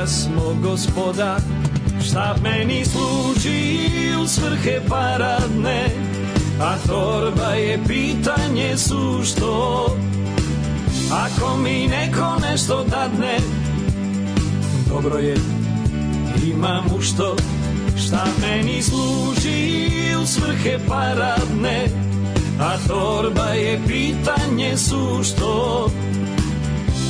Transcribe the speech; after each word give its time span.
da 0.00 0.06
smo 0.06 0.54
gospoda 0.62 1.36
Šta 2.04 2.36
meni 2.42 2.84
služi 2.84 3.88
u 4.22 4.26
svrhe 4.26 4.80
paradne 4.88 5.88
A 6.60 6.74
torba 6.86 7.50
je 7.52 7.78
pitanje 7.88 8.76
sušto. 8.76 9.86
Ako 11.12 11.56
mi 11.56 11.88
neko 11.88 12.36
nešto 12.50 12.84
dadne 12.84 13.36
Dobro 14.88 15.18
je, 15.18 15.36
imam 16.46 16.84
u 16.98 17.02
što. 17.02 17.36
Šta 18.06 18.24
meni 18.40 18.82
služi 18.82 19.88
u 20.22 20.26
svrhe 20.26 20.78
paradne 20.88 21.86
A 22.60 22.76
torba 22.88 23.48
je 23.48 23.80
pitanje 23.86 24.76
sušto. 24.76 25.90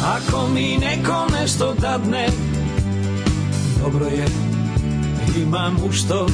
Ako 0.04 0.48
mi 0.48 0.78
neko 0.78 1.26
nešto 1.40 1.74
dadne 1.80 2.49
Dobro 3.82 4.06
je, 4.06 4.26
imam 5.42 5.76
u 5.88 5.92
što. 5.92 6.26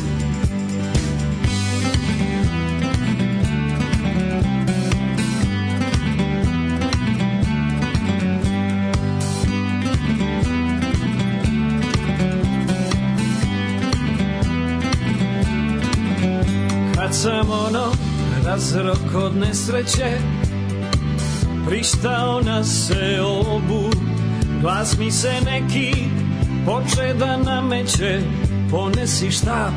Kad 16.94 17.14
sam 17.14 17.50
ono 17.50 17.92
razrok 18.47 19.14
od 19.14 19.36
nesreće 19.36 20.19
Pristao 21.69 22.41
na 22.41 22.64
seobu 22.64 23.91
Glas 24.62 24.98
mi 24.98 25.10
se 25.10 25.33
neki 25.44 25.92
poče 26.66 27.15
da 27.19 27.37
nameće 27.37 28.20
Ponesi 28.70 29.30
štap 29.30 29.72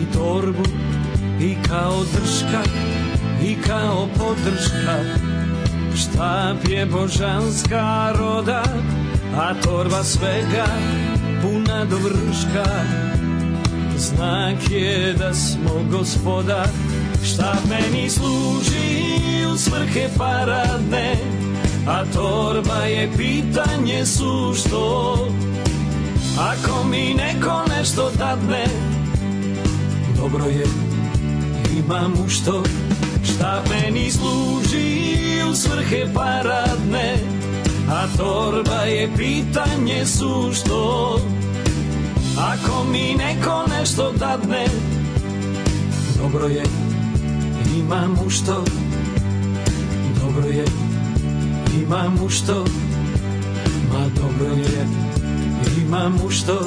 i 0.00 0.12
torbu 0.12 0.64
I 1.40 1.56
kao 1.68 2.04
drška 2.12 2.62
i 3.42 3.56
kao 3.66 4.08
podrška. 4.18 4.98
Štap 5.94 6.68
je 6.68 6.86
božanska 6.86 8.12
roda 8.18 8.62
A 9.36 9.54
torba 9.64 10.04
svega 10.04 10.66
puna 11.42 11.84
do 11.84 11.96
vrška 11.96 12.70
Znak 13.96 14.70
je 14.70 15.14
da 15.18 15.34
smo 15.34 15.70
gospoda 15.90 16.64
Šta 17.24 17.54
meni 17.70 18.10
služi 18.10 19.46
u 19.54 19.56
svrhe 19.56 20.08
paradne 20.18 21.37
A 21.88 22.04
torba 22.12 22.84
je 22.84 23.08
pitanje 23.16 24.06
sušto. 24.06 25.16
Ako 26.38 26.84
mi 26.88 27.14
neko 27.14 27.64
nešto 27.76 28.10
dadne 28.18 28.64
Dobro 30.16 30.44
je, 30.44 30.66
imam 31.78 32.12
u 32.24 32.28
što. 32.28 32.62
Šta 33.24 33.62
meni 33.70 34.10
služi 34.10 35.08
u 35.50 35.54
svrhe 35.54 36.06
paradne? 36.14 37.16
A 37.90 38.06
torba 38.16 38.82
je 38.82 39.08
pitanje 39.16 40.06
sušto. 40.06 41.20
Ako 42.38 42.84
mi 42.92 43.14
neko 43.14 43.64
nešto 43.78 44.12
dadne 44.12 44.66
Dobro 46.22 46.46
je, 46.46 46.62
imam 47.78 48.18
u 48.26 48.30
što. 48.30 48.64
Dobro 50.22 50.48
je, 50.48 50.64
imam 51.88 52.18
u 52.24 52.28
što. 52.28 52.64
Ma 53.92 54.04
dobro 54.20 54.54
je, 54.54 54.86
imam 55.86 56.14
u 56.26 56.30
što 56.30 56.66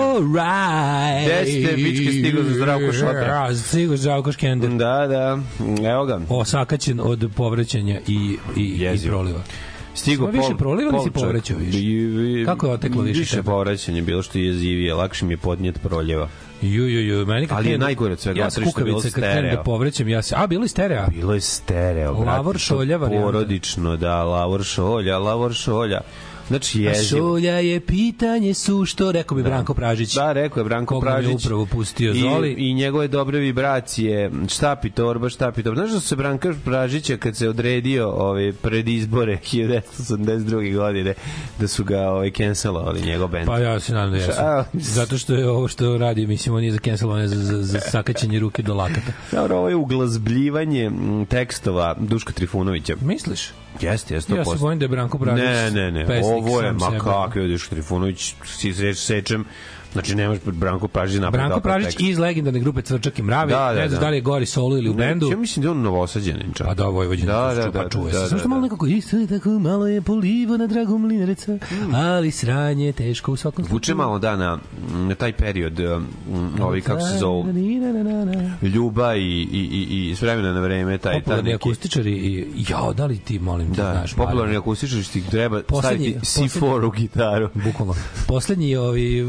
Alright 0.11 1.25
Gde 1.25 1.65
ste, 1.65 1.75
pičke, 1.75 2.11
stigao 2.11 2.43
za 2.43 2.53
Zdravko 2.53 2.93
Šotra? 2.93 3.55
Stigo 3.55 3.97
Zdravko 3.97 4.31
Škender 4.31 4.69
Da, 4.69 5.07
da, 5.07 5.39
evo 5.89 6.05
ga. 6.05 6.21
Osakaćen 6.29 6.99
od 6.99 7.31
povrećenja 7.35 7.99
i, 8.07 8.13
i, 8.57 8.61
i 8.61 8.81
Jezivo. 8.81 9.11
proliva 9.13 9.39
Stigo 9.93 10.25
Samo 10.25 10.37
više 10.37 10.57
proliva 10.57 10.91
ili 10.93 11.03
si 11.03 11.11
povraćao 11.11 11.57
više? 11.57 11.77
I- 11.79 12.41
i- 12.41 12.45
Kako 12.45 12.67
je 12.67 12.73
oteklo 12.73 13.01
više 13.01 13.19
Više 13.19 13.43
povraćanje, 13.43 14.01
bilo 14.01 14.21
što 14.23 14.37
je 14.37 14.45
jezivije, 14.45 14.93
lakše 14.93 15.25
mi 15.25 15.33
je 15.33 15.37
podnijet 15.37 15.81
proljeva. 15.81 16.29
Ju, 16.61 16.87
ju, 16.87 17.01
ju, 17.01 17.25
meni 17.25 17.47
kad 17.47 17.57
Ali 17.57 17.69
je 17.69 17.77
najgore 17.77 18.13
od 18.13 18.19
svega, 18.19 18.39
Ja 18.39 18.49
bilo 18.57 18.71
kukavice 18.71 19.11
kad 19.11 19.23
krenem 19.23 19.55
da 19.55 19.63
povrećem, 19.63 20.07
ja 20.07 20.21
se... 20.21 20.35
A, 20.37 20.47
bilo 20.47 20.63
je 20.63 20.67
stereo? 20.67 21.07
Bilo 21.07 21.33
je 21.33 21.41
stereo, 21.41 22.13
brate. 22.13 22.29
Lavor 22.31 22.57
šolja 22.57 22.97
varijanta. 22.97 23.25
Porodično, 23.25 23.97
da, 23.97 24.23
lavor 24.23 24.63
šolja, 24.63 25.17
lavor 25.17 25.53
šolja. 25.53 26.01
Znači, 26.47 26.87
A 26.87 26.89
jezivo. 26.89 27.19
šolja 27.21 27.53
je 27.53 27.79
pitanje 27.79 28.53
su 28.53 28.85
što, 28.85 29.11
rekao 29.11 29.37
bi 29.37 29.43
Branko 29.43 29.73
Pražić. 29.73 30.13
Da, 30.13 30.31
rekao 30.33 30.61
je 30.61 30.65
Branko 30.65 30.95
Koga 30.95 31.09
mi 31.09 31.15
je 31.15 31.21
Pražić. 31.23 31.45
upravo 31.45 31.65
pustio 31.65 32.13
Zoli. 32.13 32.49
I, 32.49 32.69
I 32.69 32.73
njegove 32.73 33.07
dobre 33.07 33.39
vibracije, 33.39 34.31
štapi 34.49 34.89
torba, 34.89 35.29
štapi 35.29 35.63
torba. 35.63 35.75
Znaš 35.77 35.91
da 35.91 35.99
se 35.99 36.15
Branka 36.15 36.53
Pražića 36.65 37.17
kad 37.17 37.35
se 37.37 37.49
odredio 37.49 38.09
ove, 38.09 38.53
pred 38.53 38.87
izbore 38.87 39.37
1982. 39.51 40.75
godine, 40.75 41.13
da 41.59 41.67
su 41.67 41.83
ga 41.83 42.01
ovaj, 42.01 42.31
cancelovali, 42.31 43.01
njegov 43.01 43.27
band. 43.27 43.45
Pa 43.45 43.59
ja 43.59 43.79
se 43.79 43.93
nadam 43.93 44.11
da 44.11 44.17
jesu. 44.17 44.31
Zato 44.95 45.17
što 45.17 45.33
je 45.33 45.49
ovo 45.49 45.67
što 45.67 45.97
radi, 45.97 46.27
mislim, 46.27 46.55
on 46.55 46.63
je 46.63 46.71
za 46.71 46.79
cancel, 46.79 47.11
on 47.11 47.21
je 47.21 47.27
za, 47.27 47.35
za, 47.37 47.63
za 47.63 47.79
sakaćenje 47.81 48.39
ruke 48.39 48.61
do 48.61 48.73
lakata. 48.73 49.11
Dobro, 49.31 49.57
ovo 49.57 49.69
je 49.69 49.75
uglazbljivanje 49.75 50.91
tekstova 51.29 51.95
Duška 51.99 52.33
Trifunovića. 52.33 52.93
Misliš? 53.01 53.49
Jeste, 53.81 54.13
jeste. 54.13 54.35
Ja 54.35 54.45
se 54.45 54.51
100%. 54.51 54.59
bojim 54.59 54.79
da 54.79 54.85
je 54.85 54.89
Branko 54.89 55.17
Pražić 55.17 55.43
Ne, 55.43 55.71
ne, 55.71 55.91
ne. 55.91 56.05
pesnik 56.07 56.30
Ovo 56.37 56.61
je, 56.61 56.71
ma 56.73 56.89
je 57.35 57.47
Duško 57.47 57.75
Trifunović, 57.75 58.33
si 58.45 58.73
seč, 58.73 58.97
sečem, 58.97 59.45
znači 59.93 60.15
nemaš 60.15 60.37
Branko 60.45 60.87
Pražić 60.87 61.21
napraviti 61.21 61.49
Branko 61.49 61.61
Pražić 61.61 61.95
iz 61.99 62.17
legendarne 62.19 62.59
grupe 62.59 62.81
Cvrčak 62.81 63.19
i 63.19 63.21
Mravi. 63.21 63.51
Da, 63.51 63.57
da, 63.57 63.81
ne 63.81 63.87
znaš 63.87 63.99
da. 63.99 64.05
da 64.05 64.09
li 64.09 64.17
je 64.17 64.21
gori 64.21 64.45
solo 64.45 64.77
ili 64.77 64.89
u 64.89 64.93
Ne, 64.93 65.07
bendu. 65.07 65.31
Ja 65.31 65.37
mislim 65.37 65.61
da 65.61 65.67
je 65.67 65.71
on 65.71 65.81
novosađenin 65.81 66.53
čak. 66.53 66.67
Pa 66.67 66.73
da, 66.73 66.85
Vojvođan, 66.85 67.27
Da, 67.27 67.53
da, 67.55 67.63
da, 67.65 67.71
pa 67.71 67.83
da, 67.83 67.89
čuje 67.89 68.03
da, 68.05 68.11
se. 68.11 68.19
da, 68.19 68.27
Samo 68.27 68.39
što 68.39 68.47
da. 68.47 68.49
malo 68.49 68.61
nekako, 68.61 68.85
isto 68.87 69.17
je 69.17 69.27
tako 69.27 69.49
malo 69.49 69.87
je 69.87 70.01
polivo 70.01 70.57
na 70.57 70.67
dragom 70.67 71.01
mlinereca, 71.01 71.57
ali 71.93 72.31
sranje 72.31 72.85
je 72.85 72.91
teško 72.91 73.31
u 73.31 73.35
svakom 73.35 73.65
slučaju. 73.65 73.75
Vuče 73.75 73.95
malo 73.95 74.19
da 74.19 74.35
na, 74.35 74.57
na 74.93 75.15
taj 75.15 75.33
period, 75.33 75.79
um, 75.79 76.07
ovi 76.61 76.81
kako 76.81 77.01
se 77.01 77.17
zovu, 77.19 77.45
Ljuba 78.61 79.15
i, 79.15 79.21
i, 79.21 79.87
i, 79.91 80.09
i 80.09 80.15
s 80.15 80.21
vremena 80.21 80.53
na 80.53 80.59
vreme, 80.59 80.97
taj, 80.97 81.13
taj 81.13 81.21
Popularni 81.21 81.43
neki... 81.43 81.55
akustičari 81.55 82.11
i 82.11 82.65
jao, 82.69 82.93
da 82.93 83.05
li 83.05 83.17
ti 83.17 83.39
molim 83.39 83.67
te 83.75 83.81
Da, 83.81 83.91
znaš, 83.91 84.13
popularni 84.13 84.41
Mario? 84.41 84.59
akustičar 84.59 85.03
što 85.03 85.13
ti 85.13 85.23
treba 85.29 85.61
staviti 85.79 86.15
C4 86.21 86.85
u 86.85 86.91
gitaru. 86.91 87.49
Bukvalno. 87.53 87.95
Poslednji 88.27 88.75
ovi 88.75 89.25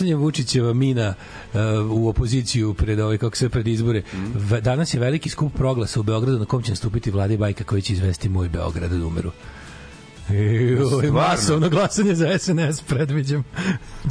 poslednja 0.00 0.16
Vučićeva 0.16 0.72
mina 0.72 1.14
uh, 1.14 1.60
u 1.90 2.08
opoziciju 2.08 2.74
pred 2.74 3.00
ovaj 3.00 3.18
kako 3.18 3.36
se 3.36 3.48
pred 3.48 3.66
izbore. 3.66 4.02
V, 4.34 4.60
danas 4.60 4.94
je 4.94 5.00
veliki 5.00 5.28
skup 5.28 5.52
proglasa 5.54 6.00
u 6.00 6.02
Beogradu 6.02 6.38
na 6.38 6.44
kom 6.44 6.62
će 6.62 6.72
nastupiti 6.72 7.10
Vlada 7.10 7.34
i 7.34 7.36
Bajka 7.36 7.64
koji 7.64 7.82
će 7.82 7.92
izvesti 7.92 8.28
moj 8.28 8.48
Beograd 8.48 8.90
da 8.90 9.06
umeru. 9.06 9.30
Joj, 10.32 11.10
masovno 11.12 11.68
glasanje 11.68 12.14
za 12.14 12.38
SNS 12.38 12.80
predviđam. 12.80 13.44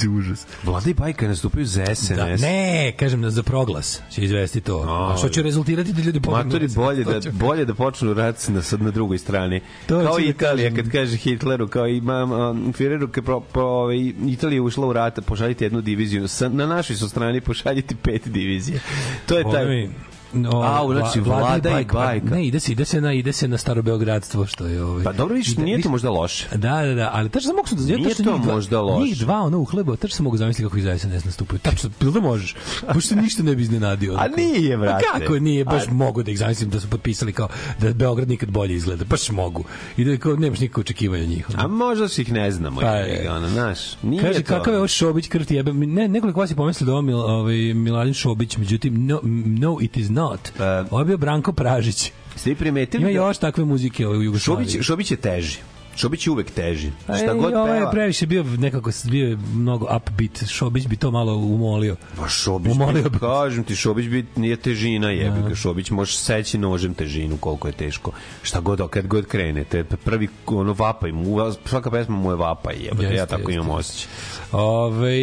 Užas. 0.10 0.46
Vlada 0.64 0.90
i 0.90 0.94
Bajka 0.94 1.28
nastupaju 1.28 1.66
za 1.66 1.86
SNS. 1.86 2.10
Da, 2.10 2.26
ne, 2.28 2.94
kažem 2.94 3.22
da 3.22 3.30
za 3.30 3.44
proglas 3.44 4.02
će 4.12 4.24
izvesti 4.24 4.62
to. 4.62 4.80
A 5.12 5.18
što 5.18 5.30
će 5.30 5.42
rezultirati 5.42 5.94
da 5.94 6.02
ljudi 6.02 6.20
pobegnu? 6.20 6.46
Matori 6.46 6.68
bolje 6.68 7.04
da 7.04 7.22
će- 7.22 7.32
bolje 7.32 7.66
da 7.66 7.74
počnu 7.74 8.14
rat 8.14 8.48
na 8.48 8.62
sad 8.62 8.82
na 8.82 8.92
drugoj 8.92 9.18
strani. 9.18 9.62
To 9.88 10.02
kao 10.02 10.20
Italija 10.20 10.76
kad 10.76 10.90
kaže 10.90 11.18
Hitleru 11.18 11.68
kao 11.68 11.88
imam 11.88 12.32
um, 12.32 12.74
Führeru 12.74 13.08
kad 13.08 13.24
pro, 13.24 13.40
pro, 13.40 13.64
ovaj, 13.64 13.98
Italija 14.28 14.58
je 14.58 14.62
ušla 14.62 14.88
u 14.88 14.94
rat, 14.94 15.20
pošaljite 15.26 15.66
jednu 15.66 15.82
diviziju. 15.82 16.28
Sa, 16.28 16.50
na 16.50 16.66
našoj 16.66 16.96
su 16.96 17.10
strani 17.10 17.42
pošaljite 17.42 17.96
pet 17.96 18.28
divizije. 18.28 18.80
To 19.26 19.38
je 19.38 19.44
taj 19.44 19.66
mi, 19.66 19.90
No, 20.34 20.50
A, 20.54 20.88
znači, 20.92 21.20
Vlada 21.20 21.70
i 21.72 21.86
bajka. 21.86 22.30
Ne, 22.30 22.48
ide 22.48 22.60
se, 22.60 22.72
ide 22.72 22.86
se 22.86 23.02
na, 23.02 23.14
ide 23.14 23.34
se 23.34 23.48
na 23.48 23.58
staro 23.58 23.82
beogradstvo, 23.82 24.46
što 24.46 24.66
je 24.66 24.84
ovaj. 24.84 25.04
Pa 25.04 25.14
dobro, 25.14 25.36
vidiš, 25.36 25.58
nije 25.58 25.82
to 25.82 25.90
možda 25.90 26.10
loše. 26.10 26.48
Da, 26.52 26.82
da, 26.82 26.94
da, 26.94 27.10
ali 27.14 27.30
tačno 27.30 27.48
sam 27.48 27.56
mogu 27.56 27.68
da 27.72 27.94
ja 27.94 27.98
Nije 27.98 28.16
to 28.16 28.24
dva- 28.24 28.38
možda 28.46 28.82
loše. 28.82 29.04
Njih 29.04 29.18
dva 29.18 29.42
ono 29.42 29.60
u 29.60 29.66
hlebo, 29.66 29.96
tačno 29.96 30.16
sam 30.16 30.24
mogu 30.24 30.38
zamisliti 30.38 30.64
kako 30.64 30.78
ih 30.78 30.84
zaista 30.84 31.08
ne 31.08 31.20
nastupaju. 31.26 31.60
Tačno, 31.60 31.90
bilo 32.00 32.12
da 32.12 32.20
možeš. 32.20 32.56
Baš 32.94 33.06
se 33.06 33.16
ništa 33.16 33.44
ne 33.44 33.56
bi 33.56 33.62
iznenadio. 33.62 34.14
A 34.14 34.28
nije, 34.28 34.78
brate. 34.78 35.06
A 35.06 35.20
kako 35.20 35.40
nije, 35.40 35.66
baš 35.66 35.88
A- 35.88 35.92
mogu 35.92 36.24
da 36.24 36.32
ih 36.32 36.38
zamislim 36.38 36.70
da 36.70 36.80
su 36.80 36.88
potpisali 36.90 37.34
kao 37.34 37.48
da 37.80 37.94
Beograd 37.94 38.30
nikad 38.30 38.50
bolje 38.52 38.76
izgleda. 38.76 39.06
Baš 39.06 39.30
mogu. 39.30 39.64
I 39.98 40.06
da 40.06 40.18
kao 40.18 40.36
nemaš 40.36 40.60
nikakve 40.60 40.82
očekivanja 40.82 41.26
njih. 41.26 41.46
A 41.56 41.68
možda 41.68 42.08
se 42.08 42.22
ih 42.22 42.32
ne 42.32 42.52
znamo. 42.52 42.82
Pa 42.82 42.88
Pa 42.88 42.94
je. 42.94 43.32
ono, 43.32 43.50
znaš, 43.50 43.80
nije 44.04 44.24
Kaže, 44.24 44.44
to. 44.44 44.48
kakav 44.48 44.74
je 44.74 44.78
ovo 44.78 44.88
Šobić 44.88 45.28
krti 45.28 45.56
jebe. 45.56 45.74
Ne, 45.74 46.08
nekoliko 46.08 46.40
vas 46.40 46.52
je 46.52 46.56
pomislili 46.56 46.86
da 46.86 46.94
ovo 46.94 47.02
Mil, 47.02 47.20
ovaj, 47.20 47.56
Miladin 47.56 48.14
Šobić, 48.14 48.58
međutim, 48.58 49.06
no, 49.06 49.20
no 49.46 49.78
it 49.82 49.98
is 49.98 50.10
not. 50.10 50.19
Pa- 50.58 50.86
ovo 50.92 51.00
je 51.00 51.06
bio 51.06 51.18
Branko 51.18 51.52
Pražić. 51.54 52.12
Svi 52.36 52.56
primetili 52.56 53.04
Ima 53.04 53.12
da- 53.12 53.16
još 53.18 53.38
takve 53.38 53.66
muzike 53.66 54.08
u 54.08 54.24
Jugoslaviji. 54.24 54.68
Šobić, 54.68 54.86
Šobić 54.86 55.12
je 55.12 55.18
teži. 55.18 55.58
Šobić 56.00 56.28
je 56.28 56.32
uvek 56.32 56.52
teži. 56.52 56.92
A 57.08 57.18
Šta 57.18 57.34
god 57.34 57.54
ovo 57.54 57.68
je 57.68 57.80
peva. 57.80 57.92
previše 57.92 58.26
bio 58.26 58.44
nekako 58.44 58.92
bio 59.10 59.28
je 59.28 59.38
mnogo 59.54 59.86
upbeat. 59.96 60.50
Šobić 60.50 60.88
bi 60.88 60.96
to 60.96 61.12
malo 61.12 61.36
umolio. 61.36 61.96
Pa 62.18 62.28
Šobić, 62.28 62.72
Umolio 62.72 63.10
bi, 63.10 63.20
kažem 63.20 63.64
ti, 63.64 63.76
Šobić 63.76 64.08
bi, 64.08 64.26
nije 64.36 64.56
težina, 64.56 65.10
jebi 65.12 65.50
ga. 65.50 65.56
Šobić 65.56 65.92
može 65.92 66.18
seći 66.18 66.58
nožem 66.58 66.94
težinu, 66.94 67.38
koliko 67.38 67.68
je 67.68 67.72
teško. 67.72 68.12
Šta 68.42 68.60
god, 68.60 68.90
kad 68.90 69.08
god 69.08 69.26
krene, 69.26 69.64
te 69.64 69.84
prvi 69.84 70.28
ono 70.46 70.74
vapaj 70.74 71.12
mu, 71.12 71.38
svaka 71.66 71.92
pesma 71.92 72.16
mu 72.16 72.32
je 72.32 72.36
vapaj, 72.36 72.76
jebe, 72.80 73.16
ja 73.16 73.26
tako 73.26 73.42
jeste. 73.42 73.54
imam 73.54 73.70
osjećaj. 73.70 74.08
Ove, 74.52 75.18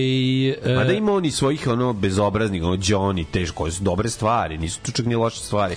e, 0.64 0.75
Mada 0.76 0.93
ima 0.93 1.12
oni 1.12 1.31
svojih 1.31 1.67
ono 1.67 1.93
bezobraznih, 1.93 2.62
ono 2.62 2.76
Johnny, 2.76 3.25
teško, 3.31 3.69
dobre 3.81 4.08
stvari, 4.08 4.58
nisu 4.58 4.81
tu 4.82 4.93
čak 4.93 5.06
ni 5.06 5.14
loše 5.14 5.40
stvari. 5.40 5.76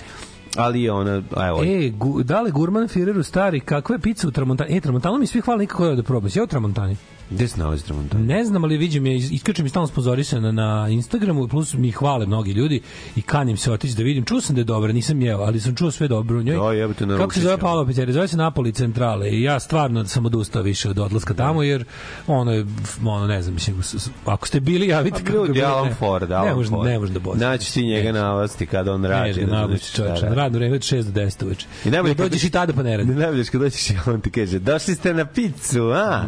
Ali 0.56 0.82
je 0.82 0.92
ona, 0.92 1.22
evo, 1.48 1.64
E, 1.64 1.90
gu, 1.90 2.22
da 2.22 2.40
li 2.40 2.50
Gurman 2.50 2.88
Fireru 2.88 3.22
stari, 3.22 3.60
kakva 3.60 3.94
je 3.94 3.98
u 4.28 4.30
Tramontani? 4.30 4.76
E, 4.76 4.80
Tramontanu 4.80 5.18
mi 5.18 5.26
svi 5.26 5.40
hvali 5.40 5.60
nikako 5.60 5.94
da 5.94 6.02
probam. 6.02 6.30
Ja 6.34 6.42
u 6.42 6.46
Tramontani. 6.46 6.96
Gde 7.30 7.48
se 7.48 7.58
nalazi 7.58 7.84
Tramontana? 7.84 8.24
Ne 8.24 8.44
znam, 8.44 8.64
ali 8.64 8.76
vidim 8.76 9.06
je, 9.06 9.16
is- 9.16 9.30
iskače 9.30 9.62
mi 9.62 9.68
stalno 9.68 9.86
sponzorisana 9.86 10.52
na 10.52 10.88
Instagramu, 10.90 11.48
plus 11.48 11.74
mi 11.74 11.90
hvale 11.90 12.26
mnogi 12.26 12.52
ljudi 12.52 12.80
i 13.16 13.22
kanim 13.22 13.56
se 13.56 13.72
otići 13.72 13.94
da 13.94 14.02
vidim. 14.02 14.24
Čuo 14.24 14.40
sam 14.40 14.54
da 14.54 14.60
je 14.60 14.64
dobra, 14.64 14.92
nisam 14.92 15.22
jeo, 15.22 15.38
ali 15.38 15.60
sam 15.60 15.74
čuo 15.74 15.90
sve 15.90 16.08
dobro 16.08 16.38
u 16.38 16.42
njoj. 16.42 16.56
Da, 16.56 16.72
jebote, 16.72 17.06
naruči 17.06 17.20
Kako 17.20 17.34
se 17.34 17.40
zove. 17.40 17.58
Paolo 17.58 17.86
Pizzerija? 17.86 18.12
Zove 18.14 18.28
se 18.28 18.36
Napoli 18.36 18.72
Centrale 18.72 19.30
i 19.30 19.42
ja 19.42 19.60
stvarno 19.60 20.04
sam 20.06 20.26
odustao 20.26 20.62
više 20.62 20.90
od 20.90 20.98
odlaska 20.98 21.34
tamo, 21.34 21.62
jer 21.62 21.84
ono 22.26 22.52
je, 22.52 22.66
ono 23.04 23.26
ne 23.26 23.42
znam, 23.42 23.54
mislim, 23.54 23.82
ako 24.24 24.46
ste 24.46 24.60
bili, 24.60 24.88
javite 24.88 25.10
Pa 25.12 25.18
kako 25.18 25.30
je 25.32 25.34
ljudi, 25.36 25.52
bilo, 25.52 25.66
Alan 25.68 25.88
ne. 25.88 25.94
Ford, 25.94 26.30
Ne 26.30 26.36
Alan 26.36 26.56
može, 26.56 26.68
Ford. 26.70 26.84
ne 26.84 26.98
može 26.98 27.12
da 27.12 27.18
bozi. 27.20 27.40
Naći 27.40 27.72
ti 27.72 27.82
njega 27.84 28.12
na 28.12 28.30
avasti 28.32 28.66
kada 28.66 28.92
on 28.92 29.04
radi. 29.04 29.40
Ne, 29.40 29.46
da 29.46 29.66
na 29.66 29.76
čovječe, 29.78 30.22
radi. 30.22 30.34
radno 30.34 30.58
vreme 30.58 30.74
od 30.74 30.80
6 30.82 31.02
do 31.02 31.20
10 31.20 31.44
uveče. 31.44 31.66
I 31.84 31.90
najbolje 31.90 32.12
I 32.12 32.14
dođeš 32.14 32.44
i 32.44 32.50
tada 32.50 32.72
pa 32.72 32.82
ne 32.82 32.96
radi. 32.96 33.14
Najbolje 33.14 33.44
kad 33.44 33.60
dođeš 33.60 33.90
i 33.90 33.94
on 34.06 34.20
ti 34.20 34.30
kaže, 34.30 34.58
došli 34.58 34.94
ste 34.94 35.14
na 35.14 35.24
picu, 35.24 35.82
a? 35.82 36.24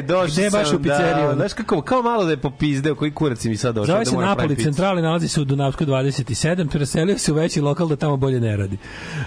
Man, 0.00 0.06
Ne, 0.06 0.14
došli 0.14 0.42
Gde 0.42 0.50
baš 0.50 0.68
sam 0.68 0.76
u 0.76 0.82
pizzeriju? 0.82 1.28
Da, 1.28 1.34
znaš 1.34 1.52
kako, 1.52 1.82
kao 1.82 2.02
malo 2.02 2.24
da 2.24 2.30
je 2.30 2.36
popizdeo, 2.36 2.94
koji 2.94 3.10
kurac 3.10 3.44
mi 3.44 3.56
sad 3.56 3.74
došao 3.74 3.86
Zove 3.86 4.04
da 4.04 4.10
se 4.10 4.16
Napoli 4.16 4.56
centrali, 4.56 5.02
nalazi 5.02 5.28
se 5.28 5.40
u 5.40 5.44
Dunavskoj 5.44 5.86
27, 5.86 6.68
preselio 6.70 7.18
se 7.18 7.32
u 7.32 7.34
veći 7.34 7.60
lokal 7.60 7.88
da 7.88 7.96
tamo 7.96 8.16
bolje 8.16 8.40
ne 8.40 8.56
radi. 8.56 8.78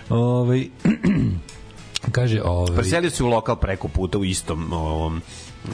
Ovaj 0.10 0.68
kaže, 2.12 2.42
ovaj 2.42 2.76
Preselio 2.76 3.10
se 3.10 3.24
u 3.24 3.28
lokal 3.28 3.56
preko 3.56 3.88
puta 3.88 4.18
u 4.18 4.26
istom 4.26 4.74
ovom 4.74 5.22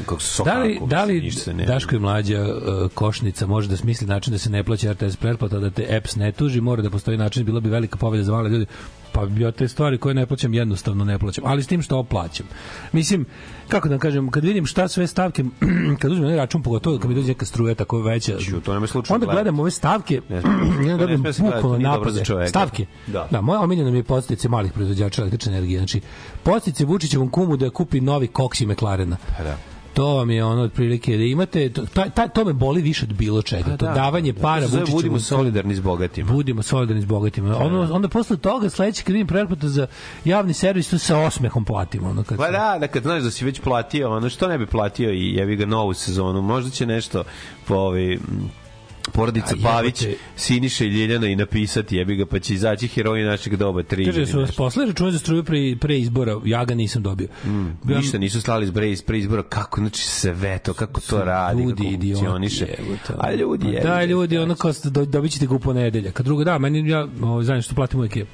kako 0.05 0.21
se 0.21 0.27
sokaku. 0.27 0.55
Da 0.55 0.63
li, 0.63 0.79
da 0.87 1.03
li 1.03 1.31
ne- 1.53 1.65
Daško 1.65 1.95
i 1.95 1.99
mlađa 1.99 2.41
uh, 2.41 2.91
košnica 2.93 3.47
može 3.47 3.67
da 3.67 3.77
smisli 3.77 4.07
način 4.07 4.31
da 4.31 4.37
se 4.37 4.49
ne 4.49 4.63
plaća 4.63 4.91
RTS 4.93 5.15
pretplata, 5.15 5.59
da 5.59 5.69
te 5.69 5.85
EPS 5.89 6.15
ne 6.15 6.31
tuži, 6.31 6.61
mora 6.61 6.81
da 6.81 6.89
postoji 6.89 7.17
način, 7.17 7.45
bila 7.45 7.59
bi 7.59 7.69
velika 7.69 7.97
pobeda 7.97 8.23
za 8.23 8.31
male 8.31 8.49
ljudi. 8.49 8.65
Pa 9.11 9.27
ja 9.37 9.51
te 9.51 9.67
stvari 9.67 9.97
koje 9.97 10.15
ne 10.15 10.25
plaćam 10.25 10.53
jednostavno 10.53 11.05
ne 11.05 11.19
plaćam, 11.19 11.43
ali 11.47 11.63
s 11.63 11.67
tim 11.67 11.81
što 11.81 12.03
plaćam. 12.03 12.45
Mislim, 12.91 13.25
kako 13.69 13.89
da 13.89 13.97
kažem, 13.97 14.31
kad 14.31 14.43
vidim 14.43 14.65
šta 14.65 14.87
sve 14.87 15.07
stavke, 15.07 15.43
kad 16.01 16.11
uzmem 16.11 16.35
račun, 16.35 16.63
pogotovo 16.63 16.99
kad 16.99 17.09
mi 17.09 17.15
dođe 17.15 17.27
neka 17.27 17.45
struja 17.45 17.75
tako 17.75 18.01
veća, 18.01 18.37
Ću, 18.37 18.61
to 18.61 18.73
nema 18.73 18.87
slučajno 18.87 19.15
onda 19.15 19.33
gledam 19.33 19.59
ove 19.59 19.71
stavke, 19.71 20.21
Ne 20.29 20.35
ne 20.35 20.41
se 20.41 20.51
gledati, 20.81 21.41
bukvalno 21.41 21.77
napade. 21.77 22.23
Stavke. 22.49 22.85
Da. 23.07 23.27
da 23.31 23.41
moja 23.41 23.61
omiljena 23.61 23.91
mi 23.91 23.97
je 23.97 24.03
postice 24.03 24.49
malih 24.49 24.71
proizvođača 24.71 25.21
električne 25.21 25.51
energije. 25.51 25.79
Znači, 25.79 26.01
postice 26.43 26.85
Vučićevom 26.85 27.29
kumu 27.29 27.57
da 27.57 27.69
kupi 27.69 28.01
novi 28.01 28.27
koksi 28.27 28.65
McLarena. 28.65 29.17
Pa 29.37 29.43
da. 29.43 29.57
To 29.99 30.15
vam 30.15 30.31
je 30.31 30.45
ono 30.45 30.61
otprilike 30.61 31.17
da 31.17 31.23
imate 31.23 31.69
to, 31.69 31.85
ta, 31.93 32.09
ta, 32.09 32.27
to 32.27 32.45
me 32.45 32.53
boli 32.53 32.81
više 32.81 33.05
od 33.05 33.13
bilo 33.13 33.41
čega. 33.41 33.63
Pa 33.63 33.77
to 33.77 33.85
da. 33.85 33.93
davanje 33.93 34.33
To 34.33 34.41
para 34.41 34.67
zove 34.67 34.79
Vučiću. 34.79 34.95
Budimo 34.95 35.19
solidarni 35.19 35.75
s 35.75 35.79
bogatima. 35.79 36.31
Budimo 36.31 36.61
solidarni 36.61 37.01
s 37.01 37.05
bogatima. 37.05 37.57
Ono, 37.57 37.89
onda 37.91 38.07
posle 38.07 38.37
toga 38.37 38.69
sledeće 38.69 39.03
kad 39.03 39.13
vidim 39.13 39.27
pretplatu 39.27 39.67
za 39.67 39.87
javni 40.25 40.53
servis 40.53 40.89
to 40.89 40.97
sa 40.97 41.17
osmehom 41.17 41.65
platimo. 41.65 42.09
Ono, 42.09 42.23
kad 42.23 42.37
Pa 42.37 42.51
da, 42.51 42.77
da 42.79 42.87
kad 42.87 43.03
znaš 43.03 43.23
da 43.23 43.31
si 43.31 43.45
već 43.45 43.59
platio, 43.59 44.15
ono 44.15 44.29
što 44.29 44.47
ne 44.47 44.57
bi 44.57 44.65
platio 44.65 45.11
i 45.11 45.33
jebi 45.33 45.55
ga 45.55 45.65
novu 45.65 45.93
sezonu, 45.93 46.41
možda 46.41 46.71
će 46.71 46.85
nešto 46.85 47.23
po 47.67 47.75
ovi 47.75 48.19
porodica 49.09 49.55
A. 49.59 49.63
Pavić, 49.63 50.05
Siniša 50.35 50.85
i 50.85 50.87
Ljeljana 50.87 51.27
i 51.27 51.35
napisati, 51.35 51.95
jebi 51.95 52.15
ga, 52.15 52.25
pa 52.25 52.39
će 52.39 52.53
izaći 52.53 52.87
heroji 52.87 53.23
našeg 53.23 53.55
doba, 53.55 53.83
tri. 53.83 54.05
Kaže, 54.05 54.25
su 54.25 54.39
vas 54.39 54.51
posle 54.51 54.85
račune 54.85 55.11
za 55.11 55.19
struju 55.19 55.43
pre, 55.43 55.75
pre 55.79 55.99
izbora, 55.99 56.39
ja 56.45 56.65
ga 56.65 56.75
nisam 56.75 57.03
dobio. 57.03 57.27
Mm, 57.45 57.77
Ništa 57.83 58.17
nisu 58.17 58.41
slali 58.41 58.65
iz 58.65 58.71
pre, 58.71 58.95
pre 59.07 59.19
izbora, 59.19 59.43
kako, 59.43 59.81
znači 59.81 60.01
sve 60.01 60.59
to, 60.59 60.73
kako 60.73 61.01
to 61.01 61.23
radi, 61.23 61.63
ljudi 61.63 61.83
kako 61.83 61.89
funkcioniše. 61.89 62.65
A 63.17 63.31
ljudi, 63.31 63.65
Ma 63.65 63.71
jebi 63.71 63.81
Da, 63.83 64.03
ljudi, 64.03 64.37
ono 64.37 64.55
kao 64.55 64.73
dobit 65.05 65.31
ćete 65.31 65.45
ga 65.45 65.55
u 65.55 65.59
ponedeljak. 65.59 66.19
A 66.19 66.23
drugo, 66.23 66.43
da, 66.43 66.57
meni, 66.57 66.89
ja, 66.89 67.07
ovo, 67.21 67.43
znam 67.43 67.61
što 67.61 67.75
platim 67.75 67.99
uvijek 67.99 68.15
je 68.15 68.25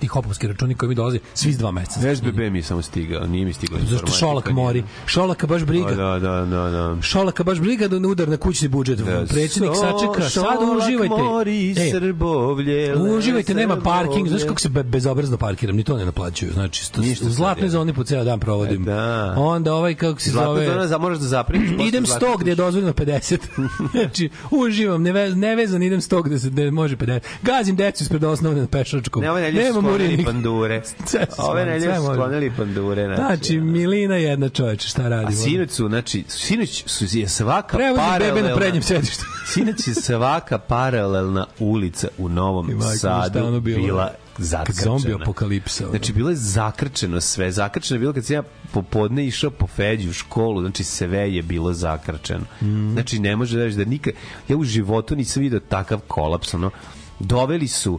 ti 0.00 0.06
hopovski 0.06 0.46
računi 0.48 0.74
koji 0.74 0.88
mi 0.88 0.94
dolaze 0.94 1.18
svi 1.34 1.52
s 1.52 1.58
dva 1.58 1.70
meseca. 1.70 2.14
SBB 2.16 2.38
mi 2.38 2.58
je 2.58 2.62
samo 2.62 2.82
stigao, 2.82 3.26
nije 3.26 3.44
mi 3.44 3.52
stigla 3.52 3.78
Zašto 3.82 4.12
Šolak 4.12 4.50
mori? 4.50 4.84
Šolaka 5.06 5.46
baš 5.46 5.62
briga. 5.64 5.90
Da, 5.90 6.18
da, 6.18 6.44
da, 6.44 6.70
da. 6.70 7.02
Šolaka 7.02 7.44
baš 7.44 7.58
briga 7.58 7.88
da 7.88 7.98
ne 7.98 8.08
udar 8.08 8.28
na 8.28 8.36
kućni 8.36 8.68
budžet. 8.68 8.98
Da, 8.98 9.24
Predsjednik 9.28 9.70
so- 9.72 9.80
sačeka, 9.80 10.28
sad 10.30 10.58
uživajte. 10.76 11.14
mori, 11.14 11.70
E, 11.70 11.90
Srbovlje, 11.90 12.96
Uživajte, 12.96 13.54
nema 13.54 13.76
parking, 13.76 14.28
znaš 14.28 14.42
kako 14.42 14.60
se 14.60 14.68
be, 14.68 14.82
bezobrazno 14.82 15.36
parkiram, 15.36 15.76
ni 15.76 15.84
to 15.84 15.96
ne 15.96 16.04
naplaćuju. 16.04 16.52
Znači, 16.52 16.84
sto, 16.84 17.00
Ništa 17.00 17.26
u 17.26 17.30
zlatnoj 17.30 17.68
zoni 17.68 17.94
po 17.94 18.04
ceo 18.04 18.24
dan 18.24 18.40
provodim. 18.40 18.82
E, 18.82 18.84
da. 18.84 19.34
Onda 19.38 19.74
ovaj, 19.74 19.94
kako 19.94 20.20
se 20.20 20.30
Zlatna 20.30 20.54
zove... 20.54 20.66
zona, 20.66 20.86
za 20.86 20.98
moraš 20.98 21.18
da 21.18 21.44
posle 21.44 21.86
idem 21.86 22.06
zlatne 22.06 22.28
100 22.28 22.38
gde 22.40 22.50
je 22.50 22.54
dozvoljeno 22.54 22.92
50. 22.92 23.38
znači, 23.92 24.30
uživam, 24.50 25.02
neve, 25.02 25.30
nevezan 25.30 25.82
idem 25.82 26.00
100 26.00 26.24
gde 26.24 26.38
se 26.38 26.50
gde 26.50 26.70
može 26.70 26.96
50. 26.96 27.20
Gazim 27.42 27.76
decu 27.76 28.02
ispred 28.02 28.24
osnovne 28.24 28.60
na 28.60 28.66
pešačkom. 28.66 29.22
Ne, 29.22 29.69
Nemam 29.72 29.84
sklonili 29.94 30.24
pandure. 30.24 30.82
Sve 31.06 31.26
Ove 31.38 31.64
nedelje 31.64 31.94
sve 31.94 31.96
su 31.96 32.12
sklonili 32.12 32.52
pandure. 32.56 33.16
Znači, 33.16 33.58
ono. 33.58 33.72
Milina 33.72 34.14
je 34.14 34.22
jedna 34.22 34.48
čoveče, 34.48 34.88
šta 34.88 35.08
radi? 35.08 35.26
A 35.26 35.32
sinoć 35.32 35.70
su, 35.70 35.88
znači, 35.88 36.24
sinoć 36.28 36.84
su 36.86 37.18
je 37.18 37.28
svaka 37.28 37.76
Prevozim 37.76 38.04
bebe 38.18 38.24
na 38.24 38.32
paralelna... 38.32 38.56
prednjem 38.56 38.82
sedištu. 38.82 39.24
Sinoć 39.52 39.88
je 39.88 39.94
svaka 39.94 40.58
paralelna 40.58 41.46
ulica 41.58 42.08
u 42.18 42.28
Novom 42.28 42.70
I 42.70 42.74
majko 42.74 42.90
mi, 42.90 42.98
šta 42.98 43.22
Sadu 43.22 43.60
bila 43.60 44.10
zakrčena. 44.38 44.84
Zombi 44.84 45.14
apokalipsa. 45.22 45.84
ono. 45.84 45.90
Znači, 45.90 46.12
bilo 46.12 46.30
je 46.30 46.36
zakrčeno 46.36 47.20
sve. 47.20 47.52
Zakrčeno 47.52 47.96
je 47.96 48.00
bilo 48.00 48.12
kad 48.12 48.24
sam 48.24 48.34
ja 48.34 48.42
popodne 48.72 49.26
išao 49.26 49.50
po 49.50 49.66
Feđu 49.66 50.10
u 50.10 50.12
školu, 50.12 50.60
znači 50.60 50.84
sve 50.84 51.34
je 51.34 51.42
bilo 51.42 51.72
zakrčeno. 51.72 52.44
Mm. 52.60 52.92
Znači, 52.92 53.18
ne 53.18 53.36
može 53.36 53.58
da 53.58 53.64
reći 53.64 53.76
da 53.76 53.84
nikad... 53.84 54.14
Ja 54.48 54.56
u 54.56 54.64
životu 54.64 55.16
nisam 55.16 55.42
vidio 55.42 55.60
takav 55.60 56.00
kolaps, 56.08 56.54
ono. 56.54 56.70
Doveli 57.18 57.68
su 57.68 57.98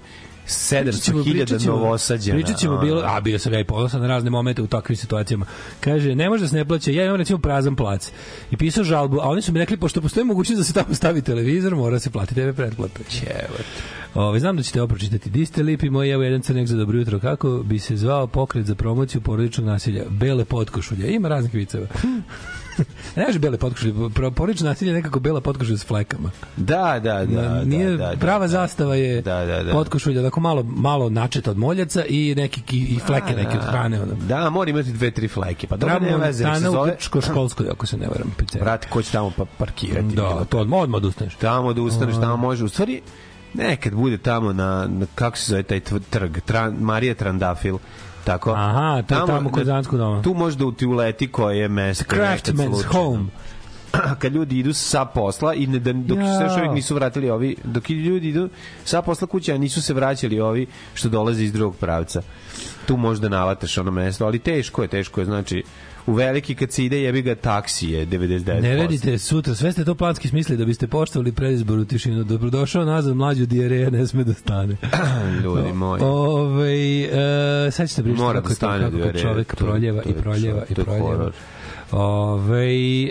700.000 0.51 1.67
novosađana. 1.67 2.37
Pričat 2.39 2.57
ćemo 2.59 2.77
bilo, 2.77 3.01
a 3.05 3.21
bio 3.21 3.39
sam 3.39 3.53
ja 3.53 3.59
i 3.59 3.63
ponosan 3.63 4.01
na 4.01 4.07
razne 4.07 4.29
momente 4.29 4.61
u 4.61 4.67
takvim 4.67 4.97
situacijama. 4.97 5.45
Kaže, 5.79 6.15
ne 6.15 6.29
može 6.29 6.43
da 6.43 6.47
se 6.47 6.55
ne 6.55 6.65
plaća, 6.65 6.91
ja 6.91 7.05
imam 7.05 7.15
recimo 7.15 7.39
prazan 7.39 7.75
plac. 7.75 8.11
I 8.51 8.57
pisao 8.57 8.83
žalbu, 8.83 9.19
a 9.19 9.29
oni 9.29 9.41
su 9.41 9.51
mi 9.51 9.59
rekli, 9.59 9.77
pošto 9.77 10.01
postoji 10.01 10.25
mogućnost 10.25 10.57
da 10.57 10.63
se 10.63 10.73
tamo 10.73 10.95
stavi 10.95 11.21
televizor, 11.21 11.75
mora 11.75 11.99
se 11.99 12.09
platiti 12.09 12.41
TV 12.41 12.55
pretplata. 12.55 13.03
Ćevat. 13.09 13.65
Ove, 14.13 14.39
znam 14.39 14.57
da 14.57 14.63
ćete 14.63 14.81
ovo 14.81 14.87
pročitati. 14.87 15.29
Di 15.29 15.45
ste 15.45 15.63
lipi 15.63 15.89
moji, 15.89 16.11
evo 16.11 16.23
jedan 16.23 16.41
crnek 16.41 16.67
za 16.67 16.77
dobro 16.77 16.99
jutro. 16.99 17.19
Kako 17.19 17.49
bi 17.49 17.79
se 17.79 17.97
zvao 17.97 18.27
pokret 18.27 18.65
za 18.65 18.75
promociju 18.75 19.21
porodičnog 19.21 19.67
nasilja? 19.67 20.03
Bele 20.09 20.45
potkošulje. 20.45 21.15
Ima 21.15 21.27
raznih 21.27 21.53
viceva. 21.53 21.87
ne 23.15 23.25
kaže 23.25 23.39
bele 23.39 23.57
potkošulje, 23.57 23.93
porodično 24.35 24.69
nasilje 24.69 24.89
je 24.89 24.93
nekako 24.93 25.19
bela 25.19 25.41
potkošulja 25.41 25.77
s 25.77 25.85
flekama. 25.85 26.31
Da, 26.57 26.99
da, 27.03 27.25
da. 27.25 27.63
Nije 27.63 27.89
da, 27.89 27.97
da, 27.97 28.17
prava 28.19 28.39
da. 28.39 28.47
zastava 28.47 28.95
je 28.95 29.21
Da, 29.21 29.45
da, 29.45 29.63
da. 29.63 29.71
potkošulja, 29.71 30.19
onako 30.19 30.39
malo 30.39 30.63
malo 30.63 31.09
načeta 31.09 31.51
od 31.51 31.57
moljaca 31.57 32.05
i 32.05 32.35
neki 32.35 32.61
i, 32.71 32.99
fleke 33.05 33.35
neke 33.35 33.57
od 33.57 33.63
hrane 33.63 34.01
ono. 34.01 34.13
Da, 34.27 34.49
mora 34.49 34.69
imati 34.69 34.91
dve, 34.91 35.11
tri 35.11 35.27
fleke. 35.27 35.67
Pa 35.67 35.77
dobro, 35.77 35.99
nema 35.99 36.17
veze, 36.17 36.43
Tramontana 36.43 36.69
u 36.69 36.73
zove... 36.73 36.95
Školskoj, 36.99 37.67
ako 37.71 37.85
se 37.85 37.97
ne 37.97 38.07
varam. 38.07 38.35
Brate, 38.63 38.87
ko 38.89 39.01
će 39.01 39.11
tamo 39.11 39.31
pa 39.37 39.45
parkirati? 39.57 40.15
Da, 40.15 40.45
to 40.49 40.59
odmah, 40.59 40.79
odmah 40.79 40.97
odustaneš. 40.97 41.35
tamo 41.35 41.73
da 41.73 41.81
ustaneš, 41.81 42.15
tamo 42.15 42.37
može. 42.37 42.63
U 42.63 42.69
stvari, 42.69 43.01
nekad 43.53 43.93
bude 43.93 44.17
tamo 44.17 44.53
na, 44.53 44.87
na 44.89 45.05
kako 45.15 45.37
se 45.37 45.51
zove 45.51 45.63
taj 45.63 45.79
trg, 46.09 46.39
Tran, 46.45 46.73
Marija 46.79 47.15
Trandafil, 47.15 47.77
tako? 48.23 48.51
Aha, 48.51 49.03
to 49.07 49.15
je 49.15 49.25
tamo 49.27 49.51
kod 49.51 49.65
Zanskog 49.65 49.99
doma. 49.99 50.21
Tu 50.21 50.33
možda 50.33 50.65
ti 50.77 50.85
uleti 50.85 51.31
koje 51.31 51.57
je 51.57 51.67
mesto. 51.67 52.15
Craftsman's 52.15 52.73
slučajno. 52.73 52.91
home. 53.05 53.25
kad 54.21 54.33
ljudi 54.33 54.59
idu 54.59 54.73
sa 54.73 55.05
posla 55.05 55.53
i 55.53 55.67
ne, 55.67 55.79
da, 55.79 55.93
dok 55.93 56.17
Ja. 56.17 56.37
se 56.37 56.43
još 56.43 56.53
uvijek 56.57 56.71
nisu 56.73 56.95
vratili 56.95 57.29
ovi, 57.29 57.55
dok 57.63 57.89
ljudi 57.89 58.27
idu 58.27 58.49
sa 58.85 59.01
posla 59.01 59.27
kuće, 59.27 59.53
a 59.53 59.57
nisu 59.57 59.81
se 59.81 59.93
vraćali 59.93 60.39
ovi 60.39 60.67
što 60.93 61.09
dolaze 61.09 61.43
iz 61.43 61.53
drugog 61.53 61.75
pravca. 61.75 62.21
Tu 62.85 62.97
možda 62.97 63.29
nalataš 63.29 63.77
ono 63.77 63.91
mesto, 63.91 64.25
ali 64.25 64.39
teško 64.39 64.81
je, 64.81 64.87
teško 64.87 65.21
je, 65.21 65.25
znači 65.25 65.63
u 66.07 66.13
veliki 66.13 66.55
kad 66.55 66.71
se 66.71 66.85
ide 66.85 67.01
jebi 67.01 67.21
ga 67.21 67.35
taksi 67.35 67.89
je 67.89 68.07
99%. 68.07 68.61
Ne 68.61 68.75
radite 68.75 69.17
sutra, 69.17 69.55
sve 69.55 69.71
ste 69.71 69.85
to 69.85 69.95
planski 69.95 70.27
smislili 70.27 70.57
da 70.57 70.65
biste 70.65 70.87
poštovali 70.87 71.31
predizboru 71.31 71.85
tišinu. 71.85 72.23
Dobrodošao 72.23 72.85
nazad, 72.85 73.15
mlađu 73.15 73.45
dijareja 73.45 73.89
ne 73.89 74.07
sme 74.07 74.23
da 74.23 74.33
stane. 74.33 74.77
ljudi 75.43 75.73
moji. 75.73 76.01
Ove, 76.03 77.01
e, 77.01 77.71
sad 77.71 77.89
ćete 77.89 78.03
pričati 78.03 78.23
Mora 78.23 78.39
kako, 78.39 78.49
da 78.49 78.55
stane 78.55 78.83
kako 78.83 78.95
dijareja, 78.95 79.23
čovek 79.23 79.55
proljeva 79.55 80.03
i 80.05 80.09
je 80.09 80.15
proljeva 80.15 80.63
i 80.69 80.73
proljeva. 80.73 81.31
Ove, 81.91 83.09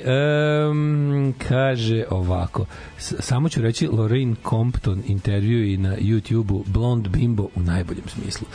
um, 0.71 1.35
kaže 1.49 2.05
ovako, 2.11 2.65
s- 2.99 3.15
samo 3.19 3.49
ću 3.49 3.63
reći 3.63 3.87
Lorraine 3.89 4.35
Compton 4.45 5.03
intervju 5.07 5.65
i 5.65 5.77
na 5.77 5.97
YouTube-u 5.97 6.65
Blond 6.67 7.09
Bimbo 7.09 7.43
u 7.43 7.61
najboljem 7.61 8.05
smislu. 8.09 8.47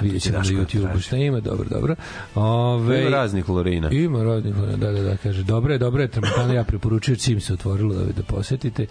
Vidjet 0.00 0.22
ćemo 0.22 0.38
na 0.38 0.44
YouTube-u 0.44 1.00
šta 1.00 1.16
ima, 1.16 1.40
dobro, 1.40 1.68
dobro. 1.70 1.94
Ove, 2.34 3.00
Ima 3.00 3.10
raznih 3.10 3.48
Lorina. 3.48 3.90
Ima 3.90 4.22
rodnih, 4.22 4.54
da, 4.54 4.92
da, 4.92 5.02
da, 5.02 5.16
kaže, 5.16 5.42
dobro 5.42 5.72
je, 5.72 5.78
dobro 5.78 6.02
je, 6.02 6.08
Tramontana 6.08 6.54
ja 6.54 6.64
preporučujem 6.64 7.18
čim 7.18 7.40
se 7.40 7.52
otvorilo 7.52 7.94
da, 7.94 8.04
da 8.04 8.22
posetite. 8.22 8.86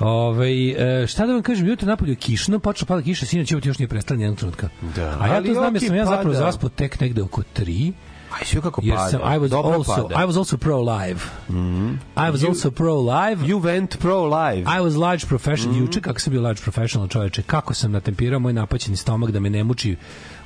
Ove, 0.00 0.48
e, 0.68 1.06
šta 1.06 1.26
da 1.26 1.32
vam 1.32 1.42
kažem, 1.42 1.66
jutro 1.66 1.86
napolju 1.88 2.16
kišno, 2.16 2.58
počela 2.58 2.86
pada 2.86 3.02
kiša, 3.02 3.26
sinoć 3.26 3.52
još 3.52 3.78
nije 3.78 3.88
prestala 3.88 4.18
nijednog 4.18 4.38
trenutka. 4.38 4.68
Da. 4.96 5.16
A 5.20 5.26
ja 5.26 5.42
to 5.42 5.54
znam 5.54 5.74
jer 5.74 5.82
sam 5.82 5.96
ja 5.96 6.04
zapravo 6.04 6.22
pada. 6.24 6.44
zaspao 6.44 6.68
tek 6.68 7.00
negde 7.00 7.22
oko 7.22 7.42
3. 7.56 7.92
Aj, 8.40 8.44
sve 8.44 8.60
kako 8.60 8.80
pada. 8.82 9.08
sam, 9.10 9.20
I 9.20 9.38
was 9.38 9.50
Dobro 9.50 9.72
also, 9.74 10.08
pada. 10.08 10.22
I 10.22 10.26
was 10.26 10.36
also 10.36 10.56
pro 10.56 10.80
live. 10.82 11.20
I 12.16 12.30
was 12.30 12.44
also 12.48 12.70
pro 12.70 13.00
live. 13.00 13.42
You 13.46 13.58
went 13.62 13.98
pro 13.98 14.24
live. 14.24 14.64
I 14.78 14.80
was 14.80 14.96
large 14.96 15.26
professional. 15.26 15.74
Mhm. 15.74 15.84
Juče 15.84 16.00
kako 16.00 16.20
sam 16.20 16.30
bio 16.30 16.42
large 16.42 16.62
professional 16.62 17.08
čoveče, 17.08 17.42
kako 17.42 17.74
sam 17.74 17.92
natempirao 17.92 18.40
moj 18.40 18.52
napaćeni 18.52 18.96
stomak 18.96 19.30
da 19.30 19.40
me 19.40 19.50
ne 19.50 19.64
muči 19.64 19.96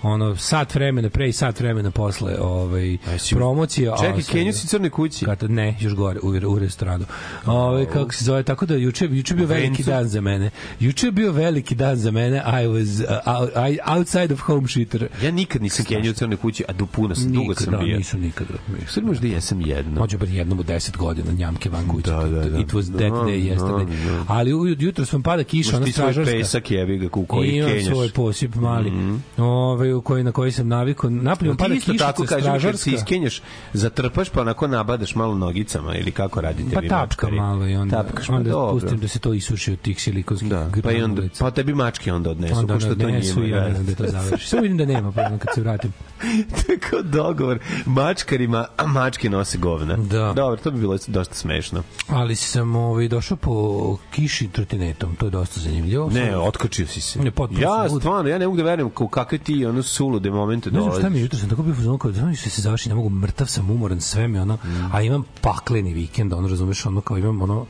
ono 0.07 0.37
sat 0.37 0.75
vremena 0.75 1.11
pre 1.11 1.29
i 1.29 1.33
sat 1.33 1.61
vremena 1.61 1.91
posle 1.91 2.37
ovaj 2.41 2.97
promocije 3.31 3.91
a 3.91 3.97
Čekaj, 3.97 4.23
sad- 4.23 4.33
Kenju 4.33 4.53
si 4.53 4.67
crnoj 4.67 4.91
kući. 4.91 5.25
Kada 5.25 5.49
ne, 5.49 5.77
još 5.81 5.95
gore 5.95 6.21
u, 6.21 6.29
u 6.47 6.59
restoranu. 6.59 7.05
Ovaj 7.47 7.87
kako 7.87 8.15
se 8.15 8.25
zove, 8.25 8.43
tako 8.43 8.67
da 8.67 8.77
juče 8.77 9.07
juče 9.07 9.35
bio 9.35 9.47
veliki 9.47 9.83
dan 9.83 10.05
za 10.07 10.21
mene. 10.21 10.51
Juče 10.81 11.11
bio 11.11 11.33
veliki 11.33 11.75
dan 11.75 11.97
za 11.97 12.11
mene. 12.11 12.37
I 12.39 12.67
was 12.67 13.03
uh, 13.03 13.09
out- 13.27 13.73
I, 13.73 13.79
outside 13.89 14.35
of 14.35 14.41
home 14.41 14.69
shitter. 14.69 15.09
Ja 15.23 15.31
nikad 15.31 15.63
nisam 15.63 15.85
Kenju 15.85 16.11
u 16.11 16.15
crnoj 16.15 16.37
kući, 16.37 16.65
a 16.69 16.73
du 16.73 16.87
puno 16.87 17.15
sam, 17.15 17.25
dugo 17.27 17.41
Nikad, 17.41 17.65
sam 17.65 17.75
bio. 17.79 17.97
Nisam 17.99 18.21
nikada. 18.21 18.55
Sad 18.87 19.05
možda 19.05 19.27
jesam 19.27 19.61
jedno. 19.61 20.01
Može 20.01 20.19
biti 20.19 20.35
jednom 20.35 20.61
u 20.61 20.65
10 20.65 20.97
godina 20.97 21.33
njamke 21.33 21.71
van 21.71 21.89
kuće. 21.89 22.11
Da, 22.11 22.17
da, 22.19 22.45
da. 22.45 22.59
It 22.59 22.69
was 22.69 22.87
that 22.89 22.99
Da, 23.01 23.07
day 23.09 23.51
yesterday. 23.51 23.87
da, 24.07 24.13
da. 24.13 24.25
Ali 24.29 24.55
u- 24.55 24.67
jutro 24.69 25.05
sam 25.05 25.23
pada 25.23 25.45
kiša, 25.45 25.77
ona 25.77 25.87
svoj 25.87 25.93
stražarska. 25.93 26.33
pesak 26.33 26.71
jebi 26.71 26.99
ga 26.99 27.09
u 27.13 27.27
koji 27.27 27.49
I 27.49 27.63
kenjaš. 27.63 27.85
svoj 27.87 28.11
posip 28.11 28.55
mali. 28.55 28.93
Ovaj 29.39 29.93
u 29.97 30.03
koji 30.03 30.25
na 30.25 30.33
koji 30.33 30.53
sam 30.53 30.69
navikao. 30.69 31.11
Napolju 31.11 31.57
pada 31.57 31.75
isto 31.75 31.93
tako 31.95 32.23
kažem, 32.25 32.29
kad 32.29 32.41
stražarska. 32.43 32.79
se 32.81 32.91
iskenjaš, 32.91 33.43
zatrpaš 33.73 34.29
pa 34.29 34.41
onako 34.41 34.67
nabadaš 34.67 35.15
malo 35.15 35.35
nogicama 35.35 35.95
ili 35.97 36.11
kako 36.11 36.41
radite 36.41 36.75
Pa 36.75 36.81
vi 36.81 36.89
tapka 36.89 37.03
mačkari? 37.03 37.37
malo 37.37 37.67
i 37.67 37.77
onda, 37.77 37.97
Tapkaš, 37.97 38.27
pa 38.27 38.35
onda 38.35 38.51
dobro. 38.51 38.73
pustim 38.75 38.99
da 39.01 39.09
se 39.09 39.19
to 39.19 39.35
isuši 39.35 39.73
od 39.73 39.81
tih 39.81 40.03
silikonskih 40.03 40.49
Da, 40.49 40.69
pa 40.83 40.93
i 40.93 41.03
onda, 41.03 41.23
pa 41.39 41.51
tebi 41.51 41.75
mačke 41.75 42.13
onda 42.13 42.31
odnesu, 42.31 42.55
onda 42.57 42.75
pošto 42.75 42.89
to 42.89 43.07
odnesu 43.07 43.41
njima. 43.41 43.57
i 43.57 43.61
onda 43.61 43.83
da 43.83 43.95
to 43.95 44.05
završi. 44.09 44.49
Samo 44.49 44.63
vidim 44.63 44.77
da 44.79 44.85
nema 44.85 45.13
problema 45.13 45.39
kad 45.39 45.55
se 45.55 45.61
vratim. 45.61 45.93
Tako 46.67 47.03
dogovor. 47.03 47.59
Mačkarima, 47.87 48.67
a 48.77 48.87
mačke 48.87 49.31
nose 49.31 49.59
govna. 49.59 49.97
Da. 49.97 50.33
Dobro, 50.33 50.57
to 50.57 50.71
bi 50.71 50.81
bilo 50.81 50.99
dosta 51.07 51.35
smešno. 51.35 51.83
Ali 52.09 52.37
sam 52.37 52.77
ovaj, 52.77 53.09
došao 53.09 53.37
po 53.37 53.99
kiši 54.11 54.49
trotinetom, 54.49 55.17
to 55.17 55.27
je 55.27 55.31
dosta 55.31 55.61
zanimljivo. 55.61 56.11
Ne, 56.11 56.37
otkačio 56.39 56.87
si 56.87 57.01
se. 57.01 57.19
Ne, 57.19 57.31
potpuno 57.31 57.61
ja, 57.61 57.89
sam 57.89 58.01
stvarno, 58.01 58.31
ja 58.31 58.39
ne 58.39 58.47
mogu 58.47 58.57
da 58.57 58.63
verujem 58.63 58.91
u 59.01 59.09
kakve 59.09 59.39
ti 59.39 59.67
ono 59.67 59.83
sulude 59.83 60.31
momente 60.31 60.71
Ne 60.71 60.81
znam 60.81 60.93
šta 60.99 61.09
mi 61.09 61.21
jutro 61.21 61.39
sam 61.39 61.49
tako 61.49 61.63
bio 61.63 61.75
fuzon 61.75 61.99
kao 61.99 62.11
da 62.11 62.35
se 62.35 62.51
se 62.51 62.63
završi, 62.63 62.89
ne 62.89 62.95
mogu, 62.95 63.09
mrtav 63.11 63.47
sam, 63.47 63.71
umoran, 63.71 64.01
sve 64.01 64.29
mi 64.29 64.39
ono, 64.39 64.55
Mm. 64.65 64.95
a 64.95 65.03
imam 65.03 65.25
pakleni 65.41 65.93
vikend, 65.95 66.33
ono 66.33 66.49
razumeš, 66.49 66.87
ono 66.87 67.01
kao 67.01 67.19
imam 67.19 67.43
ono 67.43 67.67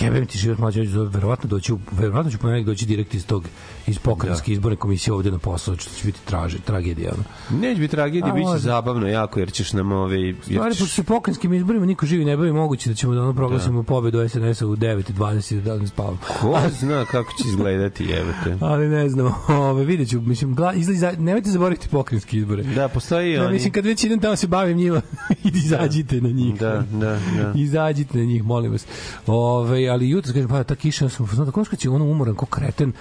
jebem 0.00 0.26
ti 0.26 0.38
život 0.38 0.58
mlađe, 0.58 0.80
verovatno 1.10 1.48
doći, 1.48 1.72
verovatno 1.92 2.30
ću 2.30 2.38
ponedeljak 2.38 2.66
doći 2.66 2.86
direkt 2.86 3.14
iz 3.14 3.26
tog 3.26 3.44
iz 3.86 3.98
pokrajinske 3.98 4.52
izborne 4.52 4.76
komisije 4.76 5.14
ovde 5.14 5.30
na 5.30 5.38
posao, 5.38 5.76
što 5.76 5.94
će 5.94 6.06
biti 6.06 6.20
traže, 6.24 6.58
tragedija. 6.58 7.12
Ono. 7.14 7.60
Neće 7.60 7.80
biti 7.80 7.90
tragedija, 7.90 8.32
A, 8.32 8.34
bit 8.34 8.42
će 8.42 8.48
može. 8.48 8.62
zabavno 8.62 9.08
jako, 9.08 9.40
jer 9.40 9.52
ćeš 9.52 9.72
nam 9.72 9.92
ove... 9.92 10.20
Jer 10.20 10.36
Stvari, 10.42 10.74
ćeš... 10.74 10.80
pošto 10.80 10.94
se 10.94 11.02
pokrajinskim 11.02 11.54
izborima 11.54 11.86
niko 11.86 12.06
živi 12.06 12.24
ne 12.24 12.36
bavi, 12.36 12.52
moguće 12.52 12.90
da 12.90 12.94
ćemo 12.94 13.14
da 13.14 13.22
ono 13.22 13.34
proglasimo 13.34 13.82
pobedu 13.82 14.28
SNS-a 14.28 14.66
u 14.66 14.76
9.20 14.76 15.60
da 15.60 15.76
ne 15.78 15.86
spavam. 15.86 16.18
Ko 16.40 16.58
zna 16.80 17.04
kako 17.04 17.32
će 17.42 17.48
izgledati, 17.48 18.04
jebate. 18.04 18.56
Ali 18.70 18.88
ne 18.88 19.08
znam, 19.08 19.34
ove, 19.48 19.84
vidjet 19.84 20.10
ću, 20.10 20.20
mislim, 20.20 20.54
gla, 20.54 20.72
izlazi, 20.74 21.16
nemojte 21.18 21.50
zaboraviti 21.50 21.88
pokrajinske 21.88 22.36
izbore. 22.36 22.62
Da, 22.62 22.88
postoji 22.88 23.36
Da, 23.36 23.44
oni... 23.44 23.52
mislim, 23.52 23.72
kad 23.72 23.84
već 23.84 24.04
idem 24.04 24.20
tamo 24.20 24.36
se 24.36 24.46
bavim 24.46 24.76
njima, 24.76 25.00
izađite 25.64 26.20
na 26.20 26.28
njih. 26.28 26.58
Da, 26.58 26.84
da, 26.92 27.18
da. 27.36 27.52
Izađite 27.54 28.18
na 28.18 28.24
njih, 28.24 28.44
molim 28.44 28.72
vas. 28.72 28.86
Ove, 29.26 29.88
ali 29.88 30.10
jutro, 30.10 30.32
kažem, 30.32 30.48
pada 30.48 30.64
ta 30.64 30.74
kiša, 30.74 31.08
sam 31.08 31.26
znao, 31.26 31.46
tako 31.46 31.64
kad 31.64 31.80
si 31.80 31.88
ono 31.88 32.04
umoran, 32.04 32.34
ko 32.34 32.46
kreten, 32.46 32.92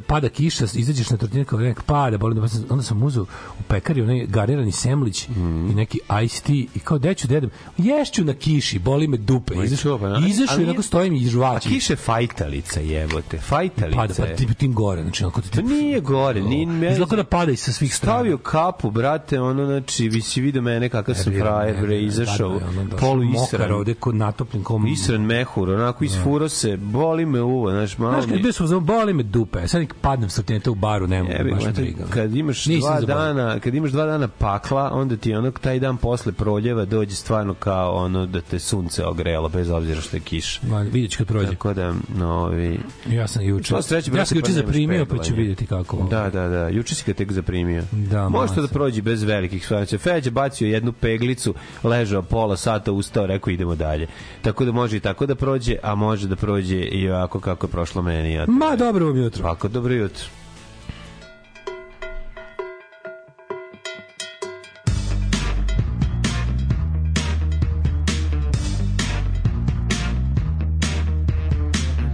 pada 0.00 0.28
kiša, 0.28 0.64
izađeš 0.74 1.10
na 1.10 1.16
tortinu, 1.16 1.44
kao 1.44 1.58
nek 1.58 1.82
pada, 1.82 2.18
boli, 2.18 2.34
da, 2.34 2.40
onda 2.68 2.82
sam 2.82 3.02
uzeo 3.02 3.22
u 3.52 3.62
pekari 3.68 4.02
onaj 4.02 4.26
garirani 4.26 4.72
semlić 4.72 5.28
Mhm. 5.28 5.70
i 5.70 5.74
neki 5.74 5.98
iced 6.24 6.42
tea 6.42 6.54
i 6.74 6.78
kao 6.78 6.98
deću 6.98 7.28
dedem, 7.28 7.50
ješću 7.78 8.24
na 8.24 8.34
kiši, 8.34 8.78
boli 8.78 9.08
me 9.08 9.16
dupe. 9.16 9.54
Izašao, 9.56 9.98
pa, 9.98 10.08
da. 10.08 10.26
izašao 10.26 10.60
i 10.60 10.64
onako 10.64 10.82
stojim 10.82 11.14
i 11.14 11.26
A 11.26 11.30
žvaćim. 11.30 11.72
kiše 11.72 11.96
fajtalica, 11.96 12.80
jebote. 12.80 13.38
Fajtalica 13.38 13.96
pada, 13.96 14.14
pa 14.16 14.24
je. 14.24 14.36
tim, 14.36 14.54
tim 14.54 14.74
gore, 14.74 15.02
znači, 15.02 15.24
onako 15.24 15.40
ti... 15.40 15.50
To 15.50 15.62
nije 15.62 16.00
gore, 16.00 16.40
nije... 16.42 16.66
Izgleda 16.92 17.06
kao 17.06 17.16
da 17.16 17.24
pada 17.24 17.52
i 17.52 17.56
sa 17.56 17.72
svih 17.72 17.94
strana. 17.94 18.16
Stavio 18.16 18.38
kapu, 18.38 18.90
brate, 18.90 19.40
ono, 19.40 19.66
znači, 19.66 20.08
vi 20.08 20.20
si 20.20 20.40
vidio 20.40 20.62
mene 20.62 20.88
kakav 20.88 21.14
sam 21.14 21.32
frajer, 21.32 21.76
bre, 21.82 22.02
izašao, 22.02 22.60
polu 23.00 23.24
Mokar 23.24 23.44
isran. 23.44 23.72
ovde, 23.72 23.94
kod 23.94 24.14
natopljen, 24.14 24.64
kom... 24.64 24.86
Isran 24.86 25.20
mehur, 25.22 25.70
onako 25.70 26.04
isfuro 26.04 26.48
se, 26.48 26.76
boli 26.76 27.26
me 27.26 27.42
uvo, 27.42 27.70
znaš, 27.70 27.98
malo 27.98 28.12
Znaš, 28.12 28.24
kad 28.24 28.34
mi... 28.34 28.42
bio 28.42 28.52
sam 28.52 28.84
boli 28.86 29.12
me 29.12 29.22
dupe, 29.22 29.58
nek 29.78 29.94
padnem 30.00 30.30
sa 30.30 30.42
u 30.70 30.74
baru, 30.74 31.06
ne 31.06 31.16
Jebi, 31.16 31.50
baš 31.50 31.64
briga. 31.74 32.04
kad 32.10 32.36
imaš 32.36 32.66
Nisam 32.66 32.90
dva 32.90 33.00
zaboravio. 33.00 33.34
dana, 33.34 33.60
kad 33.60 33.74
imaš 33.74 33.90
dva 33.90 34.04
dana 34.06 34.28
pakla, 34.28 34.90
onda 34.92 35.16
ti 35.16 35.34
ono 35.34 35.50
taj 35.50 35.78
dan 35.78 35.96
posle 35.96 36.32
proljeva 36.32 36.84
dođe 36.84 37.14
stvarno 37.16 37.54
kao 37.54 37.94
ono 37.94 38.26
da 38.26 38.40
te 38.40 38.58
sunce 38.58 39.04
ogrelo 39.04 39.48
bez 39.48 39.70
obzira 39.70 40.00
što 40.00 40.16
je 40.16 40.20
kiša. 40.20 40.60
Ma, 40.66 40.80
vidjet 40.80 41.10
ću 41.10 41.18
kad 41.18 41.26
prođe. 41.26 41.50
Tako 41.50 41.74
da, 41.74 41.94
no, 42.16 42.28
ovi... 42.34 42.80
Ja 43.10 43.26
sam 43.26 43.42
juče. 43.42 43.68
Sva 43.68 43.82
sreća, 43.82 44.10
ja 44.16 44.26
sam 44.26 44.38
juče 44.38 44.46
pa 44.46 44.52
zaprimio, 44.52 45.06
pa 45.06 45.18
ću 45.22 45.34
vidjeti 45.34 45.66
kako. 45.66 45.96
ovo. 45.96 46.08
Da, 46.08 46.30
da, 46.30 46.48
da. 46.48 46.68
Juče 46.68 46.94
si 46.94 47.04
ga 47.06 47.12
tek 47.12 47.32
zaprimio. 47.32 47.82
Da, 47.92 48.28
Može 48.28 48.54
to 48.54 48.62
da 48.62 48.68
prođe 48.68 49.02
bez 49.02 49.22
velikih 49.22 49.64
stvari. 49.64 49.98
Feđa 49.98 50.30
bacio 50.30 50.68
jednu 50.68 50.92
peglicu, 50.92 51.54
ležao 51.84 52.22
pola 52.22 52.56
sata, 52.56 52.92
ustao, 52.92 53.26
rekao 53.26 53.50
idemo 53.50 53.74
dalje. 53.74 54.06
Tako 54.42 54.64
da 54.64 54.72
može 54.72 54.96
i 54.96 55.00
tako 55.00 55.26
da 55.26 55.34
prođe, 55.34 55.76
a 55.82 55.94
može 55.94 56.28
da 56.28 56.36
prođe 56.36 56.76
i 56.76 57.10
ovako 57.10 57.40
kako 57.40 57.66
je 57.66 57.70
prošlo 57.70 58.02
meni. 58.02 58.38
A 58.38 58.46
to 58.46 58.52
Ma, 58.52 58.76
dobro 58.76 59.06
vam 59.06 59.16
jutro. 59.16 59.42
Ovako, 59.66 59.74
dobro 59.74 59.94
jutro. 59.94 60.24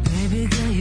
Baby 0.05 0.49
girl, 0.49 0.73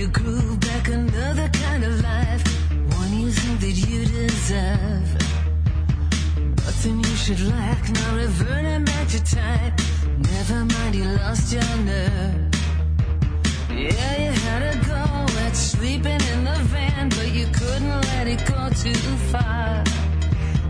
too 18.84 18.94
far. 19.32 19.84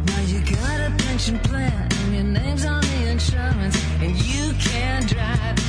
Now 0.06 0.22
you 0.27 0.41
got 0.41 0.80
a 0.82 0.94
pension 1.06 1.39
plan, 1.39 1.88
and 2.03 2.13
your 2.13 2.24
name's 2.24 2.65
on 2.65 2.82
the 2.82 3.10
insurance, 3.10 3.82
and 4.01 4.15
you 4.25 4.53
can't 4.60 5.08
drive 5.08 5.61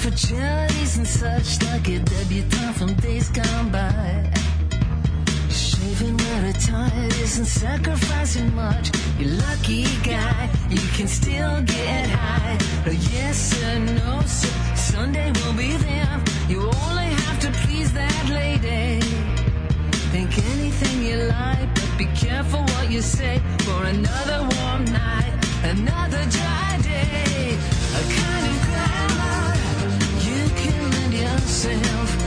opportunities 0.00 0.96
and 0.96 1.06
such 1.06 1.62
like 1.66 1.86
a 1.88 1.98
debutante 1.98 2.74
from 2.74 2.94
days 2.94 3.28
gone 3.28 3.70
by. 3.70 4.32
Shaving 5.50 6.18
at 6.18 6.56
a 6.56 6.66
time 6.66 7.10
isn't 7.22 7.44
sacrificing 7.44 8.54
much. 8.54 8.90
You 9.18 9.26
lucky 9.26 9.84
guy, 10.02 10.48
you 10.70 10.80
can 10.96 11.06
still 11.06 11.60
get 11.62 12.08
high. 12.08 12.56
Oh 12.86 12.96
yes 13.12 13.36
sir, 13.50 13.78
no 13.78 14.22
sir, 14.22 14.74
Sunday 14.74 15.32
will 15.32 15.52
be 15.52 15.76
there. 15.76 16.20
You 16.48 16.60
only 16.62 17.10
have 17.22 17.38
to 17.40 17.50
please 17.62 17.92
that 17.92 18.26
lady. 18.30 19.00
Think 20.12 20.30
anything 20.54 21.02
you 21.04 21.16
like, 21.24 21.74
but 21.74 21.90
be 21.98 22.06
careful 22.16 22.62
what 22.62 22.90
you 22.90 23.02
say. 23.02 23.38
For 23.66 23.84
another 23.84 24.48
warm 24.56 24.84
night, 24.86 25.34
another 25.62 26.24
dry 26.30 26.78
day, 26.82 27.58
a 27.98 28.02
kind 28.18 28.46
of 28.46 28.69
myself. 31.50 32.19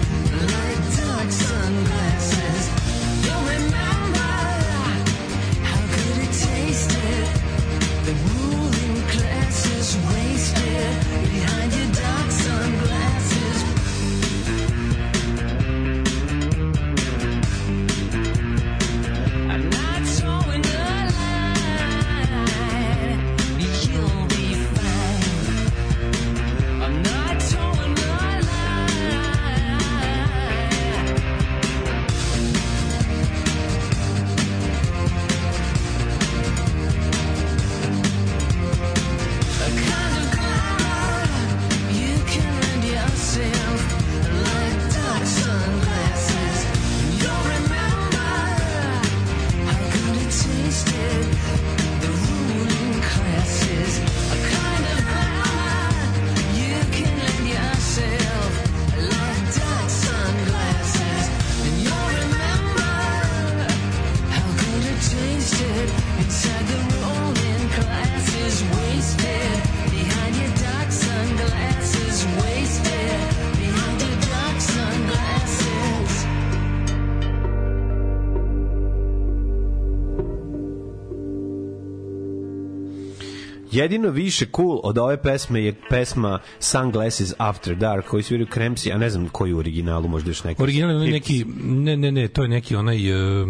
Jedino 83.74 84.10
više 84.10 84.46
cool 84.56 84.80
od 84.84 84.98
ove 84.98 85.22
pesme 85.22 85.63
je 85.63 85.74
pesma 85.89 86.39
Sunglasses 86.60 87.34
After 87.38 87.75
Dark 87.75 88.06
koju 88.06 88.24
sviraju 88.24 88.48
Kremsi, 88.48 88.92
a 88.92 88.98
ne 88.98 89.10
znam 89.10 89.30
koji 89.30 89.53
u 89.53 89.58
originalu, 89.58 90.08
možda 90.08 90.30
još 90.30 90.44
neki. 90.44 90.63
Original 90.63 91.03
je 91.03 91.12
neki, 91.12 91.46
ne, 91.63 91.98
ne, 91.98 92.12
ne, 92.12 92.27
to 92.27 92.44
je 92.44 92.50
neki 92.50 92.75
onaj, 92.75 93.42
uh, 93.42 93.50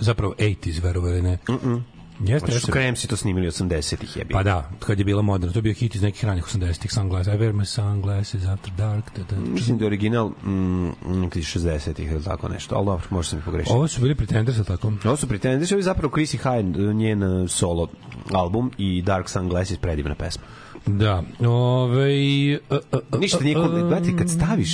zapravo 0.00 0.34
80s, 0.38 0.82
verovali 0.82 1.22
ne. 1.22 1.38
Mm 1.48 1.52
-mm. 1.52 1.95
Jeste, 2.20 2.52
jeste. 2.52 2.72
Kremsi 2.72 3.08
to 3.08 3.16
snimili 3.16 3.46
80-ih 3.46 4.16
jebi. 4.16 4.34
Pa 4.34 4.42
da, 4.42 4.70
kad 4.80 4.98
je 4.98 5.04
bila 5.04 5.22
moderna, 5.22 5.52
to 5.52 5.58
je 5.58 5.62
bio 5.62 5.74
hit 5.74 5.94
iz 5.94 6.02
nekih 6.02 6.24
ranih 6.24 6.44
80-ih, 6.44 6.92
Sunglasses, 6.92 7.34
I 7.34 7.36
wear 7.36 7.52
my 7.52 7.64
sunglasses 7.64 8.46
after 8.46 8.72
dark, 8.76 9.04
da, 9.16 9.22
da. 9.22 9.50
Mislim 9.50 9.78
da 9.78 9.84
je 9.84 9.86
original 9.86 10.28
mm, 10.28 10.90
nekih 11.06 11.44
60-ih 11.44 12.10
ili 12.10 12.24
tako 12.24 12.48
nešto, 12.48 12.76
ali 12.76 12.86
dobro, 12.86 13.06
možda 13.10 13.30
sam 13.30 13.38
i 13.38 13.42
pogrešio. 13.42 13.74
Ovo 13.74 13.88
su 13.88 14.00
bili 14.00 14.14
pretenders, 14.14 14.66
tako? 14.66 14.92
Ovo 15.04 15.16
su 15.16 15.28
Pretenders, 15.28 15.72
ovo 15.72 15.78
je 15.78 15.82
zapravo 15.82 16.12
Chrissy 16.16 16.38
Hine, 16.42 16.94
njen 16.94 17.22
uh, 17.22 17.50
solo 17.50 17.88
album 18.32 18.70
i 18.78 19.02
Dark 19.02 19.28
Sunglasses, 19.28 19.78
predivna 19.78 20.14
pesma. 20.14 20.44
Da, 20.86 21.22
ove... 21.40 22.58
Uh, 22.70 22.78
uh, 23.12 23.20
Ništa 23.20 23.44
nije 23.44 23.54
kod, 23.54 23.70
gledajte, 23.70 24.16
kad 24.18 24.30
staviš 24.30 24.70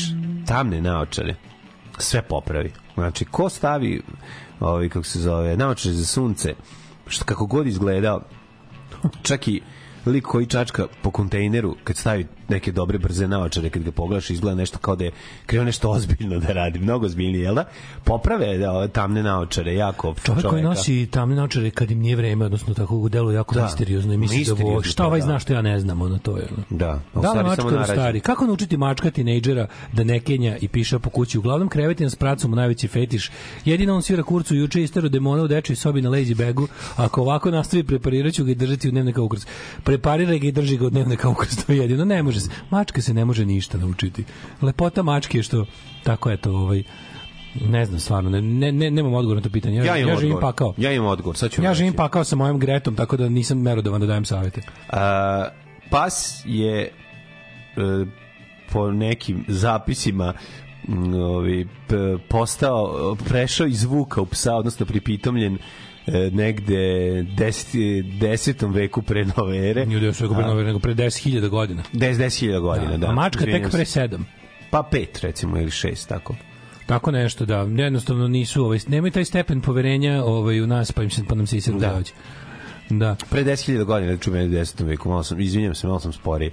tamne 0.47 0.81
naočare, 0.81 1.35
sve 1.99 2.23
popravi. 2.23 2.73
Znači, 2.95 3.25
ko 3.25 3.49
stavi, 3.49 4.03
ovaj, 4.61 4.89
kako 4.89 5.05
se 5.05 5.21
zove, 5.21 5.57
naočare 5.57 5.95
za 5.95 6.05
sunce, 6.05 6.55
što 7.07 7.25
kako 7.25 7.47
god 7.47 7.67
izgledao, 7.67 8.21
čak 9.23 9.49
i 9.49 9.63
lik 10.07 10.25
koji 10.25 10.47
čačka 10.47 10.87
po 11.03 11.11
kontejneru 11.11 11.77
kad 11.85 11.97
stavi 11.97 12.27
neke 12.53 12.73
dobre 12.73 12.99
brze 12.99 13.29
naočare 13.29 13.71
kad 13.71 13.83
ga 13.83 13.93
pogledaš 13.93 14.31
izgleda 14.31 14.55
nešto 14.57 14.79
kao 14.79 14.97
da 14.97 15.05
je 15.05 15.11
krenuo 15.47 15.65
nešto 15.65 15.91
ozbiljno 15.91 16.39
da 16.39 16.53
radi 16.53 16.79
mnogo 16.79 17.07
ozbiljnije 17.07 17.43
jel 17.43 17.55
da 17.55 17.65
poprave 18.05 18.59
da, 18.59 18.73
ove 18.73 18.89
tamne 18.89 19.23
naočare 19.23 19.75
jako 19.75 20.15
Čovjek 20.25 20.47
koji 20.47 20.63
nosi 20.63 21.07
tamne 21.11 21.37
naočare 21.37 21.71
kad 21.71 21.91
im 21.91 21.99
nije 21.99 22.17
vreme, 22.17 22.45
odnosno 22.45 22.75
tako 22.75 22.97
u 22.97 23.09
delu 23.09 23.33
jako 23.33 23.55
Da. 23.55 23.63
misteriozno 23.65 24.13
i 24.15 24.17
misli 24.17 24.45
da 24.45 24.65
ovo, 24.65 24.83
šta 24.83 25.07
ovaj 25.07 25.21
da. 25.21 25.27
zna 25.27 25.39
što 25.39 25.53
ja 25.53 25.63
ne 25.63 25.81
znam, 25.81 26.03
ono 26.03 26.19
to 26.19 26.37
je. 26.37 26.49
ono. 26.53 26.65
da, 26.71 27.01
Da 27.23 27.33
li 27.33 27.43
mačka 27.45 27.85
stari? 27.85 28.21
Kako 28.21 28.47
naučiti 28.47 28.77
mačka 28.77 29.11
tinejdžera 29.11 29.67
da 29.93 30.05
ne 30.05 30.21
kenja 30.21 30.57
i 30.61 30.69
piše 30.69 30.99
po 30.99 31.11
kući? 31.11 31.39
Uglavnom 31.39 31.69
krevetina 31.69 32.11
s 32.11 32.17
pracom 32.17 32.51
mu 32.51 32.57
najveći 32.57 32.89
fetiš. 32.89 33.31
Jedino 33.65 33.95
on 33.95 34.03
svira 34.03 34.23
kurcu 34.23 34.55
juče 34.55 34.83
istero 34.83 35.09
demona 35.09 35.43
u 35.43 35.49
dečoj 35.49 35.77
sobi 35.77 36.03
na 36.03 36.11
lazy 36.11 36.35
bagu. 36.47 36.69
Ako 36.97 37.21
ovako 37.23 37.51
nastavi 37.51 37.85
preparirat 37.85 38.35
ću 38.35 38.45
ga 38.45 38.51
i 38.51 38.55
držati 38.55 38.89
u 38.89 38.91
dnevne 38.91 39.13
kao 39.13 39.25
ukras. 39.25 39.47
Prepariraj 39.85 40.39
ga 40.39 40.47
i 40.47 40.53
drži 40.53 40.77
ga 40.77 40.87
u 40.87 40.91
dnevne 40.91 41.17
kao 41.17 41.31
ukras. 41.31 41.65
To 41.67 41.73
je 41.73 41.79
jedino. 41.79 42.05
Ne 42.05 42.23
može 42.23 42.41
se. 42.43 42.51
Mačka 42.71 43.03
se 43.03 43.15
ne 43.15 43.25
može 43.25 43.45
ništa 43.45 43.79
naučiti. 43.79 44.25
Lepota 44.63 45.03
mačke 45.03 45.39
je 45.39 45.43
što 45.43 45.67
tako 46.03 46.31
eto 46.31 46.53
ovaj 46.53 46.83
ne 47.61 47.85
znam 47.85 48.01
stvarno, 48.01 48.31
ne, 48.31 48.41
ne, 48.43 48.73
ne 48.73 48.91
nemam 48.91 49.15
odgovor 49.15 49.37
na 49.37 49.43
to 49.43 49.51
pitanje. 49.51 49.77
Ja, 49.77 49.85
ja 49.85 49.97
imam 49.97 50.09
ja 50.09 50.17
živim 50.17 50.35
odgovor. 50.35 50.53
pakao. 50.53 50.75
ja 50.77 50.93
imam 50.93 51.07
odgovor 51.07 51.37
sad 51.37 51.51
ću 51.51 51.63
Ja 51.63 51.71
reći. 51.71 51.79
živim 51.79 51.95
pakao 51.95 52.25
sa 52.25 52.37
mojom 52.37 52.59
Gretom, 52.59 52.97
tako 52.97 53.17
da 53.17 53.29
nisam 53.29 53.59
merodavan 53.61 54.01
da 54.01 54.07
dajem 54.07 54.25
savete. 54.25 54.63
A, 54.89 55.49
pas 55.91 56.43
je 56.45 56.83
e, 56.83 56.91
po 58.73 58.91
nekim 58.91 59.45
zapisima 59.49 60.33
ovi, 61.29 61.69
postao, 62.29 63.17
prešao 63.29 63.67
iz 63.67 63.81
zvuka 63.81 64.21
u 64.21 64.27
psa, 64.27 64.55
odnosno 64.55 64.87
pripitomljen 64.87 65.59
negde 66.33 66.75
10. 66.75 68.19
desetom 68.19 68.73
veku 68.73 69.03
pre 69.03 69.25
nove 69.37 69.71
ere. 69.71 69.87
Nije 69.87 70.01
da 70.01 70.07
je 70.07 70.13
pre 70.13 70.29
nove, 70.29 70.65
nego 70.65 70.79
pre 70.79 70.95
10.000 70.95 71.49
godina. 71.49 71.83
10 71.93 72.15
10.000 72.15 72.61
godina, 72.61 72.97
da. 72.97 73.07
A 73.09 73.13
mačka 73.13 73.45
tek 73.45 73.71
pre 73.71 73.85
7. 73.85 74.19
Pa 74.71 74.83
pet, 74.91 75.21
recimo, 75.21 75.59
ili 75.59 75.71
šest, 75.71 76.09
tako. 76.09 76.35
Tako 76.87 77.11
nešto, 77.11 77.47
da. 77.47 77.59
Jednostavno 77.59 78.29
nisu, 78.29 78.65
ovaj, 78.65 78.79
nemaju 78.89 79.13
taj 79.13 79.25
stepen 79.25 79.61
poverenja 79.61 80.25
ovaj, 80.25 80.61
u 80.61 80.67
nas, 80.67 80.93
pa, 80.93 81.03
im 81.03 81.11
se, 81.11 81.23
pa 81.29 81.35
nam 81.35 81.47
se 81.47 81.57
iseru 81.57 81.79
Da. 81.79 81.87
da. 81.87 81.95
dođe. 81.95 82.13
Da. 82.91 83.17
Pre 83.31 83.45
10.000 83.45 83.85
godina, 83.85 84.17
ču 84.17 84.31
meni 84.31 84.57
u 84.57 84.61
10. 84.61 84.85
veku, 84.85 85.09
malo 85.09 85.23
sam, 85.23 85.41
izvinjam 85.41 85.75
se, 85.75 85.87
malo 85.87 86.01
sam 86.01 86.13
sporiji. 86.13 86.51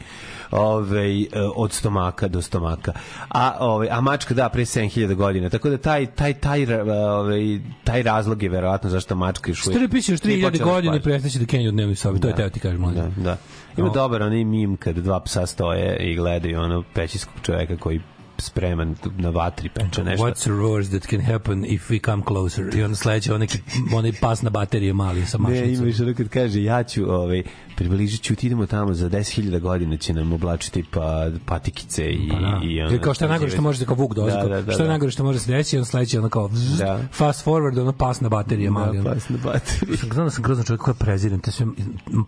Ove, 0.52 1.26
od 1.56 1.74
stomaka 1.74 2.28
do 2.28 2.42
stomaka. 2.42 2.94
A, 3.30 3.58
ove, 3.60 3.88
a 3.92 4.02
mačka, 4.02 4.34
da, 4.34 4.50
pre 4.50 4.62
7.000 4.62 5.13
godina. 5.13 5.50
Tako 5.50 5.70
da 5.70 5.78
taj, 5.78 6.06
taj, 6.06 6.34
taj, 6.34 6.74
ove, 7.20 7.60
taj 7.84 8.04
razlog 8.04 8.44
je 8.44 8.50
verovatno 8.50 8.89
zašto 8.89 9.15
mačka 9.15 9.52
još 9.52 9.68
uvijek... 9.68 9.80
Strpi 9.80 10.02
se 10.02 10.12
još 10.12 10.24
nije 10.24 10.38
3000 10.38 10.52
počela 10.52 10.72
godine 10.74 11.00
spavati. 11.00 11.04
prestaće 11.04 11.39
da 11.39 11.46
kenju 11.46 11.70
u 11.70 11.72
dnevnoj 11.72 11.96
sobi. 11.96 12.20
To 12.20 12.28
je 12.28 12.36
teo 12.36 12.50
ti 12.50 12.60
kažem. 12.60 12.94
Da, 12.96 13.12
da. 13.18 13.38
Ima 13.78 13.88
O. 13.88 13.94
dobar 13.94 14.22
onaj 14.22 14.44
mim 14.44 14.78
kad 14.78 14.96
dva 14.96 15.20
psa 15.20 15.46
stoje 15.46 15.98
i 15.98 16.15
gledaju 16.15 16.60
ono 16.60 16.84
pećinskog 16.94 17.34
čoveka 17.42 17.78
koji 17.78 18.02
spreman 18.41 18.95
na 19.17 19.30
vatri 19.30 19.69
peče 19.69 20.04
nešto. 20.04 20.25
What's 20.25 20.43
the 20.43 20.52
worst 20.54 20.91
that 20.91 21.08
can 21.08 21.21
happen 21.23 21.65
if 21.65 21.89
we 21.89 21.99
come 22.02 22.23
closer? 22.23 22.78
I 22.78 22.84
onda 22.84 22.95
sledeće 22.95 23.34
onaj, 23.34 23.47
onaj 23.93 24.12
pas 24.13 24.41
na 24.41 24.49
baterije 24.52 24.93
mali 24.93 25.25
sa 25.25 25.38
Ne, 25.38 25.41
mašnicom. 25.43 25.86
imaš 25.86 25.99
ono 25.99 26.13
kad 26.13 26.30
kaže 26.30 26.63
ja 26.63 26.84
ću, 26.84 27.04
ovaj, 27.06 27.43
približit 27.80 28.22
ću, 28.22 28.36
ti 28.36 28.48
idemo 28.48 28.65
tamo 28.65 28.94
za 28.94 29.10
10.000 29.10 29.60
godina 29.60 29.98
će 29.98 30.13
nam 30.13 30.34
oblačiti 30.34 30.84
pa, 30.92 31.30
patikice 31.46 32.12
i, 32.12 32.30
Pa 32.30 32.39
da. 32.39 32.60
i 32.63 32.82
ono, 32.82 32.92
Jer 32.92 33.04
kao 33.04 33.13
što 33.13 33.26
je 33.26 33.30
najgore 33.30 33.52
što 33.52 33.62
može 33.62 33.80
da 33.80 33.86
kao 33.86 33.96
vuk 33.96 34.13
dođe. 34.15 34.36
Da, 34.36 34.44
da, 34.48 34.62
da, 34.62 34.72
što 34.72 34.82
je 34.82 34.86
da. 34.86 34.89
najgore 34.89 35.12
što 35.12 35.24
može 35.24 35.36
da 35.39 35.44
se 35.44 35.52
desi, 35.52 35.78
on 35.78 35.86
sledeće 35.86 36.20
ono 36.20 36.30
kao 36.30 36.48
vzz, 36.48 36.78
Da. 36.78 37.00
fast 37.13 37.46
forward, 37.46 37.82
ono 37.82 37.92
pas 37.92 38.22
na 38.22 38.30
baterije 38.30 38.70
mali. 38.70 38.98
Da, 38.98 39.13
pas 39.13 39.30
na 39.30 39.38
baterije. 39.44 39.98
Znam 40.13 40.26
da 40.26 40.32
sam 40.32 40.44
grozan 40.44 40.65
čovjek 40.65 40.82
koja 40.82 40.94
prezirem, 40.94 41.39
te 41.39 41.52
sve, 41.52 41.65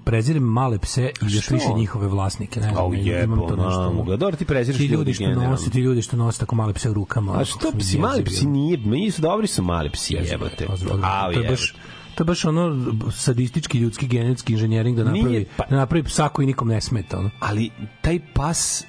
prezirem 0.03 0.43
male 0.43 0.79
pse 0.79 1.11
i 1.21 1.25
još 1.35 1.49
više 1.49 1.67
njihove 1.75 2.07
vlasnike. 2.07 2.59
Ne 2.59 2.69
znam, 2.69 2.77
Au 2.77 2.93
imam 2.93 3.07
jebo, 3.07 3.35
to 3.35 3.55
nešto. 3.55 3.79
mamu 3.81 4.03
ga. 4.03 4.15
Dobro, 4.15 4.37
ti 4.37 4.45
preziraš 4.45 4.77
ti 4.79 4.85
ljudi 4.85 5.13
što 5.13 5.29
nose, 5.29 5.69
ti 5.69 5.79
ljudi 5.79 6.01
što 6.01 6.17
nose 6.17 6.39
tako 6.39 6.55
male 6.55 6.73
pse 6.73 6.89
u 6.89 6.93
rukama. 6.93 7.39
A 7.39 7.45
što 7.45 7.71
psi, 7.79 7.99
mali 7.99 8.23
psi 8.23 8.47
nije, 8.47 8.77
meni 8.77 9.11
su 9.11 9.21
dobri 9.21 9.47
su 9.47 9.63
mali 9.63 9.89
psi, 9.89 10.13
jebote. 10.13 10.67
Au, 11.03 11.33
to 11.33 11.39
je 11.39 11.49
baš 11.49 11.73
to 12.15 12.23
je 12.23 12.25
baš 12.25 12.45
ono 12.45 12.77
sadistički 13.11 13.77
ljudski 13.77 14.07
genetski 14.07 14.53
inženjering 14.53 14.97
da 14.97 15.03
napravi 15.03 15.29
Nije, 15.29 15.45
pa- 15.57 15.65
da 15.69 15.75
napravi 15.75 16.03
psa 16.03 16.29
koji 16.29 16.45
nikom 16.45 16.67
ne 16.67 16.81
smeta 16.81 17.19
ono. 17.19 17.29
ali 17.39 17.69
taj 18.01 18.19
pas 18.33 18.83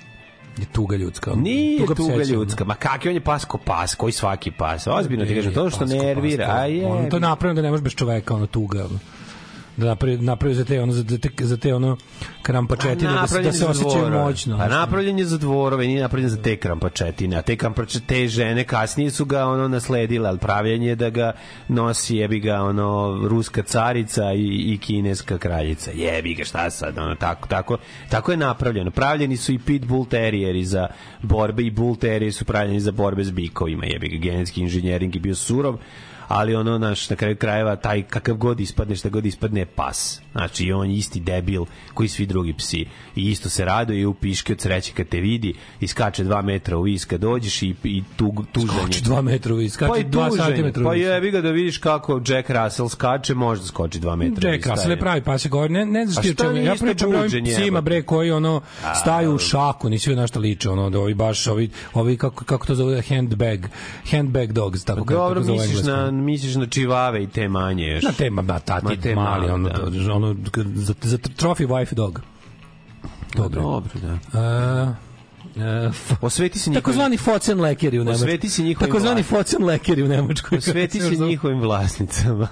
je 0.59 0.65
tuga 0.65 0.97
ljudska. 0.97 1.35
Nije 1.35 1.79
tuga, 1.79 1.95
pseća, 1.95 2.33
ljudska. 2.33 2.65
Ma 2.65 2.75
kakvi 2.75 3.09
on 3.11 3.15
je 3.15 3.21
pas 3.21 3.45
ko 3.45 3.59
pas, 3.59 3.95
koji 3.95 4.13
svaki 4.13 4.51
pas. 4.51 4.87
Ozbiljno 4.87 5.25
ti 5.27 5.35
kažem, 5.35 5.55
to 5.55 5.71
što 5.71 5.85
nervira. 5.85 6.47
pasko. 6.47 6.61
A 6.61 6.65
je. 6.65 6.87
Ono, 6.87 7.11
to 7.11 7.17
je 7.17 7.21
napravljeno 7.21 7.57
da 7.57 7.63
ne 7.63 7.71
možeš 7.71 7.85
bez 7.85 7.93
čoveka, 7.95 8.35
ono 8.35 8.47
tuga. 8.47 8.85
ono. 8.85 8.99
Da 9.77 9.87
napravi, 9.87 10.17
napravi 10.19 10.55
za 10.55 10.65
te 10.65 10.83
ono 10.83 10.93
za 10.93 11.05
te, 11.19 11.31
za 11.39 11.57
te 11.57 11.75
ono 11.75 11.97
krampačetine 12.43 13.13
da 13.13 13.27
se, 13.27 13.43
da 13.43 13.53
se 13.53 13.67
osjećaju 13.67 14.11
moćno. 14.11 14.57
A 14.57 14.69
napravljen 14.69 15.19
je 15.19 15.25
za 15.25 15.39
dvorove, 15.39 15.87
nije 15.87 16.03
napravljen 16.03 16.31
za 16.31 16.43
te 16.43 16.57
krampačetine. 16.57 17.37
A 17.37 17.43
te 17.43 17.57
krampačetine, 17.57 18.07
te 18.07 18.29
žene 18.29 18.65
kasnije 18.65 19.11
su 19.11 19.25
ga 19.25 19.47
ono 19.47 19.69
nasledile, 19.69 20.29
ali 20.29 20.39
pravljen 20.39 20.83
je 20.83 20.95
da 20.95 21.11
ga 21.11 21.33
nosi, 21.69 22.17
jebi 22.17 22.41
ga, 22.41 22.63
ono, 22.63 23.21
ruska 23.29 23.63
carica 23.63 24.33
i, 24.33 24.73
i 24.73 24.79
kineska 24.79 25.39
kraljica. 25.39 25.91
Jebi 25.95 26.35
ga, 26.35 26.45
šta 26.45 26.71
sad, 26.71 26.99
ono, 26.99 27.15
tako, 27.15 27.49
tako, 27.49 27.79
tako 28.11 28.31
je 28.31 28.37
napravljeno. 28.37 28.91
Pravljeni 28.91 29.37
su 29.37 29.53
i 29.53 29.59
pitbull 29.59 30.07
terijeri 30.07 30.65
za 30.65 30.89
borbe 31.23 31.63
i 31.63 31.71
bull 31.71 31.97
terijeri 31.97 32.33
su 32.33 32.45
pravljeni 32.45 32.81
za 32.81 32.93
borbe 32.93 33.25
s 33.25 33.31
bikovima, 33.31 33.87
jebi 33.87 34.09
ga, 34.09 34.17
genetski 34.17 34.61
inženjering 34.61 35.15
je 35.15 35.21
bio 35.21 35.35
surov, 35.35 35.79
ali 36.33 36.55
ono 36.55 36.79
naš 36.79 37.11
na 37.11 37.17
kraju 37.17 37.37
krajeva 37.37 37.77
taj 37.77 38.03
kakav 38.03 38.37
god 38.37 38.61
ispadne 38.61 38.97
šta 38.97 39.09
god 39.09 39.27
ispadne 39.27 39.61
je 39.61 39.67
pas. 39.67 40.21
Znači 40.33 40.73
on 40.73 40.91
je 40.91 40.97
isti 40.97 41.21
debil 41.21 41.65
koji 41.95 42.09
svi 42.09 42.27
drugi 42.27 42.53
psi. 42.53 42.87
I 43.17 43.31
isto 43.31 43.49
se 43.49 43.65
raduje 43.65 44.01
i 44.01 44.07
u 44.07 44.15
piške 44.15 44.53
od 44.53 44.61
sreće 44.61 44.93
kad 44.93 45.07
te 45.09 45.21
vidi 45.21 45.55
i 45.81 45.87
skače 45.87 46.25
2 46.25 46.43
metra 46.43 46.77
u 46.77 46.83
vis 46.83 47.05
kad 47.05 47.21
dođeš 47.21 47.63
i, 47.63 47.75
i 47.85 48.03
tu, 48.17 48.35
tužanje 48.53 48.81
Skače 48.83 49.05
2 49.05 49.23
metra 49.23 49.55
i 49.63 49.69
skače 49.69 49.93
pa 49.93 49.99
i 49.99 50.05
2 50.05 50.29
tuženje. 50.31 50.73
cm. 50.73 50.85
pa 50.85 50.95
jebi 50.95 51.31
ga 51.31 51.41
da 51.41 51.51
vidiš 51.51 51.79
kako 51.79 52.21
Jack 52.29 52.51
Russell 52.51 52.89
skače 52.89 53.35
možda 53.35 53.67
skoči 53.67 54.01
2 54.01 54.17
metra 54.17 54.51
Jack 54.51 54.65
vis, 54.65 54.71
Russell 54.71 54.93
je 54.93 54.99
pravi 54.99 55.21
pas, 55.21 55.47
govori, 55.47 55.73
ne, 55.73 55.87
ne 55.87 56.07
znaš 56.07 56.25
ti 56.25 56.31
o 56.31 56.35
čemu, 56.35 56.57
ja 56.57 56.75
pričam 56.81 57.15
o 57.15 57.19
ovim 57.19 57.45
psima, 57.45 57.81
bre, 57.81 58.03
koji 58.03 58.31
ono 58.31 58.61
staju 59.01 59.35
u 59.35 59.39
šaku, 59.39 59.89
nisi 59.89 60.11
vidio 60.11 60.21
na 60.21 60.27
šta 60.27 60.39
liče, 60.39 60.71
ono, 60.71 60.91
da 60.91 60.99
ovi 60.99 61.15
baš, 61.15 61.47
ovi, 61.47 61.71
ovi 61.95 62.17
kako, 62.17 62.45
kako 62.45 62.67
to 62.67 62.75
zove, 62.75 63.03
handbag, 63.03 63.61
handbag 64.11 64.53
dogs, 64.53 64.85
tako, 64.85 65.05
kako, 65.05 65.21
Dobro, 65.21 65.41
tako 65.41 65.47
zove 65.47 65.59
misliš 65.59 65.85
na. 65.85 66.22
Misliš 66.23 66.55
na 66.55 66.67
čivave 66.67 67.23
i 67.23 67.27
te 67.27 67.49
manje 67.49 67.87
još. 67.87 68.03
Na 68.03 68.13
da, 68.19 68.31
Ma 68.31 68.59
tati, 68.59 69.01
te 69.01 69.15
mali, 69.15 69.41
male, 69.41 69.53
ono, 69.53 69.69
da. 69.69 70.15
ono, 70.15 70.37
za, 70.75 70.95
za 71.03 71.19
trophy 71.19 71.67
wife 71.67 71.95
dog. 71.95 72.21
Dobro. 73.35 73.63
Dobro, 73.63 73.91
da. 74.03 74.13
Uh, 74.13 74.97
uh, 75.57 76.19
Osveti 76.21 76.59
se 76.59 76.71
njihovim, 76.71 76.83
Takozvani 76.83 77.17
focen 77.17 77.61
lekeri 77.61 77.99
u 77.99 78.05
Nemačkoj. 78.05 78.25
Osveti 78.25 78.49
se 78.49 78.63
njihovim 78.63 78.89
Takozvani 78.89 79.23
focen 79.23 79.65
lekeri 79.65 80.03
u 80.03 80.09
Nemačkoj. 80.09 80.59
osveti 80.59 81.01
se 81.17 81.17
njihovim 81.17 81.61
vlasnicama. 81.61 82.49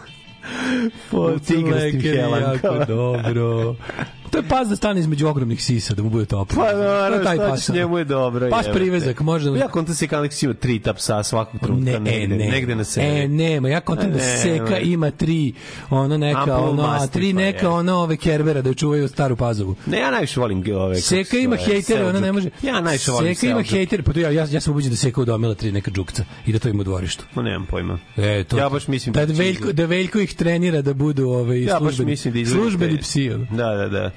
Focen 1.11 1.64
lekeri, 1.64 2.18
jako 2.18 2.85
dobro. 2.88 3.74
To 4.31 4.38
je 4.38 4.43
pas 4.43 4.69
da 4.69 4.77
stane 4.77 5.01
između 5.01 5.27
ogromnih 5.27 5.64
sisa, 5.64 5.95
da 5.95 6.03
mu 6.03 6.11
bude 6.11 6.25
toplo. 6.25 6.62
Pa 6.62 6.71
To 6.71 6.79
je 6.79 6.85
naravno, 6.85 7.25
taj 7.25 7.37
pas, 7.37 7.69
njemu 7.69 7.99
je 7.99 8.05
dobro. 8.05 8.51
Pas 8.51 8.66
privezak, 8.73 9.21
može 9.21 9.51
da... 9.51 9.57
Ja 9.57 9.69
kontam 9.69 9.95
se 9.95 10.09
kao 10.09 10.25
ima 10.43 10.55
tri 10.55 10.79
ta 10.79 10.95
psa 10.95 11.23
svakog 11.23 11.61
trenutka 11.61 11.99
Ne, 11.99 12.14
e, 12.14 12.19
negde, 12.21 12.37
ne. 12.37 12.51
negde 12.51 12.75
na 12.75 12.85
sebi. 12.85 13.07
E, 13.07 13.29
nema, 13.29 13.69
ja 13.69 13.81
kontam 13.81 14.11
da 14.11 14.16
Ne, 14.16 14.37
Seka 14.38 14.64
nema. 14.64 14.79
ima 14.79 15.11
tri, 15.11 15.53
ono 15.90 16.19
neka, 16.19 16.40
Ample 16.40 16.55
ono, 16.55 17.07
tri 17.12 17.33
neka, 17.33 17.71
ono, 17.71 17.97
ove 17.97 18.16
kerbera 18.16 18.62
da 18.62 18.75
čuvaju 18.75 19.09
staru 19.09 19.37
pazovu. 19.37 19.75
Ne, 19.87 19.99
ja 19.99 20.11
najviše 20.11 20.40
volim 20.40 20.64
ove... 20.77 21.01
Seka 21.01 21.31
se 21.31 21.43
ima 21.43 21.57
hejtere, 21.57 22.05
ona 22.05 22.21
ne 22.21 22.33
može. 22.33 22.51
Ja 22.62 22.81
najviše 22.81 23.11
volim 23.11 23.35
Seka 23.35 23.47
ima 23.47 23.62
hejtere, 23.62 24.03
pa 24.03 24.12
to 24.12 24.21
ja, 24.21 24.31
ja, 24.31 24.47
ja 24.51 24.61
sam 24.61 24.73
ubeđen 24.73 24.90
da 24.90 24.97
Seka 24.97 25.21
udomila 25.21 25.55
tri 25.55 25.73
neka 25.73 25.90
džukca 25.90 26.25
i 26.47 26.53
da 26.53 26.59
to 26.59 26.69
ima 26.69 26.81
u 26.81 26.85
dvorištu. 26.85 27.25
Ma 27.35 27.43
nemam 27.43 27.66
pojma. 27.66 27.99
E, 28.16 28.45
to, 28.45 28.59
Ja 28.59 28.69
baš 28.69 28.88
mislim 28.88 29.12
da, 29.12 29.27
da 29.27 29.33
Veljko, 29.33 29.73
da 29.73 29.85
Veljko 29.85 30.19
ih 30.19 30.35
trenira 30.35 30.83
da 30.83 30.95
budu 30.95 31.29
ove, 31.29 31.62
Ja 31.62 31.81
baš 31.81 31.99
mislim 31.99 32.35
da 32.45 32.51
službeni 32.51 32.97
te- 32.97 33.03
psi. 33.03 33.29
Da, 33.51 33.75
da, 33.75 33.88
da. 33.88 34.11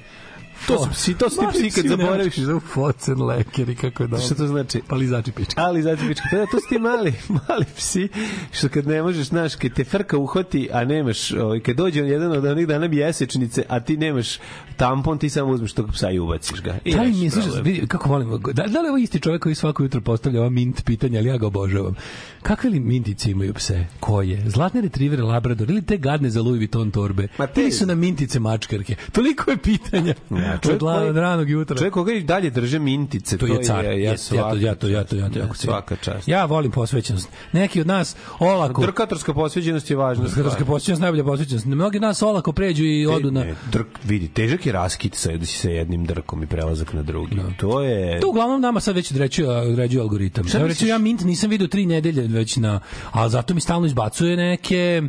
To 0.68 0.78
su 0.78 0.90
psi, 0.92 1.14
to 1.14 1.30
su 1.30 1.36
ti 1.38 1.46
psi 1.60 1.70
kad 1.72 1.88
zaboraviš. 1.90 2.36
Zovu 2.36 2.60
focen 2.62 3.22
lekeri, 3.22 3.76
kako 3.76 4.04
je 4.04 4.08
dobro. 4.08 4.26
Šta 4.26 4.36
to 4.36 4.48
znači? 4.48 4.82
Palizači 4.88 5.32
pička. 5.32 5.54
Ali 5.58 5.82
zato 5.82 6.02
pička, 6.08 6.24
pa 6.32 6.38
da, 6.38 6.46
to 6.46 6.60
su 6.60 6.66
ti 6.70 6.80
mali, 6.80 7.14
mali 7.42 7.66
psi, 7.78 8.08
što 8.52 8.70
kad 8.70 8.88
ne 8.88 9.02
možeš, 9.02 9.28
znaš, 9.28 9.56
kad 9.56 9.74
te 9.74 9.84
frka 9.84 10.18
uhvati, 10.18 10.70
a 10.72 10.86
nemaš, 10.86 11.32
ovaj, 11.34 11.60
kad 11.60 11.76
dođe 11.76 12.02
on 12.02 12.08
jedan 12.08 12.32
od 12.32 12.46
onih 12.46 12.68
dana 12.68 12.88
mjesečnice, 12.88 13.64
a 13.70 13.80
ti 13.80 13.98
nemaš 13.98 14.38
tampon, 14.78 15.18
ti 15.18 15.30
samo 15.30 15.52
uzmeš 15.52 15.74
tog 15.74 15.92
psa 15.92 16.12
i 16.12 16.20
ubaciš 16.20 16.62
ga. 16.62 16.78
I 16.86 16.94
Da 16.94 17.02
rešiš 17.02 17.16
mi, 17.16 17.30
slušaj, 17.30 17.52
problem. 17.52 17.66
vidi, 17.66 17.88
kako 17.88 18.10
volim, 18.10 18.30
da, 18.44 18.64
da 18.64 18.80
li 18.80 18.86
je 18.86 18.90
ovo 18.90 18.98
isti 18.98 19.20
čovjek 19.20 19.44
koji 19.44 19.56
svako 19.56 19.84
jutro 19.84 20.02
postavlja 20.02 20.40
ova 20.40 20.50
mint 20.50 20.86
pitanja, 20.86 21.20
ali 21.20 21.28
ja 21.28 21.38
ga 21.38 21.48
obožavam. 21.48 21.96
Kakve 22.44 22.70
li 22.70 22.80
mintice 22.80 23.32
imaju 23.32 23.54
pse? 23.54 23.86
Koje? 24.00 24.44
Zlatne 24.46 24.82
retrivere, 24.82 25.24
labrador 25.24 25.70
ili 25.70 25.82
te 25.82 25.98
gadne 25.98 26.30
za 26.30 26.42
Louis 26.42 26.58
Vuitton 26.58 26.92
torbe? 26.92 27.28
Ma 27.38 27.48
te- 27.48 27.62
Ili 27.62 27.72
su 27.72 27.86
na 27.86 27.96
mintice 27.96 28.40
mačkarke? 28.40 28.96
Toliko 29.12 29.52
je 29.52 29.58
pitanja 29.58 30.14
Ja, 30.32 30.53
od, 30.56 30.62
čovjek 30.62 30.82
la- 30.82 31.02
od 31.04 31.18
ranog 31.18 31.50
jutra. 31.50 31.78
Čovjek 31.78 31.94
koga 31.94 32.14
i 32.14 32.24
dalje 32.24 32.50
drže 32.50 32.80
mintice, 32.80 33.38
to 33.38 33.46
je 33.46 33.64
car. 33.64 33.86
ja, 33.86 33.92
Ja, 33.92 34.00
ja, 34.00 34.16
to, 34.30 34.36
ja, 34.36 34.50
to, 34.50 34.58
ja, 34.58 34.76
to, 34.76 34.88
ja, 34.88 35.30
to, 35.30 35.40
ja, 35.40 35.48
to. 35.48 35.54
Svaka 35.54 35.96
čast. 35.96 36.28
Ja 36.28 36.46
volim 36.46 36.72
posvećenost. 36.72 37.30
Neki 37.54 37.82
od 37.82 37.88
nas 37.88 38.16
olako... 38.40 38.82
Drkatorska 38.82 39.34
posveđenost 39.34 39.90
je 39.90 39.96
važna. 39.96 40.24
Drkatorska 40.24 40.66
posvećenost, 40.66 41.02
najbolja 41.02 41.24
posvećenost. 41.24 41.66
Mnogi 41.66 42.00
nas 42.00 42.22
olako 42.22 42.52
pređu 42.52 42.84
i 42.84 43.08
odu 43.08 43.32
na... 43.32 43.46
Drk, 43.72 43.88
vidi, 44.04 44.28
težak 44.28 44.66
je 44.66 44.72
raskid 44.72 45.16
sa, 45.16 45.30
sa 45.44 45.70
jednim 45.70 46.06
drkom 46.06 46.44
i 46.44 46.48
prelazak 46.48 46.94
na 46.94 47.02
drugi. 47.04 47.38
To 47.58 47.82
je... 47.82 48.20
To 48.20 48.30
uglavnom 48.30 48.62
nama 48.62 48.80
sad 48.80 48.96
već 48.96 49.12
određuje, 49.12 49.50
određuje 49.50 50.02
algoritam. 50.02 50.48
Šta 50.48 50.58
recimo 50.58 50.90
ja 50.90 50.98
Mint 50.98 51.22
nisam 51.22 51.50
vidio 51.50 51.68
tri 51.68 51.86
nedelje 51.86 52.28
već 52.28 52.56
na, 52.56 52.80
ali 53.12 53.32
zato 53.32 53.54
mi 53.54 53.62
stalno 53.62 53.88
izbacuje 53.88 54.38
neke 54.38 55.02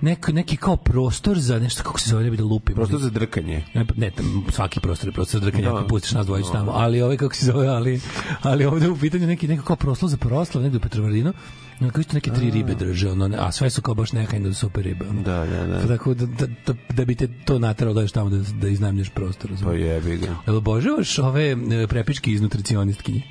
nek, 0.00 0.28
neki 0.28 0.56
kao 0.56 0.76
prostor 0.76 1.38
za 1.38 1.58
nešto, 1.58 1.82
kako 1.82 2.00
se 2.00 2.10
zove, 2.10 2.24
ne 2.24 2.30
bi 2.30 2.36
da 2.36 2.44
lupim. 2.44 2.74
Prosto 2.74 2.98
za 2.98 3.10
drkanje. 3.10 3.64
Ne, 3.74 3.86
ne, 3.96 4.10
tam 4.10 4.44
svaki 4.52 4.80
prostor 4.80 5.08
je 5.08 5.12
prostor 5.12 5.40
za 5.40 5.44
drkanje, 5.44 5.64
Da. 5.64 5.76
ako 5.76 5.88
pustiš 5.88 6.12
nas 6.12 6.26
dvojić 6.26 6.46
tamo, 6.52 6.72
ali 6.74 7.02
ovaj 7.02 7.16
kako 7.16 7.34
se 7.34 7.46
zove, 7.46 7.66
ali, 7.68 8.00
ali 8.42 8.64
ovde 8.64 8.88
u 8.88 8.96
pitanju 8.96 9.26
neki 9.26 9.48
neko 9.48 9.64
kao 9.64 9.76
proslov 9.76 10.08
za 10.08 10.16
proslav, 10.16 10.62
negde 10.62 10.76
u 10.78 10.80
Petrovaradinu, 10.80 11.32
na 11.80 11.90
koji 11.90 12.04
neke 12.12 12.30
tri 12.30 12.50
ribe 12.50 12.74
drže, 12.74 13.10
ono, 13.10 13.36
a 13.38 13.52
sve 13.52 13.70
su 13.70 13.82
kao 13.82 13.94
baš 13.94 14.12
neka 14.12 14.38
da 14.38 14.54
super 14.54 14.84
ribe. 14.84 15.06
Ono. 15.08 15.22
Da, 15.22 15.44
da, 15.46 15.66
da. 15.66 15.86
Tako 15.88 16.14
da, 16.14 16.26
da, 16.26 16.46
da, 16.66 16.74
da 16.92 17.04
bi 17.04 17.14
te 17.14 17.28
to 17.44 17.58
nateralo 17.58 17.94
da 17.94 18.00
ješ 18.00 18.12
tamo 18.12 18.30
da, 18.30 18.38
da 18.60 18.68
iznajmlješ 18.68 19.08
prostor. 19.08 19.50
Pa 19.64 19.72
jebi 19.72 20.16
ga. 20.16 20.36
Jel 20.46 20.56
obožavaš 20.56 21.18
ove 21.18 21.50
e, 21.50 21.86
prepičke 21.86 22.30
iz 22.30 22.40
nutricionistkinje? 22.40 23.22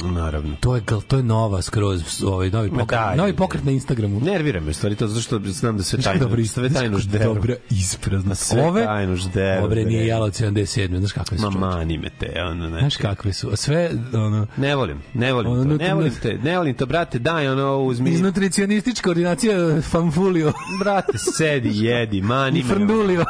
Naravno. 0.00 0.56
To 0.60 0.76
je, 0.76 0.82
to 1.08 1.16
je 1.16 1.22
nova 1.22 1.62
skroz, 1.62 2.22
ovaj, 2.24 2.50
novi 2.50 2.70
pokret, 2.70 2.88
daj, 2.88 3.16
novi 3.16 3.32
pokret 3.36 3.64
na 3.64 3.70
Instagramu. 3.70 4.20
Nervira 4.20 4.60
me 4.60 4.72
stvari 4.72 4.96
to 4.96 5.06
zato 5.06 5.20
što 5.20 5.40
znam 5.44 5.76
da 5.76 5.84
kako 5.84 6.02
tajno, 6.02 6.20
dobro 6.20 6.44
sve 6.44 6.70
tajno 6.70 6.98
žderu. 6.98 7.34
Dobra 7.34 7.54
isprazna. 7.70 8.34
Sve 8.34 8.66
Ove, 8.66 8.84
tajno 8.84 9.16
žderu, 9.16 9.62
Dobre, 9.62 9.84
nije 9.84 10.16
od 10.16 10.32
77. 10.32 10.98
Znaš 10.98 11.12
kakve 11.12 11.38
su 11.38 11.50
Ma 11.50 11.68
mani 11.68 11.98
me 11.98 12.10
te, 12.18 12.42
ono, 12.50 12.70
ne. 12.70 12.78
Znaš 12.78 12.96
kakve 12.96 13.32
su? 13.32 13.50
Sve, 13.54 13.90
ono, 14.12 14.46
Ne 14.56 14.76
volim, 14.76 14.98
ne 15.14 15.32
volim 15.32 15.52
Ono, 15.52 15.62
to, 15.78 15.84
ne 15.84 15.94
volim 15.94 16.12
te, 16.22 16.38
ne 16.42 16.58
volim 16.58 16.74
to, 16.74 16.86
brate, 16.86 17.18
daj 17.18 17.48
ono, 17.48 17.78
uzmi, 17.78 18.10
iz 18.10 18.20
nutricionistička 18.20 19.10
ordinacija 19.10 19.80
Fanfulio 19.82 20.52
brate, 20.80 21.18
sedi, 21.18 21.70
jedi, 21.86 22.22
mani 22.22 22.62
me. 22.62 22.68
Frndulio. 22.68 23.24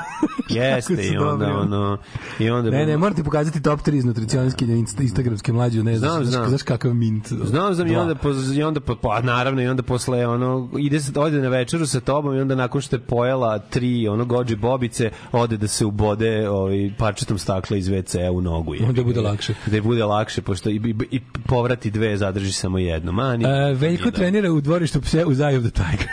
Jeste, 0.48 1.07
i 1.07 1.16
onda, 1.16 1.46
ono, 1.46 1.98
i 2.38 2.51
onda... 2.51 2.70
Ne, 2.70 2.87
ne, 2.87 2.96
morate 2.96 3.25
pokazati 3.25 3.62
top 3.62 3.81
3 3.81 3.94
iz 3.94 4.05
nutricionistke 4.05 4.64
insta- 4.66 5.03
instagramske 5.03 5.53
mlađe, 5.53 5.83
ne 5.83 5.98
Znam, 5.98 6.25
znam. 6.25 6.52
Znaš 6.53 6.62
kakav 6.62 6.95
mint. 6.95 7.29
Znam, 7.29 7.87
i 7.87 7.91
Dva. 7.91 8.03
onda, 8.03 8.15
po, 8.15 8.29
i 8.55 8.62
onda 8.62 8.81
po, 8.81 8.97
pa, 8.97 9.21
naravno, 9.21 9.62
i 9.62 9.67
onda 9.67 9.83
posle, 9.83 10.27
ono, 10.27 10.69
ide 10.79 11.01
se, 11.01 11.12
ode 11.17 11.38
na 11.38 11.49
večeru 11.49 11.87
sa 11.87 12.01
tobom 12.01 12.37
i 12.37 12.41
onda 12.41 12.55
nakon 12.55 12.81
što 12.81 12.97
je 12.97 13.01
pojela 13.01 13.59
tri, 13.59 14.09
ono, 14.09 14.25
gođi 14.25 14.57
bobice, 14.57 15.11
ode 15.33 15.57
da 15.57 15.69
se 15.69 15.85
ubode 15.85 16.49
ovaj, 16.49 16.91
parčetom 16.99 17.38
stakla 17.38 17.77
iz 17.77 17.88
WC 17.88 18.31
u 18.31 18.41
nogu. 18.41 18.75
jebi 18.75 18.87
Onda 18.87 19.03
bude 19.03 19.21
lakše. 19.21 19.55
Da 19.67 19.77
je 19.77 19.83
bude 19.83 20.05
lakše, 20.05 20.43
pošto 20.43 20.71
i, 20.71 20.75
i, 20.75 20.95
i 21.11 21.21
povrati 21.47 21.91
dve, 21.91 22.17
zadrži 22.17 22.53
samo 22.53 22.79
jedno. 22.79 23.12
Mani. 23.12 23.45
E, 23.45 23.75
Veljko 23.75 24.11
trenira 24.11 24.53
u 24.53 24.61
dvorištu 24.61 25.01
pse 25.01 25.25
u 25.25 25.31
of 25.31 25.37
the 25.37 25.71
Tiger. 25.71 26.09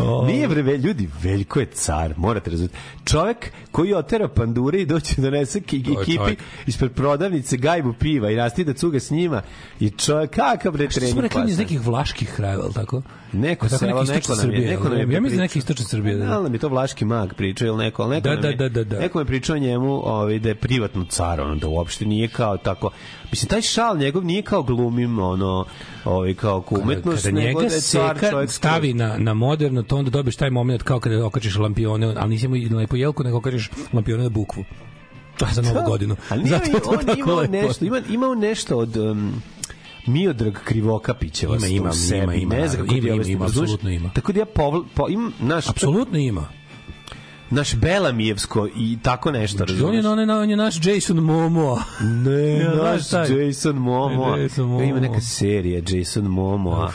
O, 0.00 0.24
Nije 0.28 0.48
bre, 0.48 0.62
ljudi, 0.62 1.08
Veljko 1.22 1.60
je 1.60 1.66
car, 1.66 2.14
morate 2.16 2.50
razumjeti. 2.50 2.76
Čovek 3.04 3.50
koji 3.72 3.94
otera 3.94 4.28
pandure 4.28 4.80
i 4.80 4.86
doće 4.86 5.20
donese 5.20 5.58
ekipi 5.58 6.42
ispred 6.66 6.92
prodavnice 6.92 7.56
gajbu 7.56 7.92
piva 7.92 8.30
i 8.30 8.36
nastavi 8.36 8.64
da 8.64 8.72
cuga 8.72 9.00
s 9.00 9.10
njima 9.10 9.42
i 9.80 9.90
čovek, 9.90 10.30
kakav 10.30 10.72
bre 10.72 10.90
Što 10.90 11.00
trening 11.00 11.20
rekli 11.20 11.40
on 11.40 11.48
je 11.48 11.52
iz 11.52 11.58
nekih 11.58 11.86
vlaških 11.86 12.32
krajeva, 12.36 12.68
tako? 12.74 13.02
Neko 13.32 13.68
Tako 13.68 13.78
selo, 13.78 14.02
neki 14.02 14.12
neko 14.12 14.18
istočna 14.18 14.42
nam 14.42 14.54
je, 14.54 14.70
neko 14.70 14.88
nam 14.88 14.98
je 14.98 15.14
ja 15.14 15.20
mislim 15.20 15.36
da 15.36 15.42
neki 15.42 15.58
istočna 15.58 15.84
Srbija, 15.84 16.16
da. 16.16 16.26
Da, 16.26 16.38
ali 16.38 16.52
je 16.52 16.58
to 16.58 16.68
Vlaški 16.68 17.04
mag 17.04 17.34
pričao 17.34 17.66
ili 17.66 17.76
neko, 17.76 18.02
ali 18.02 18.14
neko, 18.14 18.28
Da, 18.28 18.36
da, 18.36 18.52
da, 18.52 18.68
da, 18.68 18.84
da. 18.84 18.98
neko 18.98 19.18
mi 19.18 19.22
je 19.22 19.26
pričao 19.26 19.58
njemu 19.58 19.92
ovaj, 19.92 20.38
da 20.38 20.48
je 20.48 20.54
privatno 20.54 21.04
car, 21.04 21.40
ono, 21.40 21.54
da 21.54 21.68
uopšte 21.68 22.04
nije 22.04 22.28
kao 22.28 22.56
tako, 22.56 22.90
mislim, 23.30 23.48
taj 23.48 23.62
šal 23.62 23.98
njegov 23.98 24.24
nije 24.24 24.42
kao 24.42 24.62
glumim, 24.62 25.18
ono, 25.18 25.64
ovaj, 26.04 26.34
kao 26.34 26.60
ko 26.60 26.80
umetnost, 26.82 27.24
kada 27.24 27.40
nego 27.40 27.60
njega 27.60 27.68
da 27.68 27.74
je 27.74 27.80
car 27.80 28.18
stavi 28.48 28.94
na, 28.94 29.16
na 29.18 29.34
moderno, 29.34 29.82
to 29.82 29.96
onda 29.96 30.10
dobiješ 30.10 30.36
taj 30.36 30.50
moment 30.50 30.82
kao 30.82 31.00
kada 31.00 31.26
okačiš 31.26 31.56
lampione, 31.56 32.14
ali 32.16 32.30
nisi 32.30 32.48
mu 32.48 32.56
i 32.56 32.68
lepo 32.94 33.02
jelku, 33.02 33.24
nego 33.24 33.38
okačiš 33.38 33.70
lampione 33.92 34.22
na 34.22 34.28
bukvu. 34.28 34.64
To 35.36 35.46
je 35.46 35.52
za 35.54 35.62
novu 35.62 35.80
godinu. 35.86 36.16
Ali 36.28 36.42
nije, 36.44 36.50
Zato 36.50 36.70
je 36.70 36.80
to 36.82 36.90
on 36.90 36.98
tako 36.98 37.18
imao 37.20 37.36
lepo. 37.36 37.52
nešto, 37.52 37.84
ima, 37.84 38.00
imao 38.08 38.34
nešto 38.34 38.78
od 38.78 38.96
um, 38.96 39.42
Miodrag 40.06 40.54
Krivoka 40.64 41.14
pićeva 41.14 41.56
Ima, 41.56 41.66
ima, 41.66 41.92
sebi, 41.92 42.22
ima, 42.22 42.34
ima, 42.34 42.54
ne 42.54 42.68
znam 42.68 42.86
ima, 42.86 42.96
ima, 42.98 43.08
ima, 43.08 43.16
razumeš? 43.16 43.48
apsolutno 43.50 43.90
ima. 43.90 44.10
Tako 44.14 44.32
da 44.32 44.40
ja 44.40 44.46
povl, 44.46 44.80
po, 44.94 45.08
im, 45.08 45.32
naš, 45.40 45.68
Apsolutno 45.68 46.18
ima. 46.18 46.48
naš 47.50 47.74
Belamijevsko 47.74 48.68
i 48.76 48.98
tako 49.02 49.30
nešto, 49.32 49.64
On 49.84 49.94
je, 49.94 50.08
on 50.08 50.18
je, 50.20 50.34
on 50.34 50.50
je 50.50 50.56
naš 50.56 50.86
Jason 50.86 51.16
Momoa. 51.16 51.82
Ne, 52.00 52.58
Ja, 52.60 52.74
naš 52.74 53.08
taj? 53.08 53.46
Jason 53.46 53.76
Momoa. 53.76 54.38
Jason 54.38 54.64
Momoa. 54.66 54.84
Ima 54.84 55.00
neka 55.00 55.20
serija 55.20 55.82
Jason 55.88 56.24
Momoa. 56.24 56.92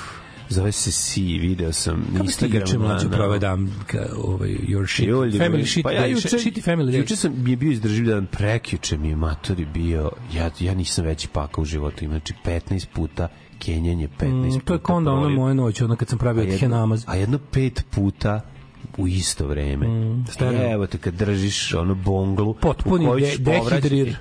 Zove 0.49 0.71
se 0.71 0.91
Si, 0.91 1.21
video 1.21 1.73
sam 1.73 1.95
na 1.95 2.03
Kako 2.13 2.27
ste 2.27 2.45
Instagramu. 2.45 2.62
juče 2.62 2.77
mlađu 2.79 3.09
na- 3.09 3.12
proveo 3.12 3.39
dan 3.39 3.69
ka, 3.88 3.99
ovaj, 4.17 4.49
your 4.49 4.88
shit, 4.88 5.07
Joj, 5.07 5.25
ljudi, 5.25 5.39
family 5.39 5.65
shit, 5.65 5.83
pa 5.83 5.91
ja 5.91 6.05
juče, 6.05 6.27
shitty 6.29 6.62
family 6.63 6.85
day. 6.85 6.97
Juče 6.97 7.15
sam 7.15 7.33
mi 7.38 7.49
je 7.49 7.57
bio 7.57 7.71
izdrživ 7.71 8.05
dan, 8.05 8.25
prekjuče 8.27 8.97
mi 8.97 9.09
je 9.09 9.15
matori 9.15 9.65
bio, 9.65 10.12
ja, 10.33 10.49
ja 10.59 10.73
nisam 10.73 11.05
veći 11.05 11.27
pakao 11.27 11.62
u 11.62 11.65
životu, 11.65 12.05
znači 12.07 12.33
15 12.43 12.88
puta 12.88 13.27
kenjanje, 13.59 14.07
15 14.09 14.25
Mm, 14.47 14.59
puta 14.59 14.65
to 14.77 14.91
je 14.91 14.95
onda 14.95 15.12
ona 15.12 15.29
moja 15.29 15.53
noć, 15.53 15.81
ona 15.81 15.95
kad 15.95 16.07
sam 16.09 16.19
pravio 16.19 16.41
jedno, 16.41 16.57
henamaz. 16.57 17.03
a 17.07 17.15
jedno 17.15 17.39
pet 17.43 17.85
puta 17.91 18.41
u 18.97 19.07
isto 19.07 19.47
vreme. 19.47 19.88
Mm, 19.88 20.25
stereo. 20.27 20.73
Evo 20.73 20.88
te 20.88 20.97
kad 20.97 21.13
držiš 21.13 21.73
ono 21.73 21.95
bonglu, 21.95 22.53
Potpuni 22.53 23.05
de- 23.21 23.38
dehidrir. 23.39 24.15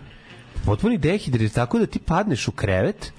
Potpuni 0.64 0.98
dehidrir, 0.98 1.50
tako 1.50 1.78
da 1.78 1.86
ti 1.86 1.98
padneš 1.98 2.48
u 2.48 2.52
krevet 2.52 3.12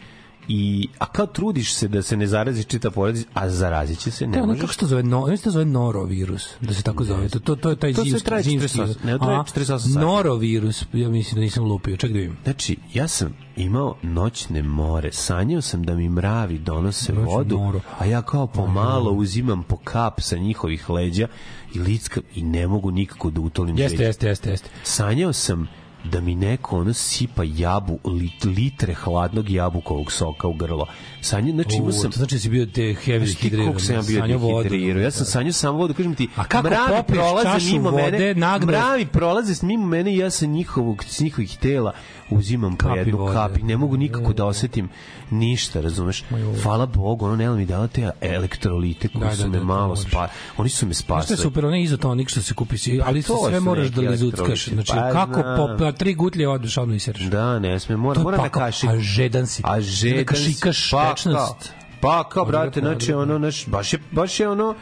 i 0.51 0.87
a 0.99 1.05
kao 1.05 1.25
trudiš 1.25 1.73
se 1.73 1.87
da 1.87 2.01
se 2.01 2.17
ne 2.17 2.27
zaraziš 2.27 2.65
čita 2.65 2.91
porodica, 2.91 3.27
a 3.33 3.49
zarazit 3.49 3.99
će 3.99 4.11
se, 4.11 4.27
ne 4.27 4.37
ono 4.37 4.47
možeš. 4.47 4.61
kako 4.61 4.73
se 4.73 4.79
to 4.79 4.85
zove, 4.85 5.03
no, 5.03 5.37
se 5.37 5.43
to 5.43 5.51
zove 5.51 5.65
norovirus, 5.65 6.49
da 6.61 6.73
se 6.73 6.83
tako 6.83 7.03
zove. 7.03 7.29
To, 7.29 7.39
to, 7.39 7.55
to 7.55 7.69
je 7.69 7.75
taj 7.75 7.93
To 7.93 8.03
zimski, 8.03 8.25
traje 8.25 8.43
zimski. 8.43 8.79
48 8.79 8.95
ne, 9.03 9.19
traje 9.19 9.37
A, 9.39 9.43
48 9.43 9.77
sati. 9.77 10.05
Norovirus, 10.05 10.85
ja 10.93 11.09
mislim 11.09 11.35
da 11.35 11.41
nisam 11.41 11.63
lupio, 11.63 11.97
ček 11.97 12.11
da 12.11 12.17
vidim. 12.19 12.37
Znači, 12.43 12.77
ja 12.93 13.07
sam 13.07 13.33
imao 13.55 13.95
noćne 14.01 14.63
more, 14.63 15.11
sanjao 15.11 15.61
sam 15.61 15.83
da 15.83 15.95
mi 15.95 16.09
mravi 16.09 16.57
donose 16.59 17.13
Noćno 17.13 17.31
vodu, 17.31 17.57
moro. 17.57 17.81
a 17.99 18.05
ja 18.05 18.21
kao 18.21 18.47
pomalo 18.47 19.11
uzimam 19.11 19.63
po 19.63 19.77
kap 19.77 20.21
sa 20.21 20.37
njihovih 20.37 20.89
leđa 20.89 21.27
i 21.75 21.79
licka 21.79 22.21
i 22.35 22.43
ne 22.43 22.67
mogu 22.67 22.91
nikako 22.91 23.29
da 23.29 23.41
utolim 23.41 23.77
Jeste, 23.77 24.03
jeste, 24.03 24.27
jeste, 24.27 24.49
jeste. 24.49 24.69
Sanjao 24.83 25.33
sam 25.33 25.67
da 26.03 26.21
mi 26.21 26.35
neko 26.35 26.77
ono 26.77 26.93
sipa 26.93 27.43
jabu, 27.45 27.99
lit, 28.05 28.45
litre 28.45 28.93
hladnog 28.93 29.49
jabukovog 29.49 30.11
soka 30.11 30.47
u 30.47 30.53
grlo. 30.53 30.87
Sanjao, 31.21 31.55
znači 31.55 31.75
imao 31.75 31.91
sam... 31.91 32.11
znači 32.11 32.35
da 32.35 32.39
si 32.39 32.49
bio 32.49 32.65
te 32.65 32.81
heavy 32.81 33.25
Znaš 33.25 33.35
ti 33.35 33.49
koliko 33.49 33.79
sam 33.79 33.95
ja 33.95 34.01
bio 34.01 34.63
dehidrirao? 34.63 35.03
Ja 35.03 35.11
sam 35.11 35.25
sanjao 35.25 35.53
samo 35.53 35.77
vodu, 35.77 35.93
kažem 35.93 36.15
ti, 36.15 36.27
A 36.35 36.43
kako 36.43 36.67
mravi 36.67 37.03
prolaze 37.07 37.71
mimo 37.71 37.89
vode, 37.91 38.11
mene, 38.11 38.35
nagne- 38.35 38.65
mravi 38.65 39.05
prolaze 39.05 39.65
mimo 39.65 39.85
mene 39.85 40.13
i 40.13 40.17
ja 40.17 40.29
sa 40.29 40.45
njihovog, 40.45 41.03
s 41.03 41.19
njihovih 41.19 41.57
tela 41.57 41.93
uzimam 42.31 42.75
po 42.75 42.87
Kapi 42.87 42.99
jednu 42.99 43.17
vode. 43.17 43.33
kap 43.33 43.57
i 43.57 43.63
ne 43.63 43.77
mogu 43.77 43.97
nikako 43.97 44.33
da 44.33 44.45
osetim 44.45 44.89
ništa, 45.29 45.81
razumeš? 45.81 46.23
Hvala 46.63 46.85
Bogu, 46.85 47.25
ono 47.25 47.35
nema 47.35 47.55
mi 47.55 47.65
dala 47.65 47.87
te 47.87 48.09
elektrolite 48.21 49.07
koji 49.07 49.19
Da, 49.19 49.27
da, 49.27 49.35
su 49.35 49.41
da, 49.41 49.49
me 49.49 49.57
to 49.57 49.63
malo 49.63 49.95
spa, 49.95 50.27
oni 50.57 50.69
su 50.69 50.85
me 50.85 50.93
Znaš 50.93 51.03
što 51.03 51.13
je 51.13 51.17
spasili. 51.17 51.37
super, 51.39 51.65
onaj 51.65 51.81
izotonik 51.81 52.29
što 52.29 52.41
se 52.41 52.53
kupi, 52.53 52.77
si- 52.77 53.01
ali 53.05 53.21
Pa 53.21 53.27
to 53.27 53.33
to 53.35 53.49
sve 53.49 53.59
moraš 53.59 53.87
da 53.87 54.01
lizuckaš. 54.01 54.67
Znači, 54.67 54.91
Pa 54.91 55.11
kako 55.11 55.41
po, 55.57 55.75
pa 55.79 55.91
tri 55.91 56.13
gutlje 56.13 56.47
odeš, 56.47 56.77
odmah 56.77 56.97
isereš. 56.97 57.21
Da, 57.21 57.59
ne 57.59 57.79
sme, 57.79 57.95
mora, 57.97 58.13
To 58.13 58.19
je 58.19 58.23
mora 58.23 58.37
da 58.37 58.43
pakao, 58.43 58.59
kaši. 58.59 58.87
a 58.87 58.99
žedan 58.99 59.47
si. 59.47 59.61
A 59.65 59.81
žedan 59.81 60.17
Da 60.17 60.25
kašikaš 60.25 60.89
pa 60.91 61.13
Pa 62.01 62.23
kao, 62.23 62.45
brate, 62.45 62.79
znači 62.79 63.13
ono, 63.13 63.37
naš, 63.37 63.67
baš 63.67 63.93
je, 63.93 63.99
baš 64.11 64.39
je 64.39 64.49
ono, 64.49 64.75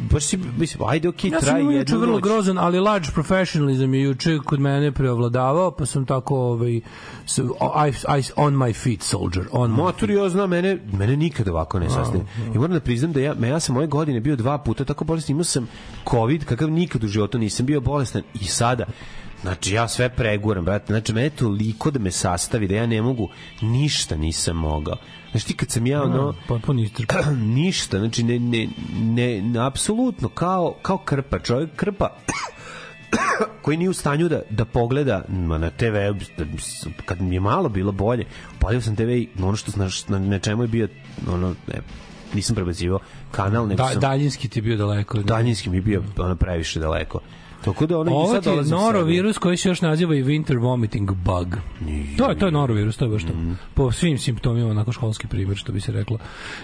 baš 0.00 0.24
si, 0.24 0.38
mislim, 0.58 0.88
ajde, 0.88 1.08
okej, 1.08 1.30
Ja 1.30 1.40
sam 1.40 1.46
traje 1.46 1.60
imao 1.60 1.72
juče 1.72 1.80
jednu 1.82 1.98
vrlo 1.98 2.12
noć. 2.12 2.22
grozan, 2.22 2.58
ali 2.58 2.80
large 2.80 3.08
professionalism 3.10 3.94
je 3.94 4.02
juče 4.02 4.38
kod 4.38 4.60
mene 4.60 4.92
preovladavao, 4.92 5.70
pa 5.70 5.86
sam 5.86 6.06
tako 6.06 6.36
ovaj, 6.36 6.80
s- 7.26 7.38
I, 7.38 7.42
I, 8.10 8.32
on 8.36 8.54
my 8.54 8.74
feet, 8.74 9.02
soldier. 9.02 9.46
On 9.52 9.70
Motor 9.70 10.10
ja 10.10 10.28
znam, 10.28 10.50
mene, 10.50 10.78
mene 10.92 11.16
nikad 11.16 11.48
ovako 11.48 11.78
ne 11.78 11.90
sastane. 11.90 12.24
I 12.46 12.58
moram 12.58 12.72
da 12.72 12.80
priznam 12.80 13.12
da 13.12 13.20
ja, 13.20 13.34
me, 13.34 13.48
ja 13.48 13.60
sam 13.60 13.76
ove 13.76 13.86
godine 13.86 14.20
bio 14.20 14.36
dva 14.36 14.58
puta 14.58 14.84
tako 14.84 15.04
bolestan, 15.04 15.30
imao 15.30 15.44
sam 15.44 15.68
COVID, 16.10 16.44
kakav 16.44 16.70
nikad 16.70 17.04
u 17.04 17.08
životu 17.08 17.38
nisam 17.38 17.66
bio 17.66 17.80
bolestan 17.80 18.22
i 18.34 18.44
sada 18.44 18.84
Znači, 19.46 19.74
ja 19.74 19.88
sve 19.88 20.08
preguram, 20.08 20.64
brate. 20.64 20.92
Znači, 20.92 21.12
mene 21.12 21.30
toliko 21.30 21.90
da 21.90 21.98
me 21.98 22.10
sastavi, 22.10 22.68
da 22.68 22.74
ja 22.74 22.86
ne 22.86 23.02
mogu, 23.02 23.28
ništa 23.60 24.16
nisam 24.16 24.56
mogao. 24.56 24.96
Znači, 25.30 25.46
ti 25.46 25.56
kad 25.56 25.70
sam 25.70 25.86
ja, 25.86 26.02
ono, 26.02 26.34
potpuno 26.48 26.82
istrp. 26.82 27.12
ništa, 27.58 27.98
znači, 27.98 28.22
ne, 28.22 28.38
ne, 28.38 28.68
ne, 28.94 29.42
ne 29.42 29.66
apsolutno, 29.66 30.28
kao, 30.28 30.74
kao 30.82 30.98
krpa, 30.98 31.38
čovjek 31.38 31.70
krpa, 31.76 32.16
koji 33.62 33.76
nije 33.76 33.90
u 33.90 33.92
stanju 33.94 34.28
da, 34.28 34.42
da 34.50 34.64
pogleda 34.64 35.24
na 35.28 35.70
TV, 35.70 35.96
kad 37.04 37.20
mi 37.20 37.36
je 37.36 37.40
malo 37.40 37.68
bilo 37.68 37.92
bolje, 37.92 38.24
palio 38.58 38.80
sam 38.80 38.96
TV 38.96 39.10
i 39.10 39.28
ono 39.38 39.56
što 39.56 39.70
znaš, 39.70 40.08
na, 40.08 40.18
na 40.18 40.38
čemu 40.38 40.62
je 40.62 40.68
bio, 40.68 40.88
ono, 41.32 41.48
ne, 41.48 41.80
nisam 42.34 42.54
prebacivao 42.54 42.98
kanal, 43.30 43.68
nego 43.68 43.82
Da, 43.82 43.88
sam, 43.88 44.00
daljinski 44.00 44.48
ti 44.48 44.58
je 44.58 44.62
bio 44.62 44.76
daleko. 44.76 45.18
daljinski 45.18 45.70
mi 45.70 45.76
je 45.76 45.82
bio 45.82 46.02
ono, 46.18 46.36
previše 46.36 46.80
daleko. 46.80 47.20
Tako 47.66 47.86
da 47.86 47.98
ono, 47.98 48.12
Ovo 48.12 48.26
sad 48.26 48.42
ti 48.42 48.48
je 48.48 48.50
dolazim 48.50 48.70
sebi. 48.70 48.80
norovirus 48.82 49.38
koji 49.38 49.56
se 49.56 49.68
još 49.68 49.80
naziva 49.80 50.14
i 50.14 50.24
winter 50.24 50.60
vomiting 50.60 51.10
bug. 51.12 51.56
To 52.18 52.28
je, 52.30 52.38
to 52.38 52.46
je 52.46 52.52
norovirus, 52.52 52.96
to 52.96 53.04
je 53.04 53.10
baš 53.10 53.22
to. 53.22 53.32
Mhm. 53.32 53.52
Po 53.74 53.92
svim 53.92 54.18
simptomima, 54.18 54.70
onako 54.70 54.92
školski 54.92 55.26
primjer, 55.26 55.56
što 55.56 55.72
bi 55.72 55.80
se 55.80 55.92
reklo. 55.92 56.18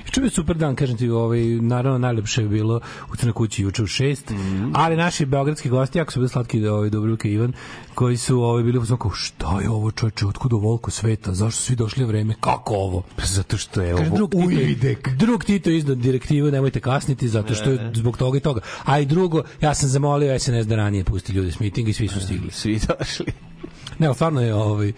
I 0.08 0.20
bi 0.20 0.30
super 0.30 0.56
dan, 0.56 0.76
kažem 0.76 0.96
ti, 0.96 1.10
ovaj, 1.10 1.40
naravno 1.44 1.98
najlepše 1.98 2.42
je 2.42 2.48
bilo 2.48 2.80
u 3.12 3.16
Crnoj 3.16 3.32
kući 3.32 3.62
juče 3.62 3.82
u 3.82 3.86
šest, 3.86 4.30
Mhm. 4.30 4.70
ali 4.74 4.96
naši 4.96 5.26
beogradski 5.26 5.68
gosti, 5.68 5.98
jako 5.98 6.12
su 6.12 6.20
bili 6.20 6.28
slatki, 6.28 6.66
ovaj, 6.66 6.90
i 7.24 7.32
Ivan, 7.32 7.52
koji 7.94 8.16
su 8.16 8.40
ovaj, 8.40 8.62
bili 8.62 8.78
u 8.78 8.96
kao, 8.98 9.10
šta 9.10 9.60
je 9.60 9.70
ovo 9.70 9.90
čoveče, 9.90 10.26
otkud 10.26 10.52
ovoliko 10.52 10.90
sveta, 10.90 11.34
zašto 11.34 11.62
svi 11.62 11.76
došli 11.76 12.02
na 12.02 12.08
vreme, 12.08 12.34
kako 12.40 12.74
ovo? 12.74 13.02
Pa 13.16 13.22
Zato 13.24 13.56
što 13.56 13.82
je 13.82 13.90
Kaže, 13.92 14.02
ovo 14.02 14.16
drug 14.16 14.30
Tito, 14.30 14.44
uvidek. 14.44 15.08
drug 15.08 15.44
Tito 15.44 15.70
je 15.70 15.76
izdao 15.78 15.94
direktivu, 15.94 16.50
nemojte 16.50 16.80
kasniti, 16.80 17.28
zato 17.28 17.54
što 17.54 17.70
je 17.70 17.90
zbog 17.94 18.16
toga 18.16 18.38
i 18.38 18.40
toga. 18.40 18.60
A 18.84 18.98
i 18.98 19.06
drugo, 19.06 19.42
ja 19.60 19.74
sam 19.74 19.88
zamolio 19.88 20.38
SNS 20.38 20.66
da 20.66 20.76
ranije 20.92 21.04
pusti 21.04 21.32
ljude 21.32 21.52
s 21.52 21.60
mitinga 21.60 21.90
i 21.90 21.92
svi 21.92 22.08
su 22.08 22.20
stigli. 22.20 22.50
Svi 22.50 22.80
došli. 22.88 23.32
Ne, 23.98 24.06
ali 24.06 24.14
stvarno 24.14 24.40
je 24.40 24.54
ovaj 24.54 24.92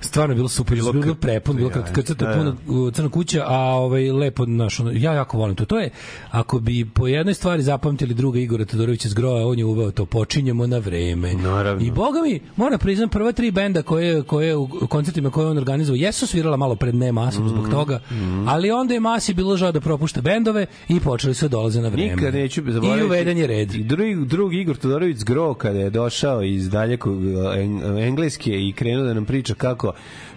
stvarno 0.00 0.32
je 0.32 0.36
bilo 0.36 0.48
super, 0.48 0.74
bilo, 0.76 0.92
bilo 0.92 1.14
prepun, 1.14 1.56
bilo 1.56 1.70
kad 1.70 1.92
kad 1.92 2.04
crta 2.04 2.32
puno 2.36 2.56
u 2.66 2.90
crna 2.90 3.08
kuća, 3.08 3.44
a 3.46 3.58
ovaj 3.58 4.10
lepo 4.12 4.46
naš 4.46 4.80
ono, 4.80 4.90
ja 4.94 5.12
jako 5.12 5.38
volim 5.38 5.56
to. 5.56 5.64
To 5.64 5.78
je 5.78 5.90
ako 6.30 6.60
bi 6.60 6.84
po 6.84 7.06
jednoj 7.08 7.34
stvari 7.34 7.62
zapamtili 7.62 8.14
druga 8.14 8.38
Igora 8.38 8.64
Todorovića 8.64 9.08
zgroja, 9.08 9.46
on 9.46 9.58
je 9.58 9.64
uveo 9.64 9.90
to 9.90 10.06
počinjemo 10.06 10.66
na 10.66 10.78
vreme. 10.78 11.34
Naravno. 11.34 11.86
I 11.86 11.90
boga 11.90 12.20
mi, 12.22 12.40
moram 12.56 12.78
priznam 12.78 13.08
prva 13.08 13.32
tri 13.32 13.50
benda 13.50 13.82
koje 13.82 14.22
koje 14.22 14.56
u 14.56 14.68
koncertima 14.88 15.30
koje 15.30 15.44
je 15.44 15.50
on 15.50 15.58
organizovao 15.58 15.96
jesu 15.96 16.26
svirala 16.26 16.56
malo 16.56 16.76
pred 16.76 16.94
ne 16.94 17.12
masom 17.12 17.44
Mhm. 17.44 17.54
zbog 17.54 17.68
toga, 17.70 18.00
ali 18.46 18.70
onda 18.70 18.94
je 18.94 19.00
masi 19.00 19.34
bilo 19.34 19.56
žao 19.56 19.72
da 19.72 19.80
propušta 19.80 20.20
bendove 20.20 20.66
i 20.88 21.00
počeli 21.00 21.34
su 21.34 21.44
da 21.44 21.48
dolaze 21.48 21.80
na 21.80 21.88
vreme. 21.88 22.14
Nikad 22.14 22.34
neću 22.34 22.62
zaboraviti. 22.68 23.00
I 23.04 23.06
uveden 23.06 23.38
je 23.38 23.46
red. 23.46 23.68
Drugi, 23.68 24.16
drugi 24.26 24.60
Igor 24.60 24.76
Todorović 24.76 25.16
Zgro 25.16 25.54
kada 25.54 25.78
je 25.78 25.90
došao 25.90 26.42
iz 26.42 26.68
dalekog 26.70 27.18
en, 27.56 27.98
engleske 27.98 28.68
i 28.68 28.72
krenuo 28.72 29.04
da 29.04 29.14
nam 29.14 29.24
priča 29.24 29.54
kako 29.54 29.87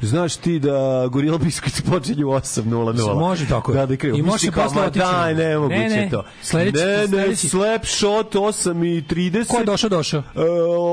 znaš 0.01 0.35
ti 0.35 0.59
da 0.59 0.71
Gorilla 1.07 1.37
Biscuits 1.37 1.81
počinju 1.81 2.27
u 2.27 2.31
8.00. 2.31 3.15
Može 3.15 3.47
tako. 3.47 3.73
Da, 3.73 3.85
da 3.85 3.95
krenu. 3.95 4.17
I 4.17 4.21
može 4.21 4.39
se 4.39 4.51
posle 4.53 4.81
otići. 4.81 4.99
Daj, 5.01 5.35
ne 5.35 5.57
moguće 5.57 5.79
Ne, 5.79 5.89
ne. 5.89 6.09
to. 6.11 6.23
Sledeći- 6.43 6.77
ne, 6.77 6.97
ne, 6.97 7.07
sledeći- 7.07 7.49
slap 7.49 7.85
shot 7.85 8.35
8.30. 8.35 9.47
Ko 9.47 9.57
je 9.57 9.65
došao, 9.65 9.89
došao? 9.89 10.19
Uh, 10.35 10.43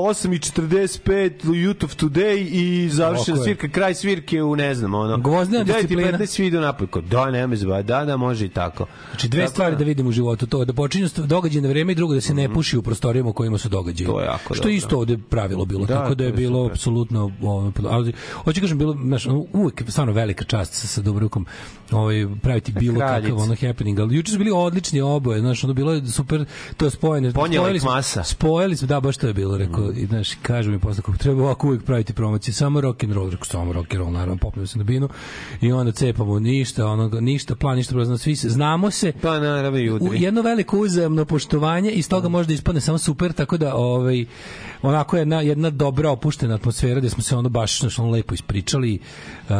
8.45 0.09 0.99
Youth 1.43 1.85
of 1.85 1.95
Today 1.95 2.47
i 2.51 2.89
završena 2.89 3.37
svirka, 3.39 3.69
kraj 3.69 3.95
svirke 3.95 4.43
u 4.43 4.55
ne 4.55 4.75
znam, 4.75 4.93
ono. 4.93 5.17
Gvozdena 5.19 5.61
U 5.61 5.65
9:15 5.65 5.81
disciplina. 5.81 6.25
svi 6.27 6.45
idu 6.45 6.59
napolje. 6.59 6.79
Da, 7.01 7.31
nema 7.31 7.55
zba, 7.55 7.81
da, 7.81 8.05
da, 8.05 8.17
može 8.17 8.45
i 8.45 8.49
tako. 8.49 8.85
Znači 9.09 9.27
dve 9.27 9.39
Tako 9.39 9.51
stvari 9.51 9.71
da- 9.71 9.79
da 9.79 9.85
vidim 9.85 10.07
u 10.07 10.11
životu, 10.11 10.47
to 10.47 10.65
da 10.65 10.73
počinju 10.73 11.07
događaji 11.17 11.61
na 11.61 11.69
vreme 11.69 11.91
i 11.91 11.95
drugo 11.95 12.13
da 12.13 12.21
se 12.21 12.33
ne 12.33 12.49
puši 12.49 12.77
u 12.77 12.81
prostorijama 12.81 13.29
u 13.29 13.33
kojima 13.33 13.57
su 13.57 13.69
događaji. 13.69 14.07
To 14.07 14.19
je 14.19 14.25
jako 14.25 14.43
Što 14.45 14.55
dobro. 14.55 14.69
isto 14.71 14.97
ovde 14.97 15.17
pravilo 15.19 15.65
bilo, 15.65 15.85
Da, 15.85 15.95
tako 15.95 16.15
da 16.15 16.23
je 16.23 16.27
je 16.27 16.33
bilo 16.33 16.65
apsolutno 16.65 17.31
ono, 17.43 17.71
ali 17.83 18.13
hoću 18.49 18.61
kažem 18.61 18.77
bilo 18.77 18.93
znaš, 18.93 19.27
uvek 19.53 19.83
stvarno 19.87 20.13
velika 20.13 20.45
čast 20.45 20.73
sa, 20.73 20.87
sa 20.87 21.01
Dubrovkom 21.01 21.45
ovaj 21.91 22.27
praviti 22.41 22.71
bilo 22.71 22.97
Kraljica. 22.99 23.29
kakav 23.29 23.43
ono 23.43 23.55
happening, 23.55 23.99
ali 23.99 24.15
juče 24.15 24.31
su 24.31 24.37
bili 24.37 24.51
odlični 24.51 25.01
oboje, 25.01 25.39
znaš, 25.39 25.63
ono 25.63 25.73
bilo 25.73 25.93
je 25.93 26.07
super 26.07 26.45
to 26.77 26.89
spojene. 26.89 27.33
Ponijela 27.33 27.63
spojili 27.63 27.79
smo- 27.79 27.91
masa. 27.91 28.23
Spojili 28.23 28.77
smo, 28.77 28.87
da, 28.87 28.99
baš 28.99 29.17
to 29.17 29.27
je 29.27 29.33
bilo, 29.33 29.57
rekao, 29.57 29.91
i 29.91 30.05
znaš, 30.05 30.29
kaže 30.41 30.71
mi 30.71 30.79
posle 30.79 31.03
kako 31.03 31.17
treba 31.17 31.43
ovako 31.43 31.67
uvek 31.67 31.83
praviti 31.83 32.13
promocije, 32.13 32.53
samo 32.53 32.81
rock 32.81 33.03
and 33.03 33.13
roll, 33.13 33.29
rekao, 33.29 33.45
samo 33.45 33.73
rock 33.73 33.93
and 33.93 33.99
roll, 34.01 34.11
naravno, 34.11 34.37
popnemo 34.37 34.67
se 34.67 34.77
na 34.77 34.83
binu 34.83 35.09
i 35.61 35.71
onda 35.71 35.91
cepamo 35.91 36.39
ništa, 36.39 36.87
ono, 36.87 37.19
ništa, 37.19 37.55
plan, 37.55 37.75
ništa, 37.77 37.93
prozno, 37.93 38.17
svi 38.17 38.35
se, 38.35 38.49
znamo 38.49 38.91
se, 38.91 39.11
Pa 39.21 39.39
naravno 39.39 39.79
i 39.79 39.91
jedno 40.13 40.41
veliko 40.41 40.79
uzajamno 40.79 41.25
poštovanje 41.25 41.91
i 41.91 41.99
iz 41.99 42.09
toga 42.09 42.29
može 42.29 42.47
da 42.47 42.53
ispadne 42.53 42.81
samo 42.81 42.97
super, 42.97 43.33
tako 43.33 43.57
da 43.57 43.75
ovaj, 43.75 44.25
onako 44.81 45.17
jedna, 45.17 45.41
jedna 45.41 45.69
dobra 45.69 46.11
opuštena 46.11 46.55
atmosfera 46.55 46.99
gde 46.99 47.09
smo 47.09 47.23
se 47.23 47.35
ono 47.35 47.49
baš 47.49 47.79
znaš, 47.79 47.99
ono 47.99 48.09
lepo 48.09 48.33
ispričali. 48.33 48.99
Uh, 49.49 49.55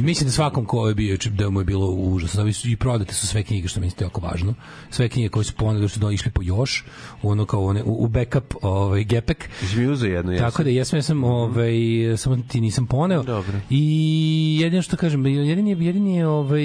mislim 0.00 0.26
da 0.26 0.32
svakom 0.32 0.64
ko 0.64 0.88
je 0.88 0.94
bio 0.94 1.16
da 1.30 1.50
mu 1.50 1.60
je 1.60 1.64
bilo 1.64 1.86
užasno. 1.90 2.44
I 2.64 2.76
prodate 2.76 3.14
su 3.14 3.26
sve 3.26 3.42
knjige 3.42 3.68
što 3.68 3.80
mi 3.80 3.86
je 3.86 3.92
jako 4.00 4.20
važno. 4.20 4.54
Sve 4.90 5.08
knjige 5.08 5.28
koje 5.28 5.44
su 5.44 5.54
poneli 5.54 5.88
su 5.88 6.00
do- 6.00 6.10
išli 6.10 6.30
po 6.30 6.42
još 6.42 6.84
u 7.22 7.30
ono 7.30 7.46
kao 7.46 7.64
one, 7.64 7.82
u, 7.82 8.04
u 8.04 8.08
backup 8.08 8.54
ovaj 8.62 9.04
gepek. 9.04 9.48
Mi 9.76 9.86
uzeo 9.86 10.10
jednu? 10.10 10.32
jesam? 10.32 10.50
Tako 10.50 10.62
da 10.64 10.70
jesam, 10.70 10.98
ja 10.98 11.02
sam 11.02 11.24
ovaj 11.24 11.72
samo 12.16 12.36
ti 12.48 12.60
nisam 12.60 12.86
poneo. 12.86 13.22
Dobro. 13.22 13.52
I 13.70 14.58
jedino 14.62 14.82
što 14.82 14.96
kažem, 14.96 15.26
jedini 15.26 15.70
je 15.70 15.76
jedini 15.80 16.16
je 16.16 16.26
ovaj 16.26 16.62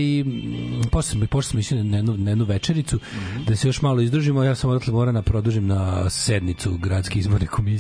posle 0.91 1.12
sam 1.12 1.28
posle 1.28 1.50
sam 1.50 1.60
išao 1.60 1.84
na 1.84 1.98
jednu, 1.98 2.17
na 2.17 2.32
jednu 2.32 2.45
večericu 2.45 3.00
da 3.48 3.56
se 3.56 3.67
još 3.67 3.82
malo 3.82 4.02
izdržimo, 4.02 4.43
ja 4.43 4.56
sam 4.56 4.69
odatle 4.69 4.93
mora 4.93 5.12
na 5.12 5.21
produžim 5.21 5.67
na 5.67 6.10
sednicu 6.10 6.78
gradske 6.78 7.19
izborne 7.19 7.48
komisije, 7.48 7.74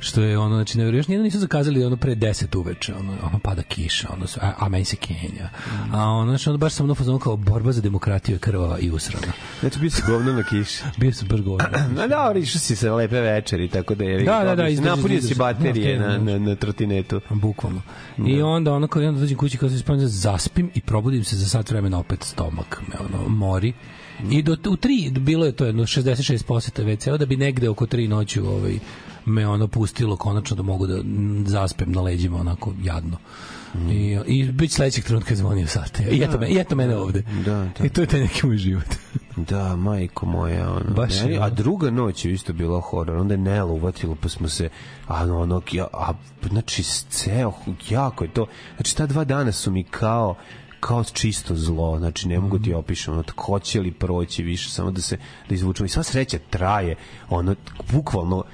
što 0.00 0.22
je 0.22 0.38
ono 0.38 0.54
znači 0.54 0.78
neverovatno, 0.78 1.12
nijedno 1.12 1.24
nisu 1.24 1.38
zakazali 1.38 1.84
ono 1.84 1.96
pre 1.96 2.14
10 2.14 2.58
uveče, 2.58 2.94
ono, 2.94 3.12
ono 3.22 3.38
pada 3.38 3.62
kiša, 3.62 4.08
ono 4.12 4.26
a, 4.40 4.52
a 4.58 4.68
meni 4.68 4.84
se 4.84 4.96
kenja. 4.96 5.50
A 5.92 6.08
ono 6.08 6.30
znači 6.30 6.48
ono 6.48 6.58
baš 6.58 6.72
sam 6.72 6.86
ono 6.86 6.94
fazonu 6.94 7.18
kao 7.18 7.36
borba 7.36 7.72
za 7.72 7.80
demokratiju 7.80 8.34
je 8.34 8.38
krvava 8.38 8.78
i 8.78 8.90
usrana. 8.90 9.32
Znači, 9.60 9.78
bio 9.78 9.90
si 9.90 10.02
govno 10.06 10.32
na 10.32 10.42
kiši. 10.42 10.82
Bio 11.00 11.12
sam 11.12 11.28
baš 11.28 11.40
govorio. 11.40 11.68
Na 11.94 12.06
dobro, 12.16 12.38
išao 12.38 12.60
si 12.60 12.76
sa 12.76 12.94
lepe 12.94 13.20
večeri, 13.20 13.68
tako 13.68 13.94
da 13.94 14.04
je... 14.04 14.24
Da, 14.24 14.44
da, 14.44 14.54
da, 14.54 14.96
Napunio 14.96 15.22
si 15.22 15.34
baterije 15.34 15.98
da, 15.98 16.06
na, 16.06 16.18
da. 16.18 16.24
na, 16.24 16.38
na 16.38 16.56
trotinetu. 16.56 17.20
bukvalno. 17.30 17.82
I 18.26 18.42
onda 18.42 18.72
ono 18.72 18.86
kao 18.86 19.02
onda 19.02 19.20
dođem 19.20 19.38
kući 19.38 19.58
kao 19.58 19.68
se 19.68 19.78
spavim 19.78 20.08
zaspim 20.08 20.70
i 20.74 20.80
probudim 20.80 21.24
se 21.24 21.36
za 21.36 21.46
sat 21.46 21.70
vremena 21.70 21.98
opet 21.98 22.22
stomak 22.22 22.82
me 22.88 22.94
ono 23.06 23.28
mori. 23.28 23.72
I 24.30 24.42
do 24.42 24.52
u 24.52 24.76
3 24.76 25.18
bilo 25.18 25.46
je 25.46 25.52
to 25.52 25.64
jedno 25.64 25.82
66 25.82 26.44
poseta 26.44 26.82
WC 26.82 27.18
da 27.18 27.26
bi 27.26 27.36
negde 27.36 27.68
oko 27.68 27.86
3 27.86 28.08
noću 28.08 28.46
ovaj 28.48 28.78
me 29.26 29.48
ono 29.48 29.68
pustilo 29.68 30.16
konačno 30.16 30.56
da 30.56 30.62
mogu 30.62 30.86
da 30.86 31.02
mm, 31.02 31.44
zaspem 31.46 31.92
na 31.92 32.00
leđima 32.00 32.40
onako 32.40 32.72
jadno. 32.82 33.16
I, 33.90 34.18
i 34.26 34.52
bit 34.52 34.70
će 34.70 34.76
sledećeg 34.76 35.04
trenutka 35.04 35.34
zvonio 35.34 35.66
sat. 35.66 36.00
I 36.00 36.22
eto, 36.22 36.38
me, 36.38 36.48
i 36.48 36.58
eto 36.58 36.76
mene 36.76 36.96
ovde. 36.96 37.22
Da, 37.44 37.68
da. 37.78 37.84
I 37.84 37.88
to 37.88 38.00
je 38.00 38.06
taj 38.06 38.20
neki 38.20 38.46
moj 38.46 38.56
život. 38.56 38.84
Da, 39.36 39.76
majko 39.76 40.26
moja, 40.26 40.70
ono. 40.70 40.94
Baš 40.94 41.14
je, 41.14 41.24
Meni- 41.24 41.38
a 41.38 41.48
da. 41.48 41.54
druga 41.54 41.90
noć 41.90 42.24
je 42.24 42.32
isto 42.32 42.52
bila 42.52 42.80
horor. 42.80 43.16
Onda 43.16 43.34
je 43.34 43.38
Nela 43.38 43.72
uvatilo, 43.72 44.16
pa 44.20 44.28
smo 44.28 44.48
se, 44.48 44.68
a 45.06 45.22
ono, 45.22 45.40
ono, 45.40 45.62
ja, 45.72 45.86
a, 45.92 46.12
znači, 46.50 46.82
ceo, 47.08 47.52
jako 47.90 48.24
je 48.24 48.30
to. 48.30 48.46
Znači, 48.76 48.96
ta 48.96 49.06
dva 49.06 49.24
dana 49.24 49.52
su 49.52 49.70
mi 49.70 49.84
kao, 49.84 50.34
kao 50.84 51.04
čisto 51.04 51.54
zlo, 51.56 51.98
znači 51.98 52.28
ne 52.28 52.38
mogu 52.40 52.56
Mhm. 52.56 52.64
ti 52.64 52.74
opišem, 52.74 53.14
ono, 53.14 53.24
ko 53.34 53.58
će 53.58 53.80
li 53.80 53.90
proći 53.92 54.42
više, 54.42 54.70
samo 54.70 54.90
da 54.90 55.00
se, 55.00 55.16
da 55.48 55.54
izvučemo. 55.54 55.86
I 55.86 55.88
sva 55.88 56.02
sreća 56.02 56.38
traje, 56.50 56.96
ono, 57.30 57.54
bukvalno, 57.92 58.44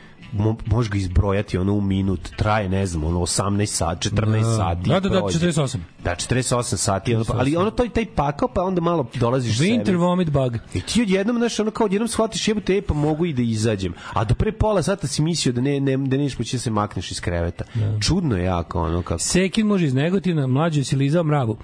možeš 0.67 0.91
ga 0.91 0.99
izbrojati 0.99 1.59
ono 1.59 1.73
u 1.73 1.81
minut, 1.81 2.21
traje, 2.37 2.69
ne 2.69 2.87
znam, 2.87 3.05
ono 3.05 3.19
18 3.19 3.67
sati, 3.67 4.09
14 4.09 4.31
Da. 4.41 4.57
sati. 4.57 4.89
Da, 4.89 5.01
da, 5.01 5.09
da, 5.09 5.19
prođe. 5.19 5.39
48. 5.41 5.79
Da, 6.05 6.11
48 6.13 6.77
sati, 6.77 7.15
ono, 7.15 7.25
pa- 7.25 7.35
ali 7.35 7.57
ono 7.57 7.71
to 7.71 7.85
taj 7.85 8.07
pakao, 8.07 8.49
pa 8.49 8.63
onda 8.63 8.81
malo 8.81 9.07
dolaziš 9.15 9.59
Winter 9.59 9.85
sebi. 9.85 9.97
vomit 9.97 10.31
bug. 10.31 10.57
I 10.75 10.81
ti 10.83 11.03
odjednom, 11.03 11.37
znaš, 11.37 11.61
ono 11.61 11.71
kao 11.71 11.85
odjednom 11.85 12.09
shvatiš 12.09 12.49
jebote, 12.49 12.77
e, 12.77 12.83
pa 12.83 12.95
mogu 12.95 13.27
i 13.27 13.33
da 13.33 13.43
izađem. 13.43 13.95
A 14.13 14.25
do 14.25 14.35
pre 14.35 14.53
pola 14.53 14.83
sata 14.83 15.07
si 15.07 15.23
mislio 15.23 15.53
da 15.53 15.61
ne, 15.61 15.81
ne, 15.81 15.97
da 15.97 16.17
neš 16.17 16.39
moći 16.39 16.57
da 16.57 16.61
se 16.61 16.71
makneš 16.71 17.11
iz 17.11 17.21
kreveta. 17.21 17.65
Čudno 18.01 18.37
je 18.37 18.45
jako, 18.45 18.81
ono 18.81 19.03
kako. 19.03 19.19
Sekin 19.21 19.67
može 19.67 19.87
iz 19.87 19.95
Negotina, 19.95 20.47
mlađe 20.47 20.85
si 20.85 20.97
lizao 20.97 21.25
mravu. 21.25 21.57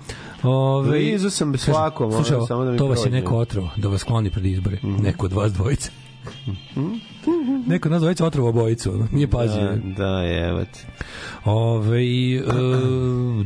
Ove, 0.43 0.91
Lizao 0.91 1.31
sam 1.31 1.59
svakom, 1.59 2.13
ono, 2.13 2.47
samo 2.47 2.65
da 2.65 2.71
mi 2.71 2.79
to 2.79 2.87
vas 2.87 2.99
je 2.99 3.03
prođe. 3.03 3.17
neko 3.17 3.37
otrovo, 3.37 3.71
da 3.77 3.89
vas 3.89 4.01
skloni 4.01 4.31
pred 4.31 4.47
izbore. 4.47 4.79
Neko 4.83 5.27
od 5.27 5.33
vas 5.33 5.53
dvojice. 5.53 5.91
neko 7.67 7.89
nas 7.89 8.01
dvojica 8.01 8.27
otrovo 8.27 8.49
obojicu, 8.49 8.93
ono, 8.93 9.07
nije 9.13 9.29
pazio. 9.29 9.63
Da, 9.63 9.77
da, 9.97 10.21
jebote. 10.21 10.81
Ove, 11.45 12.03
e, 12.37 12.43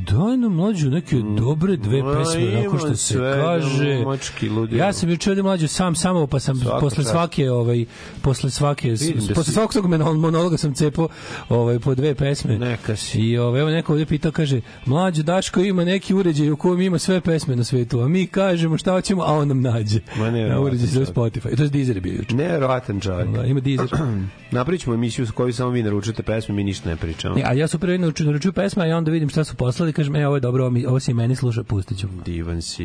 daj 0.07 0.37
nam 0.37 0.53
mlađu 0.53 0.91
neke 0.91 1.17
dobre 1.39 1.77
dve 1.77 2.03
pesme, 2.15 2.59
onako 2.59 2.79
što 2.79 2.89
se 2.89 3.15
svega, 3.15 3.35
kaže. 3.37 4.03
močki, 4.05 4.49
ludilo. 4.49 4.79
Ja 4.79 4.93
sam 4.93 5.11
juče 5.11 5.31
ovde 5.31 5.43
mlađu 5.43 5.69
sam 5.69 5.95
samo, 5.95 6.27
pa 6.27 6.39
sam 6.41 6.57
Svaka 6.57 6.81
posle 6.81 6.97
čast. 6.97 7.11
svake, 7.11 7.51
ovaj, 7.51 7.85
posle 8.23 8.51
svake, 8.51 8.91
Vidim 8.91 9.17
da 9.19 9.27
posle 9.29 9.45
si- 9.45 9.53
svakog 9.53 9.73
tog 9.75 9.87
mono- 9.87 10.13
monologa 10.15 10.57
sam 10.57 10.75
cepao 10.75 11.09
ovaj, 11.49 11.79
po 11.79 11.95
dve 11.95 12.15
pesme. 12.15 12.59
Neka 12.59 12.97
si. 12.97 13.21
I 13.21 13.39
ovaj, 13.39 13.61
evo 13.61 13.71
neko 13.71 13.93
ovde 13.93 14.07
pitao, 14.07 14.33
kaže, 14.33 14.61
mlađo 14.87 15.23
Daško 15.23 15.61
ima 15.61 15.85
neki 15.85 16.15
uređaj 16.15 16.51
u 16.51 16.57
kojem 16.57 16.81
ima 16.81 16.99
sve 16.99 17.21
pesme 17.21 17.57
na 17.57 17.65
svetu, 17.65 18.01
a 18.01 18.09
mi 18.09 18.27
kažemo 18.27 18.79
šta 18.79 18.93
hoćemo, 18.93 19.23
a 19.23 19.33
on 19.33 19.49
nam 19.49 19.61
nađe. 19.63 20.01
Ma 20.17 20.31
ne, 20.31 20.49
Na 20.49 20.61
uređaj 20.61 20.87
za. 20.87 21.05
Spotify. 21.07 21.57
To 21.57 21.63
je 21.63 21.69
Deezer 21.69 22.01
bio 22.01 22.13
juče. 22.13 22.35
Nevjerovatan 22.35 23.01
čovjek. 23.01 23.29
Da, 23.29 23.45
ima 23.45 23.61
Deezer. 23.77 23.99
Napravit 24.51 24.81
ćemo 24.81 24.95
emisiju 24.95 25.27
s 25.27 25.31
kojoj 25.31 25.53
samo 25.53 25.71
vi 25.71 25.83
naručite 25.83 26.23
pesme, 26.23 26.55
mi 26.55 26.65
ništa 26.65 26.89
ne 26.89 26.97
pričamo. 26.97 27.35
Ne, 27.35 27.43
a 27.47 27.53
ja 27.53 27.69
su 27.69 27.79
prvi 27.79 27.99
naručio, 27.99 28.27
naručio 28.27 28.53
pesma 28.53 28.87
i 28.87 28.93
onda 28.93 29.11
vidim 29.11 29.29
šta 29.29 29.45
su 29.45 29.55
poslali, 29.55 29.93
kažem, 29.93 30.17
e, 30.17 30.27
ovo 30.27 30.37
je 30.37 30.41
dobro, 30.41 30.65
ovo, 30.65 30.71
mi, 30.71 30.87
ovo 30.87 31.01
se 31.01 31.11
i 31.11 31.15
meni 31.15 31.37
sluša, 31.37 31.63
pustit 31.63 31.99
ću. 31.99 32.09
Divan 32.25 32.63
si. 32.63 32.85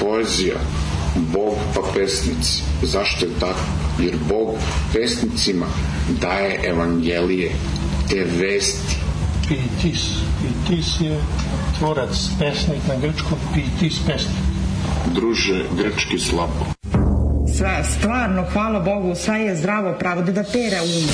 Poezija, 0.00 0.56
Bog 1.32 1.54
pa 1.74 1.80
pesnici. 1.94 2.62
Zašto 2.82 3.26
je 3.26 3.32
tako? 3.40 3.60
Jer 3.98 4.14
Bog 4.28 4.54
pesnicima 4.92 5.66
daje 6.20 6.60
evangelije, 6.64 7.52
te 8.08 8.24
vesti. 8.40 8.96
Pitis. 9.48 10.02
Pitis 10.42 11.00
je 11.00 11.20
tvorac, 11.78 12.28
pesnik 12.38 12.78
na 12.88 12.94
grčkom, 13.00 13.38
pitis 13.54 13.98
pesnik. 14.06 14.36
Druže, 15.14 15.64
grčki 15.76 16.18
slabo. 16.18 16.66
Sve, 17.60 17.84
stvarno, 17.84 18.44
hvala 18.52 18.80
Bogu, 18.80 19.14
sve 19.14 19.40
je 19.40 19.56
zdravo 19.56 19.92
pravo, 19.98 20.22
da 20.22 20.32
da 20.32 20.42
pere 20.42 20.80
umu. 20.82 21.12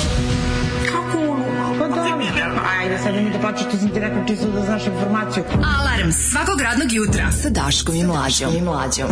Kako 0.91 1.19
umu? 1.31 1.45
Pa 1.79 1.87
da, 1.87 2.03
ajde 2.79 2.97
sad 2.97 3.15
mi 3.15 3.29
da 3.31 3.39
plaćaš, 3.39 3.63
to 3.71 3.77
sam 3.77 3.89
ti 3.89 3.99
rekao 3.99 4.25
čisto 4.27 4.47
da 4.51 4.61
znaš 4.61 4.87
informaciju. 4.87 5.43
Alarm 5.53 6.11
svakog 6.11 6.61
radnog 6.61 6.93
jutra 6.93 7.31
sa 7.31 7.49
Daškom 7.49 7.95
i 7.95 8.03
Mlađom. 8.03 8.55
I 8.55 8.61
Mlađom. 8.61 9.07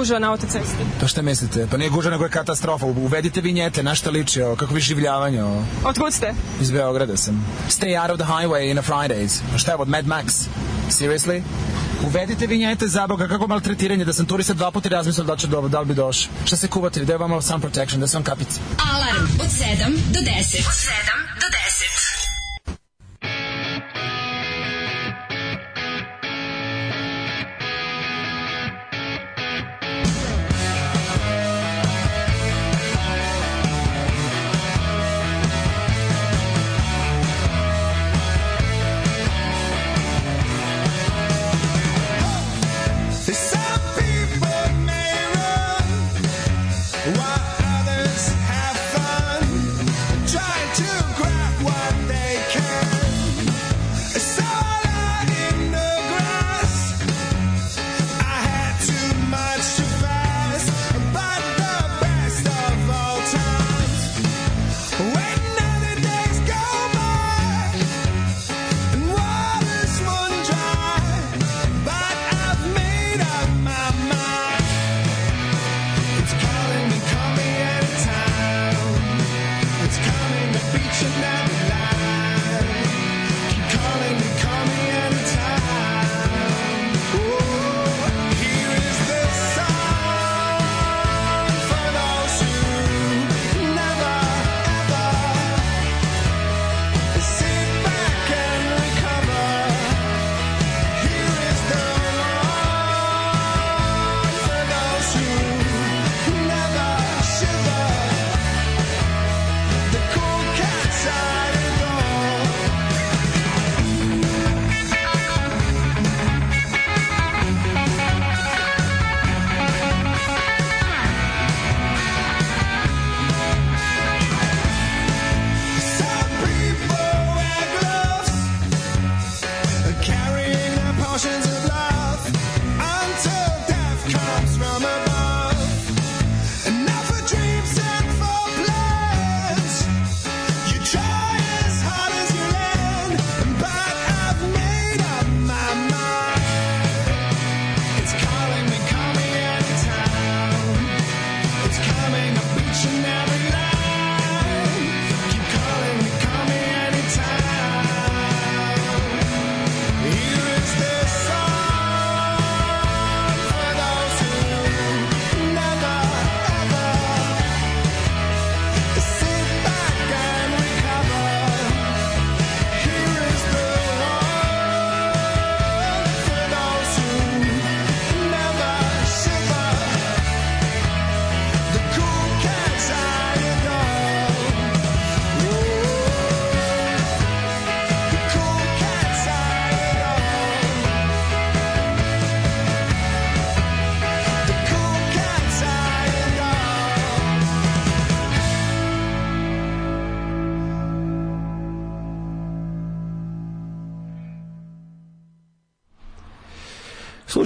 Gužva 0.00 0.18
na 0.18 0.30
autocesti? 0.30 0.84
To 1.00 1.08
šta 1.08 1.22
mislite? 1.22 1.66
Pa 1.70 1.76
nije 1.76 1.90
gužva, 1.90 2.10
nego 2.10 2.24
je 2.24 2.30
katastrofa. 2.30 2.86
Uvedite 2.86 3.40
vinjete, 3.40 3.82
na 3.82 3.94
šta 3.94 4.10
liči 4.10 4.42
ovo, 4.42 4.56
kako 4.56 4.74
vi 4.74 4.80
življavanje 4.80 5.42
ovo. 5.44 5.64
Otkud 5.84 6.12
ste? 6.12 6.32
Iz 6.60 6.70
Beograda 6.70 7.16
sam. 7.16 7.46
Stay 7.68 8.02
out 8.02 8.10
of 8.10 8.18
the 8.18 8.28
highway 8.32 8.70
in 8.70 8.78
a 8.78 8.82
Fridays. 8.82 9.40
Pa 9.52 9.58
šta 9.58 9.72
je 9.72 9.76
od 9.76 9.88
Mad 9.88 10.06
Max? 10.06 10.48
Seriously? 10.88 11.42
Uvedite 12.06 12.46
vinjete 12.46 12.88
za 12.88 13.06
Boga, 13.06 13.28
kako 13.28 13.46
maltretiranje, 13.46 14.04
da 14.04 14.12
sam 14.12 14.26
turista 14.26 14.54
dva 14.54 14.70
puta 14.70 14.88
razmislio 14.88 15.24
da 15.24 15.32
li, 15.32 15.38
će 15.38 15.46
do, 15.46 15.68
da 15.68 15.80
li 15.80 15.86
bi 15.86 15.94
došao. 15.94 16.32
Šta 16.44 16.56
se 16.56 16.68
kuvate, 16.68 17.04
da 17.04 17.12
je 17.12 17.18
vama 17.18 17.42
sun 17.42 17.60
protection, 17.60 18.00
da 18.00 18.06
sam 18.06 18.22
kapici. 18.22 18.60
Alarm 18.92 19.24
od 19.40 19.46
7 19.46 19.96
do 20.12 20.20
10. 20.20 20.30
Od 20.68 20.74
7 20.74 21.09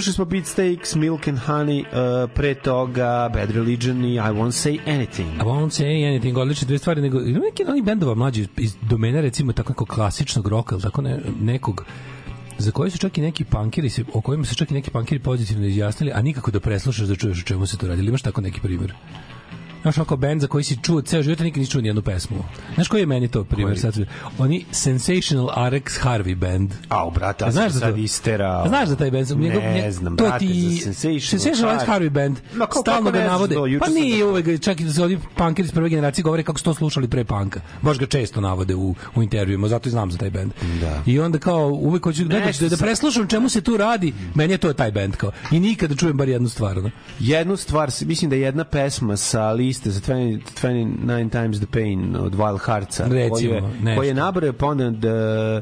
Slušali 0.05 0.15
smo 0.15 0.25
Beat 0.25 0.45
Steaks, 0.45 0.95
Milk 0.95 1.27
and 1.27 1.39
Honey, 1.39 1.79
uh, 1.81 2.29
pre 2.35 2.55
toga 2.55 3.29
Bad 3.33 3.51
Religion 3.51 4.05
i 4.05 4.13
I 4.13 4.19
Won't 4.19 4.51
Say 4.51 4.79
Anything. 4.85 5.35
I 5.35 5.43
won't 5.43 5.71
say 5.71 6.05
anything, 6.07 6.37
odlične 6.37 6.67
dve 6.67 6.77
stvari, 6.77 7.01
nego 7.01 7.21
ima 7.21 7.39
neki 7.39 7.63
od 7.63 7.69
onih 7.69 7.83
bendova 7.83 8.15
mlađi 8.15 8.47
iz 8.57 8.75
domena 8.81 9.21
recimo 9.21 9.53
tako 9.53 9.71
nekog 9.71 9.87
klasičnog 9.87 10.47
roka, 10.47 10.75
ili 10.75 10.81
tako 10.81 11.01
ne, 11.01 11.19
nekog 11.41 11.85
za 12.57 12.71
koje 12.71 12.91
su 12.91 12.97
čak 12.97 13.17
i 13.17 13.21
neki 13.21 13.43
pankiri, 13.43 13.89
se, 13.89 14.03
o 14.13 14.21
kojima 14.21 14.45
su 14.45 14.55
čak 14.55 14.71
i 14.71 14.73
neki 14.73 14.91
pankiri 14.91 15.19
pozitivno 15.19 15.65
izjasnili, 15.65 16.11
a 16.15 16.21
nikako 16.21 16.51
da 16.51 16.59
preslušaš 16.59 17.07
da 17.07 17.15
čuješ 17.15 17.39
o 17.39 17.45
čemu 17.45 17.65
se 17.65 17.77
to 17.77 17.87
radi. 17.87 18.01
Ili 18.01 18.09
imaš 18.09 18.21
tako 18.21 18.41
neki 18.41 18.61
primjer? 18.61 18.93
Znaš, 19.85 19.97
ako 19.97 20.15
band 20.17 20.41
za 20.41 20.47
koji 20.47 20.63
si 20.63 20.77
čuo 20.83 21.01
ceo 21.01 21.23
život, 21.23 21.39
nikad 21.39 21.59
nisi 21.59 21.71
čuo 21.71 21.81
ni 21.81 21.87
jednu 21.87 22.01
pesmu. 22.01 22.37
Znaš 22.75 22.87
koji 22.87 23.01
je 23.01 23.05
meni 23.05 23.27
to 23.27 23.43
primjer? 23.43 23.79
Sad, 23.79 23.93
oni 24.37 24.65
Sensational 24.71 25.47
RX 25.47 25.99
Harvey 26.03 26.35
band. 26.35 26.71
A 26.89 27.45
ja 27.45 27.51
znaš 27.51 27.71
za 27.71 27.79
sad 27.79 27.93
to? 27.93 27.99
isterao. 27.99 28.63
A 28.63 28.67
znaš 28.67 28.89
za 28.89 28.95
taj 28.95 29.11
band? 29.11 29.31
Ne 29.31 29.49
nje- 29.49 29.91
znam, 29.91 30.17
to 30.17 30.23
brate, 30.23 30.39
ti, 30.39 30.71
za 30.75 30.93
Sensational 30.93 31.19
Sensational 31.19 31.75
RX 31.77 31.85
Harvey. 31.87 32.09
Band. 32.09 32.37
Ma, 32.53 32.65
kako- 32.65 32.79
Stalno 32.79 33.11
ga 33.11 33.19
ne 33.19 33.25
navode. 33.25 33.55
Pa 33.79 33.87
nije 33.87 34.25
uvek, 34.25 34.61
čak 34.61 34.79
i 34.79 34.89
za 34.89 35.03
ovi 35.03 35.19
punkeri 35.37 35.65
iz 35.65 35.71
prve 35.71 35.89
generacije 35.89 36.23
govore 36.23 36.43
kako 36.43 36.57
su 36.59 36.65
to 36.65 36.73
slušali 36.73 37.07
pre 37.07 37.23
panka. 37.23 37.61
Baš 37.81 37.99
ga 37.99 38.05
često 38.05 38.41
navode 38.41 38.75
u, 38.75 38.95
u 39.15 39.23
intervjuima, 39.23 39.67
zato 39.67 39.89
i 39.89 39.91
znam 39.91 40.11
za 40.11 40.17
taj 40.17 40.29
band. 40.29 40.51
Da. 40.81 41.01
I 41.05 41.19
onda 41.19 41.37
kao 41.39 41.67
uvek 41.67 42.03
hoću 42.03 42.23
da, 42.23 42.39
da, 42.59 42.69
da 42.69 42.77
preslušam 42.77 43.27
čemu 43.27 43.49
se 43.49 43.61
tu 43.61 43.77
radi, 43.77 44.13
meni 44.35 44.53
je 44.53 44.57
to 44.57 44.73
taj 44.73 44.91
band 44.91 45.15
kao. 45.15 45.31
I 45.51 45.59
nikada 45.59 45.93
da 45.93 45.99
čujem 45.99 46.17
bar 46.17 46.29
jednu 46.29 46.49
stvar. 46.49 46.77
No? 46.77 46.91
Jednu 47.19 47.57
stvar, 47.57 47.89
mislim 48.01 48.29
da 48.29 48.35
je 48.35 48.41
jedna 48.41 48.63
pesma 48.63 49.17
sa 49.17 49.51
liste 49.75 49.91
za 49.91 50.01
20, 50.03 50.39
29 50.55 51.29
Times 51.31 51.57
the 51.57 51.67
Pain 51.67 52.15
od 52.15 52.35
Wild 52.35 52.59
Heartsa. 52.59 53.03
Recimo, 53.03 53.29
koji 53.29 53.45
je, 53.45 53.95
koji 53.95 54.07
je 54.07 54.13
nabrao 54.13 54.53
pa 54.53 54.65
onda 54.65 54.89
da 54.89 55.61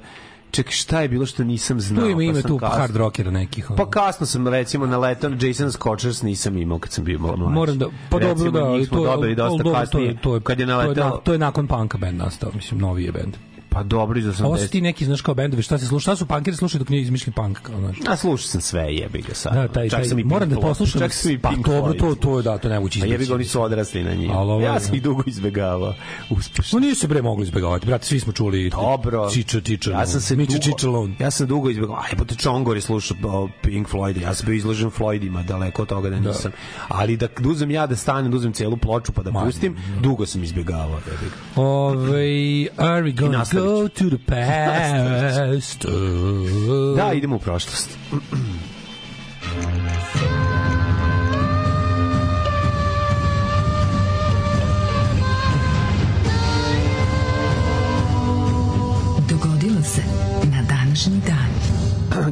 Čekaj, 0.51 0.71
šta 0.71 1.01
je 1.01 1.09
bilo 1.09 1.25
što 1.25 1.43
nisam 1.43 1.79
znao? 1.81 2.03
Tu 2.03 2.09
ima 2.09 2.17
pa 2.17 2.23
ime 2.23 2.41
sam 2.41 2.47
tu 2.49 2.57
kasno- 2.57 2.77
hard 2.77 2.95
rockera 2.95 3.31
nekih. 3.31 3.67
Pa 3.77 3.89
kasno 3.89 4.25
sam 4.25 4.47
recimo 4.47 4.85
naletao 4.85 5.29
na 5.29 5.37
Jason 5.41 5.71
Scotchers 5.71 6.21
nisam 6.21 6.57
imao 6.57 6.79
kad 6.79 6.91
sam 6.91 7.03
bio 7.03 7.19
mlađi. 7.19 7.41
Moram 7.41 7.77
da 7.77 7.85
pa 8.09 8.19
dobro 8.19 8.29
Recimo, 8.29 8.51
da 8.51 8.59
to 8.59 8.75
je- 8.75 9.07
dobili 9.07 9.35
dosta 9.35 9.63
kasnije. 9.63 9.89
To 9.91 9.99
je, 9.99 10.21
to 10.21 10.35
je, 10.35 10.41
kad 10.41 10.59
je 10.59 10.65
to 10.65 10.71
je, 10.71 10.77
naletao 10.77 11.17
to 11.17 11.33
je 11.33 11.39
nakon 11.39 11.67
panka 11.67 11.97
band 11.97 12.17
nastao, 12.17 12.51
mislim, 12.55 12.79
novi 12.79 13.03
je 13.03 13.11
band. 13.11 13.37
Pa 13.73 13.83
dobro 13.83 14.19
iz 14.19 14.25
80. 14.25 14.45
Ovo 14.45 14.57
su 14.57 14.67
ti 14.67 14.81
neki, 14.81 15.05
znaš, 15.05 15.21
kao 15.21 15.33
bendovi, 15.35 15.63
šta 15.63 15.77
se 15.77 15.85
sluša, 15.85 16.03
šta 16.03 16.15
su 16.15 16.25
punkeri 16.25 16.57
slušaju 16.57 16.79
dok 16.79 16.89
nije 16.89 17.01
izmišljen 17.01 17.33
punk, 17.33 17.59
kao, 17.61 17.79
znaš. 17.79 17.97
A 18.09 18.15
slušao 18.17 18.47
sam 18.47 18.61
sve, 18.61 18.95
jebi 18.95 19.21
ga 19.21 19.33
sad. 19.33 19.53
Da, 19.53 19.67
taj, 19.67 19.89
Čak 19.89 19.99
taj, 19.99 20.09
sam 20.09 20.19
i 20.19 20.23
moram 20.23 20.49
da 20.49 20.59
poslušam, 20.59 21.01
Čak 21.01 21.13
sam 21.13 21.31
i 21.31 21.37
pa 21.39 21.49
Pink 21.49 21.65
dobro, 21.67 21.93
Floyd. 21.93 21.99
to, 21.99 22.15
to, 22.15 22.37
je, 22.37 22.43
da, 22.43 22.57
to 22.57 22.69
ne 22.69 22.75
moguće 22.75 22.99
A 23.03 23.05
jebi 23.05 23.13
izbeći. 23.13 23.29
ga, 23.29 23.35
oni 23.35 23.45
su 23.45 23.61
odrasli 23.61 24.03
na 24.03 24.13
njih. 24.13 24.31
Ovo 24.33 24.61
Ja 24.61 24.79
sam 24.79 24.95
ih 24.95 25.03
dugo 25.03 25.23
izbegavao. 25.25 25.93
Uspešno. 26.29 26.79
No 26.79 26.81
nije 26.81 26.95
se 26.95 27.07
bre 27.07 27.21
moglo 27.21 27.43
izbegavati, 27.43 27.85
brate, 27.85 28.05
svi 28.05 28.19
smo 28.19 28.33
čuli 28.33 28.69
Dobro. 28.69 29.29
Čiča, 29.31 29.61
Čiča, 29.61 29.91
Ja 29.91 30.05
sam 30.05 30.21
se 30.21 30.35
Miča, 30.35 30.51
dugo, 30.53 30.63
Čiča, 30.63 31.23
ja 31.23 31.31
sam 31.31 31.47
dugo 31.47 31.69
izbegao. 31.69 31.95
Aj, 31.95 32.17
pa 32.17 32.25
te 32.25 32.35
Čongor 32.35 32.77
je 32.77 32.81
slušao 32.81 33.49
Pink 33.61 33.87
Floyd. 33.89 34.21
Ja 34.21 34.33
sam 34.33 34.45
bio 34.45 34.55
izložen 34.55 34.89
Floydima, 34.89 35.43
daleko 35.43 35.81
od 35.81 35.87
toga 35.87 36.09
da 36.09 36.19
nisam. 36.19 36.51
Ali 36.87 37.17
da 37.17 37.27
uzem 37.49 37.71
ja 37.71 37.87
da 37.87 37.95
stanem, 37.95 38.31
da 38.31 38.37
uzem 38.37 38.53
celu 38.53 38.77
ploču 38.77 39.11
pa 39.11 39.23
da 39.23 39.31
pustim, 39.31 39.77
dugo 40.01 40.25
sam 40.25 40.43
izbegavao. 40.43 40.99
jebi 41.11 41.25
ga. 41.25 41.61
Ove, 41.61 42.67
are 42.77 43.01
we 43.03 43.19
gonna 43.19 43.37
nastavit 43.37 43.62
ću. 43.62 43.62
Go 43.63 43.87
to 43.87 44.09
the 44.09 44.17
past? 44.27 45.85
Da, 46.95 47.13
idemo 47.13 47.35
u 47.35 47.39
prošlost. 47.39 47.97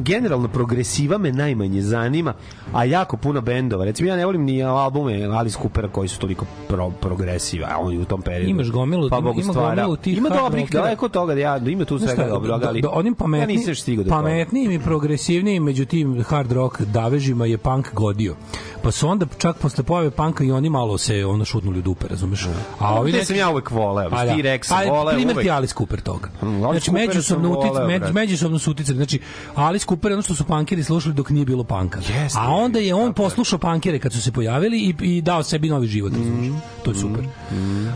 generalno 0.02 0.48
progresiva 0.48 1.18
me 1.18 1.32
najmanje 1.32 1.82
zanima, 1.82 2.34
a 2.72 2.84
jako 2.84 3.16
puno 3.16 3.40
bendova. 3.40 3.84
Recimo 3.84 4.08
ja 4.08 4.16
ne 4.16 4.26
volim 4.26 4.42
ni 4.42 4.62
albume 4.62 5.24
Alice 5.24 5.58
Coopera 5.58 5.88
koji 5.88 6.08
su 6.08 6.18
toliko 6.18 6.46
pro, 6.68 6.90
progresiva, 6.92 7.68
a 7.70 7.78
on 7.78 7.92
je 7.92 7.98
u 7.98 8.04
tom 8.04 8.22
periodu. 8.22 8.50
Imaš 8.50 8.66
gomilu- 8.68 9.10
pa 9.10 9.18
ima- 9.18 9.30
ima 9.32 9.42
stvara. 9.44 9.68
gomilu 9.74 9.96
tih 9.96 10.18
Ima 10.18 10.28
dobrih, 10.30 10.70
daleko 10.70 11.04
od 11.06 11.12
toga, 11.12 11.32
ja, 11.34 11.56
ima 11.58 11.84
tu 11.84 11.98
svega 11.98 12.12
šta, 12.14 12.28
dobro, 12.28 12.58
do- 12.58 12.66
ali 12.66 12.80
do- 12.80 12.90
onim 12.90 13.14
pametni, 13.14 13.54
ja 13.54 13.58
nisam 13.58 13.74
stigao 13.74 14.04
do 14.04 14.10
pametnijim 14.10 14.70
i 14.72 14.78
progresivnijim 14.80 15.62
među 15.62 15.84
tim 15.84 16.22
hard 16.22 16.52
rock 16.52 16.80
davežima 16.82 17.46
je 17.46 17.58
punk 17.58 17.94
godio. 17.94 18.36
Pa 18.82 18.90
su 18.90 19.08
onda 19.08 19.26
čak 19.38 19.56
posle 19.56 19.84
pojave 19.84 20.10
panka 20.10 20.44
i 20.44 20.52
oni 20.52 20.70
malo 20.70 20.98
se 20.98 21.26
ono 21.26 21.44
šutnuli 21.44 21.78
u 21.78 21.82
dupe, 21.82 22.08
razumeš? 22.08 22.46
A 22.78 22.94
ovi 22.94 23.12
neki 23.12 23.24
sam 23.26 23.36
ja 23.36 23.50
uvek 23.50 23.70
voleo, 23.70 24.10
Pa 24.10 24.24
ti 24.26 24.42
Rex 24.42 24.68
pa, 24.68 24.90
voleo 24.90 25.14
Primer 25.14 25.34
uvek. 25.34 25.44
ti 25.44 25.50
Alice 25.50 25.74
Cooper 25.74 26.00
toga. 26.00 26.28
Mm, 26.42 26.46
Alice 26.46 26.60
znači, 26.62 26.90
međusobno, 26.92 27.50
utic, 27.50 27.70
međusobno 28.12 28.58
su 28.58 28.70
uticali. 28.70 28.96
Znači, 28.96 29.20
Alice 29.54 29.81
Cooper 29.88 30.10
je 30.10 30.14
ono 30.14 30.22
što 30.22 30.34
su 30.34 30.44
punkeri 30.44 30.84
slušali 30.84 31.14
dok 31.14 31.30
nije 31.30 31.44
bilo 31.44 31.64
panka. 31.64 31.98
Jeste, 31.98 32.38
A 32.40 32.50
onda 32.50 32.78
je 32.78 32.94
on 32.94 33.12
poslušao 33.12 33.58
punkere 33.58 33.98
kad 33.98 34.12
su 34.12 34.22
se 34.22 34.32
pojavili 34.32 34.78
i, 34.78 34.94
i 35.00 35.22
dao 35.22 35.42
sebi 35.42 35.68
novi 35.68 35.86
život? 35.86 36.12
Mm. 36.12 36.54
To 36.84 36.90
je 36.90 36.96
super. 36.96 37.24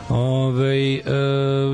Ove, 0.08 0.94
e, 0.94 1.02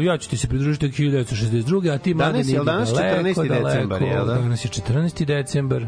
ja 0.04 0.18
ću 0.18 0.30
ti 0.30 0.36
se 0.36 0.48
pridružiti 0.48 0.86
od 0.86 0.92
1962. 0.92 1.94
A 1.94 1.98
ti 1.98 2.14
mladen 2.14 2.32
Danas 2.32 2.48
je, 2.48 2.52
jel 2.52 2.62
idi 2.62 2.66
danas 2.66 2.92
daleko, 2.92 3.16
14. 3.16 3.48
daleko. 3.48 3.68
decembar, 3.68 4.02
jel 4.02 4.26
da? 4.26 4.34
Danas 4.34 4.64
je 4.64 4.68
14. 4.68 5.24
decembar. 5.24 5.86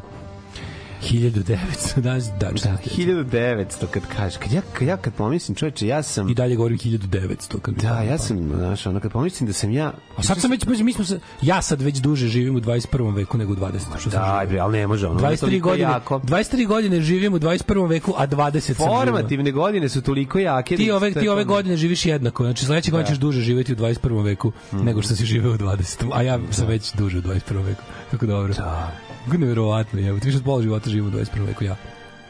1900, 1.12 2.00
danas, 2.00 2.30
da, 2.40 2.50
14. 2.50 2.76
1900 2.96 3.86
kad 3.90 4.02
kažeš, 4.16 4.36
kad 4.36 4.52
ja, 4.52 4.62
kad 4.72 4.88
ja 4.88 4.96
kad 4.96 5.14
pomislim, 5.14 5.54
čoveče, 5.54 5.86
ja 5.86 6.02
sam 6.02 6.28
I 6.28 6.34
dalje 6.34 6.56
govorim 6.56 6.78
1900. 6.78 7.60
Kad 7.60 7.74
Da, 7.74 8.02
ja 8.02 8.18
sam, 8.18 8.52
znaš, 8.56 8.86
ono, 8.86 9.00
kad 9.00 9.12
pomislim 9.12 9.46
da 9.46 9.52
sam 9.52 9.70
ja... 9.70 9.92
A 10.16 10.22
sad 10.22 10.40
sam 10.40 10.50
već, 10.50 10.64
mi 10.66 10.92
smo 10.92 11.04
se, 11.04 11.20
ja 11.42 11.62
sad 11.62 11.82
već 11.82 11.96
duže 11.98 12.28
živim 12.28 12.56
u 12.56 12.60
21. 12.60 13.14
veku 13.14 13.38
nego 13.38 13.52
u 13.52 13.56
20. 13.56 13.78
Što 13.98 14.10
živio. 14.10 14.46
bre, 14.48 14.58
ali 14.58 14.78
ne 14.78 14.86
može 14.86 15.06
ono. 15.06 15.20
23 15.20 15.40
toliko 15.40 15.68
godine, 15.68 15.90
Jako. 15.90 16.18
23 16.18 16.66
godine 16.66 17.00
živim 17.00 17.34
u 17.34 17.38
21. 17.38 17.88
veku, 17.88 18.14
a 18.16 18.26
20 18.26 18.60
sam. 18.60 18.74
Formativne 18.74 19.52
godine 19.52 19.88
su 19.88 20.02
toliko 20.02 20.38
jake. 20.38 20.76
Ti 20.76 20.86
da 20.86 20.96
ove, 20.96 21.12
to 21.12 21.20
ti 21.20 21.28
ove 21.28 21.44
godine 21.44 21.76
živiš 21.76 22.06
jednako, 22.06 22.44
znači 22.44 22.64
sledeće 22.64 22.90
godine 22.90 23.04
Da. 23.04 23.08
ćeš 23.08 23.18
duže 23.18 23.40
živeti 23.40 23.72
u 23.72 23.76
21. 23.76 24.24
veku 24.24 24.52
nego 24.72 25.02
što 25.02 25.16
si 25.16 25.24
živeo 25.24 25.52
u 25.52 25.58
20. 25.58 26.10
A 26.12 26.22
ja 26.22 26.38
sam 26.50 26.66
već 26.66 26.92
duže 26.92 27.18
u 27.18 27.22
21. 27.22 27.64
veku. 27.64 27.82
Kako 28.10 28.26
dobro. 28.26 28.54
Da. 28.54 28.92
Neverovatno, 29.38 30.00
je. 30.00 30.20
Ti 30.20 30.26
više 30.26 30.38
od 30.38 30.44
pola 30.44 30.62
života 30.62 30.90
živim 30.94 31.08
u 31.08 31.10
21. 31.10 31.46
veku, 31.46 31.64
ja. 31.64 31.76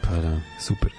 Pa 0.01 0.15
da. 0.15 0.39
Super. 0.59 0.91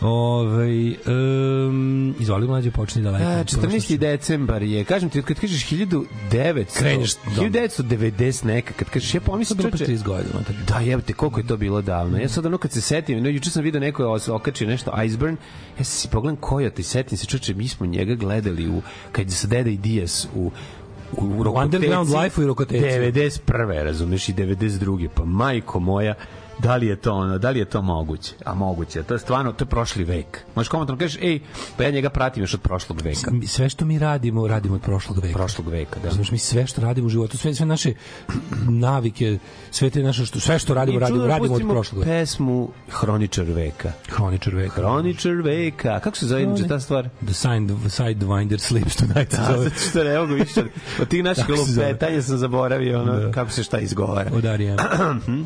Ove, 0.00 0.92
um, 1.06 2.14
izvoli 2.20 2.46
mlađe, 2.46 2.70
počni 2.70 3.02
daleko. 3.02 3.24
A, 3.24 3.44
14. 3.44 3.96
decembar 3.96 4.62
je, 4.62 4.84
kažem 4.84 5.10
ti, 5.10 5.22
kad 5.22 5.40
kažeš 5.40 5.66
1900, 5.70 6.78
Kreneš 6.78 7.14
dom. 7.36 7.52
1990 7.52 8.44
neka, 8.44 8.72
kad 8.72 8.90
kažeš, 8.90 9.14
ja 9.14 9.20
pomislim, 9.20 9.56
bilo 9.56 9.70
pre 9.70 9.78
čoveče, 9.78 9.92
30 9.92 10.04
godina. 10.04 10.40
Da, 10.68 10.78
jebate, 10.78 11.12
koliko 11.12 11.40
je 11.40 11.46
to 11.46 11.56
bilo 11.56 11.82
davno. 11.82 12.18
Ja 12.18 12.28
sad 12.28 12.46
ono 12.46 12.58
kad 12.58 12.72
se 12.72 12.80
setim, 12.80 13.22
no, 13.22 13.28
juče 13.28 13.50
sam 13.50 13.62
video 13.62 13.80
neko 13.80 14.02
je 14.02 14.32
okačio 14.32 14.68
nešto 14.68 15.02
Iceburn, 15.04 15.36
ja 15.78 15.84
si 15.84 16.08
pogledam 16.08 16.36
ko 16.36 16.60
je 16.60 16.70
to 16.70 16.80
i 16.80 16.84
setim 16.84 17.18
se, 17.18 17.26
čoče, 17.26 17.54
mi 17.54 17.68
smo 17.68 17.86
njega 17.86 18.14
gledali 18.14 18.68
u, 18.68 18.82
kad 19.12 19.26
je 19.26 19.32
sa 19.32 19.46
Deda 19.46 19.70
i 19.70 19.76
Dijas 19.76 20.28
u 20.34 20.50
u, 21.18 21.24
u. 21.24 21.58
Underground 21.62 22.08
Life-u 22.22 22.42
i 22.42 22.46
Rokoteci. 22.46 22.84
91. 22.84 23.82
razumeš 23.82 24.28
i 24.28 24.32
92. 24.32 25.08
Pa 25.14 25.24
majko 25.24 25.80
moja, 25.80 26.14
da 26.62 26.76
li 26.76 26.86
je 26.86 26.96
to 26.96 27.12
ono, 27.14 27.38
da 27.38 27.50
li 27.50 27.58
je 27.58 27.64
to 27.64 27.82
moguće? 27.82 28.32
A 28.44 28.54
moguće, 28.54 29.02
to 29.02 29.14
je 29.14 29.18
stvarno, 29.18 29.52
to 29.52 29.64
je 29.64 29.68
prošli 29.68 30.04
vek. 30.04 30.40
Možeš 30.54 30.68
komentarno 30.68 30.98
kažeš, 30.98 31.22
ej, 31.22 31.40
pa 31.76 31.82
ja 31.84 31.90
njega 31.90 32.10
pratim 32.10 32.42
još 32.42 32.54
od 32.54 32.60
prošlog 32.60 33.00
veka. 33.00 33.30
Sve 33.46 33.68
što 33.68 33.84
mi 33.84 33.98
radimo, 33.98 34.48
radimo 34.48 34.74
od 34.74 34.80
prošlog 34.82 35.18
veka. 35.18 35.32
Prošlog 35.34 35.68
veka, 35.68 36.00
da. 36.00 36.06
Razumeš, 36.08 36.30
mi 36.30 36.38
sve 36.38 36.66
što 36.66 36.80
radimo 36.80 37.06
u 37.06 37.10
životu, 37.10 37.38
sve, 37.38 37.54
sve 37.54 37.66
naše 37.66 37.92
navike, 38.60 39.38
sve 39.70 39.90
te 39.90 40.02
naše 40.02 40.26
što, 40.26 40.40
sve 40.40 40.58
što 40.58 40.74
radimo, 40.74 40.96
I 40.96 41.00
radimo, 41.00 41.18
da 41.18 41.26
radimo 41.28 41.54
od 41.54 41.62
prošlog 41.62 41.98
veka. 42.00 42.10
pesmu 42.10 42.68
Hroničar 42.90 43.44
veka. 43.44 43.92
Hroničar 44.08 44.54
veka. 44.54 44.74
Hroničar 44.74 45.32
veka. 45.34 46.00
Kako 46.00 46.16
se 46.16 46.26
zove 46.26 46.42
inače 46.42 46.68
ta 46.68 46.80
stvar? 46.80 47.08
The 47.18 47.34
sign, 47.34 47.66
the 47.68 47.88
sidewinder 47.92 48.58
sleeps 48.58 48.96
tonight. 49.02 49.30
Da, 49.30 49.44
zove. 49.46 49.64
zato 49.64 49.80
što 49.80 50.04
ne 50.04 50.18
mogu 50.18 50.34
više. 50.34 50.62
Od 51.00 51.08
tih 51.08 51.24
naših 51.24 51.44
lupetanja 51.48 52.22
sam 52.22 52.38
zaboravio 52.38 53.00
ono, 53.02 53.12
Da. 53.12 53.32
kako 53.32 53.50
se 53.50 53.62
šta 53.62 53.78
izgovara. 53.78 54.30
Od 54.34 54.44
Arijana. 54.44 54.82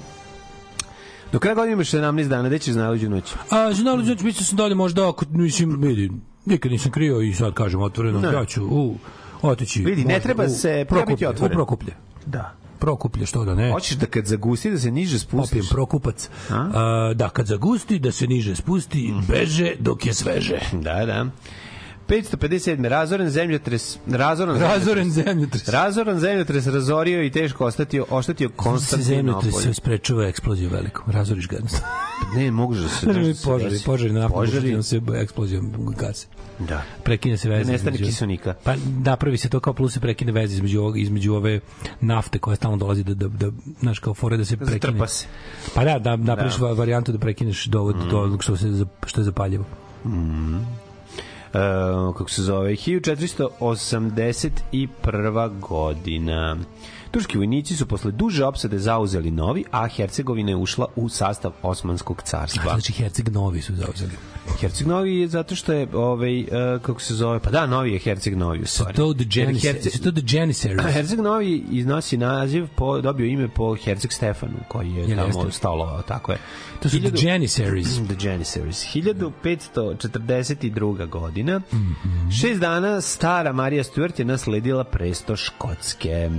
Do 1.33 1.39
kraja 1.39 1.55
godine 1.55 1.73
imaš 1.73 1.91
17 1.91 2.29
dana, 2.29 2.49
gde 2.49 2.59
ćeš 2.59 2.75
za 2.75 2.81
najluđu 2.81 3.11
noć? 3.11 3.33
A, 3.51 3.73
znali, 3.73 4.05
znači, 4.05 4.25
mislio 4.25 4.45
sam 4.45 4.57
dalje 4.57 4.75
možda, 4.75 5.09
ako, 5.09 5.25
mislim, 5.31 5.81
vidi, 5.81 6.11
nikad 6.47 6.73
nisam 6.73 6.93
krio 6.93 7.21
i 7.21 7.35
sad 7.35 7.55
kažem 7.55 7.83
otvoreno, 7.83 8.21
Ne. 8.21 8.29
ja 8.31 8.45
ću 8.45 8.65
u, 8.65 8.97
otići. 9.43 9.83
Vidi, 9.83 10.05
ne 10.05 10.21
treba 10.21 10.45
u 10.45 10.49
se- 10.49 10.55
treba 10.61 10.81
biti 10.81 10.87
Prokuplje, 10.89 11.29
otvoren. 11.29 11.53
U 11.53 11.57
Prokuplje. 11.57 11.93
Da. 12.27 12.55
Prokuplje, 12.79 13.27
što 13.27 13.45
da 13.45 13.55
ne. 13.55 13.73
Hoćeš 13.73 13.97
da 13.97 14.07
kad 14.07 14.27
zagusti 14.27 14.71
da 14.71 14.79
se 14.79 14.91
niže 14.91 15.19
spustiš? 15.19 15.51
Popijem 15.51 15.67
prokupac. 15.67 16.29
A, 16.51 17.13
da, 17.15 17.29
kad 17.29 17.47
zagusti, 17.47 17.99
da 17.99 18.13
se 18.13 18.27
niže 18.27 18.57
spusti, 18.57 19.09
Mhm. 19.09 19.27
beže 19.29 19.73
dok 19.79 20.07
je 20.07 20.15
sveže. 20.15 20.59
Da, 20.75 21.07
da. 21.07 21.27
557. 22.09 22.85
Razoren 22.85 23.31
zemljotres, 23.31 23.99
razoran, 24.09 24.61
Razoren 24.61 25.11
zemljotres. 25.11 25.69
Razoran 25.69 26.19
zemljotres 26.19 26.67
razorio 26.67 27.23
i 27.23 27.31
teško 27.31 27.67
ostatio, 27.67 28.07
oštetio 28.11 28.49
Se 28.49 28.55
zemljotres 28.55 28.65
Konstantinopolj. 28.65 29.63
se 29.63 29.75
sprečava 29.75 30.27
eksploziju 30.27 30.71
velikom. 30.71 31.05
Razoriš 31.09 31.49
ga. 31.49 31.57
Ne, 32.37 32.51
može 32.51 32.83
da 32.83 32.89
se... 32.89 33.07
Da 33.07 33.35
se 33.35 33.45
požari, 33.45 33.71
desi. 33.71 33.85
požari 33.85 34.13
na 34.13 34.21
naftnom 34.21 34.41
Požari. 34.41 34.61
požari. 34.73 34.83
se 34.83 35.01
eksplozijom 35.15 35.73
gase. 35.97 36.27
Da. 36.59 36.83
Prekine 37.03 37.37
se 37.37 37.49
veza. 37.49 37.73
Nestane 37.73 37.97
između- 37.97 38.07
kiselnika. 38.07 38.55
Pa 38.65 38.75
napravi 39.01 39.39
se 39.39 39.49
to 39.49 39.61
kao 39.61 39.73
plus 39.73 39.93
se 39.93 40.01
prekine 40.01 40.33
veze 40.33 40.55
između 40.55 40.81
ovog 40.81 40.99
između 40.99 41.35
ove 41.35 41.61
nafte 42.01 42.39
koja 42.39 42.57
stalno 42.57 42.77
dolazi 42.77 43.05
da 43.05 43.15
da 43.15 43.29
da 43.29 43.51
znaš 43.81 43.99
kao 43.99 44.15
fore 44.15 44.37
da 44.37 44.45
se 44.45 44.57
prekine. 44.57 44.77
Zatrpa 44.77 45.07
se. 45.07 45.27
Pa 45.75 45.85
da, 45.85 45.99
da 45.99 46.17
napraviš 46.17 46.55
Da. 46.55 46.67
va- 46.67 46.73
varijantu 46.73 47.13
da 47.13 47.19
prekineš 47.19 47.65
dovod 47.65 47.97
do 48.11 48.21
onog 48.21 48.43
što 48.43 48.57
se 48.57 48.69
što 49.07 49.21
je 49.21 49.25
zapaljivo. 49.25 49.65
Uh, 50.05 50.11
kako 52.17 52.31
se 52.31 52.43
zove, 52.43 52.71
1481. 52.71 55.61
godina. 55.61 56.57
Turski 57.17 57.39
vojnici 57.39 57.77
su 57.77 57.87
posle 57.87 58.13
duže 58.13 58.45
opsade 58.45 58.79
zauzeli 58.79 59.31
Novi, 59.31 59.65
a 59.71 59.89
Hercegovina 59.89 60.51
je 60.51 60.57
ušla 60.57 60.87
u 60.97 61.09
sastav 61.09 61.53
Osmanskog 61.63 62.23
carstva. 62.23 62.73
Znači, 62.73 62.93
Herceg 62.93 63.29
Novi 63.29 63.63
su 63.63 63.75
zauzeli. 63.75 64.11
Herceg 64.61 64.87
Novi 64.87 65.17
je 65.17 65.29
zato 65.29 65.55
što 65.55 65.73
je, 65.73 65.89
ovaj, 65.95 66.41
uh, 66.41 66.47
kako 66.83 67.01
se 67.01 67.15
zove, 67.15 67.41
pa 67.41 67.51
da, 67.51 67.67
Novi 67.67 67.93
je 67.93 67.99
Herceg 67.99 68.37
Novi, 68.37 68.61
u 68.63 68.67
stvari. 68.67 68.97
To 68.97 69.15
the 69.15 69.25
Janis- 69.25 69.63
Herceg- 69.63 70.13
the 70.13 70.23
Janissaries? 70.37 70.93
Herceg 70.93 71.21
Novi 71.21 71.65
iznosi 71.71 72.17
naziv, 72.17 72.67
po, 72.77 73.01
dobio 73.01 73.27
ime 73.27 73.49
po 73.49 73.77
Herceg 73.77 74.13
Stefanu, 74.13 74.59
koji 74.69 74.91
je 74.91 74.97
Jel 75.01 75.09
tamo 75.19 75.27
jeste? 75.39 75.53
stolovao, 75.53 76.03
tako 76.03 76.33
je. 76.33 76.39
To 76.83 76.89
su 76.89 76.99
the 77.01 77.27
Janissaries. 77.27 77.89
The 78.09 78.17
Janissaries. 78.29 78.85
1542. 78.95 81.09
godina. 81.09 81.61
Šest 82.41 82.61
dana 82.61 83.01
stara 83.01 83.53
Marija 83.53 83.85
Stuart 83.85 84.19
je 84.19 84.25
nasledila 84.25 84.85
presto 84.85 85.37
Škotske. 85.37 86.31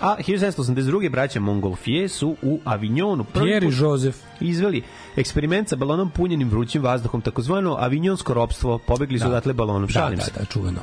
A 0.00 0.16
1782. 0.18 1.10
braća 1.10 1.40
Mongolfije 1.40 2.08
su 2.08 2.36
u 2.42 2.60
Avignonu 2.64 3.24
prvi 3.24 3.46
Pierre 3.46 3.66
i 3.66 3.70
Joseph. 3.78 4.18
izveli 4.40 4.82
eksperiment 5.16 5.68
sa 5.68 5.76
balonom 5.76 6.10
punjenim 6.10 6.48
vrućim 6.50 6.82
vazduhom, 6.82 7.20
takozvano 7.20 7.76
avignonsko 7.80 8.34
ropstvo. 8.34 8.78
Pobegli 8.78 9.18
su 9.18 9.24
Da. 9.24 9.28
odatle 9.30 9.52
balonom. 9.52 9.86
Da, 9.86 9.92
Šalim 9.92 10.18
da, 10.18 10.24
se. 10.24 10.32
da, 10.38 10.44
čuveno. 10.44 10.80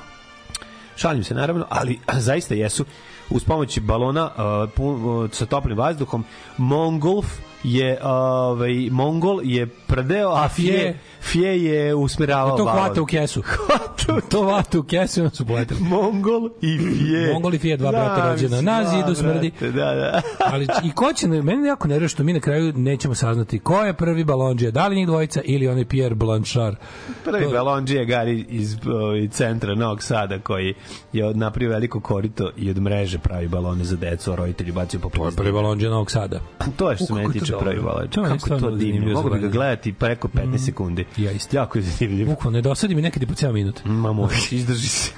Šalim 0.95 1.24
se 1.24 1.34
naravno, 1.34 1.66
ali 1.70 1.99
zaista 2.14 2.53
jesu 2.55 2.86
uz 3.30 3.43
pomoć 3.43 3.80
balona 3.80 4.26
uh, 4.26 4.70
pun, 4.76 5.05
uh, 5.05 5.32
sa 5.32 5.45
toplim 5.45 5.78
vazduhom 5.78 6.26
Mongolf 6.57 7.26
je 7.64 7.99
ovaj 8.03 8.89
Mongol 8.91 9.39
je 9.43 9.68
prdeo 9.68 10.30
a 10.32 10.47
fije 10.49 10.99
fije 11.22 11.64
je 11.66 11.95
usmeravao 11.95 12.57
To 12.57 12.66
balon. 12.66 12.80
hvata 12.80 13.01
u 13.01 13.05
kesu. 13.05 13.43
to 14.32 14.43
hvata 14.43 14.80
u 14.80 14.84
kesu 14.84 15.22
onda 15.22 15.36
su 15.36 15.45
poletili. 15.45 15.80
Mongol 15.82 16.49
i 16.61 16.78
fije. 16.80 17.34
Mongol 17.34 17.53
i 17.53 17.59
fije, 17.59 17.78
dva 17.78 17.91
brata 17.91 18.16
Da, 18.18 18.32
rođena. 18.32 18.49
mislim, 18.49 18.66
Na 18.66 18.82
dva 18.82 18.91
zidu 18.91 19.16
smrdi. 19.16 19.51
brata, 19.51 19.76
Da, 19.76 19.95
da. 19.95 20.22
Ali 20.51 20.68
i 20.84 20.91
ko 20.91 21.14
će, 21.14 21.28
meni 21.28 21.68
jako 21.68 21.88
nervira 21.88 22.07
što 22.07 22.24
mi 22.24 22.34
na 22.34 22.39
kraju 22.39 22.74
nećemo 22.74 23.16
saznati 23.16 23.59
ko 23.59 23.76
je 23.78 23.93
prvi 23.93 24.24
balonđija, 24.24 24.72
da 24.72 24.88
li 24.88 24.95
njih 24.95 25.07
dvojica 25.07 25.41
ili 25.43 25.68
onaj 25.68 25.86
Pierre 25.86 26.16
Blanchard. 26.16 26.76
Prvi 27.24 27.43
To- 27.43 27.51
balonđije 27.51 28.05
Gari 28.05 28.45
iz 28.49 28.78
ovaj, 28.88 29.28
centra 29.28 29.76
Novog 29.76 30.03
Sada 30.03 30.39
koji 30.39 30.74
je 31.14 31.34
napravio 31.34 31.70
veliko 31.70 31.99
korito 31.99 32.51
i 32.57 32.70
od 32.70 32.78
mreže 32.78 33.18
pravi 33.20 33.47
balone 33.47 33.84
za 33.84 33.95
decu, 33.95 34.32
a 34.32 34.36
roditelji 34.36 34.72
bacio 34.72 34.99
po 34.99 35.09
To 35.09 35.26
je 35.26 35.32
prvi 35.32 35.51
balonđija 35.51 35.91
Novog 35.91 36.11
Sada. 36.11 36.39
To 36.76 36.89
je 36.91 36.97
što 36.97 37.16
meni 37.16 37.28
to 37.28 37.34
tiče 37.34 37.53
je 37.54 37.82
meni 37.82 38.39
Kako 38.39 38.54
je 38.54 38.60
to 38.60 38.72
divno. 38.72 39.14
Mogu 39.14 39.30
bi 39.30 39.39
ga 39.39 39.47
gledati 39.47 39.93
preko 39.93 40.28
15 40.28 40.66
sekundi. 40.66 41.06
Ja 41.18 41.32
isto. 41.32 41.58
Jako 41.58 41.78
je 41.78 41.82
zanimljivo. 41.82 42.32
Bukvalno, 42.32 42.58
ne 42.58 42.62
dosadi 42.62 42.95
mi 42.95 43.01
nekad 43.01 43.24
i 43.24 43.26
po 43.26 43.34
ceo 43.34 43.54
minut. 43.54 43.82
Ma 43.86 44.14
možeš, 44.14 44.51
izdrži 44.51 44.88
se. 44.88 45.12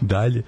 Dalje. 0.00 0.42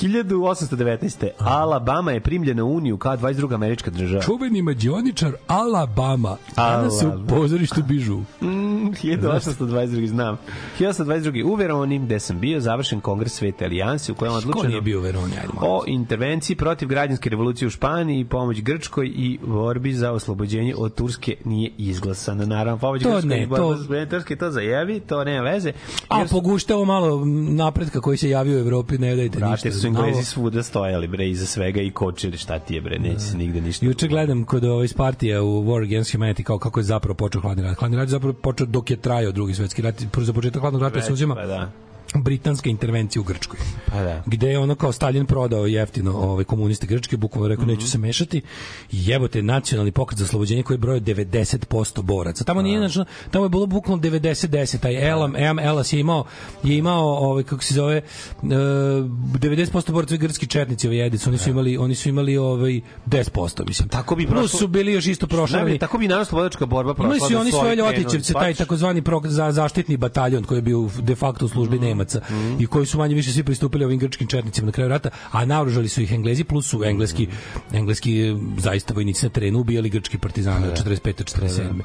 1819. 0.00 1.28
Alabama 1.38 2.12
je 2.12 2.20
primljena 2.20 2.64
u 2.64 2.74
Uniju 2.74 2.96
kao 2.96 3.16
22. 3.16 3.54
američka 3.54 3.90
država. 3.90 4.22
Čuveni 4.22 4.62
mađioničar 4.62 5.32
Alabama. 5.46 6.36
Danas 6.56 6.98
se 6.98 7.06
u 7.06 7.26
pozorištu 7.28 7.82
bižu. 7.82 8.16
Mm, 8.40 8.46
1822. 8.92 10.06
znam. 10.06 10.36
1822. 10.78 11.44
U 11.44 11.54
Veroni, 11.54 11.98
gde 11.98 12.20
sam 12.20 12.40
bio, 12.40 12.60
završen 12.60 13.00
kongres 13.00 13.32
Svete 13.32 13.64
alijanse 13.64 14.12
u 14.12 14.14
kojem 14.14 14.32
Ko 14.32 14.38
odlučeno 14.38 14.68
nije 14.68 14.80
bio 14.80 14.98
u 14.98 15.02
Veroni? 15.02 15.32
O 15.60 15.84
intervenciji 15.86 16.56
protiv 16.56 16.88
građanske 16.88 17.30
revolucije 17.30 17.66
u 17.66 17.70
Španiji, 17.70 18.24
pomoć 18.24 18.60
Grčkoj 18.60 19.06
i 19.06 19.38
borbi 19.42 19.92
za 19.92 20.12
oslobođenje 20.12 20.74
od 20.76 20.94
Turske 20.94 21.36
nije 21.44 21.70
izglasana. 21.78 22.46
Naravno, 22.46 22.78
pomoć 22.78 23.02
To 23.02 23.10
Grčkoj 23.10 23.28
ne, 23.28 23.42
i 23.42 23.46
borba 23.46 23.64
to- 23.64 23.76
za 23.76 24.06
Turske, 24.06 24.36
to 24.36 24.50
zajevi, 24.50 25.00
to 25.00 25.24
nema 25.24 25.42
veze. 25.42 25.72
A 26.08 26.18
Jer 26.18 26.28
su- 26.28 26.34
poguštavo 26.34 26.84
malo 26.84 27.24
napretka 27.48 28.00
koji 28.00 28.18
se 28.18 28.30
javio 28.30 28.56
u 28.56 28.60
Evropi, 28.60 28.98
ne 28.98 29.16
dajte 29.16 29.38
Brate, 29.38 29.52
ništa. 29.52 29.70
su 29.72 29.87
Englezi 29.88 30.24
svuda 30.24 30.62
stojali, 30.62 31.06
bre, 31.06 31.28
iza 31.28 31.46
svega 31.46 31.80
i 31.80 31.90
kočili, 31.90 32.38
šta 32.38 32.58
ti 32.58 32.74
je, 32.74 32.80
bre, 32.80 32.98
neće 32.98 33.20
se 33.20 33.36
nigde 33.36 33.60
ništa. 33.60 33.86
Juče 33.86 34.08
gledam 34.08 34.44
kod 34.44 34.64
ovaj 34.64 34.88
Spartija 34.88 35.42
u 35.42 35.64
War 35.64 35.84
Against 35.84 36.14
Humanity 36.14 36.42
kao 36.42 36.58
kako 36.58 36.80
je 36.80 36.84
zapravo 36.84 37.14
počeo 37.14 37.40
hladni 37.40 37.62
rat. 37.62 37.78
Hladni 37.78 37.96
rat 37.96 38.06
je 38.06 38.10
zapravo 38.10 38.32
počeo 38.32 38.66
dok 38.66 38.90
je 38.90 38.96
trajao 38.96 39.32
drugi 39.32 39.54
svetski 39.54 39.82
rat. 39.82 40.02
Prvo 40.12 40.24
za 40.24 40.32
početak 40.32 40.60
hladnog 40.60 40.82
rata 40.82 41.02
se 41.02 41.12
uzima 41.12 41.34
Pa 41.34 41.46
da. 41.46 41.70
Britanska 42.14 42.70
intervencija 42.70 43.20
u 43.20 43.24
Grčkoj. 43.24 43.58
Pa 43.86 44.02
da. 44.02 44.22
Gde 44.26 44.48
je 44.48 44.58
ono 44.58 44.74
kao 44.74 44.92
Stalin 44.92 45.26
prodao 45.26 45.66
jeftino 45.66 46.12
ovaj 46.12 46.44
komuniste 46.44 46.86
grčke, 46.86 47.16
bukvalno 47.16 47.48
rekao 47.48 47.62
Mhm. 47.62 47.70
neću 47.70 47.88
se 47.88 47.98
mešati. 47.98 48.42
Jebote 48.90 49.42
nacionalni 49.42 49.92
pokret 49.92 50.18
za 50.18 50.24
oslobođenje 50.24 50.62
koji 50.62 50.74
je 50.74 50.78
brojao 50.78 51.00
90% 51.00 52.02
boraca. 52.02 52.44
Tamo 52.44 52.62
nije 52.62 52.88
znači 52.88 53.10
tamo 53.30 53.44
je 53.44 53.48
bilo 53.48 53.66
bukvalno 53.66 54.02
90 54.02 54.18
10. 54.48 54.78
Taj 54.78 55.08
Elam 55.08 55.36
Em 55.36 55.58
Elas 55.58 55.92
je 55.92 56.00
imao 56.00 56.24
je 56.62 56.76
imao 56.76 57.04
ovaj 57.06 57.42
kako 57.42 57.64
se 57.64 57.74
zove 57.74 57.96
e, 57.96 58.02
90% 58.42 59.92
boraca 59.92 60.14
i 60.14 60.18
grčki 60.18 60.46
četnici 60.46 60.86
ovaj 60.86 61.06
Edic, 61.06 61.26
oni 61.26 61.38
su 61.38 61.50
imali 61.50 61.76
oni 61.76 61.94
su 61.94 62.08
imali 62.08 62.36
ovaj 62.36 62.80
10% 63.06 63.66
mislim. 63.66 63.88
Tako 63.88 64.16
bi 64.16 64.26
Plus 64.26 64.38
prošlo- 64.42 64.58
su 64.58 64.68
bili 64.68 64.92
još 64.92 65.06
isto 65.06 65.26
prošli. 65.26 65.78
Tako 65.78 65.98
bi 65.98 66.08
naravno 66.08 66.24
slobodačka 66.24 66.66
borba 66.66 66.94
prošla. 66.94 67.06
Imali 67.08 67.20
su 67.20 67.32
da 67.32 67.40
oni 67.40 67.50
svoje 67.52 67.76
ljotićevce, 67.76 68.32
taj 68.32 68.54
takozvani 68.54 69.02
za 69.24 69.52
zaštitni 69.52 69.96
bataljon 69.96 70.44
koji 70.44 70.58
je 70.58 70.62
bio 70.62 70.88
de 70.98 71.14
facto 71.14 71.44
u 71.44 71.48
službi 71.48 71.78
Nemaca 71.98 72.20
i 72.58 72.66
koji 72.66 72.86
su 72.86 72.98
manje 72.98 73.14
više 73.14 73.32
svi 73.32 73.42
pristupili 73.42 73.84
ovim 73.84 73.98
grčkim 73.98 74.26
četnicima 74.26 74.66
na 74.66 74.72
kraju 74.72 74.88
rata, 74.88 75.10
a 75.30 75.44
naoružali 75.44 75.88
su 75.88 76.02
ih 76.02 76.12
Englezi 76.12 76.44
plus 76.44 76.68
su 76.68 76.84
engleski 76.84 77.28
engleski 77.72 78.20
e, 78.20 78.36
zaista 78.58 78.94
vojnici 78.94 79.26
na 79.26 79.30
terenu 79.30 79.60
ubijali 79.60 79.90
grčki 79.90 80.18
partizane 80.18 80.68
od 80.68 80.84
45. 80.84 81.12
47. 81.40 81.80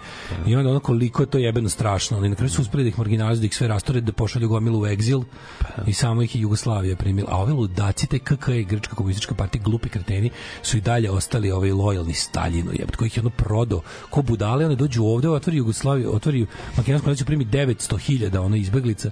I 0.47 0.55
onda 0.55 0.69
ono 0.69 0.79
koliko 0.79 1.23
je 1.23 1.27
to 1.27 1.37
jebeno 1.37 1.69
strašno, 1.69 2.17
ali 2.17 2.29
na 2.29 2.35
kraju 2.35 2.49
su 2.49 2.61
uspeli 2.61 2.83
da 2.83 2.89
ih 2.89 2.97
marginalizuju, 2.97 3.41
da 3.41 3.45
ih 3.45 3.55
sve 3.55 3.67
rastore, 3.67 4.01
da 4.01 4.11
pošalju 4.11 4.49
gomilu 4.49 4.81
u 4.81 4.87
egzil 4.87 5.23
i 5.87 5.93
samo 5.93 6.21
ih 6.21 6.35
je 6.35 6.41
Jugoslavija 6.41 6.95
primila. 6.95 7.27
A 7.31 7.37
ove 7.41 7.53
ludaci, 7.53 8.07
te 8.07 8.19
KK 8.19 8.47
i 8.47 8.63
Grčka 8.63 8.95
komunistička 8.95 9.35
partija, 9.35 9.63
glupi 9.63 9.89
kreteni, 9.89 10.29
su 10.61 10.77
i 10.77 10.81
dalje 10.81 11.11
ostali 11.11 11.51
ovaj 11.51 11.71
lojalni 11.71 12.13
Staljinu, 12.13 12.71
jebet, 12.71 12.95
koji 12.95 13.07
ih 13.07 13.17
je 13.17 13.21
ono 13.21 13.29
prodao. 13.29 13.81
Ko 14.09 14.21
budale, 14.21 14.65
one 14.65 14.75
dođu 14.75 15.03
ovde, 15.03 15.29
otvori 15.29 15.57
Jugoslaviju, 15.57 16.15
otvori 16.15 16.45
Makedonsku 16.77 17.09
naciju, 17.09 17.25
primi 17.25 17.45
900.000 17.45 18.39
ono 18.39 18.55
izbeglica 18.55 19.11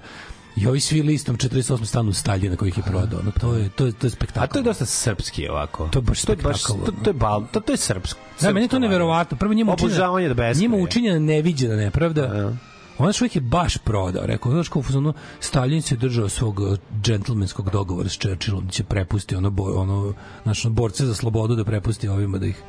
i 0.55 0.67
ovi 0.67 0.79
svi 0.79 1.01
listom 1.01 1.37
48 1.37 1.85
stanu 1.85 2.09
u 2.09 2.13
Staljina 2.13 2.55
kojih 2.55 2.77
je 2.77 2.83
prodao. 2.83 3.19
Ono, 3.19 3.31
to 3.31 3.53
je 3.53 3.69
to 3.69 3.85
je 3.85 3.91
to 3.91 4.07
je 4.07 4.11
spektakl. 4.11 4.43
A 4.43 4.47
to 4.47 4.59
je 4.59 4.63
dosta 4.63 4.85
srpski 4.85 5.47
ovako. 5.49 5.87
To 5.87 5.99
je 5.99 6.03
baš 6.03 6.21
to 6.21 6.31
je 6.31 6.35
baš 6.35 6.63
to, 6.63 6.77
to 7.03 7.09
je 7.09 7.13
bal, 7.13 7.47
to, 7.51 7.59
to 7.59 7.73
je 7.73 7.77
srpsko. 7.77 8.19
Da, 8.41 8.53
meni 8.53 8.67
to 8.67 8.79
neverovatno. 8.79 9.37
Prvo 9.37 9.51
učinjena, 9.51 9.73
Obožavanje 9.73 10.27
do 10.27 10.33
beskraja. 10.33 10.61
njima 10.61 10.77
učinjena 10.77 11.19
neviđena 11.19 11.75
nepravda. 11.75 12.53
Ona 12.97 13.13
čovjek 13.13 13.35
je 13.35 13.41
baš 13.41 13.77
prodao, 13.77 14.25
rekao, 14.25 14.51
znaš 14.51 14.69
kao 14.69 14.79
u 14.79 14.83
fazonu, 14.83 15.13
Stalin 15.39 15.81
se 15.81 15.95
držao 15.95 16.29
svog 16.29 16.59
uh, 16.59 16.77
džentlmenskog 17.01 17.69
dogovora 17.69 18.09
s 18.09 18.17
Churchillom, 18.17 18.65
da 18.65 18.71
će 18.71 18.83
prepusti 18.83 19.35
ono, 19.35 19.49
bo, 19.49 19.63
ono, 19.63 20.13
znaš, 20.43 20.65
ono, 20.65 20.75
borce 20.75 21.05
za 21.05 21.13
slobodu 21.13 21.55
da 21.55 21.63
prepusti 21.63 22.07
ovima 22.07 22.37
da 22.37 22.45
ih 22.45 22.63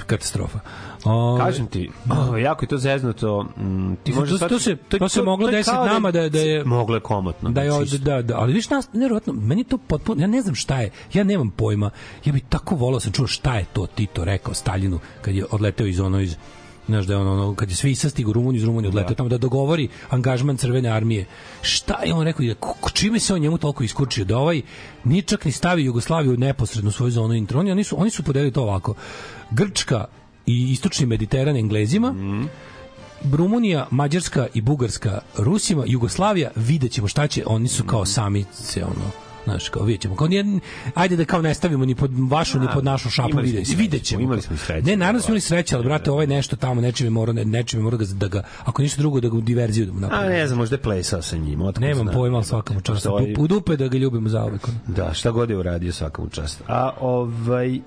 katastrofa. 0.00 0.58
O, 1.04 1.36
Kažem 1.38 1.66
ti, 1.66 1.90
oh, 2.30 2.40
jako 2.40 2.64
je 2.64 2.68
to 2.68 2.78
zeznuto. 2.78 3.42
Mm, 3.56 3.94
ti 3.96 4.12
To- 4.12 4.26
to- 4.28 4.48
to 4.48 4.58
se- 4.58 4.76
to 4.76 5.08
se 5.08 5.22
moglo 5.22 5.50
desiti 5.50 5.70
kao 5.70 5.86
nama 5.86 6.10
da- 6.10 6.28
da 6.28 6.38
je- 6.38 6.64
moglo 6.76 6.94
je 6.96 7.00
komotno. 7.00 7.50
da 7.50 7.62
je 7.62 7.70
znači, 7.70 7.98
da, 7.98 8.22
da, 8.22 8.38
ali 8.38 8.52
viš 8.52 8.70
nas 8.70 8.88
nevjerojatno, 8.92 9.32
meni 9.32 9.64
to 9.64 9.78
potpuno, 9.78 10.22
ja 10.22 10.26
ne 10.26 10.42
znam 10.42 10.54
šta 10.54 10.80
je, 10.80 10.90
ja 11.12 11.24
nemam 11.24 11.50
pojma, 11.50 11.90
ja 12.24 12.32
bih 12.32 12.42
tako 12.48 12.74
volao 12.74 13.00
sam 13.00 13.12
čuo 13.12 13.26
šta 13.26 13.54
je 13.54 13.64
to 13.64 13.86
Tito 13.86 14.24
rekao 14.24 14.54
Staljinu 14.54 14.98
kad 15.22 15.34
je 15.34 15.44
odleteo 15.50 15.86
iz 15.86 16.00
ono 16.00 16.20
iz 16.20 16.36
znaš 16.86 17.04
da 17.06 17.12
je 17.12 17.18
ono, 17.18 17.32
ono 17.32 17.54
kad 17.54 17.70
je 17.70 17.76
svi 17.76 17.94
sastigu 17.94 18.30
u 18.30 18.32
Rumuniju 18.32 18.58
iz 18.58 18.64
Rumunije 18.64 18.88
odleteo 18.88 19.14
tamo 19.14 19.28
da 19.28 19.38
dogovori 19.38 19.88
angažman 20.10 20.56
crvene 20.56 20.88
armije 20.88 21.26
šta 21.62 22.02
je 22.04 22.14
on 22.14 22.24
rekao 22.24 22.46
da, 22.46 22.54
čime 22.92 23.20
se 23.20 23.34
on 23.34 23.40
njemu 23.40 23.58
toliko 23.58 23.84
iskučio 23.84 24.24
da 24.24 24.38
ovaj 24.38 24.62
ni 25.04 25.22
čak 25.22 25.44
ni 25.44 25.52
stavi 25.52 25.84
Jugoslaviju 25.84 26.36
neposredno 26.36 26.88
u 26.88 26.92
svoju 26.92 27.10
zonu 27.10 27.34
intro 27.34 27.60
oni, 27.60 27.70
oni 27.70 27.84
su, 27.84 28.00
oni 28.00 28.10
su 28.10 28.22
podelili 28.22 28.52
to 28.52 28.62
ovako 28.62 28.94
Grčka 29.50 30.04
i 30.46 30.72
istočni 30.72 31.06
Mediteran 31.06 31.56
Englezima 31.56 32.14
Rumunija, 33.32 33.86
Mađarska 33.90 34.46
i 34.54 34.60
Bugarska 34.60 35.20
Rusima, 35.36 35.84
Jugoslavija, 35.86 36.50
vidjet 36.56 36.92
ćemo 36.92 37.08
šta 37.08 37.26
će, 37.26 37.42
oni 37.46 37.68
su 37.68 37.84
kao 37.84 38.04
sami 38.04 38.44
se 38.52 38.84
ono 38.84 39.27
Znaš, 39.48 39.68
kao 39.68 39.82
vidjet 39.82 40.00
ćemo. 40.02 40.16
Kao 40.16 40.28
nije, 40.28 40.44
ajde 40.94 41.16
da 41.16 41.24
kao 41.24 41.42
ne 41.42 41.54
stavimo 41.54 41.84
ni 41.84 41.94
pod 41.94 42.10
vašu, 42.30 42.58
ni 42.60 42.66
pod 42.74 42.84
našu 42.84 43.10
šapu, 43.10 43.36
vidjet, 43.36 43.66
sreće, 43.66 43.78
vidjet 43.78 44.02
ćemo. 44.02 44.22
imali 44.22 44.42
smo 44.42 44.56
sreće. 44.56 44.86
Ne, 44.86 44.96
naravno 44.96 45.20
smo 45.20 45.28
imali 45.28 45.40
sreće, 45.40 45.74
ali 45.76 45.84
brate, 45.84 46.10
ovaj 46.10 46.26
nešto 46.26 46.56
tamo, 46.56 46.80
nečime 46.80 47.10
mora, 47.10 47.32
ne- 47.32 47.44
nečime 47.44 47.82
mora 47.82 47.96
da 47.96 48.28
ga, 48.28 48.42
ako 48.64 48.82
ništa 48.82 48.98
drugo, 48.98 49.20
da 49.20 49.28
ga 49.28 49.36
u 49.36 49.40
diverziju 49.40 49.86
da 49.86 49.92
mu 49.92 49.98
A 49.98 50.00
napravimo. 50.00 50.30
ne 50.30 50.46
znam, 50.46 50.58
možda 50.58 50.74
je 50.76 50.82
plesao 50.82 51.22
sa 51.22 51.36
njim. 51.36 51.58
Nemam 51.78 51.94
znam. 51.96 52.14
pojma, 52.14 52.36
ali 52.36 52.44
svakamu 52.44 52.80
čast. 52.80 53.06
Ovaj- 53.06 53.34
U 53.38 53.46
dupe 53.46 53.76
da 53.76 53.88
ga 53.88 53.98
ljubimo 53.98 54.28
za 54.28 54.44
uvek. 54.44 54.68
Da, 54.86 55.14
šta 55.14 55.30
god 55.30 55.50
je 55.50 55.56
uradio 55.56 55.92
svakom 55.92 56.30
čast. 56.30 56.62
A 56.66 56.90
ovaj 57.00 57.74
e, 57.74 57.80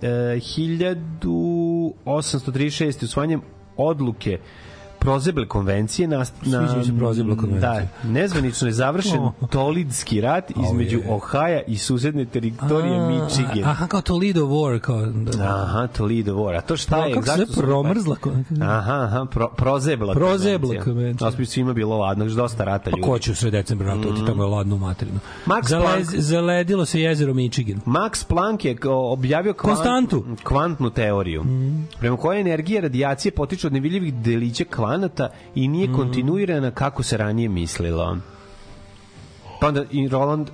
1836. 2.06 3.04
usvanjem 3.04 3.42
odluke 3.78 4.40
Prozeble 5.02 5.48
konvencije 5.48 6.08
na, 6.08 6.18
na 6.42 6.68
Prozeble 6.98 7.38
konvencije. 7.38 7.90
Da, 8.04 8.10
nezvanično 8.10 8.68
je 8.68 8.74
završen 8.74 9.20
Oh. 9.22 9.50
Tolidski 9.50 10.22
rat 10.22 10.52
između 10.64 10.98
je. 10.98 11.04
Ohaja 11.10 11.62
i 11.62 11.78
susedne 11.78 12.26
teritorije 12.26 12.96
A, 12.96 13.08
Michigan. 13.10 13.64
Aha, 13.64 13.88
kao 13.88 14.02
Toledo 14.02 14.42
War. 14.42 14.80
Kao, 14.80 15.06
da. 15.06 15.44
Aha, 15.56 15.88
Toledo 15.88 16.36
War. 16.36 16.58
A 16.58 16.62
to 16.62 16.78
šta 16.78 17.06
je? 17.06 17.14
Kako 17.14 17.26
se 17.28 17.46
Promrzla 17.58 18.16
konvencija? 18.16 18.70
Aha, 18.70 18.94
aha, 18.96 19.26
pro, 19.26 19.48
prozebla 19.48 20.14
Prozebla 20.14 20.84
konvencija. 20.84 21.32
Bi 21.32 21.46
svima 21.46 21.74
bilo 21.74 21.98
ladno, 21.98 22.26
još 22.26 22.34
dosta 22.34 22.64
rata 22.64 22.90
ljudi. 22.90 23.02
Pa 23.02 23.08
ko 23.08 23.20
će 23.20 23.32
u 23.32 23.36
sred 23.36 23.52
decembra 23.52 23.96
na 23.96 24.04
to, 24.04 24.12
ti 24.12 24.26
tamo 24.26 24.44
je 24.44 24.50
ladno 24.50 24.76
u 24.76 24.80
materinu. 24.80 25.20
Max 25.46 25.68
Zalez, 25.68 25.86
Planck. 25.86 26.10
zaledilo 26.16 26.86
se 26.86 27.02
jezero 27.02 27.34
Michigan. 27.34 27.80
Max 27.86 28.26
Planck 28.26 28.66
je 28.66 28.78
objavio 28.86 29.54
kvant- 29.54 29.58
Konstantu. 29.62 30.24
kvantnu 30.44 30.90
teoriju, 30.90 31.44
prema 32.00 32.18
kojoj 32.18 32.42
energija 32.42 32.82
radijacije 32.82 33.32
potiče 33.32 33.68
od 33.68 33.74
nevidljivih 33.74 34.14
delića 34.14 34.64
kvanata 34.92 35.30
i 35.56 35.68
nije 35.68 35.94
kontinuirana 35.94 36.72
kako 36.72 37.04
se 37.04 37.18
ranije 37.18 37.50
mislilo. 37.50 38.18
Pa 39.62 39.68
onda 39.68 39.84
i 39.92 40.08
Roland 40.08 40.50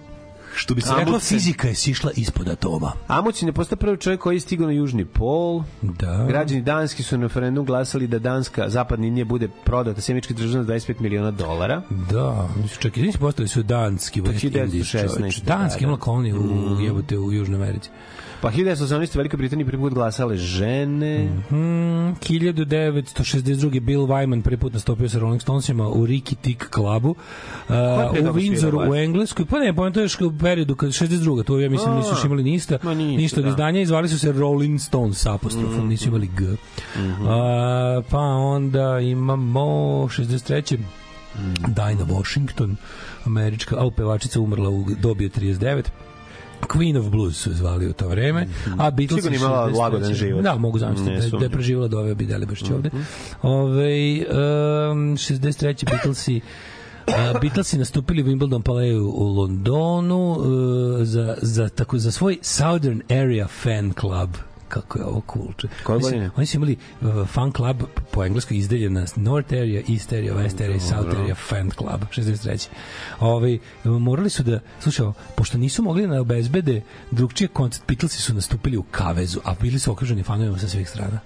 Što 0.56 0.76
bi 0.76 0.82
se 0.82 0.90
rekla, 0.90 1.04
Amundsen. 1.04 1.38
fizika 1.38 1.68
je 1.68 1.76
sišla 1.76 2.12
ispod 2.16 2.48
atoma. 2.50 2.92
Amundsen 3.08 3.48
je 3.50 3.54
postao 3.54 3.78
prvi 3.78 3.98
čovjek 3.98 4.22
koji 4.22 4.36
je 4.36 4.40
stigao 4.40 4.68
na 4.68 4.74
južni 4.74 5.06
pol. 5.06 5.64
Da. 5.82 6.26
Građani 6.28 6.62
Danski 6.62 7.04
su 7.04 7.18
na 7.18 7.24
referendum 7.24 7.66
glasali 7.66 8.08
da 8.08 8.20
Danska 8.20 8.70
zapadna 8.70 9.04
linija 9.04 9.26
bude 9.26 9.48
prodata 9.64 10.02
semički 10.02 10.34
država 10.34 10.64
za 10.64 10.74
25 10.74 11.02
miliona 11.02 11.32
dolara. 11.32 11.82
Da, 12.12 12.50
nisu 12.62 12.80
čak 12.80 12.98
i 12.98 13.02
nisu 13.02 13.20
postali 13.20 13.48
su 13.48 13.64
danski 13.64 14.22
West 14.22 14.50
1916, 14.52 14.64
Indies, 14.64 14.90
čoveče. 14.90 15.42
da, 15.42 15.58
Danski 15.58 15.80
da. 15.80 15.84
imala 15.84 16.00
koloniju 16.00 16.36
u, 16.38 16.82
jebote, 16.82 17.18
u 17.18 17.32
Južnoj 17.34 17.56
Americi. 17.56 17.90
Pa 18.42 18.52
1918. 18.52 19.18
Velika 19.18 19.38
Britanija 19.38 19.66
prvi 19.66 19.82
put 19.82 19.94
glasale 19.94 20.38
žene. 20.38 21.30
Hmm, 21.50 22.16
1962. 22.16 23.80
Bill 23.80 24.02
Wyman 24.02 24.42
prvi 24.42 24.58
put 24.58 24.74
nastupio 24.74 25.10
sa 25.10 25.20
Rolling 25.20 25.42
Stonesima 25.42 25.88
u 25.88 26.08
Ricky 26.08 26.36
Tick 26.42 26.70
klubu 26.70 27.10
uh, 27.10 27.16
u 28.30 28.34
Windsoru 28.34 28.92
u 28.92 28.96
Engleskoj. 28.96 29.46
Pa 29.46 29.60
ne, 29.60 29.76
pa 29.76 29.90
to 29.90 30.00
je 30.00 30.04
još 30.04 30.22
u 30.22 30.34
periodu 30.40 30.76
kad 30.76 30.90
62. 30.90 31.44
To 31.44 31.60
ja 31.60 31.70
mislim 31.70 31.92
A, 31.92 31.98
nisu 31.98 32.26
imali 32.26 32.44
ništa, 32.44 32.78
ma 32.84 32.94
ništa, 32.94 33.22
ništa 33.22 33.40
od 33.40 33.44
da. 33.44 33.50
izdanja 33.50 33.82
i 33.82 33.86
zvali 33.86 34.10
su 34.10 34.20
se 34.20 34.32
Rolling 34.32 34.82
Stones 34.82 35.26
apostrofom, 35.26 35.88
nisu 35.88 36.08
imali 36.08 36.28
G. 36.28 36.46
Mhm. 36.96 37.28
A, 37.28 38.02
pa 38.10 38.20
onda 38.20 39.00
imamo 39.00 39.62
63. 40.08 40.78
Mhm. 41.36 41.54
Dinah 41.68 42.10
Washington, 42.10 42.76
američka, 43.26 43.76
a 43.80 43.90
pevačica 43.98 44.40
umrla 44.40 44.70
u 44.70 44.86
dobi 45.02 45.26
od 45.26 45.32
39. 45.32 45.84
Queen 46.68 46.98
of 46.98 47.06
Blues 47.08 47.38
su 47.38 47.54
zvali 47.54 47.88
u 47.88 47.94
to 47.94 48.08
vreme, 48.08 48.48
a 48.70 48.92
Beatles 48.92 48.98
Mhm. 49.18 49.28
Sigurno 49.28 49.48
imala 49.48 49.68
63.. 49.68 49.80
lagodan 49.80 50.14
život. 50.16 50.44
Da, 50.44 50.56
mogu 50.56 50.80
zamisliti 50.80 51.12
da, 51.12 51.16
je- 51.18 51.30
da 51.30 51.38
je 51.38 51.50
preživjela 51.50 51.88
do 51.88 52.00
ove 52.00 52.16
bi 52.16 52.26
Deli 52.26 52.46
Bašć 52.46 52.70
ovde. 52.72 52.90
Ove, 53.44 54.26
um, 54.92 55.18
63. 55.18 55.86
Beatlesi 55.86 56.42
Uh, 57.08 57.14
Beatlesi 57.42 57.78
nastupili 57.78 58.24
u 58.24 58.26
Wimbledon 58.26 58.62
Paleju 58.62 59.06
u 59.08 59.24
Londonu 59.26 60.32
uh, 60.32 60.46
za, 61.04 61.38
za, 61.42 61.70
tako, 61.70 61.98
za 61.98 62.12
svoj 62.12 62.38
Southern 62.42 63.02
Area 63.12 63.48
Fan 63.48 63.94
Club 63.94 64.30
kako 64.68 65.00
je 65.00 65.06
ovo 65.06 65.22
cool. 65.34 65.48
Koje 65.84 66.00
godine? 66.00 66.30
Oni 66.36 66.46
su 66.46 66.58
imali 66.58 66.78
uh, 67.02 67.28
fan 67.28 67.52
club 67.52 67.84
po 68.12 68.24
engleskoj 68.24 68.58
izdeljen 68.58 68.94
na 68.94 69.06
North 69.16 69.54
Area, 69.54 69.82
East 69.90 70.14
Area, 70.14 70.34
West 70.34 70.64
Area 70.64 70.80
South 70.80 71.20
Area 71.20 71.36
Fan 71.36 71.72
Club 71.78 72.02
63. 72.12 72.68
Ovaj 73.20 73.60
morali 73.84 74.30
su 74.30 74.44
da 74.44 74.60
slušaj, 74.80 75.08
pošto 75.36 75.58
nisu 75.58 75.84
mogli 75.84 76.08
da 76.08 76.22
obezbede 76.22 76.82
drugčije 77.12 77.48
koncert, 77.48 77.88
Beatlesi 77.88 78.22
su 78.22 78.34
nastupili 78.34 78.78
u 78.78 78.84
kavezu, 78.84 79.40
a 79.44 79.54
bili 79.62 79.80
su 79.80 79.92
okruženi 79.92 80.24
fanovima 80.24 80.58
sa 80.58 80.68
svih 80.68 80.90
strana. 80.90 81.20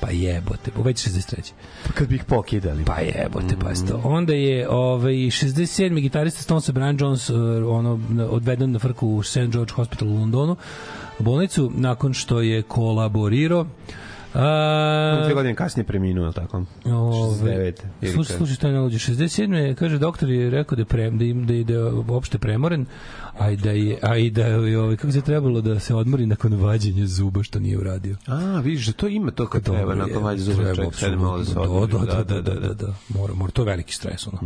Pa 0.00 0.10
jebote, 0.10 0.70
već 0.84 1.08
63. 1.08 1.52
Kad 1.94 2.08
bi 2.08 2.14
ih 2.14 2.24
pokidali. 2.24 2.84
Pa 2.84 2.98
jebote, 2.98 3.56
pa 3.60 3.74
sto. 3.74 4.00
Onda 4.04 4.32
je 4.32 4.68
ovaj 4.68 5.12
67. 5.12 6.00
gitarista 6.00 6.42
Stonesa 6.42 6.72
Brian 6.72 6.96
Jones 7.00 7.30
uh, 7.30 7.36
ono 7.68 8.00
odveden 8.30 8.72
na 8.72 8.78
frku 8.78 9.08
u 9.08 9.22
St. 9.22 9.38
George 9.48 9.72
Hospital 9.72 10.08
u 10.08 10.14
Londonu 10.14 10.52
u 10.52 10.56
bolnicu 11.18 11.70
nakon 11.74 12.12
što 12.12 12.40
je 12.40 12.62
kolaborirao 12.62 13.66
A, 14.34 15.20
Dve 15.24 15.34
godine 15.34 15.54
kasnije 15.54 15.84
preminuo, 15.84 16.24
je 16.24 16.28
li 16.28 16.34
tako? 16.34 16.64
Ove, 16.84 17.44
69. 17.44 17.72
ili 18.00 18.12
Slušaj, 18.12 18.36
slušaj 18.36 18.54
šta 18.54 18.66
je 18.66 18.74
nalođe. 18.74 18.98
67. 18.98 19.52
je, 19.52 19.74
kaže, 19.74 19.98
doktor 19.98 20.30
je 20.30 20.50
rekao 20.50 20.76
da 20.76 20.80
je, 20.82 20.86
pre, 20.86 21.10
da, 21.10 21.24
im, 21.24 21.46
da, 21.46 21.54
je, 21.54 21.64
da 21.64 21.72
je 21.72 21.92
uopšte 22.08 22.38
premoren, 22.38 22.86
a 23.38 23.50
i 23.50 23.56
da 23.56 23.70
je, 23.70 23.98
a 24.02 24.16
i 24.16 24.30
da 24.30 24.46
je 24.46 24.78
ovaj, 24.78 24.96
kako 24.96 25.12
se 25.12 25.20
trebalo 25.20 25.60
da 25.60 25.80
se 25.80 25.94
odmori 25.94 26.26
nakon 26.26 26.54
vađenja 26.54 27.06
zuba, 27.06 27.42
što 27.42 27.58
nije 27.58 27.78
uradio. 27.78 28.16
A, 28.26 28.60
vidiš, 28.60 28.86
da 28.86 28.92
to 28.92 29.08
ima 29.08 29.30
to 29.30 29.46
kad 29.48 29.62
Dobro 29.62 29.78
treba, 29.78 29.94
nakon 29.94 30.22
vađe 30.22 30.42
zuba, 30.42 30.56
treba, 30.56 30.74
čovjek 30.74 30.94
sede 30.94 31.16
malo 31.16 31.38
da 31.38 31.44
se 31.44 31.58
odmori. 31.58 32.06
Da, 32.06 32.24
da, 32.24 32.40
da, 32.40 32.54
da, 32.54 32.60
da, 32.60 32.74
da. 32.74 32.94
Mora, 33.08 33.34
mora, 33.34 33.52
to 33.52 33.62
je 33.62 33.66
veliki 33.66 33.94
stres, 33.94 34.26
ono. 34.26 34.38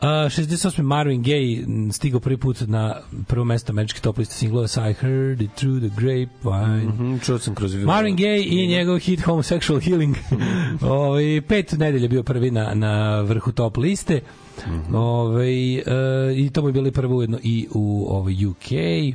A, 0.00 0.08
68. 0.08 0.82
Marvin 0.82 1.22
Gaye 1.22 1.92
stigao 1.92 2.20
prvi 2.20 2.36
put 2.36 2.60
na 2.60 2.96
prvo 3.28 3.44
mesto 3.44 3.72
američke 3.72 4.00
top 4.00 4.18
liste 4.18 4.34
singlova 4.34 4.68
sa 4.68 4.90
I 4.90 4.92
Heard 4.92 5.42
It 5.42 5.50
Through 5.54 5.78
the 5.78 5.90
Grapevine. 6.00 6.92
Mhm, 6.92 7.18
čuo 7.18 7.38
sam 7.38 7.54
kroz... 7.54 7.74
Marvin 7.74 8.16
Gaye 8.16 8.44
i 8.46 8.66
njegov 8.66 8.98
hit 8.98 9.20
Homosexual 9.20 9.80
Healing. 9.80 10.16
Ovaj 10.80 11.42
pet 11.48 11.72
nedelja 11.72 12.08
bio 12.08 12.22
prvi 12.22 12.50
na, 12.50 12.74
na 12.74 13.20
vrhu 13.20 13.52
top 13.52 13.76
liste. 13.76 14.20
Ovaj 14.92 15.74
e, 15.76 15.82
I 16.36 16.50
to 16.50 16.62
mu 16.62 16.68
je 16.68 16.72
bilo 16.72 16.90
prvo 16.90 17.16
ujedno 17.16 17.38
i 17.42 17.68
u 17.74 18.06
ovaj 18.08 18.46
UK. 18.46 18.72
E, 18.72 19.12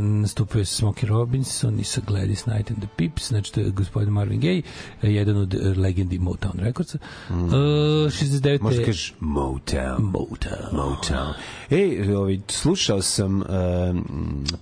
Nastupio 0.00 0.58
je 0.58 0.64
sa 0.64 0.86
Smokey 0.86 1.06
Robinson 1.06 1.80
i 1.80 1.84
sa 1.84 2.00
Gladys 2.08 2.42
Knight 2.42 2.70
and 2.70 2.78
the 2.78 2.88
Pips, 2.96 3.28
znači 3.28 3.52
to 3.52 3.60
je 3.60 3.70
gospodin 3.70 4.12
Marvin 4.12 4.40
Gaye, 4.40 4.62
e, 5.02 5.10
jedan 5.12 5.36
od 5.36 5.54
e, 5.54 5.58
legendi 5.80 6.18
Motown 6.18 6.58
Recordsa. 6.58 6.98
E, 7.30 7.32
69. 7.32 8.60
Možda 8.62 8.84
kažeš 8.84 9.14
Motown. 9.20 9.96
Motown. 9.98 10.72
Motown. 10.72 11.32
Ej, 11.70 12.12
ovaj, 12.14 12.38
slušao 12.48 13.02
sam 13.02 13.34
um, 13.36 13.44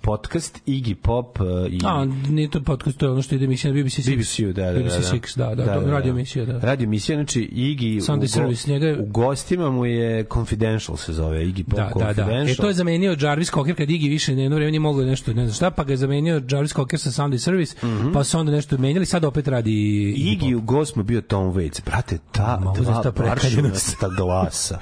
podcast 0.00 0.60
Iggy 0.66 0.94
Pop 0.94 1.40
uh, 1.40 1.46
i 1.72 1.80
A, 1.84 2.04
nije 2.28 2.50
to 2.50 2.60
podcast, 2.62 2.98
to 2.98 3.06
je 3.06 3.12
ono 3.12 3.22
što 3.22 3.34
ide 3.34 3.44
emisija 3.44 3.72
na 3.72 3.82
BBC 3.82 3.92
Six. 3.98 4.16
BBC-u, 4.16 4.52
da, 4.52 4.62
da, 4.62 4.72
da. 4.72 4.78
BBC 4.80 5.12
Six, 5.12 5.38
da, 5.38 5.54
da, 5.54 5.64
da, 5.64 5.90
radio 5.90 6.10
emisija, 6.10 6.44
da. 6.44 6.58
Radio 6.58 6.84
emisija, 6.84 7.16
znači 7.16 7.48
Iggy 7.52 8.00
Sunday 8.00 8.24
u, 8.24 8.28
Service, 8.28 8.70
njega 8.70 8.86
je- 8.86 8.98
u 8.98 9.06
gostima 9.06 9.70
mu 9.70 9.86
je 9.86 10.24
Confidential 10.32 10.96
se 10.96 11.12
zove, 11.12 11.38
Iggy 11.40 11.62
Pop 11.62 11.78
Da, 11.78 11.84
da, 11.84 11.90
da. 11.94 12.04
Confidential. 12.04 12.52
E 12.52 12.56
to 12.56 12.68
je 12.68 12.74
zamenio 12.74 13.16
Jarvis 13.20 13.50
Cocker 13.50 13.76
kad 13.76 13.88
Iggy 13.88 14.08
više 14.08 14.34
na 14.36 14.42
jedno 14.42 14.56
vreme 14.56 14.70
nije 14.70 14.80
mogao 14.80 15.04
nešto, 15.12 15.32
ne 15.32 15.42
znam 15.42 15.54
šta, 15.54 15.70
pa 15.70 15.84
ga 15.84 15.92
je 15.92 15.96
zamenio 15.96 16.42
Jarvis 16.48 16.72
Cocker 16.72 17.00
sa 17.00 17.10
Sunday 17.12 17.38
Service, 17.38 17.76
pa 18.14 18.24
su 18.24 18.38
onda 18.38 18.52
nešto 18.52 18.78
menjali, 18.78 19.06
sad 19.06 19.24
opet 19.24 19.48
radi 19.48 19.70
Iggy 20.18 20.54
u 20.54 20.60
gost 20.62 20.96
mu 20.96 21.02
bio 21.02 21.20
Tom 21.20 21.52
Waits. 21.52 21.84
Brate, 21.84 22.18
ta 22.32 22.58
Mogu 22.58 22.76
dva 22.76 22.84
znaš 22.84 23.02
ta 23.02 23.12
prekaljenost. 23.12 23.56
varšavasta 23.56 24.08
glasa. 24.16 24.78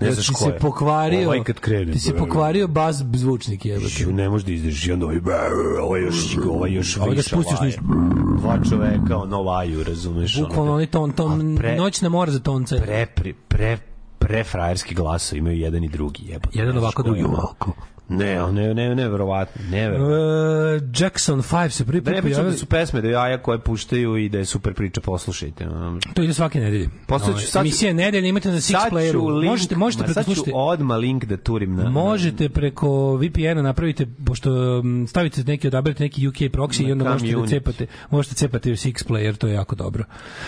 Ne 0.00 0.06
Ja, 0.06 0.12
znaš 0.14 0.28
ko 0.28 0.34
se 0.36 0.48
je. 0.48 0.58
pokvario, 0.58 1.26
Ovaj 1.26 1.44
kad 1.44 1.60
krene. 1.60 1.92
ti 1.92 1.98
se 1.98 2.16
pokvario 2.16 2.68
bas 2.68 3.02
zvučnik. 3.14 3.64
Ju, 3.64 4.12
ne 4.12 4.28
može 4.28 4.44
da 4.44 4.52
izdrži, 4.52 4.90
i 4.90 4.92
onda 4.92 5.06
ovaj, 5.06 5.18
ovaj 5.80 6.02
još, 6.02 6.14
ovaj 6.46 6.72
još 6.72 6.96
Ovaj 6.96 7.16
da 7.16 7.22
spustiš 7.22 7.58
laje. 7.60 7.66
ništa. 7.66 7.82
Dva 8.38 8.58
čoveka, 8.70 9.16
ono 9.16 9.42
laju, 9.42 9.84
razumeš? 9.84 10.38
Bukvalno 10.38 10.74
oni 10.74 10.86
ton, 10.86 11.12
ton, 11.12 11.58
noćna 11.76 12.08
mora 12.08 12.32
za 12.32 12.38
tonce. 12.40 12.76
pre, 12.76 13.06
pre, 13.06 13.32
pre, 13.48 13.78
pre 14.18 14.44
frajerski 14.44 14.94
glaso 14.94 15.36
imaju 15.36 15.58
jedan 15.58 15.84
i 15.84 15.88
drugi 15.88 16.22
jebote. 16.24 16.58
Jedan 16.58 16.78
ovako, 16.78 17.02
ko 17.02 17.08
je 17.08 17.12
drugi 17.12 17.36
ovako. 17.36 17.72
Ne, 18.10 18.52
ne, 18.52 18.74
ne, 18.74 18.94
ne, 18.94 19.08
verovatno, 19.08 19.62
ne, 19.70 19.90
verovatno. 19.90 20.16
Uh, 20.76 20.82
Jackson 20.96 21.42
5 21.42 21.68
se 21.68 21.84
prvi 21.84 22.00
Da 22.00 22.04
put 22.04 22.14
ne 22.14 22.22
pričam 22.22 22.44
da 22.44 22.52
su 22.52 22.66
pesme 22.66 23.00
da 23.00 23.08
jaja 23.08 23.38
koje 23.38 23.58
puštaju 23.60 24.16
i 24.16 24.28
da 24.28 24.38
je 24.38 24.44
super 24.44 24.74
priča, 24.74 25.00
poslušajte. 25.00 25.66
To 26.14 26.22
ide 26.22 26.34
svake 26.34 26.60
nedelje. 26.60 26.88
Posle 27.06 27.26
ću- 27.26 27.30
Ovaj, 27.30 27.42
sad 27.42 27.52
ću- 27.54 27.58
Emisija 27.60 27.92
nedelje 27.94 28.28
imate 28.28 28.50
na 28.50 28.56
Six 28.56 28.74
Playeru. 28.90 29.28
link, 29.30 29.44
Možete, 29.46 29.76
možete 29.76 30.04
preko 30.04 30.22
slušajte. 30.22 30.50
odmah 30.54 30.98
link 30.98 31.24
da 31.24 31.36
turim 31.36 31.76
na... 31.76 31.90
Možete 31.90 32.48
preko 32.48 32.88
VPN-a 33.16 33.62
napravite, 33.62 34.06
pošto 34.26 34.50
mm, 34.82 35.06
stavite 35.06 35.44
neki, 35.44 35.66
odaberete 35.66 36.02
neki 36.02 36.28
UK 36.28 36.34
proxy 36.34 36.88
i 36.88 36.92
onda 36.92 37.04
Na 37.04 37.12
možete 37.12 37.32
da 37.32 37.46
cepate, 37.48 37.86
možete 38.10 38.34
cepati 38.34 38.70
Six 38.70 39.06
Player, 39.08 39.36
to 39.36 39.46
je 39.46 39.54
jako 39.54 39.74
dobro. 39.74 40.04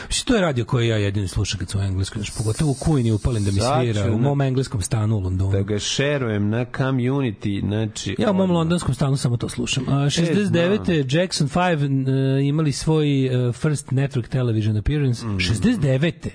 Mislim, 0.09 0.27
to 0.27 0.35
je 0.35 0.41
radio 0.41 0.65
koji 0.65 0.89
ja 0.89 0.97
jedini 0.97 1.29
slušam 1.29 1.59
kad 1.59 1.71
sam 1.71 1.81
u 1.81 1.85
engleskom, 1.85 2.23
znači 2.23 2.33
pogotovo 2.39 2.71
u 2.71 2.75
Queen 2.77 3.13
upalim 3.13 3.45
da 3.45 3.51
mi 3.51 3.61
svira, 3.61 4.13
u 4.13 4.19
mom 4.19 4.41
engleskom 4.41 4.81
stanu 4.83 5.17
u 5.17 5.21
Londonu. 5.21 5.53
Da 5.53 5.63
ga 5.63 5.79
šerujem 5.79 6.49
na 6.49 6.65
community, 6.67 7.52
znači... 7.61 8.17
Ja 8.19 8.31
u 8.31 8.35
mom 8.35 8.51
londonskom 8.51 8.95
stanu 8.95 9.17
samo 9.17 9.37
to 9.37 9.49
slušam. 9.49 9.85
A, 9.89 9.93
E, 9.93 10.07
69. 10.07 11.17
Jackson 11.17 11.49
5 11.49 12.39
uh, 12.41 12.47
imali 12.47 12.73
svoj 12.73 13.27
uh, 13.49 13.55
first 13.55 13.91
network 13.91 14.29
television 14.29 14.77
appearance. 14.77 15.27
Mhm. 15.27 15.37
69. 15.37 16.31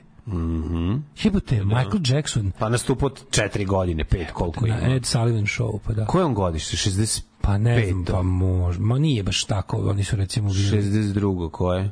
Jebote, 1.23 1.63
Michael 1.63 2.01
Jackson 2.05 2.51
Pa 2.59 2.69
nastupo 2.69 3.09
četiri 3.31 3.65
godine, 3.65 4.03
pet, 4.05 4.31
koliko 4.31 4.67
ima. 4.67 4.75
na 4.75 4.95
Ed 4.95 5.05
Sullivan 5.05 5.45
show, 5.45 5.79
pa 5.85 5.93
da. 5.93 6.05
Koje 6.05 6.25
on 6.25 6.33
godište? 6.33 6.77
65. 6.77 7.21
Pa 7.41 7.57
ne 7.57 7.85
znam, 7.85 8.05
pa 8.05 8.21
može. 8.21 8.79
Ma 8.79 8.99
nije 8.99 9.23
baš 9.23 9.43
tako, 9.43 9.77
oni 9.77 10.03
su 10.03 10.15
recimo 10.15 10.49
bili... 10.49 10.81
62. 10.81 11.51
koje? 11.51 11.91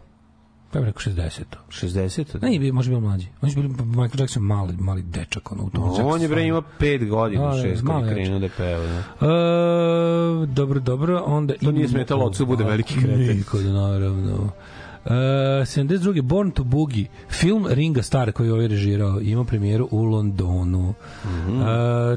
Pa 0.76 0.80
bih 0.80 0.88
rekao 0.88 1.02
60. 1.02 1.44
60. 1.70 2.42
Ne, 2.42 2.50
nije, 2.50 2.72
može 2.72 2.90
bio 2.90 3.00
mlađi. 3.00 3.28
On 3.42 3.50
je 3.50 3.56
bio 3.56 3.86
Michael 3.86 4.20
Jackson 4.20 4.44
mali, 4.44 4.74
mali 4.80 5.02
dečak, 5.02 5.52
ono, 5.52 5.64
u 5.64 5.70
tom 5.70 5.84
On 6.06 6.22
je 6.22 6.28
bre 6.28 6.44
ima 6.44 6.62
5 6.80 7.10
godina, 7.10 7.44
Da, 7.44 7.62
da, 7.62 7.64
6 7.64 7.84
malo 7.84 8.00
kad 8.00 8.10
je 8.10 8.14
jače. 8.14 8.24
krenuo 8.24 8.40
da 8.40 8.50
peva. 8.58 8.86
Da. 8.86 9.28
E, 10.44 10.46
dobro, 10.48 10.80
dobro, 10.80 11.24
onda... 11.26 11.54
To 11.64 11.72
nije 11.72 11.88
smetalo 11.88 12.26
ocu 12.26 12.46
bude 12.46 12.64
veliki 12.64 12.94
kreten. 12.94 13.38
Nikad, 13.38 13.62
naravno. 13.64 14.50
Uh, 15.06 15.12
72. 15.12 16.22
Born 16.22 16.52
to 16.52 16.64
Boogie, 16.64 17.06
film 17.30 17.68
Ringa 17.70 18.02
Starr 18.02 18.32
koji 18.32 18.48
je 18.48 18.54
ovaj 18.54 18.68
režirao, 18.68 19.22
ima 19.22 19.44
premijeru 19.44 19.88
u 19.92 20.04
Londonu. 20.04 20.94
Mhm. 21.26 21.62
uh, 21.62 21.68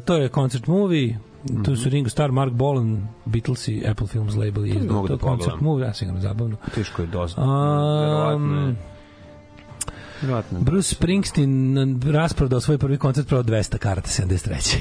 to 0.04 0.16
je 0.16 0.28
concert 0.28 0.66
movie, 0.66 1.18
tu 1.64 1.76
su 1.76 1.88
Ringo 1.88 2.10
Starr, 2.10 2.32
Mark 2.32 2.52
Bolan, 2.52 3.08
Beatles 3.24 3.68
i 3.68 3.84
Apple 3.86 4.06
Films 4.06 4.34
label 4.36 4.62
mogu 4.90 5.08
To 5.08 5.08
da 5.08 5.14
je 5.14 5.18
concert 5.18 5.50
pogledam. 5.50 5.58
movie, 5.64 5.86
ja 5.86 5.94
sigurno 5.94 6.20
zabavno. 6.20 6.56
Teško 6.74 7.02
je 7.02 7.08
dosta. 7.08 7.42
Um, 7.42 7.48
Verovatno 8.00 8.66
je. 8.68 8.74
Verovatno 10.22 10.58
je. 10.58 10.64
Bruce 10.64 10.94
Springsteen 10.94 12.00
rasprodao 12.12 12.60
svoj 12.60 12.78
prvi 12.78 12.98
koncert 12.98 13.28
pravo 13.28 13.42
200 13.42 13.78
karata 13.78 14.08
73. 14.08 14.76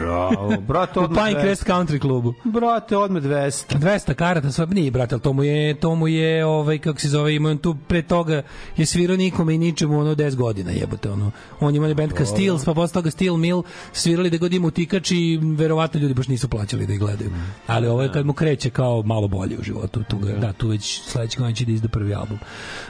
Bravo. 0.00 0.60
Brate, 0.60 1.00
u 1.00 1.02
odmah 1.02 1.24
Pinecrest 1.26 1.66
200. 1.66 1.72
Country 1.72 1.98
klubu. 2.00 2.34
Brate, 2.44 2.96
odmah 2.96 3.22
200. 3.22 3.78
200 3.78 4.14
karata, 4.14 4.52
sve 4.52 4.66
nije, 4.66 4.90
brate, 4.90 5.14
ali 5.14 5.22
to 5.22 5.32
mu 5.32 5.44
je, 5.44 5.80
to 5.80 5.94
mu 5.94 6.08
je, 6.08 6.46
ovaj, 6.46 6.78
kako 6.78 7.00
se 7.00 7.08
zove, 7.08 7.34
ima 7.34 7.50
on 7.50 7.58
tu 7.58 7.76
pre 7.88 8.02
toga 8.02 8.42
je 8.76 8.86
svirao 8.86 9.16
nikome 9.16 9.54
i 9.54 9.58
ničemu 9.58 10.00
ono 10.00 10.14
10 10.14 10.34
godina, 10.34 10.70
jebote, 10.70 11.10
ono. 11.10 11.30
On 11.60 11.74
ima 11.74 11.94
band 11.94 12.12
kao 12.12 12.26
Steels, 12.26 12.64
pa 12.64 12.74
posle 12.74 12.94
toga 12.94 13.10
Steel 13.10 13.36
Mill, 13.36 13.62
svirali 13.92 14.30
da 14.30 14.36
god 14.36 14.52
ima 14.52 14.66
utikač 14.66 15.10
i 15.10 15.40
verovatno 15.42 16.00
ljudi 16.00 16.14
baš 16.14 16.28
nisu 16.28 16.48
plaćali 16.48 16.86
da 16.86 16.92
ih 16.92 16.98
gledaju. 16.98 17.30
Ali 17.66 17.88
ovo 17.88 18.02
je 18.02 18.12
kad 18.12 18.26
mu 18.26 18.32
kreće 18.32 18.70
kao 18.70 19.02
malo 19.02 19.28
bolje 19.28 19.58
u 19.58 19.62
životu, 19.62 20.02
tu 20.08 20.18
ga, 20.18 20.32
da, 20.32 20.52
tu 20.52 20.68
već 20.68 21.02
sledeće 21.02 21.38
godine 21.38 21.56
će 21.56 21.64
da 21.64 21.72
izda 21.72 21.88
prvi 21.88 22.14
album. 22.14 22.38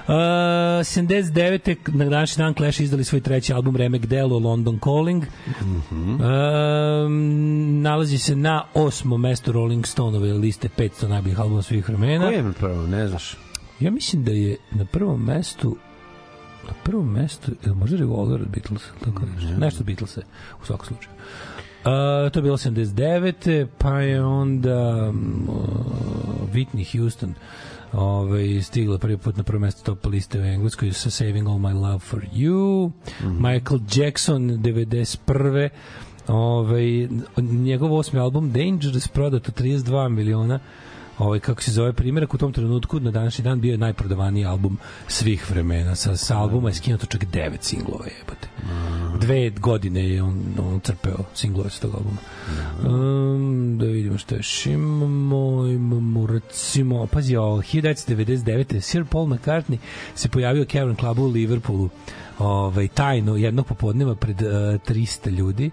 Uh, 0.07 0.13
79. 0.13 1.82
na 1.89 2.05
današnji 2.05 2.43
dan 2.43 2.55
Clash 2.55 2.81
izdali 2.81 3.05
svoj 3.05 3.21
treći 3.21 3.53
album 3.53 3.77
Remek 3.77 4.07
Delo 4.07 4.39
London 4.39 4.79
Calling. 4.85 5.25
Um, 5.91 6.21
nalazi 7.83 8.19
se 8.19 8.37
na 8.37 8.65
osmom 8.75 9.21
mestu 9.21 9.53
Rolling 9.53 9.87
Stoneove 9.87 10.33
liste 10.33 10.69
500 10.79 11.09
najboljih 11.09 11.41
albuma 11.41 11.63
svih 11.63 11.89
vremena. 11.89 12.27
Ko 12.27 12.33
je 12.33 12.43
na 12.43 12.53
prvo, 12.53 12.87
ne 12.87 13.09
znaš? 13.09 13.37
Ja 13.81 13.91
mislim 13.91 14.25
da 14.25 14.31
je 14.31 14.57
na 14.71 14.85
prvom 14.85 15.25
mestu 15.25 15.77
na 16.69 16.75
prvom 16.85 17.13
mestu, 17.13 17.53
ili 17.67 17.75
možda 17.75 17.97
Revolver 17.97 18.43
od 18.43 18.49
Beatles, 18.49 18.83
tako 19.05 19.23
nešto, 19.27 19.59
nešto 19.59 19.81
od 19.81 19.87
Beatlesa, 19.87 20.21
u 20.63 20.67
svakom 20.67 20.87
slučaju. 20.87 21.15
Uh, 21.15 22.33
to 22.33 22.39
je 22.39 22.43
bilo 22.43 22.57
79. 22.57 23.67
Pa 23.79 24.01
je 24.01 24.25
onda 24.25 25.11
uh, 25.11 25.15
Whitney 26.55 26.99
Houston 26.99 27.35
ovaj, 27.93 28.63
stigla 28.63 28.99
prvi 28.99 29.17
put 29.17 29.37
na 29.37 29.43
prvo 29.43 29.61
mesto 29.61 29.83
top 29.95 30.07
liste 30.07 30.41
u 30.41 30.45
Engleskoj 30.45 30.93
sa 30.93 31.11
Saving 31.11 31.49
All 31.49 31.59
My 31.59 31.75
Love 31.75 31.99
For 31.99 32.25
You. 32.35 32.91
Michael 33.23 33.81
Jackson 33.97 34.43
91. 34.43 35.69
Ovaj, 36.29 37.09
njegov 37.39 37.95
osmi 37.95 38.21
album 38.21 38.53
Dangerous 38.53 39.09
prodato 39.09 39.53
32 39.53 40.09
miliona 40.09 40.59
ovaj 41.19 41.41
kako 41.41 41.63
se 41.63 41.71
zove 41.71 41.93
primjerak 41.93 42.35
u 42.35 42.39
tom 42.39 42.53
trenutku 42.53 43.01
na 43.01 43.11
današnji 43.11 43.45
dan 43.45 43.61
bio 43.61 43.73
je 43.73 43.79
najprodavaniji 43.79 44.45
album 44.45 44.79
svih 45.09 45.51
vremena. 45.51 45.95
Sa, 45.95 46.17
sa 46.17 46.39
albuma 46.39 46.69
je 46.69 46.75
skinuto 46.75 47.07
čak 47.07 47.25
9 47.25 47.57
singlova 47.61 48.05
jebote. 48.19 48.49
Dve 49.21 49.51
godine 49.51 50.09
je 50.09 50.23
on, 50.23 50.43
on 50.59 50.81
crpeo 50.81 51.25
singlove 51.35 51.71
sa 51.71 51.81
tog 51.81 51.95
albuma. 51.95 52.19
Um, 52.85 53.79
da 53.79 53.87
vidimo 53.87 54.19
što 54.19 54.35
još 54.35 54.67
imamo. 54.67 55.67
Imamo 55.67 56.27
recimo 56.27 57.07
pazi 57.07 57.37
ovo 57.37 57.57
1999. 57.57 58.81
Sir 58.81 59.05
Paul 59.05 59.27
McCartney 59.27 59.77
se 60.15 60.29
pojavio 60.29 60.63
u 60.63 60.67
Cavern 60.67 60.97
Clubu 60.97 61.23
u 61.23 61.31
Liverpoolu 61.31 61.89
ovaj, 62.39 62.89
tajno 62.89 63.37
jednog 63.37 63.67
popodneva 63.67 64.15
pred 64.15 64.43
uh, 64.43 64.49
300 64.49 65.31
ljudi 65.31 65.71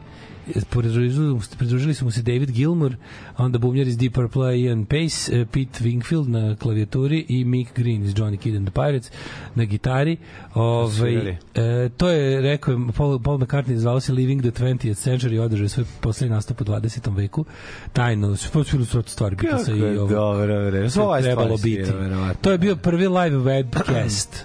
pridružili, 0.70 1.40
pridružili 1.58 1.94
su 1.94 2.06
mu 2.06 2.12
se 2.12 2.22
David 2.22 2.52
Gilmour, 2.52 2.96
onda 3.38 3.58
bubnjar 3.58 3.88
iz 3.88 3.98
Deep 3.98 4.14
Purple, 4.14 4.60
Ian 4.62 4.86
Pace, 4.86 5.40
eh, 5.42 5.46
Pete 5.46 5.84
Wingfield 5.84 6.28
na 6.28 6.56
klavijaturi 6.56 7.26
i 7.30 7.46
Mick 7.46 7.76
Green 7.76 8.04
iz 8.04 8.14
Johnny 8.14 8.38
Kid 8.38 8.56
and 8.56 8.68
the 8.68 8.74
Pirates 8.74 9.12
na 9.56 9.66
gitari. 9.66 10.18
Ovaj, 10.54 10.92
Svirali. 10.92 11.38
e, 11.56 11.90
to 11.98 12.10
je, 12.10 12.42
rekao 12.42 12.72
je, 12.72 12.80
Paul, 12.98 13.20
Paul 13.20 13.38
McCartney 13.38 13.76
zvao 13.76 14.00
se 14.00 14.14
Living 14.14 14.42
the 14.42 14.52
20th 14.52 15.10
Century, 15.10 15.40
održao 15.40 15.66
je 15.66 15.70
svoj 15.70 15.86
poslednji 16.02 16.36
nastup 16.36 16.62
u 16.62 16.64
20. 16.64 17.16
veku. 17.16 17.46
Tajno, 17.94 18.36
su 18.36 18.64
su 18.86 19.02
stvari 19.06 19.36
Beatlesa 19.36 19.72
i 19.72 19.98
ovo. 19.98 20.10
dobro, 20.10 20.64
dobro. 20.64 20.90
Sve 20.90 21.04
Ova 21.04 21.18
je 21.18 21.24
trebalo 21.24 21.58
biti. 21.58 21.92
verovatno. 21.92 22.42
To 22.42 22.52
je 22.52 22.58
bio 22.58 22.76
prvi 22.76 23.08
live 23.08 23.38
webcast. 23.38 24.44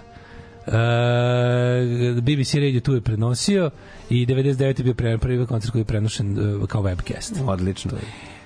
Uh, 0.67 0.73
BBC 2.23 2.55
Radio 2.55 2.81
tu 2.81 2.95
je 2.95 3.01
prenosio 3.01 3.71
i 4.11 4.27
99. 4.27 4.63
je 4.63 4.85
bio 4.85 4.95
pre, 4.95 5.19
prvi 5.19 5.47
koncert 5.47 5.73
koji 5.73 5.81
je 5.81 5.85
prenošen 5.85 6.57
uh, 6.63 6.69
kao 6.69 6.83
webcast. 6.83 7.49
Odlično. 7.49 7.93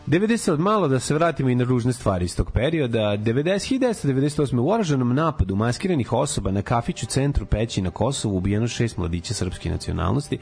90 0.07 0.53
od 0.53 0.61
malo 0.61 0.89
da 0.89 1.01
se 1.01 1.15
vratimo 1.15 1.49
i 1.49 1.55
na 1.55 1.65
ružne 1.65 1.93
stvari 1.93 2.25
iz 2.25 2.37
tog 2.37 2.51
perioda. 2.51 2.99
90 2.99 3.79
1998. 3.79 4.61
u 4.61 4.71
oružanom 4.71 5.15
napadu 5.15 5.57
maskiranih 5.57 6.13
osoba 6.13 6.51
na 6.51 6.63
kafiću 6.63 7.07
centru 7.07 7.47
Peći 7.47 7.83
na 7.83 7.91
Kosovu 7.91 8.37
ubijeno 8.37 8.69
šest 8.69 8.97
mladića 8.97 9.35
srpske 9.35 9.71
nacionalnosti. 9.71 10.39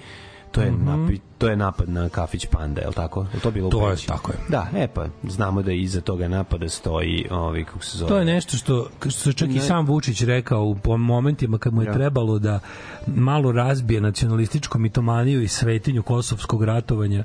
To 0.57 0.62
je, 0.62 0.70
Mhm. 0.70 0.84
napi, 0.86 1.18
to 1.38 1.48
je 1.48 1.57
napad 1.57 1.88
na 1.88 2.09
kafić 2.09 2.46
Panda, 2.46 2.80
je 2.80 2.88
li 2.88 2.94
tako? 2.94 3.26
Je 3.34 3.40
to 3.40 3.50
bilo 3.50 3.70
To 3.70 3.90
je, 3.90 3.96
tako 3.98 4.32
je. 4.32 4.38
Da, 4.48 4.68
e 4.74 4.88
pa, 4.88 5.07
znamo 5.24 5.62
da 5.62 5.72
iza 5.72 6.00
toga 6.00 6.28
napada 6.28 6.68
stoji, 6.68 7.26
ovi, 7.30 7.64
kako 7.64 7.84
se 7.84 7.98
zove... 7.98 8.09
To 8.09 8.18
je 8.18 8.24
nešto 8.24 8.57
što, 8.57 8.88
što 9.09 9.32
čak 9.32 9.48
i 9.48 9.54
Ne. 9.54 9.61
sam 9.61 9.86
Vučić 9.86 10.22
rekao 10.22 10.64
u 10.86 10.98
momentima 10.98 11.59
kad 11.59 11.74
mu 11.74 11.82
je 11.82 11.86
Ja. 11.86 11.92
trebalo 11.92 12.38
da 12.38 12.61
malo 13.07 13.52
razbije 13.52 14.00
nacionalističku 14.00 14.78
mitomaniju 14.78 15.42
i 15.42 15.48
svetinju 15.48 16.02
kosovskog 16.02 16.64
ratovanja 16.64 17.24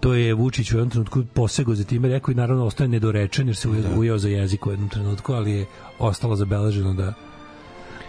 to 0.00 0.14
je 0.14 0.34
Vučić 0.34 0.72
u 0.72 0.76
jednom 0.76 0.90
trenutku 0.90 1.24
posego 1.24 1.74
za 1.74 1.84
time 1.84 2.08
rekao 2.08 2.32
i 2.32 2.36
naravno 2.36 2.64
ostaje 2.66 2.88
nedorečen 2.88 3.46
jer 3.46 3.56
se 3.56 3.68
ujeo, 3.68 3.98
ujeo 3.98 4.18
za 4.18 4.28
jezik 4.28 4.66
u 4.66 4.70
jednom 4.70 4.88
trenutku, 4.88 5.32
ali 5.32 5.52
je 5.52 5.66
ostalo 5.98 6.36
zabeleženo 6.36 6.94
da 6.94 7.12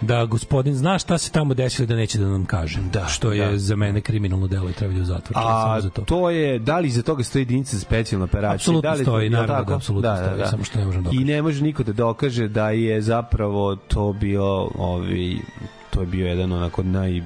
da 0.02 0.26
gospodin 0.26 0.76
zna 0.76 0.99
šta 0.99 1.18
se 1.18 1.32
tamo 1.32 1.54
desilo 1.54 1.86
da 1.86 1.95
neće 1.95 2.18
da 2.20 2.26
nam 2.26 2.45
kaže. 2.45 2.80
Da, 2.93 3.06
što 3.06 3.32
je 3.32 3.52
da. 3.52 3.58
za 3.58 3.76
mene 3.76 4.02
kriminalno 4.02 4.47
delo 4.47 4.70
i 4.70 4.74
treba 4.74 4.93
da 4.93 5.02
u 5.02 5.06
zatvor. 5.06 5.34
Samo 5.34 5.47
A 5.47 5.82
za 5.82 5.89
to. 5.89 6.02
to. 6.02 6.30
je, 6.30 6.60
da 6.60 6.80
li 6.80 6.88
iza 6.88 7.02
toga 7.02 7.24
stoji 7.24 7.41
jedinica 7.41 7.78
za 7.78 7.82
specijalne 7.82 8.24
operacije? 8.24 8.56
Apsolutno 8.56 8.89
da 8.89 8.95
li, 8.95 9.04
stoji, 9.04 9.30
naravno 9.30 9.56
tako? 9.56 9.70
da 9.70 9.76
apsolutno 9.76 10.16
stoji, 10.16 10.45
samo 10.49 10.64
što 10.64 10.80
ne 10.80 10.86
možemo 10.86 11.10
I 11.14 11.24
ne 11.24 11.41
može 11.41 11.64
niko 11.64 11.84
da 11.84 11.93
dokaže 11.93 12.47
da 12.47 12.70
je 12.70 13.02
zapravo 13.02 13.76
to 13.76 14.14
bio 14.14 14.70
ovi, 14.78 15.41
to 15.89 16.02
je 16.02 16.06
bio 16.08 16.28
jedan 16.28 16.52
onako 16.52 16.84
naj 16.84 17.22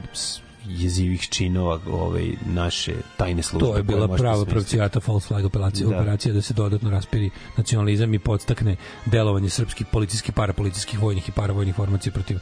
jezivih 0.68 1.30
činova 1.30 1.80
ovaj 1.91 2.32
naše 2.45 2.93
tajne 3.18 3.43
službe. 3.43 3.68
To 3.68 3.78
je 3.78 3.84
bila 3.84 4.07
prava 4.07 4.45
pravcijata 4.45 4.99
false 4.99 5.28
flag 5.28 5.45
operacija, 5.45 5.89
Da. 5.89 5.97
operacija 5.97 6.34
da 6.34 6.41
se 6.41 6.53
dodatno 6.53 6.89
raspiri 6.89 7.30
nacionalizam 7.57 8.13
i 8.13 8.20
podstakne 8.20 8.76
delovanje 9.05 9.49
srpskih 9.49 9.88
policijskih, 9.91 10.34
parapolicijskih, 10.34 11.01
vojnih 11.01 11.30
i 11.30 11.32
paravojnih 11.32 11.76
formacija 11.76 12.13
protiv 12.13 12.38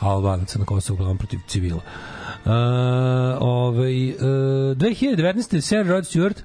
Albanaca 0.00 0.58
na 0.58 0.64
Kosovu, 0.64 0.94
uglavnom 0.94 1.18
protiv 1.18 1.38
civila. 1.46 1.80
Uh, 2.44 2.52
ovaj, 3.40 4.10
uh, 4.10 4.16
2019. 4.20 5.60
Sir 5.60 5.86
Rod 5.86 6.04
Stewart 6.04 6.42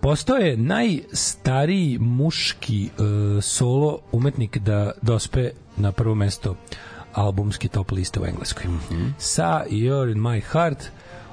postao 0.00 0.36
je 0.36 0.56
najstariji 0.56 1.98
muški 1.98 2.90
uh, 2.98 3.42
solo 3.42 3.98
umetnik 4.12 4.58
da 4.58 4.92
dospe 5.02 5.50
na 5.76 5.92
prvo 5.92 6.14
mesto 6.14 6.56
albumski 7.14 7.68
top 7.68 7.90
liste 7.90 8.20
u 8.20 8.26
Engleskoj. 8.26 8.64
Sa 9.18 9.64
You're 9.70 10.12
in 10.12 10.18
my 10.18 10.42
heart 10.52 10.90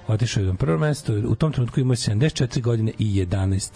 otišao 0.08 0.42
je 0.42 0.48
na 0.48 0.54
prvo 0.54 0.78
mesto. 0.78 1.14
U 1.14 1.36
tom 1.36 1.52
trenutku 1.52 1.80
imao 1.80 1.94
je 1.94 1.98
74 1.98 2.62
godine 2.62 2.92
i 3.00 3.26
11 3.26 3.72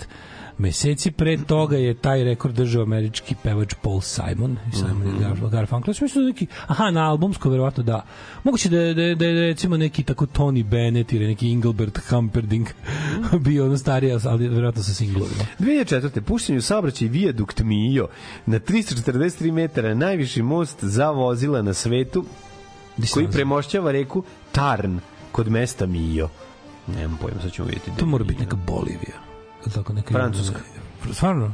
meseci. 0.57 1.11
Pre 1.11 1.37
toga 1.37 1.77
je 1.77 1.93
taj 1.93 2.23
rekord 2.23 2.55
držao 2.55 2.83
američki 2.83 3.35
pevač 3.43 3.73
Paul 3.81 4.01
Simon 4.01 4.57
i 4.73 4.75
Simon 4.75 4.97
mm 4.97 5.17
-hmm. 5.19 5.49
Garfunkel. 5.49 5.93
Ja 5.97 6.03
mislio 6.03 6.21
da 6.21 6.27
neki, 6.27 6.47
aha, 6.67 6.91
na 6.91 7.09
albumsko 7.09 7.49
verovatno 7.49 7.83
da. 7.83 8.05
Moguće 8.43 8.69
da, 8.69 8.77
da, 8.77 9.15
da, 9.15 9.25
je 9.25 9.47
recimo 9.47 9.77
neki 9.77 10.03
tako 10.03 10.25
Tony 10.25 10.63
Bennett 10.63 11.13
ili 11.13 11.27
neki 11.27 11.51
Engelbert 11.51 11.99
Humperdinck 12.09 12.71
bio 13.45 13.65
ono 13.65 13.77
stariji, 13.77 14.11
ali 14.23 14.47
verovatno 14.47 14.83
sa 14.83 14.93
singlovima. 14.93 15.43
2004. 15.59 16.21
puštenju 16.21 16.61
saobraćaj 16.61 17.07
vijadukt 17.07 17.61
Mijo 17.63 18.07
na 18.45 18.59
343 18.59 19.51
metara 19.51 19.93
najviši 19.93 20.41
most 20.41 20.83
za 20.83 21.09
vozila 21.09 21.61
na 21.61 21.73
svetu 21.73 22.25
koji 23.13 23.27
premošćava 23.27 23.91
reku 23.91 24.23
Tarn 24.51 24.99
kod 25.31 25.49
mesta 25.49 25.85
Mijo. 25.85 26.29
Nemam 26.87 27.17
pojma, 27.21 27.41
sad 27.41 27.51
ćemo 27.51 27.67
vidjeti. 27.67 27.91
To 27.97 28.05
mora 28.05 28.23
biti 28.23 28.41
neka 28.41 28.55
Bolivija. 28.55 29.24
Tako 29.73 29.93
neka 29.93 30.13
Francuska. 30.13 30.59
Stvarno? 31.13 31.51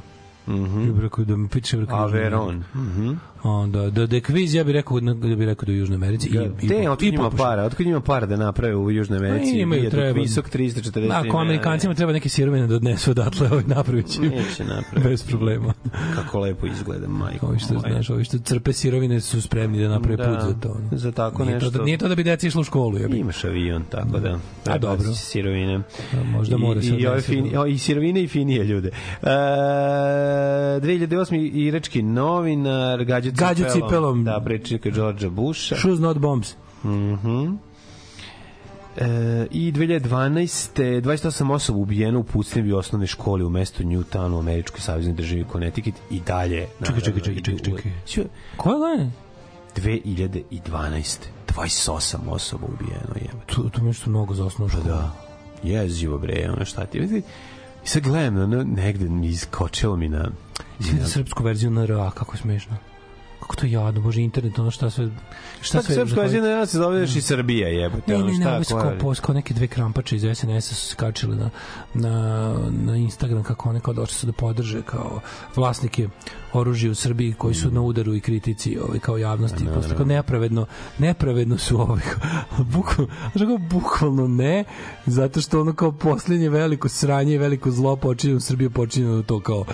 Mhm. 0.48 0.94
Bih 0.94 1.02
rekao 1.04 1.26
da 1.26 1.36
mi 1.36 1.48
piše 1.50 1.78
rekao 1.78 1.98
Averon. 2.04 2.64
Mhm. 2.76 3.14
Onda 3.44 3.90
da 3.90 4.06
da 4.06 4.16
je 4.16 4.22
kviz 4.22 4.54
ja 4.56 4.64
bih 4.64 4.74
rekao 4.74 5.00
da 5.00 5.36
bih 5.36 5.48
rekao 5.48 5.66
da 5.66 5.72
je 5.72 5.76
u 5.76 5.80
Južnoj 5.80 5.96
Americi 5.96 6.30
i 6.30 6.32
i 6.62 6.68
Te, 6.68 6.76
i 6.76 6.88
otkud 6.88 7.08
njima 7.08 7.30
para? 7.32 7.64
Otkud 7.64 7.86
njima 7.86 8.02
para 8.02 8.26
da 8.26 8.36
naprave 8.36 8.76
u 8.76 8.92
Južnoj 8.92 9.18
Americi? 9.20 9.52
Pa 9.52 9.58
imaju, 9.58 9.90
treba. 9.90 10.12
Visok 10.12 10.50
343 10.50 11.08
Da, 11.08 11.20
ako 11.20 11.38
Amerikancima 11.38 11.94
treba 11.94 12.12
neke 12.14 12.30
sirovine 12.30 12.68
da 12.68 12.76
odnesu 12.76 13.12
odatle, 13.12 13.48
ovaj 13.48 13.64
napravit 13.68 14.08
će. 14.08 14.22
Neće 14.22 14.64
napraviti. 14.66 15.10
Bez 15.10 15.24
problema. 15.24 15.74
Kako 16.16 16.40
lepo 16.40 16.68
izgleda, 16.68 17.08
majko. 17.08 17.46
Ovi 17.46 17.60
što, 17.60 17.80
znaš, 17.80 18.10
ovi 18.10 18.24
što 18.24 18.38
crpe 18.40 18.74
sirovine 18.74 19.22
su 19.22 19.42
spremni 19.42 19.80
da 19.80 19.90
naprave 19.90 20.18
Da, 20.18 20.24
put 20.26 20.40
za 20.42 20.60
to. 20.60 20.78
za 20.92 21.12
tako 21.12 21.46
nije 21.46 21.60
To 21.60 21.66
nešto. 21.66 21.78
da, 21.78 21.86
nije 21.86 21.98
to 21.98 22.08
da 22.08 22.16
bi 22.16 22.24
deca 22.24 22.48
išla 22.48 22.62
u 22.62 22.66
školu, 22.66 22.98
jebi. 22.98 23.18
Imaš 23.18 23.44
avion, 23.44 23.84
tako 23.84 24.20
da. 24.20 24.40
A, 24.66 24.78
dobro. 24.78 25.14
Sirovine. 25.14 25.76
A, 25.76 25.82
možda 26.26 26.56
I, 26.56 26.60
mora 26.60 26.82
se 26.82 26.88
i, 26.90 27.08
ove 27.08 27.22
fini, 27.22 27.50
do- 27.50 27.62
o, 27.62 27.66
I 27.66 27.78
sirovine 27.78 28.24
i 28.24 28.28
finije 28.28 28.64
ljude. 28.64 28.90
E, 29.22 29.28
2008. 30.82 31.36
irački 31.54 32.02
novinar, 32.02 33.04
gađu 33.32 33.64
cipelom. 33.64 33.80
Gađu 33.80 33.88
cipelom. 33.88 34.24
Da, 34.24 34.42
prečnika 34.46 34.90
Đorđa 34.90 35.30
Busha. 35.30 35.76
Shoes 35.76 36.00
not 36.00 36.18
bombs. 36.18 36.56
Mhm. 36.84 37.56
E, 38.98 39.48
I 39.52 39.72
2012. 39.72 41.02
28 41.02 41.52
osoba 41.52 41.80
ubijeno 41.80 42.20
u 42.20 42.24
pucnjevi 42.24 42.74
u 42.74 42.78
osnovnoj 42.78 43.08
školi 43.08 43.44
u 43.44 43.50
mestu 43.50 43.84
Newtown 43.84 44.36
u 44.36 44.40
američkoj 44.40 44.80
saveznoj 44.80 45.16
državi 45.16 45.46
Connecticut 45.52 45.94
i 46.10 46.20
dalje. 46.20 46.68
Čekaj, 46.86 47.02
čekaj, 47.02 47.22
čekaj, 47.22 47.42
čekaj, 47.42 47.92
čekaj. 48.06 48.26
Koje 48.58 48.78
godine? 48.78 49.12
2012. 49.76 51.18
28 51.56 52.18
osoba 52.30 52.68
ubijeno 52.74 53.16
je. 53.16 53.30
To, 53.46 53.70
to 53.70 53.82
mi 53.82 53.90
je 53.90 53.94
što 53.94 54.10
mnogo 54.10 54.34
za 54.34 54.46
osnovnu 54.46 54.70
školu. 54.70 54.86
Da. 54.86 55.12
Jezivo 55.64 56.18
bre, 56.18 56.50
ono 56.56 56.66
šta 56.66 56.86
ti. 56.86 57.00
vidi, 57.00 57.22
I 57.86 57.88
sad 57.88 58.04
gledam, 58.04 58.38
ono, 58.38 58.64
negde 58.64 59.10
mi 59.10 59.28
iskočilo 59.28 59.96
mi 59.96 60.10
na... 60.10 60.32
Svi 60.80 61.00
srpsku 61.06 61.44
verziju 61.44 61.72
NRA, 61.72 62.12
kako 62.12 62.34
je 62.34 62.38
smešno. 62.38 62.78
Kako 63.52 63.62
to 63.62 63.68
jadno, 63.68 64.02
bože, 64.02 64.22
internet, 64.22 64.60
ono 64.60 64.72
šta 64.72 64.90
sve... 64.90 65.10
Šta 65.62 65.82
se 65.82 65.94
srpska 65.94 66.22
verzija 66.22 66.46
ja 66.46 66.66
se 66.66 66.78
zove 66.78 67.00
još 67.00 67.16
i 67.16 67.22
Srbija, 67.22 67.68
jebote. 67.68 68.12
Ne, 68.12 68.16
ono 68.16 68.26
ne, 68.26 68.58
ne, 68.58 68.64
su 68.64 68.74
koja- 68.74 68.98
kao, 68.98 69.14
kao 69.22 69.36
neke 69.36 69.54
dve 69.54 69.68
krampače 69.68 70.16
iz 70.16 70.22
SNS-a 70.36 70.76
su 70.76 70.88
skačile 70.88 71.36
na, 71.36 71.50
na, 71.94 72.56
na 72.70 72.96
Instagram 72.96 73.44
kako 73.44 73.70
one 73.70 73.80
kao 73.80 73.94
došli 73.94 74.16
su 74.16 74.26
da 74.26 74.34
podrže 74.34 74.82
kao 74.82 75.20
vlasnike 75.56 76.08
oružja 76.54 76.92
u 76.92 76.96
Srbiji 76.96 77.34
koji 77.34 77.54
su 77.54 77.72
na 77.72 77.82
udaru 77.82 78.16
i 78.16 78.20
kritici 78.20 78.78
ovaj, 78.88 79.00
kao 79.00 79.18
javnosti. 79.18 79.64
Da. 79.64 79.96
kao 79.96 80.06
nepravedno, 80.06 80.66
nepravedno 80.98 81.58
su 81.58 81.82
ovaj, 81.82 82.02
bukvalno, 82.74 83.14
kao 83.34 83.58
bukvalno 83.58 84.28
ne, 84.28 84.64
zato 85.06 85.42
što 85.42 85.62
ono 85.62 85.74
kao 85.74 85.92
poslednje 85.92 86.50
veliko 86.50 86.90
sranje 86.90 87.34
i 87.34 87.38
veliko 87.38 87.72
zlo 87.72 87.96
počinje 87.96 88.36
u 88.36 88.40
Srbiji 88.40 88.70
počinje 88.70 89.24
to 89.24 89.40
kao 89.40 89.66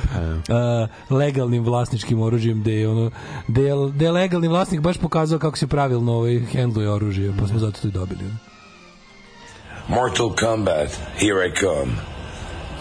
legalnim 1.09 1.63
vlasničkim 1.63 2.21
oružjem 2.21 2.61
gde 2.61 2.73
je 2.73 2.89
ono 2.89 3.11
gde 3.47 3.66
je, 3.67 3.91
gde 3.91 4.05
je 4.05 4.11
legalni 4.11 4.47
vlasnik 4.47 4.81
baš 4.81 4.97
pokazao 4.97 5.39
kako 5.39 5.57
se 5.57 5.67
pravilno 5.67 6.13
ovaj 6.13 6.39
hendluje 6.39 6.89
oružje 6.89 7.33
pa 7.39 7.47
smo 7.47 7.59
zato 7.59 7.81
to 7.81 7.87
i 7.87 7.91
dobili 7.91 8.25
Mortal 9.89 10.35
Kombat, 10.35 10.91
here 11.15 11.47
I 11.47 11.49
come. 11.49 11.95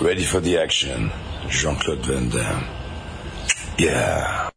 Ready 0.01 0.25
for 0.25 0.41
the 0.41 0.59
action. 0.59 1.11
Jean-Claude 1.49 2.05
Van 2.05 2.29
Damme. 2.29 2.67
Yeah. 3.79 4.56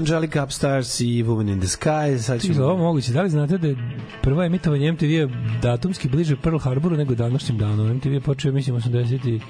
Angelica 0.00 0.44
Upstars 0.44 1.00
i 1.00 1.24
Woman 1.24 1.52
in 1.52 1.60
the 1.60 1.68
Sky. 1.68 2.18
Sad 2.18 2.40
Ti 2.40 2.54
za 2.54 2.64
ovo 2.66 2.76
moguće, 2.76 3.12
da 3.12 3.22
li 3.22 3.30
znate 3.30 3.58
da 3.58 3.66
je 3.66 3.76
prvo 4.22 4.42
emitovanje 4.42 4.92
MTV 4.92 5.04
je 5.04 5.28
datumski 5.62 6.08
bliže 6.08 6.36
Pearl 6.36 6.58
Harboru 6.58 6.96
nego 6.96 7.14
današnjim 7.14 7.58
danom? 7.58 7.96
MTV 7.96 8.12
je 8.12 8.20
počeo, 8.20 8.52
mislim, 8.52 8.76
80 8.76 9.28
i 9.28 9.40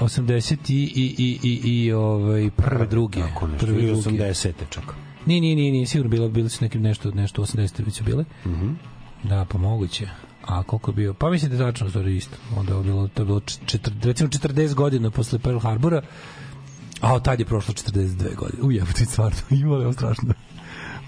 80 0.00 0.56
i, 0.68 0.92
i, 0.96 1.14
i, 1.18 1.38
i, 1.42 1.84
i 1.84 1.92
ovaj, 1.92 2.50
prve 2.56 2.86
druge. 2.86 3.20
Tako 3.20 3.46
nešto, 3.46 3.66
prve 3.66 3.82
druge. 3.82 4.00
80. 4.10 4.52
čak. 4.70 4.94
Nije, 5.26 5.40
nije, 5.40 5.56
nije, 5.56 5.72
nije, 5.72 5.86
sigurno 5.86 6.10
bilo, 6.10 6.28
bili 6.28 6.48
su 6.48 6.64
nekim 6.64 6.82
nešto, 6.82 7.10
nešto 7.10 7.42
80 7.42 7.84
već 7.84 7.94
su 7.94 8.04
bile. 8.04 8.24
Mhm. 8.46 8.68
Da, 9.24 9.46
pa 9.48 9.58
moguće. 9.58 10.08
A 10.46 10.62
koliko 10.62 10.90
je 10.90 10.94
bio? 10.94 11.14
Pa 11.14 11.30
mislim 11.30 11.50
da 11.50 11.64
je 11.64 11.72
tačno 11.72 11.88
stvari 11.88 12.16
isto. 12.16 12.36
Onda 12.56 12.74
je 12.74 12.82
bilo, 12.82 13.08
to 13.08 13.22
je 13.22 13.26
bilo 13.26 13.40
četir, 13.66 13.92
recimo 14.02 14.28
40 14.28 14.74
godina 14.74 15.10
posle 15.10 15.38
Pearl 15.38 15.58
Harbora, 15.58 16.02
a 17.00 17.14
od 17.14 17.24
tad 17.24 17.40
je 17.40 17.46
prošlo 17.46 17.74
42 17.74 18.06
godine. 18.34 18.62
U 18.62 18.72
jebote, 18.72 19.04
stvarno, 19.04 19.38
ima 19.52 19.76
je 19.76 19.92
strašno. 19.92 20.34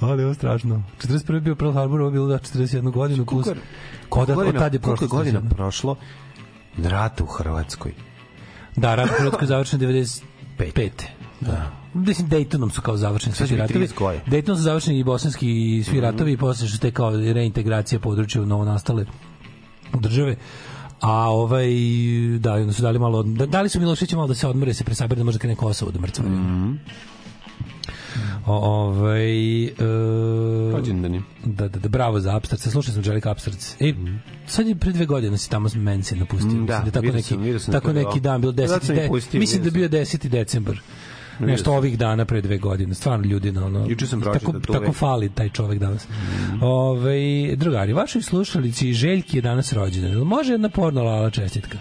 Ali 0.01 0.23
ovo 0.23 0.31
je 0.31 0.35
strašno. 0.35 0.83
41. 1.01 1.35
je 1.35 1.41
bio 1.41 1.55
Pearl 1.55 1.73
Harbor, 1.73 2.01
ovo 2.01 2.09
je 2.09 2.13
bilo 2.13 2.27
da 2.27 2.39
41 2.39 2.91
godinu. 2.91 3.25
Koliko- 3.25 3.55
Koda, 4.09 4.35
koliko 4.35 4.49
od 4.49 4.59
tad 4.59 4.75
je 4.75 4.81
koliko 4.81 4.99
prošlo. 4.99 5.19
je 5.19 5.25
godina 5.25 5.41
41. 5.41 5.49
prošlo 5.51 5.97
rata 6.79 7.25
u 7.25 7.27
Hrvatskoj? 7.27 7.93
Da, 8.77 8.95
rat 8.95 9.11
u 9.11 9.15
Hrvatskoj 9.15 9.45
je 9.45 9.49
završen 9.49 9.81
95. 9.81 10.91
Da. 11.41 11.71
Mislim, 11.95 12.29
Daytonom 12.29 12.71
su 12.71 12.81
kao 12.83 12.97
završeni 12.97 13.35
svi 13.37 13.57
ratovi. 13.57 13.87
30 13.87 13.95
godina. 13.95 14.25
Daytonom 14.27 14.57
su 14.57 14.63
završeni 14.63 14.99
i 14.99 15.05
bosanski 15.05 15.49
i 15.77 15.85
svi 15.85 16.01
ratovi 16.01 16.33
i 16.33 16.37
posle 16.37 16.69
što 16.69 16.79
te 16.79 16.91
kao 16.91 17.11
reintegracija 17.11 17.99
područja 17.99 18.43
u 18.43 18.47
novonastale 18.47 19.05
države. 19.95 20.37
A 21.01 21.31
ovaj, 21.31 21.69
da, 22.39 22.55
onda 22.55 22.73
su 22.73 22.83
dali 22.83 22.99
malo, 22.99 23.23
da- 23.23 23.47
dali 23.47 23.69
su 23.69 23.81
Miloševiću 23.81 24.17
malo 24.17 24.29
da 24.29 24.35
se 24.35 24.49
odmore, 24.49 24.75
se 24.75 24.85
presabere 24.85 25.19
da 25.19 25.25
može 25.25 25.39
krene 25.39 25.57
Kosovo 25.57 25.91
da 25.91 26.01
mrtva. 26.01 26.25
O, 28.47 28.55
ovaj, 28.57 29.65
e, 29.65 29.73
Rođendani. 30.73 31.23
da, 31.45 31.69
da, 31.69 31.79
da, 31.79 31.89
bravo 31.89 32.21
za 32.21 32.37
Upstarts. 32.37 32.69
Slušao 32.69 32.95
sam 32.95 33.03
Jelika 33.07 33.33
Upstarts. 33.33 33.77
E, 33.81 33.95
sad 34.47 34.67
je 34.67 34.75
pre 34.75 34.93
dve 34.93 35.07
godine 35.07 35.39
si 35.39 35.51
tamo 35.51 35.69
Mense 35.75 36.17
napustio. 36.17 36.51
Mm, 36.51 36.67
da, 36.67 36.79
Mislim 36.79 36.93
tako 36.93 37.07
neki, 37.07 37.23
sam, 37.23 37.59
sam 37.61 37.73
tako 37.73 37.87
to, 37.87 37.93
neki 37.93 38.21
da. 38.21 38.39
dan, 38.39 38.43
Sad 38.43 38.55
10. 38.55 38.85
sam 38.87 38.97
ih 38.97 39.31
De, 39.33 39.39
mislim 39.39 39.63
da 39.63 39.71
bio 39.71 39.89
10. 39.89 40.29
decembar. 40.29 40.81
Nešto 41.41 41.73
ovih 41.73 41.99
dana 41.99 42.25
pre 42.25 42.41
dve 42.41 42.59
godine. 42.59 42.95
Stvarno 42.95 43.27
ljudi 43.27 43.53
na 43.53 43.67
ono. 43.67 43.87
Juče 43.89 44.07
sam 44.07 44.21
tako, 44.21 44.53
to 44.53 44.73
tako 44.73 44.93
fali 44.93 45.29
taj 45.29 45.49
čovek 45.49 45.79
danas. 45.79 46.07
Ovaj 46.61 47.57
drugari, 47.57 47.93
vašoj 47.93 48.23
slušalici 48.23 48.93
Željki 48.93 49.39
je 49.39 49.43
danas 49.43 49.73
rođendan. 49.73 50.13
Može 50.13 50.53
jedna 50.53 50.69
porno 50.69 51.03
lala 51.03 51.31
čestitka. 51.31 51.79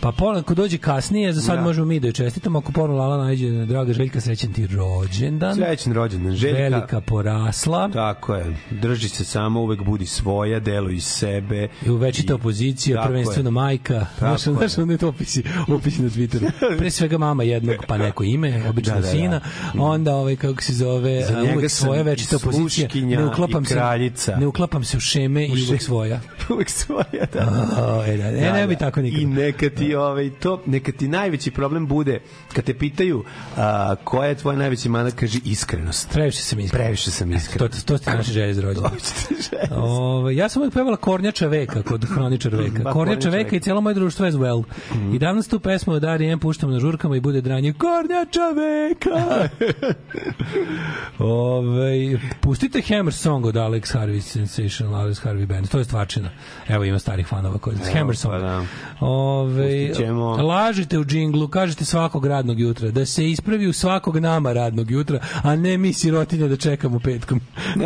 Pa 0.00 0.12
pola, 0.12 0.38
ako 0.38 0.54
dođe 0.54 0.78
kasnije, 0.78 1.32
za 1.32 1.40
sad 1.42 1.56
Da. 1.56 1.62
možemo 1.62 1.86
mi 1.86 2.00
da 2.00 2.06
joj 2.06 2.12
čestitamo. 2.12 2.58
Ako 2.58 2.72
porno 2.72 2.96
lala 2.96 3.16
najde, 3.24 3.66
draga 3.66 3.92
Željka, 3.92 4.20
srećan 4.20 4.52
ti 4.52 4.66
rođendan. 4.66 5.54
Srećan 5.54 5.92
rođendan. 5.92 6.32
Željka. 6.36 6.58
Velika 6.58 7.00
porasla. 7.00 7.88
Tako 7.92 8.34
je. 8.34 8.56
Drži 8.70 9.08
se 9.08 9.24
samo, 9.24 9.60
uvek 9.60 9.82
budi 9.82 10.06
svoja, 10.06 10.60
deluj 10.60 10.94
iz 10.94 11.04
sebe. 11.04 11.68
I 11.86 11.90
uvečita 11.90 12.34
opozicija, 12.34 13.02
prvenstveno 13.06 13.48
je. 13.48 13.52
majka. 13.52 14.06
Znaš, 14.18 14.46
je. 14.46 14.52
znaš, 14.52 14.78
onda 14.78 14.94
je 14.94 14.98
to 14.98 15.08
opisi, 15.08 15.42
opisi 15.68 16.02
na 16.02 16.08
Twitteru. 16.08 16.50
Pre 16.78 16.90
svega 16.90 17.18
mama 17.18 17.42
jednog, 17.42 17.76
pa 17.86 17.98
neko 17.98 18.24
ime, 18.24 18.62
obično 18.70 18.94
Da, 18.94 19.00
da, 19.00 19.06
da. 19.06 19.12
sina. 19.12 19.40
Onda, 19.78 20.14
ovaj, 20.14 20.36
kako 20.36 20.62
se 20.62 20.72
zove, 20.72 21.22
Za 21.22 21.42
uvek 21.54 21.70
svoja 21.70 22.02
večita 22.02 22.36
opozicija. 22.36 22.88
Ne 22.94 23.26
uklapam, 23.26 23.64
se, 23.64 23.74
kraljica. 23.74 24.36
ne 24.36 24.46
uklapam 24.46 24.84
se 24.84 24.96
u 24.96 25.00
šeme 25.00 25.46
i 25.46 25.66
uvek 25.68 25.82
svoja. 25.82 26.20
uvek 26.54 26.70
svoja, 26.70 27.26
da. 27.32 27.48
O, 27.88 28.04
e, 28.04 28.16
da, 28.16 28.24
e, 28.24 28.52
ne 28.52 28.66
bi 28.66 28.76
tako 28.76 29.00
nikad. 29.02 29.20
I 29.20 29.26
neka 29.26 29.70
ti, 29.70 29.87
ovaj, 29.94 30.30
to, 30.30 30.62
neka 30.66 30.92
ti 30.92 31.08
najveći 31.08 31.50
problem 31.50 31.86
bude, 31.86 32.20
kad 32.52 32.64
te 32.64 32.74
pitaju 32.74 33.24
a, 33.56 33.94
koja 34.04 34.28
je 34.28 34.34
tvoja 34.34 34.56
najveći 34.58 34.88
mana, 34.88 35.10
kaži 35.10 35.40
iskrenost. 35.44 36.10
Previše 36.12 36.38
sam 36.42 36.60
iskren. 36.60 36.80
Previše 36.82 37.10
sam 37.10 37.30
To, 37.30 37.36
iskren. 37.36 37.68
to 37.86 37.98
ste 37.98 38.10
naše 38.10 38.32
želje 38.32 38.60
rođendan. 38.60 38.90
Ove, 39.72 40.36
ja 40.36 40.48
sam 40.48 40.62
uvijek 40.62 40.74
pevala 40.74 40.96
Kornjača 40.96 41.46
veka 41.46 41.82
kod 41.82 42.04
Hroničar 42.04 42.54
veka. 42.62 42.82
Ba, 42.82 42.92
Kornjača 42.92 43.30
veka 43.30 43.56
i 43.56 43.60
cijelo 43.60 43.80
moje 43.80 43.94
društvo 43.94 44.26
as 44.26 44.34
well. 44.34 44.64
I 45.14 45.18
danas 45.18 45.48
tu 45.48 45.60
pesmu 45.60 45.92
od 45.92 46.04
R.E.M. 46.04 46.38
puštamo 46.38 46.72
na 46.72 46.80
žurkama 46.80 47.16
i 47.16 47.20
bude 47.20 47.40
dranje 47.40 47.72
Kornjača 47.72 48.40
veka. 48.56 49.48
Ove, 51.18 52.18
pustite 52.40 52.82
Hammer 52.82 53.14
Song 53.14 53.46
od 53.46 53.54
Alex 53.54 53.94
Harvey 53.94 54.20
Sensational 54.20 54.94
Alex 54.96 55.24
Harvey 55.24 55.46
Band. 55.46 55.68
To 55.68 55.78
je 55.78 55.84
stvarčina. 55.84 56.30
Evo 56.68 56.84
ima 56.84 56.98
starih 56.98 57.26
fanova 57.26 57.58
koji 57.58 57.76
Hammer 57.94 58.16
Song. 58.16 58.34
pa 58.34 58.38
da. 58.38 58.64
Ove, 59.00 59.77
Ćemo. 59.96 60.36
lažite 60.36 60.98
u 60.98 61.04
džinglu, 61.04 61.48
kažete 61.48 61.84
svakog 61.84 62.26
radnog 62.26 62.60
jutra, 62.60 62.90
da 62.90 63.06
se 63.06 63.30
ispravi 63.30 63.66
u 63.66 63.72
svakog 63.72 64.18
nama 64.18 64.52
radnog 64.52 64.90
jutra, 64.90 65.20
a 65.42 65.56
ne 65.56 65.78
mi 65.78 65.92
sirotinja 65.92 66.48
da 66.48 66.56
čekamo 66.56 66.98
petkom. 66.98 67.40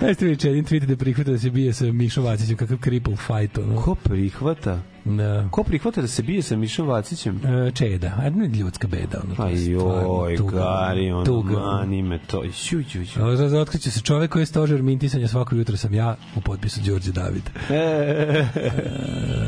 Najste 0.00 0.24
mi 0.24 0.36
čedin 0.36 0.64
tweet 0.64 0.84
da 0.84 0.96
prihvata 0.96 1.30
da 1.30 1.38
se 1.38 1.50
bije 1.50 1.72
sa 1.72 1.84
Mišo 1.84 2.22
Vacićem, 2.22 2.56
kakav 2.56 2.78
cripple 2.84 3.16
fight, 3.16 3.58
ono. 3.58 3.82
Ko 3.82 3.94
prihvata? 3.94 4.93
Da. 5.04 5.48
Ko 5.50 5.64
prihvata 5.64 6.00
da 6.00 6.08
se 6.08 6.22
bije 6.22 6.42
sa 6.42 6.56
Mišom 6.56 6.88
Vacićem? 6.88 7.40
E, 7.46 7.70
čeda, 7.70 8.12
a 8.18 8.30
ne 8.30 8.48
ljudska 8.48 8.88
beda. 8.88 9.20
Ono, 9.24 9.34
Pa 9.34 9.48
joj, 9.48 10.36
gari, 10.52 11.10
ono, 11.10 11.24
tuga. 11.24 11.58
mani 11.60 12.02
me 12.02 12.18
to. 12.26 12.44
Ju. 12.44 12.84
Ovo 13.20 13.36
za 13.36 13.60
otkriće 13.60 13.90
se 13.90 14.00
čovek 14.00 14.30
koji 14.30 14.42
je 14.42 14.46
stožer 14.46 14.82
mintisanja 14.82 15.28
svako 15.28 15.54
jutro 15.56 15.76
sam 15.76 15.94
ja 15.94 16.16
u 16.36 16.40
potpisu 16.40 16.80
Đorđe 16.86 17.12
David. 17.12 17.50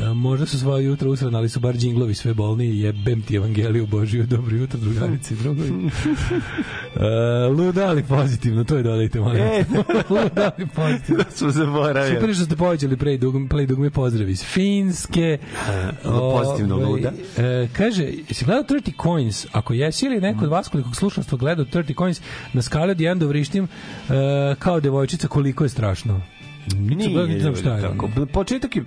E, 0.07 0.13
možda 0.13 0.45
su 0.45 0.59
svoje 0.59 0.85
jutro 0.85 1.11
usrani, 1.11 1.35
ali 1.35 1.49
su 1.49 1.59
bar 1.59 1.75
džinglovi 1.75 2.13
sve 2.13 2.33
bolni 2.33 2.79
jebem 2.79 3.21
ti 3.21 3.35
evangeliju 3.35 3.87
Božiju, 3.87 4.25
dobro 4.25 4.55
jutro 4.55 4.79
drugarici 4.79 5.33
i 5.33 5.37
drugovi. 5.37 5.69
E, 6.95 7.47
luda, 7.47 7.87
ali 7.87 8.03
pozitivno, 8.03 8.63
to 8.63 8.77
je 8.77 8.83
dodajte, 8.83 9.19
molim. 9.19 9.41
E. 9.41 9.65
luda, 10.09 10.51
ali 10.57 10.67
pozitivno. 10.67 11.23
da 11.23 11.31
smo 11.31 11.49
zaboravili. 11.49 12.15
Super 12.15 12.35
što 12.35 12.45
ste 12.45 12.55
povećali 12.55 12.97
play 12.97 13.17
dugme, 13.17 13.47
play 13.47 13.65
dugme 13.65 13.89
pozdrav 13.89 14.29
iz 14.29 14.43
Finske. 14.43 15.37
Pozitivno 16.03 16.75
Ovaj, 16.75 16.87
luda. 16.87 17.11
E, 17.37 17.67
kaže, 17.73 18.03
jesi 18.03 18.45
gledao 18.45 18.63
30 18.63 19.03
Coins? 19.03 19.45
Ako 19.51 19.73
jesi 19.73 20.05
ili 20.05 20.21
neko 20.21 20.43
od 20.43 20.49
vas 20.49 20.67
koliko 20.67 20.93
slušalstva 20.93 21.37
gledao 21.37 21.65
30 21.65 21.97
Coins, 21.97 22.21
na 22.53 22.61
skali 22.61 22.91
od 22.91 22.97
1 22.97 23.17
do 23.17 23.27
vrištim 23.27 23.63
e, 23.63 23.67
kao 24.59 24.79
devojčica 24.79 25.27
koliko 25.27 25.63
je 25.63 25.69
strašno. 25.69 26.21
Niti 26.75 27.39
znam 27.39 27.55
šta 27.55 27.75
je. 27.75 27.81
tako. 27.81 28.09
Početak 28.33 28.75
je, 28.75 28.83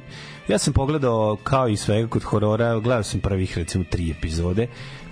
ja 0.48 0.58
sam 0.58 0.72
pogledao 0.72 1.36
kao 1.42 1.68
i 1.68 1.76
svega 1.76 2.08
kod 2.08 2.22
horora, 2.22 2.78
gledao 2.78 3.02
sam 3.02 3.20
prvih 3.20 3.58
recimo 3.58 3.84
tri 3.90 4.10
epizode, 4.10 4.66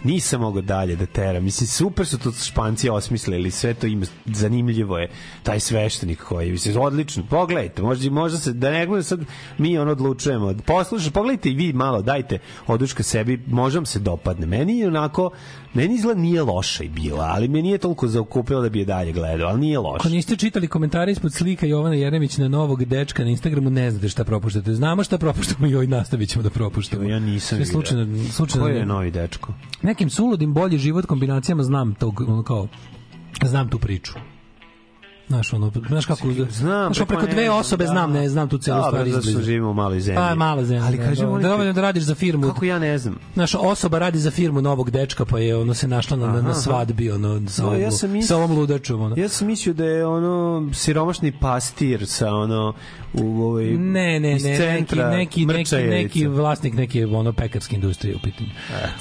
nisam 0.04 0.40
mogao 0.40 0.62
dalje 0.62 0.96
da 0.96 1.06
teram. 1.06 1.44
Mislim, 1.44 1.66
super 1.66 2.06
su 2.06 2.18
to 2.18 2.32
španci 2.32 2.90
osmislili, 2.90 3.50
sve 3.50 3.74
to 3.74 3.86
ima, 3.86 4.06
zanimljivo 4.26 4.98
je, 4.98 5.08
taj 5.42 5.60
sveštenik 5.60 6.22
koji, 6.22 6.52
mislim, 6.52 6.80
odlično, 6.80 7.22
pogledajte, 7.30 7.82
možda, 7.82 8.10
možda 8.10 8.38
se, 8.38 8.52
da 8.52 8.70
ne 8.70 8.86
bude 8.86 9.02
sad 9.02 9.20
mi 9.58 9.78
ono 9.78 9.92
odlučujemo, 9.92 10.54
poslušaj, 10.66 11.10
pogledajte 11.10 11.50
i 11.50 11.54
vi 11.54 11.72
malo, 11.72 12.02
dajte 12.02 12.38
oduška 12.66 13.02
sebi, 13.02 13.42
možda 13.46 13.84
se 13.84 13.98
dopadne. 13.98 14.46
Meni 14.46 14.78
je 14.78 14.88
onako, 14.88 15.30
meni 15.74 15.94
izgleda 15.94 16.20
nije 16.20 16.42
loša 16.42 16.84
i 16.84 16.88
bila, 16.88 17.24
ali 17.24 17.48
me 17.48 17.62
nije 17.62 17.78
toliko 17.78 18.08
zaokupilo 18.08 18.62
da 18.62 18.68
bi 18.68 18.78
je 18.78 18.84
dalje 18.84 19.12
gledao, 19.12 19.48
ali 19.48 19.60
nije 19.60 19.78
loša. 19.78 19.96
Ako 19.96 20.08
niste 20.08 20.36
čitali 20.36 20.68
komentare 20.68 21.12
ispod 21.12 21.34
slika 21.34 21.66
Jovana 21.66 21.94
Jeremić 21.94 22.36
na 22.36 22.48
novog 22.48 22.84
dečka 22.84 23.24
na 23.24 23.30
Instagramu, 23.30 23.70
ne 23.70 23.90
znate 23.90 24.08
šta 24.08 24.24
propuštate. 24.24 24.74
Znamo 24.74 25.04
šta 25.04 25.18
propuštamo 25.18 25.66
i 25.66 25.74
ovaj 25.74 25.86
nastavit 25.86 26.28
ćemo 26.28 26.42
da 26.42 26.50
propuštamo. 26.50 27.02
Ja 27.02 27.18
nisam 27.18 27.48
Sve 27.48 27.58
vidio. 27.58 27.72
slučajno, 27.72 28.30
slučajno 28.32 28.66
Ko 28.66 28.70
je 28.72 28.86
novi 28.86 29.10
dečko? 29.10 29.54
Nekim 29.88 30.10
suludim 30.10 30.54
bolji 30.54 30.78
život 30.78 31.06
kombinacijama 31.06 31.62
znam 31.62 31.94
tog 31.94 32.14
kao 32.46 32.68
znam 33.44 33.68
tu 33.68 33.78
priču. 33.78 34.12
Znaš, 35.28 35.52
ono, 35.52 35.72
znaš 35.88 36.06
kako... 36.06 36.28
Znam, 36.50 36.94
znaš, 36.94 37.08
preko 37.08 37.26
dve 37.26 37.50
osobe 37.50 37.84
znam, 37.84 37.96
znam, 37.96 38.12
da. 38.12 38.20
ne 38.20 38.28
znam 38.28 38.48
tu 38.48 38.58
celu 38.58 38.76
Dobro, 38.76 38.90
stvar 38.90 39.08
zato 39.08 39.20
što 39.20 39.30
izbliza. 39.30 39.42
živimo 39.42 39.70
u 39.70 39.74
maloj 39.74 40.00
zemlji. 40.00 40.16
Pa, 40.16 40.34
mala 40.34 40.64
zemlja. 40.64 40.84
Ali 40.84 40.96
da, 40.96 41.04
kažem, 41.04 41.26
da, 41.26 41.38
da, 41.38 41.48
dovoljno 41.48 41.72
da 41.72 41.80
radiš 41.80 42.02
za 42.02 42.14
firmu. 42.14 42.46
Kako 42.46 42.64
ja 42.64 42.78
ne 42.78 42.98
znam? 42.98 43.18
Znaš, 43.34 43.54
osoba 43.54 43.98
radi 43.98 44.18
za 44.18 44.30
firmu 44.30 44.60
novog 44.62 44.90
dečka, 44.90 45.24
pa 45.24 45.38
je 45.38 45.56
ono 45.56 45.74
se 45.74 45.88
našla 45.88 46.16
na, 46.16 46.26
na, 46.26 46.32
na 46.32 46.40
Aha. 46.40 46.54
svadbi, 46.54 47.10
ono, 47.10 47.48
sa, 47.48 47.62
Da, 47.62 47.68
ovom, 47.68 47.80
ja 47.80 47.90
sam 47.90 48.10
mis- 48.10 48.26
sa 48.26 48.36
ovom 48.36 48.52
ludačom, 48.52 49.00
ono. 49.02 49.16
Ja 49.16 49.28
sam 49.28 49.46
mislio 49.46 49.74
da 49.74 49.84
je 49.84 50.06
ono 50.06 50.68
siromašni 50.72 51.32
pastir 51.32 52.06
sa 52.06 52.28
ono 52.28 52.72
u 53.14 53.42
ovaj 53.42 53.64
Ne, 53.64 53.76
ne, 53.76 54.20
ne, 54.20 54.32
neki, 54.34 54.40
centra 54.56 55.10
neki, 55.10 55.16
neki, 55.40 55.46
Mrčajevica. 55.48 55.96
neki 55.98 56.26
vlasnik 56.26 56.74
neke 56.74 57.06
ono 57.06 57.32
pekarske 57.32 57.76
industrije 57.76 58.16
u 58.16 58.20
pitanju. 58.20 58.50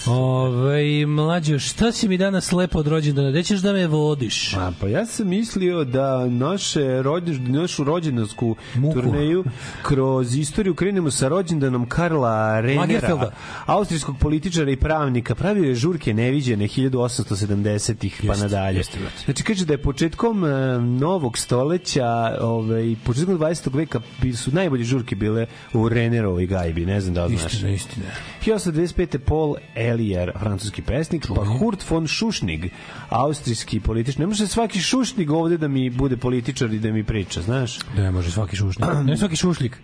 Ove, 0.08 1.06
mlađo, 1.06 1.60
šta 1.60 1.92
si 1.92 2.08
mi 2.08 2.18
danas 2.18 2.52
lepo 2.52 2.80
od 2.80 2.88
rođendana? 2.88 3.30
Gde 3.30 3.44
ćeš 3.44 3.60
da 3.60 3.74
me 3.74 3.88
vodiš? 3.88 4.54
A, 4.54 4.72
pa 4.82 4.88
ja 4.88 5.06
sam 5.06 5.28
mislio 5.28 5.84
da 5.84 6.17
naše 6.26 7.02
rođen, 7.02 7.52
našu 7.52 7.84
rođendansku 7.84 8.56
turneju 8.94 9.44
kroz 9.82 10.36
istoriju 10.36 10.76
krenemo 10.76 11.12
sa 11.12 11.28
rođendanom 11.28 11.90
Karla 11.90 12.62
Renera, 12.62 13.32
austrijskog 13.66 14.16
političara 14.20 14.72
i 14.72 14.76
pravnika. 14.76 15.36
Pravio 15.36 15.70
je 15.70 15.76
žurke 15.76 16.14
neviđene 16.14 16.68
1870-ih 16.68 18.22
pa 18.28 18.36
nadalje. 18.36 18.78
jeste. 18.78 19.00
Znači 19.26 19.44
kaže 19.44 19.66
da 19.66 19.74
je 19.74 19.82
početkom 19.82 20.46
e, 20.46 20.78
novog 20.80 21.38
stoleća, 21.38 22.38
ovaj 22.42 22.96
početkom 23.04 23.40
20. 23.40 23.76
veka 23.76 24.02
su 24.36 24.52
najbolje 24.52 24.84
žurke 24.84 25.16
bile 25.16 25.46
u 25.74 25.90
Renerovoj 25.90 26.46
gajbi, 26.46 26.86
ne 26.86 27.02
znam 27.02 27.14
da 27.14 27.26
li 27.26 27.38
znaš. 27.38 27.54
Istina, 27.54 27.72
istina. 27.72 28.06
1825. 28.46 29.18
Paul 29.18 29.56
Elier, 29.76 30.32
francuski 30.40 30.82
pesnik, 30.82 31.28
pa 31.36 31.46
Hurt 31.46 31.90
von 31.90 32.08
Šušnig, 32.08 32.72
austrijski 33.10 33.80
političar. 33.80 34.20
Ne 34.20 34.28
može 34.28 34.48
svaki 34.48 34.80
šušnig 34.80 35.32
ovde 35.32 35.58
da 35.58 35.68
mi 35.68 35.90
bude 35.90 36.07
političar 36.16 36.74
i 36.74 36.80
da 36.80 36.92
mi 36.92 37.04
priča, 37.04 37.42
znaš? 37.42 37.80
Da 37.96 38.02
ne 38.02 38.12
može 38.12 38.32
svaki 38.32 38.56
šušnik. 38.56 38.90
Ne 39.06 39.18
svaki 39.18 39.36
šušlik. 39.36 39.78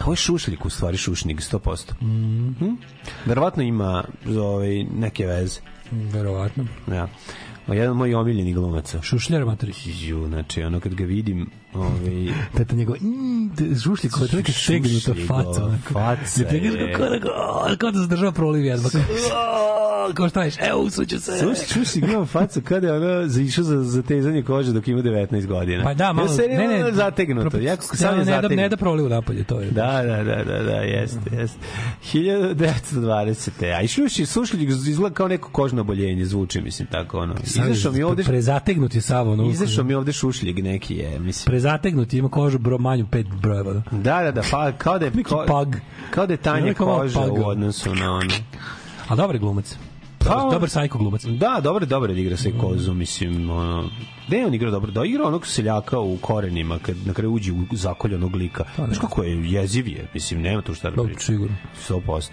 Ovo 0.00 0.12
je 0.12 0.16
šušlik 0.16 0.64
u 0.64 0.70
stvari, 0.70 0.96
šušnig, 0.96 1.36
100%. 1.40 2.02
Mm 2.02 2.76
Verovatno 3.26 3.62
ima 3.62 4.04
ovaj, 4.26 4.84
neke 4.84 5.26
veze. 5.26 5.60
Verovatno. 5.90 6.66
Ja. 6.88 7.08
O, 7.68 7.72
jedan 7.74 7.90
od 7.90 7.96
mojih 7.96 8.16
omiljenih 8.16 8.54
glumaca. 8.54 9.02
Šušljar 9.02 9.44
matori. 9.44 9.72
Ju, 10.00 10.26
znači, 10.26 10.62
ono 10.62 10.80
kad 10.80 10.94
ga 10.94 11.04
vidim, 11.04 11.50
ovaj, 11.74 12.28
Tata 12.56 12.74
njegov, 12.74 12.96
mm, 12.96 13.50
žušlji 13.74 14.10
kao 14.10 14.26
to 14.26 14.36
neka 14.36 14.52
stegnuta 14.52 15.14
faca. 15.26 15.78
faca 15.92 16.42
Da 16.42 16.48
te 16.48 16.56
je. 16.56 16.94
gledaš 16.96 17.20
kao, 17.78 17.90
da 17.90 18.02
se 18.02 18.08
država 18.08 18.32
proliv 18.32 18.64
jedva. 18.64 18.90
Kao, 20.14 20.28
šta 20.28 20.44
ješ? 20.44 20.54
Evo, 20.60 20.80
usreću 20.80 21.20
se. 21.20 21.38
Slušaj, 21.38 21.66
čuši 21.66 22.00
glumam 22.00 22.26
facu 22.34 22.60
kada 22.64 22.86
je 22.86 22.92
ono 22.92 23.28
zaišao 23.28 23.64
za 23.64 23.82
zatezanje 23.82 24.42
kože 24.42 24.72
dok 24.72 24.88
ima 24.88 25.02
19 25.02 25.46
godina. 25.46 25.84
Pa 25.84 25.94
da, 25.94 26.12
malo, 26.12 26.28
ne, 26.48 26.68
ne, 26.68 26.92
zategnuto. 26.92 27.58
Jako 27.58 27.96
sam 27.96 28.18
je 28.18 28.18
ne, 28.18 28.24
da, 28.24 28.30
zategnuto. 28.30 28.54
ne 28.54 28.68
da 28.68 28.76
proliv 28.76 29.08
napolje, 29.08 29.44
to 29.44 29.60
je. 29.60 29.70
Da, 29.70 30.02
da, 30.02 30.24
da, 30.24 30.44
da, 30.44 30.62
da, 30.62 30.76
jeste, 30.76 31.36
jeste. 31.36 31.58
1920. 32.12 33.76
A 33.76 33.82
i 33.82 33.88
šuši, 33.88 34.26
slušljik 34.26 34.68
izgleda 34.70 35.14
kao 35.14 35.28
neko 35.28 35.50
kožno 35.50 35.80
oboljenje, 35.80 36.24
zvuči, 36.24 36.60
mislim, 36.60 36.88
tako, 36.90 37.18
ono. 37.18 37.34
Izašao 37.56 37.92
mi 37.92 38.02
ovde, 38.02 38.24
Prezategnut 38.24 38.94
je 38.94 39.00
sav, 39.00 39.28
ono. 39.28 39.50
izašao 39.50 39.84
mi 39.84 39.94
ovde 39.94 40.12
šušljik 40.12 40.62
neki 40.62 40.96
je, 40.96 41.18
mislim. 41.18 41.44
Prezategnut 41.46 42.12
je, 42.12 42.18
ima 42.18 42.28
kožu 42.28 42.58
bro, 42.58 42.78
manju 42.78 43.06
pet 43.06 43.26
brojeva. 43.26 43.72
Da. 43.72 44.22
Da, 44.22 44.32
da, 44.32 44.42
pa, 44.50 44.72
kao 44.72 44.98
da 44.98 45.04
je, 45.04 45.12
ko, 45.22 45.44
pag. 45.48 45.76
kao 46.10 46.26
da 46.26 46.32
je 46.32 46.36
tanja 46.36 46.74
koža 46.74 47.20
u 47.20 47.44
odnosu 47.44 47.94
na 47.94 48.12
ono. 48.12 48.34
A 49.08 49.16
dobar 49.16 49.38
glumac. 49.38 49.76
Dobar, 50.20 50.52
dobar 50.52 50.68
sajko 50.70 50.98
glumac. 50.98 51.24
Da, 51.24 51.60
dobro, 51.62 51.86
dobro 51.86 52.12
da 52.12 52.20
igra 52.20 52.36
sa 52.36 52.50
kozu, 52.60 52.94
mislim, 52.94 53.50
ono, 53.50 53.90
gde 54.32 54.40
je 54.40 54.46
on 54.46 54.54
igra 54.54 54.70
dobro? 54.70 54.90
Da 54.90 55.04
igra 55.04 55.26
onog 55.26 55.46
seljaka 55.46 55.98
u 55.98 56.16
korenima, 56.16 56.78
kad 56.78 56.96
na 57.06 57.12
kraju 57.12 57.32
uđe 57.32 57.52
u 57.52 57.56
zakoljanog 57.72 58.34
lika. 58.34 58.64
Znaš 58.76 58.98
kako 58.98 59.22
je 59.22 59.50
jeziv 59.50 59.88
je, 59.88 60.08
mislim, 60.14 60.42
nema 60.42 60.62
tu 60.62 60.74
šta 60.74 60.90
da 60.90 61.04
priča. 61.04 61.20
Sigurno. 61.20 61.56
100%. 61.88 62.28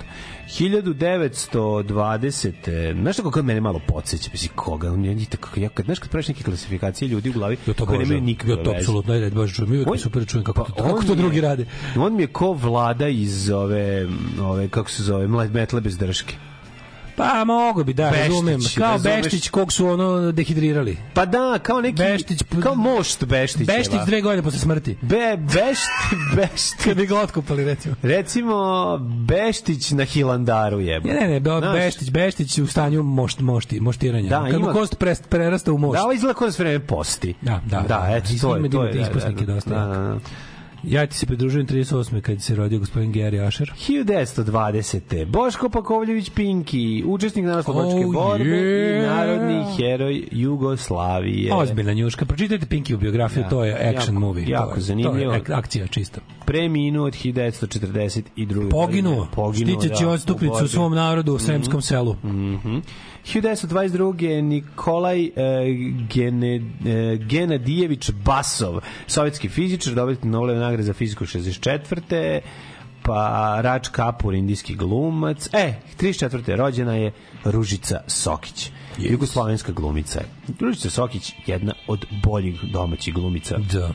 1920. 0.47 3.01
Znaš 3.01 3.17
kako 3.17 3.31
kad 3.31 3.45
mene 3.45 3.61
malo 3.61 3.81
podsjeća, 3.87 4.29
mislim, 4.31 4.51
koga? 4.55 4.91
On 4.91 5.05
je 5.05 5.25
tako, 5.25 5.59
ja, 5.59 5.69
kad, 5.69 5.85
znaš 5.85 5.99
kad 5.99 6.09
praviš 6.09 6.27
neke 6.27 6.43
klasifikacije 6.43 7.07
ljudi 7.07 7.29
u 7.29 7.33
glavi, 7.33 7.57
Ja 7.67 7.73
to 7.73 7.85
koji 7.85 7.99
nemaju 7.99 8.21
nikakve 8.21 8.53
Ja 8.53 8.63
to 8.63 8.71
apsolutno, 8.71 9.13
ajde, 9.13 9.29
baš 9.29 9.55
čujem. 9.55 9.71
Uvijek 9.71 9.87
On- 9.91 9.97
super 9.97 10.27
čujem 10.27 10.43
kako, 10.43 10.63
Pa 10.63 10.71
to, 10.71 10.83
kako 10.83 11.03
to 11.03 11.15
drugi 11.15 11.41
rade. 11.41 11.65
On 11.97 12.15
mi 12.15 12.23
je 12.23 12.27
ko 12.27 12.53
vlada 12.53 13.07
iz 13.07 13.49
ove, 13.49 14.07
ove 14.41 14.67
kako 14.67 14.89
se 14.89 15.03
zove, 15.03 15.27
metle 15.27 15.81
bez 15.81 15.97
drške. 15.97 16.35
Pa 17.19 17.43
mogu 17.45 17.83
bi, 17.83 17.93
da, 17.93 18.03
Beštić, 18.03 18.23
razumem. 18.23 18.59
Kao 18.77 18.91
razumeš? 18.91 19.23
Beštić 19.23 19.49
kog 19.49 19.73
su 19.73 19.87
ono 19.87 20.31
dehidrirali. 20.31 20.97
Pa 21.13 21.25
da, 21.25 21.59
kao 21.59 21.81
neki, 21.81 21.95
Beštić, 21.95 22.39
kao 22.63 22.75
mošt 22.75 23.23
Beštićeva. 23.25 23.77
Beštić 23.77 23.99
dve 24.05 24.21
godine 24.21 24.43
posle 24.43 24.59
smrti. 24.59 24.97
Be, 25.01 25.37
Bešti, 25.37 25.87
Bešti. 26.35 26.83
Kad 26.83 26.97
bi 26.97 27.05
ga 27.05 27.19
otkupali, 27.19 27.65
recimo. 27.65 27.95
Recimo, 28.03 28.55
Beštić 28.97 29.91
na 29.91 30.05
Hilandaru 30.05 30.79
jebo. 30.79 31.07
Ne, 31.07 31.13
ne, 31.13 31.27
ne, 31.27 31.39
Be- 31.39 31.59
Znaš, 31.59 31.73
Beštić, 31.73 32.09
Beštić 32.11 32.57
u 32.57 32.67
stanju 32.67 33.03
mošt, 33.03 33.39
mošti, 33.39 33.79
moštiranja. 33.79 34.29
Da, 34.29 34.39
mu 34.41 34.47
ima- 34.49 34.73
kost 34.73 34.99
prest, 34.99 35.29
prerasta 35.29 35.73
u 35.73 35.77
mošt. 35.77 35.97
Da, 35.97 36.03
ovo 36.03 36.13
izgleda 36.13 36.33
kao 36.33 36.47
da 36.49 36.53
vreme 36.57 36.79
posti. 36.79 37.33
Da, 37.41 37.61
da, 37.65 37.81
da, 37.81 37.87
da. 37.87 38.15
eto, 38.15 38.33
I 38.33 38.39
to 38.39 38.55
je, 38.55 38.59
ima 38.59 38.69
to 38.69 38.83
je, 38.83 38.91
imate 38.91 38.97
da, 38.97 39.03
ispusnike 39.03 39.45
da, 39.45 39.53
dosta 39.53 39.69
da, 39.69 39.75
jako. 39.75 39.93
da, 39.93 39.99
da. 39.99 40.19
Ja 40.83 41.07
ti 41.07 41.17
se 41.17 41.25
pridružujem 41.25 41.67
38. 41.67 42.21
kad 42.21 42.41
se 42.41 42.55
rodio 42.55 42.79
gospodin 42.79 43.13
Gary 43.13 43.47
Asher. 43.47 43.71
1920. 43.79 45.25
Boško 45.25 45.69
Pakovljević 45.69 46.29
Pinki, 46.29 47.03
učesnik 47.07 47.45
narodnooslobodilačke 47.45 48.07
Oh, 48.07 48.13
borbe 48.15 48.43
yeah. 48.45 48.97
i 48.97 49.07
narodni 49.07 49.65
heroj 49.77 50.27
Jugoslavije. 50.31 51.53
Ozbiljna 51.53 51.93
njuška. 51.93 52.25
Pročitajte 52.25 52.65
Pinky 52.67 52.97
biografiju, 52.97 53.43
Da, 53.43 53.49
to 53.49 53.63
je 53.63 53.73
action 53.73 53.93
jako- 53.95 54.19
movie. 54.19 54.45
jako 54.47 54.75
to 54.75 54.81
zanimljivo. 54.81 55.31
To 55.31 55.33
je 55.33 55.41
ak- 55.41 55.53
akcija 55.53 55.87
čista. 55.87 56.21
Preminuo 56.45 57.05
od 57.05 57.13
1942. 57.15 58.69
Poginuo. 58.71 59.27
Poginuo, 59.27 59.79
štiteći 59.79 60.03
da, 60.03 60.09
odstupnicu 60.09 60.51
borbi. 60.51 60.65
u 60.65 60.69
svom 60.69 60.95
narodu 60.95 61.33
u 61.33 61.39
Sremskom 61.39 61.81
selu. 61.81 62.15
Mhm. 62.23 62.77
1922. 63.25 64.41
Nikolaj 64.41 65.25
e, 65.25 65.31
Gene, 66.13 66.55
e, 66.55 66.61
Genadijević 67.17 68.11
Basov, 68.11 68.79
sovjetski 69.07 69.49
fizičar, 69.49 69.93
dobitnik 69.93 70.31
Nobelove 70.31 70.59
nagrade 70.59 70.83
za 70.83 70.93
fiziku 70.93 71.25
64. 71.25 72.39
Pa 73.03 73.57
Rač 73.61 73.87
Kapur, 73.87 74.33
indijski 74.33 74.75
glumac. 74.75 75.49
E, 75.53 75.73
34. 75.99 76.55
rođena 76.55 76.95
je 76.95 77.11
Ružica 77.43 78.01
Sokić. 78.07 78.71
Jugoslovenska 78.97 79.71
glumica. 79.71 80.21
Ružica 80.59 80.89
Sokić 80.89 81.33
jedna 81.47 81.73
od 81.87 82.05
boljih 82.23 82.61
domaćih 82.73 83.13
glumica. 83.13 83.57
Da. 83.57 83.91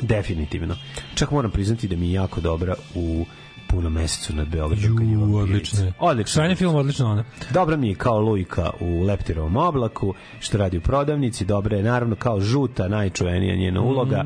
Definitivno. 0.00 0.76
Čak 1.14 1.30
moram 1.30 1.50
priznati 1.50 1.88
da 1.88 1.96
mi 1.96 2.06
je 2.06 2.12
jako 2.12 2.40
dobra 2.40 2.74
u 2.94 3.24
punom 3.68 3.92
mesecu 3.92 4.34
nad 4.34 4.48
Beogradom. 4.48 4.96
kad 4.96 5.06
je 5.06 5.12
Ju, 5.12 5.36
odlično. 5.36 5.92
Odlično. 5.98 6.32
Sranje 6.32 6.54
film, 6.56 6.74
odlično 6.74 7.10
ona. 7.10 7.24
Dobra 7.50 7.76
mi 7.76 7.88
je 7.88 7.94
kao 7.94 8.20
Lujka 8.20 8.70
u 8.80 9.02
Leptirovom 9.02 9.56
oblaku, 9.56 10.14
što 10.40 10.58
radi 10.58 10.78
u 10.78 10.80
prodavnici, 10.80 11.44
dobra 11.44 11.76
je 11.76 11.82
naravno 11.82 12.16
kao 12.16 12.40
žuta, 12.40 12.88
najčuvenija 12.88 13.56
njena 13.56 13.80
uloga. 13.80 14.24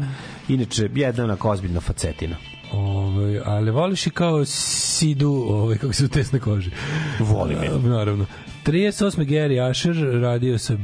Inače, 0.49 0.91
jedna 0.95 1.25
onako 1.25 1.51
ozbiljna 1.51 1.81
facetina. 1.81 2.37
Ove, 2.73 3.43
ali 3.45 3.71
voliš 3.71 4.07
i 4.07 4.11
kao 4.11 4.45
Sidu, 4.45 5.31
ove, 5.49 5.79
kako 5.79 5.93
se 5.93 6.05
u 6.05 6.09
tesne 6.09 6.39
koži. 6.39 6.71
Volim 7.19 7.63
je. 7.63 7.71
Naravno. 7.71 8.27
38. 8.63 8.93
Gary 9.25 9.61
Asher 9.61 9.95
radio 10.15 10.59
sa 10.59 10.75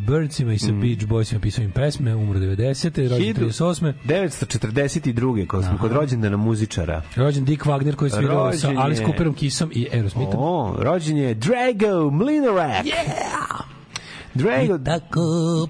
Birdsima 0.00 0.52
i 0.52 0.58
sa 0.58 0.72
Beach 0.72 1.04
Boysima 1.04 1.40
pisao 1.40 1.62
im 1.62 1.70
pesme, 1.70 2.14
umro 2.14 2.38
90. 2.38 3.08
Rođen 3.10 3.34
38. 3.36 3.92
942. 4.04 5.46
Kad 5.46 5.64
smo 5.64 5.78
kod 5.78 5.92
rođendana 5.92 6.36
muzičara. 6.38 7.02
Rođen 7.16 7.44
Dick 7.44 7.64
Wagner 7.64 7.94
koji 7.94 8.10
svirao 8.10 8.52
sa 8.52 8.66
Rođen 8.66 8.70
je- 8.72 8.76
Alice 8.78 9.04
Cooperom, 9.04 9.34
Kissom 9.34 9.70
i 9.74 9.86
Aerosmithom. 9.92 10.34
O, 10.36 10.76
rođen 10.78 11.16
je 11.16 11.34
Drago 11.34 12.10
Mlinarak. 12.10 12.84
Yeah! 12.84 13.62
Drago, 14.34 14.78
Tako 14.80 15.20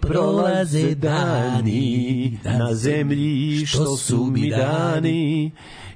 prolaze 0.01 0.95
dani 0.95 2.39
na 2.45 2.75
zemlji 2.75 3.67
što 3.67 3.97
su 3.97 4.25
mi 4.27 4.51
dani 4.51 5.51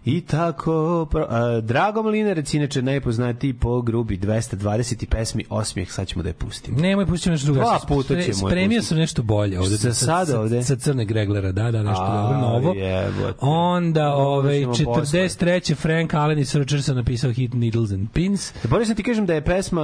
i 0.06 0.20
tako 0.20 0.72
pro... 1.10 1.26
a, 1.28 1.60
Drago 1.60 2.02
Mlinarac 2.02 2.54
inače 2.54 2.82
najpoznatiji 2.82 3.52
po 3.52 3.82
grubi 3.82 4.18
220 4.18 5.06
pesmi 5.06 5.44
Osmijeh 5.50 5.90
sad 5.90 6.06
ćemo 6.08 6.22
da 6.22 6.28
je 6.28 6.32
pustimo 6.32 6.80
Nemoj 6.80 7.06
pustiti 7.06 7.30
nešto 7.30 7.44
drugo. 7.46 7.60
Dva 7.60 7.78
puta 7.88 8.08
ćemo 8.08 8.20
je 8.20 8.34
Spremio 8.34 8.66
pustiti. 8.68 8.82
sam 8.82 8.98
nešto 8.98 9.22
bolje 9.22 9.60
ovde. 9.60 9.76
Za 9.76 9.94
sada 9.94 10.40
ovde? 10.40 10.62
Sa 10.62 10.76
crne 10.76 11.04
Greglera, 11.04 11.52
da, 11.52 11.70
da, 11.70 11.82
nešto 11.82 12.02
A, 12.02 12.22
dobro, 12.22 12.38
novo. 12.40 12.74
jebote. 12.74 13.38
Onda, 13.40 14.08
ovaj, 14.08 14.60
ćemo 14.74 14.94
43. 14.94 15.74
Frank 15.76 16.14
Allen 16.14 16.38
iz 16.38 16.48
Searchersa 16.48 16.94
napisao 16.94 17.32
hit 17.32 17.52
Needles 17.54 17.90
and 17.90 18.08
Pins. 18.10 18.52
Bolje 18.64 18.86
sam 18.86 18.94
ti 18.94 19.02
kažem 19.02 19.26
da 19.26 19.34
je 19.34 19.40
pesma 19.40 19.82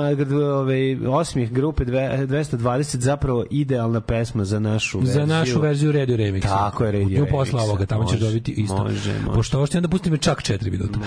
ovaj, 0.55 0.97
Osmijeh 1.09 1.51
grupe 1.51 1.85
dve- 1.85 2.27
220 2.27 2.97
zapravo 2.97 3.45
idealna 3.51 4.01
pesma 4.01 4.45
za 4.45 4.59
našu 4.59 4.99
verziju. 4.99 5.15
Za 5.15 5.27
našu 5.29 5.61
verziju 5.61 5.93
Radio 5.93 6.17
Remix. 6.17 6.43
Tako 6.43 6.85
je, 6.85 6.93
Radio 6.93 7.21
Nju 7.21 7.27
posla 7.27 7.63
ovoga, 7.63 7.87
tamo 7.87 8.05
ćeš 8.05 8.13
Može, 8.13 8.27
dobiti 8.27 8.53
isto. 8.53 8.77
može, 8.77 9.13
može. 9.15 9.35
Pošto 9.35 9.57
ovo 9.57 9.67
što 9.67 9.79
onda 9.79 9.89
pusti 9.89 10.12
me 10.13 10.19
čak 10.19 10.39
4 10.41 10.71
minuta. 10.71 10.99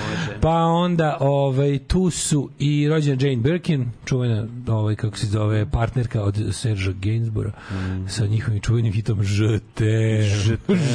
Pa 0.41 0.55
onda 0.55 1.17
ovaj, 1.19 1.79
tu 1.79 2.09
su 2.09 2.49
i 2.59 2.87
rođena 2.89 3.17
Jane 3.21 3.35
Birkin, 3.37 3.85
čuvena 4.05 4.47
ovaj, 4.67 4.95
kako 4.95 5.17
se 5.17 5.27
zove, 5.27 5.65
partnerka 5.67 6.21
od 6.23 6.45
Sergea 6.51 6.93
Gainsbora 6.93 7.51
Mm. 7.71 8.07
sa 8.07 8.25
njihovim 8.25 8.59
čuvenim 8.61 8.93
hitom 8.93 9.23
Žetem. 9.23 10.21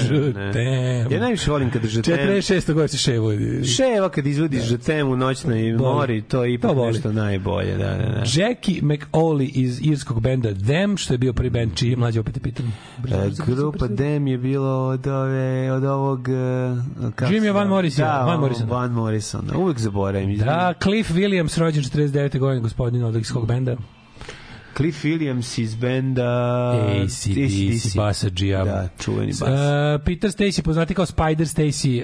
Žetem. 0.02 1.10
Ja 1.10 1.20
najviše 1.20 1.50
volim 1.50 1.70
kada 1.70 1.88
žetem 1.88 2.14
46. 2.18 2.40
godine 2.66 2.88
se 2.88 2.98
ševo. 2.98 3.32
Ševa 3.66 4.08
kad 4.08 4.26
izvodi 4.26 4.60
žetem 4.60 5.08
u 5.08 5.16
noćnoj 5.16 5.72
Boli. 5.72 5.94
mori, 5.94 6.22
to 6.22 6.44
je 6.44 6.54
ipak 6.54 6.70
To 6.70 6.74
boli. 6.74 6.86
nešto 6.88 7.12
najbolje. 7.12 7.72
Da, 7.72 7.84
da, 7.86 7.96
da. 7.96 8.22
Jackie 8.34 8.82
McAuley 8.82 9.50
iz 9.54 9.80
irskog 9.82 10.20
benda 10.20 10.54
Them, 10.56 10.96
što 10.96 11.14
je 11.14 11.18
bio 11.18 11.32
prvi 11.32 11.50
band 11.50 11.74
čiji 11.74 11.90
je 11.90 11.96
mlađe 11.96 12.20
opet 12.20 12.36
je 12.36 12.42
pitan. 12.42 12.66
E, 12.66 13.30
grupa 13.46 13.86
Dem 13.86 14.26
je 14.26 14.38
bilo 14.38 14.88
od 14.88 15.06
ove 15.06 15.72
od 15.72 15.84
ovog 15.84 16.28
e, 16.28 16.32
kako 17.14 17.32
Jimmy 17.32 17.50
Van 17.50 17.68
zove? 17.68 17.99
Morrisona, 18.00 18.18
da, 18.18 18.24
Van 18.24 18.40
Morrisona. 18.40 18.72
Van 18.72 18.92
Morrisona. 18.92 19.58
Uvek 19.58 19.78
zaboravim. 19.78 20.36
Da, 20.36 20.74
Cliff 20.82 21.10
Williams, 21.10 21.58
rođen 21.58 21.82
49. 21.82 22.38
godine, 22.38 22.60
gospodin 22.60 23.04
od 23.04 23.14
irskog 23.14 23.46
benda. 23.46 23.76
Cliff 24.76 25.04
Williams 25.04 25.58
iz 25.58 25.74
benda 25.74 26.30
ACDC, 27.04 27.96
Basadžija. 27.96 28.64
Da, 28.64 28.88
čuveni 28.98 29.26
bas. 29.30 29.40
Uh, 29.40 29.48
Peter 30.04 30.30
Stacy, 30.30 30.62
poznati 30.62 30.94
kao 30.94 31.06
Spider 31.06 31.46
Stacy 31.46 32.02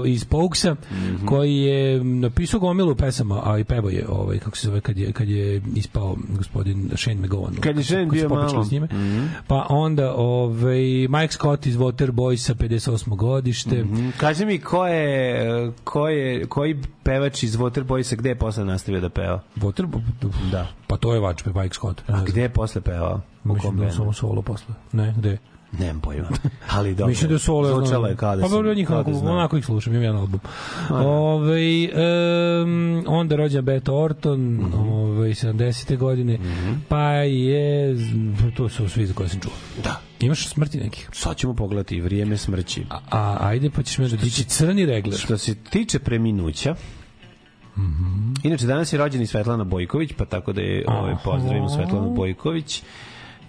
uh, 0.00 0.08
iz 0.08 0.24
Pokesa, 0.24 0.76
Mhm. 0.92 1.26
koji 1.26 1.54
je 1.54 2.04
napisao 2.04 2.60
gomilu 2.60 2.94
pesama, 2.94 3.42
a 3.44 3.58
i 3.58 3.64
pevo 3.64 3.90
je, 3.90 4.04
ovaj, 4.08 4.38
kako 4.38 4.56
se 4.56 4.66
zove, 4.66 4.80
kad 4.80 4.98
je, 4.98 5.12
kad 5.12 5.28
je 5.28 5.62
ispao 5.74 6.16
gospodin 6.28 6.90
Shane 6.96 7.16
McGowan. 7.18 7.60
Kad 7.60 7.76
je 7.76 7.84
Shane 7.84 8.06
bio 8.06 8.28
malo. 8.28 8.64
S 8.64 8.70
njime. 8.70 8.86
Mhm. 8.86 9.26
Pa 9.46 9.66
onda 9.68 10.14
ovaj, 10.14 10.78
Mike 11.08 11.32
Scott 11.32 11.66
iz 11.66 11.76
Waterboysa, 11.76 12.54
58. 12.54 13.16
godište. 13.16 13.82
Mhm. 13.84 14.08
Kaži 14.10 14.44
mi 14.44 14.58
ko 14.58 14.86
je, 14.86 15.72
ko 15.84 16.08
je, 16.08 16.46
koji 16.46 16.76
pevač 17.02 17.42
iz 17.42 17.56
Waterboysa 17.56 18.16
gde 18.16 18.28
je 18.28 18.34
posle 18.34 18.64
nastavio 18.64 19.00
da 19.00 19.08
peva? 19.08 19.42
Water, 19.56 19.86
Da. 20.50 20.66
Pa 20.88 20.96
to 20.96 21.14
je 21.14 21.20
vač, 21.20 21.44
Mike 21.44 21.74
Scott. 21.74 22.02
A 22.06 22.24
gde 22.24 22.42
je 22.42 22.48
posle 22.48 22.80
pevao? 22.80 23.20
U 23.44 23.54
Mislim 23.54 23.76
da 23.76 23.90
samo 23.92 24.12
solo 24.12 24.42
posle. 24.42 24.74
Ne, 24.92 25.14
gde? 25.18 25.38
Nemam 25.72 26.00
pojma. 26.00 26.28
Ali 26.76 26.90
dobro. 26.90 27.06
Mislim 27.06 27.30
da 27.30 27.38
su 27.38 27.54
ole. 27.54 27.68
Zvučalo 27.68 28.06
je 28.06 28.16
kao 28.16 28.36
da 28.36 28.42
Pa 28.42 28.48
dobro, 28.48 28.74
njih 28.74 28.88
da 28.88 28.94
onako, 28.94 29.10
onako 29.10 29.56
ih 29.56 29.64
slušam, 29.64 29.92
imam 29.92 30.02
jedan 30.02 30.20
album. 30.20 30.40
Ove, 30.90 31.88
um, 32.62 33.04
onda 33.06 33.36
rođen 33.36 33.64
Beto 33.64 33.96
Orton, 33.96 34.40
Mhm. 34.40 34.78
ove, 34.78 35.28
70. 35.28 35.96
godine, 35.96 36.38
pa 36.88 37.02
je, 37.12 37.96
to 38.56 38.68
su 38.68 38.88
svi 38.88 39.06
za 39.06 39.14
koje 39.14 39.28
sam 39.28 39.40
čuo. 39.40 39.52
Da. 39.84 40.00
Imaš 40.20 40.48
smrti 40.48 40.78
nekih? 40.78 41.08
Sad 41.12 41.36
ćemo 41.36 41.54
pogledati 41.54 42.00
vrijeme 42.00 42.36
smrći. 42.36 42.84
A, 43.10 43.36
ajde, 43.40 43.70
pa 43.70 43.82
ćeš 43.82 43.98
me 43.98 44.08
da 44.08 44.16
dići 44.16 44.44
crni 44.44 44.86
regler. 44.86 45.18
Što 45.18 45.38
se 45.38 45.54
tiče 45.54 45.98
preminuća, 45.98 46.74
Mhm. 47.78 48.32
Inače, 48.42 48.66
danas 48.66 48.92
je 48.92 48.98
rođen 48.98 49.22
i 49.22 49.26
Svetlana 49.26 49.64
Bojković, 49.64 50.12
pa 50.12 50.24
tako 50.24 50.52
da 50.52 50.60
je 50.60 50.84
ovaj, 50.88 51.14
pozdravimo 51.24 51.68
Svetlanu 51.68 52.10
Bojković 52.10 52.82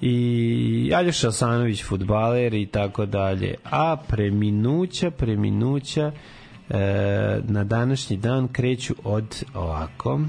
i 0.01 0.91
Aljoša 0.95 1.27
Asanović, 1.27 1.83
futbaler 1.83 2.53
i 2.53 2.65
tako 2.65 3.05
dalje. 3.05 3.55
A 3.63 3.95
preminuća, 4.07 5.11
preminuća 5.11 6.11
e, 6.69 7.41
na 7.43 7.63
današnji 7.63 8.17
dan 8.17 8.47
kreću 8.47 8.95
od 9.03 9.43
ovako 9.53 10.19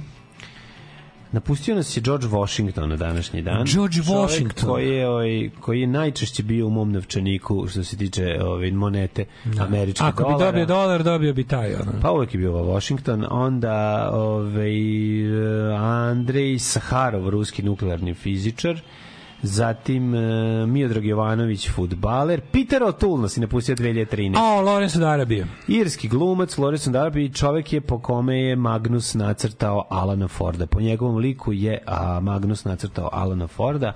Napustio 1.33 1.75
nas 1.75 1.97
je 1.97 2.01
George 2.01 2.27
Washington 2.27 2.89
na 2.89 2.97
današnji 2.97 3.43
dan. 3.43 3.65
George 3.65 4.01
Washington. 4.01 4.69
Koji 4.69 4.89
je, 4.89 5.09
ovaj, 5.09 5.51
koji 5.61 5.81
je 5.81 5.87
najčešće 5.87 6.43
bio 6.43 6.67
u 6.67 6.71
mom 6.71 6.93
novčaniku 6.93 7.67
što 7.69 7.85
se 7.85 7.97
tiče 7.97 8.39
ovaj, 8.43 8.71
monete 8.71 9.25
američke 9.59 10.05
Ako 10.05 10.23
bi 10.23 10.31
dolara. 10.31 10.47
dobio 10.47 10.67
dolar, 10.67 11.03
dobio 11.03 11.35
bi 11.35 11.45
taj. 11.45 11.75
Ono. 11.75 11.93
Pa 12.03 12.11
uvek 12.11 12.35
je 12.35 12.39
bio 12.39 12.53
Washington, 12.53 13.27
onda 13.31 14.11
ovaj, 14.13 14.77
eh, 15.21 15.77
Andrej 15.79 16.59
Saharov, 16.59 17.29
ruski 17.29 17.63
nuklearni 17.63 18.15
fizičar, 18.15 18.81
zatim 19.43 20.15
uh, 20.15 20.21
Miodrag 20.69 21.05
Jovanović, 21.05 21.71
futbaler, 21.71 22.41
Peter 22.53 22.83
O'Toole 22.83 23.21
nas 23.21 23.37
je 23.37 23.41
napustio 23.41 23.77
2013. 23.77 24.37
A, 24.37 24.61
od 24.97 25.03
Arabije. 25.03 25.47
Irski 25.69 26.09
glumac, 26.09 26.57
Lawrence 26.57 26.91
Darby, 26.91 27.39
čovek 27.39 27.73
je 27.73 27.81
po 27.81 27.99
kome 27.99 28.41
je 28.41 28.57
Magnus 28.57 29.15
nacrtao 29.15 29.87
Alana 29.91 30.29
Forda. 30.29 30.67
Po 30.67 30.81
njegovom 30.81 31.17
liku 31.17 31.53
je 31.53 31.83
a, 31.87 32.21
Magnus 32.21 32.65
nacrtao 32.65 33.09
Alana 33.13 33.47
Forda. 33.47 33.93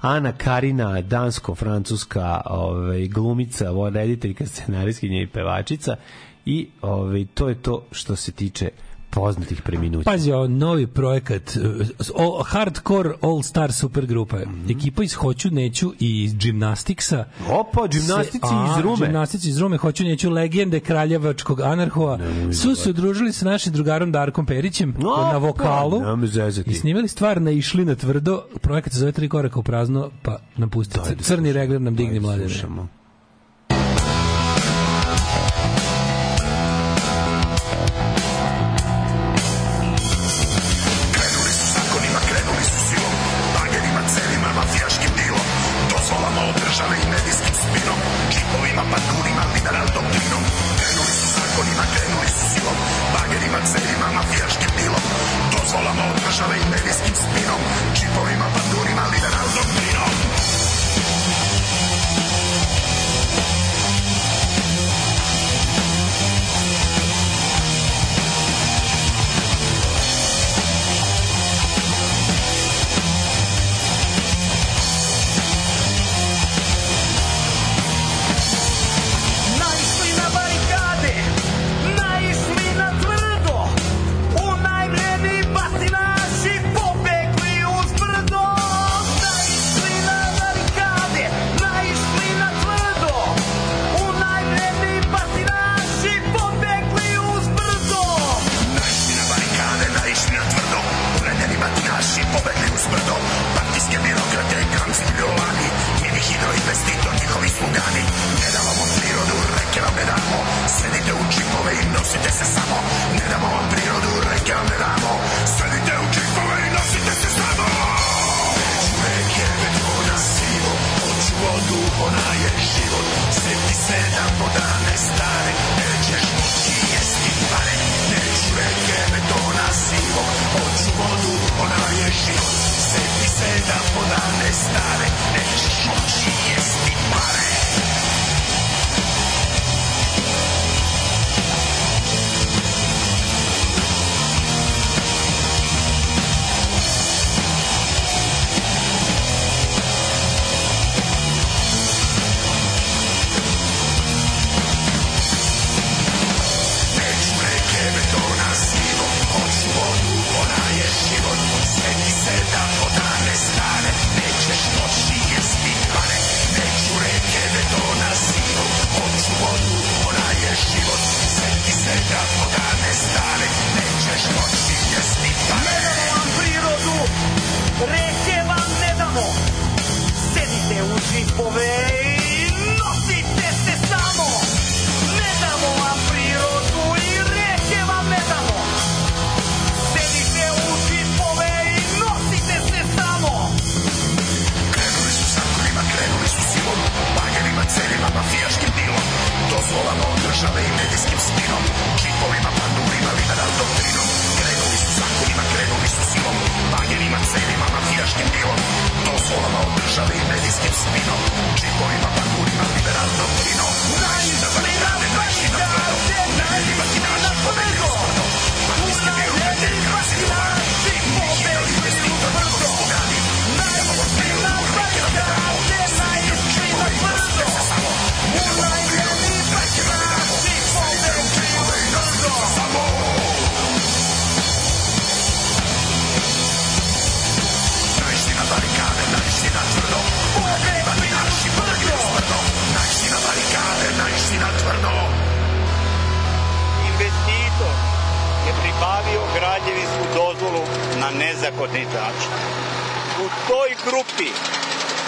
Ana 0.00 0.32
Karina, 0.32 1.02
dansko-francuska 1.02 2.40
ovaj, 2.46 3.08
glumica, 3.08 3.70
rediteljka, 3.92 4.46
scenarijskinja 4.46 5.20
i 5.22 5.26
pevačica. 5.26 5.96
I 6.46 6.68
ovaj, 6.82 7.26
to 7.34 7.48
je 7.48 7.54
to 7.54 7.84
što 7.92 8.16
se 8.16 8.32
tiče 8.32 8.70
poznatih 9.14 9.62
preminuća. 9.62 10.10
Pazi, 10.10 10.32
ovo 10.32 10.48
novi 10.48 10.86
projekat, 10.86 11.56
uh, 11.56 11.86
all, 12.18 12.42
hardcore 12.44 13.10
all 13.22 13.42
star 13.42 13.72
supergrupa. 13.72 14.38
Ekipa 14.70 15.02
iz 15.04 15.14
Hoću, 15.14 15.50
Neću 15.50 15.92
i 16.00 16.22
iz 16.24 16.34
Gymnasticsa. 16.34 17.24
Opa, 17.50 17.80
Gymnastici 17.80 18.48
Se- 18.48 18.70
iz 18.72 18.78
a, 18.78 18.80
Rume. 18.82 19.06
Gymnastici 19.06 19.48
iz 19.48 19.58
Rume, 19.58 19.76
Hoću, 19.76 20.04
Neću, 20.04 20.30
legende 20.30 20.80
kraljevačkog 20.80 21.60
anarhova. 21.60 22.18
Su 22.52 22.74
se 22.74 22.90
udružili 22.90 23.32
sa 23.32 23.44
našim 23.44 23.72
drugarom 23.72 24.12
Darkom 24.12 24.46
Perićem 24.46 24.94
Opa, 24.98 25.32
na 25.32 25.38
vokalu. 25.38 26.02
I 26.66 26.74
snimali 26.74 27.08
stvar 27.08 27.42
na 27.42 27.50
išli 27.50 27.84
na 27.84 27.94
tvrdo. 27.94 28.42
Projekat 28.60 28.92
se 28.92 28.98
zove 28.98 29.12
Tri 29.12 29.28
koraka 29.28 29.60
u 29.60 29.62
prazno, 29.62 30.10
pa 30.22 30.38
napusti. 30.56 30.98
Crni 31.20 31.52
regler 31.52 31.80
nam 31.80 31.94
digni 31.96 32.20
mladene. 32.20 32.48
Slušamo. 32.48 33.03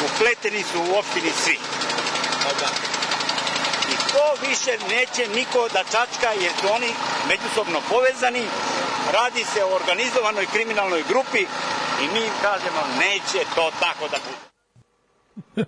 Upleteni 0.05 0.63
su 0.73 0.79
u 0.81 0.99
opštini 0.99 1.33
svi. 1.45 1.59
I 3.93 3.97
to 4.13 4.47
više 4.49 4.79
neće 4.89 5.29
niko 5.29 5.69
da 5.69 5.85
čačka 5.85 6.31
jer 6.41 6.53
su 6.61 6.73
oni 6.73 6.91
međusobno 7.29 7.81
povezani. 7.91 8.45
Radi 9.13 9.45
se 9.55 9.65
o 9.65 9.75
organizovanoj 9.75 10.47
kriminalnoj 10.53 11.03
grupi 11.09 11.41
i 12.03 12.09
mi 12.15 12.31
kažemo 12.43 12.81
neće 12.99 13.45
to 13.55 13.71
tako 13.81 14.09
da 14.09 14.17
bude. 14.25 14.56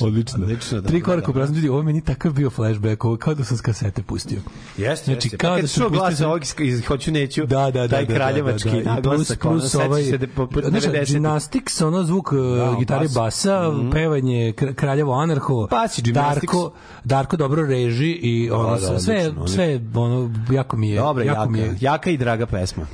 Odlično. 0.00 0.06
Odlično, 0.36 0.80
da, 0.80 0.88
Tri 0.88 0.98
da, 0.98 1.04
koraka 1.04 1.26
da. 1.26 1.32
prazno 1.32 1.56
ljudi, 1.56 1.68
ovo 1.68 1.82
meni 1.82 2.00
takav 2.00 2.32
bio 2.32 2.50
flashback, 2.50 3.04
ovo 3.04 3.16
kao 3.16 3.34
da 3.34 3.44
sam 3.44 3.56
s 3.56 3.60
kasete 3.60 4.02
pustio. 4.02 4.40
Jeste, 4.76 5.04
Znači, 5.04 5.26
jeste. 5.26 5.36
kao 5.36 5.50
pa 5.50 5.54
da 5.54 5.60
kad 5.60 5.70
sam 5.70 5.80
čuo 5.80 5.90
glas 5.90 6.14
za- 6.14 6.26
ovog 6.28 6.42
iz- 6.58 6.84
Hoću 6.84 7.12
neću, 7.12 7.40
Da, 7.42 7.56
da, 7.60 7.70
da, 7.70 7.88
taj 7.88 8.04
da, 8.04 8.14
kraljevački 8.14 8.68
da, 8.70 8.76
da, 8.76 8.82
da. 8.84 8.94
Plus, 8.94 9.04
naglasak, 9.04 9.44
ono, 9.44 9.52
plus 9.52 9.64
sećaš 9.64 9.86
ovaj, 9.86 10.04
se 10.04 10.18
da 10.18 10.26
po, 10.26 10.46
po 10.46 10.60
znaš, 10.60 10.82
90. 10.84 11.12
gymnastics, 11.12 11.82
ono 11.82 12.04
zvuk 12.04 12.32
da, 12.32 12.76
gitare 12.78 13.00
bas. 13.00 13.14
basa, 13.14 13.70
Mhm. 13.72 13.90
pevanje 13.90 14.52
kr- 14.52 14.74
kraljevo 14.74 15.12
anarho, 15.14 15.66
Bas 15.66 15.98
i 15.98 16.02
gymnastics. 16.02 16.12
Darko, 16.12 16.72
Darko 17.04 17.36
dobro 17.36 17.62
reži 17.62 18.10
i 18.12 18.50
ono, 18.50 18.70
Da, 18.70 18.80
da, 18.82 18.98
sve, 19.00 19.18
odlično, 19.18 19.48
sve, 19.48 19.80
ono, 19.94 20.30
jako 20.50 20.76
mi 20.76 20.90
je, 20.90 20.96
Dobra, 20.96 21.24
jako 21.24 21.40
jaka, 21.40 21.50
mi 21.50 21.58
je, 21.58 21.76
jaka 21.80 22.10
i 22.10 22.16
draga 22.16 22.46
pesma. 22.46 22.86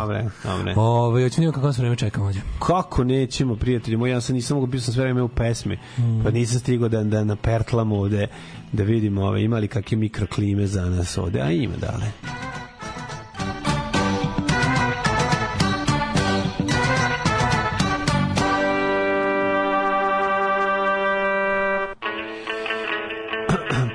Dobre, 0.00 0.24
dobre. 0.44 0.74
Ove, 0.76 1.22
hoćemo 1.22 1.42
vidimo 1.42 1.52
kako 1.52 1.72
se 1.72 1.80
vreme 1.82 1.96
čeka 1.96 2.20
mlađe. 2.20 2.40
Kako 2.58 3.04
nećemo, 3.04 3.56
prijatelji 3.56 3.96
moji, 3.96 4.10
ja 4.10 4.20
sam 4.20 4.34
nisam 4.34 4.54
mogu, 4.54 4.66
bio 4.66 4.80
sam 4.80 4.94
sve 4.94 5.02
vreme 5.02 5.22
u 5.22 5.28
pesmi, 5.28 5.78
pa 6.24 6.30
nisam 6.30 6.60
stigao 6.60 6.88
da, 6.88 7.04
da 7.04 7.24
napertlam 7.24 7.92
ovde, 7.92 8.26
da 8.72 8.82
vidimo 8.82 9.22
ove, 9.24 9.42
ima 9.42 9.58
li 9.58 9.68
kakve 9.68 9.96
mikroklime 9.96 10.66
za 10.66 10.84
nas 10.84 11.18
ovde, 11.18 11.40
a 11.40 11.50
ima, 11.50 11.76
dale. 11.76 12.06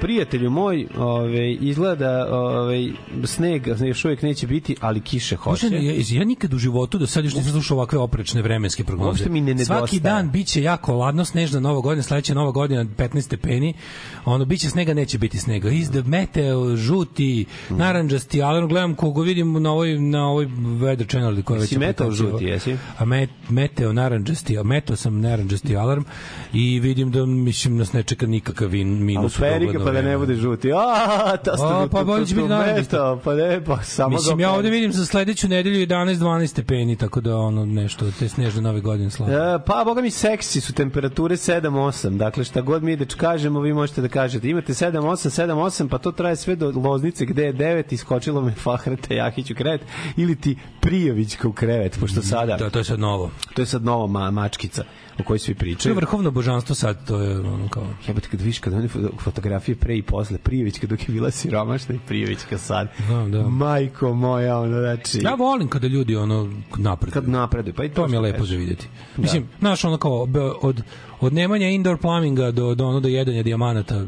Prijatelju 0.02 0.50
moj, 0.50 0.88
ovaj 0.98 1.58
izgleda 1.62 2.28
ovaj 2.32 2.90
sneg 3.26 3.68
još 3.68 4.06
uvijek 4.06 4.22
neće 4.22 4.48
biti, 4.48 4.76
ali 4.82 5.02
kiše 5.02 5.36
hoće. 5.36 5.70
Bože, 5.70 5.84
ja, 5.86 5.94
ja 6.20 6.26
nikad 6.26 6.54
u 6.54 6.58
životu 6.58 6.98
do 6.98 7.08
sad 7.08 7.24
još 7.26 7.36
nisam 7.36 7.52
slušao 7.52 7.78
ovakve 7.78 8.00
oprečne 8.00 8.42
vremenske 8.42 8.84
prognoze. 8.84 9.10
Uopšte 9.10 9.30
mi 9.30 9.42
ne 9.42 9.46
nedostaje. 9.46 9.80
Svaki 9.80 10.00
dan 10.00 10.32
biće 10.32 10.62
jako 10.64 10.96
ladno, 10.96 11.26
snežna 11.26 11.60
nova 11.60 11.82
godina, 11.82 12.04
sledeća 12.04 12.34
nova 12.34 12.52
godina 12.52 12.86
15 12.86 13.22
stepeni. 13.22 13.74
Ono 14.26 14.46
biće 14.46 14.70
snega, 14.70 14.94
neće 14.94 15.18
biti 15.18 15.38
snega. 15.38 15.70
Izde 15.70 16.04
meteo, 16.04 16.76
žuti, 16.76 17.46
Mm. 17.70 17.78
narandžasti, 17.78 18.42
ali 18.42 18.58
ono 18.58 18.68
gledam 18.68 18.96
koga 18.96 19.22
vidim 19.22 19.62
na 19.62 19.72
ovoj 19.72 20.00
na 20.00 20.28
ovoj 20.28 20.46
Weather 20.46 21.10
Channel 21.10 21.34
ili 21.34 21.44
koja 21.44 21.60
već 21.60 21.72
Jesi 21.72 21.80
meteo 21.80 22.12
žuti, 22.12 22.46
jesi? 22.46 22.78
A 22.98 23.06
met, 23.06 23.30
meteo 23.50 23.94
narandžasti, 23.94 24.58
a 24.58 24.64
meteo 24.64 24.96
sam 24.96 25.22
narandžasti 25.22 25.76
alarm 25.76 26.04
i 26.54 26.80
vidim 26.80 27.12
da 27.12 27.26
mislim 27.26 27.78
nas 27.78 27.94
ne 27.94 28.04
čeka 28.04 28.28
nikakav 28.28 28.68
vin, 28.70 28.94
A 28.94 28.96
u 28.96 29.04
minus. 29.04 29.38
Perika 29.38 29.66
dogledno 29.66 29.87
pa 29.88 29.94
da 29.94 30.02
ne 30.02 30.18
bude 30.18 30.36
žuti. 30.36 30.72
A, 30.74 31.38
ta 31.38 31.58
ste 31.58 31.66
A, 31.66 31.88
pa 31.92 32.04
bolje 32.04 32.26
će 32.26 32.36
biti 32.36 32.48
narandžasti. 32.48 32.96
Pa 33.24 33.34
ne, 33.34 33.64
pa 33.64 33.84
samo 33.84 34.10
Mislim, 34.10 34.40
ja 34.40 34.52
ovde 34.52 34.70
vidim 34.70 34.92
za 34.92 35.06
sledeću 35.06 35.48
nedelju 35.48 35.88
11-12 35.88 36.48
stepeni, 36.48 36.96
tako 36.96 37.22
da 37.22 37.38
ono 37.38 37.66
nešto, 37.66 38.12
te 38.20 38.30
snežne 38.30 38.62
nove 38.62 38.82
godine 38.82 39.10
slave. 39.10 39.34
E, 39.34 39.60
pa, 39.66 39.84
boga 39.86 40.02
mi, 40.02 40.12
seksi 40.12 40.62
su 40.62 40.74
temperature 40.74 41.36
7-8. 41.36 42.18
Dakle, 42.18 42.44
šta 42.44 42.62
god 42.62 42.84
mi 42.84 42.96
da 42.96 43.06
kažemo, 43.18 43.60
vi 43.60 43.74
možete 43.74 44.02
da 44.02 44.08
kažete. 44.08 44.50
Imate 44.50 44.74
7-8, 44.74 45.44
7-8, 45.44 45.90
pa 45.90 45.98
to 45.98 46.12
traje 46.12 46.36
sve 46.36 46.56
do 46.56 46.74
Loznice 46.76 47.26
gde 47.26 47.44
je 47.44 47.54
9, 47.54 47.94
iskočilo 47.94 48.42
me 48.42 48.52
Fahrete 48.52 49.16
Jahić 49.16 49.52
u 49.52 49.56
krevet, 49.56 49.82
ili 50.18 50.36
ti 50.36 50.58
Prijovićka 50.80 51.48
u 51.48 51.54
krevet, 51.54 51.98
pošto 52.00 52.22
sada... 52.22 52.58
Da, 52.58 52.70
to 52.70 52.80
je 52.80 52.84
sad 52.84 53.00
novo. 53.00 53.32
To 53.54 53.62
je 53.62 53.66
sad 53.66 53.84
nova 53.84 54.08
ma, 54.08 54.32
mačkica 54.32 54.84
o 55.20 55.24
kojoj 55.24 55.40
svi 55.40 55.54
To 55.54 55.58
je 55.58 55.60
pričaju. 55.60 55.96
vrhovno 55.96 56.32
božanstvo 56.32 56.76
sad, 56.76 57.08
to 57.08 57.20
je 57.20 57.40
ono 57.40 57.70
kao... 57.70 57.84
Jebate, 58.08 58.28
kad 58.30 58.42
vidiš 58.42 58.60
kad 58.60 58.74
oni 58.74 58.88
fo- 58.88 59.20
fotografije 59.20 59.76
pre 59.76 59.98
i 59.98 60.02
posle, 60.02 60.38
Prijovićka 60.38 60.88
dok 60.88 61.00
je 61.00 61.14
bila 61.14 61.32
siromašna 61.32 61.96
i 61.96 62.00
Prijovićka 62.08 62.58
sad. 62.58 62.88
Da, 63.10 63.38
da. 63.38 63.48
Majko 63.50 64.14
moja, 64.14 64.60
ono, 64.60 64.80
znači... 64.80 65.20
Ja 65.24 65.34
volim 65.36 65.68
kada 65.68 65.88
ljudi 65.88 66.16
ono 66.16 66.52
napreduju. 66.78 67.14
Kad 67.14 67.30
napreduju, 67.30 67.74
pa 67.74 67.84
i 67.84 67.90
to, 67.90 67.96
To 68.02 68.08
mi 68.08 68.14
je 68.16 68.20
lepo 68.20 68.46
za 68.46 68.56
videti. 68.56 68.88
Da. 69.16 69.22
Mislim, 69.22 69.48
znaš, 69.60 69.84
ono 69.84 69.98
kao, 69.98 70.28
od, 70.62 70.82
od 71.20 71.34
nemanja 71.34 71.68
indoor 71.68 71.98
plumbinga 71.98 72.52
do, 72.52 72.76
do, 72.76 72.88
ono, 72.88 73.00
do 73.00 73.08
jedanja 73.08 73.44
dijamanata, 73.44 74.06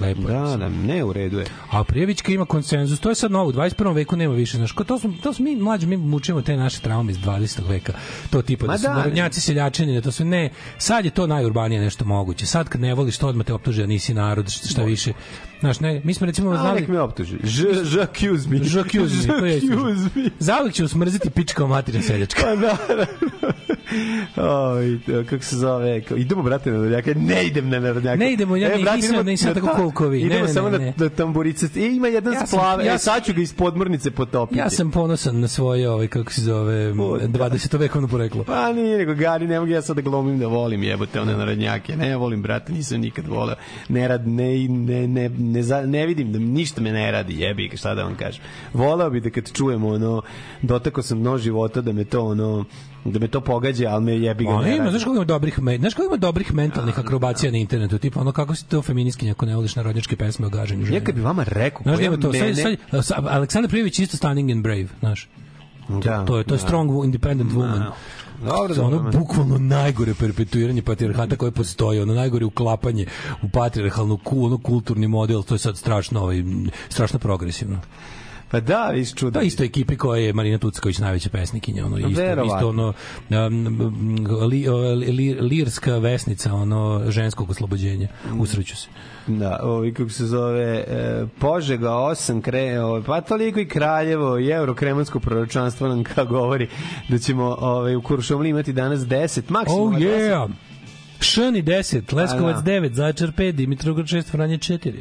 lepo. 0.00 0.20
Da, 0.20 0.56
da, 0.56 0.68
ne 0.68 1.04
u 1.04 1.12
redu 1.12 1.38
je. 1.38 1.46
A 1.70 1.84
Prijevićka 1.84 2.32
ima 2.32 2.44
konsenzus, 2.44 3.00
to 3.00 3.08
je 3.08 3.14
sad 3.14 3.30
novo, 3.30 3.48
u 3.48 3.52
21. 3.52 3.94
veku 3.94 4.16
nema 4.16 4.34
više, 4.34 4.56
znaš, 4.56 4.74
to 4.86 4.98
smo, 4.98 5.14
to 5.22 5.32
smo 5.32 5.44
mi 5.44 5.56
mlađi, 5.56 5.86
mi 5.86 5.96
mučimo 5.96 6.42
te 6.42 6.56
naše 6.56 6.80
traume 6.80 7.12
iz 7.12 7.18
20. 7.18 7.68
veka, 7.68 7.92
to 8.30 8.42
tipa 8.42 8.66
Ma 8.66 8.72
da 8.72 8.78
su 8.78 8.82
da, 8.82 8.94
narodnjaci 8.94 9.40
seljačini, 9.40 10.02
to 10.02 10.12
sve 10.12 10.26
ne, 10.26 10.50
sad 10.78 11.04
je 11.04 11.10
to 11.10 11.26
najurbanije 11.26 11.80
nešto 11.80 12.04
moguće, 12.04 12.46
sad 12.46 12.68
kad 12.68 12.80
ne 12.80 12.94
voliš 12.94 13.18
to 13.18 13.28
odmah 13.28 13.46
te 13.46 13.54
optuže 13.54 13.82
da 13.82 13.86
nisi 13.86 14.14
narod, 14.14 14.50
šta 14.70 14.82
više, 14.82 15.12
znaš, 15.60 15.80
ne, 15.80 16.00
mi 16.04 16.14
smo 16.14 16.26
recimo 16.26 16.50
A, 16.50 16.56
znali, 16.56 16.80
nek 16.80 16.88
me 16.88 17.00
optuži. 17.00 17.36
Ž, 17.44 17.64
accuse 18.02 18.48
me. 18.48 18.58
J'accuse 18.58 18.92
me, 19.22 19.38
to 19.38 19.46
je 19.46 19.60
J'accuse 19.60 20.08
me. 20.14 20.30
Zauvek 20.38 20.74
ću 20.74 20.88
smrziti 20.88 21.30
pička 21.30 21.66
materna 21.66 22.02
seljačka. 22.02 22.42
Pa 22.42 22.54
naravno. 22.56 23.06
Oj, 24.38 24.98
kako 25.24 25.44
se 25.44 25.56
zove? 25.56 26.02
Idemo, 26.16 26.42
brate, 26.42 26.70
na 26.70 26.76
narodnjaka. 26.76 27.14
Ne 27.16 27.46
idem 27.46 27.68
na 27.68 27.80
narodnjaka. 27.80 28.16
Ne 28.16 28.32
idemo, 28.32 28.56
ja 28.56 28.68
ne- 28.68 28.82
brate, 28.82 28.96
nisam- 28.96 29.08
idemo 29.08 29.22
nisam 29.22 29.54
tako 29.54 29.90
kao 29.90 30.08
vi. 30.08 30.18
Ne, 30.18 30.26
Idemo 30.26 30.42
ne, 30.42 30.48
samo 30.48 30.70
ne, 30.70 30.78
na, 30.78 30.84
ne. 30.84 30.92
na 30.96 31.08
tamburice. 31.08 31.66
E, 31.76 31.86
ima 31.86 32.08
jedan 32.08 32.32
Ja 32.32 32.46
sam- 32.46 32.80
ja 32.80 32.86
e, 32.86 32.88
sam- 32.88 33.14
sad 33.14 33.24
ću 33.24 33.32
ga 33.32 33.40
iz 33.40 33.54
podmornice 33.54 34.10
potopiti. 34.10 34.58
Ja 34.58 34.70
sam 34.70 34.90
ponosan 34.90 35.40
na 35.40 35.48
svoje, 35.48 35.90
ovaj, 35.90 36.08
kako 36.08 36.32
se 36.32 36.40
zove, 36.42 36.92
20. 36.92 37.78
vekovno 37.78 38.08
poreklo. 38.08 38.44
Pa 38.44 38.72
nije, 38.72 38.98
nego 38.98 39.14
Gari, 39.14 39.46
ne 39.46 39.60
mogu 39.60 39.72
ja 39.72 39.82
sad 39.82 39.96
da 39.96 40.02
glumim 40.02 40.38
da 40.38 40.46
volim 40.46 40.82
jebote 40.82 41.20
one 41.20 41.36
narodnjake. 41.36 41.96
Ne 41.96 42.16
volim, 42.16 42.42
brate, 42.42 42.72
nisam 42.72 43.00
nikad 43.00 43.26
voleo. 43.26 43.56
Ne 43.88 44.08
rad, 44.08 44.28
ne, 44.28 44.58
ne, 44.68 45.08
ne, 45.08 45.28
ne, 45.48 45.62
za- 45.62 45.82
ne 45.82 46.06
vidim 46.06 46.32
da 46.32 46.38
ništa 46.38 46.80
me 46.80 46.92
ne 46.92 47.10
radi, 47.12 47.40
jebi 47.40 47.68
ga, 47.68 47.76
šta 47.76 47.94
da 47.94 48.04
vam 48.04 48.14
kažem. 48.14 48.42
Voleo 48.74 49.10
bi 49.10 49.20
da 49.20 49.30
kad 49.30 49.52
čujemo 49.52 49.88
ono, 49.88 50.22
dotakao 50.62 51.02
sam 51.02 51.20
dno 51.20 51.38
života 51.38 51.80
da 51.80 51.92
me 51.92 52.04
to 52.04 52.22
ono, 52.22 52.64
da 53.04 53.18
me 53.18 53.28
to 53.28 53.40
pogađa, 53.40 53.88
ali 53.88 54.04
me 54.04 54.12
jebi 54.14 54.44
ga 54.44 54.52
ne 54.54 54.76
ima, 54.76 54.90
znaš 54.90 55.04
kako 55.04 55.14
ima 55.14 55.24
dobrih, 55.24 55.58
me- 55.60 55.78
znaš 55.78 55.94
kako 55.94 56.06
ima 56.06 56.16
dobrih 56.18 56.54
mentalnih 56.54 56.98
akrobacija 56.98 57.52
na 57.52 57.58
internetu, 57.58 57.98
tipa 57.98 58.20
ono 58.20 58.32
kako 58.32 58.54
si 58.54 58.66
to 58.66 58.82
feminiskinja 58.82 59.32
ako 59.32 59.46
ne 59.46 59.56
voliš 59.56 59.76
narodnjačke 59.76 60.16
pesme 60.16 60.46
o 60.46 60.50
gaženju 60.50 60.84
žena. 60.84 60.96
Ja 60.96 61.04
kad 61.04 61.14
bi 61.14 61.20
vama 61.20 61.44
rekao, 61.44 61.82
Znaš 61.82 61.92
da 61.92 61.98
koja 61.98 62.06
ima 62.06 62.16
to, 62.18 62.30
mene... 62.30 62.54
sad, 62.54 62.76
sad, 62.90 63.04
sad, 63.06 63.26
Aleksandar 63.26 63.70
Prijević 63.70 63.98
je 63.98 64.02
isto 64.02 64.16
stunning 64.16 64.50
and 64.50 64.62
brave, 64.62 64.86
znaš. 65.00 65.28
Da, 65.88 66.24
to 66.24 66.38
je 66.38 66.44
to 66.44 66.54
je 66.54 66.58
da. 66.58 66.58
strong 66.58 67.04
independent 67.04 67.52
woman. 67.52 67.90
Dobro, 68.42 68.74
To 68.74 68.80
je 68.80 68.86
ono 68.86 69.10
bukvalno 69.10 69.58
najgore 69.58 70.14
perpetuiranje 70.14 70.82
patrijarhata 70.82 71.36
koje 71.36 71.50
postoji, 71.50 72.00
ono 72.00 72.14
najgore 72.14 72.44
uklapanje 72.44 73.06
u 73.42 73.48
patrijarhalnu 73.48 74.18
ono 74.24 74.58
kulturni 74.58 75.08
model, 75.08 75.42
to 75.42 75.54
je 75.54 75.58
sad 75.58 75.76
strašno, 75.76 76.20
ovaj, 76.20 76.44
strašno 76.88 77.18
progresivno. 77.18 77.80
Pa 78.50 78.60
da, 78.60 78.90
viš 78.94 79.14
čudo. 79.14 79.30
Da, 79.30 79.42
isto 79.42 79.64
ekipi 79.64 79.96
koja 79.96 80.20
je 80.20 80.32
Marina 80.32 80.58
Tucković 80.58 80.98
najveća 80.98 81.30
pesnikinja, 81.30 81.86
ono 81.86 81.98
isto, 81.98 82.20
Verovatno. 82.22 82.54
isto 82.56 82.68
ono 82.68 82.92
um, 83.46 84.26
li, 84.50 84.68
o, 84.68 84.94
li, 84.94 85.36
lirska 85.40 85.98
vesnica, 85.98 86.54
ono 86.54 87.02
ženskog 87.08 87.50
oslobođenja. 87.50 88.08
Usreću 88.38 88.76
se. 88.76 88.88
Da, 89.26 89.60
ovi 89.62 89.94
kako 89.94 90.10
se 90.10 90.26
zove 90.26 90.84
e, 90.88 91.26
Požega 91.38 91.88
8 91.88 92.40
kre, 92.40 92.80
ovaj, 92.80 93.02
pa 93.02 93.20
toliko 93.20 93.60
i 93.60 93.68
Kraljevo 93.68 94.38
i 94.38 94.48
Eurokremansko 94.48 95.20
proročanstvo 95.20 95.88
nam 95.88 96.04
kao 96.04 96.24
govori 96.26 96.68
da 97.08 97.18
ćemo 97.18 97.56
ovaj, 97.60 97.96
u 97.96 98.02
Kuršumliji 98.02 98.50
imati 98.50 98.72
danas 98.72 99.00
10, 99.00 99.40
maksimalno 99.48 99.84
Oh 99.84 99.92
10. 99.92 100.08
yeah! 100.08 100.48
Šani 101.20 101.62
10, 101.62 102.14
Leskovac 102.14 102.56
A, 102.56 102.60
da. 102.60 102.70
9, 102.70 102.92
Zaječar 102.92 103.32
5, 103.32 103.52
Dimitrovgrad 103.52 104.06
6, 104.06 104.32
Vranje 104.32 104.58
4. 104.58 104.92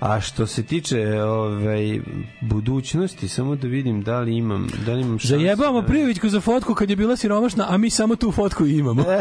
A 0.00 0.20
što 0.20 0.46
se 0.46 0.62
tiče 0.62 0.98
ovaj 1.14 2.00
budućnosti, 2.42 3.28
samo 3.28 3.56
da 3.56 3.68
vidim 3.68 4.02
da 4.02 4.20
li 4.20 4.36
imam, 4.36 4.68
da 4.86 4.92
li 4.92 5.00
imam 5.00 5.18
šansu. 5.18 5.28
Zajebamo 5.28 5.80
da- 5.80 5.86
Prijovićku 5.86 6.28
za 6.28 6.40
fotku 6.40 6.74
kad 6.74 6.90
je 6.90 6.96
bila 6.96 7.16
siromašna, 7.16 7.66
a 7.68 7.76
mi 7.76 7.90
samo 7.90 8.16
tu 8.16 8.32
fotku 8.32 8.66
imamo. 8.68 9.04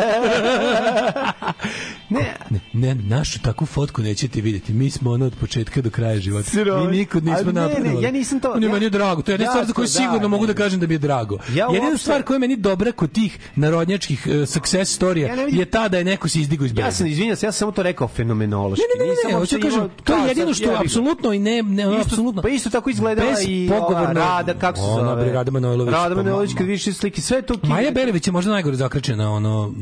ne. 2.10 2.35
ne, 2.49 2.60
ne, 2.73 2.95
našu 2.97 3.39
takvu 3.41 3.68
fotku 3.68 4.01
nećete 4.01 4.41
vidjeti. 4.41 4.73
Mi 4.73 4.89
smo 4.89 5.11
ono 5.11 5.26
od 5.26 5.35
početka 5.35 5.81
do 5.81 5.89
kraja 5.89 6.19
života. 6.19 6.49
Siromaš- 6.51 6.85
Mi 6.85 6.97
nikad 6.97 7.23
nismo 7.23 7.49
A 7.49 7.53
ne, 7.53 7.80
ne, 7.81 8.01
ja 8.01 8.11
nisam 8.11 8.39
to- 8.39 8.51
On 8.51 8.64
je 8.64 8.68
ja- 8.68 8.73
meni 8.73 8.85
je 8.85 8.89
drago. 8.89 9.22
To 9.22 9.31
je 9.31 9.34
jedna 9.34 9.47
stvar 9.47 9.65
za 9.65 9.73
koju 9.73 9.84
Jasno, 9.84 9.99
sigurno 9.99 10.19
da, 10.19 10.27
mogu 10.27 10.45
da 10.45 10.53
ne. 10.53 10.57
kažem 10.57 10.80
da 10.80 10.88
mi 10.88 10.93
je 10.93 10.97
drago. 10.99 11.38
Ja 11.49 11.65
Jedina 11.65 11.85
uopšte- 11.85 11.97
stvar 11.97 12.23
koja 12.23 12.35
je 12.35 12.39
meni 12.39 12.56
dobra 12.57 12.91
kod 12.91 13.11
tih 13.11 13.39
narodnjačkih 13.56 14.27
uh, 14.27 14.47
success 14.47 14.91
storija 14.91 15.27
Ja 15.27 15.35
ne 15.35 15.45
vidim- 15.45 15.60
je 15.60 15.65
ta 15.68 15.88
da 15.88 15.97
je 15.97 16.03
neko 16.06 16.30
se 16.30 16.39
izdigao 16.39 16.65
iz 16.65 16.72
Ja 16.72 16.76
breza. 16.76 16.91
sam 16.91 17.07
izvinjavam 17.07 17.35
se, 17.35 17.45
ja 17.45 17.51
sam 17.51 17.60
samo 17.60 17.72
to 17.72 17.84
rekao 17.84 18.07
fenomenološki. 18.10 18.84
Ne, 18.89 18.99
ne, 18.99 19.06
ne, 19.06 19.11
Nisam 19.11 19.31
ne, 19.31 19.38
uopšte 19.38 19.56
hoću 19.56 19.60
da 19.60 19.69
kažem, 19.69 19.80
imao- 19.80 20.03
to 20.03 20.14
je 20.14 20.18
kao 20.18 20.27
jedino 20.27 20.47
sad, 20.47 20.56
što 20.56 20.64
jebi 20.64 20.69
ga. 20.72 20.80
apsolutno 20.80 21.34
i 21.34 21.40
ne, 21.40 21.64
ne 21.64 21.84
Isto- 21.84 22.02
apsolutno. 22.02 22.41
Pa 22.41 22.50
isto 22.50 22.70
tako 22.70 22.90
izgledala 22.90 23.32
i 23.41 23.70
ova 23.74 24.14
Rada, 24.14 24.54
kako 24.54 24.78
se 24.78 24.84
Ona, 24.84 25.04
zove? 25.04 25.24
bre, 25.24 25.34
Rada 25.34 25.52
Manojlović, 25.52 25.94
Rada 25.94 26.16
Manojlović, 26.16 26.52
ma- 26.52 26.58
kad 26.58 26.68
više 26.68 26.94
slike, 26.94 27.22
sve 27.22 27.41
to... 27.41 27.56
Maja 27.64 27.91
Berević 27.91 28.28
je 28.28 28.34
možda 28.34 28.52
najgore 28.52 28.76
zakrčena, 28.76 29.32
ono, 29.32 29.74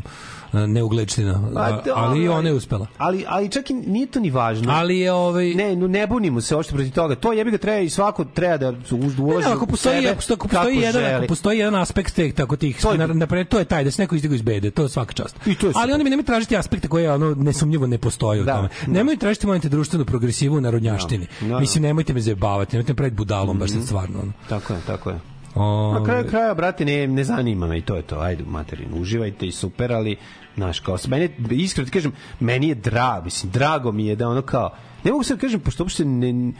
e, 0.54 0.68
neuglečnina, 0.68 1.42
Pa, 1.54 1.62
a- 1.62 1.72
dobro, 1.72 1.94
ali 1.96 2.24
i 2.24 2.28
ona 2.30 2.50
je 2.50 2.56
uspela. 2.56 2.88
Ali, 2.98 3.26
ali 3.28 3.50
čak 3.50 3.70
i 3.70 3.74
nije 3.74 4.08
to 4.08 4.20
ni 4.20 4.30
važno. 4.30 4.72
Ali 4.72 5.00
je 5.00 5.12
ovaj... 5.12 5.50
Ne, 5.50 5.76
no, 5.76 5.88
ne 5.88 6.08
bunimo 6.08 6.42
se 6.42 6.56
ošto 6.56 6.76
protiv 6.76 6.92
toga. 6.92 7.16
To 7.16 7.34
jebi 7.34 7.52
ga 7.52 7.58
treba 7.58 7.80
i 7.80 7.90
svako 7.90 8.26
treba 8.26 8.58
da 8.58 8.72
Ne, 8.72 8.78
ulaže 9.20 9.48
ne, 9.48 9.54
ako 9.54 9.64
u 9.64 9.68
postoji, 9.68 9.96
sebe 9.96 10.08
ako 10.08 10.16
postoji, 10.16 10.36
ako 10.36 10.48
postoji 10.48 10.78
jedan, 10.78 11.02
želi. 11.02 11.14
ako 11.14 11.28
postoji 11.28 11.60
jedan 11.60 11.76
aspekt 11.76 12.16
teh, 12.16 12.34
tako 12.34 12.56
tih, 12.58 12.82
To 12.82 12.92
je- 12.92 12.98
na, 12.98 13.08
na, 13.08 13.44
to 13.46 13.60
je 13.60 13.66
taj 13.66 13.84
da 13.84 13.92
se 13.92 14.02
neko 14.02 14.16
izdigo 14.16 14.36
iz 14.36 14.42
bede, 14.42 14.72
to 14.72 14.84
je 14.84 14.90
svaka 14.90 15.14
čast. 15.14 15.36
I 15.46 15.56
to 15.56 15.68
je. 15.68 15.74
Ali 15.76 15.94
oni 15.94 16.04
mi 16.04 16.10
nemoj 16.10 16.26
tražiti 16.26 16.58
aspekte 16.58 16.88
koje 16.88 17.14
ono 17.14 17.36
nesumnjivo 17.36 17.88
ne 17.88 17.98
postoje 17.98 18.42
u 18.42 18.46
Da, 18.46 18.56
tome. 18.56 18.70
da. 18.86 18.92
Nemoj 18.94 19.18
tražiti 19.18 19.48
molim 19.48 19.62
te 19.62 19.70
društvenu 19.70 20.06
progresivu 20.06 20.62
na 20.62 20.70
rodnjaštini. 20.70 21.28
Da, 21.42 21.48
da. 21.48 21.60
Mislim 21.60 21.84
nemojte 21.84 22.14
me 22.14 22.22
zajebavati, 22.22 22.76
nemojte 22.76 22.94
me 22.94 22.98
praviti 22.98 23.16
budalom 23.16 23.60
baš 23.60 23.72
sad 23.72 23.84
stvarno. 23.84 24.20
Ono. 24.20 24.32
Tako 24.50 24.74
je, 24.74 24.80
tako 24.88 25.10
je. 25.10 25.20
Ovaj, 25.58 26.00
Na 26.00 26.06
kraju 26.06 26.26
kraja, 26.30 26.54
brate, 26.54 26.86
ne, 26.86 27.08
ne 27.08 27.24
zanima 27.24 27.68
me 27.68 27.78
i 27.78 27.82
to 27.82 27.96
je 27.96 28.02
to. 28.02 28.20
Ajde, 28.20 28.44
materinu, 28.48 28.98
uživajte 28.98 29.48
i 29.48 29.52
super, 29.52 29.94
ali, 29.94 30.16
znaš, 30.56 30.80
kao, 30.80 30.98
meni, 31.08 31.30
iskreno 31.52 31.86
ti 31.86 31.92
kažem, 31.92 32.12
meni 32.40 32.68
je 32.68 32.76
drago, 32.76 33.26
mislim, 33.26 33.52
drago 33.52 33.92
mi 33.92 34.06
je 34.06 34.16
da 34.16 34.30
ono 34.30 34.42
kao, 34.42 34.70
ne 35.04 35.12
mogu 35.12 35.24
sad 35.24 35.40
kažem, 35.40 35.60
pošto 35.60 35.84
uopšte 35.84 36.06
ne, 36.06 36.52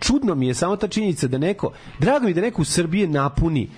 čudno 0.00 0.34
mi 0.34 0.46
je 0.46 0.54
samo 0.54 0.76
ta 0.76 0.88
činjenica 0.88 1.28
da 1.28 1.38
neko, 1.38 1.72
drago 1.98 2.24
mi 2.24 2.30
je 2.30 2.34
da 2.34 2.40
neko 2.40 2.62
u 2.62 2.64
Srbiji 2.64 3.06
napuni 3.06 3.68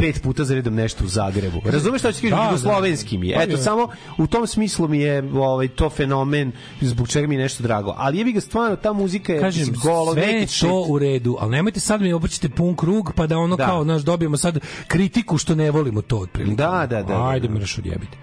pet 0.00 0.22
puta 0.22 0.44
za 0.44 0.54
redom 0.54 0.74
nešto 0.74 1.04
u 1.04 1.08
Zagrebu. 1.08 1.60
Razumeš 1.64 2.00
šta 2.00 2.12
ću 2.12 2.20
kažem? 2.20 2.30
Da, 2.30 2.36
da. 2.36 2.44
Jugoslovenski 2.44 3.18
mi 3.18 3.28
je. 3.28 3.34
Pa 3.36 3.42
Eto, 3.42 3.56
samo 3.56 3.88
u 4.18 4.26
tom 4.26 4.46
smislu 4.46 4.88
mi 4.88 4.98
je 4.98 5.30
ovaj, 5.34 5.68
to 5.68 5.90
fenomen 5.90 6.52
zbog 6.80 7.08
čega 7.08 7.26
mi 7.26 7.34
je 7.34 7.40
nešto 7.42 7.62
drago. 7.62 7.94
Ali 7.96 8.18
jebi 8.18 8.32
ga 8.32 8.40
stvarno, 8.40 8.76
ta 8.76 8.92
muzika 8.92 9.32
je 9.32 9.40
kažem, 9.40 9.74
golo, 9.82 10.12
sve 10.12 10.46
shit. 10.46 10.68
to 10.68 10.84
u 10.88 10.98
redu, 10.98 11.36
ali 11.40 11.50
nemojte 11.50 11.80
sad 11.80 12.00
mi 12.00 12.12
obrćete 12.12 12.48
pun 12.48 12.76
krug, 12.76 13.12
pa 13.16 13.26
da 13.26 13.38
ono 13.38 13.56
Da. 13.56 13.66
kao, 13.66 13.84
znaš, 13.84 14.02
dobijemo 14.02 14.36
sad 14.36 14.58
kritiku 14.88 15.38
što 15.38 15.54
ne 15.54 15.70
volimo 15.70 16.02
to 16.02 16.18
otprilike. 16.18 16.56
Da, 16.56 16.86
da, 16.90 17.02
da. 17.02 17.28
Ajde, 17.28 17.48
da, 17.48 17.54
me 17.54 17.60
raš 17.60 17.78
odjebiti. 17.78 18.18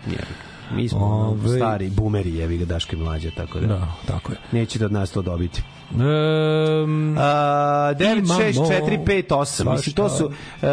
Mi 0.72 0.90
smo 0.90 1.00
Ove- 1.00 1.56
stari 1.56 1.90
bumeri, 1.90 2.36
jevi 2.36 2.58
ga 2.58 2.66
Daško 2.66 2.96
i 2.96 3.00
mlađe, 3.00 3.32
tako 3.32 3.60
da. 3.60 3.68
Da, 3.68 3.88
tako 4.08 4.32
je. 4.32 4.38
Neće 4.52 4.80
da 4.80 4.86
od 4.86 4.92
nas 4.92 5.12
to 5.12 5.22
dobiti. 5.22 5.62
Um, 5.92 7.16
A, 7.18 7.94
9, 7.94 8.22
6, 8.22 8.56
Imamo 8.56 8.70
4, 8.70 8.98
5, 8.98 9.24
8. 9.30 9.46
svašta. 9.46 9.72
Mislim, 9.72 9.96
to 9.96 10.10
su 10.10 10.32
e, 10.62 10.68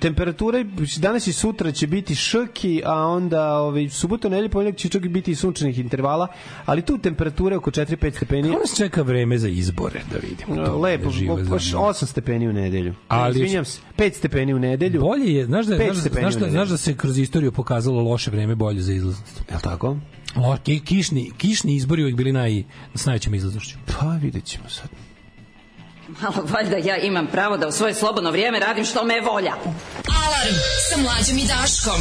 temperature, 0.00 0.64
danas 0.98 1.26
i 1.26 1.32
sutra 1.32 1.72
će 1.72 1.86
biti 1.86 2.14
šrki, 2.14 2.82
a 2.84 2.94
onda 2.98 3.52
ovaj, 3.52 3.88
subotu, 3.88 4.30
nedelju, 4.30 4.50
ponedjeljak 4.50 4.78
će 4.78 4.88
čak 4.88 5.08
biti 5.08 5.30
i 5.30 5.34
sunčanih 5.34 5.78
intervala, 5.78 6.26
ali 6.66 6.82
tu 6.82 6.98
temperature 6.98 7.56
oko 7.56 7.70
4-5 7.70 8.16
stepeni. 8.16 8.48
Kako 8.48 8.60
nas 8.60 8.76
čeka 8.76 9.02
vreme 9.02 9.38
za 9.38 9.48
izbore, 9.48 10.00
da 10.12 10.18
vidimo. 10.18 10.66
to, 10.66 10.78
Lepo, 10.78 11.04
da 11.04 11.10
žive 11.10 11.42
baš 11.44 11.64
za 11.64 11.78
mnom. 11.78 11.84
8 11.84 12.06
stepeni 12.06 12.48
u 12.48 12.52
nedelju. 12.52 12.94
Ali- 13.08 13.30
Izvinjam 13.34 13.64
se, 13.64 13.80
5 13.96 14.12
stepeni 14.12 14.54
u 14.54 14.58
nedelju. 14.58 15.00
Bolje 15.00 15.34
je, 15.34 15.46
znaš 15.46 15.66
da, 15.66 15.76
znaš, 15.76 15.88
da- 15.88 15.94
znaš, 15.94 16.12
da, 16.12 16.28
nedelju. 16.30 16.50
znaš 16.50 16.68
da 16.68 16.76
se 16.76 16.96
kroz 16.96 17.18
istoriju 17.18 17.52
pokazalo 17.52 18.02
loše 18.02 18.30
vreme 18.30 18.54
bolje 18.54 18.80
za 18.80 18.92
izlaznost. 18.92 19.23
Je 19.48 19.56
li 19.56 19.62
tako? 19.62 19.96
O, 20.36 20.56
ki, 20.64 20.80
kišni, 20.84 21.32
kišni 21.38 21.76
izbori 21.76 22.02
uvijek 22.02 22.16
bili 22.16 22.32
naj, 22.32 22.64
s 22.94 23.06
najvećom 23.06 23.34
izlaznošću. 23.34 23.76
Pa 23.86 24.06
vidjet 24.06 24.44
ćemo 24.44 24.68
sad. 24.68 24.88
Malo 26.22 26.46
valjda 26.52 26.76
ja 26.76 26.96
imam 26.96 27.26
pravo 27.26 27.56
da 27.56 27.68
u 27.68 27.72
svoje 27.72 27.94
slobodno 27.94 28.30
vrijeme 28.30 28.58
radim 28.60 28.84
što 28.84 29.04
me 29.04 29.20
volja. 29.20 29.52
Alarm 30.24 30.54
sa 30.90 31.02
mlađom 31.02 31.38
i 31.38 31.46
Daškom. 31.46 32.00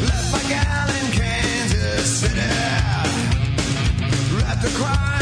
Left 0.00 0.32
my 0.32 0.48
gal 0.48 0.88
in 1.00 1.18
Kansas 1.18 2.22
City. 2.22 2.65
cry. 4.76 5.15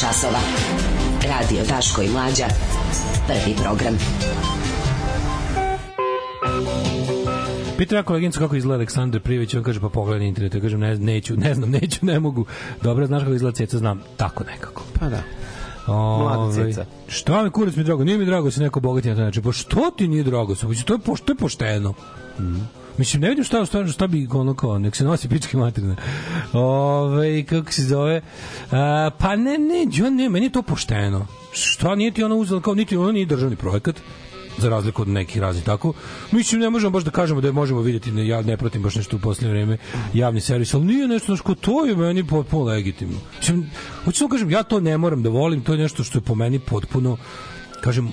Časova. 0.00 0.38
Radio 1.28 1.64
Daško 1.68 2.02
i 2.02 2.08
Mlađa. 2.08 2.44
Prvi 3.26 3.56
program. 3.62 3.98
Pita 7.78 7.96
ja 7.96 8.02
koleginicu 8.02 8.40
kako 8.40 8.56
izgleda 8.56 8.74
Aleksandar 8.74 9.20
Privić, 9.20 9.54
on 9.54 9.62
kaže 9.62 9.80
pa 9.80 9.88
pogledaj 9.88 10.20
na 10.20 10.26
internetu, 10.26 10.56
ja 10.56 10.60
kažem 10.60 10.80
ne, 10.80 10.98
neću, 10.98 11.36
ne 11.36 11.54
znam, 11.54 11.70
neću, 11.70 12.06
ne 12.06 12.20
mogu. 12.20 12.46
Dobro, 12.82 13.06
znaš 13.06 13.22
kako 13.22 13.34
izgleda 13.34 13.56
ceca, 13.56 13.78
znam, 13.78 14.02
tako 14.16 14.44
nekako. 14.44 14.82
Pa 15.00 15.08
da. 15.08 15.22
Ove, 15.86 16.24
Mlada 16.24 16.54
ceca. 16.54 16.84
Šta 17.08 17.42
mi 17.42 17.50
kurac 17.50 17.76
mi 17.76 17.84
drago? 17.84 18.04
Nije 18.04 18.18
mi 18.18 18.24
drago 18.24 18.44
da 18.44 18.50
se 18.50 18.60
neko 18.60 18.80
bogati 18.80 19.08
na 19.08 19.14
taj 19.14 19.24
način. 19.24 19.42
Pa 19.42 19.52
što 19.52 19.90
ti 19.90 20.08
nije 20.08 20.22
drago? 20.22 20.54
Samo 20.54 20.74
to 20.86 20.94
je 20.94 21.00
to 21.24 21.32
je 21.32 21.36
pošteno. 21.36 21.94
Mm. 22.38 22.79
Mislim, 23.00 23.22
ne 23.22 23.28
vidim 23.28 23.44
šta, 23.44 23.64
šta, 23.64 23.86
šta 23.86 24.06
bi 24.06 24.28
ono 24.32 24.54
kao, 24.54 24.78
nek 24.78 24.96
se 24.96 25.04
nosi 25.04 25.28
pičke 25.28 25.56
materine. 25.56 25.96
Ove, 26.52 27.44
kako 27.44 27.72
se 27.72 27.82
zove? 27.82 28.20
A, 28.70 29.10
pa 29.18 29.36
ne, 29.36 29.58
ne, 29.58 29.86
ja 29.92 30.10
ne, 30.10 30.28
meni 30.28 30.46
je 30.46 30.52
to 30.52 30.62
pošteno. 30.62 31.26
Šta 31.52 31.94
nije 31.94 32.10
ti 32.10 32.24
ona 32.24 32.34
uzela, 32.34 32.60
kao 32.60 32.74
niti 32.74 32.96
ono 32.96 33.12
nije 33.12 33.26
državni 33.26 33.56
projekat 33.56 33.96
za 34.58 34.68
razliku 34.68 35.02
od 35.02 35.08
nekih 35.08 35.40
raznih 35.40 35.64
tako. 35.64 35.92
Mislim, 36.32 36.60
ne 36.60 36.70
možemo 36.70 36.90
baš 36.90 37.04
da 37.04 37.10
kažemo 37.10 37.40
da 37.40 37.48
je 37.48 37.52
možemo 37.52 37.80
vidjeti, 37.80 38.12
ne, 38.12 38.26
ja 38.26 38.42
ne 38.42 38.56
pratim 38.56 38.82
baš 38.82 38.94
nešto 38.94 39.16
u 39.16 39.20
posljednje 39.20 39.50
vreme 39.50 39.78
javni 40.14 40.40
servis, 40.40 40.74
ali 40.74 40.84
nije 40.84 41.08
nešto, 41.08 41.26
znaš, 41.26 41.40
ko 41.40 41.54
to 41.54 41.86
je 41.86 41.96
meni 41.96 42.26
potpuno 42.26 42.64
legitimno. 42.64 43.18
Mislim, 43.38 43.70
hoću 44.04 44.18
samo 44.18 44.28
kažem, 44.28 44.50
ja 44.50 44.62
to 44.62 44.80
ne 44.80 44.98
moram 44.98 45.22
da 45.22 45.28
volim, 45.28 45.60
to 45.60 45.72
je 45.72 45.78
nešto 45.78 46.04
što 46.04 46.18
je 46.18 46.22
po 46.22 46.34
meni 46.34 46.58
potpuno, 46.58 47.16
kažem, 47.80 48.12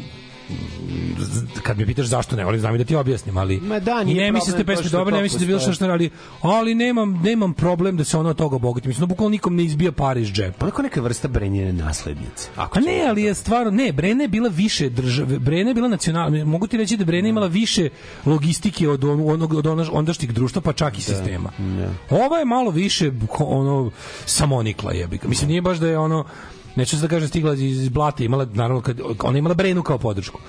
kad 1.64 1.78
me 1.78 1.86
pitaš 1.86 2.06
zašto 2.06 2.36
ne 2.36 2.45
volim, 2.45 2.60
znam 2.60 2.76
i 2.76 2.78
da 2.78 2.84
ti 2.84 2.95
objasnim, 2.95 3.38
ali 3.38 3.60
Ma 3.60 3.80
da, 3.80 4.03
nije 4.03 4.22
ne 4.22 4.32
mislim 4.32 4.57
da 4.57 4.64
pesme 4.64 4.86
što 4.86 4.98
dobre, 4.98 5.15
ne 5.15 5.22
mislim 5.22 5.40
da 5.40 5.45
bilo 5.45 5.60
šta 5.60 5.74
šta 5.74 5.86
ali, 5.86 6.10
ali 6.41 6.76
nemam, 6.76 7.22
nemam 7.24 7.53
problem 7.53 7.98
da 7.98 8.03
se 8.03 8.18
ono 8.18 8.30
od 8.30 8.38
toga 8.38 8.56
obogati. 8.56 8.88
Mislim, 8.88 9.02
da 9.02 9.06
bukvalno 9.06 9.30
nikom 9.30 9.56
ne 9.56 9.64
izbija 9.64 9.91
pare 9.91 10.22
iz 10.22 10.28
džepa. 10.28 10.65
Onako 10.65 10.82
neka 10.82 11.02
vrsta 11.02 11.28
brenjene 11.28 11.74
naslednice. 11.74 12.49
A 12.56 12.80
ne, 12.80 13.06
ali 13.10 13.24
je 13.24 13.34
stvarno, 13.34 13.72
ne, 13.72 13.91
Brena 13.91 14.24
je 14.24 14.28
bila 14.28 14.49
više 14.49 14.90
države, 14.90 15.40
Brena 15.40 15.69
je 15.69 15.74
bila 15.74 15.88
nacionalna, 15.88 16.45
mogu 16.45 16.68
ti 16.68 16.78
reći 16.78 16.98
da 16.98 17.02
je 17.02 17.06
Brena 17.06 17.28
imala 17.28 17.48
više 17.48 17.90
logistike 18.26 18.90
od 18.90 19.03
on- 19.03 19.30
onog 19.30 19.53
od 19.53 19.68
onog 19.68 19.88
ondašnjih 19.91 20.34
društva, 20.34 20.61
pa 20.61 20.74
čak 20.74 20.98
i 20.98 21.02
sistema. 21.02 21.52
Ova 22.10 22.38
je 22.38 22.45
malo 22.45 22.72
više 22.72 23.11
ono 23.40 23.91
samonikla 24.26 24.91
jebi 24.94 25.18
ga. 25.18 25.28
Mislim 25.28 25.49
nije 25.49 25.61
baš 25.61 25.78
da 25.78 25.88
je 25.88 25.98
ono 25.98 26.26
neću 26.78 26.95
da 26.98 27.08
kažem 27.08 27.28
stigla 27.28 27.54
iz 27.54 27.90
blata, 27.90 28.24
imala 28.24 28.45
naravno 28.54 28.82
kad 28.82 29.02
ona 29.24 29.38
imala 29.38 29.56
Brenu 29.56 29.84
kao 29.84 29.98
podršku. 29.98 30.40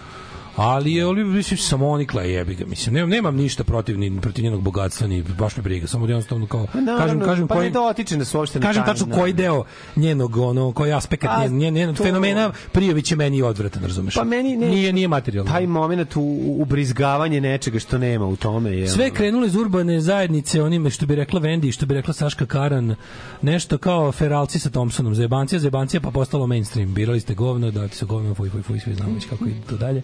Ali 0.58 0.94
je 0.94 1.04
ali 1.04 1.24
mislim 1.24 1.58
samonikla 1.58 2.22
je 2.22 2.32
jebi 2.32 2.54
ga. 2.54 2.66
Mislim 2.66 2.94
nemam 2.94 3.10
nemam 3.10 3.36
ništa 3.36 3.64
protiv 3.64 3.98
ni 3.98 4.20
protiv 4.20 4.44
njenog 4.44 4.62
bogatstva 4.62 5.06
ni 5.06 5.22
baš 5.22 5.56
me 5.56 5.62
briga, 5.62 5.86
samo 5.86 6.06
da 6.06 6.12
jednostavno 6.12 6.46
kao 6.46 6.66
Pa 6.72 6.80
naravno, 6.80 6.98
kažem 6.98 7.20
kažem 7.20 7.48
pa 7.48 7.54
koji 7.54 7.66
ne 7.66 7.70
dotiče 7.70 8.16
nas 8.16 8.34
uopšte 8.34 8.60
na 8.60 8.66
kažem 8.66 8.84
tačno 8.84 9.06
na- 9.06 9.14
koji 9.14 9.32
deo 9.32 9.64
njenog 9.96 10.36
ono 10.36 10.72
koji 10.72 10.92
aspekt 10.92 11.24
A, 11.24 11.40
njen, 11.40 11.56
njen, 11.56 11.74
njen 11.74 11.94
to- 11.94 12.02
fenomena 12.04 12.52
Prijović 12.72 13.10
je 13.10 13.16
meni 13.16 13.42
odvratan, 13.42 13.82
razumeš? 13.82 14.14
Pa 14.14 14.24
meni 14.24 14.56
ne, 14.56 14.68
nije 14.68 14.92
nije 14.92 15.08
materijalno. 15.08 15.50
Taj 15.50 15.66
moment 15.66 16.16
u, 16.16 16.20
ubrizgavanje 16.58 17.40
nečega 17.40 17.78
što 17.78 17.98
nema 17.98 18.26
u 18.26 18.36
tome 18.36 18.70
je. 18.70 18.88
Sve 18.88 19.10
krenulo 19.10 19.46
iz 19.46 19.54
urbane 19.56 20.00
zajednice, 20.00 20.62
onime 20.62 20.90
što 20.90 21.06
bi 21.06 21.14
rekla 21.14 21.40
Vendi, 21.40 21.72
što 21.72 21.86
bi 21.86 21.94
rekla 21.94 22.14
Saška 22.14 22.46
Karan, 22.46 22.94
nešto 23.42 23.78
kao 23.78 24.12
feralci 24.12 24.58
sa 24.58 24.70
Thompsonom, 24.70 25.14
zebancija, 25.14 25.58
zebancija, 25.58 26.00
pa 26.00 26.10
postalo 26.10 26.46
mainstream. 26.46 26.94
Birali 26.94 27.20
ste 27.20 27.34
govno, 27.34 27.70
dati 27.70 27.96
su 27.96 28.06
govno, 28.06 28.34
fuj, 28.34 28.50
fuj, 28.50 28.62
fuj, 28.62 28.80
svi 28.80 28.94
znamo 28.94 29.14
već 29.14 29.26
kako 29.26 29.44
ide 29.44 29.60
to 29.68 29.76
dalje. 29.76 30.02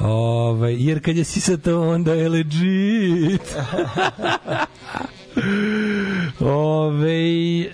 Ove, 0.00 0.74
jer 0.74 1.04
kad 1.04 1.16
je 1.16 1.24
sisa 1.24 1.56
to, 1.56 1.80
onda 1.80 2.14
je 2.14 2.28
legit. 2.28 3.42
Ove, 6.40 7.60
e, 7.60 7.70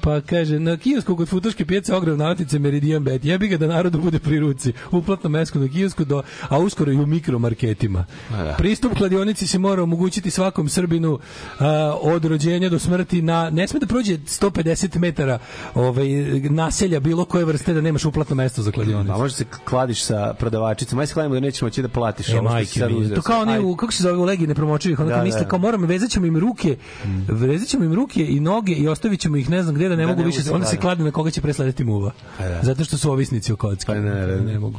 pa 0.00 0.20
kaže, 0.20 0.58
na 0.58 0.76
kiosku 0.76 1.16
kod 1.16 1.28
futoške 1.28 1.64
pijace 1.64 1.94
ogrev 1.94 2.16
nalatice 2.16 2.58
Meridian 2.58 3.04
Bet. 3.04 3.24
Jebi 3.24 3.48
ga 3.48 3.56
da 3.56 3.66
narodu 3.66 3.98
bude 3.98 4.18
pri 4.18 4.38
ruci. 4.38 4.72
Uplatno 4.90 5.30
mesko 5.30 5.58
na 5.58 5.68
kiosku, 5.68 6.04
do, 6.04 6.22
a 6.48 6.58
uskoro 6.58 6.92
i 6.92 6.96
u 6.96 7.06
mikromarketima. 7.06 8.04
da. 8.30 8.54
Pristup 8.58 8.94
kladionici 8.96 9.46
se 9.46 9.58
mora 9.58 9.82
omogućiti 9.82 10.30
svakom 10.30 10.68
Srbinu 10.68 11.18
a, 11.58 11.94
od 12.02 12.24
rođenja 12.24 12.68
do 12.68 12.78
smrti 12.78 13.22
na 13.22 13.50
ne 13.50 13.68
sme 13.68 13.80
da 13.80 13.86
prođe 13.86 14.18
150 14.18 14.98
metara 14.98 15.38
ovaj 15.74 16.08
naselja 16.50 17.00
bilo 17.00 17.24
koje 17.24 17.44
vrste 17.44 17.74
da 17.74 17.80
nemaš 17.80 18.04
uplatno 18.04 18.36
mesto 18.36 18.62
za 18.62 18.70
kladionicu. 18.70 19.12
A 19.12 19.18
može 19.18 19.34
se 19.34 19.44
kladiš 19.64 20.02
sa 20.02 20.34
prodavačicom. 20.38 20.98
Aj 20.98 21.06
se 21.06 21.14
kladimo 21.14 21.34
da 21.34 21.40
nećemo 21.40 21.66
moći 21.66 21.82
da 21.82 21.88
platiš 21.88 22.28
E, 22.28 22.40
majke. 22.40 22.80
To 23.14 23.22
kao 23.22 23.44
ne 23.44 23.60
kako 23.76 23.92
se 23.92 24.02
zove 24.02 24.18
u 24.18 24.24
legi 24.24 24.46
nepromočivih, 24.46 25.00
ono 25.00 25.08
Da, 25.08 25.16
da, 25.16 25.30
da. 25.30 25.44
kao 25.44 25.58
moramo 25.58 25.86
vezat 25.86 26.10
ćemo 26.10 26.26
im 26.26 26.36
ruke, 26.36 26.59
vezat 27.28 27.68
ćemo 27.68 27.84
im 27.84 27.94
ruke 27.94 28.26
i 28.26 28.40
noge 28.40 28.72
i 28.72 28.88
ostavit 28.88 29.20
ćemo 29.20 29.36
ih 29.36 29.50
ne 29.50 29.62
znam 29.62 29.74
gde 29.74 29.88
da 29.88 29.96
ne 29.96 30.02
Da 30.02 30.08
mogu 30.08 30.20
ne 30.20 30.26
više, 30.26 30.40
onda 30.52 30.64
da, 30.64 30.70
se 30.70 30.76
klade 30.76 31.04
na 31.04 31.10
koga 31.10 31.30
će 31.30 31.40
presledati 31.40 31.84
muva. 31.84 32.12
Pa 32.38 32.48
da. 32.48 32.60
Zato 32.62 32.84
što 32.84 32.98
su 32.98 33.12
ovisnici 33.12 33.52
o 33.52 33.56
kocki. 33.56 33.86
Pa 33.86 33.94
ne, 33.94 34.26
ne, 34.26 34.40
ne. 34.40 34.58
mogu. 34.58 34.78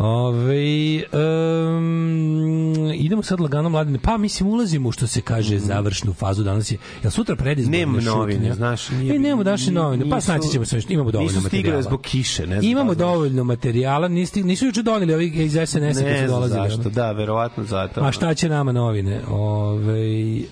Ove, 0.00 1.02
um, 1.12 2.64
idemo 2.94 3.22
sad 3.22 3.40
lagano 3.40 3.68
mladine. 3.68 3.98
Pa 3.98 4.16
mislim 4.16 4.48
ulazimo 4.48 4.88
u 4.88 4.92
što 4.92 5.06
se 5.06 5.20
kaže 5.20 5.58
završnu 5.58 6.12
fazu 6.12 6.42
danas 6.42 6.70
je. 6.70 6.78
Jel 7.02 7.10
sutra 7.10 7.36
predizborne 7.36 7.86
Mhm. 7.86 7.94
Nema 7.94 8.10
novine, 8.10 8.54
znaš, 8.54 8.90
nije- 8.90 9.14
E, 9.14 9.18
nemamo 9.18 9.44
dašne 9.44 9.72
novine. 9.72 10.10
Pa 10.10 10.20
snaći 10.20 10.48
ćemo 10.48 10.64
se, 10.64 10.80
imamo 10.88 11.10
dovoljno 11.10 11.28
Nisu 11.28 11.40
stigle 11.40 11.58
materijala. 11.60 11.82
zbog 11.82 12.00
kiše, 12.02 12.42
ne 12.42 12.60
znam. 12.60 12.64
Imamo 12.64 12.94
da 12.94 13.04
dovoljno 13.04 13.44
materijala, 13.44 14.08
nisu, 14.08 14.40
nisu 14.40 14.66
juče 14.66 14.82
doneli 14.82 15.14
ovih 15.14 15.36
iz 15.36 15.52
SNS-a 15.52 15.80
kad 16.02 16.18
su 16.18 16.26
dolazili. 16.26 16.60
ono. 16.60 16.68
zašto, 16.68 16.90
da, 16.90 17.12
verovatno 17.12 17.64
zato. 17.64 18.00
A 18.00 18.12
šta 18.12 18.34
će 18.34 18.48
nama 18.48 18.72
novine? 18.72 19.20
Ove, 19.28 20.00
e, 20.30 20.42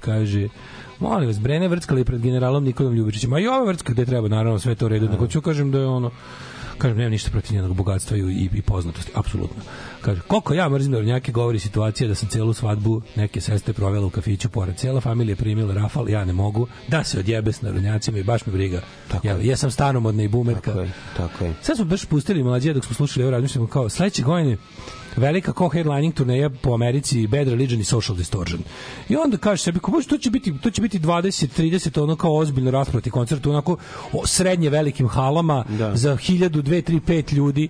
kaže, 0.00 0.48
molim 1.00 1.26
vas, 1.28 1.40
Brene 1.40 1.68
vrckali 1.68 2.04
pred 2.04 2.20
generalom 2.20 2.64
Nikolom 2.64 2.92
Ljubičićem. 2.92 3.32
A 3.32 3.40
i 3.40 3.46
ova 3.46 3.64
vrcka 3.64 3.92
gde 3.92 4.04
treba, 4.04 4.28
naravno, 4.28 4.58
sve 4.58 4.74
to 4.74 4.88
redu. 4.88 5.08
Nego 5.08 5.26
ću 5.26 5.40
kažem 5.40 5.70
da 5.70 5.78
je 5.78 5.86
ono, 5.86 6.10
kažem, 6.84 6.98
nema 6.98 7.10
ništa 7.10 7.30
protiv 7.30 7.54
njenog 7.54 7.76
bogatstva 7.76 8.16
i, 8.16 8.20
i, 8.20 8.50
i 8.54 8.62
poznatosti, 8.62 9.12
apsolutno. 9.14 9.62
Kaže, 10.00 10.20
koliko 10.20 10.54
ja 10.54 10.68
mrzim 10.68 10.92
narodnjake, 10.92 11.32
govori 11.32 11.58
situacija 11.58 12.08
da 12.08 12.14
sam 12.14 12.28
celu 12.28 12.52
svadbu 12.52 13.02
neke 13.16 13.40
sestre 13.40 13.72
provela 13.72 14.06
u 14.06 14.10
kafiću 14.10 14.48
pored. 14.48 14.76
Cela 14.76 15.00
familija 15.00 15.36
primila 15.36 15.74
rafal, 15.74 16.08
ja 16.08 16.24
ne 16.24 16.32
mogu, 16.32 16.66
da 16.88 17.04
se 17.04 17.18
odjebe 17.18 17.52
s 17.52 17.62
narodnjacima 17.62 18.18
i 18.18 18.22
baš 18.22 18.46
me 18.46 18.52
briga. 18.52 18.80
ja, 19.22 19.36
ja 19.42 19.56
sam 19.56 19.70
stanomodna 19.70 20.22
i 20.22 20.28
bumerka. 20.28 20.60
Tako 20.60 20.80
je, 20.80 20.90
tako 21.16 21.44
je. 21.44 21.54
Sad 21.62 21.76
smo 21.76 21.84
baš 21.84 22.04
pustili 22.04 22.42
mlađe 22.42 22.72
dok 22.72 22.84
smo 22.84 22.94
slušali 22.94 23.24
ovo 23.24 23.30
razmišljamo 23.30 23.66
kao 23.66 23.88
sledeće 23.88 24.22
godine 24.22 24.56
velika 25.16 25.52
co-headlining 25.52 26.14
turneja 26.14 26.50
po 26.50 26.74
Americi 26.74 27.26
Bad 27.26 27.48
Religion 27.48 27.80
i 27.80 27.84
Social 27.84 28.16
Distortion. 28.16 28.60
I 29.08 29.16
onda 29.16 29.36
kažeš 29.36 29.62
sebi, 29.62 29.78
ko 29.78 29.90
bože, 29.90 30.08
to 30.08 30.18
će 30.18 30.30
biti 30.30 30.52
to 30.62 30.70
će 30.70 30.82
biti 30.82 30.98
20 30.98 31.60
30 31.62 32.02
ono 32.02 32.16
kao 32.16 32.36
ozbiljno 32.36 32.70
rasproti 32.70 33.10
koncert 33.10 33.46
onako 33.46 33.76
o, 34.12 34.26
srednje 34.26 34.70
velikim 34.70 35.08
halama 35.08 35.64
Da. 35.68 35.96
za 35.96 36.16
1000 36.16 36.48
2 36.48 36.82
3 36.82 37.00
5 37.00 37.34
ljudi, 37.34 37.68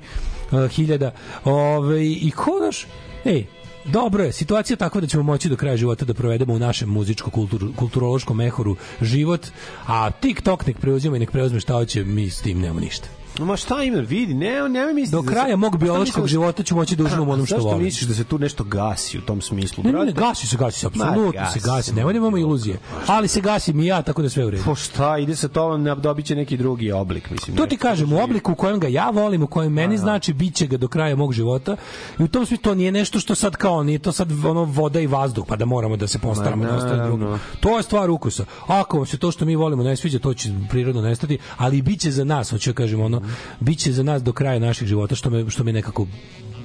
uh, 0.52 0.68
hiljada. 0.70 1.10
Ove 1.44 2.06
i 2.06 2.30
ko 2.36 2.60
daš? 2.60 2.86
Ej, 3.24 3.46
Dobro 3.84 4.24
je, 4.24 4.32
situacija 4.32 4.74
je 4.74 4.78
takva 4.78 5.00
da 5.00 5.06
ćemo 5.06 5.22
moći 5.22 5.48
do 5.48 5.56
kraja 5.56 5.76
života 5.76 6.04
da 6.04 6.14
provedemo 6.14 6.54
u 6.54 6.58
našem 6.58 6.88
muzičko 6.88 7.30
kulturu, 7.30 7.72
kulturološkom 7.76 8.36
mehoru 8.36 8.76
život, 9.00 9.46
a 9.86 10.10
TikTok 10.10 10.66
nek 10.66 10.78
preuzima 10.78 11.16
i 11.16 11.20
nek 11.20 11.30
preuzme 11.30 11.60
šta 11.60 11.72
hoće, 11.74 12.04
mi 12.04 12.30
s 12.30 12.40
tim 12.40 12.60
nemamo 12.60 12.80
ništa. 12.80 13.08
Ma 13.38 13.56
šta 13.56 13.82
ima, 13.82 13.98
vidi, 13.98 14.34
ne, 14.34 14.68
ne 14.68 14.92
misliti 14.94 15.10
Do 15.12 15.22
kraja 15.22 15.56
mog 15.56 15.78
biološkog 15.78 16.26
života 16.26 16.62
ću 16.62 16.74
moći 16.74 16.96
da 16.96 17.04
uživam 17.04 17.28
u 17.28 17.32
onom 17.32 17.46
što 17.46 17.54
Zašto 17.54 17.68
volim. 17.68 17.84
misliš 17.84 18.08
da 18.08 18.14
se 18.14 18.24
tu 18.24 18.38
nešto 18.38 18.64
gasi 18.64 19.18
u 19.18 19.20
tom 19.20 19.40
smislu? 19.40 19.84
Ne, 19.84 19.92
ne, 19.92 20.04
ne, 20.04 20.12
gasi 20.12 20.46
se, 20.46 20.56
gasi 20.56 20.80
se, 20.80 20.86
apsolutno 20.86 21.32
se 21.32 21.38
gasi 21.38 21.60
gasi, 21.60 21.88
se, 21.88 21.94
nemoj 21.94 22.12
da 22.12 22.16
imamo 22.16 22.38
iluzije. 22.38 22.78
Ali 23.06 23.28
se 23.28 23.40
gasim 23.40 23.80
i 23.80 23.86
ja, 23.86 24.02
tako 24.02 24.22
da 24.22 24.28
sve 24.28 24.46
u 24.46 24.50
redu. 24.50 24.62
Po 24.64 24.74
šta, 24.74 25.18
ide 25.18 25.36
sa 25.36 25.48
tobom, 25.48 25.82
ne- 25.82 25.94
dobit 25.94 26.26
će 26.26 26.36
neki 26.36 26.56
drugi 26.56 26.92
oblik, 26.92 27.30
mislim. 27.30 27.56
To 27.56 27.66
ti 27.66 27.76
kažem, 27.76 28.12
u 28.12 28.22
obliku 28.22 28.52
u 28.52 28.54
kojem 28.54 28.80
ga 28.80 28.88
ja 28.88 29.10
volim, 29.10 29.42
u 29.42 29.46
kojem 29.46 29.72
Pa 29.72 29.74
meni 29.74 29.98
znači 29.98 30.32
biće 30.32 30.66
ga 30.66 30.76
do 30.76 30.88
kraja 30.88 31.16
mog 31.16 31.32
života. 31.32 31.76
I 32.18 32.22
u 32.22 32.28
tom 32.28 32.46
smislu 32.46 32.62
to 32.62 32.74
nije 32.74 32.92
nešto 32.92 33.20
što 33.20 33.34
sad 33.34 33.56
kao 33.56 33.82
nije 33.82 33.98
to 33.98 34.12
sad 34.12 34.44
ono 34.44 34.64
voda 34.64 35.00
i 35.00 35.06
vazduh, 35.06 35.44
pa 35.48 35.56
da 35.56 35.64
moramo 35.64 35.96
da 35.96 36.06
se 36.06 36.18
postaramo 36.18 36.64
da 36.64 36.76
naravno. 36.76 37.04
drugo. 37.06 37.38
To 37.60 37.76
je 37.76 37.82
stvar 37.82 38.10
ukusa. 38.10 38.44
Ako 38.66 38.96
vam 38.96 39.06
se 39.06 39.18
to 39.18 39.30
što 39.30 39.44
mi 39.44 39.56
volimo 39.56 39.82
ne 39.82 39.96
sviđa, 39.96 40.18
to 40.18 40.34
će 40.34 40.48
prirodno 40.70 41.02
nestati, 41.02 41.38
ali 41.56 41.82
biće 41.82 42.10
za 42.10 42.24
nas, 42.24 42.50
hoću 42.50 42.70
da 42.70 42.74
kažem 42.74 43.00
ono, 43.00 43.23
biće 43.60 43.92
za 43.92 44.02
nas 44.02 44.22
do 44.22 44.32
kraja 44.32 44.58
naših 44.58 44.88
života 44.88 45.14
što 45.14 45.30
me 45.30 45.50
što 45.50 45.64
mi 45.64 45.70
je 45.70 45.74
nekako 45.74 46.06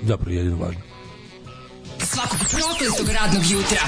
zapravo 0.04 0.32
jedino 0.32 0.58
važno. 0.58 0.82
Svakog 2.04 2.40
prokletog 2.40 3.16
radnog 3.22 3.44
jutra. 3.52 3.80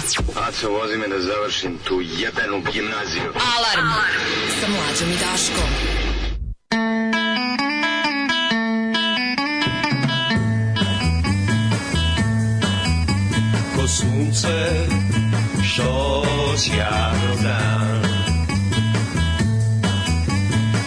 Aco, 0.48 0.70
vozi 0.70 0.98
me 0.98 1.08
da 1.08 1.20
završim 1.22 1.78
tu 1.84 2.02
jebenu 2.02 2.72
gimnaziju. 2.74 3.24
Alarm. 3.58 3.90
Sa 4.62 4.68
mlađom 4.68 5.10
i 5.10 5.18
Daškom. 5.18 5.72
ko 13.82 13.88
sunce 13.88 14.88
što 15.64 16.24
sjajno 16.58 17.36
dan 17.44 18.02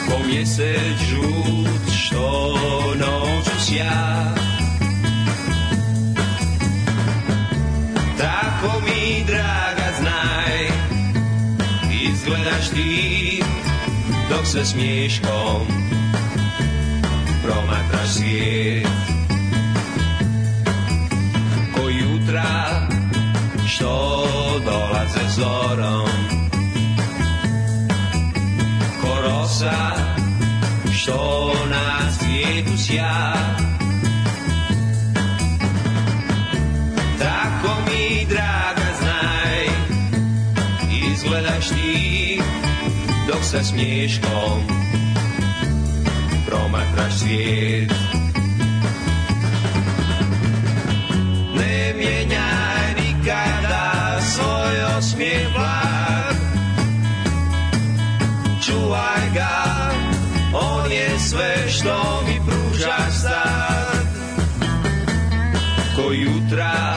ko 0.06 0.26
mjesec 0.26 0.98
noću 2.98 3.66
sja 3.66 4.34
tako 8.18 8.80
mi 8.80 9.24
draga 9.26 9.92
znaj 10.00 10.68
izgledaš 12.02 12.68
ti 12.68 13.42
dok 14.30 14.46
se 14.46 14.64
smiješkom 14.64 15.84
promatraš 17.44 18.08
svijet. 18.08 18.86
Ko 21.74 21.88
jutra 21.88 22.86
što 23.66 24.26
dolaze 24.64 25.28
zorom 25.36 26.08
ko 29.00 29.20
rosa 29.22 30.13
što 31.04 31.52
na 31.70 32.12
svijetu 32.12 32.78
sja. 32.78 33.34
Tako 37.18 37.80
mi, 37.86 38.26
draga, 38.28 38.88
znaj, 39.00 39.66
izgledaš 41.12 41.68
ti, 41.68 42.40
dok 43.26 43.42
sa 43.42 43.64
smješkom 43.64 44.62
promatraš 46.46 47.18
svijet. 47.18 47.92
Ne 51.56 51.94
nikada 52.96 54.20
svoj 54.20 54.98
osmijeh 54.98 55.52
blag, 55.52 56.36
čuvaj 58.66 59.30
ga 59.34 59.63
sve 61.34 61.68
što 61.68 62.22
mi 62.26 62.40
pruža 62.46 63.10
sad. 63.10 64.06
Ko 65.96 66.12
jutra 66.12 66.96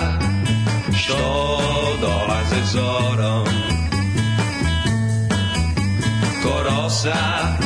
što 0.97 1.59
dolaze 2.01 2.65
zorom, 2.71 3.45
ko 6.43 6.63
rosa 6.63 7.57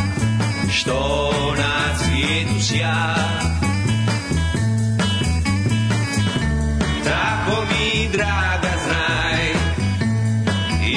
što 0.71 1.31
na 1.57 1.97
cvijetu 1.97 2.61
sja. 2.61 3.15
Tako 7.03 7.61
mi, 7.61 8.09
draga, 8.11 8.73
znaj, 8.85 9.53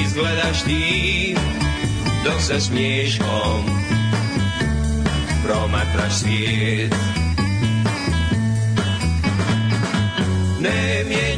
izgledaš 0.05 0.63
ti 0.63 1.37
dok 2.25 2.41
sa 2.41 2.61
smiješkom 2.61 3.85
promatraš 5.45 6.15
svijet. 6.15 6.95
Ne 10.61 11.05
mijenjaj 11.09 11.34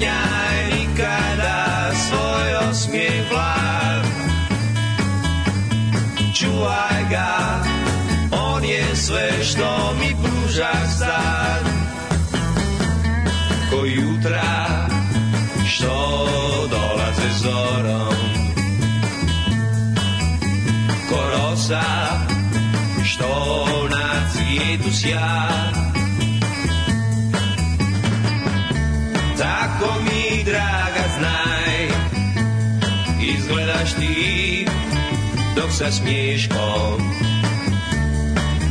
sa 35.79 35.93
smiješkom 35.93 37.01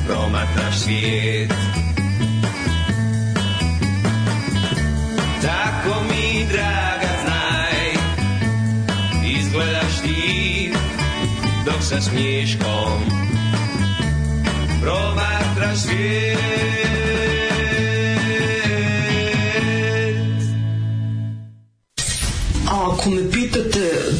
promatraš 0.07 0.79
svijet. 0.79 1.53
Tako 5.41 6.03
mi, 6.09 6.45
draga, 6.51 7.07
znaj, 7.25 7.93
izgledaš 9.39 10.01
ti 10.01 10.71
dok 11.65 11.81
sa 11.81 12.01
smiješkom 12.01 13.01
promatraš 14.81 15.77
svijet. 15.77 16.39
Ako 22.67 23.09
me 23.09 23.34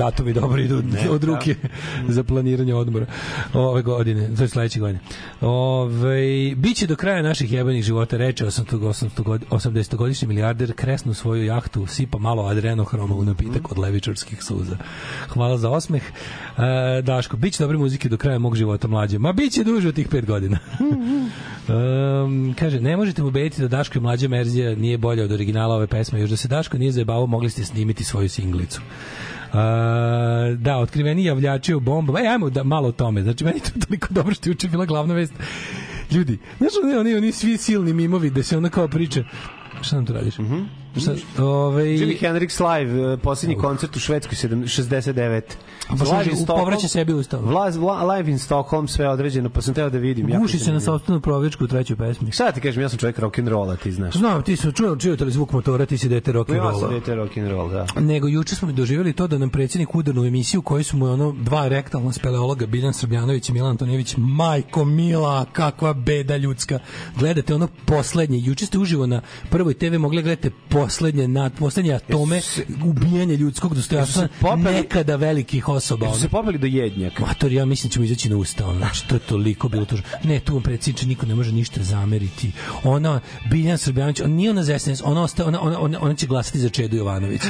datumi 0.00 0.32
dobro 0.32 0.62
idu 0.62 0.82
od 1.10 1.24
ruke 1.24 1.54
za 2.08 2.24
planiranje 2.24 2.74
odmora 2.74 3.06
ove 3.54 3.82
godine, 3.82 4.36
to 4.36 4.42
je 4.42 4.48
sledeće 4.48 4.80
godine. 4.80 5.00
Ove, 5.40 6.54
biće 6.56 6.86
do 6.86 6.96
kraja 6.96 7.22
naših 7.22 7.52
jebenih 7.52 7.84
života, 7.84 8.16
reče 8.16 8.44
80-godišnji 8.44 10.28
milijarder 10.28 10.72
kresnu 10.72 11.14
svoju 11.14 11.44
jahtu, 11.44 11.86
sipa 11.86 12.18
malo 12.18 12.46
adrenohroma 12.46 13.14
u 13.14 13.24
napitak 13.24 13.72
od 13.72 13.78
levičarskih 13.78 14.42
suza. 14.42 14.76
Hvala 15.28 15.58
za 15.58 15.70
osmeh. 15.70 16.02
E, 16.02 17.02
Daško, 17.02 17.36
bit 17.36 17.54
će 17.54 17.62
dobre 17.62 17.78
muzike 17.78 18.08
do 18.08 18.16
kraja 18.16 18.38
mog 18.38 18.56
života 18.56 18.88
mlađe. 18.88 19.18
Ma 19.18 19.32
bit 19.32 19.52
će 19.52 19.64
duže 19.64 19.88
od 19.88 19.94
tih 19.94 20.08
pet 20.08 20.26
godina. 20.26 20.58
Um, 21.68 22.54
kaže, 22.58 22.80
ne 22.80 22.96
možete 22.96 23.22
mu 23.22 23.28
ubediti 23.28 23.62
da 23.62 23.68
Daško 23.68 23.98
i 23.98 24.00
mlađa 24.00 24.28
merzija 24.28 24.74
nije 24.74 24.98
bolja 24.98 25.24
od 25.24 25.32
originala 25.32 25.74
ove 25.74 25.86
pesme. 25.86 26.20
Još 26.20 26.30
da 26.30 26.36
se 26.36 26.48
Daško 26.48 26.78
nije 26.78 26.92
zajebavao, 26.92 27.26
mogli 27.26 27.50
ste 27.50 27.64
snimiti 27.64 28.04
svoju 28.04 28.28
singlicu. 28.28 28.80
Uh, 29.52 29.56
da, 30.58 30.78
otkriveni 30.78 31.24
javljači 31.24 31.74
u 31.74 31.80
bombama. 31.80 32.20
E, 32.20 32.26
ajmo 32.26 32.50
da, 32.50 32.64
malo 32.64 32.88
o 32.88 32.92
tome. 32.92 33.22
Znači, 33.22 33.44
meni 33.44 33.60
to 33.60 33.86
toliko 33.86 34.08
dobro 34.10 34.34
što 34.34 34.48
je 34.48 34.50
juče 34.50 34.68
bila 34.68 34.86
glavna 34.86 35.14
vest. 35.14 35.32
Ljudi, 36.10 36.38
znaš, 36.58 36.72
oni, 36.84 36.94
oni, 36.94 37.14
oni 37.14 37.32
svi 37.32 37.56
silni 37.56 37.92
mimovi 37.92 38.30
da 38.30 38.42
se 38.42 38.56
ona 38.56 38.68
kao 38.68 38.88
priča 38.88 39.24
Šta 39.82 39.96
nam 39.96 40.06
tu 40.06 40.12
radiš? 40.12 40.38
Mm 40.38 40.44
-hmm. 40.44 40.79
Ovaj... 41.38 41.88
Jimi 41.90 42.14
Hendrix 42.14 42.60
live, 42.70 43.12
eh, 43.12 43.16
posljednji 43.16 43.56
koncert 43.56 43.96
u 43.96 44.00
Švedskoj, 44.00 44.36
sedam- 44.36 44.62
69. 44.64 45.40
Pa 45.88 45.94
Live 45.94 46.24
in 46.24 46.32
u- 46.32 46.36
Stockholm- 46.36 46.46
povraća 46.58 46.88
sebi 46.88 47.12
ustav. 47.12 47.40
Vla- 47.42 47.72
vla- 47.72 48.16
Live 48.16 48.30
in 48.30 48.38
Stockholm, 48.38 48.88
sve 48.88 49.08
određeno, 49.08 49.50
pa 49.50 49.60
sam 49.60 49.74
teo 49.74 49.90
da 49.90 49.98
vidim. 49.98 50.26
Guši 50.30 50.58
se 50.58 50.72
na 50.72 50.80
sopstvenu 50.80 51.20
provječku 51.20 51.64
u 51.64 51.68
trećoj 51.68 51.96
pesmi. 51.96 52.32
Šta 52.32 52.44
da 52.44 52.52
ti 52.52 52.60
kažem, 52.60 52.82
ja 52.82 52.88
sam 52.88 52.98
čovjek 52.98 53.18
rock'n'rolla, 53.18 53.76
ti 53.76 53.92
znaš. 53.92 54.14
Znam, 54.14 54.42
ti 54.42 54.56
su 54.56 54.72
čuo, 54.72 54.96
čujete 54.96 55.24
li 55.24 55.32
zvuk 55.32 55.52
motora, 55.52 55.86
ti 55.86 55.98
si 55.98 56.08
dete 56.08 56.32
rock 56.32 56.50
and 56.50 56.56
Ja 56.56 56.62
sam 56.64 56.72
rolla. 56.72 56.88
dete 56.90 57.12
rock'n'roll, 57.12 57.70
da. 57.70 57.86
Nego 57.96 58.28
juče 58.28 58.54
smo 58.54 58.72
doživjeli 58.72 59.12
to 59.12 59.26
da 59.26 59.38
nam 59.38 59.50
predsjednik 59.50 59.94
udarnu 59.94 60.24
emisiju 60.24 60.62
koju 60.62 60.84
su 60.84 60.96
mu 60.96 61.06
ono 61.06 61.32
dva 61.34 61.68
rektalna 61.68 62.12
speleologa 62.12 62.66
Biljan 62.66 62.92
Srbljanović 62.92 63.48
i 63.48 63.52
Milan 63.52 63.70
Antonijević 63.70 64.14
majko 64.18 64.84
mila 64.84 65.44
kakva 65.44 65.92
beda 65.94 66.36
ljudska 66.36 66.78
gledate 67.16 67.54
ono 67.54 67.68
poslednje 67.86 68.38
juče 68.38 68.66
ste 68.66 68.78
uživo 68.78 69.06
na 69.06 69.20
prvoj 69.50 69.74
TV 69.74 69.94
mogli 69.94 70.16
da 70.16 70.22
gledate 70.22 70.50
poslednje 70.84 71.28
na 71.28 71.50
poslednje 71.50 71.92
atome 71.94 72.40
ubijanje 72.84 73.36
ljudskog 73.36 73.74
dostojanstva 73.74 74.28
popeli- 74.40 74.72
nekada 74.72 75.16
velikih 75.16 75.68
osoba 75.68 76.06
Jesu 76.06 76.20
se 76.20 76.28
popeli 76.28 76.58
do 76.58 76.66
jednjaka. 76.66 77.26
Mator, 77.26 77.52
ja 77.52 77.64
mislim 77.64 77.88
da 77.88 77.92
ćemo 77.92 78.04
izaći 78.04 78.28
na 78.30 78.36
usta, 78.36 78.66
ono, 78.66 78.78
znači 78.78 79.08
to 79.08 79.14
je 79.14 79.18
toliko 79.18 79.68
bilo 79.68 79.84
tužno. 79.84 80.04
Ne, 80.24 80.40
tu 80.40 80.54
vam 80.54 80.62
predsjedniče 80.62 81.06
niko 81.06 81.26
ne 81.26 81.34
može 81.34 81.52
ništa 81.52 81.82
zameriti. 81.82 82.52
Ona, 82.84 83.20
Biljan 83.50 83.78
Srbljanović, 83.78 84.20
on 84.20 84.30
nije 84.30 84.50
ona 84.50 84.62
za 84.62 84.78
SNS, 84.78 85.02
ona, 85.04 85.22
ostaje, 85.22 85.48
ona, 85.48 85.60
ona, 85.60 85.80
ona, 85.80 85.98
ona 86.02 86.14
će 86.14 86.26
glasati 86.26 86.58
za 86.58 86.68
Čedu 86.68 86.96
Jovanović. 86.96 87.40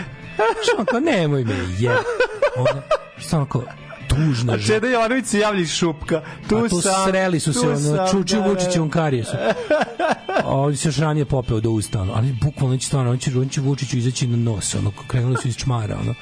Što 0.62 0.77
on 0.78 0.85
kao, 0.86 1.01
nemoj 1.01 1.44
me, 1.44 1.55
je. 1.78 1.90
Ona, 2.57 2.82
što 3.19 3.39
on 3.39 3.47
kao, 3.47 3.62
tužna 4.11 4.53
A 4.53 4.59
Čeda 4.59 4.89
Jovanović 4.89 5.27
se 5.27 5.39
javlja 5.39 5.61
iz 5.61 5.70
šupka. 5.70 6.23
Tu, 6.49 6.57
a 6.57 6.69
tu 6.69 6.81
sam, 6.81 7.11
sreli 7.11 7.41
su 7.41 7.53
se 7.53 7.69
ono 7.69 8.09
čuči 8.11 8.35
da, 8.35 8.41
da. 8.41 8.49
Vučićevom 8.49 8.91
karijesu. 8.91 9.37
A 10.45 10.57
on 10.57 10.77
se 10.77 10.89
još 10.89 10.97
ranije 10.97 11.24
popeo 11.24 11.61
do 11.61 11.70
usta, 11.70 12.01
ono. 12.01 12.12
ali 12.12 12.32
bukvalno 12.32 12.77
će 12.77 12.87
stvarno, 12.87 13.11
on 13.11 13.19
će, 13.19 13.39
on 13.39 13.49
će 13.49 13.61
Vučiću 13.61 13.97
izaći 13.97 14.27
na 14.27 14.37
nos, 14.37 14.74
ono, 14.74 14.93
krenuli 15.09 15.37
su 15.37 15.49
iz 15.49 15.57
čmara, 15.57 15.99
ono. 16.01 16.15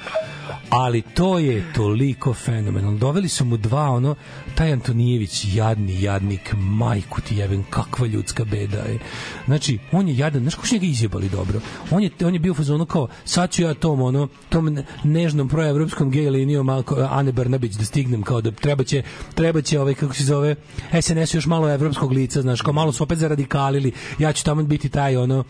Ali 0.69 1.01
to 1.01 1.39
je 1.39 1.73
toliko 1.73 2.33
fenomenalno. 2.33 2.97
Doveli 2.97 3.29
su 3.29 3.45
mu 3.45 3.57
dva, 3.57 3.89
ono, 3.89 4.15
taj 4.55 4.73
Antonijević, 4.73 5.45
jadni, 5.53 6.01
jadnik, 6.01 6.53
majku 6.57 7.21
ti 7.21 7.35
jebem, 7.35 7.63
kakva 7.69 8.07
ljudska 8.07 8.45
beda 8.45 8.77
je. 8.77 8.99
Znači, 9.45 9.79
on 9.91 10.07
je 10.07 10.17
jadan, 10.17 10.41
znaš 10.41 10.55
kako 10.55 10.67
su 10.67 10.75
njega 10.75 10.85
izjebali 10.85 11.29
dobro? 11.29 11.59
On 11.91 12.03
je, 12.03 12.09
on 12.25 12.33
je 12.33 12.39
bio 12.39 12.51
u 12.51 12.55
fazonu 12.55 12.85
kao, 12.85 13.07
sad 13.25 13.51
ću 13.51 13.61
ja 13.61 13.73
tom, 13.73 14.01
ono, 14.01 14.27
tom 14.49 14.73
ne- 14.73 14.85
nežnom 15.03 15.49
proevropskom 15.49 16.11
gej 16.11 16.29
linijom 16.29 16.69
Ane 17.09 17.31
Brnabić 17.31 17.73
da 17.73 17.85
stignem, 17.85 18.21
kao 18.21 18.41
da 18.41 18.51
treba 18.51 18.83
će, 18.83 19.03
treba 19.35 19.61
će 19.61 19.79
ovaj, 19.79 19.93
kako 19.93 20.13
se 20.13 20.23
zove, 20.23 20.55
SNS 21.01 21.33
još 21.33 21.45
malo 21.45 21.69
evropskog 21.69 22.11
lica, 22.11 22.41
znaš, 22.41 22.61
kao 22.61 22.73
malo 22.73 22.91
su 22.91 23.03
opet 23.03 23.17
zaradikalili, 23.17 23.91
ja 24.19 24.33
ću 24.33 24.45
tamo 24.45 24.63
biti 24.63 24.89
taj, 24.89 25.17
ono, 25.17 25.43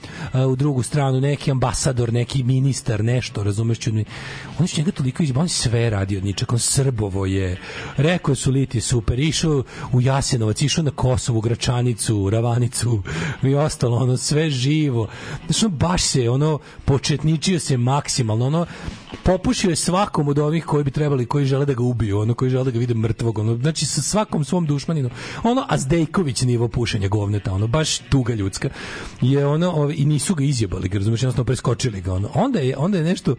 u 0.48 0.56
drugu 0.56 0.84
stranu, 0.84 1.22
neki 1.22 1.52
ambasador, 1.52 2.14
neki 2.14 2.44
ministar, 2.44 3.04
nešto, 3.04 3.44
razumeš 3.44 3.80
ću, 3.80 3.92
oni 4.60 4.68
su 4.68 4.82
njega 4.82 4.89
toliko 4.92 5.24
izjebali, 5.24 5.42
on 5.42 5.50
sve 5.50 5.90
radi 5.90 6.18
od 6.18 6.24
ničeg, 6.24 6.54
on 6.54 6.60
Srbovo 6.60 7.26
je, 7.26 7.58
rekao 7.98 8.36
su 8.36 8.52
Lit 8.52 8.76
je 8.76 8.82
super, 8.82 9.20
išao 9.20 9.64
u 9.94 10.02
Jasenovac, 10.02 10.62
išao 10.62 10.84
na 10.84 10.92
Kosovu, 10.92 11.42
Gračanicu, 11.42 12.30
Ravanicu 12.30 13.04
i 13.44 13.56
ostalo, 13.56 13.98
ono, 13.98 14.18
sve 14.18 14.50
živo. 14.50 15.08
Znači, 15.46 15.66
ono, 15.66 15.76
baš 15.76 16.04
se, 16.04 16.30
ono, 16.30 16.60
početničio 16.86 17.60
se 17.60 17.78
maksimalno, 17.78 18.46
ono, 18.46 18.66
popušio 19.24 19.70
je 19.70 19.76
svakom 19.76 20.28
od 20.28 20.40
ovih 20.40 20.66
koji 20.66 20.84
bi 20.84 20.92
trebali, 20.92 21.26
koji 21.26 21.46
žele 21.46 21.66
da 21.66 21.74
ga 21.74 21.84
ubiju, 21.84 22.20
ono, 22.20 22.34
koji 22.34 22.52
žele 22.52 22.64
da 22.64 22.72
ga 22.72 22.80
vide 22.80 22.94
mrtvog, 22.94 23.40
ono, 23.40 23.56
znači, 23.58 23.86
sa 23.86 24.02
svakom 24.02 24.44
svom 24.44 24.66
dušmaninom, 24.66 25.12
ono, 25.44 25.66
a 25.70 25.78
Zdejković 25.78 26.42
nivo 26.42 26.68
pušenja 26.68 27.08
govneta, 27.08 27.54
ono, 27.54 27.68
baš 27.68 27.98
tuga 27.98 28.34
ljudska, 28.34 28.70
je 29.22 29.46
ono, 29.46 29.72
ove, 29.72 29.96
i 29.96 30.06
nisu 30.06 30.36
ga 30.36 30.44
izjebali, 30.44 30.90
ga, 30.90 30.98
razumeš, 30.98 31.24
jednostavno 31.24 31.46
preskočili 31.46 32.02
ga, 32.02 32.14
ono, 32.14 32.30
onda 32.34 32.60
je, 32.60 32.78
onda 32.78 32.98
je 32.98 33.04
nešto, 33.04 33.36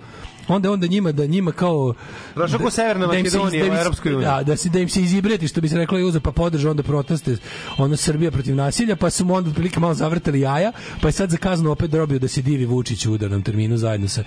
onda 0.48 0.68
je 0.68 0.72
onda 0.72 0.86
njima 0.86 1.12
da 1.12 1.26
njima 1.26 1.52
kao 1.52 1.94
Došao 2.36 2.58
ko 2.58 2.70
Severna 2.70 3.06
da 3.06 3.12
Makedonija 3.12 3.64
da 3.66 3.72
u 3.72 3.76
Evropskoj 3.76 4.14
uniji. 4.14 4.24
Da, 4.26 4.42
da 4.42 4.56
se 4.56 4.68
da 4.68 4.78
im 4.78 4.88
se 4.88 5.00
izibreti 5.02 5.48
što 5.48 5.60
bi 5.60 5.68
se 5.68 5.76
reklo 5.76 5.98
Juza 5.98 6.20
pa 6.20 6.32
podrža 6.32 6.70
onda 6.70 6.82
proteste 6.82 7.36
ono 7.78 7.96
Srbija 7.96 8.30
protiv 8.30 8.56
nasilja 8.56 8.96
pa 8.96 9.10
su 9.10 9.24
mu 9.24 9.34
onda 9.34 9.50
otprilike 9.50 9.80
malo 9.80 9.94
zavrtali 9.94 10.40
jaja 10.40 10.72
pa 11.00 11.08
je 11.08 11.12
sad 11.12 11.30
za 11.30 11.36
kaznu 11.36 11.70
opet 11.70 11.90
dobio 11.90 12.18
da 12.18 12.28
se 12.28 12.42
divi 12.42 12.64
Vučić 12.66 13.06
u 13.06 13.12
udarnom 13.12 13.42
terminu 13.42 13.76
zajedno 13.76 14.08
sa 14.08 14.24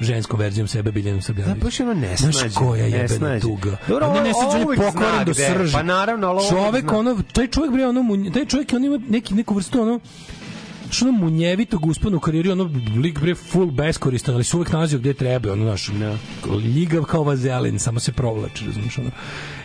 ženskom 0.00 0.40
verzijom 0.40 0.68
sebe 0.68 0.92
Biljanom 0.92 1.22
Srbljanović. 1.22 1.58
Da, 1.58 1.64
baš 1.64 1.80
je 1.80 1.86
ono 1.86 1.94
nesnađe, 1.96 2.38
Znaš 2.38 2.54
koja 2.54 2.84
jebena 2.84 3.02
nesnađe. 3.02 3.40
tuga. 3.40 3.76
Dobro, 3.88 4.06
ne, 4.06 4.12
ovo- 4.12 4.22
nesnađe, 4.22 4.56
on 4.58 4.72
je 4.74 4.90
zna 4.90 5.24
do 5.24 5.32
je. 5.32 5.54
srži. 5.54 5.72
Pa 5.72 5.82
naravno, 5.82 6.26
ali 6.26 6.38
ovo 6.38 6.48
Čovek, 6.50 6.92
ono, 6.92 7.22
taj 7.32 7.46
čovjek 7.46 7.72
bre, 7.72 7.86
ono, 7.86 8.02
taj 8.30 8.44
čovjek, 8.44 8.72
on 8.72 8.84
ima 8.84 9.00
neki, 9.08 9.34
neku 9.34 9.54
vrstu, 9.54 9.82
ono, 9.82 10.00
što 10.90 11.12
munjevitog 11.12 11.86
uspona 11.86 12.16
u 12.16 12.20
karijeri, 12.20 12.50
ono, 12.50 12.70
lik 13.02 13.20
bre 13.20 13.34
full 13.34 13.70
beskoristan, 13.70 14.34
ali 14.34 14.44
se 14.44 14.56
uvek 14.56 14.72
nalazio 14.72 14.98
gde 14.98 15.14
treba, 15.14 15.52
ono, 15.52 15.64
naš, 15.64 15.90
ljigav 16.74 17.04
kao 17.04 17.22
vazelin, 17.22 17.78
samo 17.78 18.00
se 18.00 18.12
provlači, 18.12 18.66
razumiješ, 18.66 18.98
ono. 18.98 19.10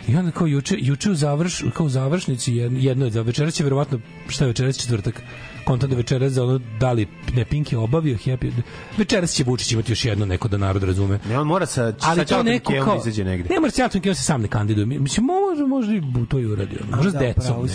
I 0.08 0.16
onda 0.16 0.30
kao 0.30 0.46
juče, 0.46 0.76
juče 0.78 1.10
u 1.10 1.14
završ, 1.14 1.64
kao 1.74 1.86
u 1.86 1.88
završnici 1.88 2.54
jedno, 2.54 2.78
jedno 2.78 3.04
je 3.04 3.10
za 3.10 3.22
večeras 3.22 3.54
će 3.54 3.64
verovatno 3.64 4.00
šta 4.28 4.44
je 4.44 4.48
večeras 4.48 4.76
četvrtak 4.76 5.22
konta 5.64 5.86
da 5.86 5.96
večeras 5.96 6.32
za 6.32 6.44
ono 6.44 6.60
da 6.80 6.92
li 6.92 7.06
ne 7.34 7.44
Pink 7.44 7.72
je 7.72 7.78
obavio 7.78 8.16
Happy 8.16 8.52
večeras 8.98 9.32
će 9.32 9.44
Vučić 9.44 9.72
imati 9.72 9.92
još 9.92 10.04
jedno 10.04 10.26
neko 10.26 10.48
da 10.48 10.56
narod 10.56 10.82
razume 10.82 11.18
Ne, 11.28 11.38
on 11.38 11.46
mora 11.46 11.66
sa, 11.66 11.82
ali 12.00 12.18
sa 12.18 12.24
to 12.24 12.42
neko 12.42 12.72
Kevom 12.72 12.84
kao 12.84 12.94
da 12.94 13.00
izađe 13.00 13.24
negde. 13.24 13.48
ne 13.54 13.60
mora 13.60 13.70
se 13.70 13.76
Ćaltom 13.76 14.00
Kevom 14.00 14.14
se 14.14 14.22
sam 14.22 14.40
ne 14.42 14.48
kandiduje 14.48 14.86
mislim 14.86 15.26
može 15.26 15.62
može 15.64 15.96
i 15.96 16.02
to 16.28 16.38
i 16.38 16.46
uradi 16.46 16.76
ono. 16.86 16.96
može 16.96 17.10
s 17.10 17.12
da, 17.12 17.18
decom. 17.18 17.68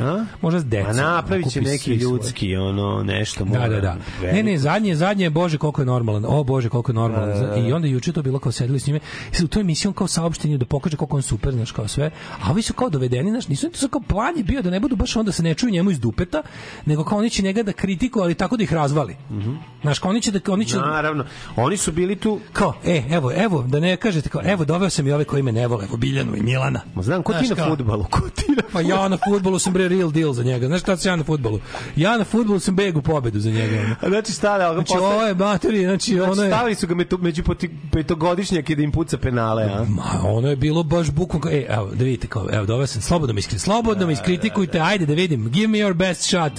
A? 0.00 0.24
može 0.42 0.60
s 0.60 0.64
decom 0.64 0.90
A 0.90 0.92
napravit 0.92 1.50
će 1.52 1.60
kupi 1.60 1.70
neki 1.70 1.94
ljudski, 1.94 2.56
ono, 2.56 3.02
nešto 3.02 3.44
Da, 3.44 3.50
mora. 3.58 3.68
da, 3.68 3.80
da. 3.80 3.96
Ne, 4.32 4.42
ne, 4.42 4.58
zadnje, 4.58 4.96
zadnje, 4.96 5.30
bože 5.30 5.58
koliko 5.58 5.82
je 5.82 5.86
normalan. 5.86 6.24
O, 6.28 6.44
bože 6.44 6.68
koliko 6.68 6.92
je 6.92 6.94
normalan. 6.94 7.28
Da, 7.28 7.34
da, 7.34 7.46
da. 7.46 7.56
I 7.56 7.72
onda 7.72 7.88
juče 7.88 8.12
to 8.12 8.22
bilo 8.22 8.38
kao 8.38 8.52
sedeli 8.52 8.80
s 8.80 8.86
njime. 8.86 9.00
I 9.32 9.34
sad 9.34 9.44
u 9.44 9.48
toj 9.48 9.60
emisiji 9.60 9.88
on 9.88 9.94
kao 9.94 10.06
saopštenje 10.06 10.58
da 10.58 10.64
pokaže 10.64 10.96
koliko 10.96 11.16
on 11.16 11.22
super, 11.22 11.52
znaš, 11.52 11.72
kao 11.72 11.88
sve. 11.88 12.10
A 12.42 12.50
ovi 12.50 12.62
su 12.62 12.72
kao 12.72 12.90
dovedeni, 12.90 13.30
znaš, 13.30 13.48
nisu 13.48 13.70
to 13.70 13.88
kao 13.88 14.00
plan 14.00 14.36
je 14.36 14.44
bio 14.44 14.62
da 14.62 14.70
ne 14.70 14.80
budu 14.80 14.96
baš 14.96 15.16
onda 15.16 15.32
se 15.32 15.42
ne 15.42 15.54
čuju 15.54 15.72
njemu 15.72 15.90
iz 15.90 16.00
dupeta, 16.00 16.42
nego 16.86 17.04
kao 17.04 17.18
oni 17.18 17.30
će 17.34 17.42
njega 17.42 17.62
da 17.62 17.72
kritikuju, 17.72 18.22
ali 18.22 18.34
tako 18.34 18.56
da 18.56 18.62
ih 18.62 18.72
razvali. 18.72 19.16
Znaš, 19.82 19.98
kao 19.98 20.10
oni 20.10 20.20
će 20.20 20.30
da 20.30 20.52
oni 20.52 20.64
će 20.64 20.76
Naravno. 20.76 21.24
Oni 21.56 21.76
su 21.76 21.92
bili 21.92 22.16
tu... 22.16 22.40
kao, 22.52 22.74
e, 22.84 23.02
evo, 23.10 23.32
evo, 23.36 23.62
da 23.62 23.80
ne 23.80 23.96
kažete 23.96 24.28
kao, 24.28 24.42
evo, 24.44 24.64
doveo 24.64 24.90
sam 24.90 25.06
i 25.06 25.12
ove 25.12 25.24
koji 25.24 25.42
me 25.42 25.52
ne 25.52 25.66
vole, 25.66 25.84
evo, 25.84 25.96
Biljanu 25.96 26.36
i 26.36 26.42
Milana. 26.42 26.80
Ma 26.94 27.02
znam, 27.02 27.22
ko 27.22 27.32
ti 27.32 27.46
Znaš 27.46 27.58
na 27.58 27.68
fudbalu? 27.68 28.04
Ko 28.10 28.20
ti 28.20 28.44
na 28.48 28.62
Pa 28.72 28.80
ja 28.80 29.08
na 29.08 29.18
fudbalu 29.28 29.58
sam 29.58 29.72
bre 29.72 29.88
real 29.88 30.10
deal 30.10 30.32
za 30.32 30.42
njega. 30.42 30.66
Znaš 30.66 30.80
šta 30.80 30.96
sam 30.96 31.12
ja 31.12 31.16
na 31.16 31.24
fudbalu? 31.24 31.60
Ja 31.96 32.18
na 32.18 32.24
fudbalu 32.24 32.58
sam 32.58 32.76
beg 32.76 32.96
u 32.96 33.02
pobedu 33.02 33.40
za 33.40 33.50
njega. 33.50 33.96
A 34.00 34.08
Znači, 34.08 34.32
stale, 34.32 34.64
ali 34.64 34.74
ga 34.74 34.78
Znači, 34.80 34.92
postaje- 34.92 35.14
ovo 35.14 35.26
je 35.26 35.34
materi, 35.34 35.84
znači, 35.84 36.20
ono 36.20 36.42
je... 36.42 36.50
Stavili 36.50 36.74
su 36.74 36.86
ga 36.86 36.94
među, 36.94 37.18
među 37.20 37.42
petogodišnjake 37.92 38.74
da 38.74 38.82
im 38.82 38.92
puca 38.92 39.18
penale, 39.18 39.64
a? 39.64 39.84
Ma, 39.88 40.02
ono 40.24 40.48
je 40.48 40.56
bilo 40.56 40.82
baš 40.82 41.10
bukvalno, 41.10 41.50
e, 41.50 41.66
evo, 41.68 41.90
da 41.94 42.04
vidite 42.04 42.26
kao, 42.26 42.46
evo, 42.52 42.66
doveo 42.66 42.86
sam, 42.86 43.02
slobodno 43.02 43.34
mi 43.34 43.38
iskri, 43.38 43.58
slobodno 43.58 44.06
mi 44.06 44.12
iskritikujte, 44.12 44.80
ajde 44.80 45.06
da 45.06 45.14
vidim, 45.14 45.48
give 45.50 45.68
me 45.68 45.78
your 45.78 45.92
best 45.92 46.22
shot. 46.22 46.52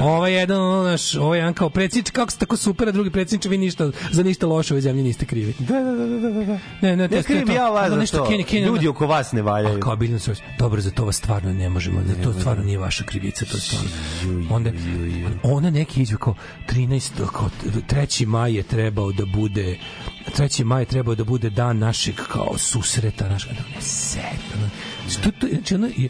Ovo 0.00 0.19
je 0.26 0.34
jedan, 0.34 0.60
ono, 0.60 0.82
naš, 0.82 1.14
ovo 1.14 1.34
je 1.34 1.38
jedan 1.38 1.54
kao 1.54 1.70
predsjednič, 1.70 2.10
kako 2.10 2.30
ste 2.30 2.38
tako 2.38 2.56
super, 2.56 2.88
a 2.88 2.92
drugi 2.92 3.10
predsjedniče, 3.10 3.48
vi 3.48 3.58
ništa, 3.58 3.90
za 4.10 4.22
ništa 4.22 4.46
loše 4.46 4.74
u 4.74 4.76
ovoj 4.76 4.80
zemlji 4.82 5.02
niste 5.02 5.26
krivi. 5.26 5.54
Da, 5.58 5.80
da, 5.80 5.92
da, 5.92 6.06
da, 6.06 6.30
da. 6.30 6.44
da. 6.44 6.58
Ne, 6.80 6.96
ne, 6.96 7.08
to 7.08 7.34
Ne 7.34 7.44
to. 7.46 7.52
ja 7.52 7.70
vas 7.70 8.10
za 8.10 8.18
to. 8.18 8.24
Kenny, 8.24 8.44
Kenny, 8.44 8.66
Ljudi 8.66 8.88
oko 8.88 9.06
vas 9.06 9.32
ne 9.32 9.42
valjaju. 9.42 9.76
A 9.76 9.80
kao 9.80 9.96
Biljana 9.96 10.18
Srpska, 10.18 10.46
dobro, 10.58 10.80
za 10.80 10.90
to 10.90 11.04
vas 11.04 11.16
stvarno 11.16 11.52
ne 11.52 11.68
možemo, 11.68 12.00
da 12.00 12.22
to 12.22 12.32
stvarno 12.32 12.64
nije 12.64 12.78
vaša 12.78 13.04
krivica, 13.04 13.44
to 13.44 13.56
je 13.56 13.60
stvarno. 13.60 13.90
Onda, 14.50 14.70
ona 15.42 15.70
neki 15.70 16.02
izve 16.02 16.16
kao 16.18 16.34
13, 16.68 17.26
kao 17.26 17.50
3. 17.88 18.26
maj 18.26 18.54
je 18.56 18.62
trebao 18.62 19.12
da 19.12 19.24
bude 19.26 19.78
3. 20.36 20.64
maj 20.64 20.82
je 20.82 20.86
trebao 20.86 21.14
da 21.14 21.24
bude 21.24 21.50
dan 21.50 21.78
našeg 21.78 22.14
kao 22.14 22.58
susreta, 22.58 23.28
našeg, 23.28 23.52
ne, 23.52 23.80
set, 23.80 24.40
ono, 24.56 24.68
što 25.08 25.30
to, 25.30 25.46
znači 25.46 25.74
ono, 25.74 25.86
je, 25.96 26.08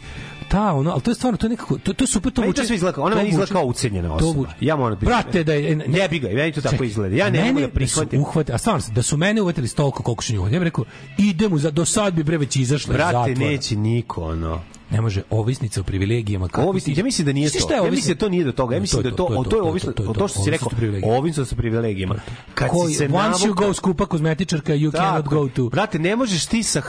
ta, 0.51 0.73
ono, 0.73 0.91
ali 0.91 1.01
to 1.01 1.11
je 1.11 1.15
stvarno, 1.15 1.37
to 1.37 1.45
je 1.45 1.49
nekako, 1.49 1.77
to, 1.77 1.93
to 1.93 2.03
je 2.03 2.07
super, 2.07 2.31
to 2.31 2.41
vuče. 2.41 2.61
to 2.61 2.67
sve 2.67 2.75
izgleda, 2.75 3.01
ona 3.01 3.15
meni 3.15 3.29
izgleda 3.29 3.53
kao 3.53 3.63
ucenjena 3.63 4.13
osoba. 4.13 4.49
Ja 4.59 4.75
moram 4.75 4.99
da 4.99 5.05
Brate, 5.05 5.43
da 5.43 5.53
je... 5.53 5.75
Ne 5.75 6.07
bi 6.07 6.19
ga, 6.19 6.27
meni 6.27 6.51
to 6.51 6.61
tako 6.61 6.83
izgleda. 6.83 7.15
Ja 7.15 7.29
ne 7.29 7.39
mogu 7.39 7.53
mene 7.53 7.67
da 7.67 7.73
prihvatim. 7.73 8.21
uhvate, 8.21 8.53
a 8.53 8.57
stvarno, 8.57 8.81
da 8.95 9.01
su 9.03 9.17
mene 9.17 9.41
uvatili 9.41 9.67
s 9.67 9.73
toliko 9.73 10.03
koliko 10.03 10.23
su 10.23 10.33
nju 10.33 10.39
uhvatili, 10.39 10.55
ja 10.55 10.59
bih 10.59 10.65
rekao, 10.65 10.85
idemo, 11.17 11.57
za, 11.57 11.71
do 11.71 11.85
sad 11.85 12.13
bi 12.13 12.23
bre 12.23 12.37
već 12.37 12.55
izašla 12.55 12.93
iz 12.93 12.97
Brate, 12.97 13.35
neće 13.35 13.75
niko, 13.75 14.23
ono. 14.23 14.61
Ne 14.91 15.01
može, 15.01 15.21
ovisnica 15.29 15.81
o 15.81 15.83
privilegijama. 15.83 16.47
Kako 16.47 16.69
Ovisni, 16.69 16.93
ti- 16.93 16.99
ja 16.99 17.03
mislim 17.03 17.25
da 17.25 17.33
nije 17.33 17.49
to. 17.49 17.57
Ja 17.57 17.81
ovisnica? 17.81 17.91
mislim 17.91 18.15
da 18.15 18.19
to 18.19 18.29
nije 18.29 18.43
do 18.43 18.51
toga. 18.51 18.75
Ja 18.75 18.81
mislim 18.81 19.03
da 19.03 19.15
to, 19.15 19.25
o, 19.25 19.43
to 19.43 19.55
je 19.55 19.61
ovisno, 19.61 19.91
to 19.91 20.13
to 20.13 20.27
što 20.27 20.43
si 20.43 20.49
rekao, 20.51 20.69
ovisno 21.03 21.45
sa 21.45 21.55
privilegijama. 21.55 22.15
Kad 22.53 22.69
si 22.87 22.93
se 22.93 23.09
once 23.13 23.47
you 23.47 23.53
go 23.53 23.73
skupa 23.73 24.05
kozmetičarka, 24.05 24.73
you 24.73 24.91
cannot 24.91 25.25
go 25.25 25.47
to... 25.47 25.69
Brate, 25.69 25.99
ne 25.99 26.15
možeš 26.15 26.45
ti 26.45 26.63
sa, 26.63 26.81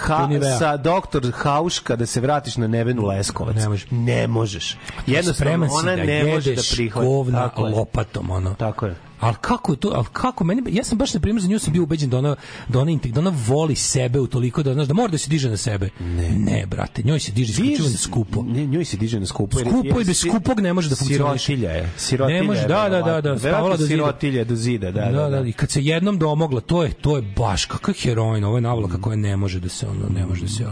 sa 0.59 0.77
doktor 0.77 1.33
Hauška 1.35 1.97
da 1.97 2.07
se 2.07 2.21
vratiš 2.21 2.57
na 2.57 2.67
Nevenu 2.67 3.07
Leskovac. 3.07 3.57
Ne 3.57 3.69
možeš. 3.69 3.87
Ne 3.91 4.27
možeš. 4.27 4.77
Jednostavno, 5.07 5.69
ona 5.71 5.97
da 5.97 6.05
ne 6.05 6.25
može 6.25 6.55
da 6.55 6.63
prihvati. 6.75 7.07
govna 7.07 7.51
lopatom, 7.57 8.31
ono. 8.31 8.55
Tako 8.55 8.87
je. 8.87 8.97
Ali 9.23 9.37
kako 9.41 9.73
je 9.73 9.77
to, 9.77 9.93
ali 9.95 10.07
kako, 10.13 10.45
meni, 10.45 10.63
ja 10.71 10.85
sam 10.85 10.99
baš 10.99 11.15
na 11.15 11.21
primjer 11.21 11.43
za 11.43 11.49
nju 11.49 11.59
sam 11.59 11.73
bio 11.73 11.83
ubeđen 11.83 12.11
da 12.11 12.19
ona, 12.19 12.37
da 12.69 12.81
ona, 12.81 12.99
da 13.05 13.21
ona 13.21 13.33
voli 13.47 13.75
sebe 13.75 14.21
u 14.21 14.27
toliko 14.27 14.63
da, 14.63 14.75
znaš, 14.75 14.89
da 14.89 14.95
mora 14.95 15.09
da 15.09 15.19
se 15.19 15.31
diže 15.31 15.51
na 15.51 15.57
sebe. 15.57 15.89
Ne, 16.01 16.31
ne 16.39 16.67
brate, 16.67 17.03
njoj 17.03 17.21
se 17.21 17.33
diže 17.33 17.53
isključivo 17.53 17.89
na 17.89 17.97
skupo. 17.97 18.43
Ne, 18.43 18.67
njoj 18.67 18.85
se 18.85 18.97
diže 18.97 19.21
na 19.21 19.27
skupo. 19.27 19.59
Skupo 19.59 19.81
jer 19.85 20.03
i 20.03 20.05
bez 20.05 20.19
skupog 20.21 20.61
ne 20.61 20.73
može 20.73 20.89
da 20.89 20.97
funkcioniše. 20.97 21.45
Sirotilja 21.45 21.71
je. 21.71 21.91
Sirotilja 21.97 22.41
Ne 22.41 22.47
može, 22.47 22.61
je, 22.61 22.69
da, 22.69 22.89
da, 22.89 23.03
da, 23.03 23.21
da, 23.21 23.33
Verovatno 23.33 23.77
do 23.77 23.77
zida. 23.77 23.89
sirotilja 23.89 24.45
do 24.45 24.57
zida, 24.57 24.91
da, 24.91 25.11
da, 25.13 25.29
da. 25.29 25.47
I 25.47 25.53
kad 25.53 25.71
se 25.71 25.85
jednom 25.85 26.19
domogla, 26.19 26.61
to 26.61 26.83
je 26.83 26.93
to 26.93 27.17
je 27.17 27.23
baš 27.37 27.65
kakav 27.65 27.95
heroin, 28.03 28.45
ovo 28.45 28.57
je 28.57 28.61
navlaka 28.61 29.01
koja 29.01 29.17
ne 29.17 29.37
može 29.37 29.61
da 29.61 29.69
se 29.69 29.87
ono 29.87 30.09
ne 30.09 30.27
može 30.27 30.43
da 30.43 30.49
se 30.49 30.65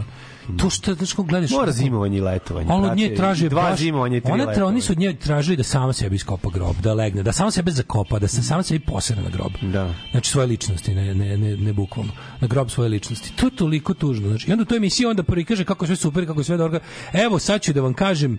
to 0.59 0.69
što 0.69 0.93
znaš 0.93 1.11
kako 1.11 1.23
gledaš 1.23 1.51
Mora 1.51 1.71
zimovanje 1.71 2.17
i 2.17 2.21
letovanje. 2.21 2.67
Ali 2.71 2.87
od 2.87 2.97
nje 2.97 3.15
traže 3.15 3.49
dva 3.49 3.61
baš, 3.61 3.79
zimovanja 3.79 4.17
i 4.17 4.21
tri 4.21 4.31
ona 4.31 4.53
tra, 4.53 4.65
oni 4.65 4.81
su 4.81 4.91
od 4.91 4.99
nje 4.99 5.15
tražili 5.15 5.57
da 5.57 5.63
sama 5.63 5.93
sebi 5.93 6.15
iskopa 6.15 6.49
grob, 6.49 6.75
da 6.83 6.93
legne, 6.93 7.23
da 7.23 7.31
sama 7.31 7.51
sebe 7.51 7.71
zakopa, 7.71 8.19
da 8.19 8.27
se 8.27 8.43
sama 8.43 8.63
sebi 8.63 8.79
posere 8.85 9.21
na 9.21 9.29
grob. 9.29 9.51
Da. 9.61 9.93
Znači 10.11 10.31
svoje 10.31 10.47
ličnosti, 10.47 10.95
ne, 10.95 11.15
ne, 11.15 11.37
ne, 11.37 11.57
ne 11.57 11.73
bukvalno. 11.73 12.11
Na 12.41 12.47
grob 12.47 12.69
svoje 12.69 12.89
ličnosti. 12.89 13.33
To 13.35 13.45
je 13.45 13.55
toliko 13.55 13.93
tužno. 13.93 14.27
Znači, 14.27 14.49
I 14.49 14.51
onda 14.53 14.61
u 14.61 14.65
toj 14.65 14.77
emisiji 14.77 15.05
onda 15.05 15.23
prikaže 15.23 15.65
kako 15.65 15.85
je 15.85 15.87
sve 15.87 15.95
super, 15.95 16.27
kako 16.27 16.39
je 16.39 16.43
sve 16.43 16.57
dobro. 16.57 16.79
Evo, 17.13 17.39
sad 17.39 17.61
ću 17.61 17.73
da 17.73 17.81
vam 17.81 17.93
kažem, 17.93 18.37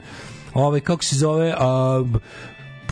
ovaj, 0.54 0.80
kako 0.80 1.04
se 1.04 1.16
zove, 1.16 1.54
a, 1.58 2.02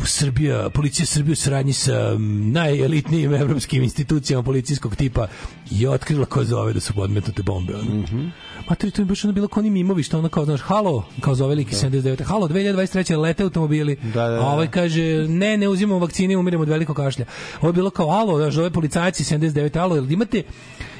Srbija, 0.05 0.70
policija 0.70 1.07
Srbije 1.07 1.32
u 1.32 1.37
saradnji 1.37 1.73
sa 1.73 2.16
najelitnijim 2.53 3.35
evropskim 3.35 3.82
institucijama 3.82 4.43
policijskog 4.43 4.97
tipa 4.97 5.27
je 5.70 5.91
otkrila 5.91 6.27
ko 6.27 6.45
zove 6.45 6.73
da 6.73 6.81
su 6.81 6.93
podmetnute 6.93 7.43
bombe. 7.43 7.74
Ono. 7.74 7.95
Mm 7.95 8.05
-hmm. 8.05 8.31
Materi, 8.70 8.90
to 8.92 9.02
je 9.02 9.06
baš 9.06 9.24
ono 9.24 9.32
bilo 9.32 9.48
kao 9.48 9.60
oni 9.60 9.70
mimovi 9.70 10.02
što 10.02 10.18
ono 10.18 10.28
kao, 10.28 10.44
znaš, 10.44 10.60
halo, 10.60 11.05
kao 11.20 11.34
zove 11.34 11.55
liki 11.55 11.74
79. 11.76 12.22
Halo, 12.22 12.48
2023. 12.48 13.18
lete 13.18 13.42
automobili. 13.42 13.97
Da, 13.97 14.22
da, 14.22 14.28
da. 14.28 14.40
A 14.40 14.47
ovaj 14.47 14.66
kaže, 14.68 15.02
ne, 15.28 15.56
ne 15.56 15.68
uzimamo 15.68 15.98
vakcine, 16.01 16.36
umiremo 16.36 16.62
od 16.62 16.68
velikog 16.68 16.97
kašlja. 16.97 17.24
Ovo 17.60 17.68
je 17.68 17.72
bilo 17.72 17.90
kao, 17.90 18.10
alo, 18.10 18.38
znaš, 18.38 18.56
ove 18.56 18.70
policajci 18.70 19.24
79. 19.26 19.78
Alo, 19.78 19.94
jel 19.94 20.12
imate 20.12 20.42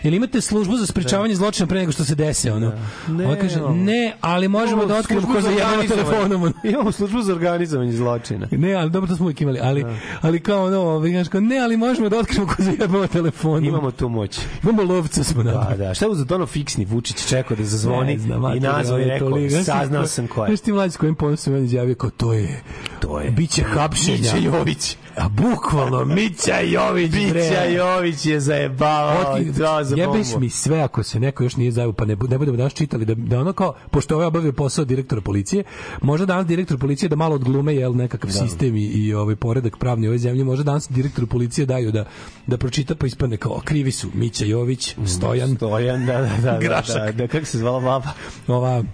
Jel 0.02 0.14
imate 0.14 0.40
službu 0.40 0.76
za 0.76 0.86
sprečavanje 0.86 1.34
zločina 1.34 1.66
pre 1.66 1.78
nego 1.78 1.92
što 1.92 2.05
se 2.05 2.14
dese 2.14 2.52
ono? 2.52 2.72
Ne, 3.09 3.24
Ovaj 3.26 3.38
kaže, 3.38 3.60
ne, 3.60 4.16
ali 4.20 4.48
možemo 4.48 4.86
da 4.86 4.97
otkrijemo 4.97 5.26
ko 5.26 5.40
za 5.40 5.48
organizovanje. 5.48 5.88
telefonom. 5.88 6.42
ono. 6.42 6.52
Imamo 6.64 6.92
službu 6.92 7.22
za 7.22 7.32
organizovanje 7.32 7.92
zločina. 7.92 8.48
Ne, 8.51 8.74
ali 8.74 8.90
dobro 8.90 9.09
to 9.09 9.16
smo 9.16 9.24
uvijek 9.24 9.40
imali, 9.40 9.59
ali, 9.62 9.84
ali 10.20 10.40
kao 10.40 10.64
ono, 10.64 10.78
ovaj, 10.78 11.10
znaš, 11.10 11.28
kao, 11.28 11.40
ne, 11.40 11.59
ali 11.59 11.76
možemo 11.76 12.09
da 12.09 12.18
otkrijemo 12.18 12.47
ko 12.47 12.62
zajebava 12.62 13.06
telefonom. 13.06 13.64
Imamo 13.64 13.90
tu 13.90 14.09
moć. 14.09 14.38
Imamo 14.62 14.82
lovca 14.84 15.24
smo 15.24 15.42
Da, 15.42 15.52
napravili. 15.52 15.78
da. 15.78 15.94
Šta 15.94 16.05
je 16.05 16.10
uzet 16.10 16.32
ono 16.32 16.47
fiksni 16.47 16.84
Vučić 16.84 17.26
čekao 17.26 17.56
da 17.61 17.66
zazvoni 17.66 18.19
znam, 18.19 18.57
i 18.57 18.61
nazvao 18.61 19.01
i 19.01 19.05
rekao, 19.05 19.31
toliko. 19.31 19.65
Saznao 19.65 20.07
sam 20.07 20.27
ko 20.28 20.45
je. 20.45 20.47
Znaš 20.49 20.61
ti 20.61 20.73
mlađi 20.73 20.93
s 20.93 20.97
kojim 20.97 21.15
ponosom 21.15 21.55
on 21.55 21.65
izjavio 21.65 21.95
kao 21.95 22.11
to 22.11 22.32
je, 22.32 22.62
To 23.01 23.20
je. 23.20 23.31
biće 23.31 23.62
hapšenja. 23.62 24.19
Mića 24.19 24.37
Jović. 24.37 24.97
A 25.16 25.28
bukvalno, 25.28 26.05
Mića 26.15 26.61
Jović, 26.61 27.11
bre. 27.11 27.43
Bića 27.43 27.65
Jović 27.65 28.27
je 28.27 28.41
zajebavao 28.41 29.39
dao 29.59 29.85
za. 29.85 29.97
Jebeš 29.97 30.28
mi 30.39 30.51
sve 30.51 30.81
ako 30.81 31.03
se 31.03 31.20
neko 31.20 31.43
još 31.43 31.57
nije 31.57 31.73
zajebao, 31.73 31.93
pa 31.93 32.05
ne, 32.05 32.16
ne 32.28 32.39
budemo 32.39 32.57
danas 32.57 32.74
čitali 32.74 33.05
da, 33.05 33.15
da 33.15 33.41
ono 33.41 33.53
kao, 33.53 33.74
pošto 33.91 34.15
ovaj 34.15 34.27
obavio 34.27 34.53
posao 34.53 34.85
direktora 34.85 35.20
policije, 35.20 35.65
možda 36.03 36.27
danas 36.27 36.47
direktor 36.47 36.78
policije 36.78 37.09
da 37.09 37.16
malo 37.16 37.35
odglume 37.35 37.74
jel, 37.74 37.97
nekakav 37.97 38.31
sistem 38.31 38.77
i, 38.77 38.85
i 38.85 39.15
ovaj 39.15 39.37
poredak 39.37 39.77
pravni 39.77 40.07
u 40.07 40.11
ovoj 40.11 40.19
zemlji, 40.19 40.45
možda 40.45 40.65
danas 40.65 40.89
direktor 40.91 41.27
policije 41.27 41.66
daju 41.66 41.93
da, 41.93 42.05
da 42.47 42.57
pročita 42.57 42.95
pa 42.95 43.07
ispadne 43.07 43.37
kao 43.37 43.61
krivi 43.65 43.93
su 43.93 44.09
Mića 44.15 44.45
Jović, 44.45 44.97
Stojan, 45.07 45.57
Stojan, 45.57 46.07
da, 46.07 46.20
da, 46.20 46.28
da, 46.43 46.53
da, 46.53 46.59
Grašak. 46.59 46.97
da, 46.97 47.12
da, 47.12 47.28
kako 47.28 47.47
se 47.47 47.59
zvala 47.59 47.81
baba? 47.81 48.09
ova 48.47 48.85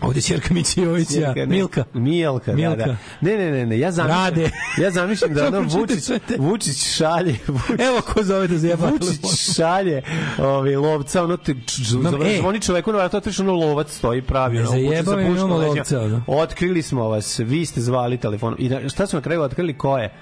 Ovdje 0.00 0.22
ćerka 0.22 0.54
Mića 0.54 0.80
Jovića, 0.80 1.12
Ćerka, 1.12 1.34
ne. 1.34 1.46
Milka. 1.46 1.84
Milka, 1.94 2.50
da, 2.50 2.56
Milka. 2.56 2.76
da. 2.86 2.96
Ne, 3.20 3.36
ne, 3.36 3.50
ne, 3.50 3.66
ne, 3.66 3.78
ja 3.78 3.92
zamišljam. 3.92 4.24
Rade. 4.24 4.50
Ja 4.78 4.90
zamišljam 4.90 5.34
da 5.34 5.46
ono 5.48 5.60
Vučić. 5.60 6.10
Vučić 6.38 6.96
šalje, 6.96 7.36
Vučić, 7.46 7.86
Evo 7.86 8.00
ko 8.00 8.22
zove 8.22 8.48
da 8.48 8.58
zajeba 8.58 8.86
Vučić 8.90 9.54
šalje 9.56 10.02
ovaj 10.38 10.76
lovca, 10.76 11.24
ono 11.24 11.36
te 11.36 11.54
Znam, 11.68 12.22
e. 12.22 12.38
zvoni 12.38 12.60
čoveku 12.60 12.92
na 12.92 12.98
vratu, 12.98 13.16
otiš 13.16 13.40
ono 13.40 13.52
lovac 13.52 13.90
stoji 13.90 14.22
pravi, 14.22 14.58
ono, 14.58 14.72
me, 14.72 15.04
puškom 15.04 15.20
imamo 15.20 15.58
lovca, 15.58 16.00
ono. 16.00 16.22
Otkrili 16.26 16.82
smo 16.82 17.08
vas, 17.08 17.38
vi 17.38 17.66
ste 17.66 17.80
zvali 17.80 18.18
telefonom. 18.18 18.56
I 18.58 18.68
na, 18.68 18.88
šta 18.88 19.06
su 19.06 19.16
na 19.16 19.22
kraju 19.22 19.42
otkrili 19.42 19.78
ko 19.78 19.98
je? 19.98 20.12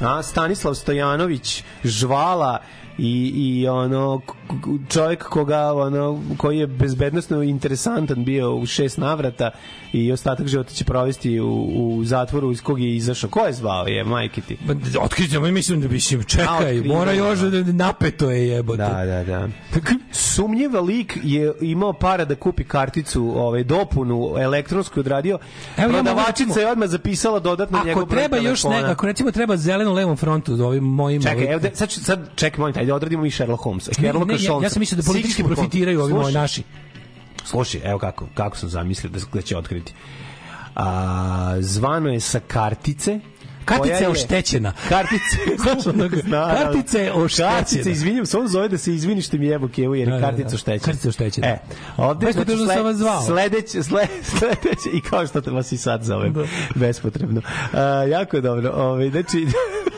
A, 0.00 0.22
Stanislav 0.22 0.74
Stojanović, 0.74 1.64
Žvala 1.84 2.58
i, 3.00 3.32
i 3.36 3.68
ono 3.68 4.20
čovjek 4.88 5.22
koga 5.22 5.72
ono 5.72 6.20
koji 6.36 6.58
je 6.58 6.66
bezbednosno 6.66 7.42
interesantan 7.42 8.24
bio 8.24 8.56
u 8.56 8.66
šest 8.66 8.98
navrata 8.98 9.50
i 9.92 10.12
ostatak 10.12 10.46
života 10.46 10.70
će 10.70 10.84
provesti 10.84 11.40
u, 11.40 11.52
u 11.76 12.04
zatvoru 12.04 12.52
iz 12.52 12.62
kog 12.62 12.80
je 12.80 12.96
izašao. 12.96 13.30
Ko 13.30 13.40
je 13.40 13.52
zvao 13.52 13.86
je, 13.86 14.04
majke 14.04 14.40
ti? 14.40 14.56
Pa, 14.66 14.72
Otkrićemo 15.00 15.46
i 15.46 15.52
mislim 15.52 15.80
da 15.80 15.88
bi 15.88 16.00
se 16.00 16.16
A, 16.16 16.22
čekaj, 16.22 16.54
otkrivamo, 16.56 16.94
mora 16.94 17.12
još 17.12 17.38
da. 17.38 17.72
napeto 17.72 18.30
je 18.30 18.48
jebote. 18.48 18.82
Da, 18.82 19.04
da, 19.04 19.24
da. 19.24 19.48
Sumnjiv 20.12 20.70
lik 20.76 21.18
je 21.22 21.52
imao 21.60 21.92
para 21.92 22.24
da 22.24 22.34
kupi 22.34 22.64
karticu, 22.64 23.32
ovaj 23.36 23.64
dopunu 23.64 24.34
elektronsku 24.38 25.00
odradio. 25.00 25.38
Evo, 25.76 25.92
Prodavačica 25.92 26.60
je 26.60 26.70
odmah 26.70 26.88
zapisala 26.88 27.38
dodatno 27.40 27.78
Ako 27.78 27.86
njegov 27.86 28.04
broj 28.06 28.18
treba 28.18 28.36
još 28.36 28.62
telefona. 28.62 28.86
ne, 28.86 28.92
ako 28.92 29.06
recimo 29.06 29.30
treba 29.30 29.56
zeleno 29.56 29.92
levom 29.92 30.16
frontu 30.16 30.52
ovim 30.54 30.84
mojim 30.84 31.22
Čekaj, 31.22 31.36
ovim- 31.36 31.52
evo, 31.52 31.62
sad, 31.74 31.90
sad 31.92 32.20
čekaj, 32.34 32.58
molim 32.58 32.74
te, 32.74 32.89
ajde 32.90 32.96
odradimo 32.96 33.26
i 33.26 33.30
Sherlock 33.30 33.62
Holmesa. 33.62 33.90
Ne, 33.90 33.94
Sherlocka 33.94 34.32
ne, 34.34 34.42
ja, 34.42 34.58
ja 34.62 34.70
sam 34.70 34.80
mislio 34.80 34.96
da 34.96 35.02
politički 35.02 35.42
Holmes. 35.42 35.56
profitiraju 35.56 36.00
ovi 36.00 36.14
moji 36.14 36.34
naši. 36.34 36.62
Slušaj, 37.44 37.80
evo 37.84 37.98
kako, 37.98 38.26
kako 38.34 38.56
sam 38.56 38.68
zamislio 38.68 39.10
da, 39.10 39.18
da 39.34 39.42
će 39.42 39.56
otkriti. 39.56 39.92
A, 40.76 41.56
zvano 41.60 42.08
je 42.08 42.20
sa 42.20 42.40
kartice 42.40 43.20
Kartica 43.64 43.88
koja 43.88 43.98
je 43.98 44.08
oštećena. 44.08 44.72
Kartice, 44.88 45.36
Znaš 45.62 45.86
onoga, 45.86 46.16
kartica 46.30 46.98
je 46.98 47.12
oštećena. 47.12 47.50
Kartica, 47.50 47.90
izvinjam 47.90 48.26
se, 48.26 48.38
on 48.38 48.48
zove 48.48 48.68
da 48.68 48.78
se 48.78 48.94
izvini 48.94 49.22
što 49.22 49.36
mi 49.36 49.46
jebo 49.46 49.68
kevu 49.68 49.94
jer 49.94 50.08
Da, 50.08 50.14
je 50.14 50.20
da, 50.20 50.26
kartica 50.26 50.48
da. 50.48 50.54
oštećena. 50.54 50.84
Kartica 50.84 51.08
oštećena. 51.08 51.46
E, 51.46 51.58
ovde 51.96 52.26
Baš 52.26 52.34
potrebno 52.34 52.66
sam 52.66 52.84
vas 52.84 52.96
zvao. 52.96 53.22
Sledeće, 53.22 53.82
sle, 53.82 54.06
sledeće, 54.38 54.88
i 54.94 55.00
kao 55.00 55.26
što 55.26 55.40
te 55.40 55.50
vas 55.50 55.72
i 55.72 55.76
sad 55.76 56.02
zovem, 56.02 56.32
Da. 56.32 56.44
bespotrebno. 56.74 57.42
A, 57.72 57.82
jako 58.10 58.36
je 58.36 58.40
dobro. 58.40 58.70
Ovaj, 58.74 59.10
znači, 59.10 59.38
je 59.38 59.46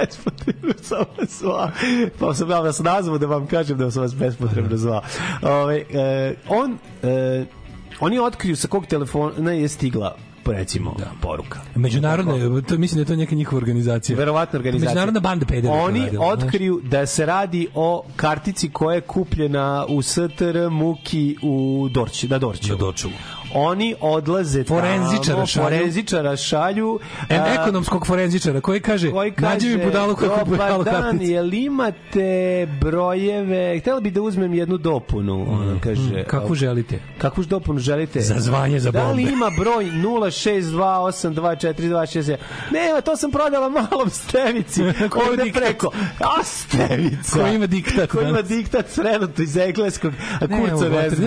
bespotrebno 0.00 0.74
sam 0.82 1.04
vas 1.18 1.38
zvao. 1.38 1.70
Pa 2.18 2.34
sam 2.34 2.50
ja 2.50 2.60
vas 2.60 2.78
nazvao 2.78 3.18
da 3.18 3.26
vam 3.26 3.46
kažem 3.46 3.78
da 3.78 3.90
sam 3.90 4.02
vas 4.02 4.14
bespotrebno 4.14 4.76
zvao. 4.76 5.02
Ovaj, 5.42 5.78
e, 5.78 6.34
on, 6.48 6.78
e, 7.02 7.44
oni 8.00 8.18
otkriju 8.18 8.56
sa 8.56 8.68
kog 8.68 8.86
telefona 8.86 9.52
je 9.52 9.68
stigla 9.68 10.16
recimo 10.52 10.94
poruka. 11.20 11.60
Međunarodne, 11.74 12.62
to, 12.62 12.78
mislim 12.78 12.96
da 12.96 13.00
je 13.00 13.04
to 13.04 13.16
neka 13.16 13.34
njihova 13.34 13.56
organizacija. 13.56 14.18
Verovatno 14.18 14.56
organizacija. 14.56 14.90
Međunarodna 14.90 15.20
banda 15.20 15.46
pedera. 15.46 15.74
Oni 15.74 16.00
radila, 16.00 16.26
znaš. 16.26 16.44
otkriju 16.44 16.80
da 16.84 17.06
se 17.06 17.26
radi 17.26 17.68
o 17.74 18.04
kartici 18.16 18.68
koja 18.68 18.94
je 18.94 19.00
kupljena 19.00 19.86
u 19.88 20.02
STR 20.02 20.70
Muki 20.70 21.36
u 21.42 21.88
Dorći, 21.90 22.28
na 22.28 22.38
Dorću. 22.38 22.72
Na 22.72 22.78
Dorću. 22.78 23.08
Oni 23.54 23.94
odlaze 24.00 24.64
Forenzičara 24.64 25.24
tamo, 25.26 25.46
šalju. 25.46 25.64
forenzičara 25.64 26.36
šalju. 26.36 26.98
A, 27.30 27.54
ekonomskog 27.54 28.06
forenzičara 28.06 28.60
koji 28.60 28.80
kaže, 28.80 29.10
koji 29.10 29.32
nađi 29.38 29.68
mi 29.68 29.84
budalu 29.84 30.16
koja 30.16 30.30
kupuje 30.30 30.58
dan, 30.84 31.18
jel 31.22 31.54
imate 31.54 32.26
brojeve, 32.80 33.78
htjela 33.80 34.00
bi 34.00 34.10
da 34.10 34.22
uzmem 34.22 34.54
jednu 34.54 34.76
dopunu, 34.78 35.46
ona 35.52 35.80
kaže. 35.80 36.02
Mm, 36.02 36.24
Kakvu 36.26 36.54
želite? 36.54 36.98
Kakvu 37.18 37.44
dopunu 37.44 37.78
želite? 37.78 38.20
Za 38.20 38.34
zvanje 38.36 38.80
za 38.80 38.90
Da 38.90 39.02
li 39.02 39.06
bombe. 39.16 39.22
ima 39.32 39.50
broj 39.52 39.84
062824266? 39.84 42.36
Nema, 42.70 43.00
to 43.00 43.16
sam 43.16 43.30
prodala 43.30 43.68
malom 43.70 44.10
stevici. 44.10 44.82
Ovde 45.22 45.52
preko. 45.52 45.90
A 46.20 46.42
stevica. 46.44 47.32
Ko 47.34 47.46
ima 47.46 47.66
diktat 47.66 48.10
Ko 48.10 48.20
ima 48.20 48.42
diktat 48.42 48.86
trenutno 48.86 49.44
iz 49.44 49.56
engleskog, 49.56 50.12
a 50.40 50.46
Ne, 50.46 50.60
kurca 50.60 50.84
ne 50.84 50.90
brate, 50.90 51.10
zna. 51.10 51.24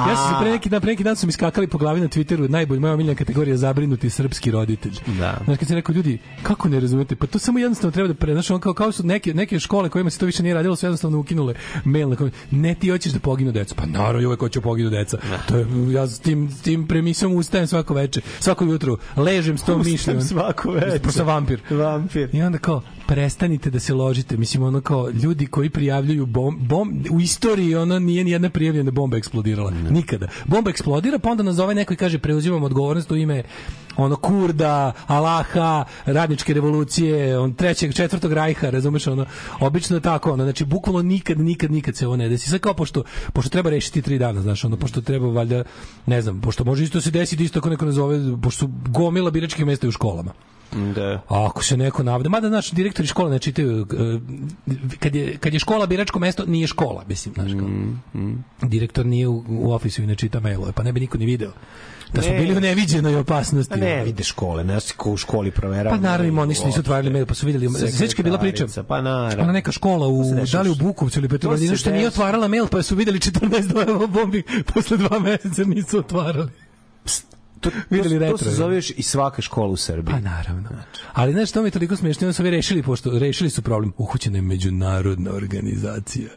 ja 0.00 0.16
sam 0.16 0.28
se 0.28 0.34
pre 0.40 0.50
neki 0.50 0.68
dan, 0.68 0.80
pre 0.80 0.88
neki 0.88 1.04
dan 1.04 1.16
su 1.16 1.26
mi 1.26 1.32
skakali 1.32 1.59
maskali 1.60 1.66
po 1.66 1.78
glavi 1.78 2.00
na 2.00 2.08
Twitteru, 2.08 2.48
najbolj 2.48 2.78
moja 2.78 2.94
omiljena 2.94 3.14
kategorija 3.14 3.56
zabrinuti 3.56 4.10
srpski 4.10 4.50
roditelj. 4.50 4.92
Da. 5.18 5.40
Znaš, 5.44 5.58
kad 5.58 5.68
se 5.68 5.74
rekao, 5.74 5.92
ljudi, 5.92 6.18
kako 6.42 6.68
ne 6.68 6.80
razumete? 6.80 7.16
Pa 7.16 7.26
to 7.26 7.38
samo 7.38 7.58
jednostavno 7.58 7.92
treba 7.92 8.08
da 8.08 8.14
pre, 8.14 8.32
znaš, 8.32 8.50
on 8.50 8.60
kao, 8.60 8.74
kao 8.74 8.92
su 8.92 9.06
neke, 9.06 9.34
neke 9.34 9.58
škole 9.60 9.88
kojima 9.88 10.10
se 10.10 10.18
to 10.18 10.26
više 10.26 10.42
nije 10.42 10.54
radilo, 10.54 10.76
su 10.76 10.86
jednostavno 10.86 11.18
ukinule 11.18 11.54
mail 11.84 12.08
na 12.08 12.16
kojem, 12.16 12.32
ne 12.50 12.74
ti 12.74 12.88
hoćeš 12.90 13.12
da 13.12 13.18
poginu 13.18 13.52
deca. 13.52 13.74
Pa 13.74 13.86
naravno, 13.86 14.28
uvek 14.28 14.40
hoću 14.40 14.60
da 14.60 14.64
poginu 14.64 14.90
deca. 14.90 15.18
To 15.48 15.56
je, 15.56 15.66
ja 15.92 16.06
s 16.06 16.20
tim, 16.20 16.50
s 16.50 16.62
tim 16.62 16.86
premisom 16.86 17.34
ustajem 17.34 17.66
svako 17.66 17.94
veče, 17.94 18.20
svako 18.40 18.64
jutro, 18.64 18.96
ležem 19.16 19.58
s 19.58 19.64
tom 19.64 19.82
mišljom. 19.84 20.20
svako 20.20 20.70
veče. 20.70 20.98
Pošto 20.98 21.18
sam 21.18 21.26
vampir. 21.26 21.60
Vampir. 21.70 22.28
I 22.32 22.42
onda 22.42 22.58
kao, 22.58 22.82
prestanite 23.10 23.70
da 23.70 23.80
se 23.80 23.94
ložite. 23.94 24.36
Mislim, 24.36 24.62
ono 24.62 24.80
kao, 24.80 25.10
ljudi 25.10 25.46
koji 25.46 25.70
prijavljuju 25.70 26.26
bom, 26.26 26.58
bom 26.60 27.04
u 27.10 27.20
istoriji 27.20 27.74
ono 27.76 27.98
nije 27.98 28.24
ni 28.24 28.30
jedna 28.30 28.50
prijavljena 28.50 28.90
bomba 28.90 29.16
eksplodirala. 29.16 29.70
Nikada. 29.70 30.28
Bomba 30.44 30.70
eksplodira, 30.70 31.18
pa 31.18 31.30
onda 31.30 31.42
nazove 31.42 31.74
neko 31.74 31.92
i 31.92 31.96
kaže 31.96 32.18
preuzimam 32.18 32.62
odgovornost 32.62 33.10
u 33.10 33.16
ime 33.16 33.42
ono 33.96 34.16
Kurda, 34.16 34.92
Alaha, 35.06 35.84
radničke 36.06 36.54
revolucije, 36.54 37.38
on 37.38 37.54
trećeg, 37.54 37.94
četvrtog 37.94 38.32
rajha, 38.32 38.70
razumeš, 38.70 39.06
ono, 39.06 39.26
obično 39.60 39.96
je 39.96 40.00
tako, 40.00 40.32
ono, 40.32 40.44
znači, 40.44 40.64
bukvalno 40.64 41.02
nikad, 41.02 41.40
nikad, 41.40 41.70
nikad 41.70 41.96
se 41.96 42.06
ovo 42.06 42.16
ne 42.16 42.28
desi. 42.28 42.50
Sad 42.50 42.60
kao, 42.60 42.74
pošto, 42.74 43.02
pošto 43.32 43.50
treba 43.50 43.70
rešiti 43.70 44.02
tri 44.02 44.18
dana, 44.18 44.42
znaš, 44.42 44.64
ono, 44.64 44.76
pošto 44.76 45.00
treba, 45.00 45.26
valjda, 45.26 45.64
ne 46.06 46.22
znam, 46.22 46.40
pošto 46.40 46.64
može 46.64 46.84
isto 46.84 47.00
se 47.00 47.10
desiti, 47.10 47.44
isto 47.44 47.58
ako 47.58 47.70
neko 47.70 47.84
nazove, 47.84 48.40
pošto 48.42 48.58
su 48.58 48.70
gomila 48.88 49.30
biračkih 49.30 49.66
mesta 49.66 49.88
u 49.88 49.90
školama. 49.90 50.32
Da. 50.94 51.20
A 51.28 51.46
ako 51.46 51.64
se 51.64 51.76
neko 51.76 52.02
navede, 52.02 52.28
mada 52.28 52.48
naš 52.48 52.70
direktori 52.70 53.08
škole 53.08 53.30
ne 53.30 53.38
čitaju 53.38 53.86
eh, 53.92 54.20
kad 54.98 55.14
je 55.14 55.36
kad 55.36 55.52
je 55.52 55.58
škola 55.58 55.86
biračko 55.86 56.18
mesto 56.18 56.46
nije 56.46 56.66
škola, 56.66 57.04
mislim, 57.08 57.34
znaš 57.34 57.52
kao. 57.52 57.68
Mm, 57.68 58.44
Direktor 58.62 59.06
nije 59.06 59.28
u, 59.28 59.44
u 59.48 59.72
ofisu 59.72 60.02
i 60.02 60.06
ne 60.06 60.14
čita 60.14 60.40
mailove, 60.40 60.72
pa 60.72 60.82
ne 60.82 60.92
bi 60.92 61.00
niko 61.00 61.18
ni 61.18 61.26
video. 61.26 61.52
Da 62.12 62.22
smo 62.22 62.32
Ne. 62.32 62.38
bili 62.40 62.56
u 62.56 62.60
neviđenoj 62.60 63.16
opasnosti. 63.16 63.74
A 63.74 63.76
ne 63.76 64.04
vide 64.04 64.22
škole, 64.24 64.64
ne 64.64 64.78
ko 64.96 65.10
u 65.12 65.16
školi 65.16 65.50
proverava. 65.50 65.96
Pa 65.96 66.02
naravno 66.02 66.42
oni 66.42 66.54
što 66.54 66.66
nisu 66.66 66.80
otvarali 66.80 67.10
mail, 67.10 67.26
pa 67.26 67.34
su 67.34 67.46
videli. 67.46 67.68
Sveći 67.90 68.14
je 68.18 68.24
bila 68.24 68.38
priča. 68.38 68.66
Pa 68.88 69.00
naravno. 69.00 69.44
Ona 69.44 69.52
neka 69.52 69.72
škola 69.72 70.08
u 70.08 70.22
dešava 70.34 70.64
da 70.64 70.70
li 70.70 70.70
u 70.70 70.84
Bukovcu 70.84 71.18
ili 71.18 71.28
Petrovaradinu 71.28 71.76
što 71.76 71.90
nije 71.90 72.08
otvarala 72.08 72.48
mail, 72.48 72.66
pa 72.66 72.82
su 72.82 72.94
videli 72.96 73.18
14 73.18 73.72
dojava 73.72 74.06
bombi 74.06 74.42
posle 74.74 74.96
dva 74.96 75.18
meseca 75.18 75.64
nisu 75.64 75.98
otvarali. 75.98 76.50
To, 77.60 77.70
Videli 77.90 78.08
to, 78.10 78.18
to 78.18 78.22
retro, 78.22 78.38
se 78.38 78.44
je. 78.44 78.54
zove 78.54 78.74
još 78.74 78.90
i 78.90 79.02
svaka 79.02 79.42
škola 79.42 79.68
u 79.68 79.76
Srbiji. 79.76 80.12
Pa 80.12 80.20
naravno. 80.20 80.68
Ali 81.12 81.32
znaš 81.32 81.50
što 81.50 81.62
mi 81.62 81.66
je 81.66 81.72
toliko 81.72 81.96
smiješno, 81.96 82.26
onda 82.26 82.32
su 82.32 82.42
ovi 82.42 82.50
rešili, 82.50 82.82
pošto 82.82 83.18
rešili 83.18 83.50
su 83.50 83.62
problem. 83.62 83.92
Uhućena 83.96 84.38
je 84.38 84.42
međunarodna 84.42 85.30
organizacija. 85.32 86.28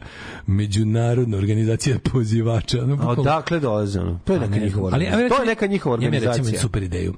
Međunarodna 0.48 1.36
organizacija 1.36 1.98
pozivača. 2.04 2.78
Ono, 2.78 2.94
A 2.94 2.96
bukvalno- 2.96 3.20
odakle 3.20 3.60
dolaze 3.60 4.00
ono? 4.00 4.18
To 4.24 4.32
je 4.32 4.38
Pa 4.38 4.46
neka 4.46 4.56
ne 4.56 4.64
njihova 4.64 4.88
znam. 4.88 4.94
Ali, 4.94 5.04
organizacija. 5.04 5.28
To 5.28 5.34
je 5.34 5.38
recimo, 5.38 5.50
neka 5.50 5.66
njihova 5.66 5.94
imam 5.94 6.04
ja, 6.04 6.10
recimo 6.10 6.20
organizacija. 6.22 6.50
jednu 6.50 6.60
super 6.60 6.82
ideju. 6.82 7.14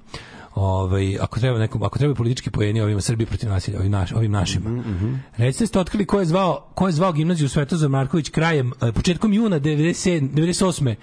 Ovaj 0.54 1.18
ako 1.18 1.40
treba 1.40 1.58
nekom 1.58 1.82
ako 1.82 1.98
treba 1.98 2.14
politički 2.14 2.50
poeni 2.50 2.80
ovima 2.80 3.00
Srbiji 3.00 3.26
protiv 3.26 3.48
nasilja 3.48 3.78
ovim 3.78 3.92
naš 3.92 4.12
ovim 4.12 4.32
našima. 4.32 4.70
Mhm, 4.70 5.14
Recite 5.36 5.66
ste 5.66 5.78
otkrili 5.78 6.06
ko 6.06 6.20
je 6.20 6.26
zvao 6.26 6.66
ko 6.74 6.86
je 6.86 6.92
zvao 6.92 7.12
gimnaziju 7.12 7.48
Svetozar 7.48 7.88
Marković 7.88 8.28
krajem 8.28 8.72
eh, 8.82 8.92
početkom 8.92 9.32
juna 9.32 9.60
97 9.60 10.30
98 10.30 10.94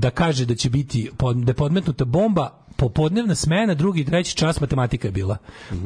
da 0.00 0.10
kaže 0.10 0.44
da 0.44 0.54
će 0.54 0.70
biti 0.70 1.10
pod, 1.18 1.36
da 1.36 1.50
je 1.50 1.54
podmetnuta 1.54 2.04
bomba 2.04 2.64
popodnevna 2.76 3.34
smena, 3.34 3.74
drugi 3.74 4.00
i 4.00 4.04
treći 4.04 4.36
čas 4.36 4.60
matematika 4.60 5.08
je 5.08 5.12
bila. 5.12 5.36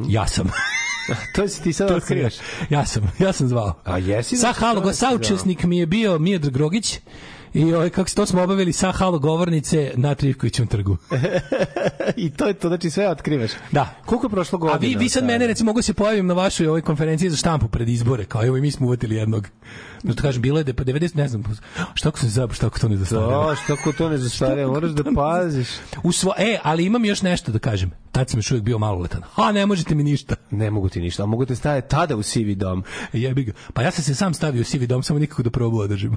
Ja 0.09 0.27
sam. 0.27 0.51
to 1.35 1.49
si 1.49 1.62
ti 1.62 1.73
sad 1.73 1.91
otkrivaš. 1.97 2.35
ja. 2.70 2.86
Sam, 2.86 3.12
ja 3.19 3.32
sam 3.32 3.49
zvao. 3.49 3.74
A 3.85 3.99
jesi? 3.99 4.36
Sa 4.36 4.53
halo, 4.53 4.81
To 4.81 4.93
si 4.93 4.99
saučesnik 4.99 5.65
mi 5.65 5.78
je 5.78 5.86
bio 5.86 6.19
Mijadr 6.19 6.51
Grogić 6.51 6.99
i 7.55 7.74
ovaj, 7.74 7.90
kako 7.90 8.09
se 8.09 8.16
to 8.16 8.26
smo 8.26 8.43
obavili 8.43 8.72
sa 8.72 8.93
halo 8.93 9.18
govornice 9.18 9.93
na 9.97 10.14
Trivkovićem 10.14 10.66
trgu. 10.66 10.97
I 12.16 12.31
to 12.31 12.47
je 12.47 12.55
to, 12.55 12.68
znači 12.68 12.90
sve 12.90 13.09
otkrivaš. 13.09 13.51
Da. 13.72 13.94
Koliko 14.06 14.26
je 14.26 14.31
prošlo 14.31 14.56
A 14.56 14.59
godina? 14.59 14.78
vi, 14.78 14.97
vi 14.98 15.09
sad 15.09 15.24
mene, 15.24 15.47
recimo, 15.47 15.70
mogu 15.70 15.82
se 15.82 15.94
pojavim 15.94 16.26
na 16.26 16.35
vašoj 16.35 16.68
ovoj 16.68 16.82
konferenciji 16.82 17.31
za 17.31 17.36
štampu 17.36 17.68
pred 17.68 17.89
izbore, 17.89 18.24
kao 18.24 18.47
evo 18.47 18.56
i 18.56 18.60
mi 18.60 18.70
smo 18.70 18.86
uvatili 18.86 19.16
jednog. 19.16 19.48
Da 20.02 20.14
to 20.14 20.22
kažem, 20.22 20.43
bilo 20.43 20.59
je 20.59 20.64
da 20.64 20.74
pa 20.74 20.85
90, 20.85 21.16
ne 21.16 21.28
znam, 21.28 21.44
šta 21.94 22.09
ako 22.09 22.18
se 22.18 22.28
zabao, 22.28 22.55
šta 22.55 22.66
ako 22.66 22.78
to 22.78 22.89
ne 22.89 22.97
zastarelo. 22.97 23.31
To, 23.31 23.56
što 23.56 23.72
ako 23.72 23.93
to 23.93 24.09
ne 24.09 24.18
zastare, 24.18 24.66
moraš 24.66 24.90
da 24.90 25.05
paziš. 25.14 25.68
U 26.02 26.12
svo, 26.12 26.32
e, 26.39 26.59
ali 26.62 26.85
imam 26.85 27.05
još 27.05 27.22
nešto 27.22 27.52
da 27.52 27.59
kažem. 27.59 27.90
Tad 28.12 28.31
sam 28.31 28.39
još 28.39 28.51
uvijek 28.51 28.64
bio 28.64 28.78
maloletan. 28.78 29.22
A, 29.36 29.52
ne 29.52 29.66
možete 29.66 29.94
mi 29.94 30.02
ništa. 30.02 30.35
Ne 30.51 30.70
mogu 30.70 30.89
ti 30.89 31.01
ništa, 31.01 31.22
a 31.22 31.26
mogu 31.26 31.47
te 31.47 31.56
staviti 31.56 31.89
tada 31.89 32.16
u 32.16 32.22
sivi 32.22 32.55
dom. 32.55 32.85
Jebi 33.12 33.44
ga. 33.44 33.52
Pa 33.72 33.82
ja 33.82 33.90
sam 33.90 34.05
se 34.05 34.14
sam 34.14 34.35
stavio 34.35 34.60
u 34.60 34.64
sivi 34.64 34.86
dom, 34.86 35.02
samo 35.02 35.18
nikako 35.18 35.43
da 35.43 35.51
probu 35.51 35.78
održim. 35.78 36.16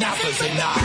nappers 0.00 0.40
and 0.48 0.56
knives. 0.58 0.79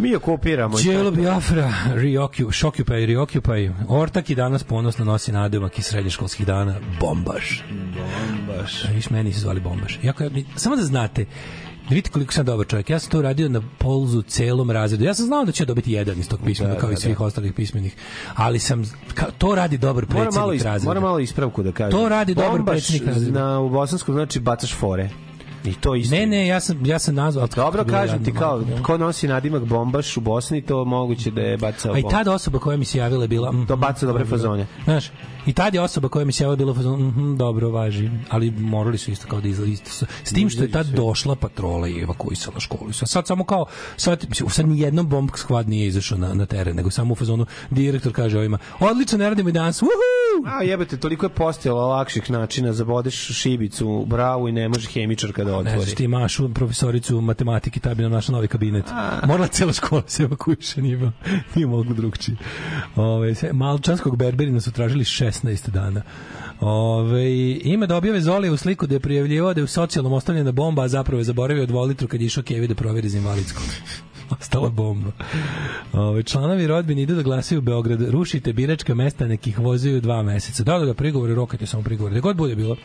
Mi 0.00 0.16
okupiramo. 0.16 0.78
i 0.78 0.84
Đelo 0.84 1.10
tako. 1.10 1.16
Biafra, 1.16 1.72
Reoccupy, 1.86 2.52
Shockupy, 2.52 3.06
Reoccupy. 3.06 3.72
Ortak 3.88 4.30
i 4.30 4.34
danas 4.34 4.64
ponosno 4.64 5.04
nosi 5.04 5.32
nademak 5.32 5.78
iz 5.78 5.84
srednješkolskih 5.86 6.46
dana. 6.46 6.74
Bombaš. 7.00 7.64
Bombaš. 7.70 8.84
A 8.84 8.92
viš 8.92 9.10
meni 9.10 9.32
se 9.32 9.40
zvali 9.40 9.60
Bombaš. 9.60 9.98
Jako, 10.02 10.22
ja- 10.24 10.30
samo 10.56 10.76
da 10.76 10.82
znate, 10.82 11.24
da 11.88 11.94
vidite 11.94 12.10
koliko 12.10 12.32
sam 12.32 12.46
dobar 12.46 12.66
čovjek. 12.66 12.90
Ja 12.90 12.98
sam 12.98 13.10
to 13.10 13.18
uradio 13.18 13.48
na 13.48 13.62
polzu 13.78 14.22
celom 14.22 14.70
razredu. 14.70 15.04
Ja 15.04 15.14
sam 15.14 15.26
znao 15.26 15.44
da 15.44 15.52
će 15.52 15.64
dobiti 15.64 15.92
jedan 15.92 16.18
iz 16.18 16.28
tog 16.28 16.40
pismena, 16.44 16.74
Da, 16.74 16.80
kao 16.80 16.90
i 16.90 16.94
da, 16.94 17.00
svih 17.00 17.18
da. 17.18 17.24
ostalih 17.24 17.52
pismenih. 17.52 17.94
Ali 18.34 18.58
sam, 18.58 18.82
ka, 19.14 19.26
to 19.38 19.54
radi 19.54 19.78
dobar 19.78 20.04
malo, 20.04 20.22
predsjednik 20.22 20.56
is, 20.56 20.62
razreda. 20.62 20.90
mora 20.90 21.00
malo 21.00 21.18
ispravku 21.18 21.62
da 21.62 21.72
kažem. 21.72 21.90
To 21.92 22.08
radi 22.08 22.34
dobar 22.34 22.50
Bombaš 22.50 22.72
predsjednik 22.72 23.08
razreda. 23.08 23.40
Na, 23.40 23.60
u 23.60 23.70
bosanskom 23.70 24.14
znači 24.14 24.40
bacaš 24.40 24.74
fore. 24.74 25.10
I 25.64 25.74
to 25.74 25.94
isto. 25.94 26.14
Ne, 26.16 26.26
ne, 26.26 26.46
ja 26.46 26.60
sam, 26.60 26.86
ja 26.86 26.98
sam 26.98 27.14
nazvao... 27.14 27.46
Dobro, 27.46 27.84
kažem 27.84 28.24
ti 28.24 28.32
kao, 28.34 28.58
majko, 28.58 28.82
ko 28.82 28.98
nosi 28.98 29.28
nadimak 29.28 29.64
bombaš 29.64 30.16
u 30.16 30.20
Bosni, 30.20 30.62
to 30.62 30.84
moguće 30.84 31.30
da 31.30 31.40
je 31.40 31.56
bacao 31.56 31.94
A 31.94 31.98
i 31.98 32.02
bombu. 32.02 32.16
tada 32.16 32.32
osoba 32.32 32.58
koja 32.58 32.76
mi 32.76 32.84
se 32.84 32.98
javila 32.98 33.24
je 33.24 33.28
bila... 33.28 33.52
mhm, 33.52 33.64
To 33.64 33.76
baca 33.76 34.06
dobre 34.06 34.24
dobro. 34.24 34.38
fazone. 34.38 34.66
Znaš, 34.84 35.10
i 35.46 35.52
tad 35.52 35.74
je 35.74 35.80
osoba 35.80 36.08
koja 36.08 36.24
mi 36.24 36.32
se 36.32 36.44
javila 36.44 36.74
fazonu, 36.74 37.08
mhm, 37.08 37.36
dobro, 37.36 37.70
važi. 37.70 38.10
Ali 38.28 38.50
morali 38.50 38.98
su 38.98 39.10
isto 39.10 39.26
kao 39.28 39.40
da 39.40 39.48
izla, 39.48 39.66
isto 39.66 39.90
su. 39.90 40.06
S 40.24 40.32
tim 40.32 40.50
što 40.50 40.62
je 40.62 40.70
tad 40.70 40.86
došla 40.86 41.34
patrola 41.36 41.88
i 41.88 42.00
evakuisala 42.00 42.60
školu. 42.60 42.92
Sad, 42.92 43.08
sad 43.08 43.26
samo 43.26 43.44
kao, 43.44 43.66
sad, 43.96 44.26
mislim, 44.28 44.50
sad 44.50 44.68
ni 44.68 44.80
jednom 44.80 45.08
bomb 45.08 45.30
squad 45.30 45.66
nije 45.66 45.86
izašao 45.86 46.18
na, 46.18 46.34
na 46.34 46.46
teren, 46.46 46.76
nego 46.76 46.90
samo 46.90 47.12
u 47.12 47.16
fazonu 47.16 47.46
direktor 47.70 48.12
kaže 48.12 48.38
ovima, 48.38 48.58
odlično, 48.80 49.18
ne 49.18 49.28
radimo 49.28 49.48
i 49.48 49.52
danas, 49.52 49.82
uhu! 49.82 49.90
A 50.46 50.62
jebate, 50.62 50.96
toliko 50.96 51.26
je 51.26 51.30
postojalo 51.30 51.88
lakših 51.88 52.30
načina, 52.30 52.72
zabodeš 52.72 53.14
šibicu 53.14 54.04
bravu 54.06 54.48
i 54.48 54.52
ne 54.52 54.68
može 54.68 54.88
hemičarka 54.88 55.44
da 55.44 55.50
Ne 55.50 55.56
otvori. 55.58 55.80
znaš 55.80 55.94
ti 55.94 56.08
Mašu, 56.08 56.48
profesoricu 56.48 57.20
matematike, 57.20 57.80
ta 57.80 57.94
bi 57.94 58.02
nam 58.02 58.12
našla 58.12 58.32
novi 58.32 58.48
kabinet. 58.48 58.84
Morala 59.26 59.48
cela 59.48 59.72
škola 59.72 60.02
se 60.06 60.22
evakuiše, 60.22 60.82
nije, 60.82 60.96
bilo- 60.96 61.12
nije 61.54 61.66
mogu 61.66 61.94
drugčije. 61.94 62.36
Malčanskog 63.52 64.16
berberina 64.16 64.60
su 64.60 64.72
tražili 64.72 65.04
16 65.32 65.70
dana. 65.70 66.02
Ove, 66.60 67.56
ima 67.64 67.86
da 67.86 67.96
objave 67.96 68.20
Zoli 68.20 68.50
u 68.50 68.56
sliku 68.56 68.86
da 68.86 68.94
je 68.94 69.00
prijavljivao 69.00 69.54
da 69.54 69.60
je 69.60 69.64
u 69.64 69.66
socijalnom 69.66 70.12
ostavljena 70.12 70.52
bomba, 70.52 70.82
a 70.82 70.88
zapravo 70.88 71.20
je 71.20 71.24
zaboravio 71.24 71.62
od 71.62 71.88
litru 71.88 72.08
kad 72.08 72.20
je 72.20 72.26
išao 72.26 72.42
Kevi 72.42 72.68
da 72.68 72.74
proveri 72.74 73.08
za 73.08 73.18
invalidsko. 73.18 73.62
Ostala 74.40 74.68
bomba. 74.68 75.10
Ove, 75.92 76.22
članovi 76.22 76.66
rodbine 76.66 77.02
idu 77.02 77.14
da 77.14 77.22
glasaju 77.22 77.58
u 77.58 77.62
Beograd. 77.62 78.00
Rušite 78.00 78.52
biračka 78.52 78.94
mesta, 78.94 79.26
nekih 79.26 79.58
vozaju 79.58 80.00
dva 80.00 80.22
meseca. 80.22 80.64
Da, 80.64 80.78
da, 80.78 80.84
da, 80.84 80.94
prigovori, 80.94 81.34
rokajte 81.34 81.66
samo 81.66 81.82
prigovori. 81.82 82.14
Da 82.14 82.20
god 82.20 82.36
bude 82.36 82.56
bilo. 82.56 82.76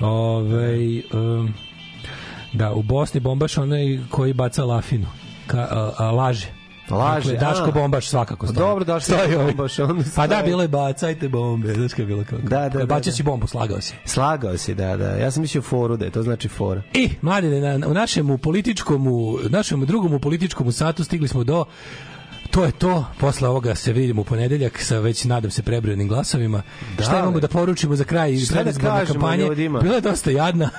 Ove, 0.00 1.02
um, 1.12 1.54
da, 2.52 2.72
u 2.72 2.82
Bosni 2.82 3.20
bombaš 3.20 3.58
onaj 3.58 3.98
koji 4.10 4.32
baca 4.32 4.64
lafinu. 4.64 5.06
Ka, 5.46 5.60
a, 5.70 5.92
a, 5.98 6.10
laže. 6.10 6.57
Laže, 6.90 7.32
dakle, 7.32 7.48
Daško 7.48 7.68
a. 7.68 7.72
bombaš 7.72 8.08
svakako 8.08 8.46
stoji. 8.46 8.58
Dobro, 8.58 8.84
Daško 8.84 9.12
Stoji 9.12 9.34
ovaj. 9.34 9.46
bombaš, 9.46 9.78
on 9.78 10.04
Pa 10.16 10.26
da, 10.26 10.34
stoji. 10.34 10.42
bilo 10.44 10.62
je 10.62 10.68
bacajte 10.68 11.28
bombe. 11.28 11.74
Znaš 11.74 11.90
kako 11.90 12.02
je 12.02 12.06
bilo 12.06 12.24
kako? 12.24 12.42
Da, 12.42 12.68
da, 12.68 12.78
da, 12.78 12.86
Bacio 12.86 13.10
da. 13.10 13.16
si 13.16 13.22
bombu, 13.22 13.46
slagao 13.46 13.80
si. 13.80 13.94
Slagao 14.04 14.56
si, 14.56 14.74
da, 14.74 14.96
da. 14.96 15.08
Ja 15.08 15.30
sam 15.30 15.42
mislio 15.42 15.62
foru 15.62 15.96
da 15.96 16.04
je, 16.04 16.10
to 16.10 16.22
znači 16.22 16.48
fora. 16.48 16.82
I, 16.94 17.10
mladine, 17.22 17.78
na, 17.78 17.88
u 17.88 17.94
našem 17.94 18.38
političkom, 18.38 19.06
u 19.06 19.38
našem 19.48 19.86
drugom 19.86 20.20
političkom 20.20 20.72
satu 20.72 21.04
stigli 21.04 21.28
smo 21.28 21.44
do 21.44 21.64
To 22.50 22.64
je 22.64 22.72
to. 22.72 23.04
Posle 23.18 23.48
ovoga 23.48 23.74
se 23.74 23.92
vidimo 23.92 24.20
u 24.20 24.24
ponedeljak 24.24 24.82
sa 24.82 24.98
već 24.98 25.24
nadam 25.24 25.50
se 25.50 25.62
prebrojenim 25.62 26.08
glasovima. 26.08 26.62
Da, 26.96 27.04
Šta 27.04 27.18
imamo 27.18 27.40
da 27.40 27.48
poručimo 27.48 27.96
za 27.96 28.04
kraj 28.04 28.36
Šta 28.36 28.54
da 28.54 28.60
predizborne 28.62 29.06
kampanje? 29.06 29.44
ljudima? 29.44 29.80
Bila 29.80 29.94
je 29.94 30.00
dosta 30.00 30.30
jadna. 30.30 30.70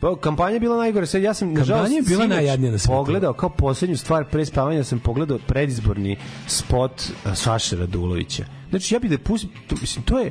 Pa, 0.00 0.16
kampanja 0.20 0.54
je 0.54 0.60
bila 0.60 0.76
najgore. 0.76 1.06
Sad 1.06 1.22
ja 1.22 1.34
sam 1.34 1.52
nažalost 1.52 1.82
Kampanja 1.82 1.96
je 1.96 2.02
bila 2.02 2.26
najjadnija 2.26 2.72
na 2.72 2.78
svetu. 2.78 2.92
Pogledao 2.92 3.32
kao 3.32 3.48
poslednju 3.48 3.96
stvar 3.96 4.24
pre 4.24 4.44
spavanja 4.46 4.84
sam 4.84 4.98
pogledao 5.00 5.38
predizborni 5.38 6.16
spot 6.46 7.02
a, 7.24 7.34
Saše 7.34 7.76
Radulovića. 7.76 8.44
Znači 8.70 8.94
ja 8.94 8.98
bih 8.98 9.10
da 9.10 9.18
pustim 9.18 9.50
to, 9.68 9.76
mislim 9.80 10.04
to 10.04 10.18
je 10.18 10.30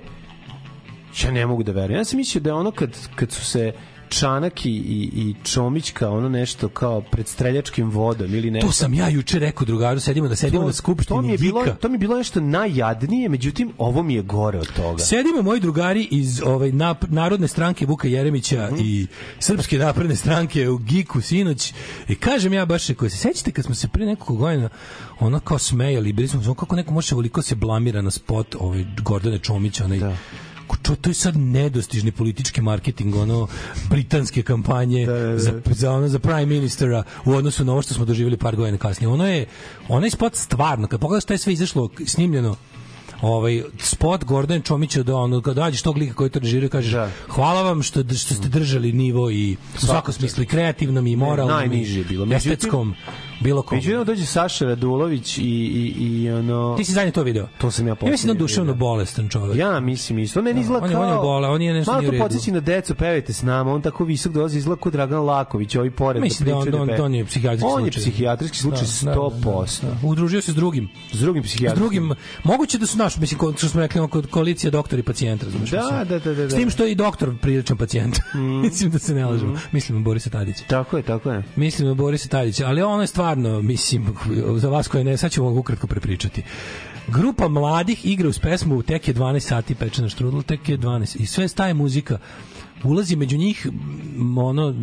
ja 1.24 1.32
ne 1.32 1.45
mogu 1.45 1.64
da 1.64 1.72
verujem. 1.72 1.99
Ja 1.99 2.06
sam 2.06 2.18
mislio 2.18 2.41
da 2.41 2.49
je 2.49 2.53
ono 2.53 2.72
kad 2.72 2.90
kad 3.16 3.32
su 3.32 3.45
se 3.45 3.74
Čanak 4.10 4.65
i, 4.65 4.69
i, 4.69 5.10
i 5.15 5.36
Čomićka 5.44 6.10
ono 6.10 6.30
nešto 6.30 6.69
kao 6.69 7.02
pred 7.02 7.27
streljačkim 7.27 7.90
vodom 7.90 8.36
ili 8.36 8.52
nešto. 8.52 8.68
To 8.68 8.73
sam 8.73 8.94
ja 8.94 9.10
juče 9.10 9.40
rekao 9.40 9.65
drugaru, 9.65 9.99
sedimo 9.99 10.27
da 10.27 10.36
sedimo 10.36 10.64
na 10.64 10.73
skupštini 10.73 11.07
to 11.18 11.22
mi 11.22 11.31
je 11.31 11.38
bilo, 11.38 11.64
Gika. 11.64 11.76
to 11.76 11.90
mi 11.90 11.95
je 11.95 11.99
bilo 11.99 12.18
nešto 12.18 12.40
najjadnije, 12.41 13.30
međutim 13.30 13.73
ovo 13.77 14.03
mi 14.03 14.14
je 14.14 14.22
gore 14.22 14.60
od 14.60 14.73
toga. 14.73 15.03
Sedimo 15.03 15.41
moji 15.41 15.60
drugari 15.60 16.07
iz 16.11 16.41
ovaj 16.45 16.72
nap, 16.72 17.03
Narodne 17.07 17.48
stranke 17.48 17.86
Vuka 17.86 18.07
Jeremića 18.07 18.69
i 18.80 19.07
Srpske 19.40 19.77
napredne 19.77 20.15
stranke 20.15 20.69
u 20.69 20.77
Giku 20.77 21.22
sinoć 21.22 21.73
i 22.07 22.15
kažem 22.15 22.53
ja 22.53 22.65
baš 22.65 22.94
ko 22.94 23.10
se 23.10 23.18
sećate 23.18 23.52
kad 23.52 23.65
smo 23.65 23.76
se 23.76 23.88
pre 23.88 24.06
nekog 24.06 24.38
godina 24.38 24.69
ono 25.19 25.40
kao 25.40 25.60
smejali, 25.60 26.14
bili 26.14 26.27
smo 26.27 26.53
kako 26.53 26.76
neko 26.76 26.94
može 26.94 27.15
ovoliko 27.15 27.41
se 27.41 27.56
blamira 27.56 28.02
na 28.02 28.11
spot 28.11 28.56
ovaj 28.60 28.86
Gordane 29.03 29.40
Čomića, 29.40 29.86
onaj 29.86 29.99
da 29.99 30.15
to, 30.78 30.96
to 30.96 31.10
je 31.10 31.14
sad 31.14 31.38
nedostižni 31.38 32.12
politički 32.12 32.62
marketing 32.62 33.16
ono 33.16 33.48
britanske 33.90 34.44
kampanje 34.44 35.08
za, 35.36 35.62
za 35.66 35.91
ono 35.91 36.08
za 36.08 36.20
prime 36.20 36.46
ministera 36.46 37.04
u 37.26 37.32
odnosu 37.34 37.66
na 37.66 37.72
ovo 37.72 37.82
što 37.82 37.94
smo 37.94 38.06
doživjeli 38.06 38.38
par 38.38 38.56
godina 38.56 38.78
kasnije. 38.78 39.08
Ono 39.10 39.28
je 39.28 39.46
onaj 39.88 40.10
spot 40.10 40.36
stvarno. 40.36 40.88
Kad 40.88 41.00
pogledaš 41.00 41.24
šta 41.24 41.34
je 41.34 41.38
sve 41.38 41.54
izašlo 41.54 41.90
snimljeno 42.06 42.56
ovaj 43.22 43.64
spot 43.80 44.24
Gordon 44.24 44.62
Čomića 44.62 45.04
da 45.04 45.16
ono 45.16 45.41
kad 45.41 45.56
dođeš 45.56 45.82
tog 45.82 45.98
lika 45.98 46.14
koji 46.14 46.30
to 46.30 46.40
režira 46.40 46.68
kaže 46.70 47.10
hvala 47.28 47.64
vam 47.64 47.84
što 47.84 48.04
što 48.04 48.34
ste 48.36 48.48
držali 48.50 48.91
nivo 48.94 49.32
i 49.32 49.58
u 49.76 49.86
svakom 49.86 50.14
smislu 50.14 50.44
i 50.44 50.48
kreativnom 50.48 51.08
i 51.08 51.16
moralnom 51.16 51.58
najniže 51.58 52.00
je 52.00 52.06
bilo. 52.06 52.26
Međutim- 52.26 52.52
estetskom 52.54 52.96
bilo 53.40 53.61
kom 53.61 53.76
Međutim, 53.78 54.03
dođe 54.06 54.26
Saša 54.26 54.66
Radulović 54.66 55.38
i, 55.38 55.41
i, 55.41 55.94
i 56.02 56.32
ono... 56.32 56.76
Ti 56.78 56.86
si 56.86 56.91
zadnje 56.91 57.11
to 57.11 57.24
video? 57.24 57.48
To 57.57 57.72
sam 57.72 57.88
ja 57.88 57.95
Ja 58.02 58.10
mislim 58.10 58.28
da 58.28 58.40
duševno 58.40 58.72
video. 58.74 58.80
bolestan 58.80 59.30
čovjek. 59.30 59.57
Ja 59.57 59.80
mislim 59.80 60.20
isto. 60.20 60.40
On 60.40 60.45
meni 60.45 60.61
izgleda 60.61 60.84
on 60.84 60.90
je- 60.90 60.95
kao... 60.95 61.03
on 61.03 61.10
je 61.10 61.16
bole, 61.16 61.48
on 61.48 61.61
je 61.61 61.74
nešto 61.74 61.91
Malo 61.91 62.03
to 62.03 62.11
redu. 62.11 62.24
podsjeća 62.24 62.52
na 62.52 62.60
decu, 62.60 62.95
pevajte 62.95 63.34
s 63.34 63.41
nama. 63.41 63.74
On 63.74 63.82
tako 63.82 64.03
visok 64.03 64.34
dolazi, 64.34 64.57
izgleda 64.57 64.82
kao 64.82 64.91
Dragan 64.91 65.20
Laković, 65.22 65.76
ovi 65.76 65.91
pored. 65.91 66.22
Mislim 66.22 66.49
da 66.49 66.56
on- 66.56 66.61
pričaju 66.61 66.82
on- 66.82 66.88
peva. 66.88 67.06
on 67.06 67.16
je 67.16 67.26
psihijatrijski 67.26 67.66
On 67.68 67.86
je 67.86 67.91
slučaj. 67.91 68.02
psihijatrijski 68.03 68.57
slučaj 68.57 68.82
Da, 69.03 69.06
da, 69.06 69.11
100%. 69.14 69.84
Udružio 70.03 70.41
se 70.41 70.52
s 70.52 70.56
drugim. 70.56 70.90
S 71.11 71.20
drugim 71.20 71.44
S 71.44 71.45
psihijatrijskim. 71.45 71.80
drugim, 71.82 72.14
moguće 72.44 72.78
da 72.78 72.86
su 72.86 72.98
naš, 72.98 73.18
mislim, 73.18 73.38
ko- 73.40 73.53
što 73.53 73.68
smo 73.68 73.82
rekli, 73.82 74.07
kod 74.07 74.28
koalicija 74.28 74.72
doktor 74.72 74.99
i 74.99 75.03
pacijent, 75.03 75.44
razumiješ? 75.44 75.70
Da, 75.72 75.78
mislim. 75.78 75.98
da, 75.99 76.20
da, 76.20 76.34
da, 76.34 76.44
da. 76.44 76.49
S 76.49 76.53
tim 76.53 76.70
što 76.70 76.84
je 76.84 76.91
i 76.91 76.95
doktor 76.95 77.38
priličan 77.38 77.78
pacijent. 77.78 78.20
mislim 78.64 78.91
da 78.91 78.99
se 78.99 79.14
ne 79.14 79.26
lažemo. 79.26 79.57
Mislim 79.72 79.98
na 79.98 80.03
Borisa 80.03 80.30
Tadića. 80.30 80.64
Tako 80.66 80.98
je, 80.98 81.03
tako 81.03 81.32
je. 81.32 81.44
Mislim 81.56 81.88
na 81.88 81.94
Borisa 81.94 82.30
Tadića, 82.30 82.68
ali 82.68 82.82
ono 82.84 83.02
je 83.02 83.07
stvarno, 83.30 83.61
mislim, 83.61 84.06
za 84.57 84.69
vas 84.69 84.88
koje 84.88 85.03
ne, 85.03 85.18
sad 85.18 85.31
ćemo 85.31 85.47
vam 85.49 85.57
ukratko 85.57 85.88
prepričati. 85.88 86.43
Grupa 87.07 87.47
mladih 87.47 88.06
igra 88.06 88.30
uz 88.30 88.39
pesmu 88.39 88.81
tek 88.84 89.07
je 89.07 89.14
12 89.14 89.39
sati 89.39 89.76
pečena 89.76 90.10
štrudla, 90.10 90.41
tek 90.41 90.69
je 90.69 90.77
12. 90.77 91.18
I 91.22 91.26
sve 91.26 91.47
staje 91.47 91.73
muzika 91.73 92.18
ulazi 92.84 93.15
među 93.15 93.38
njih 93.38 93.68
ono 94.38 94.73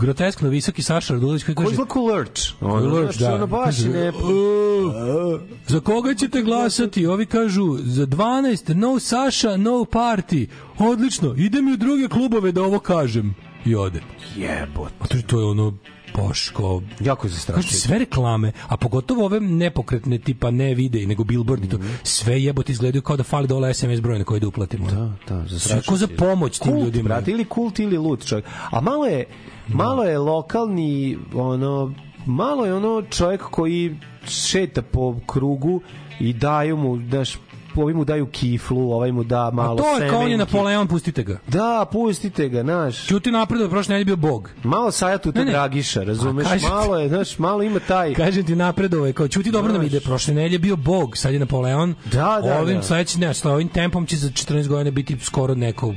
groteskno 0.00 0.48
visoki 0.48 0.82
Saša 0.82 1.12
Radulović 1.14 1.44
koji 1.44 1.54
Ko 1.54 1.62
kaže 1.62 1.76
kao 1.88 2.02
Lurch? 2.02 2.42
Ono, 2.60 2.74
Ono, 2.74 2.88
Lurch, 2.88 3.18
da. 3.18 3.34
ono 3.34 3.46
baš 3.46 3.78
ne... 3.78 4.08
"O, 4.08 5.38
Za 5.66 5.80
koga 5.80 6.14
ćete 6.14 6.42
glasati? 6.42 7.06
Ovi 7.06 7.26
kažu 7.26 7.76
za 7.78 8.06
12, 8.06 8.74
no 8.74 8.98
Saša, 9.00 9.56
no 9.56 9.70
party. 9.70 10.46
Odlično, 10.78 11.34
idem 11.36 11.68
i 11.68 11.72
u 11.72 11.76
druge 11.76 12.08
klubove 12.08 12.52
da 12.52 12.62
ovo 12.62 12.78
kažem. 12.78 13.34
I 13.66 13.74
ode. 13.74 14.00
Jebot. 14.36 14.92
A 15.00 15.06
to 15.26 15.40
je 15.40 15.46
ono 15.46 15.74
baš 16.16 16.48
kao... 16.48 16.82
Jako 17.00 17.26
je 17.26 17.30
zastrašujuće. 17.30 17.74
sve 17.74 17.98
reklame, 17.98 18.52
a 18.68 18.76
pogotovo 18.76 19.24
ove 19.24 19.40
nepokretne 19.40 20.18
tipa 20.18 20.50
ne 20.50 20.74
videi, 20.74 21.06
nego 21.06 21.24
billboardi, 21.24 21.68
to, 21.68 21.78
sve 22.02 22.42
jebote 22.42 22.72
izgledaju 22.72 23.02
kao 23.02 23.16
da 23.16 23.22
fali 23.22 23.48
dole 23.48 23.74
SMS 23.74 24.00
broj 24.00 24.18
na 24.18 24.24
koji 24.24 24.40
da 24.40 24.48
uplatimo. 24.48 24.86
Da, 24.90 25.12
da, 25.28 25.58
Sve 25.58 25.82
ko 25.82 25.96
za 25.96 26.08
pomoć 26.18 26.58
tim 26.58 26.72
kult, 26.72 26.84
ljudima. 26.84 27.08
Brate, 27.08 27.30
ili 27.30 27.44
kult 27.44 27.78
ili 27.78 27.98
lut 27.98 28.26
čovjek. 28.26 28.46
A 28.70 28.80
malo 28.80 29.06
je, 29.06 29.24
malo 29.68 30.04
je 30.04 30.18
lokalni, 30.18 31.18
ono, 31.34 31.94
malo 32.26 32.66
je 32.66 32.74
ono 32.74 33.02
čovjek 33.02 33.42
koji 33.42 33.96
šeta 34.28 34.82
po 34.82 35.16
krugu 35.26 35.80
i 36.20 36.32
daju 36.32 36.76
mu, 36.76 36.96
daš, 36.96 37.38
ovi 37.82 37.94
mu 37.94 38.04
daju 38.04 38.26
kiflu, 38.26 38.92
ovaj 38.92 39.12
mu 39.12 39.24
da 39.24 39.50
malo 39.50 39.74
A 39.74 39.76
to 39.76 39.98
je 40.04 40.10
kao 40.10 40.20
on 40.20 40.30
je. 40.30 40.36
Napoleon, 40.38 40.86
pustite 40.88 41.22
ga. 41.22 41.38
Da, 41.48 41.86
pustite 41.92 42.48
ga, 42.48 42.62
znaš. 42.62 43.06
Ćuti 43.06 43.30
napred, 43.30 43.70
prošle 43.70 43.92
nedelje 43.92 44.04
bio 44.04 44.16
bog. 44.16 44.50
Malo 44.62 44.90
sajatu 44.90 45.32
te 45.32 45.38
Ne, 45.38 45.44
ne. 45.44 45.50
Dragiša, 45.52 46.02
razumeš? 46.02 46.48
Kažete- 46.48 46.70
Malo 46.72 46.98
je, 46.98 47.08
znaš, 47.08 47.38
malo 47.38 47.62
ima 47.62 47.80
taj... 47.80 48.14
Kažem 48.14 48.44
ti 48.46 48.56
napredovo 48.56 49.06
je, 49.06 49.12
kao 49.12 49.28
čuti 49.28 49.50
dobro 49.50 49.72
nam 49.72 49.82
ide, 49.82 50.00
prošle 50.00 50.34
nedelje 50.34 50.58
bio 50.58 50.76
bog, 50.76 51.16
sad 51.16 51.32
je 51.32 51.38
Napoleon. 51.38 51.94
Da, 52.04 52.40
da, 52.44 52.60
Ovim 52.60 52.76
da. 52.76 52.82
sledeći, 52.82 53.20
ne, 53.20 53.34
sa 53.34 53.50
ovim 53.52 53.68
tempom 53.68 54.06
će 54.06 54.16
za 54.16 54.28
14 54.28 54.68
godina 54.68 54.90
biti 54.90 55.16
skoro 55.20 55.54
neko 55.54 55.94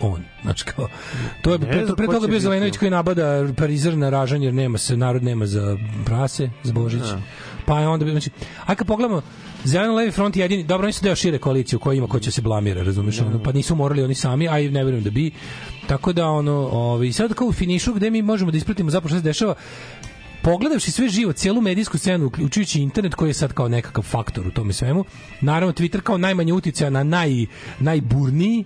on. 0.00 0.22
Znači 0.42 0.64
kao, 0.64 0.88
to 1.42 1.52
je, 1.52 1.58
pre, 1.58 1.86
pre 1.96 2.06
toga 2.06 2.26
bio. 2.26 2.40
Zelenović 2.40 2.76
koji 2.76 2.90
nabada 2.90 3.46
Parizer 3.56 3.96
na 3.98 4.10
ražanj 4.10 4.44
jer 4.44 4.54
nema 4.54 4.78
se, 4.78 4.96
narod 4.96 5.22
nema 5.22 5.46
za 5.46 5.76
prase, 6.04 6.50
za 6.62 6.72
Božić. 6.72 7.00
Da. 7.00 7.20
Pa 7.66 7.80
je 7.80 7.88
onda, 7.88 8.10
znači, 8.10 8.30
a 8.66 8.74
kad 8.74 8.86
pogledamo, 8.86 9.22
Zeleno 9.64 9.94
levi 9.94 10.10
front 10.10 10.36
je 10.36 10.42
jedini, 10.42 10.64
dobro, 10.64 10.84
oni 10.84 10.92
su 10.92 11.02
deo 11.02 11.16
šire 11.16 11.38
koalicije 11.38 11.76
u 11.76 11.80
kojoj 11.80 11.96
ima 11.96 12.06
ko 12.06 12.20
će 12.20 12.30
se 12.30 12.40
blamira, 12.40 12.82
razumeš, 12.82 13.20
ono, 13.20 13.42
pa 13.42 13.52
nisu 13.52 13.74
morali 13.74 14.02
oni 14.02 14.14
sami, 14.14 14.48
a 14.48 14.58
i 14.58 14.70
ne 14.70 14.84
verujem 14.84 15.04
da 15.04 15.10
bi. 15.10 15.30
Tako 15.86 16.12
da, 16.12 16.28
ono, 16.28 16.52
ovaj, 16.52 17.12
sad 17.12 17.34
kao 17.34 17.46
u 17.46 17.52
finišu 17.52 17.94
gde 17.94 18.10
mi 18.10 18.22
možemo 18.22 18.50
da 18.50 18.56
ispratimo 18.56 18.90
zapravo 18.90 19.08
šta 19.08 19.18
se 19.18 19.22
dešava, 19.22 19.54
pogledavši 20.42 20.90
sve 20.90 21.08
živo, 21.08 21.32
cijelu 21.32 21.60
medijsku 21.60 21.98
scenu, 21.98 22.26
uključujući 22.26 22.80
internet 22.80 23.14
koji 23.14 23.30
je 23.30 23.34
sad 23.34 23.52
kao 23.52 23.68
nekakav 23.68 24.04
faktor 24.04 24.46
u 24.46 24.50
tome 24.50 24.72
svemu, 24.72 25.04
naravno 25.40 25.72
Twitter 25.72 26.00
kao 26.00 26.18
najmanje 26.18 26.52
uticaja 26.52 26.90
na 26.90 27.02
naj, 27.02 27.46
najburniji, 27.78 28.64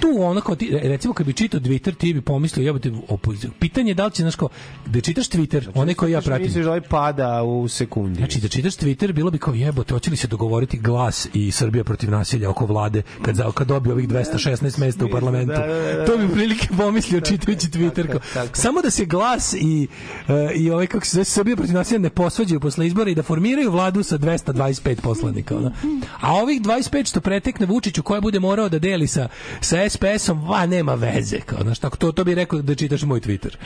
tu 0.00 0.22
ono 0.22 0.40
kao 0.40 0.54
ti, 0.54 0.70
recimo 0.82 1.14
kad 1.14 1.26
bi 1.26 1.32
čitao 1.32 1.60
Twitter 1.60 1.94
ti 1.94 2.14
bi 2.14 2.20
pomislio 2.20 2.64
jebote 2.64 2.92
opoziciju. 3.08 3.50
Pitanje 3.58 3.90
je 3.90 3.94
da 3.94 4.06
li 4.06 4.12
će 4.12 4.22
znaš 4.22 4.36
kao 4.36 4.48
da 4.86 5.00
čitaš 5.00 5.28
Twitter, 5.28 5.68
onaj 5.74 5.94
koji 5.94 6.12
ja 6.12 6.20
pratim. 6.20 6.46
Misliš 6.46 6.64
da 6.64 6.70
ovaj 6.70 6.80
pada 6.80 7.42
u 7.42 7.68
sekundi. 7.68 8.18
Znači 8.18 8.40
da 8.40 8.48
čitaš 8.48 8.76
Twitter 8.76 9.12
bilo 9.12 9.30
bi 9.30 9.38
kao 9.38 9.54
jebote, 9.54 9.94
hoće 9.94 10.10
li 10.10 10.16
se 10.16 10.26
dogovoriti 10.26 10.78
glas 10.78 11.28
i 11.34 11.50
Srbija 11.50 11.84
protiv 11.84 12.10
nasilja 12.10 12.50
oko 12.50 12.66
vlade 12.66 13.02
kad 13.22 13.34
za 13.34 13.52
kad 13.52 13.68
dobije 13.68 13.92
ovih 13.92 14.08
216 14.08 14.78
mesta 14.78 15.04
u 15.04 15.08
parlamentu. 15.08 15.52
Da, 15.52 15.66
da, 15.66 15.74
da, 15.74 15.92
da. 15.92 16.04
To 16.04 16.16
bi 16.16 16.28
prilike 16.28 16.68
pomislio 16.76 17.20
čitajući 17.20 17.66
Twitter. 17.66 18.06
Kao, 18.12 18.46
samo 18.52 18.82
da 18.82 18.90
se 18.90 19.04
glas 19.04 19.54
i 19.54 19.88
e, 20.28 20.52
i 20.54 20.70
ovaj 20.70 20.86
kako 20.86 21.06
se 21.06 21.10
zove 21.14 21.24
Srbija 21.24 21.56
protiv 21.56 21.74
nasilja 21.74 21.98
ne 21.98 22.10
posvađaju 22.10 22.60
posle 22.60 22.86
izbora 22.86 23.10
i 23.10 23.14
da 23.14 23.22
formiraju 23.22 23.70
vladu 23.70 24.02
sa 24.02 24.18
225 24.18 25.00
poslanika, 25.00 25.56
ono. 25.56 25.72
A 26.20 26.34
ovih 26.34 26.60
25 26.62 27.08
što 27.08 27.20
pretekne 27.20 27.66
Vučiću 27.66 28.02
koja 28.02 28.20
bude 28.20 28.40
morao 28.40 28.68
da 28.68 28.78
deli 28.78 29.06
sa 29.06 29.28
sa 29.60 29.88
SPS-om, 29.88 30.48
va 30.48 30.66
nema 30.66 30.94
veze, 30.94 31.40
kao 31.40 31.58
znaš, 31.62 31.78
tako 31.78 31.96
to 31.96 32.12
to 32.12 32.24
bi 32.24 32.34
rekao 32.34 32.62
da 32.62 32.74
čitaš 32.74 33.02
moj 33.02 33.20
Twitter. 33.20 33.56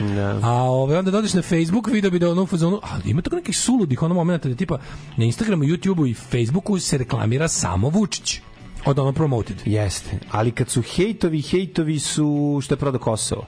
A 0.43 0.53
ove 0.53 0.99
onda 0.99 1.11
dođeš 1.11 1.35
na 1.35 1.43
Facebook, 1.43 1.87
video 1.87 2.11
bi 2.11 2.19
da 2.19 2.31
ono 2.31 2.43
u 2.43 2.47
fazonu, 2.47 2.81
a 2.83 2.99
ima 3.05 3.23
tako 3.23 3.37
nekih 3.37 3.59
suludih 3.59 4.03
ono 4.03 4.15
momenata 4.15 4.49
da 4.49 4.55
tipa 4.55 4.79
na 5.17 5.25
Instagramu, 5.25 5.65
YouTubeu 5.65 6.11
i 6.11 6.15
Facebooku 6.15 6.79
se 6.79 6.99
reklamira 6.99 7.49
samo 7.49 7.89
Vučić. 7.89 8.41
Od 8.87 8.99
ono 8.99 9.13
promoted. 9.13 9.57
Jeste, 9.65 10.19
ali 10.31 10.51
kad 10.51 10.71
su 10.71 10.83
hejtovi, 10.83 11.43
hejtovi 11.43 11.99
su 11.99 12.61
što 12.63 12.75
je 12.75 12.79
prodao 12.79 13.01
Kosovo. 13.01 13.47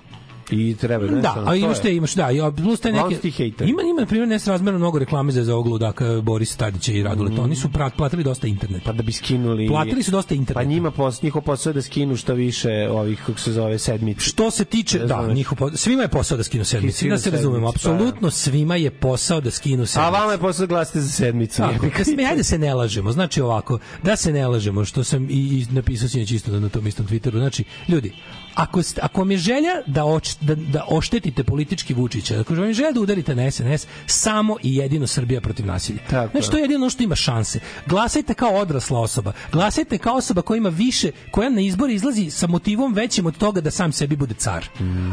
I 0.50 0.76
treba, 0.80 1.06
Da, 1.06 1.32
samo, 1.34 1.50
a 1.50 1.54
imaš 1.54 1.80
te, 1.80 1.94
imaš 1.94 2.14
da, 2.14 2.30
i 2.30 2.38
plus 2.56 2.80
te 2.80 2.92
neke. 2.92 3.28
Ima 3.60 3.82
ima 3.82 4.00
na 4.00 4.06
primjer 4.06 4.28
nesrazmerno 4.28 4.78
mnogo 4.78 4.98
reklame 4.98 5.32
za 5.32 5.54
ovog 5.54 5.66
ludaka 5.66 6.20
Boris 6.22 6.56
Tadića 6.56 6.92
i 6.92 7.02
Radule. 7.02 7.40
Oni 7.40 7.56
su 7.56 7.68
prat, 7.72 7.96
platili 7.96 8.24
dosta 8.24 8.46
internet. 8.46 8.82
Pa 8.84 8.92
da 8.92 9.02
bi 9.02 9.12
skinuli... 9.12 9.68
Platili 9.68 10.02
su 10.02 10.10
dosta 10.10 10.34
internet. 10.34 10.64
Pa 10.66 10.70
njima 10.70 10.90
pos, 10.90 11.22
njihov 11.22 11.42
posao 11.42 11.70
je 11.70 11.74
da 11.74 11.82
skinu 11.82 12.16
što 12.16 12.34
više 12.34 12.88
ovih, 12.90 13.22
kako 13.26 13.38
se 13.38 13.52
zove, 13.52 13.78
sedmice. 13.78 14.20
Što 14.20 14.50
se 14.50 14.64
tiče, 14.64 14.98
da, 14.98 15.14
Razumeš? 15.16 15.36
njihov 15.36 15.58
po- 15.58 15.70
svima 15.70 16.02
je 16.02 16.08
posao 16.08 16.36
da 16.36 16.44
skinu 16.44 16.64
sedmice. 16.64 17.08
Da 17.08 17.18
se 17.18 17.30
razumemo, 17.30 17.66
pa, 17.66 17.70
apsolutno 17.70 18.30
svima 18.30 18.76
je 18.76 18.90
posao 18.90 19.40
da 19.40 19.50
skinu 19.50 19.82
A 19.82 19.86
sedmice. 19.86 20.10
vama 20.10 20.32
je 20.32 20.38
posao 20.38 20.66
da 20.66 20.70
glasite 20.70 21.00
za 21.00 21.08
sedmicu. 21.08 21.56
Tako, 21.56 21.86
kad 21.96 22.06
sme, 22.06 22.24
ajde 22.24 22.36
da 22.36 22.42
se 22.44 22.58
ne 22.58 22.74
lažemo. 22.74 23.12
Znači 23.12 23.40
ovako, 23.40 23.78
da 24.02 24.16
se 24.16 24.32
ne 24.32 24.46
lažemo, 24.48 24.84
što 24.84 25.04
sam 25.04 25.30
i, 25.30 25.34
i 25.34 25.66
napisao 25.70 26.08
sinoć 26.08 26.30
isto 26.30 26.60
na 26.60 26.68
tom 26.68 26.86
istom 26.86 27.06
Twitteru. 27.06 27.38
Znači, 27.38 27.64
ljudi, 27.88 28.12
ako, 28.56 28.82
ste, 28.82 29.00
ako 29.04 29.20
vam 29.20 29.30
je 29.30 29.38
želja 29.38 29.72
da, 29.86 30.04
oč, 30.04 30.34
da, 30.40 30.54
da 30.54 30.84
oštetite 30.88 31.44
politički 31.44 31.94
Vučića, 31.94 32.40
ako 32.40 32.54
vam 32.54 32.64
je 32.64 32.74
želja 32.74 32.92
da 32.92 33.00
udarite 33.00 33.34
na 33.34 33.50
SNS, 33.50 33.86
samo 34.06 34.56
i 34.62 34.76
jedino 34.76 35.06
Srbija 35.06 35.40
protiv 35.40 35.66
nasilja. 35.66 35.98
Tako 36.10 36.30
znači, 36.30 36.50
to 36.50 36.56
je 36.56 36.62
jedino 36.62 36.90
što 36.90 37.02
ima 37.02 37.14
šanse. 37.14 37.60
Glasajte 37.86 38.34
kao 38.34 38.54
odrasla 38.54 39.00
osoba. 39.00 39.32
Glasajte 39.52 39.98
kao 39.98 40.16
osoba 40.16 40.42
koja 40.42 40.58
ima 40.58 40.68
više, 40.68 41.10
koja 41.30 41.50
na 41.50 41.60
izbore 41.60 41.94
izlazi 41.94 42.30
sa 42.30 42.46
motivom 42.46 42.94
većim 42.94 43.26
od 43.26 43.36
toga 43.38 43.60
da 43.60 43.70
sam 43.70 43.92
sebi 43.92 44.16
bude 44.16 44.34
car. 44.34 44.68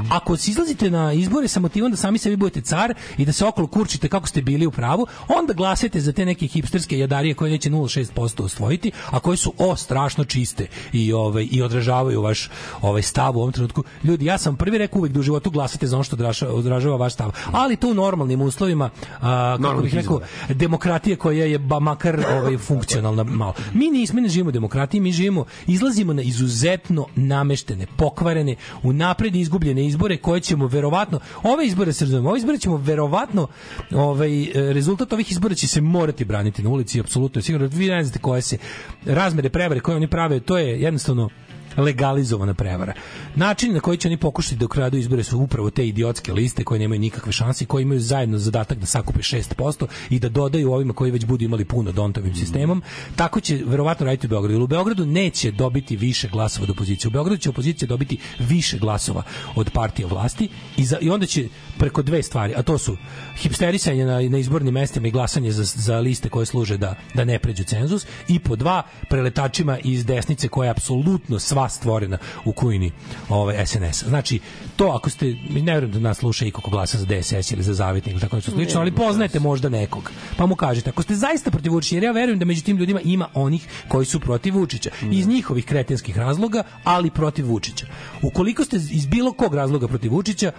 Ako 0.09 0.37
se 0.37 0.51
izlazite 0.51 0.91
na 0.91 1.13
izbore 1.13 1.47
sa 1.47 1.59
motivom 1.59 1.91
da 1.91 1.97
sami 1.97 2.17
sebi 2.17 2.35
budete 2.35 2.61
car 2.61 2.93
i 3.17 3.25
da 3.25 3.31
se 3.31 3.45
okolo 3.45 3.67
kurčite 3.67 4.07
kako 4.07 4.27
ste 4.27 4.41
bili 4.41 4.65
u 4.65 4.71
pravu, 4.71 5.07
onda 5.27 5.53
glasajte 5.53 5.99
za 5.99 6.11
te 6.11 6.25
neke 6.25 6.47
hipsterske 6.47 6.97
jadarije 6.99 7.33
koje 7.33 7.51
neće 7.51 7.69
0,6% 7.69 8.43
osvojiti, 8.43 8.91
a 9.11 9.19
koje 9.19 9.37
su 9.37 9.53
o 9.57 9.75
strašno 9.75 10.23
čiste 10.23 10.67
i 10.93 11.13
ovaj 11.13 11.47
i 11.51 11.61
odražavaju 11.61 12.21
vaš 12.21 12.49
ovaj 12.81 13.01
stav 13.01 13.32
u 13.37 13.41
ovom 13.41 13.51
trenutku. 13.51 13.83
Ljudi, 14.03 14.25
ja 14.25 14.37
sam 14.37 14.55
prvi 14.55 14.77
rekao 14.77 14.99
uvek 14.99 15.11
da 15.11 15.19
u 15.19 15.23
životu 15.23 15.49
glasate 15.49 15.87
za 15.87 15.95
ono 15.95 16.03
što 16.03 16.17
odražava, 16.49 16.97
vaš 16.97 17.13
stav, 17.13 17.31
ali 17.51 17.75
to 17.75 17.89
u 17.89 17.93
normalnim 17.93 18.41
uslovima, 18.41 18.89
a, 19.21 19.57
kako 19.61 19.81
bih 19.81 19.95
rekao, 19.95 20.19
demokratije 20.49 21.15
koja 21.15 21.45
je 21.45 21.59
ba 21.59 21.79
makar 21.79 22.25
ovaj 22.31 22.57
funkcionalna 22.57 23.23
malo. 23.23 23.53
Mi 23.73 23.89
nismo 23.89 24.21
ne 24.21 24.29
živimo 24.29 24.49
u 24.49 24.51
demokratiji, 24.51 25.01
mi 25.01 25.11
živimo 25.11 25.45
izlazimo 25.67 26.13
na 26.13 26.21
izuzetno 26.21 27.05
nameštene, 27.15 27.87
pokvarene, 27.97 28.55
unapred 28.83 29.35
izgubljene 29.35 29.85
izbore 29.85 30.17
koje 30.17 30.41
ćemo 30.41 30.67
verovatno 30.67 31.19
ove 31.43 31.65
izbore 31.65 31.93
se 31.93 32.05
razumemo, 32.05 32.29
ove 32.29 32.39
izbore 32.39 32.57
ćemo 32.57 32.77
verovatno 32.77 33.47
ovaj 33.91 34.47
rezultat 34.53 35.13
ovih 35.13 35.31
izbora 35.31 35.55
će 35.55 35.67
se 35.67 35.81
morati 35.81 36.25
braniti 36.25 36.63
na 36.63 36.69
ulici 36.69 36.99
apsolutno 36.99 37.39
je 37.39 37.43
sigurno 37.43 37.67
vi 37.71 37.87
ne 37.87 38.03
znate 38.03 38.19
koje 38.19 38.41
se 38.41 38.57
razmere 39.05 39.49
prevare 39.49 39.79
koje 39.79 39.95
oni 39.97 40.07
prave, 40.07 40.39
to 40.39 40.57
je 40.57 40.81
jednostavno 40.81 41.29
legalizovana 41.77 42.53
prevara. 42.53 42.93
Način 43.35 43.73
na 43.73 43.79
koji 43.79 43.97
će 43.97 44.07
oni 44.07 44.17
pokušati 44.17 44.55
da 44.55 44.65
ukradu 44.65 44.97
izbore 44.97 45.23
su 45.23 45.39
upravo 45.39 45.69
te 45.69 45.87
idiotske 45.87 46.33
liste 46.33 46.63
koje 46.63 46.79
nemaju 46.79 47.01
nikakve 47.01 47.31
šanse 47.31 47.63
i 47.63 47.67
koje 47.67 47.81
imaju 47.81 47.99
zajedno 47.99 48.37
zadatak 48.37 48.77
da 48.77 48.85
sakupe 48.85 49.19
6% 49.19 49.85
i 50.09 50.19
da 50.19 50.29
dodaju 50.29 50.73
ovima 50.73 50.93
koji 50.93 51.11
već 51.11 51.25
budu 51.25 51.45
imali 51.45 51.65
puno 51.65 51.91
dontovim 51.91 52.35
sistemom. 52.35 52.83
Tako 53.15 53.39
će 53.39 53.61
verovatno 53.65 54.05
raditi 54.05 54.27
u 54.27 54.29
Beogradu. 54.29 54.63
U 54.63 54.67
Beogradu 54.67 55.05
neće 55.05 55.51
dobiti 55.51 55.95
više 55.95 56.27
glasova 56.27 56.63
od 56.63 56.69
opozicije. 56.69 57.07
U 57.07 57.11
Beogradu 57.11 57.41
će 57.41 57.49
opozicija 57.49 57.87
dobiti 57.87 58.17
više 58.39 58.77
glasova 58.77 59.23
od 59.55 59.69
partije 59.69 60.07
vlasti 60.07 60.49
i, 60.77 60.85
za, 60.85 60.97
i 61.01 61.09
onda 61.09 61.25
će 61.25 61.47
preko 61.77 62.01
dve 62.01 62.23
stvari, 62.23 62.53
a 62.55 62.63
to 62.63 62.77
su 62.77 62.97
hipsterisanje 63.37 64.05
na, 64.05 64.21
na 64.21 64.37
izbornim 64.37 64.73
mestima 64.73 65.07
i 65.07 65.11
glasanje 65.11 65.51
za, 65.51 65.63
za 65.63 65.99
liste 65.99 66.29
koje 66.29 66.45
služe 66.45 66.77
da, 66.77 66.95
da 67.13 67.25
ne 67.25 67.39
pređu 67.39 67.63
cenzus 67.63 68.05
i 68.27 68.39
po 68.39 68.55
dva 68.55 68.83
preletačima 69.09 69.77
iz 69.83 70.05
desnice 70.05 70.47
koja 70.47 70.65
je 70.65 70.71
apsolutno 70.71 71.39
sva 71.39 71.69
stvorena 71.69 72.17
u 72.45 72.53
kujini 72.53 72.91
ovaj, 73.29 73.65
SNS. 73.65 74.03
Znači, 74.03 74.39
to 74.75 74.87
ako 74.87 75.09
ste, 75.09 75.25
ne 75.49 75.71
vjerujem 75.71 75.91
da 75.91 75.99
nas 75.99 76.17
sluša 76.17 76.45
i 76.45 76.51
kako 76.51 76.69
glasa 76.71 76.97
za 76.97 77.05
DSS 77.05 77.51
ili 77.51 77.63
za 77.63 77.73
Zavetnik 77.73 78.13
ili 78.13 78.21
tako 78.21 78.35
nešto 78.35 78.51
slično, 78.51 78.79
ali 78.79 78.91
poznajete 78.91 79.39
možda 79.39 79.69
nekog. 79.69 80.11
Pa 80.37 80.45
mu 80.45 80.55
kažete, 80.55 80.89
ako 80.89 81.03
ste 81.03 81.15
zaista 81.15 81.51
protiv 81.51 81.71
Vučića, 81.71 81.95
jer 81.95 82.03
ja 82.03 82.11
verujem 82.11 82.39
da 82.39 82.45
među 82.45 82.63
tim 82.63 82.77
ljudima 82.77 82.99
ima 83.03 83.27
onih 83.33 83.67
koji 83.87 84.05
su 84.05 84.19
protiv 84.19 84.55
Vučića. 84.55 84.89
Iz 85.11 85.27
njihovih 85.27 85.65
kretenskih 85.65 86.17
razloga, 86.17 86.63
ali 86.83 87.09
protiv 87.09 87.47
Vučića. 87.47 87.85
Ukoliko 88.21 88.65
ste 88.65 88.75
iz 88.75 89.05
bilo 89.05 89.33
kog 89.33 89.55
razloga 89.55 89.87
protiv 89.87 90.11
Vučića, 90.11 90.51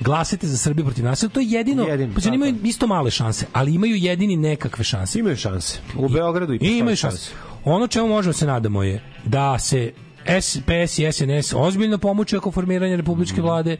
glasate 0.00 0.46
za 0.46 0.56
Srbiju 0.56 0.84
protiv 0.84 1.04
nasilja, 1.04 1.30
to 1.30 1.40
je 1.40 1.46
jedino, 1.46 1.82
Jedino, 1.84 2.14
pa 2.14 2.34
imaju 2.34 2.56
isto 2.64 2.86
male 2.86 3.10
šanse, 3.10 3.46
ali 3.52 3.74
imaju 3.74 3.96
jedini 3.96 4.36
nekakve 4.36 4.84
šanse. 4.84 5.18
Imaju 5.18 5.36
šanse. 5.36 5.78
U 5.96 6.08
Beogradu 6.08 6.54
i 6.54 6.58
I 6.60 6.78
imaju 6.78 6.96
šanse. 6.96 7.30
Ono 7.64 7.86
čemu 7.86 8.08
možemo 8.08 8.32
se 8.32 8.46
nadamo 8.46 8.82
je 8.82 9.02
da 9.24 9.58
se 9.58 9.92
SPS 10.40 10.98
i 10.98 11.12
SNS 11.12 11.54
ozbiljno 11.56 11.98
pomuče 11.98 12.38
oko 12.38 12.50
formiranja 12.50 12.96
republičke 12.96 13.42
vlade, 13.42 13.76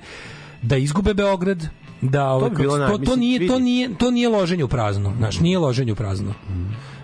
da 0.62 0.76
izgube 0.76 1.14
Beograd, 1.14 1.68
da 2.00 2.28
ovaj, 2.28 2.50
bi 2.50 2.56
bilo 2.56 2.78
to, 2.78 2.98
to 2.98 3.16
nije 3.16 3.48
to 3.48 3.58
nije 3.58 3.94
to 3.98 4.10
nije 4.10 4.28
loženje 4.28 4.64
u 4.64 4.68
prazno, 4.68 5.14
znaš, 5.18 5.40
nije 5.40 5.58
loženje 5.58 5.92
u 5.92 5.94
prazno. 5.94 6.34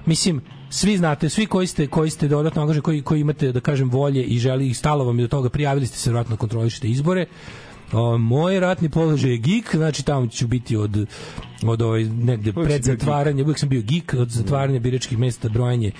Mislim, 0.06 0.40
svi 0.70 0.96
znate, 0.96 1.28
svi 1.28 1.46
koji 1.46 1.66
ste 1.66 1.86
koji 1.86 2.10
ste 2.10 2.28
dodatno 2.28 2.62
angažovani, 2.62 2.82
koji 2.82 3.02
koji 3.02 3.20
imate 3.20 3.52
da 3.52 3.60
kažem 3.60 3.90
volje 3.90 4.24
i 4.24 4.38
želi 4.38 4.68
i 4.68 4.74
stalo 4.74 5.04
vam 5.04 5.18
je 5.18 5.22
do 5.22 5.28
toga, 5.28 5.48
prijavili 5.48 5.86
ste 5.86 5.98
se 5.98 6.10
verovatno 6.10 6.36
kontrolišete 6.36 6.88
izbore. 6.88 7.26
O, 7.92 8.18
moj 8.18 8.60
ratni 8.60 8.88
položaj 8.88 9.30
je 9.30 9.38
geek, 9.38 9.76
znači 9.76 10.04
tamo 10.04 10.26
ću 10.26 10.46
biti 10.46 10.76
od 10.76 11.06
od 11.62 11.82
ovaj 11.82 12.04
negde 12.04 12.52
Uvijek 12.56 12.68
pred 12.68 12.82
zatvaranje, 12.82 13.42
uvijek 13.42 13.58
sam 13.58 13.68
bio 13.68 13.82
geek 13.82 14.14
od 14.18 14.28
zatvaranja 14.28 14.80
biračkih 14.80 15.18
mesta, 15.18 15.48
brojanje. 15.48 15.92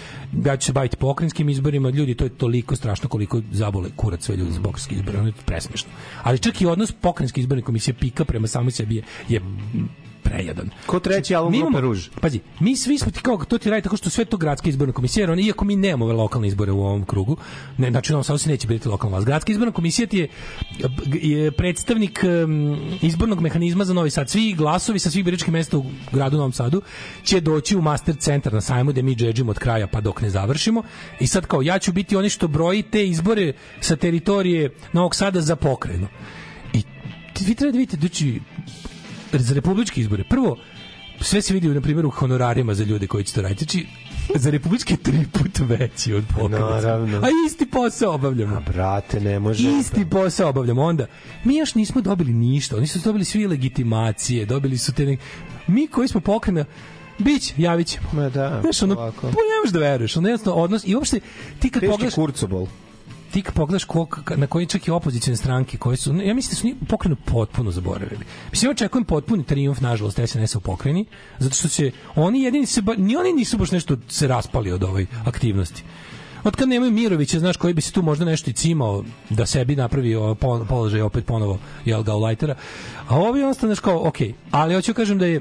Ja 0.45 0.57
ću 0.57 0.67
se 0.67 0.73
baviti 0.73 0.97
pokrajinskim 0.97 1.49
izborima, 1.49 1.91
ljudi, 1.91 2.15
to 2.15 2.25
je 2.25 2.31
toliko 2.31 2.77
strašno 2.77 3.09
koliko 3.09 3.41
zabole 3.53 3.91
kurac 3.97 4.25
sve 4.25 4.37
ljudi 4.37 4.53
za 4.53 4.61
pokrajinske 4.61 4.95
izbore, 4.95 5.19
ono 5.19 5.29
je 5.29 5.33
presmešno. 5.47 5.91
Ali 6.23 6.39
čak 6.39 6.61
i 6.61 6.67
odnos 6.67 6.93
pokrajinske 6.93 7.41
izborne 7.41 7.63
komisije 7.63 7.95
pika 7.95 8.25
prema 8.25 8.47
samoj 8.47 8.71
sebi 8.71 8.97
je, 8.97 9.03
je 9.29 9.41
prejadan. 10.23 10.71
Ko 10.87 11.01
treći 11.01 11.35
album 11.35 11.53
Mi 11.53 11.59
imamo- 11.59 11.71
Grupe 11.71 11.81
Ruž? 11.87 12.09
Pazi, 12.21 12.41
mi 12.61 12.77
svi 12.77 12.99
smo 12.99 13.13
ti 13.13 13.21
kao 13.23 13.37
to 13.45 13.59
ti 13.59 13.71
radi 13.71 13.83
tako 13.83 13.97
što 13.97 14.11
sve 14.11 14.25
to 14.25 14.37
gradske 14.37 14.69
izborne 14.71 14.93
komisije, 14.93 15.31
oni 15.31 15.43
iako 15.43 15.65
mi 15.65 15.77
nemamo 15.77 16.05
ove 16.05 16.15
lokalne 16.15 16.49
izbore 16.49 16.73
u 16.73 16.81
ovom 16.85 17.05
krugu, 17.05 17.37
ne, 17.79 17.91
znači 17.91 18.15
on 18.15 18.39
se 18.39 18.49
neće 18.49 18.67
biti 18.67 18.89
lokalna 18.89 19.17
vlast. 19.17 19.27
Gradska 19.27 19.53
izborna 19.53 19.73
komisija 19.73 20.07
ti 20.07 20.19
je, 20.19 20.29
je 21.23 21.51
predstavnik 21.53 22.25
em, 22.25 22.77
izbornog 23.03 23.41
mehanizma 23.41 23.85
za 23.85 23.95
Novi 23.95 24.11
Sad. 24.11 24.31
Svi 24.31 24.55
glasovi 24.55 24.99
sa 24.99 25.11
svih 25.11 25.25
biračkih 25.25 25.53
mesta 25.53 25.79
u 25.79 25.85
gradu 26.13 26.37
Novom 26.37 26.53
Sadu 26.53 26.83
će 27.25 27.41
doći 27.41 27.77
u 27.77 27.83
master 27.83 28.17
centar 28.17 28.53
na 28.53 28.61
sajmu 28.61 28.91
gde 28.91 29.03
mi 29.03 29.15
džedžimo 29.15 29.51
od 29.51 29.59
kraja 29.59 29.87
pa 29.87 30.01
dok 30.01 30.21
ne 30.23 30.31
završimo. 30.31 30.83
I 31.21 31.27
sad 31.27 31.47
kao 31.47 31.63
ja 31.63 31.79
ću 31.79 31.93
biti 31.93 32.17
oni 32.17 32.29
što 32.29 32.49
broji 32.49 32.83
te 32.83 33.07
izbore 33.07 33.53
sa 33.81 33.97
teritorije 33.97 34.71
Novog 34.93 35.15
Sada 35.15 35.41
za 35.41 35.57
pokrenu. 35.57 36.07
I 36.73 36.83
vi 37.41 37.55
treba 37.55 37.73
da 37.73 37.79
vidite, 37.79 37.97
znači, 38.01 38.41
za 39.35 39.55
republičke 39.55 40.01
izbore. 40.01 40.25
Prvo, 40.25 40.57
sve 41.21 41.43
se 41.43 41.55
vidi 41.55 41.69
na 41.69 41.81
primjer 41.81 42.07
u 42.07 42.11
honorarima 42.11 42.75
za 42.75 42.85
ljude 42.85 43.07
koji 43.07 43.25
će 43.25 43.35
to 43.35 43.43
raditi. 43.43 43.65
Znači, 43.65 43.87
za 44.35 44.51
republičke 44.51 44.97
tri 44.97 45.27
puta 45.33 45.65
veći 45.65 46.15
od. 46.15 46.25
Naravno. 46.51 47.19
A 47.19 47.29
isti 47.47 47.67
posao 47.67 48.15
obavljamo. 48.15 48.61
Brate, 48.67 49.21
ne 49.21 49.39
može. 49.39 49.71
Isti 49.71 50.07
posao 50.07 50.49
obavljamo. 50.49 50.83
Onda, 50.83 51.07
mi 51.45 51.57
još 51.57 51.75
nismo 51.75 52.01
dobili 52.01 52.33
ništa. 52.33 52.77
Oni 52.77 52.87
su 52.87 52.99
dobili 52.99 53.25
svi 53.25 53.47
legitimacije, 53.47 54.47
dobili 54.47 54.79
su 54.79 54.93
te... 54.93 55.07
nek- 55.07 55.19
Mi 55.67 55.87
koji 55.87 56.09
smo 56.09 56.21
pokrena, 56.21 56.65
Bić, 57.19 57.55
javit 57.57 57.87
ćemo. 57.87 58.07
Ma 58.13 58.29
da, 58.29 58.59
Znaš, 58.63 58.83
ono, 58.83 58.95
ovako. 58.95 59.21
pa 59.21 59.29
ne 59.29 59.59
možeš 59.63 59.73
da 59.73 59.79
veruješ. 59.79 60.17
Ono, 60.17 60.29
jednostavno, 60.29 60.63
odnos, 60.63 60.83
I 60.87 60.95
uopšte, 60.95 61.21
ti 61.59 61.71
kad 61.71 61.81
Teški 61.81 61.91
pogledaš... 61.91 62.15
kurcobol. 62.15 62.67
Ti 63.33 63.43
pogledaš 63.55 63.85
ko, 63.85 64.07
na 64.37 64.47
koji 64.47 64.67
čak 64.67 64.89
i 64.89 64.91
opozicione 64.91 65.37
stranke 65.37 65.79
koje 65.79 65.97
su, 65.97 66.15
ja 66.15 66.35
mislim 66.35 66.51
da 66.51 66.57
su 66.57 66.67
njih 66.67 66.77
pokrenu 66.89 67.17
potpuno 67.17 67.71
zaboravili. 67.71 68.25
Mislim, 68.51 68.69
ja 68.69 68.73
očekujem 68.73 69.05
potpuni 69.05 69.45
trijumf, 69.45 69.81
nažalost, 69.81 70.21
SNS-a 70.27 70.59
u 70.59 70.61
pokrajini, 70.61 71.05
zato 71.39 71.55
što 71.55 71.69
će, 71.69 71.91
oni 72.15 72.43
jedini 72.43 72.67
se, 72.67 72.83
ba, 72.83 72.95
ni 72.97 73.17
oni 73.17 73.33
nisu 73.33 73.59
baš 73.59 73.71
nešto 73.71 73.97
se 74.09 74.29
raspali 74.29 74.73
od 74.73 74.85
ovoj 74.85 75.07
aktivnosti. 75.25 75.83
Od 76.45 76.57
kad 76.57 76.69
nemaju 76.69 76.93
Mirovića, 76.93 77.39
znaš, 77.39 77.57
koji 77.57 77.75
bi 77.75 77.83
se 77.83 77.93
tu 77.93 78.03
možda 78.03 78.25
nešto 78.25 78.51
i 78.51 78.53
cimao 78.53 79.05
da 79.31 79.47
sebi 79.47 79.77
napravi 79.77 80.17
položaj 80.69 81.01
opet 81.01 81.27
ponovo 81.27 81.59
jel 81.85 82.03
ga 82.03 82.15
lajtera. 82.15 82.55
A 83.09 83.17
ovi 83.17 83.43
on 83.43 83.55
znaš 83.55 83.81
kao, 83.81 84.09
ok, 84.09 84.17
ali 84.51 84.75
hoću 84.75 84.95
kažem 84.95 85.19
da 85.19 85.27
je 85.27 85.41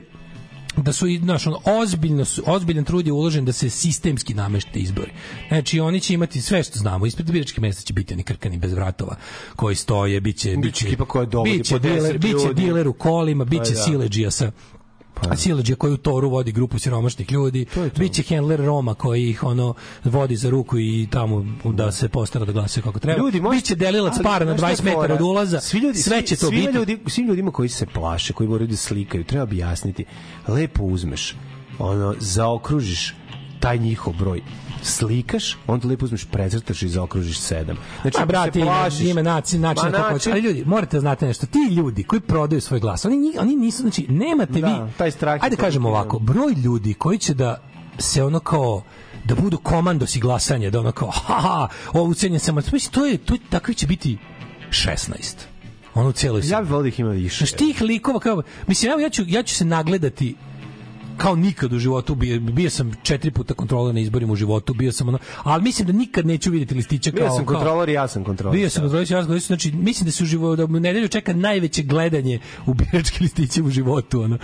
da 0.78 0.94
su 0.94 1.06
znaš, 1.22 1.48
ono, 1.48 1.60
ozbiljno 1.66 2.26
ozbiljan 2.46 2.84
trud 2.84 3.08
je 3.08 3.14
uložen 3.14 3.46
da 3.46 3.52
se 3.52 3.70
sistemski 3.70 4.34
namešte 4.34 4.80
izbori. 4.80 5.12
Znači 5.48 5.80
oni 5.80 6.00
će 6.00 6.14
imati 6.14 6.42
sve 6.42 6.64
što 6.64 6.80
znamo, 6.80 7.06
ispred 7.06 7.32
biračkih 7.32 7.62
mesta 7.62 7.84
će 7.84 7.94
biti 7.94 8.14
oni 8.14 8.24
krkani 8.24 8.58
bez 8.58 8.74
vratova 8.74 9.16
koji 9.56 9.76
stoje, 9.76 10.22
biće 10.22 10.58
biće 10.58 10.88
ekipa 10.88 11.06
koja 11.06 11.26
dovodi 11.26 11.58
biće 11.58 11.76
po 11.76 11.80
10 11.80 11.94
diler, 11.94 12.18
biće 12.18 12.54
diler 12.54 12.88
u 12.88 12.94
kolima, 12.94 13.46
biće 13.46 13.64
Pa 13.64 13.70
da. 13.70 13.84
siledžija 13.84 14.32
sa 14.32 14.52
a 15.30 15.36
sileđija 15.36 15.76
koji 15.76 15.94
u 15.94 15.98
toru 15.98 16.30
vodi 16.30 16.52
grupu 16.52 16.80
siromašnih 16.80 17.32
ljudi, 17.32 17.66
biće 17.98 18.24
handler 18.36 18.60
Roma 18.60 18.94
koji 18.94 19.30
ih 19.30 19.44
ono 19.44 19.74
vodi 20.04 20.36
za 20.36 20.50
ruku 20.50 20.80
i 20.80 21.08
tamo 21.12 21.46
da 21.66 21.92
se 21.92 22.10
postara 22.10 22.46
da 22.46 22.52
glasaju 22.52 22.84
kako 22.84 23.00
treba. 23.00 23.20
Ljudi, 23.20 23.42
možete- 23.42 23.62
biće 23.62 23.76
delilac 23.76 24.14
ali, 24.16 24.24
para 24.24 24.46
na 24.46 24.58
znaš 24.58 24.74
šta 24.74 24.84
20 24.84 24.88
je 24.90 24.96
metara 24.96 25.14
od 25.14 25.22
ulaza. 25.22 25.60
Svi 25.60 25.80
ljudi, 25.80 25.98
sve 25.98 26.22
će 26.22 26.36
to 26.36 26.50
biti. 26.50 26.72
Ljudi, 26.72 27.00
svim 27.08 27.28
ljudima 27.28 27.52
koji 27.52 27.70
se 27.70 27.86
plaše, 27.86 28.34
koji 28.34 28.50
moraju 28.50 28.68
da 28.68 28.76
slikaju, 28.76 29.24
treba 29.24 29.44
objasniti. 29.44 30.06
Lepo 30.48 30.84
uzmeš, 30.84 31.36
ono, 31.80 32.16
zaokružiš 32.20 33.16
taj 33.62 33.78
njihov 33.78 34.14
broj 34.14 34.42
slikaš, 34.84 35.58
onda 35.68 35.88
lepo 35.88 36.06
uzmeš, 36.06 36.26
precrtaš 36.26 36.82
i 36.82 36.90
zaokružiš 36.90 37.40
sedam. 37.40 37.78
Znači, 38.02 38.18
a 38.20 38.26
brate, 38.26 38.52
se 38.54 38.62
plašiš, 38.62 39.00
ima 39.02 39.22
način, 39.22 39.62
način 39.62 39.84
kako 39.84 39.98
hoće. 40.04 40.14
način- 40.14 40.32
Ali 40.32 40.42
ljudi, 40.42 40.64
morate 40.66 40.98
da 40.98 41.02
znate 41.02 41.28
nešto. 41.28 41.46
Ti 41.46 41.60
ljudi 41.72 42.04
koji 42.04 42.20
prodaju 42.22 42.62
svoj 42.62 42.80
glas, 42.80 43.06
oni, 43.06 43.18
ni- 43.18 43.38
oni 43.40 43.56
nisu, 43.56 43.82
znači, 43.82 44.06
nemate 44.10 44.54
Da, 44.54 44.68
vi... 44.68 44.92
taj 44.92 45.12
strah 45.12 45.44
Ajde 45.44 45.56
kažemo 45.56 45.90
da. 45.90 45.92
ovako, 45.92 46.20
broj 46.20 46.54
ljudi 46.56 46.94
koji 46.94 47.18
će 47.18 47.34
da 47.34 47.62
se 47.98 48.24
ono 48.24 48.40
kao 48.40 48.84
da 49.24 49.36
budu 49.36 49.58
komandosi 49.58 50.20
glasanja, 50.20 50.70
da 50.70 50.80
ono 50.80 50.92
kao, 50.92 51.10
haha, 51.10 51.68
ovo 51.90 52.04
ucenjen 52.04 52.40
sam, 52.40 52.56
mislim, 52.56 52.80
to 52.84 53.06
je, 53.06 53.18
to 53.18 53.34
je, 53.34 53.40
takvi 53.50 53.74
će 53.76 53.88
biti 53.88 54.18
16. 54.70 55.18
Ono 55.94 56.10
u 56.10 56.14
cijeloj 56.14 56.42
Ja 56.46 56.62
bih 56.62 56.72
volio 56.72 56.82
da 56.82 56.88
ih 56.88 57.00
ima 57.00 57.10
više. 57.12 57.38
Znaš, 57.38 57.52
tih 57.52 57.82
likova 57.82 58.20
kao, 58.20 58.42
mislim, 58.68 58.92
evo 58.92 59.02
ja 59.02 59.10
ću, 59.10 59.24
ja 59.28 59.44
ću 59.44 59.56
se 59.56 59.66
nagledati 59.66 60.36
kao 61.18 61.36
nikad 61.36 61.74
u 61.74 61.80
životu 61.80 62.16
bio, 62.16 62.40
bio 62.40 62.70
sam 62.70 62.92
četiri 63.04 63.32
puta 63.32 63.54
kontrola 63.54 63.92
na 63.92 64.00
izborima 64.00 64.34
u 64.34 64.36
životu, 64.36 64.74
bio 64.74 64.92
sam 64.92 65.08
ono, 65.08 65.20
ali 65.44 65.64
mislim 65.64 65.88
da 65.88 65.94
nikad 65.94 66.26
neću 66.26 66.52
vidjeti 66.52 66.76
listića 66.76 67.12
kao 67.12 67.20
Bio 67.20 67.30
sam 67.30 67.46
kontrolor 67.46 67.90
i 67.90 67.94
ja 67.94 68.08
sam 68.08 68.24
kontrolor. 68.24 68.58
Bio 68.58 68.70
sam 68.70 68.82
kontrolor, 68.82 69.12
ja 69.12 69.24
sam 69.26 69.40
znači 69.40 69.72
mislim 69.72 70.06
da 70.06 70.12
se 70.12 70.24
u 70.24 70.28
životu 70.28 70.56
da 70.56 70.64
u 70.78 70.80
nedelju 70.80 71.08
čeka 71.08 71.34
najveće 71.34 71.84
gledanje 71.84 72.40
u 72.66 72.74
biračke 72.74 73.18
listiće 73.22 73.62
u 73.62 73.70
životu, 73.70 74.22
ono. 74.22 74.38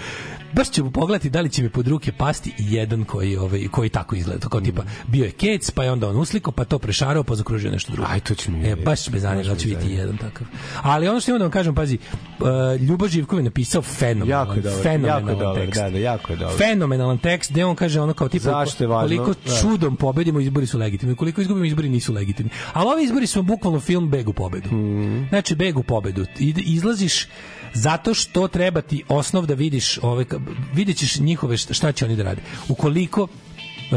Baš 0.53 0.69
ćemo 0.69 0.91
pogledati 0.91 1.30
da 1.30 1.41
li 1.41 1.49
će 1.49 1.64
mi 1.64 1.69
pod 1.69 1.88
ruke 1.88 2.11
pasti 2.11 2.53
i 2.57 2.73
jedan 2.73 3.03
koji 3.03 3.38
ovaj 3.38 3.68
koji 3.72 3.89
tako 3.89 4.15
izgleda, 4.15 4.49
kao 4.49 4.61
tipa 4.61 4.84
bio 5.07 5.26
je 5.26 5.31
kec, 5.31 5.72
pa 5.72 5.84
je 5.84 5.91
onda 5.91 6.10
on 6.10 6.18
usliko, 6.18 6.52
pa 6.52 6.65
to 6.65 6.80
prešarao, 6.80 7.23
pa 7.23 7.35
zakružio 7.35 7.72
nešto 7.72 7.91
drugo. 7.91 8.10
Aj, 8.11 8.19
to 8.19 8.35
će 8.35 8.52
mi 8.52 8.68
E, 8.68 8.76
baš 8.76 9.10
me 9.10 9.19
zanima 9.19 9.44
da 9.44 9.56
biti 9.56 9.91
jedan 9.91 10.18
takav. 10.18 10.48
Ali 10.81 11.07
ono 11.07 11.19
što 11.19 11.31
imam 11.31 11.39
da 11.39 11.45
vam 11.45 11.52
kažem, 11.52 11.76
pazi, 11.76 11.98
uh, 12.39 12.48
Ljubo 12.81 13.07
Živkov 13.07 13.39
je 13.39 13.44
napisao 13.44 13.81
fenomenalan, 13.81 14.57
Jako 14.57 14.68
je 14.68 14.84
fenomenalan 14.84 15.38
jako 15.38 15.60
je 15.60 15.65
tekst. 15.65 15.81
da, 15.81 15.89
da, 15.89 15.98
jako 15.98 16.34
je 16.34 16.38
dobar. 16.38 16.57
Fenomenalan 16.58 17.18
tekst 17.18 17.52
gde 17.52 17.66
on 17.66 17.76
kaže 17.76 18.02
ono 18.02 18.14
kao 18.14 18.30
tipa 18.30 18.44
Zašto 18.44 18.84
je 18.84 18.88
važno? 18.88 19.08
koliko 19.18 19.40
Da. 19.46 19.58
čudom 19.62 19.96
pobedimo 19.96 20.40
izbori 20.40 20.66
su 20.68 20.78
legitimni, 20.78 21.16
koliko 21.16 21.42
izgubimo 21.42 21.66
izbori 21.66 21.90
nisu 21.90 22.14
legitimni. 22.14 22.52
Ali 22.74 22.88
ovi 22.88 23.04
izbori 23.04 23.28
su 23.28 23.42
bukvalno 23.44 23.80
film 23.80 24.10
beg 24.10 24.30
u 24.30 24.34
pobedu. 24.34 24.68
Mhm. 24.68 25.24
Znači 25.30 25.56
beg 25.56 25.78
u 25.78 25.84
pobedu. 25.84 26.26
Ide- 26.40 26.62
Izlaziš 26.62 27.28
zato 27.74 28.14
što 28.14 28.48
treba 28.48 28.82
ti 28.82 29.04
osnov 29.10 29.46
da 29.46 29.54
vidiš 29.54 30.00
ove 30.02 30.26
vidjet 30.74 30.98
ćeš 30.98 31.20
njihove 31.20 31.58
šta, 31.58 31.74
šta 31.74 31.92
će 31.92 32.06
oni 32.06 32.16
da 32.16 32.24
rade. 32.24 32.42
Ukoliko 32.70 33.28
e, 33.28 33.96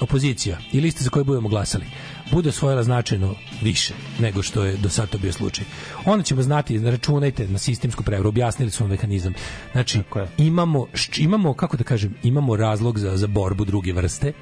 opozicija 0.00 0.58
i 0.72 0.80
liste 0.80 1.04
za 1.04 1.10
koje 1.10 1.24
budemo 1.24 1.48
glasali 1.48 1.84
bude 2.32 2.48
osvojila 2.48 2.82
značajno 2.82 3.34
više 3.62 3.94
nego 4.20 4.42
što 4.42 4.64
je 4.64 4.76
do 4.76 4.88
sada 4.88 5.06
to 5.06 5.18
bio 5.18 5.32
slučaj. 5.32 5.64
Onda 6.04 6.24
ćemo 6.24 6.42
znati, 6.42 6.78
računajte 6.78 7.48
na 7.48 7.58
sistemsku 7.58 8.02
prevaru, 8.02 8.28
objasnili 8.28 8.72
vam 8.80 8.88
mehanizam. 8.88 9.34
Znači, 9.72 10.00
imamo, 10.38 10.86
imamo, 11.16 11.54
kako 11.54 11.76
da 11.76 11.84
kažem, 11.84 12.14
imamo 12.22 12.56
razlog 12.56 12.98
za, 12.98 13.16
za 13.16 13.26
borbu 13.26 13.64
druge 13.64 13.92
vrste, 13.92 14.32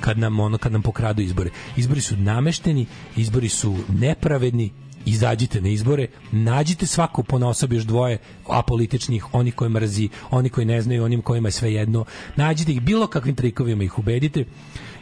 kad 0.00 0.18
nam 0.18 0.40
ono 0.40 0.58
kad 0.58 0.72
nam 0.72 0.82
pokradu 0.82 1.22
izbore. 1.22 1.50
Izbori 1.76 2.00
su 2.00 2.16
namešteni, 2.16 2.86
izbori 3.16 3.48
su 3.48 3.76
nepravedni, 3.88 4.70
izađite 5.06 5.60
na 5.60 5.68
izbore, 5.68 6.06
nađite 6.32 6.86
svako 6.86 7.22
po 7.22 7.36
osobi 7.36 7.76
još 7.76 7.84
dvoje 7.84 8.18
apolitičnih, 8.48 9.34
oni 9.34 9.50
koji 9.50 9.70
mrzi, 9.70 10.08
oni 10.30 10.48
koji 10.48 10.66
ne 10.66 10.82
znaju, 10.82 11.04
onim 11.04 11.22
kojima 11.22 11.48
je 11.48 11.52
sve 11.52 11.72
jedno. 11.72 12.04
Nađite 12.36 12.72
ih 12.72 12.82
bilo 12.82 13.06
kakvim 13.06 13.34
trikovima 13.34 13.84
ih 13.84 13.98
ubedite. 13.98 14.44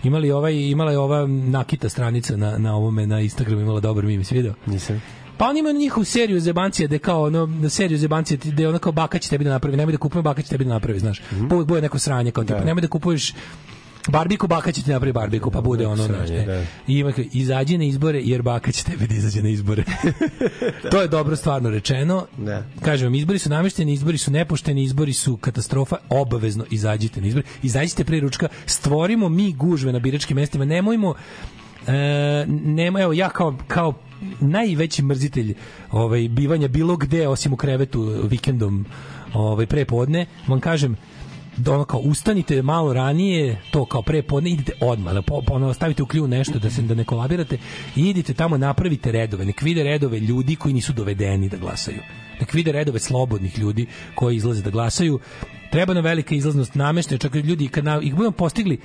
Imali 0.04 0.30
ovaj 0.30 0.54
imala 0.54 0.90
je 0.90 0.98
ova 0.98 1.26
Nakita 1.26 1.88
stranica 1.88 2.36
na 2.36 2.58
na 2.58 2.76
ovome 2.76 3.06
na 3.06 3.20
Instagramu 3.20 3.60
imala 3.60 3.80
dobar 3.80 4.04
meme, 4.04 4.24
si 4.24 4.34
video? 4.34 4.54
Nisam. 4.66 5.02
Pa 5.36 5.48
oni 5.48 5.60
imaju 5.60 5.78
njihovu 5.78 6.04
seriju 6.04 6.40
zebancija 6.40 6.86
gde 6.86 6.98
kao 6.98 7.22
ono, 7.22 7.46
na 7.46 7.68
seriju 7.68 7.98
zebancija 7.98 8.38
gde 8.44 8.68
ono 8.68 8.78
kao 8.78 8.92
baka 8.92 9.18
će 9.18 9.28
tebi 9.28 9.44
da 9.44 9.50
napravi, 9.50 9.76
nemoj 9.76 9.92
da 9.92 9.98
kupujem 9.98 10.22
baka 10.22 10.42
će 10.42 10.48
tebi 10.48 10.64
da 10.64 10.70
napravi, 10.70 10.98
znaš. 10.98 11.20
Mm 11.20 11.34
-hmm. 11.34 11.64
Bude 11.64 11.80
neko 11.80 11.98
sranje 11.98 12.30
kao 12.30 12.44
tipa, 12.44 12.64
nemoj 12.64 12.80
da 12.80 12.88
kupuješ 12.88 13.34
Barbiku 14.08 14.46
baka 14.46 14.72
će 14.72 14.82
ti 14.82 14.90
napravi 14.90 15.12
barbiku, 15.12 15.50
pa 15.50 15.60
bude 15.60 15.86
ono, 15.86 16.06
Sranje, 16.06 16.46
da. 16.46 16.60
I 16.60 16.98
ima 16.98 17.12
kao, 17.12 17.24
izađi 17.32 17.78
na 17.78 17.84
izbore 17.84 18.20
jer 18.22 18.42
baka 18.42 18.72
će 18.72 18.84
tebi 18.84 19.06
da 19.06 19.14
izađe 19.14 19.42
na 19.42 19.48
izbore. 19.48 19.84
to 20.90 21.02
je 21.02 21.08
dobro 21.08 21.36
stvarno 21.36 21.70
rečeno. 21.70 22.26
Da. 22.38 22.64
Kažem 22.82 23.06
vam, 23.06 23.14
izbori 23.14 23.38
su 23.38 23.50
namešteni, 23.50 23.92
izbori 23.92 24.18
su 24.18 24.30
nepošteni, 24.30 24.82
izbori 24.82 25.12
su 25.12 25.36
katastrofa, 25.36 25.96
obavezno 26.08 26.64
izađite 26.70 27.20
na 27.20 27.26
izbore. 27.26 27.46
Izađite 27.62 28.04
pre 28.04 28.20
ručka, 28.20 28.48
stvorimo 28.66 29.28
mi 29.28 29.52
gužve 29.52 29.92
na 29.92 29.98
biračkim 29.98 30.36
mestima, 30.36 30.64
nemojmo 30.64 31.14
e, 31.86 31.92
nema, 32.48 33.00
evo 33.00 33.12
ja 33.12 33.28
kao, 33.28 33.56
kao 33.68 33.94
najveći 34.40 35.02
mrzitelj 35.02 35.54
ovaj, 35.90 36.28
bivanja 36.28 36.68
bilo 36.68 36.96
gde 36.96 37.28
osim 37.28 37.52
u 37.52 37.56
krevetu 37.56 38.02
vikendom 38.02 38.86
ovaj, 39.32 39.66
prepodne, 39.66 40.26
vam 40.46 40.60
kažem 40.60 40.96
da 41.56 41.72
ono 41.72 41.84
kao 41.84 42.00
ustanite 42.00 42.62
malo 42.62 42.92
ranije, 42.92 43.62
to 43.70 43.84
kao 43.84 44.02
pre 44.02 44.22
podne, 44.22 44.50
idite 44.50 44.72
odmah, 44.80 45.14
da 45.14 45.22
po, 45.22 45.42
ono, 45.50 45.74
stavite 45.74 46.02
u 46.02 46.06
klju 46.06 46.26
nešto 46.26 46.58
da 46.58 46.70
se 46.70 46.82
da 46.82 46.94
ne 46.94 47.04
kolabirate 47.04 47.58
i 47.96 48.00
idite 48.08 48.34
tamo 48.34 48.56
napravite 48.56 49.12
redove, 49.12 49.44
nek 49.44 49.62
vide 49.62 49.82
redove 49.82 50.20
ljudi 50.20 50.56
koji 50.56 50.74
nisu 50.74 50.92
dovedeni 50.92 51.48
da 51.48 51.56
glasaju. 51.56 52.00
Nek 52.40 52.54
vide 52.54 52.72
redove 52.72 52.98
slobodnih 52.98 53.58
ljudi 53.58 53.86
koji 54.14 54.36
izlaze 54.36 54.62
da 54.62 54.70
glasaju. 54.70 55.18
Treba 55.70 55.94
nam 55.94 56.04
velika 56.04 56.34
izlaznost 56.34 56.74
nameštaja, 56.74 57.18
čak 57.18 57.34
i 57.34 57.38
ljudi 57.38 57.68
kad 57.68 57.84
na, 57.84 58.00
ih 58.02 58.14
budemo 58.14 58.32
postigli 58.32 58.78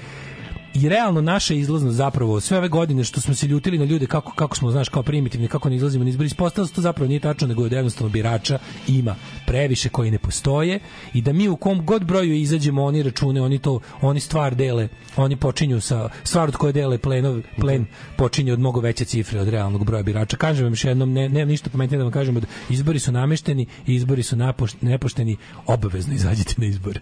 i 0.73 0.89
realno 0.89 1.21
naša 1.21 1.53
izlaznost 1.53 1.97
zapravo 1.97 2.39
sve 2.39 2.57
ove 2.57 2.67
godine 2.67 3.03
što 3.03 3.21
smo 3.21 3.33
se 3.33 3.47
ljutili 3.47 3.77
na 3.77 3.85
ljude 3.85 4.05
kako 4.05 4.31
kako 4.31 4.55
smo 4.55 4.71
znaš 4.71 4.89
kao 4.89 5.03
primitivni 5.03 5.47
kako 5.47 5.69
ne 5.69 5.75
izlazimo 5.75 6.03
na 6.03 6.09
izbore 6.09 6.27
ispostavilo 6.27 6.67
se 6.67 6.73
to 6.73 6.81
zapravo 6.81 7.07
nije 7.07 7.19
tačno 7.19 7.47
nego 7.47 7.65
je 7.65 7.71
jednostavno 7.71 8.09
birača 8.09 8.59
ima 8.87 9.15
previše 9.45 9.89
koji 9.89 10.11
ne 10.11 10.17
postoje 10.19 10.79
i 11.13 11.21
da 11.21 11.33
mi 11.33 11.49
u 11.49 11.55
kom 11.55 11.85
god 11.85 12.05
broju 12.05 12.33
izađemo 12.33 12.83
oni 12.83 13.03
račune 13.03 13.41
oni 13.41 13.59
to 13.59 13.79
oni 14.01 14.19
stvar 14.19 14.55
dele 14.55 14.87
oni 15.15 15.35
počinju 15.35 15.81
sa 15.81 16.09
stvar 16.23 16.47
od 16.47 16.55
koje 16.55 16.73
dele 16.73 16.97
plenov 16.97 17.41
plen 17.59 17.85
počinje 18.17 18.53
od 18.53 18.59
mnogo 18.59 18.79
veće 18.79 19.05
cifre 19.05 19.39
od 19.39 19.47
realnog 19.47 19.85
broja 19.85 20.03
birača. 20.03 20.37
Kažem 20.37 20.63
vam 20.65 20.71
još 20.73 20.85
jednom 20.85 21.13
ne 21.13 21.29
nemam 21.29 21.47
ništa 21.47 21.69
pametnije 21.69 21.97
da 21.97 22.03
vam 22.03 22.13
kažem 22.13 22.35
da 22.35 22.47
izbori 22.69 22.99
su 22.99 23.11
namešteni 23.11 23.65
i 23.87 23.95
izbori 23.95 24.23
su 24.23 24.35
napoš- 24.35 24.75
nepošteni 24.81 25.37
obavezno 25.65 26.13
izađite 26.13 26.55
na 26.57 26.65
izbore 26.65 26.99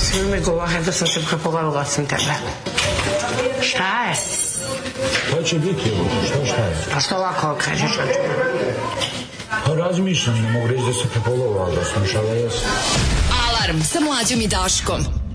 Svi 0.00 0.22
mi 0.22 0.40
govore 0.40 0.80
da 0.80 0.92
sam 0.92 1.06
se 1.08 1.20
prepovalila 1.28 1.84
sam 1.84 2.06
tebe. 2.06 2.34
Šta 3.62 4.04
je? 4.08 4.14
Šta 5.28 5.42
će 5.42 5.58
biti 5.58 5.90
ovo? 6.00 6.08
Šta 6.26 6.46
šta 6.46 6.64
je? 6.64 6.76
Pa 6.94 7.00
što 7.00 7.16
ovako 7.16 7.50
okrećeš 7.50 7.90
Pa 9.66 9.74
razmišljam, 9.74 10.42
ne 10.42 10.50
mogu 10.50 10.66
reći 10.66 10.82
da 10.86 10.92
se 10.92 11.08
prepolovao, 11.08 11.70
da 11.70 11.84
sam 11.84 12.06
šala 12.06 12.32
jesam. 12.32 12.70
Alarm 13.48 13.82
sa 13.82 14.00
mlađom 14.00 14.40
i 14.40 14.48
Daškom. 14.48 15.27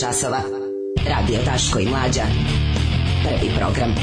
Časova. 0.00 0.40
Radio 1.08 1.38
Daško 1.44 1.78
i 1.78 1.86
Mlađa. 1.86 2.22
Prvi 3.24 3.50
program. 3.58 3.94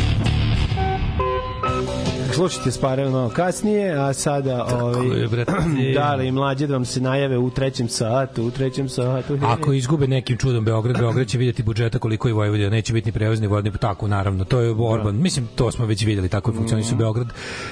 Slušajte 2.36 2.72
Sparel 2.72 3.12
malo 3.12 3.30
kasnije, 3.30 3.94
a 3.98 4.14
sada 4.14 4.66
ovaj, 4.66 5.08
da 5.96 6.16
li 6.16 6.32
mlađe 6.32 6.68
da 6.68 6.74
vam 6.74 6.86
se 6.86 7.02
najave 7.02 7.38
u 7.38 7.50
trećem 7.50 7.90
satu, 7.90 8.44
u 8.44 8.52
trećem 8.52 8.90
satu. 8.90 9.38
Ako 9.56 9.74
izgube 9.74 10.08
nekim 10.08 10.38
čudom 10.38 10.66
Beograd, 10.66 10.98
Beograd 10.98 11.28
će 11.28 11.38
vidjeti 11.38 11.64
budžeta 11.64 12.00
koliko 12.00 12.28
je 12.28 12.34
Vojvodina, 12.34 12.70
neće 12.70 12.94
biti 12.94 13.08
ni 13.08 13.12
prevozni 13.12 13.48
vodni, 13.48 13.72
tako 13.82 14.08
naravno, 14.08 14.44
to 14.44 14.60
je 14.60 14.76
Orban. 14.80 15.16
Mislim, 15.16 15.48
to 15.56 15.72
smo 15.72 15.86
već 15.86 16.06
videli, 16.06 16.30
tako 16.30 16.52
je 16.52 16.56
funkcionisu 16.56 16.96
Beograd. 16.96 17.28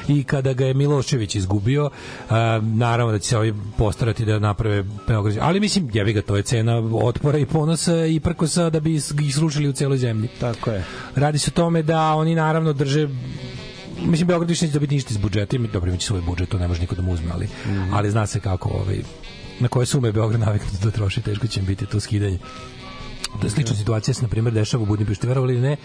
I 0.08 0.24
kada 0.24 0.54
ga 0.54 0.66
je 0.66 0.74
Milošević 0.74 1.36
izgubio, 1.36 1.90
a, 2.30 2.60
naravno 2.64 3.12
da 3.12 3.20
će 3.20 3.28
se 3.28 3.38
ovi 3.38 3.54
postarati 3.78 4.26
da 4.26 4.40
naprave 4.40 4.84
Beograd. 5.08 5.38
Ali 5.42 5.60
mislim, 5.60 5.90
jebi 5.94 6.14
ga, 6.14 6.22
to 6.22 6.36
je 6.36 6.44
cena 6.44 6.78
otpora 7.04 7.38
i 7.38 7.46
ponosa 7.46 8.06
i 8.06 8.20
prkosa 8.20 8.70
da 8.70 8.80
bi 8.80 8.96
ih 8.96 9.36
srušili 9.36 9.68
u 9.68 9.74
celoj 9.74 9.98
zemlji. 9.98 10.30
Tako 10.40 10.72
je. 10.72 10.84
Radi 11.16 11.38
se 11.38 11.52
o 11.54 11.56
tome 11.56 11.84
da 11.84 12.14
oni 12.14 12.36
naravno 12.36 12.74
drže 12.74 13.08
mislim 14.06 14.28
Beograd 14.28 14.50
više 14.50 14.66
neće 14.66 14.74
dobiti 14.74 14.96
ništa 14.96 15.10
iz 15.12 15.18
budžeta, 15.18 15.56
ima 15.56 15.68
dobro 15.68 15.90
imaće 15.90 16.08
svoj 16.08 16.22
budžet, 16.22 16.50
to 16.50 16.58
ne 16.60 16.68
može 16.68 16.82
niko 16.82 16.96
da 16.96 17.02
mu 17.02 17.12
uzme, 17.12 17.32
ali 17.34 17.48
ali 17.92 18.12
zna 18.12 18.28
se 18.28 18.40
kako 18.40 18.70
ovaj 18.70 19.02
na 19.60 19.68
koje 19.68 19.86
sume 19.86 20.12
Beograd 20.12 20.40
naviknut 20.40 20.82
da 20.84 20.92
troši, 20.92 21.22
teško 21.22 21.48
će 21.48 21.60
im 21.60 21.66
biti 21.66 21.86
to 21.86 22.00
skidanje. 22.00 22.40
Da 23.42 23.50
slična 23.50 23.76
situacija 23.76 24.14
se 24.14 24.22
na 24.22 24.28
primjer 24.28 24.54
dešava 24.54 24.84
u 24.84 24.86
Budimpešti, 24.86 25.28
verovali 25.28 25.54
ili 25.54 25.62
ne, 25.62 25.78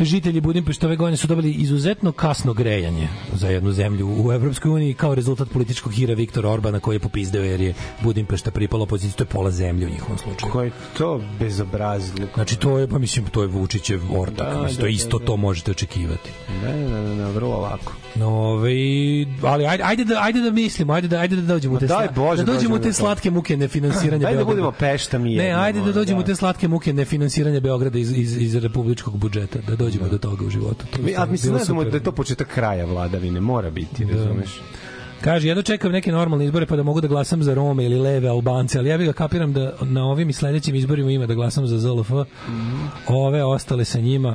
žitelji 0.00 0.40
Budimpešte 0.40 0.86
ove 0.86 0.96
godine 0.96 1.16
su 1.16 1.26
dobili 1.26 1.50
izuzetno 1.50 2.12
kasno 2.12 2.52
grejanje 2.52 3.08
za 3.32 3.48
jednu 3.48 3.72
zemlju 3.72 4.08
u 4.18 4.32
Evropskoj 4.32 4.70
uniji 4.70 4.94
kao 4.94 5.14
rezultat 5.14 5.48
političkog 5.50 5.92
hira 5.92 6.14
Viktora 6.14 6.50
Orbana 6.50 6.80
koji 6.80 6.96
je 6.96 7.00
popizdeo 7.00 7.42
jer 7.44 7.60
je 7.60 7.74
Budimpešta 8.02 8.50
pripala 8.50 8.82
opoziciji, 8.82 9.16
to 9.16 9.22
je 9.22 9.28
pola 9.28 9.50
zemlje 9.50 9.86
u 9.86 9.90
njihovom 9.90 10.18
slučaju. 10.18 10.52
Koji 10.52 10.70
to 10.98 11.20
bezobrazluk. 11.40 12.30
Znači 12.34 12.56
to 12.56 12.78
je, 12.78 12.88
pa 12.88 12.98
mislim, 12.98 13.24
to 13.26 13.42
je 13.42 13.48
Vučićev 13.48 14.00
ortak, 14.12 14.54
Da, 14.54 14.62
mislim, 14.62 14.76
to 14.76 14.82
da, 14.82 14.88
isto 14.88 15.18
da, 15.18 15.24
to 15.24 15.36
možete 15.36 15.70
očekivati. 15.70 16.30
Da, 16.62 16.72
da, 16.72 17.00
da, 17.00 17.14
da, 17.14 17.28
vrlo 17.28 17.60
lako. 17.60 17.92
No, 18.14 18.28
ove, 18.28 18.70
ali 19.42 19.66
ajde, 19.66 19.82
ajde, 19.84 20.04
da, 20.04 20.20
ajde 20.22 20.40
da 20.40 20.50
mislimo, 20.50 20.92
ajde 20.92 21.08
da, 21.08 21.18
ajde 21.18 21.36
da 21.36 21.42
dođemo 21.44 21.74
u 21.74 21.78
te, 21.78 21.86
daj 21.86 22.06
sla- 22.06 22.14
Bože, 22.14 22.44
da 22.44 22.52
dođemo 22.52 22.78
te 22.78 22.92
slatke 22.92 23.30
muke 23.30 23.56
nefinansiranja 23.56 24.18
da 24.18 24.26
Beograda. 24.26 24.44
budemo 24.44 24.72
Pešta 24.72 25.18
mi 25.18 25.34
Ne, 25.36 25.50
ajde 25.52 25.80
da 25.80 25.92
dođemo 25.92 26.20
da. 26.20 26.26
te 26.26 26.34
slatke 26.34 26.68
muke 26.68 26.92
nefinansiranja 26.92 27.60
Beograda 27.60 27.98
iz, 27.98 28.12
iz, 28.12 28.36
iz 28.36 28.54
republičkog 28.54 29.16
budžeta, 29.16 29.58
da 29.60 29.76
dođemo 29.84 30.08
do 30.08 30.18
toga 30.18 30.44
u 30.44 30.50
životu. 30.50 30.86
To 30.90 31.02
Mi, 31.02 31.14
a 31.16 31.26
mislim 31.26 31.58
super. 31.58 31.90
da 31.90 31.96
je 31.96 32.02
to 32.02 32.12
početak 32.12 32.48
kraja 32.48 32.84
vladavine, 32.84 33.40
mora 33.40 33.70
biti, 33.70 34.04
razumeš? 34.04 34.60
Kaže, 35.20 35.48
ja 35.48 35.54
dočekam 35.54 35.92
neke 35.92 36.12
normalne 36.12 36.44
izbore 36.44 36.66
pa 36.66 36.76
da 36.76 36.82
mogu 36.82 37.00
da 37.00 37.08
glasam 37.08 37.42
za 37.42 37.54
Rome 37.54 37.84
ili 37.84 37.98
leve 37.98 38.28
Albance, 38.28 38.78
ali 38.78 38.88
ja 38.88 38.98
bih 38.98 39.06
ga 39.06 39.12
kapiram 39.12 39.52
da 39.52 39.72
na 39.82 40.04
ovim 40.04 40.30
i 40.30 40.32
sledećim 40.32 40.74
izborima 40.74 41.10
ima 41.10 41.26
da 41.26 41.34
glasam 41.34 41.66
za 41.66 41.78
ZLF. 41.78 42.10
Ove 43.08 43.44
ostale 43.44 43.84
sa 43.84 44.00
njima 44.00 44.34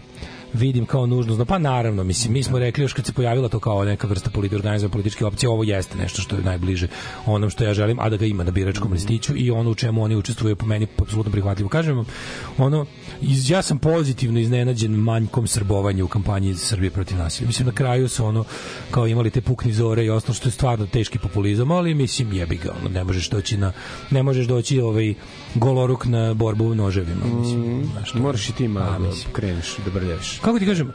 vidim 0.54 0.86
kao 0.86 1.06
nužno. 1.06 1.46
Pa 1.46 1.58
naravno, 1.58 2.04
mislim, 2.04 2.34
mi 2.34 2.44
smo 2.44 2.60
rekli 2.60 2.84
još 2.84 2.94
kad 2.94 3.06
se 3.06 3.14
pojavila 3.14 3.50
to 3.50 3.60
kao 3.60 3.86
neka 3.86 4.08
vrsta 4.08 4.30
politi 4.30 4.56
organizovane 4.56 4.92
političke 4.92 5.26
opcije, 5.26 5.50
ovo 5.50 5.64
jeste 5.64 5.98
nešto 5.98 6.22
što 6.22 6.36
je 6.36 6.42
najbliže 6.44 6.88
onom 7.26 7.50
što 7.50 7.64
ja 7.64 7.74
želim, 7.74 8.00
a 8.00 8.10
da 8.10 8.18
ga 8.18 8.26
ima 8.26 8.44
na 8.44 8.52
biračkom 8.52 8.92
listiću 8.94 9.34
i 9.36 9.52
ono 9.52 9.70
u 9.72 9.76
čemu 9.76 10.04
oni 10.04 10.16
učestvuju 10.16 10.56
po 10.56 10.66
meni 10.66 10.88
apsolutno 10.98 11.32
prihvatljivo. 11.32 11.70
Kažem 11.70 11.96
vam, 11.98 12.06
ono, 12.58 12.86
iz, 13.22 13.50
ja 13.50 13.62
sam 13.62 13.78
pozitivno 13.80 14.40
iznenađen 14.40 14.92
manjkom 14.92 15.48
srbovanja 15.48 16.04
u 16.06 16.08
kampanji 16.08 16.56
Srbije 16.56 16.90
protiv 16.92 17.18
nasilja. 17.18 17.48
Mislim, 17.48 17.66
na 17.68 17.74
kraju 17.74 18.10
su 18.10 18.26
ono, 18.26 18.44
kao 18.92 19.08
imali 19.08 19.30
te 19.30 19.42
pukni 19.42 19.74
zore 19.74 20.06
i 20.06 20.10
ostalo 20.10 20.34
što 20.34 20.48
je 20.48 20.52
stvarno 20.52 20.86
teški 20.86 21.20
populizam, 21.20 21.72
ali 21.72 21.94
mislim, 21.94 22.34
jebi 22.34 22.58
ga, 22.58 22.72
ono, 22.82 22.90
ne 22.90 23.04
možeš 23.04 23.30
doći 23.30 23.58
na, 23.58 23.72
ne 24.12 24.24
možeš 24.24 24.48
doći 24.48 24.80
ovaj 24.82 25.14
goloruk 25.56 26.06
na 26.06 26.34
borbu 26.34 26.76
noževima. 26.76 27.26
Mislim, 27.26 27.84
znaš, 27.94 28.12
to- 28.12 28.20
Moraš 28.20 28.50
i 28.50 28.54
ti 28.54 28.68
malo 28.68 29.00
da 29.00 29.32
kreneš, 29.34 29.76
da 29.86 29.92
brljaš. 29.92 30.39
Kako 30.42 30.60
ti 30.60 30.66
kažem, 30.66 30.94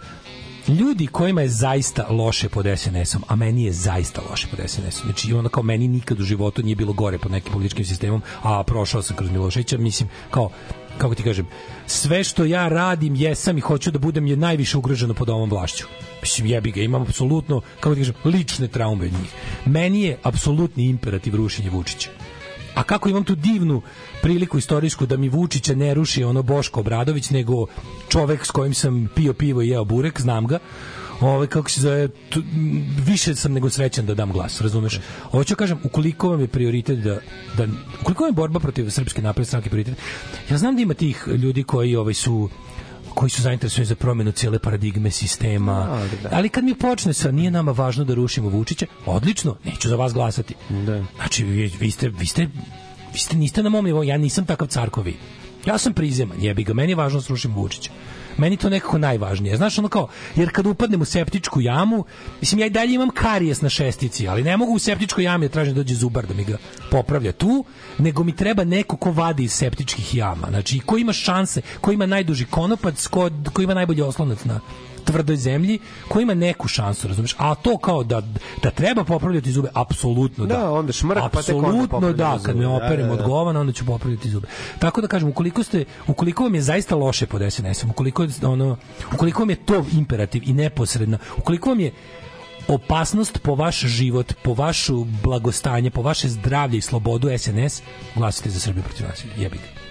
ljudi 0.68 1.06
kojima 1.06 1.40
je 1.40 1.48
zaista 1.48 2.06
loše 2.10 2.48
pod 2.48 2.66
SNS-om, 2.76 3.22
a 3.28 3.36
meni 3.36 3.64
je 3.64 3.72
zaista 3.72 4.22
loše 4.30 4.46
pod 4.50 4.70
SNS-om. 4.70 5.04
Znači, 5.04 5.32
ono 5.32 5.48
kao 5.48 5.62
meni 5.62 5.88
nikad 5.88 6.20
u 6.20 6.24
životu 6.24 6.62
nije 6.62 6.76
bilo 6.76 6.92
gore 6.92 7.18
pod 7.18 7.32
nekim 7.32 7.52
političkim 7.52 7.84
sistemom, 7.84 8.22
a 8.42 8.62
prošao 8.62 9.02
sam 9.02 9.16
kroz 9.16 9.30
Miloševića, 9.30 9.78
mislim, 9.78 10.08
kao 10.30 10.50
kako 10.98 11.14
ti 11.14 11.22
kažem, 11.22 11.46
sve 11.86 12.24
što 12.24 12.44
ja 12.44 12.68
radim, 12.68 13.14
jesam 13.14 13.58
i 13.58 13.60
hoću 13.60 13.90
da 13.90 13.98
budem 13.98 14.26
je 14.26 14.36
najviše 14.36 14.78
ugroženo 14.78 15.14
pod 15.14 15.28
ovom 15.28 15.50
vlašću. 15.50 15.84
Mislim, 16.22 16.46
jebi 16.46 16.70
ga, 16.70 16.80
imam 16.80 17.02
apsolutno, 17.02 17.60
kako 17.80 17.94
ti 17.94 18.00
kažem, 18.00 18.14
lične 18.24 18.68
traume 18.68 19.06
od 19.06 19.12
njih. 19.12 19.30
Meni 19.66 20.02
je 20.02 20.18
apsolutni 20.22 20.84
imperativ 20.84 21.34
rušenje 21.34 21.70
Vučića. 21.70 22.10
A 22.74 22.82
kako 22.82 23.08
imam 23.08 23.24
tu 23.24 23.34
divnu 23.34 23.82
priliku 24.22 24.58
istorijsku 24.58 25.06
da 25.06 25.16
mi 25.16 25.28
Vučića 25.28 25.74
ne 25.74 25.94
ruši 25.94 26.24
ono 26.24 26.42
Boško 26.42 26.80
Obradović, 26.80 27.30
nego 27.30 27.66
čovek 28.08 28.46
s 28.46 28.50
kojim 28.50 28.74
sam 28.74 29.08
pio 29.14 29.32
pivo 29.32 29.62
i 29.62 29.68
jeo 29.68 29.84
burek, 29.84 30.20
znam 30.20 30.46
ga, 30.46 30.58
Ovaj 31.20 31.46
kako 31.46 31.70
se 31.70 31.80
zove, 31.80 32.08
tu, 32.08 32.42
više 33.06 33.34
sam 33.34 33.52
nego 33.52 33.70
srećan 33.70 34.06
da 34.06 34.14
dam 34.14 34.32
glas, 34.32 34.60
razumeš? 34.60 35.00
Hoću 35.30 35.56
kažem, 35.56 35.78
ukoliko 35.84 36.28
vam 36.28 36.40
je 36.40 36.48
prioritet 36.48 36.98
da, 36.98 37.18
da 37.56 37.66
ukoliko 38.00 38.24
vam 38.24 38.30
je 38.30 38.34
borba 38.34 38.60
protiv 38.60 38.90
srpske 38.90 39.22
napredne 39.22 39.46
stranke 39.46 39.70
prioritet, 39.70 39.98
ja 40.50 40.58
znam 40.58 40.76
da 40.76 40.82
ima 40.82 40.94
tih 40.94 41.28
ljudi 41.28 41.62
koji 41.62 41.96
ovaj 41.96 42.14
su 42.14 42.48
koji 43.14 43.30
su 43.30 43.42
zainteresovani 43.42 43.86
za 43.86 43.94
promenu 43.94 44.32
cijele 44.32 44.58
paradigme 44.58 45.10
sistema. 45.10 45.86
Da, 46.22 46.28
da. 46.28 46.36
Ali 46.36 46.48
kad 46.48 46.64
mi 46.64 46.74
počne 46.74 47.12
sa 47.12 47.30
nije 47.30 47.50
nama 47.50 47.72
važno 47.72 48.04
da 48.04 48.14
rušimo 48.14 48.48
Vučića, 48.48 48.86
odlično, 49.06 49.56
neću 49.64 49.88
za 49.88 49.96
vas 49.96 50.12
glasati. 50.12 50.54
Da. 50.68 51.04
Znači, 51.16 51.44
vi, 51.44 51.72
vi 51.80 51.90
ste, 51.90 52.08
vi 52.08 52.26
ste, 52.26 52.48
vi 53.12 53.18
ste, 53.18 53.36
niste 53.36 53.62
na 53.62 53.70
mom 53.70 53.84
nivou, 53.84 54.04
ja 54.04 54.16
nisam 54.16 54.46
takav 54.46 54.68
car 54.68 54.90
ko 54.90 55.02
vi. 55.02 55.16
Ja 55.66 55.78
sam 55.78 55.92
prizeman, 55.92 56.42
jebi 56.42 56.64
ga, 56.64 56.74
meni 56.74 56.92
je 56.92 56.96
važno 56.96 57.18
da 57.18 57.24
srušim 57.24 57.54
Vučića. 57.54 57.90
Meni 58.36 58.56
to 58.56 58.70
nekako 58.70 58.98
najvažnije. 58.98 59.56
Znaš, 59.56 59.78
ono 59.78 59.88
kao, 59.88 60.08
jer 60.36 60.52
kad 60.52 60.66
upadnem 60.66 61.02
u 61.02 61.04
septičku 61.04 61.60
jamu, 61.60 62.04
mislim, 62.40 62.58
ja 62.58 62.66
i 62.66 62.70
dalje 62.70 62.94
imam 62.94 63.10
karijes 63.10 63.60
na 63.60 63.68
šestici, 63.68 64.28
ali 64.28 64.42
ne 64.42 64.56
mogu 64.56 64.72
u 64.72 64.78
septičkoj 64.78 65.24
jami 65.24 65.48
da 65.48 65.52
tražim 65.52 65.74
da 65.74 65.78
dođe 65.78 65.94
zubar 65.94 66.26
da 66.26 66.34
mi 66.34 66.44
ga 66.44 66.56
popravlja 66.90 67.32
tu, 67.32 67.64
nego 67.98 68.24
mi 68.24 68.36
treba 68.36 68.64
neko 68.64 68.96
ko 68.96 69.12
vadi 69.12 69.44
iz 69.44 69.52
septičkih 69.52 70.14
jama. 70.14 70.46
Znači, 70.48 70.80
ko 70.80 70.98
ima 70.98 71.12
šanse, 71.12 71.62
ko 71.80 71.92
ima 71.92 72.06
najduži 72.06 72.44
konopac, 72.44 73.06
ko, 73.06 73.30
ko 73.52 73.62
ima 73.62 73.74
najbolji 73.74 74.02
oslonac 74.02 74.44
na 74.44 74.60
tvrdoj 75.04 75.36
zemlji, 75.36 75.78
ko 76.08 76.20
ima 76.20 76.34
neku 76.34 76.68
šansu, 76.68 77.08
razumeš? 77.08 77.34
A 77.38 77.54
to 77.54 77.78
kao 77.78 78.04
da, 78.04 78.22
da 78.62 78.70
treba 78.70 79.04
popravljati 79.04 79.52
zube, 79.52 79.68
apsolutno 79.74 80.46
da. 80.46 80.56
Da, 80.56 80.70
onda 80.72 80.92
šmrk, 80.92 81.18
pa 81.18 81.28
tek 81.28 81.38
Apsolutno 81.38 82.12
da, 82.12 82.38
kad 82.42 82.56
me 82.56 82.62
Da, 82.62 82.70
operem 82.70 83.06
da, 83.06 83.12
od 83.12 83.18
da. 83.18 83.24
govana, 83.24 83.60
onda 83.60 83.72
ću 83.72 83.86
popravljati 83.86 84.30
zube. 84.30 84.46
Tako 84.78 85.00
da 85.00 85.08
kažem, 85.08 85.28
ukoliko 85.28 85.62
ste, 85.62 85.84
ukoliko 86.06 86.42
vam 86.42 86.54
je 86.54 86.62
zaista 86.62 86.96
loše 86.96 87.26
pod 87.26 87.42
SNS-om, 87.52 87.90
ukoliko 87.90 88.26
ono, 88.42 88.76
ukoliko 89.14 89.42
vam 89.42 89.50
je 89.50 89.56
to 89.56 89.84
imperativ 89.92 90.42
i 90.46 90.52
neposredno, 90.52 91.18
ukoliko 91.36 91.68
vam 91.68 91.80
je 91.80 91.92
opasnost 92.68 93.38
po 93.42 93.54
vaš 93.54 93.80
život, 93.80 94.32
po 94.42 94.54
vašu 94.54 95.04
blagostanje, 95.22 95.90
po 95.90 96.02
vaše 96.02 96.28
zdravlje 96.28 96.78
i 96.78 96.80
slobodu 96.80 97.28
SNS, 97.38 97.82
glasite 98.14 98.50
za 98.50 98.60
Srbiju 98.60 98.84
protiv 98.84 99.06
nasilja. 99.06 99.32
Jebi 99.36 99.56
ga. 99.56 99.83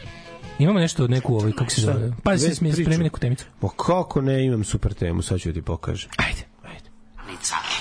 Imamo 0.59 0.79
nešto 0.79 1.03
od 1.03 1.09
neku, 1.09 1.35
ovaj, 1.35 1.51
kako 1.51 1.71
se 1.71 1.81
zove? 1.81 2.11
Pa 2.23 2.37
se 2.37 2.55
smije 2.55 2.73
priču. 2.73 2.85
spremi 2.85 3.03
neku 3.03 3.19
temicu. 3.19 3.45
Pa 3.59 3.69
kako 3.69 4.21
ne 4.21 4.45
imam 4.45 4.63
super 4.63 4.93
temu, 4.93 5.21
sad 5.21 5.39
ću 5.39 5.53
ti 5.53 5.61
pokažem. 5.61 6.09
Ajde. 6.17 6.53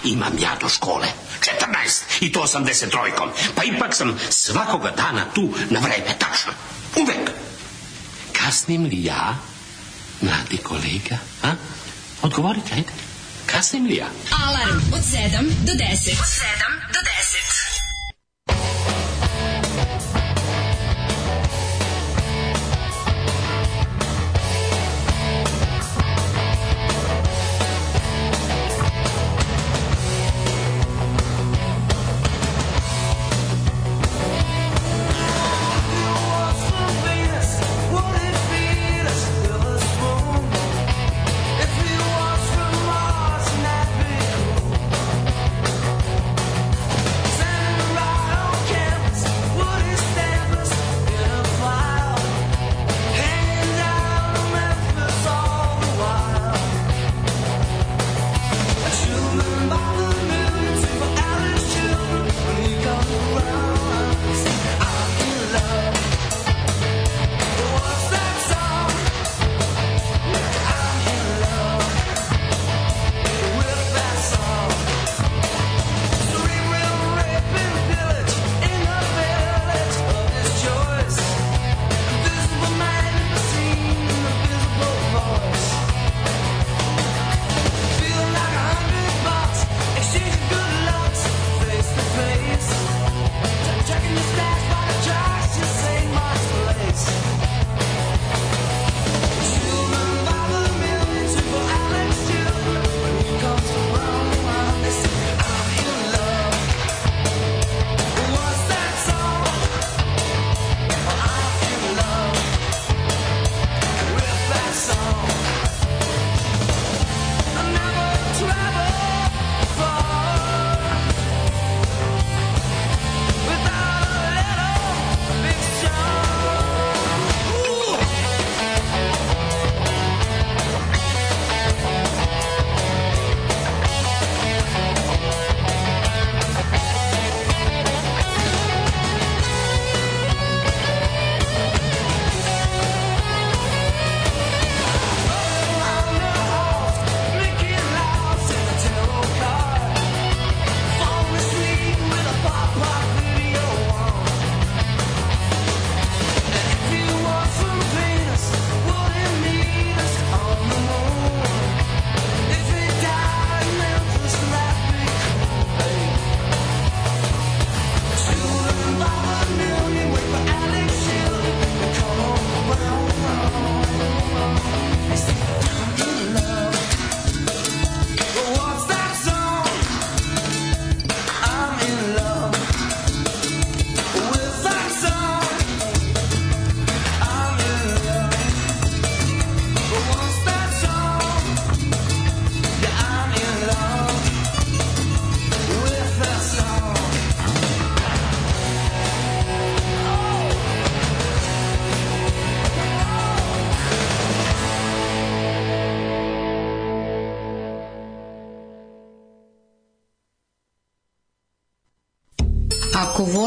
Imam 0.05 0.33
ja 0.43 0.51
do 0.61 0.69
škole 0.69 1.07
14 1.41 2.03
i 2.21 2.33
to 2.33 2.41
83-kom. 2.41 3.29
Pa 3.55 3.63
ipak 3.65 3.95
sam 3.95 4.19
svakoga 4.31 4.91
dana 4.97 5.25
tu 5.35 5.43
na 5.71 5.81
vreme, 5.81 6.19
tačno. 6.19 6.53
Uvek. 7.03 7.31
Kasnim 8.33 8.85
li 8.85 9.05
ja, 9.05 9.35
mladi 10.21 10.57
kolega? 10.57 11.19
A? 11.43 11.53
Odgovorite, 12.23 12.75
ajde. 12.75 12.93
Kasnim 13.47 13.87
li 13.87 13.97
ja? 13.97 14.07
Alarm 14.47 14.79
od 14.93 15.01
7 15.01 15.31
do 15.67 15.73
10. 15.73 15.83
Od 15.85 15.97
7 15.97 16.13
do 16.95 17.01
10. 17.01 17.42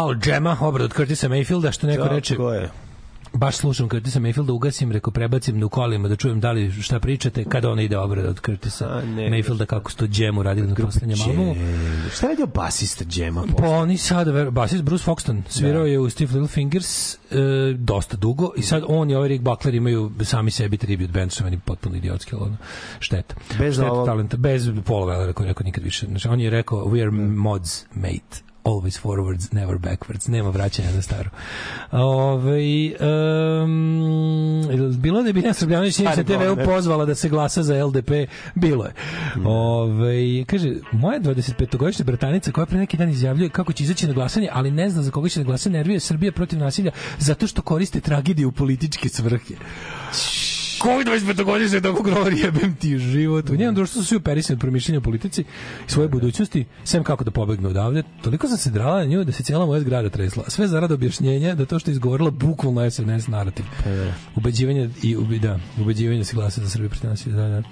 Malo 0.00 0.14
džema, 0.14 0.56
obrad 0.60 0.84
od 0.84 0.92
Curtisa 0.94 1.28
Mayfielda, 1.28 1.72
što 1.72 1.86
neko 1.86 2.02
Tako 2.02 2.14
reče. 2.14 2.34
je. 2.34 2.70
Baš 3.32 3.56
slušam 3.56 3.88
Curtisa 3.88 4.20
Mayfielda, 4.20 4.50
ugasim, 4.50 4.92
reko 4.92 5.10
prebacim 5.10 5.58
na 5.58 5.68
kolima 5.68 6.08
da 6.08 6.16
čujem 6.16 6.40
da 6.40 6.52
li 6.52 6.72
šta 6.72 7.00
pričate 7.00 7.44
kada 7.44 7.70
ona 7.70 7.82
ide 7.82 7.98
obrada 7.98 8.28
od 8.28 8.40
Curtisa 8.46 9.02
ne. 9.06 9.30
Mayfielda 9.30 9.64
kako 9.66 9.90
su 9.90 9.96
to 9.96 10.06
džemu 10.06 10.42
radili 10.42 10.66
na 10.68 10.74
poslednjem 10.74 11.18
albumu. 11.20 11.54
Šta 12.12 12.26
je 12.26 12.30
radio 12.30 12.46
basista 12.46 13.04
džema? 13.04 13.44
Pa 13.58 13.68
oni 13.68 13.96
sad, 13.98 14.50
basist 14.50 14.82
Bruce 14.82 15.04
Foxton, 15.04 15.42
svirao 15.48 15.82
Da. 15.82 15.88
je 15.88 15.98
u 15.98 16.10
Steve 16.10 16.32
Little 16.32 16.48
Fingers 16.48 17.14
e, 17.14 17.18
dosta 17.74 18.16
dugo 18.16 18.50
i 18.56 18.62
sad 18.62 18.82
on 18.88 19.10
i 19.10 19.14
ovaj 19.14 19.28
Rick 19.28 19.44
Buckler 19.44 19.74
imaju 19.74 20.10
sami 20.22 20.50
sebi 20.50 20.76
tribute 20.76 21.12
band, 21.12 21.32
je 21.38 21.44
meni 21.44 21.58
potpuno 21.58 21.96
idiotski, 21.96 22.34
ali 22.34 22.44
ono, 22.44 22.56
šteta. 23.00 23.34
Bez 23.58 23.74
šteta 23.74 23.90
ovog- 23.92 24.06
talenta, 24.06 24.36
bez 24.36 24.70
Paula 24.84 25.14
Wellera 25.14 25.32
koji 25.32 25.44
je 25.46 25.48
rekao 25.48 25.64
nikad 25.64 25.84
više. 25.84 26.06
Znači, 26.06 26.28
on 26.28 26.40
je 26.40 26.50
rekao, 26.50 26.78
we 26.84 27.00
are 27.02 27.10
mods, 27.10 27.84
mate. 27.94 28.49
Always 28.64 28.98
forwards, 28.98 29.52
never 29.52 29.78
backwards. 29.78 30.28
Nema 30.28 30.50
vraćanja 30.50 30.90
na 30.92 31.02
staro. 31.02 31.30
Ove, 31.92 32.92
um, 33.62 34.92
bilo 34.98 35.22
da 35.22 35.28
je 35.28 35.32
Biljana 35.32 35.54
Srbljanović 35.54 35.96
TV-u 35.96 36.48
Bogdan. 36.48 36.66
pozvala 36.66 37.04
da 37.04 37.14
se 37.14 37.28
glasa 37.28 37.62
za 37.62 37.84
LDP? 37.84 38.10
Bilo 38.54 38.84
je. 38.84 38.92
Ove, 39.44 40.44
kaže, 40.44 40.74
moja 40.92 41.20
25-godišnja 41.20 42.04
bratanica 42.04 42.52
koja 42.52 42.66
pre 42.66 42.78
neki 42.78 42.96
dan 42.96 43.08
izjavljuje 43.10 43.48
kako 43.50 43.72
će 43.72 43.84
izaći 43.84 44.06
na 44.06 44.12
glasanje, 44.12 44.48
ali 44.52 44.70
ne 44.70 44.90
zna 44.90 45.02
za 45.02 45.10
koga 45.10 45.28
će 45.28 45.40
na 45.40 45.44
glasanje, 45.44 45.78
nervije 45.78 46.00
Srbije 46.00 46.32
protiv 46.32 46.58
nasilja 46.58 46.90
zato 47.18 47.46
što 47.46 47.62
koriste 47.62 48.00
tragediju 48.00 48.48
u 48.48 48.52
političke 48.52 49.08
svrhe. 49.08 49.54
Koji 50.80 51.04
25 51.04 51.44
godišnje 51.44 51.80
tako 51.80 52.02
govori, 52.02 52.40
jebem 52.40 52.74
ti 52.74 52.98
život. 52.98 53.50
U 53.50 53.56
njenom 53.56 53.74
društvu 53.74 54.02
su 54.02 54.08
svi 54.08 54.16
operisani 54.16 54.54
od 54.54 54.60
promišljenja 54.60 54.98
o 54.98 55.02
politici 55.02 55.40
i 55.40 55.90
svoje 55.90 56.08
budućnosti, 56.08 56.64
sem 56.84 57.04
kako 57.04 57.24
da 57.24 57.30
pobegnu 57.30 57.68
odavde. 57.68 58.02
Toliko 58.22 58.48
sam 58.48 58.56
se 58.56 58.70
drala 58.70 58.98
na 58.98 59.04
nju 59.04 59.24
da 59.24 59.32
se 59.32 59.42
cijela 59.42 59.66
moja 59.66 59.80
zgrada 59.80 60.08
tresla. 60.08 60.44
Sve 60.48 60.68
zarad 60.68 60.92
objašnjenja 60.92 61.54
da 61.54 61.66
to 61.66 61.78
što 61.78 61.90
je 61.90 61.92
izgovorila 61.92 62.30
bukvalno 62.30 62.90
SNS 62.90 63.28
narativ. 63.28 63.64
Ubeđivanje 64.36 64.90
i 65.02 65.16
ubi, 65.16 65.38
da, 65.38 65.58
ubeđivanje 65.80 66.18
da 66.18 66.24
se 66.24 66.36
glasa 66.36 66.60
za 66.60 66.70
Srbiju 66.70 66.90
protiv 66.90 67.10
nasilja. 67.10 67.36
Da, 67.36 67.48
da. 67.48 67.62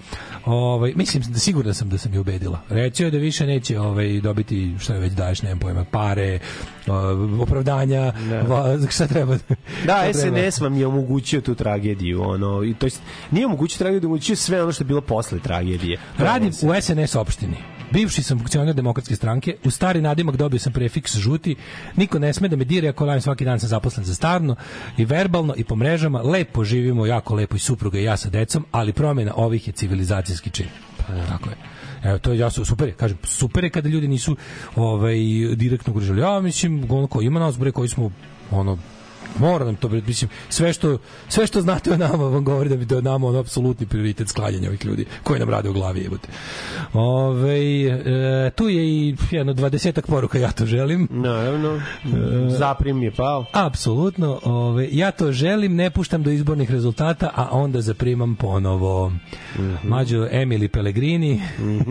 Ovaj 0.44 0.92
mislim 0.96 1.22
da 1.28 1.38
sigurno 1.38 1.74
sam 1.74 1.88
da 1.88 1.98
sam 1.98 2.12
je 2.12 2.20
ubedila. 2.20 2.60
Reći 2.68 3.02
joj 3.02 3.10
da 3.10 3.18
više 3.18 3.46
neće 3.46 3.80
ovaj 3.80 4.20
dobiti 4.20 4.74
šta 4.78 4.94
je 4.94 5.00
već 5.00 5.12
daješ, 5.12 5.42
nemam 5.42 5.58
pojma, 5.58 5.84
pare, 5.84 6.38
o, 6.86 7.42
opravdanja, 7.42 8.12
va, 8.48 8.78
šta 8.90 9.06
treba. 9.06 9.38
Da, 9.86 10.06
šta 10.10 10.20
treba. 10.20 10.50
SNS 10.50 10.60
vam 10.60 10.76
je 10.76 10.86
omogućio 10.86 11.40
tu 11.40 11.54
tragediju, 11.54 12.22
ono, 12.22 12.64
i 12.64 12.74
to 12.74 12.86
jest, 12.86 12.97
nije 13.30 13.46
omogućio 13.46 13.78
tragediju, 13.78 14.08
omogućio 14.08 14.36
sve 14.36 14.62
ono 14.62 14.72
što 14.72 14.82
je 14.82 14.86
bilo 14.86 15.00
posle 15.00 15.38
tragedije. 15.38 15.98
Radim 16.18 16.48
u 16.48 16.80
SNS 16.80 17.14
opštini. 17.14 17.56
Bivši 17.92 18.22
sam 18.22 18.38
funkcioner 18.38 18.74
demokratske 18.74 19.16
stranke, 19.16 19.56
u 19.64 19.70
stari 19.70 20.00
nadimak 20.00 20.36
dobio 20.36 20.60
sam 20.60 20.72
prefiks 20.72 21.16
žuti, 21.16 21.56
niko 21.96 22.18
ne 22.18 22.32
sme 22.32 22.48
da 22.48 22.56
me 22.56 22.64
dire 22.64 22.88
ako 22.88 23.06
lajem 23.06 23.20
svaki 23.20 23.44
dan 23.44 23.60
sam 23.60 23.68
zaposlen 23.68 24.04
za 24.06 24.14
starno 24.14 24.56
i 24.96 25.04
verbalno 25.04 25.54
i 25.56 25.64
po 25.64 25.76
mrežama, 25.76 26.22
lepo 26.22 26.64
živimo, 26.64 27.06
jako 27.06 27.34
lepo 27.34 27.56
i 27.56 27.58
supruga 27.58 27.98
i 27.98 28.04
ja 28.04 28.16
sa 28.16 28.30
decom, 28.30 28.66
ali 28.70 28.92
promjena 28.92 29.32
ovih 29.36 29.66
je 29.66 29.72
civilizacijski 29.72 30.50
čin. 30.50 30.66
Tako 31.28 31.50
je. 31.50 31.56
Evo, 32.02 32.18
to 32.18 32.32
je 32.32 32.38
jasno, 32.38 32.64
super 32.64 32.88
je, 32.88 32.94
kažem, 32.94 33.18
super 33.24 33.64
je 33.64 33.70
kada 33.70 33.88
ljudi 33.88 34.08
nisu 34.08 34.36
ovaj, 34.76 35.16
direktno 35.56 35.92
ugrožili. 35.92 36.20
Ja 36.20 36.40
mislim, 36.40 36.86
ono 36.90 37.06
ko 37.06 37.22
ima 37.22 37.40
nas 37.40 37.58
bre 37.58 37.72
koji 37.72 37.88
smo 37.88 38.10
ono 38.50 38.78
mora 39.38 39.64
nam 39.64 39.76
to 39.76 39.88
mislim 39.88 40.30
sve 40.48 40.72
što 40.72 40.98
sve 41.28 41.46
što 41.46 41.60
znate 41.60 41.92
o 41.92 41.96
nama 41.96 42.24
vam 42.24 42.44
govori 42.44 42.68
da 42.68 42.76
bi 42.76 42.84
da 42.84 43.00
nama 43.00 43.26
ono 43.26 43.38
apsolutni 43.38 43.86
prioritet 43.86 44.28
sklanjanja 44.28 44.68
ovih 44.68 44.84
ljudi 44.84 45.06
koji 45.22 45.40
nam 45.40 45.50
rade 45.50 45.68
u 45.68 45.72
glavi 45.72 46.00
jebote. 46.00 46.28
Ovaj 46.92 47.86
e, 48.46 48.50
tu 48.50 48.68
je 48.68 48.88
i 48.88 49.16
jedno 49.30 49.54
20 49.54 50.00
poruka 50.06 50.38
ja 50.38 50.52
to 50.52 50.66
želim. 50.66 51.08
Naravno, 51.10 51.80
zaprim 52.48 53.02
je 53.02 53.10
pao. 53.10 53.44
Apsolutno, 53.52 54.40
ove, 54.44 54.88
ja 54.92 55.10
to 55.10 55.32
želim, 55.32 55.74
ne 55.74 55.90
puštam 55.90 56.22
do 56.22 56.30
izbornih 56.30 56.70
rezultata, 56.70 57.30
a 57.34 57.48
onda 57.50 57.80
zaprimam 57.80 58.36
ponovo. 58.36 59.12
Mhm. 59.54 59.88
Mađo 59.88 60.16
Emily 60.16 60.68
Pellegrini, 60.68 61.42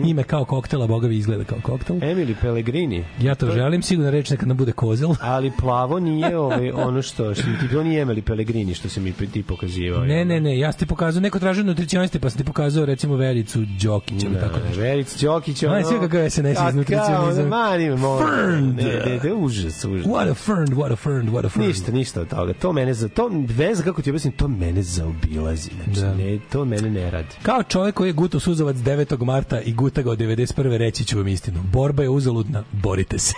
ime 0.06 0.22
kao 0.22 0.44
koktela, 0.44 0.86
boga 0.86 1.08
mi 1.08 1.16
izgleda 1.16 1.44
kao 1.44 1.58
koktel. 1.62 1.96
Emily 1.96 2.34
Pellegrini. 2.40 3.04
Ja 3.20 3.34
to 3.34 3.50
želim, 3.50 3.82
sigurno 3.82 4.10
reč 4.10 4.30
nekad 4.30 4.48
nam 4.48 4.56
bude 4.56 4.72
kozel. 4.72 5.14
Ali 5.20 5.52
plavo 5.60 5.98
nije 6.00 6.38
ovaj, 6.38 6.70
ono 6.88 7.02
što, 7.02 7.27
što 7.34 7.42
ti 7.60 7.68
to 7.72 7.82
nije 7.82 8.04
Emily 8.06 8.20
Pellegrini 8.20 8.74
što 8.74 8.88
se 8.88 9.00
mi 9.00 9.12
ti 9.12 9.42
pokazivao. 9.42 10.04
Ne, 10.04 10.24
ne, 10.24 10.40
ne, 10.40 10.58
ja 10.58 10.72
ti 10.72 10.86
pokazao, 10.86 11.20
neko 11.20 11.38
tražio 11.38 11.64
nutricioniste, 11.64 12.18
pa 12.18 12.30
sam 12.30 12.38
ti 12.38 12.44
pokazao 12.44 12.84
recimo 12.84 13.16
Vericu 13.16 13.64
Đokić 13.82 14.22
ili 14.24 14.34
tako 14.40 14.58
nešto. 14.66 14.80
Veric 14.80 15.20
Đokić, 15.20 15.62
Ma, 15.62 15.68
ono... 15.72 15.84
sve 15.84 15.98
kakav 16.00 16.20
je 16.20 16.30
SNS 16.30 16.50
iz 16.50 16.54
Kakav, 16.56 16.76
nutricionizam. 16.76 17.48
Mani, 17.48 17.90
molim. 17.96 18.26
Fernd. 18.28 18.76
Ne, 18.76 18.84
ne, 18.84 19.20
ne, 19.24 19.32
užas, 19.34 19.84
užas. 19.84 20.06
What 20.06 20.30
a 20.30 20.34
fernd, 20.34 20.68
what 20.68 20.92
a 20.92 20.96
fernd, 20.96 21.28
what 21.30 21.46
a 21.46 21.48
fernd. 21.48 21.68
Ništa, 21.68 21.92
ništa 21.92 22.20
od 22.20 22.28
toga. 22.28 22.52
To 22.52 22.72
mene 22.72 22.94
za 22.94 23.08
to 23.08 23.30
veza 23.48 23.82
kako 23.82 24.02
ti 24.02 24.10
objasnim, 24.10 24.32
to 24.32 24.48
mene 24.48 24.82
zaobilazi. 24.82 25.70
Znači, 25.84 26.00
Da. 26.00 26.14
ne, 26.14 26.38
to 26.52 26.64
mene 26.64 26.90
ne 26.90 27.10
radi. 27.10 27.28
Kao 27.42 27.62
čovjek 27.62 27.94
koji 27.94 28.08
je 28.08 28.12
gutao 28.12 28.40
suzovac 28.40 28.76
9. 28.76 29.24
marta 29.24 29.60
i 29.60 29.72
guta 29.72 30.02
ga 30.02 30.10
od 30.10 30.18
91. 30.18 30.76
reći 30.76 31.04
ću 31.04 31.16
vam 31.18 31.28
istinu. 31.28 31.60
Borba 31.72 32.02
je 32.02 32.08
uzaludna, 32.08 32.64
borite 32.72 33.18
se. 33.18 33.34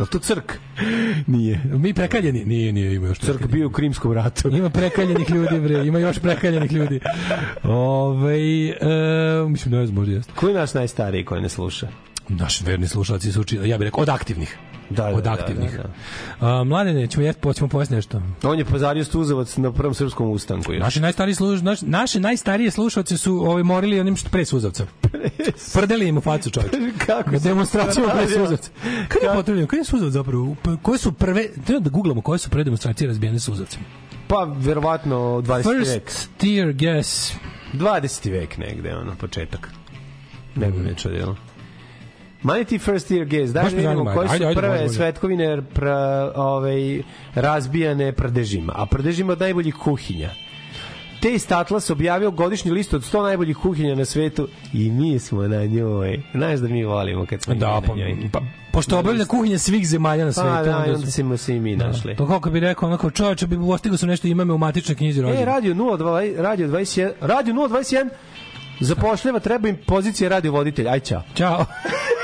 Je 0.00 0.06
to 0.06 0.18
crk? 0.18 0.52
Nije. 1.26 1.60
Mi 1.64 1.94
prekaljeni? 1.94 2.44
Nije, 2.44 2.72
nije, 2.72 2.94
ima 2.94 3.06
još 3.06 3.18
Crk 3.18 3.46
bio 3.46 3.66
u 3.66 3.70
Krimskom 3.70 4.12
ratu. 4.12 4.48
Ima 4.56 4.70
prekaljenih 4.70 5.30
ljudi, 5.30 5.60
bre, 5.60 5.86
ima 5.86 5.98
još 5.98 6.18
prekaljenih 6.18 6.72
ljudi. 6.72 7.00
Ove, 7.62 8.38
e, 8.68 8.74
mislim, 9.48 9.74
ne 9.74 9.86
znam, 9.86 9.94
možda 9.94 10.14
jeste. 10.14 10.32
Ko 10.36 10.48
je 10.48 10.54
naš 10.54 10.74
najstariji 10.74 11.24
koji 11.24 11.42
ne 11.42 11.48
sluša? 11.48 11.88
Naši 12.28 12.64
verni 12.64 12.88
slušalci 12.88 13.32
su 13.32 13.44
ja 13.64 13.78
bih 13.78 13.84
rekao, 13.84 14.02
od 14.02 14.08
aktivnih. 14.08 14.58
Da, 14.90 15.02
da, 15.02 15.08
od 15.16 15.24
da, 15.24 15.32
aktivnih. 15.32 15.76
da, 15.76 15.82
da. 15.82 16.46
A, 16.46 16.64
mladene, 16.64 17.06
ćemo, 17.06 17.24
jet, 17.24 17.36
ćemo 17.54 17.68
pojasniti 17.68 17.96
nešto. 17.96 18.22
On 18.42 18.58
je 18.58 18.64
pozario 18.64 19.04
Stuzovac 19.04 19.56
na 19.56 19.72
prvom 19.72 19.94
srpskom 19.94 20.30
ustanku. 20.30 20.72
Još. 20.72 20.80
Naši 20.82 21.00
najstariji 21.00 21.34
sluš, 21.34 21.60
naš, 21.60 21.82
naše 21.82 22.20
najstarije 22.20 22.70
slušalci 22.70 23.18
su 23.18 23.34
ovaj 23.34 23.62
morili 23.62 24.00
onim 24.00 24.16
što 24.16 24.30
pre 24.30 24.44
suzavca. 24.44 24.86
Prdeli 25.72 26.08
im 26.08 26.18
u 26.18 26.20
facu 26.20 26.50
čovjek. 26.50 26.72
Kako 27.06 27.30
Na 27.30 27.38
demonstracijama 27.38 28.12
pre 28.12 28.26
suzavca. 28.26 28.70
Kad 29.08 29.22
je 29.22 29.28
potrebno? 29.34 29.66
Kad 29.66 29.78
je 29.78 29.84
suzavac 29.84 30.12
zapravo? 30.12 30.56
Pa, 30.62 30.76
Koje 30.82 30.98
su 30.98 31.12
prve, 31.12 31.48
treba 31.66 31.80
da 31.80 31.90
googlamo 31.90 32.20
koje 32.20 32.38
su 32.38 32.50
prve 32.50 32.64
demonstracije 32.64 33.08
razbijene 33.08 33.38
suzavcem. 33.38 33.80
Pa, 34.28 34.44
verovatno 34.56 35.16
20. 35.16 35.78
vek. 35.78 36.02
First 36.02 36.30
tear 36.38 36.72
gas. 36.72 37.34
20. 37.74 38.30
vek 38.30 38.58
negde, 38.58 38.96
ono, 38.96 39.14
početak. 39.14 39.70
Ne 40.54 40.70
bi 40.70 40.78
me 40.78 40.94
čudilo. 40.94 41.36
Ti 42.68 42.78
first 42.78 43.10
year 43.10 43.52
Baš 43.54 43.72
da 43.72 43.76
vidimo 43.78 44.04
koje 44.06 44.28
su 44.28 44.34
ajde, 44.34 44.46
ajde, 44.46 44.60
prve 44.60 44.80
može. 44.80 44.88
svetkovine 44.88 45.62
pra, 45.64 45.98
ovaj, 46.36 47.02
razbijane 47.34 48.12
prdežima, 48.12 48.72
a 48.76 48.86
prdežima 48.86 49.32
od 49.32 49.40
najboljih 49.40 49.74
kuhinja. 49.74 50.30
Taste 51.22 51.54
Atlas 51.54 51.90
objavio 51.90 52.30
godišnju 52.30 52.72
listu 52.72 52.96
od 52.96 53.02
100 53.04 53.22
najboljih 53.22 53.56
kuhinja 53.56 53.94
na 53.94 54.04
svetu 54.04 54.48
i 54.72 54.90
mi 54.90 55.18
smo 55.18 55.42
na 55.42 55.64
njoj. 55.64 56.22
Znaš 56.34 56.60
da 56.60 56.68
mi 56.68 56.84
volimo 56.84 57.26
kad 57.26 57.42
smo 57.42 57.54
Da, 57.54 57.80
pa, 57.86 57.94
na 57.94 57.98
njoj. 57.98 58.28
pa, 58.32 58.40
pošto 58.72 58.98
obavlja 58.98 59.24
kuhinja 59.24 59.58
svih 59.58 59.88
zemalja 59.88 60.24
na 60.24 60.32
svetu. 60.32 60.48
Pa 60.48 60.62
da, 60.62 60.76
onda 60.78 60.92
onda 60.92 61.06
smo 61.06 61.36
se 61.36 61.56
i 61.56 61.60
mi 61.60 61.76
našli. 61.76 62.16
To 62.16 62.26
kako 62.28 62.50
bi 62.50 62.60
rekao, 62.60 62.86
onako, 62.88 63.10
čovječe 63.10 63.46
bi 63.46 63.56
postigao 63.58 63.96
sam 63.98 64.08
nešto 64.08 64.28
imame 64.28 64.52
u 64.52 64.58
matičnoj 64.58 64.94
knjizi 64.96 65.20
E, 65.20 65.22
rođena. 65.22 65.44
radio 65.44 65.74
02, 65.74 66.36
radio 66.36 66.68
21, 66.68 67.10
radio 67.20 67.54
021, 67.54 68.08
zapošljava, 68.80 69.38
treba 69.40 69.68
im 69.68 69.76
pozicija 69.86 70.28
radio 70.30 70.52
voditelj. 70.52 70.88
Aj, 70.88 71.00
čao. 71.00 71.22
Ćao. 71.34 71.64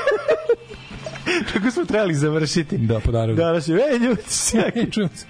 Kako 1.53 1.71
smo 1.71 1.85
trebali 1.85 2.13
završiti? 2.13 2.77
Da, 2.77 2.99
pa 2.99 3.11
naravno. 3.11 3.35
Danas 3.35 3.67
je, 3.67 3.75
ej 3.75 3.97
ljudi, 3.97 4.21
čekaj, 4.51 4.89
Čujem 4.91 5.09
se. 5.15 5.25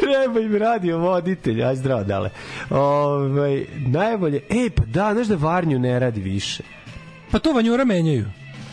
treba 0.00 0.40
im 0.40 0.56
radio 0.56 0.98
voditelj, 0.98 1.64
aj 1.64 1.76
zdravo, 1.76 2.04
dale. 2.04 2.30
Ovaj 2.70 3.64
najbolje, 3.86 4.42
ej, 4.50 4.70
pa 4.70 4.84
da, 4.84 5.14
znaš 5.14 5.26
da 5.26 5.36
Varnju 5.36 5.78
ne 5.78 5.98
radi 5.98 6.20
više. 6.20 6.62
Pa 7.30 7.38
to 7.38 7.52
vanjura 7.52 7.84
menjaju. 7.84 8.24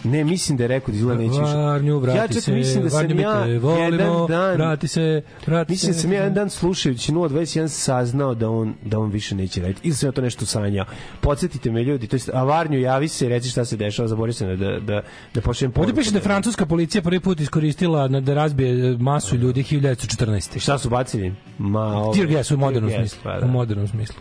Ne, 0.06 0.24
mislim 0.24 0.58
da 0.58 0.64
je 0.64 0.68
rekao 0.68 0.92
da 0.92 0.98
izgleda 0.98 1.22
neće 1.22 1.40
više. 1.42 1.54
Varnju, 1.56 2.00
vrati 2.00 2.18
ja 2.18 2.28
čak 2.28 2.44
se, 2.44 2.52
mislim 2.52 2.84
da 2.84 2.90
sam 2.90 3.20
ja 3.20 3.34
volimo, 3.40 3.78
jedan 3.78 4.28
dan, 4.28 4.54
vrati 4.54 4.88
se, 4.88 5.22
vrati 5.48 5.72
Mislim 5.72 5.90
da 5.90 5.94
se. 5.94 6.02
sam 6.02 6.12
ja 6.12 6.18
jedan 6.18 6.34
dan 6.34 6.50
slušajući 6.50 7.12
021 7.12 7.68
saznao 7.68 8.36
da 8.36 8.50
on, 8.50 8.74
da 8.84 9.00
on 9.00 9.12
više 9.12 9.36
neće 9.36 9.62
raditi. 9.62 9.82
Ili 9.84 9.96
sam 9.96 10.08
ja 10.08 10.12
to 10.12 10.22
nešto 10.22 10.46
sanjao. 10.46 10.86
Podsjetite 11.22 11.72
me 11.72 11.84
ljudi, 11.84 12.08
to 12.08 12.16
jest, 12.16 12.30
a 12.30 12.44
Varnju 12.44 12.80
javi 12.80 13.08
se 13.08 13.26
i 13.26 13.30
reci 13.30 13.50
šta 13.50 13.66
se 13.66 13.78
dešava, 13.78 14.08
zaboravio 14.08 14.34
sam 14.34 14.48
da, 14.50 14.80
da, 14.80 15.02
da 15.34 15.42
pošaljem 15.42 15.70
Ovdje 15.70 15.74
poruku. 15.76 15.96
piše 15.96 16.12
da 16.12 16.18
je 16.18 16.24
francuska 16.24 16.66
policija 16.66 17.02
prvi 17.02 17.20
put 17.20 17.40
iskoristila 17.40 18.08
na- 18.08 18.22
da 18.22 18.34
razbije 18.34 18.56
e, 18.86 18.98
masu 18.98 19.36
ljudi 19.36 19.64
1914. 19.64 20.60
Šta 20.60 20.78
su 20.78 20.90
bacili? 20.90 21.34
Ma, 21.58 21.80
ovo, 21.82 22.14
Tear 22.14 22.28
gas 22.28 22.52
u 22.52 22.58
modernom 22.58 22.90
tear 22.90 23.02
gas, 23.02 23.12
smislu. 23.12 23.24
pa 23.24 23.40
da. 23.40 23.46
U 23.46 23.50
modernom 23.50 23.88
smislu. 23.88 24.16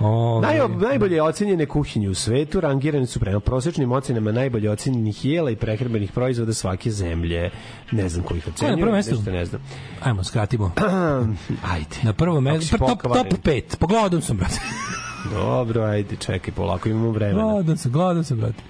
Ove, 0.00 0.46
Naj, 0.46 0.58
najbolje 0.70 1.22
ocenjene 1.22 1.66
kuhinje 1.66 2.08
u 2.08 2.14
svetu 2.14 2.60
rangirane 2.60 3.06
su 3.06 3.20
prema 3.20 3.40
prosečnim 3.40 3.92
ocenama 3.92 4.32
najbolje 4.32 4.70
ocenjenih 4.70 5.24
jela 5.24 5.50
i 5.50 5.56
prehrambenih 5.56 6.12
proizvoda 6.12 6.54
svake 6.54 6.90
zemlje. 6.90 7.50
Ne 7.90 8.08
znam 8.08 8.24
kojih 8.24 8.44
Ko 8.44 8.50
je 8.50 8.54
ocenjuju. 8.54 8.76
na 8.76 8.82
prvom 8.82 8.94
mestu? 8.94 9.14
nešto 9.14 9.30
ne 9.30 9.44
znam. 9.46 9.62
Ajmo, 10.02 10.24
skratimo. 10.24 10.72
ajde. 11.74 11.96
Na 12.02 12.12
prvom 12.12 12.44
mestu, 12.44 12.66
si 12.66 12.70
top, 12.70 12.88
top 12.88 13.02
pokvaren. 13.02 13.30
5. 13.32 13.76
Pogledam 13.76 14.22
sam, 14.22 14.36
brate. 14.36 14.60
Dobro, 15.32 15.82
ajde, 15.82 16.16
čekaj, 16.16 16.54
polako 16.54 16.88
imamo 16.88 17.10
vremena. 17.10 17.52
Gledam 17.52 17.76
sam, 17.76 17.92
gledam 17.92 18.24
sam, 18.24 18.38
brate. 18.38 18.62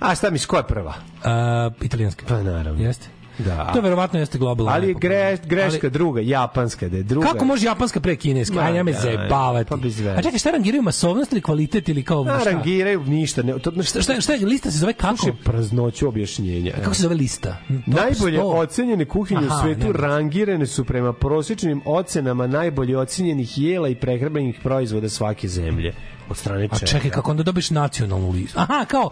A 0.00 0.14
šta 0.14 0.30
misliš, 0.30 0.46
ko 0.46 0.56
je 0.56 0.62
prva? 0.62 0.94
A, 1.24 1.70
italijanska. 1.80 2.24
Pa 2.28 2.42
naravno. 2.42 2.82
Jeste? 2.84 3.08
Da. 3.38 3.70
To 3.74 3.80
verovatno 3.80 4.18
jeste 4.18 4.38
globalno. 4.38 4.72
Ali 4.72 4.88
je 4.88 4.94
greš, 4.94 5.38
greška 5.44 5.78
Ali- 5.82 5.90
druga, 5.90 6.20
japanska, 6.20 6.88
da 6.88 6.96
je 6.96 7.02
druga. 7.02 7.26
Kako 7.26 7.44
može 7.44 7.66
japanska 7.66 8.00
pre 8.00 8.16
kineska? 8.16 8.60
Aj, 8.60 8.76
ja 8.76 8.82
me 8.82 8.92
da, 8.92 9.00
zajebavati. 9.00 9.68
pa 9.70 9.76
bez 9.76 9.98
veze. 10.00 10.10
A 10.10 10.22
čekaj, 10.22 10.38
šta 10.38 10.50
rangiraju 10.50 10.82
masovnost 10.82 11.32
ili 11.32 11.40
kvalitet 11.40 11.88
ili 11.88 12.02
kao 12.02 12.24
šta? 12.24 12.50
rangiraju 12.50 13.04
ništa. 13.04 13.42
Ne, 13.42 13.58
to, 13.58 13.82
Šta, 13.82 14.02
šta, 14.02 14.20
šta 14.20 14.32
lista 14.32 14.70
se 14.70 14.78
zove 14.78 14.92
kako? 14.92 15.16
Slušaj, 15.16 15.32
praznoću 15.44 16.08
objašnjenja. 16.08 16.72
Kako 16.74 16.94
se 16.94 17.02
zove 17.02 17.14
lista? 17.14 17.56
Top 17.68 17.86
Najbolje 17.86 18.38
100. 18.38 18.56
ocenjene 18.56 19.04
kuhinje 19.04 19.40
u 19.40 19.46
Aha, 19.46 19.62
svetu 19.62 19.86
nema. 19.86 19.98
rangirane 19.98 20.66
su 20.66 20.84
prema 20.84 21.12
prosječnim 21.12 21.82
ocenama 21.84 22.46
najbolje 22.46 22.98
ocenjenih 22.98 23.58
jela 23.58 23.88
i 23.88 23.94
prehrambenih 23.94 24.60
proizvoda 24.62 25.08
svake 25.08 25.48
zemlje. 25.48 25.92
Od 26.30 26.36
strane 26.36 26.68
A 26.70 26.78
čega? 26.78 26.90
čekaj, 26.90 27.10
kako 27.10 27.30
onda 27.30 27.42
dobiš 27.42 27.70
nacionalnu 27.70 28.30
listu? 28.30 28.58
Aha, 28.60 28.84
kao, 28.84 29.10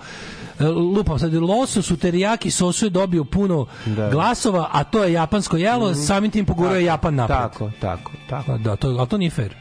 e, 0.60 0.64
lupam 0.66 1.18
sad, 1.18 1.34
losos 1.34 1.90
u 1.90 1.96
terijaki 1.96 2.50
sosu 2.50 2.86
je 2.86 2.90
dobio 2.90 3.24
puno 3.24 3.66
Da. 3.86 4.10
glasova, 4.10 4.68
a 4.72 4.84
to 4.84 5.04
je 5.04 5.12
japansko 5.12 5.56
jelo, 5.56 5.94
samim 5.94 6.30
tim 6.30 6.46
pogurao 6.46 6.76
je 6.76 6.84
Japan 6.84 7.14
napred. 7.14 7.38
Tako, 7.38 7.70
tako, 7.80 8.12
tako. 8.28 8.46
Pa 8.46 8.58
Da, 8.58 8.76
to, 8.76 8.88
ali 8.88 9.08
to 9.08 9.18
nije 9.18 9.30
fair. 9.30 9.54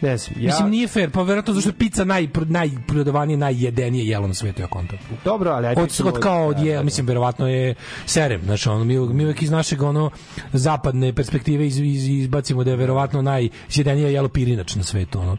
Ne 0.00 0.16
znam, 0.16 0.40
ja... 0.40 0.46
Mislim, 0.46 0.70
nije 0.70 0.88
fair, 0.88 1.10
pa 1.10 1.22
verovatno 1.22 1.54
zašto 1.54 1.68
je 1.68 1.74
pizza 1.74 2.04
naj, 2.04 2.28
najprodavanije, 2.46 3.36
najjedenije 3.36 4.06
jelo 4.06 4.26
na 4.26 4.34
svetu, 4.34 4.62
ja 4.62 4.66
kontam. 4.66 4.98
Dobro, 5.24 5.50
ali 5.50 5.66
ajde... 5.66 5.82
Od, 5.82 6.00
od 6.04 6.20
kao 6.20 6.46
od 6.46 6.56
Da, 6.56 6.62
je, 6.62 6.76
da, 6.76 6.82
mislim, 6.82 7.06
verovatno 7.06 7.48
je 7.48 7.74
serem, 8.06 8.42
znači, 8.44 8.68
ono, 8.68 8.84
mi, 8.84 8.98
mi 8.98 9.24
uvek 9.24 9.42
iz 9.42 9.50
našeg, 9.50 9.82
ono, 9.82 10.10
zapadne 10.52 11.12
perspektive 11.12 11.66
iz, 11.66 11.78
iz, 11.78 12.08
izbacimo 12.08 12.64
da 12.64 12.70
je 12.70 12.76
verovatno 12.76 13.22
najsjedenije 13.22 14.12
jelo 14.12 14.28
pirinač 14.28 14.74
na 14.74 14.82
svetu, 14.82 15.20
ono. 15.20 15.36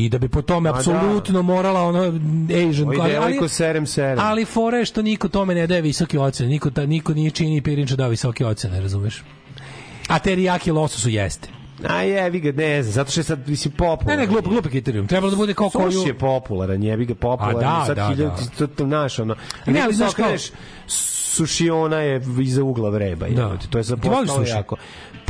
I 0.00 0.08
da 0.08 0.18
bi 0.18 0.28
po 0.28 0.42
tome 0.42 0.70
da. 0.70 0.76
apsolutno 0.76 1.42
morala 1.42 1.82
ono 1.82 1.98
Asian 2.50 2.88
ali, 3.00 3.16
ali, 3.16 3.48
serem, 3.48 3.86
serem. 3.86 4.18
ali 4.20 4.44
fora 4.44 4.78
je 4.78 4.84
što 4.84 5.02
niko 5.02 5.28
tome 5.28 5.54
ne 5.54 5.66
daje 5.66 5.82
visoke 5.82 6.18
ocene. 6.18 6.48
Niko, 6.48 6.70
ta, 6.70 6.86
niko 6.86 7.14
nije 7.14 7.30
čini 7.30 7.60
pirinča 7.62 7.96
da 7.96 8.06
visoke 8.06 8.46
ocene, 8.46 8.80
razumeš? 8.80 9.22
A 10.08 10.18
terijaki 10.18 10.70
lososu 10.70 11.08
jeste. 11.08 11.48
A 11.88 12.02
jebi 12.02 12.40
ga, 12.40 12.52
ne 12.54 12.82
znam, 12.82 12.92
zato 12.92 13.10
što 13.10 13.20
je 13.20 13.24
sad, 13.24 13.48
mislim, 13.48 13.72
Ne, 13.72 13.76
popularan. 13.78 14.20
ne, 14.20 14.26
glup, 14.26 14.44
glup 14.44 14.66
kriterijum. 14.66 15.06
Trebalo 15.06 15.30
da 15.30 15.36
bude 15.36 15.54
kao 15.54 15.70
koju... 15.70 15.92
Suš 15.92 16.06
je 16.06 16.14
popularan, 16.14 16.82
jebi 16.82 17.04
ga 17.04 17.14
popularan. 17.14 17.64
A 17.66 17.78
da, 17.78 17.84
sad 17.86 17.96
da, 17.96 18.08
hiljadu, 18.08 18.32
da. 18.38 18.56
to, 18.58 18.66
to, 18.66 18.86
naš, 18.86 19.18
ono. 19.18 19.34
Ne, 19.66 19.72
Ne, 19.72 19.80
ali 19.80 19.94
znaš 19.94 20.14
znaš 20.14 20.28
kao- 20.28 20.56
sušiona 20.86 21.96
je 21.96 22.22
iza 22.40 22.62
ugla 22.62 22.90
vreba. 22.90 23.28
Da. 23.28 23.34
Da. 23.42 23.56
To 23.70 23.78
je 23.78 23.84
sad 23.84 24.00
Ti 24.02 24.08
voliš 24.08 24.20
postalo 24.20 24.44
suši? 24.46 24.56
jako. 24.56 24.76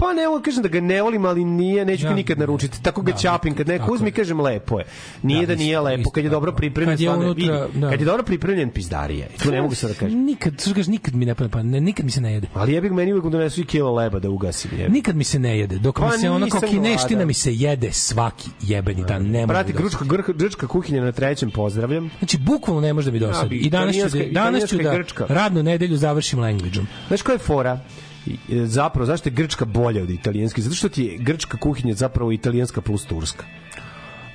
Pa 0.00 0.12
ne, 0.12 0.28
ovo 0.28 0.40
kažem 0.40 0.62
da 0.62 0.68
ga 0.68 0.80
ne 0.82 1.02
volim, 1.02 1.24
ali 1.24 1.44
nije, 1.44 1.84
neću 1.84 2.02
ga 2.02 2.08
Ja. 2.08 2.14
nikad 2.14 2.38
naručiti. 2.38 2.82
Tako 2.82 3.02
ga 3.02 3.12
Da, 3.12 3.18
ćapim, 3.18 3.54
kad 3.54 3.68
neko 3.68 3.78
tako 3.80 3.94
uzme 3.94 4.06
je. 4.06 4.10
i 4.10 4.12
kažem 4.12 4.40
lepo 4.40 4.78
je. 4.78 4.84
Nije 5.22 5.40
Da, 5.40 5.46
da, 5.46 5.58
nije 5.58 5.80
lepo, 5.80 6.10
kad 6.10 6.24
je 6.24 6.30
dobro 6.30 6.50
tako. 6.50 6.56
pripremljen, 6.58 6.96
Kad 6.96 7.00
je 7.00 7.10
unutra, 7.10 7.32
vidi. 7.66 7.78
da. 7.80 7.90
Kad 7.90 8.00
je 8.00 8.06
dobro 8.06 8.22
pripremljen, 8.22 8.70
pizdarija. 8.70 9.26
je. 9.26 9.30
Tu 9.38 9.50
ne 9.50 9.62
mogu 9.62 9.74
sad 9.74 9.90
da 9.90 9.96
kažem. 9.96 10.18
Nikad, 10.20 10.60
što 10.60 10.70
kažeš, 10.70 10.86
nikad 10.86 11.14
mi 11.14 11.24
ne 11.24 11.34
pa 11.34 11.62
ne, 11.62 11.80
nikad 11.80 12.04
mi 12.04 12.10
se 12.10 12.20
ne 12.20 12.32
jede. 12.32 12.46
Ali 12.54 12.72
jebi 12.72 12.90
meni 12.90 13.12
uvijek 13.12 13.26
donesu 13.26 13.60
i 13.60 13.64
kilo 13.64 13.94
leba 13.94 14.18
da 14.18 14.30
ugasim. 14.30 14.70
Jebi. 14.78 14.92
Nikad 14.92 15.16
mi 15.16 15.24
se 15.24 15.38
ne 15.38 15.58
jede. 15.58 15.78
Dok 15.78 15.96
Pa 15.96 16.06
mi 16.06 16.18
se 16.18 16.30
ono 16.30 16.48
kao 16.48 16.60
nisam 16.60 16.68
kineština 16.70 17.24
mi 17.24 17.34
se 17.34 17.54
jede 17.54 17.92
svaki 17.92 18.48
jebeni 18.62 19.04
dan. 19.04 19.22
Ne 19.22 19.38
mogu 19.38 19.48
Brati, 19.48 19.72
da- 19.72 19.78
gručka, 19.78 20.04
grčka, 20.04 20.32
grčka 20.32 20.66
kuhinja 20.66 21.00
na 21.02 21.12
trećem, 21.12 21.50
pozdravljam. 21.50 22.10
Znači, 22.18 22.38
bukvalno 22.38 22.80
ne 22.80 22.92
može 22.92 23.06
da 23.06 23.12
mi 23.12 23.18
dosadi. 23.18 23.56
I 23.56 23.70
danas 23.70 23.96
ću, 23.96 24.08
da, 24.08 24.24
danas 24.32 24.66
ću 24.66 24.76
da 24.76 24.98
radnu 25.28 25.62
nedelju 25.62 25.96
završim 25.96 26.38
language-om. 26.38 26.86
Znaš 27.08 27.22
koja 27.22 27.34
je 27.34 27.38
fora? 27.38 27.80
E, 28.26 28.66
Zapravo, 28.66 29.06
zašto 29.06 29.28
je 29.28 29.32
grčka 29.32 29.64
bolja 29.64 30.02
od 30.02 30.10
italijanske? 30.10 30.62
Zato 30.62 30.74
što 30.74 30.88
ti 30.88 31.04
je 31.04 31.18
grčka 31.18 31.58
kuhinja 31.58 31.94
zapravo 31.94 32.32
italijanska 32.32 32.80
plus 32.80 33.04
turska. 33.04 33.44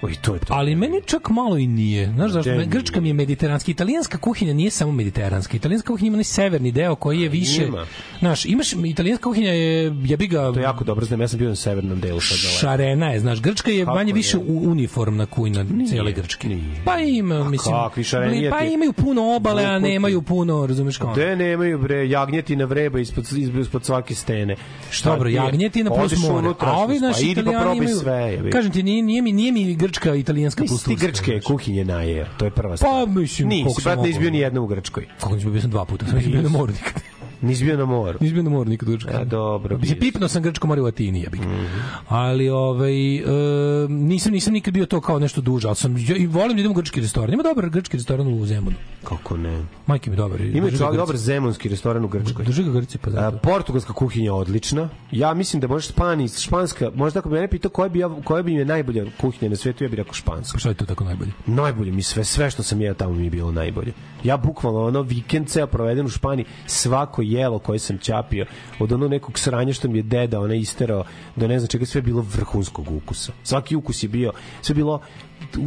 Oj, 0.02 0.16
to 0.22 0.34
je 0.34 0.40
to. 0.40 0.54
Ali 0.54 0.76
meni 0.76 1.02
čak 1.06 1.30
malo 1.30 1.58
i 1.58 1.68
nije. 1.68 2.12
Znaš 2.16 2.32
zašto? 2.32 2.52
Me- 2.52 2.66
Grčka 2.66 3.02
mi 3.02 3.10
je 3.10 3.14
mediteranska. 3.14 3.72
Italijanska 3.72 4.18
kuhinja 4.18 4.54
nije 4.54 4.72
samo 4.72 4.92
mediteranska. 4.92 5.58
Italijanska 5.58 5.88
kuhinja 5.88 6.08
ima 6.08 6.16
onaj 6.16 6.24
severni 6.24 6.72
deo 6.72 6.96
koji 6.96 7.22
je 7.22 7.30
više... 7.30 7.64
ima. 7.64 7.86
Znaš, 8.20 8.46
imaš, 8.46 8.74
italijanska 8.74 9.24
kuhinja 9.24 9.52
je, 9.52 9.96
jebi 10.04 10.28
ga, 10.28 10.52
To 10.54 10.60
je 10.60 10.64
jako 10.64 10.84
dobro, 10.84 11.06
znam, 11.06 11.22
ja 11.22 11.28
sam 11.28 11.40
bio 11.40 11.50
na 11.50 11.56
severnom 11.56 12.00
delu 12.00 12.20
sad 12.22 12.38
šarena 12.38 13.08
je, 13.08 13.20
znaš, 13.20 13.42
Grčka 13.42 13.72
je 13.72 13.86
Kako 13.86 13.96
manje 13.96 14.14
ne? 14.14 14.18
više 14.18 14.38
uniformna 14.48 15.26
kuhinja 15.26 15.66
cijele 15.90 16.12
Grčke. 16.12 16.48
nije. 16.48 16.82
Pa 16.86 17.00
ima, 17.00 17.50
mislim, 17.50 17.76
kakvi 17.76 18.04
šarenijeti? 18.04 18.50
pa 18.50 18.64
imaju 18.66 18.94
puno 18.94 19.36
obale, 19.36 19.64
a 19.66 19.80
nemaju 19.80 20.22
puno, 20.22 20.66
razumeš 20.68 20.98
kao? 20.98 21.14
Gde 21.14 21.36
nemaju 21.36 21.80
bre 21.80 22.10
jagnjetina 22.10 22.66
vreba 22.66 23.00
ispod 23.00 23.26
ispod, 23.38 23.62
ispod 23.62 23.86
svake 23.86 24.16
stene. 24.16 24.56
Šta 24.92 25.10
Dobro, 25.10 25.30
ti 25.30 25.34
je? 25.34 25.36
jagnjetina 25.36 25.92
plus 25.92 26.18
more. 26.20 26.48
A 26.60 26.78
ovi 26.78 27.00
naši 27.00 27.22
pa 27.24 27.30
idi 27.30 27.44
pa 27.44 27.50
italijani 27.50 27.78
imaju... 27.78 27.96
sve. 27.96 28.50
Kažem 28.52 28.72
ti, 28.72 28.84
nije, 28.84 29.02
nije, 29.04 29.22
mi, 29.22 29.32
nije 29.32 29.52
mi 29.52 29.76
grčka 29.86 30.16
italijanska 30.16 30.64
plus 30.64 30.72
Nisi 30.72 30.84
ti 30.86 31.06
turska, 31.08 31.26
grčke 31.32 31.42
kuhinje 31.48 31.86
najeo, 31.86 32.26
to 32.38 32.46
je 32.46 32.52
prva 32.52 32.78
stvar. 32.78 32.92
Pa, 33.06 33.12
mislim, 33.12 33.48
Nisi, 33.48 33.82
brat, 33.84 33.98
nisi 33.98 34.10
mogao. 34.10 34.22
bio 34.22 34.32
ni 34.32 34.40
jedna 34.40 34.62
u 34.62 34.68
Grčkoj. 34.68 35.08
Kako 35.20 35.36
nisam 35.36 35.52
bio 35.52 35.62
sam 35.62 35.70
dva 35.72 35.86
puta, 35.86 36.06
sam 36.06 36.20
bio 36.32 36.42
na 36.42 36.50
moru 36.50 36.74
nikad. 36.74 37.02
Nisi 37.42 37.64
bio 37.66 37.78
na 37.78 37.86
moru. 37.86 38.18
Nisam 38.22 38.34
bio 38.34 38.44
na 38.44 38.50
moru 38.50 38.70
nikad 38.70 38.90
u 38.90 38.92
Grčkoj. 38.92 39.14
A, 39.14 39.24
dobro. 39.26 39.78
Mislim, 39.78 40.00
pipnuo 40.00 40.28
sam 40.28 40.44
grčko 40.44 40.68
more 40.68 40.82
u 40.82 40.86
Atini, 40.86 41.22
ja 41.22 41.30
bih. 41.30 41.42
Mhm. 41.42 41.66
Ali, 42.08 42.50
ovaj, 42.50 43.16
e, 43.16 43.24
nisam, 43.90 44.32
nisam 44.32 44.54
nikad 44.54 44.74
bio 44.74 44.86
to 44.86 45.02
kao 45.02 45.20
nešto 45.20 45.42
duže, 45.42 45.68
ali 45.68 45.76
sam, 45.76 45.98
i 45.98 46.28
volim 46.28 46.56
da 46.58 46.60
idem 46.60 46.72
u 46.72 46.76
grčki 46.76 47.02
restoran. 47.02 47.34
Ima 47.34 47.44
dobar 47.44 47.70
grčki 47.70 47.98
restoran 47.98 48.28
u 48.28 48.46
Zemunu. 48.46 48.76
Kako 49.04 49.38
ne? 49.38 49.66
Majke 49.88 50.10
mi 50.10 50.16
dobar. 50.16 50.40
Ga 50.42 50.78
čovjek 50.78 50.96
dobar 50.96 51.18
zemunski 51.18 51.70
restoran 51.70 52.06
u 52.06 52.08
Grčkoj. 52.08 52.46
Drži 52.46 52.64
ga 52.64 52.72
Grci, 52.72 52.98
pa 52.98 53.10
A, 53.10 53.14
zato. 53.14 53.38
portugalska 53.38 53.94
kuhinja 53.94 54.26
je 54.26 54.32
odlična. 54.32 54.90
Ja 55.12 55.34
mislim 55.34 55.60
da 55.62 55.68
možeš 55.68 55.90
Špani, 55.90 56.28
španska, 56.28 56.92
možda 56.96 57.20
ako 57.20 57.30
bi 57.30 57.36
mene 57.36 57.48
pitao 57.48 57.72
koja 57.72 57.90
bi, 57.90 58.00
ja, 58.00 58.10
koja 58.24 58.44
bi 58.44 58.52
mi 58.52 58.60
je 58.60 58.66
najbolja 58.66 59.06
kuhinja 59.22 59.50
na 59.50 59.56
svetu, 59.56 59.84
ja 59.84 59.90
bih 59.90 59.98
rekao 59.98 60.14
španska. 60.14 60.54
Pa 60.56 60.60
Šta 60.60 60.70
je 60.70 60.76
to 60.76 60.86
tako 60.86 61.04
najbolje? 61.04 61.32
Najbolje 61.46 61.92
mi 61.92 62.02
sve, 62.02 62.24
sve 62.24 62.52
što 62.52 62.64
sam 62.64 62.82
jeo 62.82 62.94
tamo 62.94 63.14
mi 63.14 63.24
je 63.24 63.30
bilo 63.30 63.52
najbolje. 63.52 63.94
Ja 64.24 64.38
bukvalno 64.38 64.86
ono 64.86 65.02
vikend 65.02 65.48
ceo 65.48 65.68
proveden 65.68 66.06
u 66.06 66.10
Španiji, 66.10 66.46
svako 66.66 67.22
jelo 67.32 67.60
koje 67.60 67.80
sam 67.80 67.98
ćapio, 67.98 68.46
od 68.80 68.92
ono 68.92 69.08
nekog 69.08 69.40
sranja 69.40 69.74
što 69.74 69.88
mi 69.88 70.00
je 70.00 70.04
deda 70.04 70.40
ona 70.40 70.56
isterao, 70.56 71.04
do 71.36 71.48
ne 71.48 71.60
znam 71.60 71.68
čega, 71.68 71.86
sve 71.86 72.00
je 72.00 72.04
bilo 72.04 72.22
vrhunskog 72.22 72.92
ukusa. 72.92 73.34
Svaki 73.44 73.76
ukus 73.76 74.04
je 74.04 74.10
bio, 74.10 74.32
sve 74.62 74.74
je 74.74 74.76
bilo 74.76 75.02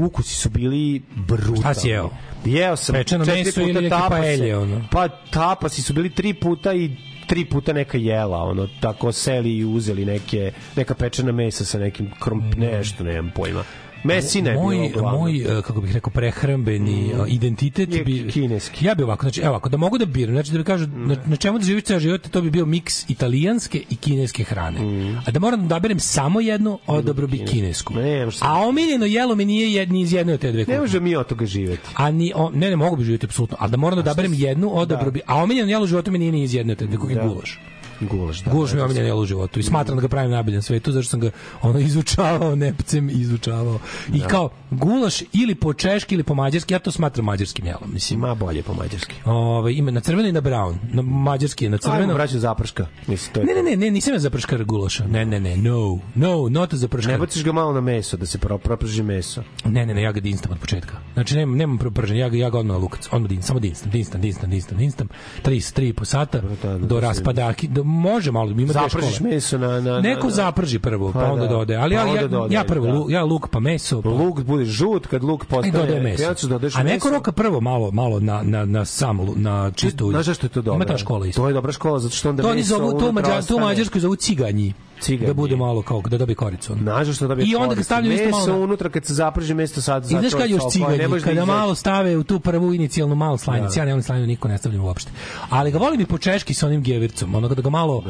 ukusi 0.01 0.35
su 0.35 0.51
bili 0.51 1.03
brutalni. 1.17 1.61
Šta 1.61 1.75
si 1.75 1.89
jeo? 1.89 2.11
Jeo 2.45 2.77
sam 2.77 2.95
Pečeno 2.95 3.25
četiri 3.25 3.45
meso 3.45 3.61
puta 3.61 3.81
ili 3.81 3.91
paelje, 4.09 4.57
ono? 4.57 4.85
Pa 4.91 5.09
tapasi 5.09 5.83
su 5.83 5.93
bili 5.93 6.11
tri 6.11 6.35
puta 6.35 6.75
i 6.75 6.91
tri 7.27 7.45
puta 7.45 7.73
neka 7.73 7.99
jela, 7.99 8.43
ono, 8.43 8.69
tako 8.81 9.13
seli 9.13 9.57
i 9.57 9.65
uzeli 9.65 10.05
neke, 10.05 10.53
neka 10.77 10.95
pečena 10.95 11.33
mesa 11.33 11.65
sa 11.65 11.79
nekim 11.79 12.11
kromp, 12.21 12.55
nešto, 12.57 13.05
nemam 13.05 13.33
pojma. 13.35 13.65
Mesina 14.05 14.51
je 14.51 14.57
moj, 14.57 14.87
uglavnom. 14.87 15.21
moj, 15.21 15.59
e, 15.59 15.63
kako 15.63 15.81
bih 15.81 15.93
rekao, 15.93 16.11
prehrambeni 16.11 17.13
mm. 17.15 17.25
identitet 17.29 17.95
Je 17.95 18.05
bi... 18.05 18.29
kineski. 18.31 18.87
Ja 18.87 18.95
bi 18.95 19.03
ovako, 19.03 19.23
znači, 19.23 19.41
evo, 19.41 19.55
ako 19.57 19.69
da 19.69 19.77
mogu 19.77 19.99
da 19.99 20.05
biram, 20.05 20.35
znači 20.35 20.53
da 20.53 20.59
bi 20.59 20.65
kažu, 20.65 20.87
na, 20.87 21.17
na 21.27 21.37
čemu 21.37 21.59
da 21.59 21.65
živiš 21.65 21.85
ceo 21.85 22.01
život, 22.01 22.29
to 22.29 22.43
bi 22.43 22.51
bio 22.51 22.67
miks 22.67 23.11
italijanske 23.11 23.83
i 23.91 23.97
kineske 23.97 24.45
hrane. 24.45 24.79
A 25.27 25.31
da 25.31 25.41
moram 25.41 25.61
da 25.61 25.67
odaberem 25.67 26.01
samo 26.01 26.41
jednu, 26.41 26.79
odabro 26.87 27.27
bi 27.27 27.39
kinesku. 27.39 27.95
Ne, 27.95 28.27
A 28.41 28.55
omiljeno 28.59 29.07
jelo 29.07 29.35
mi 29.35 29.45
nije 29.45 29.73
jed, 29.73 29.93
ni 29.93 30.01
iz 30.01 30.13
jedne 30.13 30.33
od 30.33 30.41
te 30.41 30.53
dve 30.53 30.59
Ne 30.59 30.65
kuhinje. 30.65 30.81
može 30.81 31.01
mi 31.01 31.17
od 31.17 31.27
toga 31.27 31.47
živeti. 31.47 31.89
A 31.95 32.11
ni, 32.11 32.33
o, 32.35 32.51
ne, 32.51 32.71
ne 32.71 32.77
mogu 32.77 32.97
bi 32.97 33.05
živjeti 33.05 33.27
apsolutno, 33.27 33.57
ali 33.61 33.71
da 33.71 33.77
moram 33.77 33.97
da 33.97 34.01
odaberem 34.01 34.35
jednu, 34.35 34.71
odabro 34.75 35.11
bi, 35.11 35.21
a 35.27 35.37
omiljeno 35.37 35.71
jelo 35.71 35.85
u 35.85 35.87
životu 35.87 36.11
mi 36.11 36.19
nije 36.19 36.33
ni 36.33 36.43
iz 36.43 36.55
jedne 36.55 36.73
od 36.73 36.79
te 36.79 36.87
dve 36.87 36.97
kuhinje, 36.97 37.21
Da. 37.21 37.29
gulaš. 37.29 37.61
Gulaš, 38.01 38.41
da. 38.41 38.51
Gulaš 38.51 38.73
mi 38.73 38.77
je 38.77 38.79
da, 38.79 38.85
omiljeno 38.85 39.07
jelo 39.07 39.23
u 39.23 39.27
životu 39.27 39.61
i 39.61 39.63
smatram 39.63 39.97
da 39.97 40.03
ga 40.03 40.09
pravim 40.09 40.31
najbolje 40.31 40.57
na 40.57 40.63
svetu 40.63 40.93
zašto 40.93 41.11
sam 41.11 41.21
ga 41.21 41.31
ono 41.63 41.79
izučavao 41.79 42.57
nepcem 42.65 43.11
izučavao. 43.11 43.79
I 44.15 44.21
kao 44.21 44.51
gulaš 44.71 45.21
ili 45.23 45.55
po 45.55 45.73
češki 45.75 46.15
ili 46.15 46.23
po 46.23 46.35
mađarski 46.35 46.75
ja 46.75 46.79
to 46.79 46.91
smatram 46.91 47.25
mađarskim 47.25 47.67
jelom 47.67 47.93
mislim 47.93 48.21
Ma 48.21 48.35
bolje 48.35 48.63
po 48.63 48.75
mađarski. 48.75 49.15
ovaj 49.25 49.73
ima 49.73 49.91
na 49.91 50.01
crveno 50.01 50.29
i 50.29 50.33
na 50.33 50.41
brown 50.43 50.75
na 50.85 51.03
mađarski 51.03 51.65
je 51.65 51.71
na 51.71 51.79
Ajmo, 51.85 51.95
crveno 51.95 52.15
braću 52.15 52.39
zaprška. 52.39 52.87
Mislim, 53.07 53.35
to 53.35 53.41
je 53.41 53.47
ne 53.47 53.55
ne 53.55 53.71
ne 53.71 53.77
ne 53.77 53.91
nisam 53.91 54.13
ja 54.15 54.19
za 54.19 54.31
prškar 54.31 54.65
gulaša 54.65 55.07
ne 55.07 55.25
ne 55.25 55.41
ne 55.41 55.57
no 55.57 55.99
no 56.15 56.49
not 56.51 56.75
za 56.75 56.89
prškar 56.89 57.13
Ne 57.13 57.19
baciš 57.19 57.45
ga 57.45 57.53
malo 57.53 57.73
na 57.73 57.81
meso, 57.83 58.17
da 58.17 58.27
se 58.27 58.39
pro, 58.39 58.59
proprži 58.59 59.03
meso. 59.03 59.43
Ne, 59.65 59.87
ne, 59.87 59.95
ne, 59.95 60.03
ja 60.03 60.13
ga 60.13 60.21
dinstam 60.21 60.53
od 60.53 60.59
početka. 60.59 60.97
Znači, 61.15 61.37
nemam, 61.37 61.57
nemam 61.57 61.79
prpržen, 61.79 62.17
ja 62.17 62.29
ga, 62.29 62.37
ja 62.37 62.51
ga 62.51 62.59
odmah 62.59 62.77
lukac. 62.77 63.09
Odmah 63.13 63.29
dinstam, 63.29 63.47
samo 63.47 63.61
dinstam, 63.61 63.91
dinstam, 63.91 64.21
dinstam, 64.21 64.51
dinstam, 64.51 64.79
dinstam. 64.79 65.09
Tri, 65.43 65.61
tri 65.65 65.89
i 65.89 65.93
po 65.93 66.05
sata 66.05 66.41
da, 66.41 66.49
da, 66.65 66.79
do 66.79 66.87
da 66.87 66.95
se- 66.95 67.01
raspadaki. 67.01 67.69
Do, 67.69 67.85
može 67.85 68.33
malo, 68.33 68.51
ima 68.53 68.73
Zapržiš 68.73 69.21
meso 69.21 69.59
na... 69.59 69.69
na, 69.69 69.81
na 69.81 70.01
Neko 70.01 70.27
na- 70.27 70.33
zaprži 70.33 70.79
prvo, 70.79 71.13
pa, 71.13 71.21
Pa 71.21 71.27
onda 71.27 71.43
da. 71.43 71.49
dodaje. 71.49 71.79
Ali 71.79 71.95
Pa 71.97 72.01
ja, 72.01 72.07
ja, 72.15 72.47
ja 72.51 72.65
prvo, 72.65 72.87
da. 72.87 73.13
ja 73.13 73.25
luk 73.25 73.49
pa 73.49 73.61
meso, 73.61 74.03
pa, 74.03 74.09
Luk 74.09 74.41
bude 74.59 74.71
žut, 74.71 75.07
kad 75.07 75.25
luk 75.25 75.45
i 75.45 75.47
postane... 75.47 75.79
dodaje 75.79 76.01
meso. 76.01 76.23
Ja 76.23 76.35
ću 76.35 76.47
dodaš 76.47 76.77
A 76.77 76.83
neko 76.83 77.09
meso. 77.09 77.17
roka 77.17 77.33
prvo 77.33 77.61
malo, 77.61 77.91
malo 77.91 78.21
na, 78.21 78.43
na, 78.43 78.65
na 78.65 78.85
sam, 78.85 79.19
na 79.37 79.71
čisto 79.71 80.07
ulje. 80.07 80.13
Znaš 80.13 80.27
zašto 80.27 80.47
je 80.47 80.51
to 80.51 80.63
dobro? 80.63 80.77
Ima 80.77 80.85
ta 80.85 80.99
škola 80.99 81.27
isto. 81.27 81.43
To 81.43 81.49
je 81.49 81.55
dobra 81.55 81.73
škola, 81.73 81.99
zato 81.99 82.15
što 82.15 82.29
onda 82.29 82.43
To 82.43 82.55
meso 82.55 82.77
zovu, 82.77 83.01
to, 83.01 83.13
Mađar, 83.13 83.45
to. 83.45 83.59
Mađarskoj 83.59 84.01
zovu 84.01 84.17
ciganji. 84.17 84.73
Ciganji. 85.01 85.27
Da 85.27 85.35
bude 85.35 85.57
malo 85.57 85.83
kao, 85.83 86.03
da 86.03 86.19
dobije 86.19 86.37
koricu. 86.37 86.75
Znaš 86.83 87.07
zašto 87.07 87.29
dobije 87.29 87.47
I 87.49 87.57
onda 87.57 87.75
ga 87.75 87.83
stavljaju 87.83 88.15
isto 88.15 88.31
malo 88.31 88.47
Meso 88.47 88.59
unutra 88.59 88.89
kad 88.91 89.05
se 89.05 89.15
zaprži 89.15 89.55
mesto 89.55 89.83
sad 89.83 90.05
I 90.05 90.09
znaš 90.09 90.33
kad 90.33 90.51
još 90.51 90.63
ciganji, 90.71 91.21
kada 91.25 91.45
malo 91.45 91.75
stave 91.75 92.17
u 92.17 92.25
tu 92.25 92.41
prvu 92.41 92.75
inicijalnu 92.75 93.15
malu 93.15 93.39
slajnicu, 93.39 93.75
Da. 93.75 93.81
ja 93.81 93.85
ne 93.85 93.93
volim 93.93 94.03
slajnicu, 94.03 94.27
niko 94.27 94.49
ne 94.49 94.59
stavljam 94.59 94.85
uopšte. 94.85 95.11
Ali 95.51 95.71
ga 95.71 95.79
volim 95.79 96.01
i 96.01 96.07
po 96.07 96.19
češki 96.19 96.55
sa 96.55 96.67
onim 96.67 96.83
gevircom, 96.83 97.35
ono 97.35 97.49
kada 97.49 97.63
ga 97.63 97.71
malo, 97.71 98.03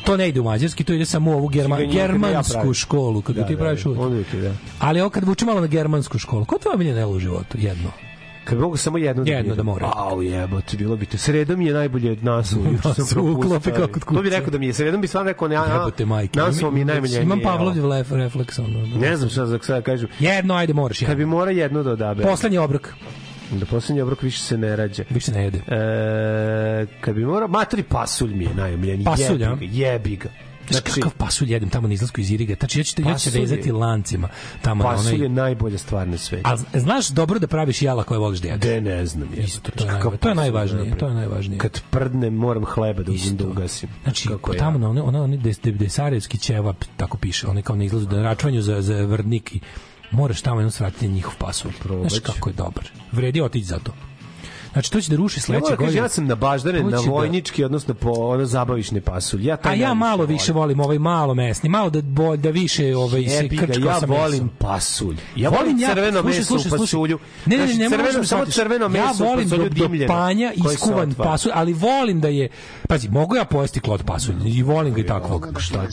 to 0.00 0.16
ne 0.16 0.28
ide 0.28 0.40
u 0.40 0.44
mađarski, 0.44 0.84
to 0.84 0.92
ide 0.92 1.04
samo 1.06 1.30
u 1.30 1.34
ovu 1.34 1.48
kad 1.48 1.56
ja 1.56 1.86
germansku 1.88 2.52
pravim. 2.52 2.74
školu, 2.74 3.22
kada 3.22 3.40
Da, 3.40 3.46
ti 3.46 3.54
da, 3.54 3.60
praviš 3.60 3.82
da, 3.82 3.90
uvijek. 3.90 4.34
da. 4.34 4.52
Ali 4.78 5.00
ovo 5.00 5.10
kad 5.10 5.24
vuče 5.24 5.44
malo 5.44 5.60
na 5.60 5.66
germansku 5.66 6.18
školu, 6.18 6.44
ko 6.44 6.58
tvoje 6.58 6.74
omiljeno 6.74 6.98
jelo 6.98 7.12
u 7.12 7.18
životu? 7.18 7.58
Jedno. 7.58 7.90
Kad 8.44 8.58
mogu 8.58 8.76
samo 8.76 8.98
jedno 8.98 9.22
Jedno 9.22 9.42
biram. 9.42 9.56
da 9.56 9.62
mora. 9.62 9.92
Au 9.96 10.22
jebote, 10.22 10.76
bilo 10.76 10.96
bi 10.96 11.06
to. 11.06 11.18
Sreda 11.18 11.56
mi 11.56 11.66
je 11.66 11.74
najbolje 11.74 12.10
od 12.10 12.24
nas. 12.24 12.52
U 12.52 13.40
klopi 13.42 13.70
kao 13.70 13.86
kod 13.88 14.04
To 14.04 14.10
bi 14.12 14.18
kuće. 14.18 14.30
rekao 14.30 14.50
da 14.50 14.58
mi 14.58 14.66
je. 14.66 14.72
Sredom 14.72 15.00
bi 15.00 15.06
stvarno 15.06 15.28
rekao, 15.28 15.48
ne, 15.48 15.56
a, 15.56 15.64
Jebote 15.74 16.04
majke. 16.04 16.38
nas 16.38 16.62
mi 16.62 16.78
je 16.78 16.84
najbolje. 16.84 17.22
Imam 17.22 17.40
Pavlovljev 17.40 17.86
lef, 17.86 18.12
refleks. 18.12 18.58
Ono, 18.58 18.86
da. 18.86 18.98
Ne 18.98 19.16
znam 19.16 19.30
šta 19.30 19.44
da 19.44 19.58
sada 19.58 19.82
kažem. 19.82 20.08
Jedno, 20.20 20.54
ajde, 20.54 20.72
moraš 20.72 20.98
Kad 20.98 21.08
jedno. 21.08 21.16
bi 21.16 21.26
mora 21.26 21.50
jedno 21.50 21.82
da 21.82 21.90
odabe. 21.90 22.22
Poslednji 22.22 22.58
obrok. 22.58 22.94
Da 23.50 23.66
poslednji 23.66 24.02
obrok 24.02 24.22
više 24.22 24.42
se 24.42 24.58
ne 24.58 24.76
rađe. 24.76 25.04
Više 25.10 25.32
ne 25.32 25.44
jede. 25.44 25.58
E, 25.58 26.86
kad 27.00 27.14
bi 27.14 27.24
morao, 27.24 27.48
matri 27.48 27.82
pasulj 27.82 28.34
mi 28.34 28.44
je 28.44 28.54
najomiljeniji. 28.54 29.04
Pasulj, 29.04 29.42
jebi 29.42 29.66
ga, 29.66 29.72
jebi 29.72 30.16
ga. 30.16 30.28
Znaš 30.70 30.82
kakav 30.82 31.12
pasulj 31.16 31.52
jedem 31.52 31.68
tamo 31.70 31.88
na 31.88 31.94
izlasku 31.94 32.20
iz 32.20 32.30
Iriga? 32.30 32.54
Znači, 32.58 32.80
ja 32.80 32.84
ću, 32.84 32.94
te, 32.96 33.02
ja 33.02 33.14
ću 33.14 33.30
se 33.30 33.38
je- 33.38 33.40
vezati 33.40 33.72
lancima 33.72 34.28
tamo 34.62 34.84
na 34.84 34.90
Pasulj 34.90 35.14
onaj... 35.14 35.24
je 35.24 35.28
najbolja 35.28 35.78
stvar 35.78 36.08
na 36.08 36.18
svetu. 36.18 36.50
A 36.50 36.78
znaš 36.78 37.08
dobro 37.08 37.38
da 37.38 37.46
praviš 37.46 37.82
jela 37.82 38.02
koje 38.04 38.18
voliš 38.18 38.40
da 38.40 38.48
jedeš? 38.48 38.68
De, 38.70 38.80
ne 38.80 39.06
znam. 39.06 39.28
Isto, 39.36 39.70
to 39.70 39.84
je, 39.84 40.18
to 40.18 40.28
je 40.28 40.34
najvažnije, 40.34 40.98
to 40.98 41.08
je 41.08 41.14
najvažnije. 41.14 41.58
Kad 41.58 41.82
prdnem, 41.90 42.34
moram 42.34 42.64
hleba 42.64 43.02
da 43.02 43.12
uzmem 43.12 43.36
da 43.36 43.46
ugasim. 43.46 43.88
Znači, 44.02 44.28
Kako 44.28 44.54
tamo 44.54 44.88
ja. 44.88 45.10
na 45.10 45.22
one 45.22 45.36
des, 45.36 45.60
de, 45.60 45.72
desarevski 45.72 46.38
ćevap, 46.38 46.84
tako 46.96 47.18
piše, 47.18 47.46
one 47.46 47.62
kao 47.62 47.76
na 47.76 47.84
izlazu, 47.84 48.06
da 48.06 48.16
na 48.16 48.22
račvanju 48.22 48.62
za, 48.62 48.82
za 48.82 48.94
vrdnik 49.04 49.54
i 49.54 49.60
moraš 50.10 50.42
tamo 50.42 50.60
jednom 50.60 50.70
svratiti 50.70 51.08
njihov 51.08 51.34
pasulj. 51.38 51.72
Znaš 52.00 52.18
kako 52.18 52.50
je 52.50 52.54
dobar. 52.54 52.88
Vredi 53.12 53.40
otići 53.40 53.64
za 53.66 53.78
to. 53.78 53.92
Znači, 54.72 54.92
to 54.92 55.00
će 55.00 55.10
da 55.10 55.16
ruši 55.16 55.40
sledeće 55.40 55.62
kažem, 55.62 55.76
godine. 55.78 55.96
ja 55.96 56.08
sam 56.08 56.26
na 56.26 56.34
baždane, 56.34 56.82
na 56.82 56.90
da- 56.90 56.98
vojnički, 57.00 57.64
odnosno 57.64 57.94
po 57.94 58.10
ono 58.10 58.44
zabavišne 58.46 59.00
pasulj. 59.00 59.46
Ja 59.46 59.56
taj 59.56 59.72
A 59.72 59.76
ja 59.76 59.94
malo 59.94 60.16
volim. 60.16 60.32
više 60.32 60.52
volim 60.52 60.80
ovaj 60.80 60.98
malo 60.98 61.34
mesni, 61.34 61.68
malo 61.68 61.90
da 61.90 62.02
bolj 62.02 62.36
da 62.36 62.50
više 62.50 62.96
ovaj 62.96 63.24
se 63.24 63.48
krčko 63.50 63.88
ja 63.88 64.00
sa 64.00 64.06
volim 64.06 64.30
mesom. 64.32 64.50
pasulj. 64.58 65.16
Ja 65.36 65.48
Volim 65.48 65.64
volim 65.64 65.78
ja- 65.78 65.88
crveno 65.90 66.20
slušaj, 66.20 66.30
meso 66.30 66.46
slušaj, 66.46 66.68
u 66.68 66.78
pasulju. 66.78 67.18
Ne, 67.46 67.56
ne, 67.56 67.58
ne, 67.58 67.66
Znači, 67.66 67.78
ne, 67.80 67.88
crveno, 67.88 68.06
da 68.08 68.12
samo 68.14 68.24
shvatiš. 68.24 68.54
crveno 68.54 68.88
meso 68.88 69.04
Ja 69.04 69.12
u 69.12 69.16
volim 69.20 69.48
pasulju 69.50 69.68
do, 69.70 69.88
do 69.88 70.06
panja 70.06 70.52
iskuvan 70.72 71.14
pasulj, 71.14 71.52
ali 71.54 71.72
volim 71.72 72.20
da 72.20 72.28
je 72.28 72.48
pazi, 72.88 73.08
mogu 73.08 73.36
ja 73.36 73.44
pojesti 73.44 73.80
klot 73.80 74.04
pasulj 74.04 74.36
i 74.46 74.62
volim 74.62 74.94
ga 74.94 75.00
i 75.00 75.06
takvog. 75.06 75.46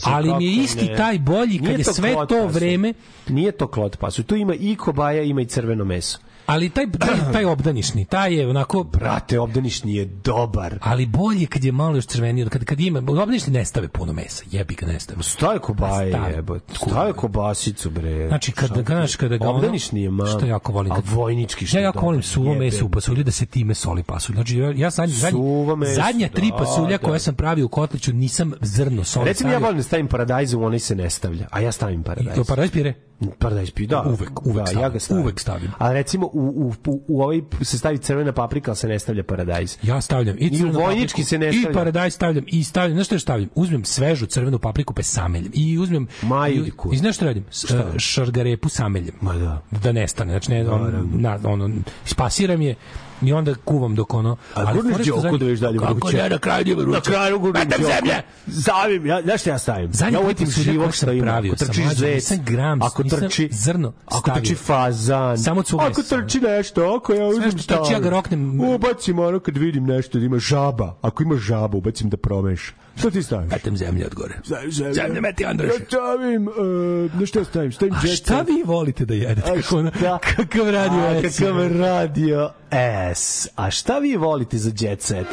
Ali 0.04 0.34
mi 0.34 0.44
je 0.46 0.52
isti 0.54 0.86
ne? 0.86 0.96
taj 0.96 1.18
bolji 1.18 1.58
kad 1.58 1.78
je 1.78 1.84
sve 1.84 2.14
to 2.28 2.46
vreme 2.46 2.94
Nije 3.28 3.52
to 3.52 3.66
klot 3.66 3.96
pasulj. 3.96 4.24
Tu 4.24 4.36
ima 4.36 4.54
i 4.54 4.76
kobaja, 4.76 5.22
ima 5.22 5.40
i 5.40 5.46
crveno 5.46 5.84
meso. 5.84 6.18
Ali 6.48 6.70
taj, 6.70 6.86
taj, 6.90 7.32
taj 7.32 7.44
obdanišni, 7.44 8.04
taj 8.04 8.34
je 8.34 8.48
onako... 8.48 8.82
Brate, 8.82 9.40
obdanišni 9.40 9.94
je 9.94 10.04
dobar. 10.04 10.78
Ali 10.82 11.06
bolje 11.06 11.46
kad 11.46 11.64
je 11.64 11.72
malo 11.72 11.96
još 11.96 12.06
crveniji, 12.06 12.48
kad, 12.48 12.64
kad 12.64 12.80
ima... 12.80 12.98
Obdanišni 12.98 13.52
ne 13.52 13.64
stave 13.64 13.88
puno 13.88 14.12
mesa, 14.12 14.44
jebi 14.50 14.74
ga 14.74 14.86
ne 14.86 15.00
stave. 15.00 15.22
Staje 15.22 15.58
kobaje, 15.58 16.12
Stavi. 16.12 16.34
jebote. 16.34 16.74
Staje 16.74 17.12
kobasicu, 17.12 17.90
bre. 17.90 18.28
Znači, 18.28 18.52
kad, 18.52 18.70
Šta- 18.70 18.82
znaš, 18.82 19.16
kada 19.16 19.36
ga. 19.36 19.48
Obdanišni 19.48 20.02
je 20.02 20.10
malo. 20.10 20.38
Što 20.38 20.46
jako 20.46 20.72
volim. 20.72 20.92
A 20.92 20.94
Kad, 20.94 21.04
vojnički 21.08 21.66
što 21.66 21.78
Ja 21.78 21.82
jako 21.82 22.06
volim 22.06 22.22
suvo 22.22 22.54
meso 22.54 22.84
u 22.84 22.88
pasulju, 22.88 23.24
da 23.24 23.30
se 23.30 23.46
time 23.46 23.74
soli 23.74 24.02
pasulj. 24.02 24.34
Znači, 24.34 24.58
ja, 24.58 24.72
ja 24.76 24.90
zadnji, 24.90 25.14
Suvo 25.14 25.76
meso, 25.76 25.94
zadnja 25.94 26.28
tri 26.28 26.50
da, 26.50 26.56
pasulja 26.56 26.98
da. 26.98 26.98
koje 26.98 27.18
sam 27.18 27.34
pravio 27.34 27.66
u 27.66 27.68
kotliću, 27.68 28.12
nisam 28.12 28.52
zrno 28.60 29.04
soli 29.04 29.24
Recimo, 29.24 29.52
ja 29.52 29.58
volim 29.58 29.76
da 29.76 29.82
stavim 29.82 30.06
paradajz, 30.06 30.54
u 30.54 30.62
onaj 30.62 30.78
se 30.78 30.94
ne 30.94 31.10
stavlja. 31.10 31.46
A 31.50 31.60
ja 31.60 31.72
stavim 31.72 32.02
paradajz. 32.02 32.36
To 32.36 32.44
paradajz 32.44 32.70
pire? 32.70 32.94
Paradajz 33.38 33.70
pi, 33.70 33.86
da. 33.86 34.02
Uvek, 34.02 34.46
uvek 34.46 34.56
da, 34.56 34.66
stavim, 34.66 34.82
ja 34.82 34.88
ga 34.88 34.98
stavim. 35.00 35.22
uvek 35.22 35.40
stavim. 35.40 35.70
A 35.78 35.92
recimo, 35.92 36.30
u, 36.38 36.72
u, 36.86 36.90
u, 36.90 37.02
u 37.08 37.22
ovaj 37.22 37.40
se 37.62 37.78
stavi 37.78 37.98
crvena 37.98 38.32
paprika, 38.32 38.70
ali 38.70 38.76
se 38.76 38.88
ne 38.88 38.98
stavlja 38.98 39.22
paradajz. 39.22 39.76
Ja 39.82 40.00
stavljam 40.00 40.36
i 40.38 40.46
I 40.46 40.64
u 40.64 40.70
vojnički 40.72 41.06
papriku, 41.06 41.28
se 41.28 41.38
ne 41.38 41.48
I 41.48 41.52
stavlja. 41.52 41.78
paradajz 41.78 42.14
stavljam 42.14 42.44
i 42.46 42.64
stavljam, 42.64 42.94
znaš 42.94 43.06
što 43.06 43.14
još 43.14 43.22
stavljam? 43.22 43.48
Uzmem 43.54 43.84
svežu 43.84 44.26
crvenu 44.26 44.58
papriku 44.58 44.94
pa 44.94 45.02
sameljem. 45.02 45.50
I 45.54 45.78
uzmem 45.78 46.06
Majku. 46.22 46.92
I, 46.92 46.94
i 46.94 46.98
znaš 46.98 47.16
što 47.16 47.24
radim? 47.24 47.44
Šta? 47.50 47.92
šargarepu 47.96 48.68
sameljem. 48.68 49.14
Ma 49.20 49.34
da. 49.34 49.62
Da 49.82 49.92
nestane. 49.92 50.32
Znači 50.32 50.50
ne, 50.50 50.70
on, 50.70 51.10
na, 51.14 51.38
ono, 51.44 51.70
spasiram 52.04 52.62
je 52.62 52.74
i 53.22 53.32
onda 53.32 53.54
kuvam 53.54 53.94
dok 53.94 54.14
ono... 54.14 54.36
A 54.54 54.72
što 54.72 54.82
Đoku 54.82 55.20
zadnji- 55.20 55.38
da 55.38 55.44
viš 55.44 55.60
dalje 55.60 55.78
Kako 55.78 55.94
vruće? 55.94 56.16
ne, 56.16 56.28
na 56.28 56.38
kraju 56.38 56.64
nije 56.64 56.76
vruće. 56.76 56.90
Na 56.96 57.00
kraju 57.00 57.40
Metam 57.40 57.64
Đoku. 57.68 57.82
zemlje! 57.82 58.22
Stavim, 58.62 59.06
ja, 59.06 59.22
znaš 59.22 59.40
šta 59.40 59.50
ja 59.50 59.58
stavim? 59.58 59.92
Zadnji 59.92 60.14
ja 60.14 60.20
uvetim 60.20 60.50
živog 60.50 60.94
stavim. 60.94 61.22
pravio 61.22 61.52
Ako 61.52 61.80
mlađe, 61.80 62.20
zec, 62.20 62.32
ako 62.80 63.02
trči 63.02 63.48
zrno 63.52 63.92
ako 64.06 64.30
trči 64.30 64.54
fazan, 64.54 65.38
Samo 65.38 65.62
cug 65.62 65.80
ako 65.80 66.02
trči 66.02 66.40
nešto, 66.40 66.94
ako 66.94 67.12
ja 67.12 67.26
uzmem 67.26 67.50
što 67.50 67.76
trči, 67.76 67.92
ja 67.92 68.00
ga 68.00 68.10
roknem. 68.10 68.60
Ubacim 68.60 69.18
ono 69.18 69.40
kad 69.40 69.56
vidim 69.56 69.84
nešto 69.84 70.18
da 70.18 70.24
ima 70.24 70.38
žaba. 70.38 70.94
Ako 71.02 71.22
ima 71.22 71.36
žaba, 71.36 71.78
ubacim 71.78 72.10
da 72.10 72.16
promeša. 72.16 72.72
Šta 72.98 73.10
ti 73.10 73.22
staviš? 73.22 73.50
Metam 73.50 73.76
zemlje 73.76 74.06
od 74.06 74.14
gore. 74.14 74.34
Stavim 74.44 74.72
zemlje. 74.72 74.94
Zemlje 74.94 75.20
meti 75.20 75.44
Andraše. 75.44 75.72
Ja 75.72 75.86
stavim, 75.86 76.48
uh, 76.48 76.54
na 77.14 77.26
šta 77.26 77.44
stavim? 77.44 77.72
Stavim 77.72 77.94
A 77.94 78.06
šta 78.06 78.40
vi 78.40 78.62
volite 78.64 79.04
da 79.04 79.14
jedete? 79.14 79.50
A 79.50 79.54
Kako 79.54 79.82
šta? 79.82 80.18
kakav 80.18 80.70
radio 80.70 81.00
A, 81.00 81.30
S? 81.30 81.38
kakav 81.38 81.78
radio 81.78 82.50
S. 83.14 83.48
A 83.56 83.70
šta 83.70 83.98
vi 83.98 84.16
volite 84.16 84.58
za 84.58 84.70
jet 84.78 85.02
set? 85.02 85.26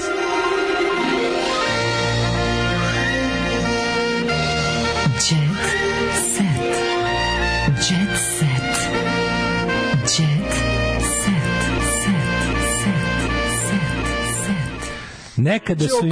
Nekada 15.46 15.86
su, 15.88 16.06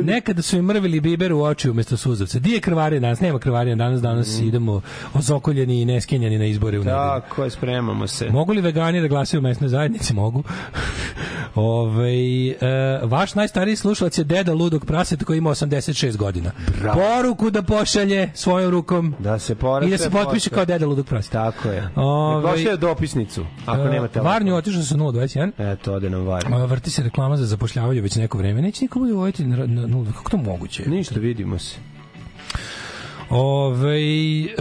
im, 0.00 0.06
nekada 0.06 0.42
su 0.42 0.56
im 0.56 0.64
mrvili 0.64 1.00
biber 1.00 1.32
u 1.32 1.42
oči 1.42 1.70
umesto 1.70 1.96
suzavca. 1.96 2.38
Di 2.38 2.50
je 2.50 2.60
krvarija 2.60 3.00
danas? 3.00 3.20
Nema 3.20 3.38
krvarija 3.38 3.76
danas. 3.76 4.00
Danas 4.00 4.38
idemo 4.40 4.80
ozokoljeni 5.14 5.82
i 5.82 5.84
neskenjani 5.84 6.38
na 6.38 6.44
izbore 6.44 6.78
u 6.78 6.84
nedelju. 6.84 6.96
Tako 6.96 7.44
je, 7.44 7.50
spremamo 7.50 8.06
se. 8.06 8.30
Mogu 8.30 8.52
li 8.52 8.60
vegani 8.60 9.00
da 9.00 9.08
glasaju 9.08 9.38
u 9.40 9.42
mesnoj 9.42 9.68
zajednici? 9.68 10.14
Mogu. 10.14 10.42
Ove, 11.54 12.12
e, 12.48 12.56
vaš 13.02 13.34
najstariji 13.34 13.76
slušalac 13.76 14.18
je 14.18 14.24
deda 14.24 14.54
ludog 14.54 14.86
praseta 14.86 15.24
koji 15.24 15.38
ima 15.38 15.50
86 15.50 16.16
godina. 16.16 16.50
Bravo. 16.80 17.00
Poruku 17.00 17.50
da 17.50 17.62
pošalje 17.62 18.30
svojom 18.34 18.70
rukom 18.70 19.14
Da 19.18 19.38
se 19.38 19.54
porate. 19.54 19.86
i 19.88 19.90
da 19.90 19.98
se 19.98 20.10
potpiše 20.10 20.50
kao 20.50 20.64
deda 20.64 20.86
ludog 20.86 21.06
praseta. 21.06 21.50
Tako 21.50 21.68
je. 21.68 21.88
Ove, 21.96 22.42
pošalje 22.42 22.76
dopisnicu, 22.76 23.44
ako 23.66 23.82
E, 23.82 23.90
nema 23.90 24.08
telefona. 24.08 24.32
Varnju 24.32 24.54
otišao 24.54 24.82
sa 24.82 24.94
021. 24.94 25.72
Eto, 25.72 25.92
ode 25.92 26.10
nam 26.10 26.26
Varnju. 26.26 26.66
Vrti 26.66 26.90
se 26.90 27.02
reklama 27.02 27.36
za 27.36 27.46
zapošljavanje 27.46 28.00
već 28.00 28.16
neko 28.16 28.38
vreme. 28.38 28.62
Neće 28.70 28.84
niko 28.84 28.98
bude 28.98 29.12
vojiti 29.12 29.44
na, 29.44 29.56
na, 29.66 29.86
na, 29.86 30.12
kako 30.12 30.30
to 30.30 30.36
moguće? 30.36 30.90
Ništa, 30.90 31.20
vidimo 31.20 31.58
se. 31.58 31.76
Ove, 33.30 34.00
e, 34.44 34.54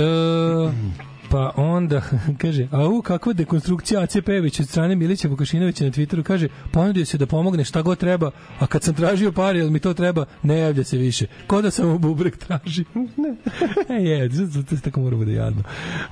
pa 1.29 1.53
onda, 1.55 2.01
kaže, 2.41 2.67
au, 2.71 3.01
kakva 3.01 3.33
dekonstrukcija 3.33 4.01
AC 4.01 4.15
Pević 4.25 4.59
od 4.59 4.67
strane 4.67 4.95
Milića 4.95 5.27
Vukašinovića 5.27 5.83
na 5.83 5.91
Twitteru, 5.91 6.23
kaže, 6.23 6.47
ponudio 6.71 7.05
se 7.05 7.17
da 7.17 7.25
pomogne 7.25 7.63
šta 7.63 7.81
god 7.81 7.97
treba, 7.97 8.31
a 8.59 8.67
kad 8.67 8.83
sam 8.83 8.93
tražio 8.93 9.31
pare, 9.31 9.59
jel 9.59 9.69
mi 9.69 9.79
to 9.79 9.93
treba, 9.93 10.25
ne 10.43 10.59
javlja 10.59 10.83
se 10.83 10.97
više. 10.97 11.25
Ko 11.47 11.61
da 11.61 11.71
samo 11.71 11.97
bubrek 11.97 12.37
traži. 12.37 12.85
e, 13.89 13.93
je, 13.93 14.29
zato 14.29 14.75
se 14.75 14.81
tako 14.81 14.99
mora 14.99 15.15
bude 15.15 15.33
jadno. 15.33 15.63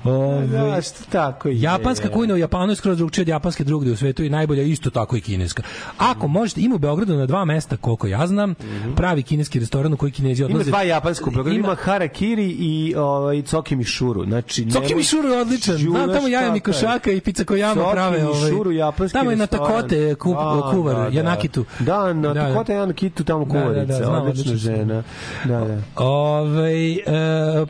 Ove, 0.04 0.46
Da, 0.46 0.82
što 0.82 1.04
tako 1.12 1.48
je. 1.48 1.60
Japanska 1.60 2.08
kujna 2.08 2.34
u 2.34 2.38
Japanu 2.38 2.72
je 2.72 2.76
skroz 2.76 2.98
drugčija 2.98 3.22
od 3.22 3.28
japanske 3.28 3.64
drugde 3.64 3.90
u 3.90 3.96
svetu 3.96 4.24
i 4.24 4.30
najbolja 4.30 4.62
isto 4.62 4.90
tako 4.90 5.16
i 5.16 5.20
kineska. 5.20 5.62
Ako 5.98 6.28
možete, 6.28 6.60
ima 6.60 6.74
u 6.74 6.78
Beogradu 6.78 7.16
na 7.16 7.26
dva 7.26 7.44
mesta, 7.44 7.76
koliko 7.76 8.06
ja 8.06 8.26
znam, 8.26 8.54
pravi 8.96 9.22
kineski 9.22 9.60
restoran 9.60 9.92
u 9.92 9.96
koji 9.96 10.12
kinezi 10.12 10.42
Ima 10.42 10.46
odlaze. 10.46 10.70
dva 10.70 10.82
japanska 10.82 11.30
programa, 11.30 11.58
Ima- 11.58 11.66
ima 11.66 11.74
harakiri 11.74 12.50
i 12.50 12.94
ovaj 12.96 13.42
Coki 13.42 13.76
Mishuru. 13.76 14.24
Znači, 14.24 14.70
Coki 14.70 14.94
je 15.16 15.40
odličan. 15.40 15.76
Znam 15.76 16.12
tamo 16.12 16.28
jaja 16.28 16.40
kakav 16.40 16.44
je. 16.44 16.52
Mikošaka 16.52 17.10
i 17.10 17.20
pizza 17.20 17.44
kojama 17.44 17.90
prave. 17.92 18.26
Ovaj. 18.26 18.50
Mishuru, 18.50 18.72
japanski 18.72 19.18
Tamo 19.18 19.30
je 19.30 19.36
na. 19.36 19.46
Takote 19.46 20.14
kup, 20.14 20.36
Da, 20.36 20.70
kuvar, 20.72 20.96
da, 20.96 21.02
da. 21.02 21.08
Janakitu. 21.16 21.64
Da, 21.78 22.12
na 22.12 22.28
Da, 22.28 22.34
da. 22.34 22.48
Takote 22.48 22.72
Janakitu 22.72 23.24
tamo 23.24 23.44
Da, 23.44 23.52
da, 23.52 23.58
da, 23.58 23.64
kuvarica. 23.64 23.96
znam, 23.96 24.26
Odlična 24.26 24.56
žena. 24.56 25.02
Da, 25.44 25.60
da. 25.60 25.82
Ove, 26.04 26.92
e, 26.92 27.00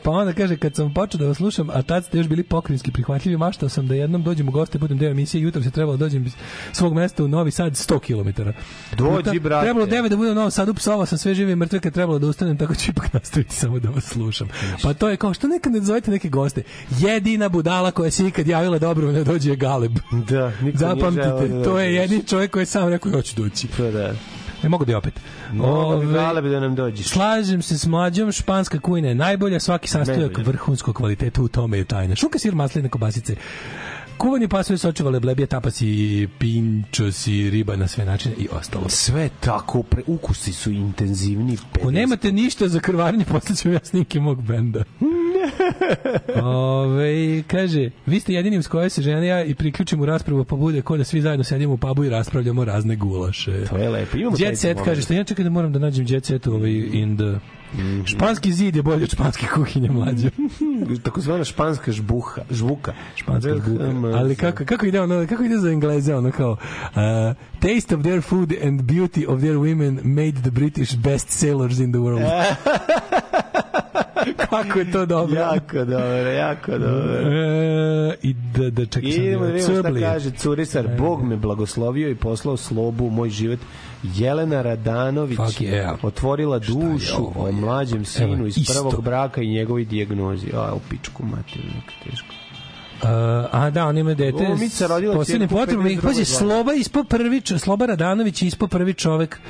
pa 0.02 0.10
onda 0.10 0.32
kaže, 0.32 0.56
kad 0.56 0.74
sam 0.74 0.94
počeo 0.94 1.18
da 1.18 1.26
vas 1.26 1.36
slušam, 1.36 1.70
a 1.70 1.82
tad 1.82 2.04
ste 2.04 2.18
još 2.18 2.28
bili 2.28 2.42
pokrinjski 2.42 2.92
prihvatljivi, 2.92 3.36
maštao 3.36 3.68
sam 3.68 3.86
da 3.88 3.94
jednom 3.94 4.22
dođem 4.22 4.48
u 4.48 4.50
goste, 4.50 4.78
budem 4.78 4.98
deo 4.98 5.10
emisije, 5.10 5.42
jutro 5.42 5.62
se 5.62 5.70
trebalo 5.70 5.96
da 5.96 6.04
dođem 6.04 6.26
iz 6.26 6.32
svog 6.72 6.94
mesta 6.94 7.24
u 7.24 7.28
Novi 7.28 7.50
Sad 7.50 7.72
100 7.72 7.98
km. 7.98 8.42
Dođi, 8.96 9.40
brate. 9.40 9.64
Trebalo 9.64 9.86
9 9.86 10.08
da 10.08 10.16
budem 10.16 10.32
u 10.32 10.34
Novom 10.34 10.50
Sadu, 10.50 10.74
psovao 10.74 11.06
sam 11.06 11.18
sve 11.18 11.34
žive 11.34 11.52
i 11.52 11.56
mrtve 11.56 11.80
kad 11.80 11.92
trebalo 11.94 12.18
da 12.18 12.26
ustanem, 12.26 12.58
tako 12.58 12.74
ću 12.74 12.90
ipak 12.90 13.12
nastaviti 13.18 13.54
samo 13.54 13.78
da 13.78 13.90
vas 13.90 14.04
slušam. 14.04 14.48
Pa 14.82 14.94
to 14.94 15.08
je 15.08 15.16
kao, 15.16 15.34
što 15.34 15.48
nekad 15.48 15.72
ne 15.72 15.80
zovete 15.80 16.10
neke 16.10 16.28
goste? 16.28 16.62
Jedina 17.28 17.48
budala 17.48 17.90
koja 17.90 18.10
se 18.10 18.26
ikad 18.26 18.48
javila 18.48 18.78
dobro 18.78 19.12
ne 19.12 19.24
dođe 19.24 19.56
Galeb. 19.56 19.92
Da, 20.10 20.46
niko 20.46 20.62
nije 20.62 20.76
želeo 20.78 20.94
Zapamtite, 20.94 21.28
da 21.28 21.64
to 21.64 21.78
je 21.78 21.88
dođe. 21.88 21.94
jedini 21.94 22.24
čovjek 22.26 22.50
koji 22.50 22.62
je 22.62 22.66
sam 22.66 22.88
rekao, 22.88 23.12
hoću 23.12 23.42
doći. 23.42 23.68
Pa 23.76 23.82
da. 23.82 24.12
Ne 24.62 24.68
mogu 24.68 24.84
da 24.84 24.92
je 24.92 24.96
opet. 24.96 25.20
Mogu 25.52 26.00
bi 26.06 26.12
Galeb 26.12 26.44
da 26.44 26.60
nam 26.60 26.74
dođeš. 26.74 27.08
Slažem 27.08 27.62
se 27.62 27.78
s 27.78 27.86
mlađom, 27.86 28.32
španska 28.32 28.80
kujna 28.80 29.08
je 29.08 29.14
najbolja, 29.14 29.60
svaki 29.60 29.88
sastojak 29.88 30.38
vrhunskog 30.38 30.96
kvaliteta 30.96 31.42
u 31.42 31.48
tome 31.48 31.78
je 31.78 31.84
tajna. 31.84 32.16
Šunka, 32.16 32.38
sir, 32.38 32.54
masline, 32.54 32.88
kobasice, 32.88 33.36
kuvani 34.18 34.48
pasovi, 34.48 34.78
sočevale, 34.78 35.20
blebije, 35.20 35.46
tapasi, 35.46 36.28
pinčosi, 36.38 37.50
riba 37.50 37.76
na 37.76 37.88
sve 37.88 38.04
načine 38.04 38.34
i 38.38 38.48
ostalo. 38.52 38.88
Sve 38.88 39.28
tako, 39.40 39.82
pre, 39.82 40.02
ukusi 40.06 40.52
su 40.52 40.70
intenzivni. 40.70 41.56
Ako 41.80 41.90
nemate 41.90 42.32
ništa 42.32 42.68
za 42.68 42.80
krvarenje, 42.80 43.24
poslaću 43.24 43.70
ja 43.70 43.80
snimke 43.82 44.20
mog 44.20 44.42
benda. 44.42 44.84
Ove, 46.42 47.42
kaže, 47.42 47.90
vi 48.06 48.20
ste 48.20 48.34
jedini 48.34 48.58
uz 48.58 48.68
koje 48.68 48.90
se 48.90 49.02
žena 49.02 49.24
ja 49.24 49.44
i 49.44 49.54
priključim 49.54 50.00
u 50.00 50.06
raspravu 50.06 50.44
pa 50.44 50.56
bude 50.56 50.82
ko 50.82 50.96
da 50.96 51.04
svi 51.04 51.20
zajedno 51.20 51.44
sedimo 51.44 51.74
u 51.74 51.76
pubu 51.76 52.04
i 52.04 52.10
raspravljamo 52.10 52.64
razne 52.64 52.96
gulaše. 52.96 53.64
To 53.64 53.76
je 53.76 53.88
lepo. 53.88 54.16
Imamo 54.16 54.36
Jet 54.38 54.58
set 54.58 54.78
kaže, 54.84 55.02
što 55.02 55.14
ja 55.14 55.24
čekaj 55.24 55.44
da 55.44 55.50
moram 55.50 55.72
da 55.72 55.78
nađem 55.78 56.06
jet 56.08 56.24
set 56.24 56.46
ovaj 56.46 56.70
in 56.70 57.16
the... 57.16 57.57
Španski 58.04 58.52
zid 58.52 58.76
je 58.76 58.82
bolje 58.82 59.04
od 59.04 59.10
španske 59.10 59.46
kuhinje 59.54 59.90
mlađe. 59.90 60.30
Takozvana 61.04 61.44
španska 61.44 61.92
žbuha, 61.92 62.42
žbuka. 62.50 62.92
Španska 63.16 63.54
žbuka. 63.54 64.18
Ali 64.18 64.36
kako, 64.36 64.64
kako 64.64 64.86
ide 64.86 65.00
ono, 65.00 65.26
kako 65.26 65.42
ide 65.42 65.58
za 65.58 65.70
Engleze, 65.70 66.14
ono 66.14 66.30
kao 66.30 66.50
uh, 66.50 66.58
taste 67.60 67.96
of 67.96 68.02
their 68.02 68.22
food 68.22 68.52
and 68.64 68.80
beauty 68.82 69.26
of 69.26 69.40
their 69.40 69.56
women 69.56 70.00
made 70.04 70.42
the 70.42 70.50
British 70.50 70.96
best 70.96 71.30
sailors 71.30 71.78
in 71.78 71.92
the 71.92 71.98
world. 71.98 72.22
Kako 74.50 74.78
je 74.78 74.92
to 74.92 75.06
dobro. 75.06 75.40
jako 75.40 75.84
dobro, 75.84 76.30
jako 76.30 76.78
dobro. 76.78 77.14
E, 77.14 78.14
I 78.22 78.34
da, 78.34 78.70
da 78.70 78.86
čekaj 78.86 79.12
sam 79.12 79.22
Idemo 79.22 79.46
da 79.46 79.52
vidimo 79.52 79.78
šta 79.78 79.92
kaže 80.00 80.30
Curisar. 80.30 80.88
Bog 80.98 81.22
me 81.22 81.36
blagoslovio 81.36 82.10
i 82.10 82.14
poslao 82.14 82.56
slobu 82.56 83.06
u 83.06 83.10
moj 83.10 83.30
život. 83.30 83.58
Jelena 84.02 84.62
Radanović 84.62 85.38
yeah. 85.38 85.96
otvorila 86.02 86.58
dušu 86.58 87.16
ovo, 87.16 87.48
o 87.48 87.52
mlađem 87.52 88.04
sinu 88.04 88.46
iz 88.46 88.58
isto. 88.58 88.72
prvog 88.72 89.04
braka 89.04 89.42
i 89.42 89.48
njegovoj 89.48 89.84
dijagnozi. 89.84 90.46
A, 90.54 90.74
u 90.74 90.80
pičku 90.90 91.22
materiju, 91.26 91.66
neka 91.74 91.92
teško. 92.04 92.28
Uh, 93.02 93.08
a 93.52 93.70
da, 93.70 93.86
on 93.86 93.98
ima 93.98 94.14
dete 94.14 94.44
Glumica 94.46 94.86
rodila. 94.86 95.14
I 95.14 95.18
52. 95.18 96.02
Pazi. 96.02 96.24
Sloba 96.24 96.72
ispo 96.72 97.04
prvi, 97.04 97.42
Sloba 97.58 97.86
Radanović 97.86 98.42
ispo 98.42 98.66
prvi 98.66 98.94
čovek 98.94 99.40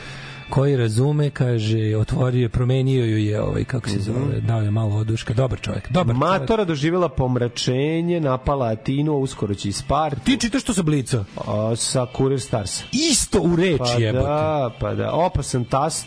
koji 0.50 0.76
razume, 0.76 1.30
kaže, 1.30 1.96
otvorio 1.96 2.42
je, 2.42 2.48
promenio 2.48 3.04
ju 3.04 3.18
je, 3.18 3.42
ovaj, 3.42 3.64
kako 3.64 3.88
se 3.88 3.98
zove, 3.98 4.40
dao 4.40 4.60
je 4.60 4.70
malo 4.70 4.96
oduška. 4.96 5.34
Dobar 5.34 5.60
čovek, 5.60 5.90
dobar. 5.92 6.14
Mhm. 6.16 6.20
Matora 6.24 6.64
doživjela 6.64 7.08
pomračenje, 7.08 8.20
napala 8.20 8.66
Atinu, 8.66 9.12
uskoro 9.16 9.54
će 9.54 9.68
iz 9.68 9.76
Spartu. 9.76 10.20
Ti 10.24 10.36
čitaš 10.36 10.62
to 10.62 10.74
sa 10.74 10.82
Blica? 10.82 11.24
A, 11.46 11.76
sa 11.76 12.06
Kurir 12.16 12.40
Stars. 12.40 12.82
Isto 12.92 13.40
u 13.40 13.56
reči 13.56 13.78
Pa 13.78 13.90
jebote. 13.90 14.24
da, 14.26 14.70
pa 14.80 14.94
da. 14.94 15.12
Opasan 15.12 15.64
tast. 15.64 16.06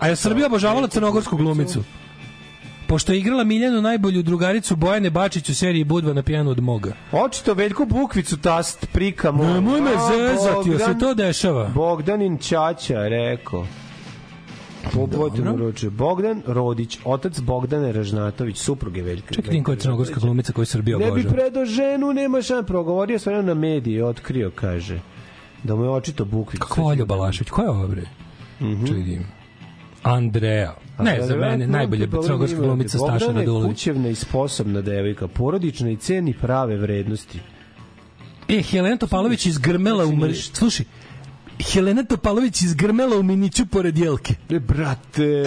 A 0.00 0.08
je 0.08 0.16
Srbija 0.16 0.46
obožavala 0.46 0.88
crnogorsku 0.88 1.36
glumicu? 1.36 1.84
Pošto 2.88 3.12
je 3.12 3.18
igrala 3.18 3.44
Miljanu 3.44 3.82
najbolju 3.82 4.22
drugaricu 4.22 4.76
Bojane 4.76 5.10
Bačić 5.10 5.48
u 5.48 5.54
seriji 5.54 5.84
Budva 5.84 6.12
na 6.12 6.22
pijanu 6.22 6.50
od 6.50 6.60
moga. 6.60 6.92
Očito 7.12 7.54
Veljko 7.54 7.84
Bukvicu 7.84 8.36
tast 8.36 8.86
prika 8.92 9.32
moj. 9.32 9.46
Nemoj 9.46 9.80
me 9.80 9.90
zezati, 9.90 10.68
jel 10.70 10.78
se 10.78 10.84
Bogdan- 10.84 11.00
to 11.00 11.14
dešava? 11.14 11.68
Bogdanin 11.68 12.38
Ćaća, 12.38 13.08
rekao. 13.08 13.66
Pobojte 14.92 15.42
uruče. 15.42 15.90
Bogdan 15.90 16.42
Rodić, 16.46 16.98
otac 17.04 17.40
Bogdane 17.40 17.92
Ražnatović, 17.92 18.56
supruge 18.58 19.02
Veljka. 19.02 19.34
Čekaj, 19.34 19.62
koja 19.62 19.74
je 19.74 19.78
crnogorska 19.78 20.20
glumica 20.20 20.52
koju 20.52 20.66
Srbija 20.66 20.98
Ne 20.98 21.04
bi 21.04 21.10
obožava. 21.10 21.34
predo 21.34 21.64
ženu, 21.64 22.12
nema 22.12 22.42
šan. 22.42 22.64
Progovorio 22.64 23.18
sam 23.18 23.46
na 23.46 23.54
mediji, 23.54 24.02
otkrio, 24.02 24.50
kaže. 24.50 25.00
Da 25.62 25.74
mu 25.76 25.84
je 25.84 25.90
očito 25.90 26.24
Bukvica. 26.24 26.64
Kako 26.64 26.82
Olja 26.82 27.04
Balašević? 27.04 27.50
Ko 27.50 27.62
je 27.62 27.70
ovo 27.70 27.88
bre? 27.88 28.02
Mhm. 28.60 28.86
Čekaj, 28.86 28.98
vidim. 28.98 29.26
Andreja. 30.02 30.74
Ne, 30.98 31.26
za 31.26 31.36
mene 31.36 31.66
najbolja 31.66 32.06
crnogorska 32.24 32.58
glumica 32.58 32.98
Staša 32.98 33.32
Radulović. 33.32 33.68
kućevna 33.70 34.08
i 34.08 34.14
sposobna 34.14 34.80
devojka, 34.80 35.28
porodična 35.28 35.90
i 35.90 35.96
ceni 35.96 36.34
prave 36.34 36.76
vrednosti. 36.76 37.40
E, 38.48 38.62
Helena 38.62 38.96
Topalović 38.96 39.46
iz 39.46 39.58
Grmela 39.58 40.04
u 40.04 40.12
mr... 40.12 40.34
Slušaj, 40.52 40.86
Helena 41.72 42.02
Topalović 42.04 42.62
iz 42.62 42.74
Grmela 42.74 43.16
u 43.18 43.22
Miniću 43.22 43.66
pored 43.66 43.98
Jelke. 43.98 44.34
E, 44.50 44.58
brate! 44.58 45.44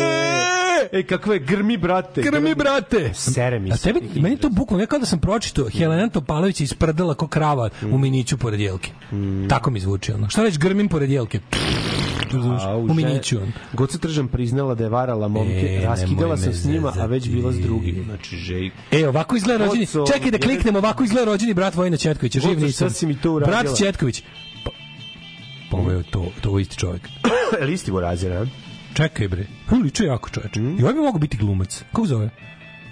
E, 0.91 1.03
kakve 1.03 1.39
grmi, 1.39 1.77
brate! 1.77 2.21
Grmi, 2.21 2.55
brate! 2.55 3.11
Sere 3.13 3.59
mi 3.59 3.71
A 3.71 3.77
se. 3.77 3.93
tebi, 3.93 4.21
meni 4.21 4.37
to 4.37 4.49
bukvalno, 4.49 4.83
ja 4.83 4.87
kao 4.87 4.99
da 4.99 5.05
sam 5.05 5.19
pročitao, 5.19 5.69
Helena 5.69 6.09
Topalović 6.09 6.61
je 6.61 6.63
isprdala 6.63 7.13
ko 7.13 7.27
krava 7.27 7.69
u 7.91 7.97
Miniću 7.97 8.37
pored 8.37 8.59
Jelke. 8.59 8.91
Tako 9.49 9.71
mi 9.71 9.79
zvuči, 9.79 10.11
ono. 10.11 10.29
Šta 10.29 10.43
reći, 10.43 10.59
grmim 10.59 10.89
pored 10.89 11.09
Jelke? 11.11 11.39
A, 12.37 12.77
u 12.77 12.93
Miniću. 12.93 13.39
Goca 13.73 13.97
Tržan 13.97 14.27
priznala 14.27 14.75
da 14.75 14.83
je 14.83 14.89
varala 14.89 15.27
momke, 15.27 15.77
E, 15.81 15.85
raskidala 15.85 16.37
sam 16.37 16.53
s 16.53 16.65
njima, 16.65 16.93
a 16.99 17.05
već 17.05 17.29
bila 17.29 17.51
s 17.51 17.59
drugim. 17.59 18.03
Znači, 18.05 18.35
žej. 18.35 18.71
E, 18.91 19.07
ovako 19.07 19.35
izgleda 19.35 19.65
rođeni. 19.65 19.87
Čekaj 20.13 20.31
da 20.31 20.37
kliknemo, 20.37 20.77
ovako 20.79 21.03
izgleda 21.03 21.25
rođeni 21.25 21.53
brat 21.53 21.75
Vojina 21.75 21.97
Četkovića. 21.97 22.39
Živ 22.39 22.59
nisam. 22.59 22.89
šta 22.89 22.99
si 22.99 23.05
mi 23.05 23.15
to 23.17 23.33
uradila? 23.33 23.61
Brat 23.61 23.77
Četković. 23.77 24.23
Pa, 24.65 24.71
pa 25.71 25.77
ovo 25.77 25.91
je 25.91 26.03
to, 26.03 26.25
to 26.41 26.59
isti 26.59 26.77
čovjek. 26.77 27.01
Je 27.59 27.65
li 27.65 27.73
isti 27.73 27.91
Borazir, 27.91 28.33
a? 28.33 28.45
Čekaj 28.93 29.27
bre. 29.27 29.45
On 29.71 29.81
liče 29.81 30.05
jako 30.05 30.29
čoveče. 30.29 30.59
Mm. 30.59 30.79
I 30.79 30.81
ovaj 30.81 30.93
bi 30.93 30.99
mogao 30.99 31.19
biti 31.19 31.37
glumac. 31.37 31.83
Kako 31.91 32.05
zove? 32.05 32.29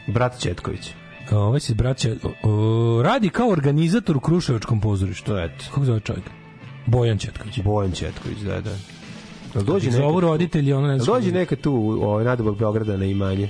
Brat 0.07 0.39
Četković. 0.41 0.89
A, 1.31 1.37
Ovaj 1.37 1.59
se 1.59 1.73
braća 1.73 2.09
o, 2.43 3.01
radi 3.03 3.29
kao 3.29 3.49
organizator 3.49 4.17
u 4.17 4.19
Kruševačkom 4.19 4.81
pozorištu. 4.81 5.25
To 5.25 5.39
eto. 5.39 5.65
Kako 5.69 5.85
zove 5.85 5.99
čovjek? 5.99 6.23
Bojan 6.85 7.17
Četković. 7.17 7.59
Bojan 7.63 7.91
Četković, 7.91 8.37
da, 8.37 8.61
da. 8.61 8.71
Jel 9.55 9.63
dođi 9.63 9.91
Zovu 9.91 10.05
nekad 10.07 10.21
tu? 10.21 10.27
roditelji, 10.27 10.73
ono 10.73 10.87
ne 10.87 10.99
znam. 10.99 11.15
dođi 11.15 11.31
nekad 11.31 11.61
tu 11.61 11.71
u 11.73 12.03
ovaj 12.03 12.25
Nadobog 12.25 12.57
Beograda 12.57 12.97
na 12.97 13.05
imanje? 13.05 13.49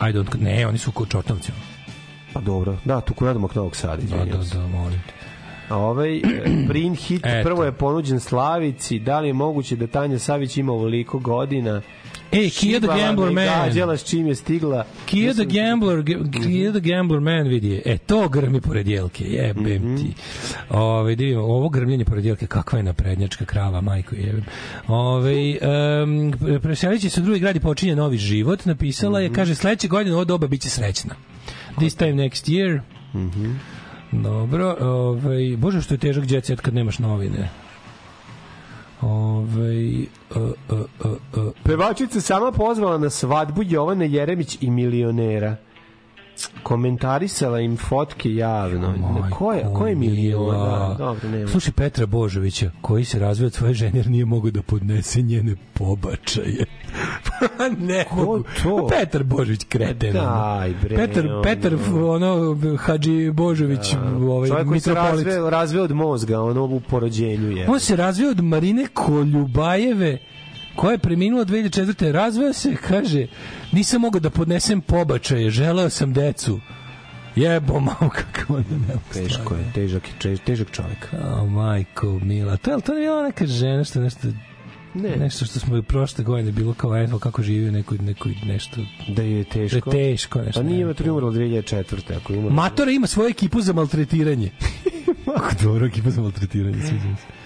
I 0.00 0.12
don't, 0.12 0.40
ne, 0.40 0.66
oni 0.66 0.78
su 0.78 0.92
kod 0.92 1.08
Čortovci. 1.08 1.52
Pa 2.32 2.40
dobro, 2.40 2.76
da, 2.84 3.00
tu 3.00 3.14
kod 3.14 3.26
Nadomak 3.26 3.54
Novog 3.54 3.76
Sada, 3.76 4.02
Da, 4.02 4.16
da, 4.24 4.38
da, 4.54 4.66
molim 4.66 5.00
te. 5.06 5.12
A 5.68 5.76
ovaj 5.76 6.16
e, 6.16 6.22
Prin 6.68 6.94
hit 6.94 7.26
Eto. 7.26 7.48
prvo 7.48 7.64
je 7.64 7.72
ponuđen 7.72 8.20
Slavici, 8.20 8.98
da 8.98 9.20
li 9.20 9.28
je 9.28 9.32
moguće 9.32 9.76
da 9.76 9.86
Tanja 9.86 10.18
Savić 10.18 10.56
ima 10.56 10.72
ovoliko 10.72 11.18
godina? 11.18 11.82
E, 12.34 12.50
Kia 12.50 12.80
the 12.80 12.86
Gambler 12.88 13.30
Man. 13.30 13.44
Gađala 13.46 13.96
s 13.96 14.04
čim 14.04 14.26
je 14.26 14.34
stigla. 14.34 14.84
Kia 15.06 15.32
the 15.32 15.44
Mislim- 15.44 15.64
Gambler, 15.64 16.04
Kia 16.34 16.70
the 16.70 16.80
Gambler 16.82 17.20
Man 17.20 17.42
vidi. 17.44 17.82
E, 17.84 17.98
to 17.98 18.28
grmi 18.28 18.60
pored 18.60 18.88
jelke, 18.88 19.24
jebem 19.26 19.64
Mhm. 19.84 19.96
ti. 19.96 20.12
Ove, 20.70 21.02
da 21.06 21.20
vidimo, 21.20 21.42
ovo 21.42 21.68
grmljenje 21.68 22.04
pored 22.04 22.24
jelke, 22.24 22.46
kakva 22.46 22.78
je 22.78 22.82
naprednjačka 22.82 23.44
krava, 23.44 23.80
majko 23.80 24.14
jebem. 24.16 24.44
Ove, 24.88 25.34
um, 26.02 26.32
preselit 26.60 27.00
će 27.00 27.10
se 27.10 27.20
u 27.20 27.24
drugi 27.24 27.40
grad 27.40 27.56
i 27.56 27.60
počinje 27.60 27.96
novi 27.96 28.18
život, 28.18 28.64
napisala 28.64 29.18
Mhm. 29.18 29.24
je, 29.24 29.32
kaže, 29.32 29.54
sledeće 29.54 29.88
godine 29.88 30.14
ovo 30.14 30.24
doba 30.24 30.46
biće 30.46 30.68
srećna. 30.70 31.14
This 31.76 31.94
time 31.94 32.12
next 32.14 32.48
year. 32.48 32.80
Mhm. 33.14 33.50
Dobro, 34.14 34.76
ovaj, 34.80 35.56
bože 35.56 35.82
što 35.82 35.94
je 35.94 35.98
težak 35.98 36.30
jet 36.30 36.44
set 36.44 36.60
kad 36.60 36.74
nemaš 36.74 36.98
novine. 36.98 37.48
Uh, 39.02 39.08
uh, 39.08 40.52
uh, 40.70 41.16
uh, 41.36 41.52
Pevačica 41.64 42.20
sama 42.20 42.52
pozvala 42.52 42.98
na 42.98 43.10
svadbu 43.10 43.62
Jovana 43.66 44.04
Jeremić 44.04 44.58
i 44.60 44.70
milionera. 44.70 45.56
Komentarisala 46.62 47.60
im 47.60 47.76
fotke 47.76 48.34
javno. 48.34 48.94
ko 49.30 49.52
je, 49.52 49.64
ko 49.76 49.86
je 49.86 49.94
milion? 49.94 50.50
Da, 50.50 50.94
dobro, 50.98 51.28
nema. 51.28 51.48
Slušaj 51.48 51.72
Petra 51.72 52.06
Božovića, 52.06 52.70
koji 52.80 53.04
se 53.04 53.18
razvio 53.18 53.46
od 53.46 53.54
svoje 53.54 53.74
žene 53.74 53.98
jer 53.98 54.10
nije 54.10 54.24
mogao 54.24 54.50
da 54.50 54.62
podnese 54.62 55.22
njene 55.22 55.56
pobačaje. 55.72 56.64
Pa 57.58 57.68
ne 57.78 58.04
mogu. 58.16 58.44
to? 58.62 58.88
Petar 58.90 59.24
Božović 59.24 59.64
kreten. 59.68 60.16
ono. 60.16 60.30
Daj, 60.30 60.74
bre, 60.82 60.96
Petar, 60.96 61.26
ono. 61.26 61.42
Petar, 61.42 61.74
ono, 61.94 62.56
Hadži 62.78 63.30
Božović, 63.30 63.94
ovaj, 64.28 64.48
Čovjek 64.48 64.68
koji 64.68 64.80
se 64.80 64.94
razveo, 64.94 65.50
razveo 65.50 65.84
od 65.84 65.92
mozga, 65.92 66.40
ono 66.40 66.64
u 66.64 66.80
porođenju 66.80 67.50
je. 67.50 67.68
On 67.68 67.80
se 67.80 67.96
razvio 67.96 68.30
od 68.30 68.40
Marine 68.40 68.86
Koljubajeve, 68.94 70.18
koja 70.76 70.92
je 70.92 70.98
preminula 70.98 71.44
2004. 71.44 72.10
Razveo 72.10 72.52
se, 72.52 72.76
kaže, 72.88 73.26
nisam 73.72 74.00
mogao 74.00 74.20
da 74.20 74.30
podnesem 74.30 74.80
pobačaje, 74.80 75.50
želeo 75.50 75.90
sam 75.90 76.12
decu. 76.12 76.60
Jebo, 77.36 77.80
malo 77.80 78.10
kako 78.10 78.54
onda 78.54 78.76
ne 78.88 78.94
Teško 79.12 79.54
je, 79.54 79.72
težak, 79.74 80.02
je, 80.24 80.36
težak 80.36 80.70
čovjek. 80.70 81.08
A, 81.12 81.44
majko, 81.44 82.06
mila. 82.22 82.56
To 82.56 82.70
je, 82.72 82.80
to 82.80 82.92
je 82.92 83.00
bila 83.00 83.22
neka 83.22 83.46
žena 83.46 83.84
što 83.84 84.00
nešto 84.00 84.28
Ne. 84.94 85.16
nešto 85.16 85.44
što 85.44 85.60
smo 85.60 85.82
prošle 85.82 86.24
godine 86.24 86.52
bilo 86.52 86.74
kao 86.74 86.96
eto 86.96 87.18
kako 87.18 87.42
živi 87.42 87.68
u 87.68 87.72
nekoj, 87.72 87.98
nekoj 87.98 88.34
nešto 88.44 88.76
Da 89.08 89.22
je 89.22 89.44
teško. 89.44 89.90
Da 89.90 89.96
je 89.96 90.12
teško 90.12 90.42
nešto. 90.42 90.60
Pa 90.60 90.66
nije 90.66 90.94
tri 90.94 91.10
umrlo 91.10 91.30
2004. 91.30 92.16
Ako 92.16 92.32
ima... 92.32 92.50
Matora 92.50 92.90
ima 92.90 93.06
svoju 93.06 93.28
ekipu 93.28 93.60
za 93.60 93.72
maltretiranje. 93.72 94.50
Kako 95.24 95.54
dobro 95.62 95.86
ekipa 95.86 96.10
za 96.10 96.22
maltretiranje, 96.22 96.82
sviđa 96.88 97.16
se. 97.16 97.41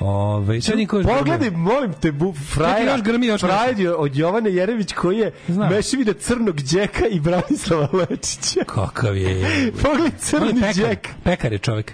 Ove, 0.00 0.60
sad 0.60 0.78
niko 0.78 0.96
još 0.96 1.06
Pogledaj, 1.06 1.50
molim 1.50 1.92
te, 2.00 2.12
bu, 2.12 2.32
Čekaj, 2.32 2.46
frajer, 2.46 2.88
još 2.88 3.02
grmi, 3.02 3.26
još 3.26 3.40
frajer 3.40 3.80
je 3.80 3.94
od 3.94 4.16
Jovane 4.16 4.52
Jerević 4.52 4.92
koji 4.92 5.18
je 5.18 5.32
Znam. 5.48 5.72
mešavina 5.72 6.12
crnog 6.12 6.56
džeka 6.56 7.06
i 7.06 7.20
Branislava 7.20 7.88
Lečića. 7.92 8.60
Kakav 8.66 9.16
je. 9.16 9.44
Pogledaj 9.82 10.10
crni 10.18 10.52
pekar, 10.60 10.74
džek. 10.74 11.08
pekar 11.24 11.52
je 11.52 11.58
čovjek. 11.58 11.92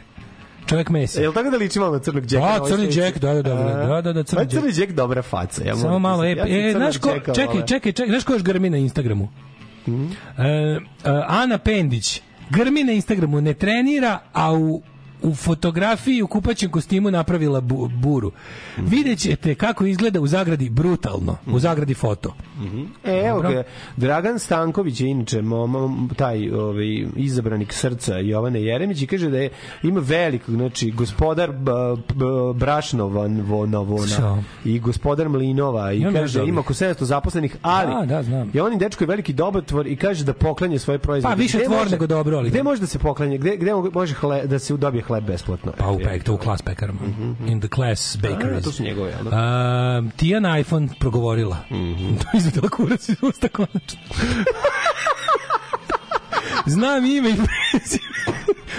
Čovjek 0.66 0.88
mesa. 0.88 1.20
E, 1.20 1.22
Jel 1.22 1.32
tako 1.32 1.50
da 1.50 1.56
liči 1.56 1.78
malo 1.78 1.92
na 1.92 1.98
crnog 1.98 2.24
džeka? 2.24 2.58
Da, 2.58 2.66
crni 2.68 2.88
džek, 2.88 3.18
da, 3.18 3.34
da, 3.34 3.42
da, 3.42 3.52
A? 3.52 3.86
da, 3.86 4.00
da, 4.00 4.12
da, 4.12 4.22
crni 4.22 4.44
Pa 4.44 4.50
crni 4.50 4.72
džek 4.72 4.92
dobra 4.92 5.22
faca. 5.22 5.64
Ja 5.64 5.76
Samo 5.76 5.98
malo, 5.98 6.24
e, 6.24 6.36
e, 6.46 6.72
znaš 6.72 6.98
ko, 6.98 7.10
čekaj, 7.34 7.66
čekaj, 7.66 7.92
čekaj, 7.92 8.08
znaš 8.08 8.24
ko 8.24 8.32
još 8.32 8.42
grmi 8.42 8.70
na 8.70 8.76
Instagramu? 8.76 9.28
Mhm. 9.88 10.06
E, 10.38 10.44
e, 10.44 10.78
Ana 11.28 11.58
Pendić, 11.58 12.22
grmi 12.50 12.84
na 12.84 12.92
Instagramu, 12.92 13.40
ne 13.40 13.54
trenira, 13.54 14.18
a 14.32 14.52
u 14.52 14.82
u 15.22 15.34
fotografiji 15.34 16.22
u 16.22 16.26
kupaćem 16.26 16.70
kostimu 16.70 17.10
napravila 17.10 17.60
bu, 17.60 17.88
buru. 17.88 18.32
Mhm. 18.78 18.86
Vidjet 18.86 19.18
ćete 19.18 19.54
kako 19.54 19.86
izgleda 19.86 20.20
u 20.20 20.26
zagradi 20.26 20.68
brutalno, 20.70 21.36
u 21.46 21.58
zagradi 21.58 21.94
foto. 21.94 22.34
E, 23.04 23.22
evo 23.26 23.40
ga, 23.40 23.62
Dragan 23.96 24.38
Stanković 24.38 25.00
je 25.00 25.08
inače 25.08 25.42
mom, 25.42 26.10
taj 26.16 26.50
ovaj, 26.50 26.86
izabranik 27.16 27.72
srca 27.72 28.16
Jovane 28.16 28.62
Jeremić 28.62 29.02
i 29.02 29.06
kaže 29.06 29.30
da 29.30 29.38
je 29.38 29.50
ima 29.82 30.00
velikog, 30.00 30.54
znači 30.54 30.90
gospodar 30.90 31.52
b, 31.52 31.70
b, 32.14 32.24
Brašnovan 32.54 33.40
vona, 33.40 33.78
vona 33.78 34.42
i 34.64 34.78
gospodar 34.78 35.28
Mlinova 35.28 35.92
i 35.92 35.98
Imam 35.98 36.14
kaže 36.14 36.38
da 36.38 36.44
ima 36.44 36.60
oko 36.60 36.74
700 36.74 37.02
zaposlenih, 37.04 37.56
ali 37.62 38.06
Da, 38.06 38.06
da, 38.06 38.22
znam. 38.22 38.50
je 38.54 38.62
on 38.62 38.72
i 38.72 38.78
dečko 38.78 39.04
je 39.04 39.08
veliki 39.08 39.32
dobotvor 39.32 39.86
i 39.86 39.96
kaže 39.96 40.24
da 40.24 40.32
poklanje 40.32 40.78
svoje 40.78 40.98
proizvode. 40.98 41.34
Pa, 41.34 41.38
više 41.38 41.58
tvor 41.64 41.90
nego 41.90 42.06
dobro, 42.06 42.36
ali- 42.36 42.50
Gde 42.50 42.62
može 42.62 42.80
da 42.80 42.86
se 42.86 42.98
poklanje? 42.98 43.38
Gde, 43.38 43.56
gde 43.56 43.72
može 43.94 44.14
hle, 44.14 44.46
da 44.46 44.58
se 44.58 44.76
dobije 44.76 45.02
hleb 45.10 45.24
besplatno? 45.24 45.72
Pa 45.78 45.90
u 45.90 45.98
pek, 45.98 46.24
to 46.24 46.34
u 46.34 46.38
klas 46.38 46.62
pekarama. 46.62 47.00
In 47.46 47.60
the 47.60 47.68
class 47.68 48.16
bakeries. 48.16 48.58
A, 48.58 48.62
to 48.62 48.72
su 48.72 48.82
njegove, 48.82 49.10
jel 49.10 49.24
da? 49.24 49.30
A, 49.32 50.02
Tijana 50.16 50.58
iPhone 50.58 50.88
progovorila. 51.00 51.56
Mhm. 51.70 52.14
Izvedela 52.38 52.68
kurac 52.68 53.08
iz 53.08 53.16
usta 53.22 53.48
konačno. 53.48 54.00
Znam 56.66 57.04
ime 57.04 57.30
i 57.30 57.34
prezime. 57.36 58.29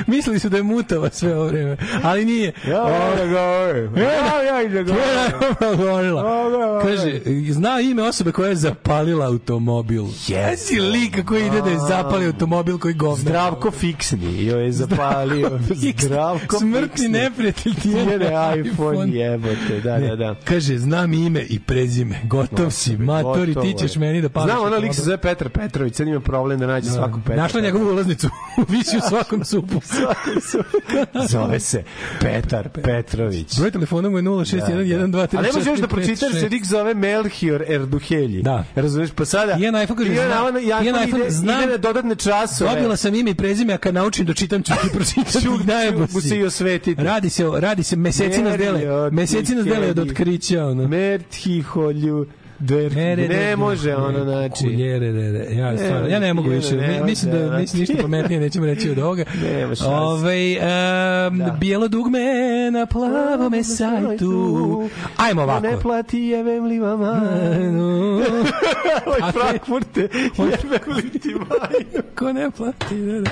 Mislili 0.07 0.39
su 0.39 0.49
da 0.49 0.57
je 0.57 0.63
mutava 0.63 1.09
sve 1.11 1.35
ovo 1.35 1.47
vreme, 1.47 1.77
ali 2.03 2.25
nije. 2.25 2.53
Ja, 2.67 2.73
ja. 2.73 3.67
Ja, 3.97 4.41
ja. 6.01 6.81
Kaže, 6.81 7.21
zna 7.49 7.81
ime 7.81 8.03
osobe 8.03 8.31
koja 8.31 8.49
je 8.49 8.55
zapalila 8.55 9.25
automobil. 9.25 10.03
Jesi 10.27 10.79
lika 10.79 11.25
koji 11.25 11.45
ide 11.47 11.61
da 11.61 11.69
je 11.69 11.77
zapali 11.87 12.25
automobil 12.25 12.77
koji 12.77 12.93
govna. 12.93 13.21
Zdravko 13.21 13.71
Fiksni 13.71 14.45
joj 14.45 14.65
je 14.65 14.71
zapalio. 14.71 15.59
Zdravko 15.97 16.59
Smrtni 16.59 17.07
neprijatelj 17.07 17.73
ti 17.75 17.89
je 17.89 18.19
iPhone, 18.59 19.13
jebote, 19.13 19.79
da, 19.83 19.97
da, 19.99 20.15
da. 20.15 20.35
Kaže, 20.43 20.77
znam 20.77 21.13
ime 21.13 21.41
i 21.49 21.59
prezime. 21.59 22.21
Gotov 22.23 22.71
si, 22.71 22.97
matori, 22.97 23.55
ti 23.55 23.75
ćeš 23.79 23.95
meni 23.95 24.21
da 24.21 24.29
pališ. 24.29 24.51
Znam, 24.51 24.65
ono 24.65 24.77
lik 24.77 24.95
se 24.95 25.01
zove 25.01 25.17
Petar 25.17 25.49
Petrović, 25.49 25.95
sad 25.95 26.07
ima 26.07 26.19
problem 26.19 26.59
da 26.59 26.67
nađe 26.67 26.89
svakog 26.89 27.21
Petra. 27.25 27.41
Našla 27.43 27.61
njegovu 27.61 27.91
ulaznicu. 27.91 28.29
Visi 28.69 28.97
u 28.97 29.09
svakom 29.09 29.45
supu. 29.45 29.81
Zove 31.25 31.59
se 31.59 31.83
Petar 32.21 32.69
Petrović. 32.71 33.57
Broj 33.57 33.71
telefona 33.71 34.09
mu 34.09 34.17
je 34.17 34.23
061 34.23 35.37
A 35.37 35.41
ne 35.41 35.47
možeš 35.47 35.67
još 35.67 35.79
da 35.79 35.87
pročitaš 35.87 36.31
se 36.31 36.49
lik 36.49 36.65
zove 36.65 36.93
Melchior 36.93 37.63
Erduhelji. 37.63 38.41
Da. 38.41 38.63
Razumeš? 38.75 39.09
Pa 39.11 39.25
sada... 39.25 39.51
Ian 39.53 39.83
iPhone 39.83 39.97
kaže, 39.97 40.13
Ian 40.13 40.27
zna- 40.27 40.35
Ivan- 40.41 40.59
Ian 40.59 40.85
Ian 40.85 41.03
iPhone 41.03 41.21
ide, 41.21 41.31
znam- 41.31 41.57
ide 41.57 41.71
na 41.71 41.77
dodatne 41.77 42.15
časove. 42.15 42.69
Dobila 42.71 42.95
sam 42.97 43.15
ime 43.15 43.31
i 43.31 43.35
prezime, 43.35 43.73
a 43.73 43.77
kad 43.77 43.93
naučim 43.93 44.25
da 44.25 44.33
čitam 44.33 44.63
ću 44.63 44.73
ti 44.73 44.89
pročitati. 44.95 45.41
Ću- 45.41 45.57
Najebo 45.65 46.07
si. 46.09 46.21
se 46.21 46.37
i 46.37 46.43
osvetiti. 46.43 47.03
Radi 47.03 47.29
se, 47.29 47.45
radi 47.53 47.83
se, 47.83 47.95
meseci 47.95 48.41
nas 48.41 48.57
dele, 48.57 48.81
meseci 49.11 49.55
nas 49.55 49.65
dele 49.65 49.87
od 49.87 49.99
otkrića, 49.99 50.65
ono. 50.65 50.87
Merthiholju. 50.87 52.25
Der, 52.61 52.95
Mere, 52.95 53.27
ne 53.27 53.55
može 53.55 53.95
ono, 53.95 54.23
znači... 54.23 54.63
Kuljere, 54.63 55.11
ne, 55.13 55.31
ne. 55.31 55.55
Ja, 55.55 55.77
stvarno, 55.77 56.07
ja 56.07 56.19
ne 56.19 56.33
mogu 56.33 56.49
Ne, 56.49 56.55
više. 56.55 56.75
ne, 56.75 56.87
Mi- 56.87 56.93
ne, 56.93 57.03
mislim 57.03 57.31
da 57.31 57.51
ne, 57.51 57.59
mislim 57.59 57.79
ništa 57.79 57.93
pametnije 58.01 58.39
nećemo 58.39 58.65
reći 58.65 58.89
od 58.89 58.99
ovoga. 58.99 59.23
Ovaj 59.87 60.57
um, 60.57 61.41
bijelo 61.59 61.87
dugme 61.87 62.19
na 62.71 62.85
plavome 62.85 63.63
sajtu. 63.63 64.89
Ajmo 65.17 65.41
ovako. 65.41 65.61
Ne 65.61 65.79
plati 65.79 66.19
jebem 66.19 66.65
li 66.65 66.79
mama. 66.79 67.21
Oj, 69.05 69.31
Frankfurte, 69.33 70.01
jebem 70.37 70.95
li 70.95 71.09
ti 71.11 71.29
majnu. 71.29 72.03
Ko 72.17 72.33
ne 72.33 72.51
plati, 72.51 72.95
da, 72.97 73.21
da. 73.21 73.31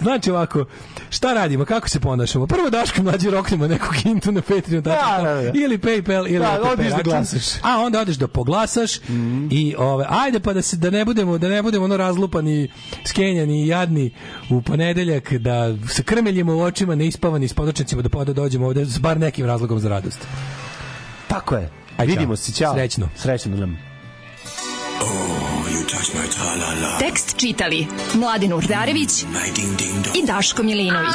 Znači 0.00 0.30
ovako, 0.30 0.64
šta 1.10 1.32
radimo, 1.34 1.64
kako 1.64 1.88
se 1.88 2.00
ponašamo? 2.00 2.46
Prvo 2.46 2.70
Daško 2.70 3.02
mlađi 3.02 3.30
roknemo 3.30 3.66
nekog 3.66 3.94
hintu 3.94 4.32
na 4.32 4.40
Patreon, 4.42 4.82
Da, 4.82 5.18
da, 5.18 5.34
da. 5.34 5.50
ili 5.54 5.78
Paypal, 5.78 6.26
ili 6.26 6.38
Da, 6.38 6.58
odeš 6.72 6.88
da 6.88 7.02
glasaš. 7.02 7.56
Mhm. 7.56 7.66
A 7.66 7.78
onda 7.78 8.00
odeš 8.00 8.16
da 8.16 8.28
poglasaš 8.50 8.96
i 9.50 9.74
ove, 9.78 10.06
ajde 10.08 10.40
pa 10.40 10.52
da 10.52 10.62
se 10.62 10.76
da 10.76 10.90
ne 10.90 11.04
budemo 11.04 11.38
da 11.38 11.48
ne 11.48 11.62
budemo 11.62 11.84
ono 11.84 11.96
razlupani, 11.96 12.68
skenjani 13.06 13.62
i 13.62 13.66
jadni 13.66 14.10
u 14.50 14.62
ponedeljak 14.62 15.32
da 15.32 15.76
se 15.88 16.02
krmeljimo 16.02 16.56
u 16.56 16.60
očima, 16.60 16.94
neispavani 16.94 17.48
s 17.48 17.54
podočnicima 17.54 18.02
da 18.02 18.08
pa 18.08 18.24
da 18.24 18.32
dođemo 18.32 18.66
ovde 18.66 18.84
s 18.84 18.98
bar 18.98 19.20
nekim 19.20 19.46
razlogom 19.46 19.78
za 19.78 19.88
radost. 19.88 20.18
Tako 21.28 21.56
je. 21.56 21.70
Aj, 21.96 22.06
Vidimo 22.06 22.36
se, 22.36 22.52
ćao. 22.52 22.74
Srećno. 22.74 23.08
Srećno 23.16 23.56
nam. 23.56 23.78
Tekst 26.98 27.36
čitali 27.36 27.86
Mladin 28.14 28.52
Urdarević 28.52 29.22
i 30.22 30.26
Daško 30.26 30.62
Milinović. 30.62 31.14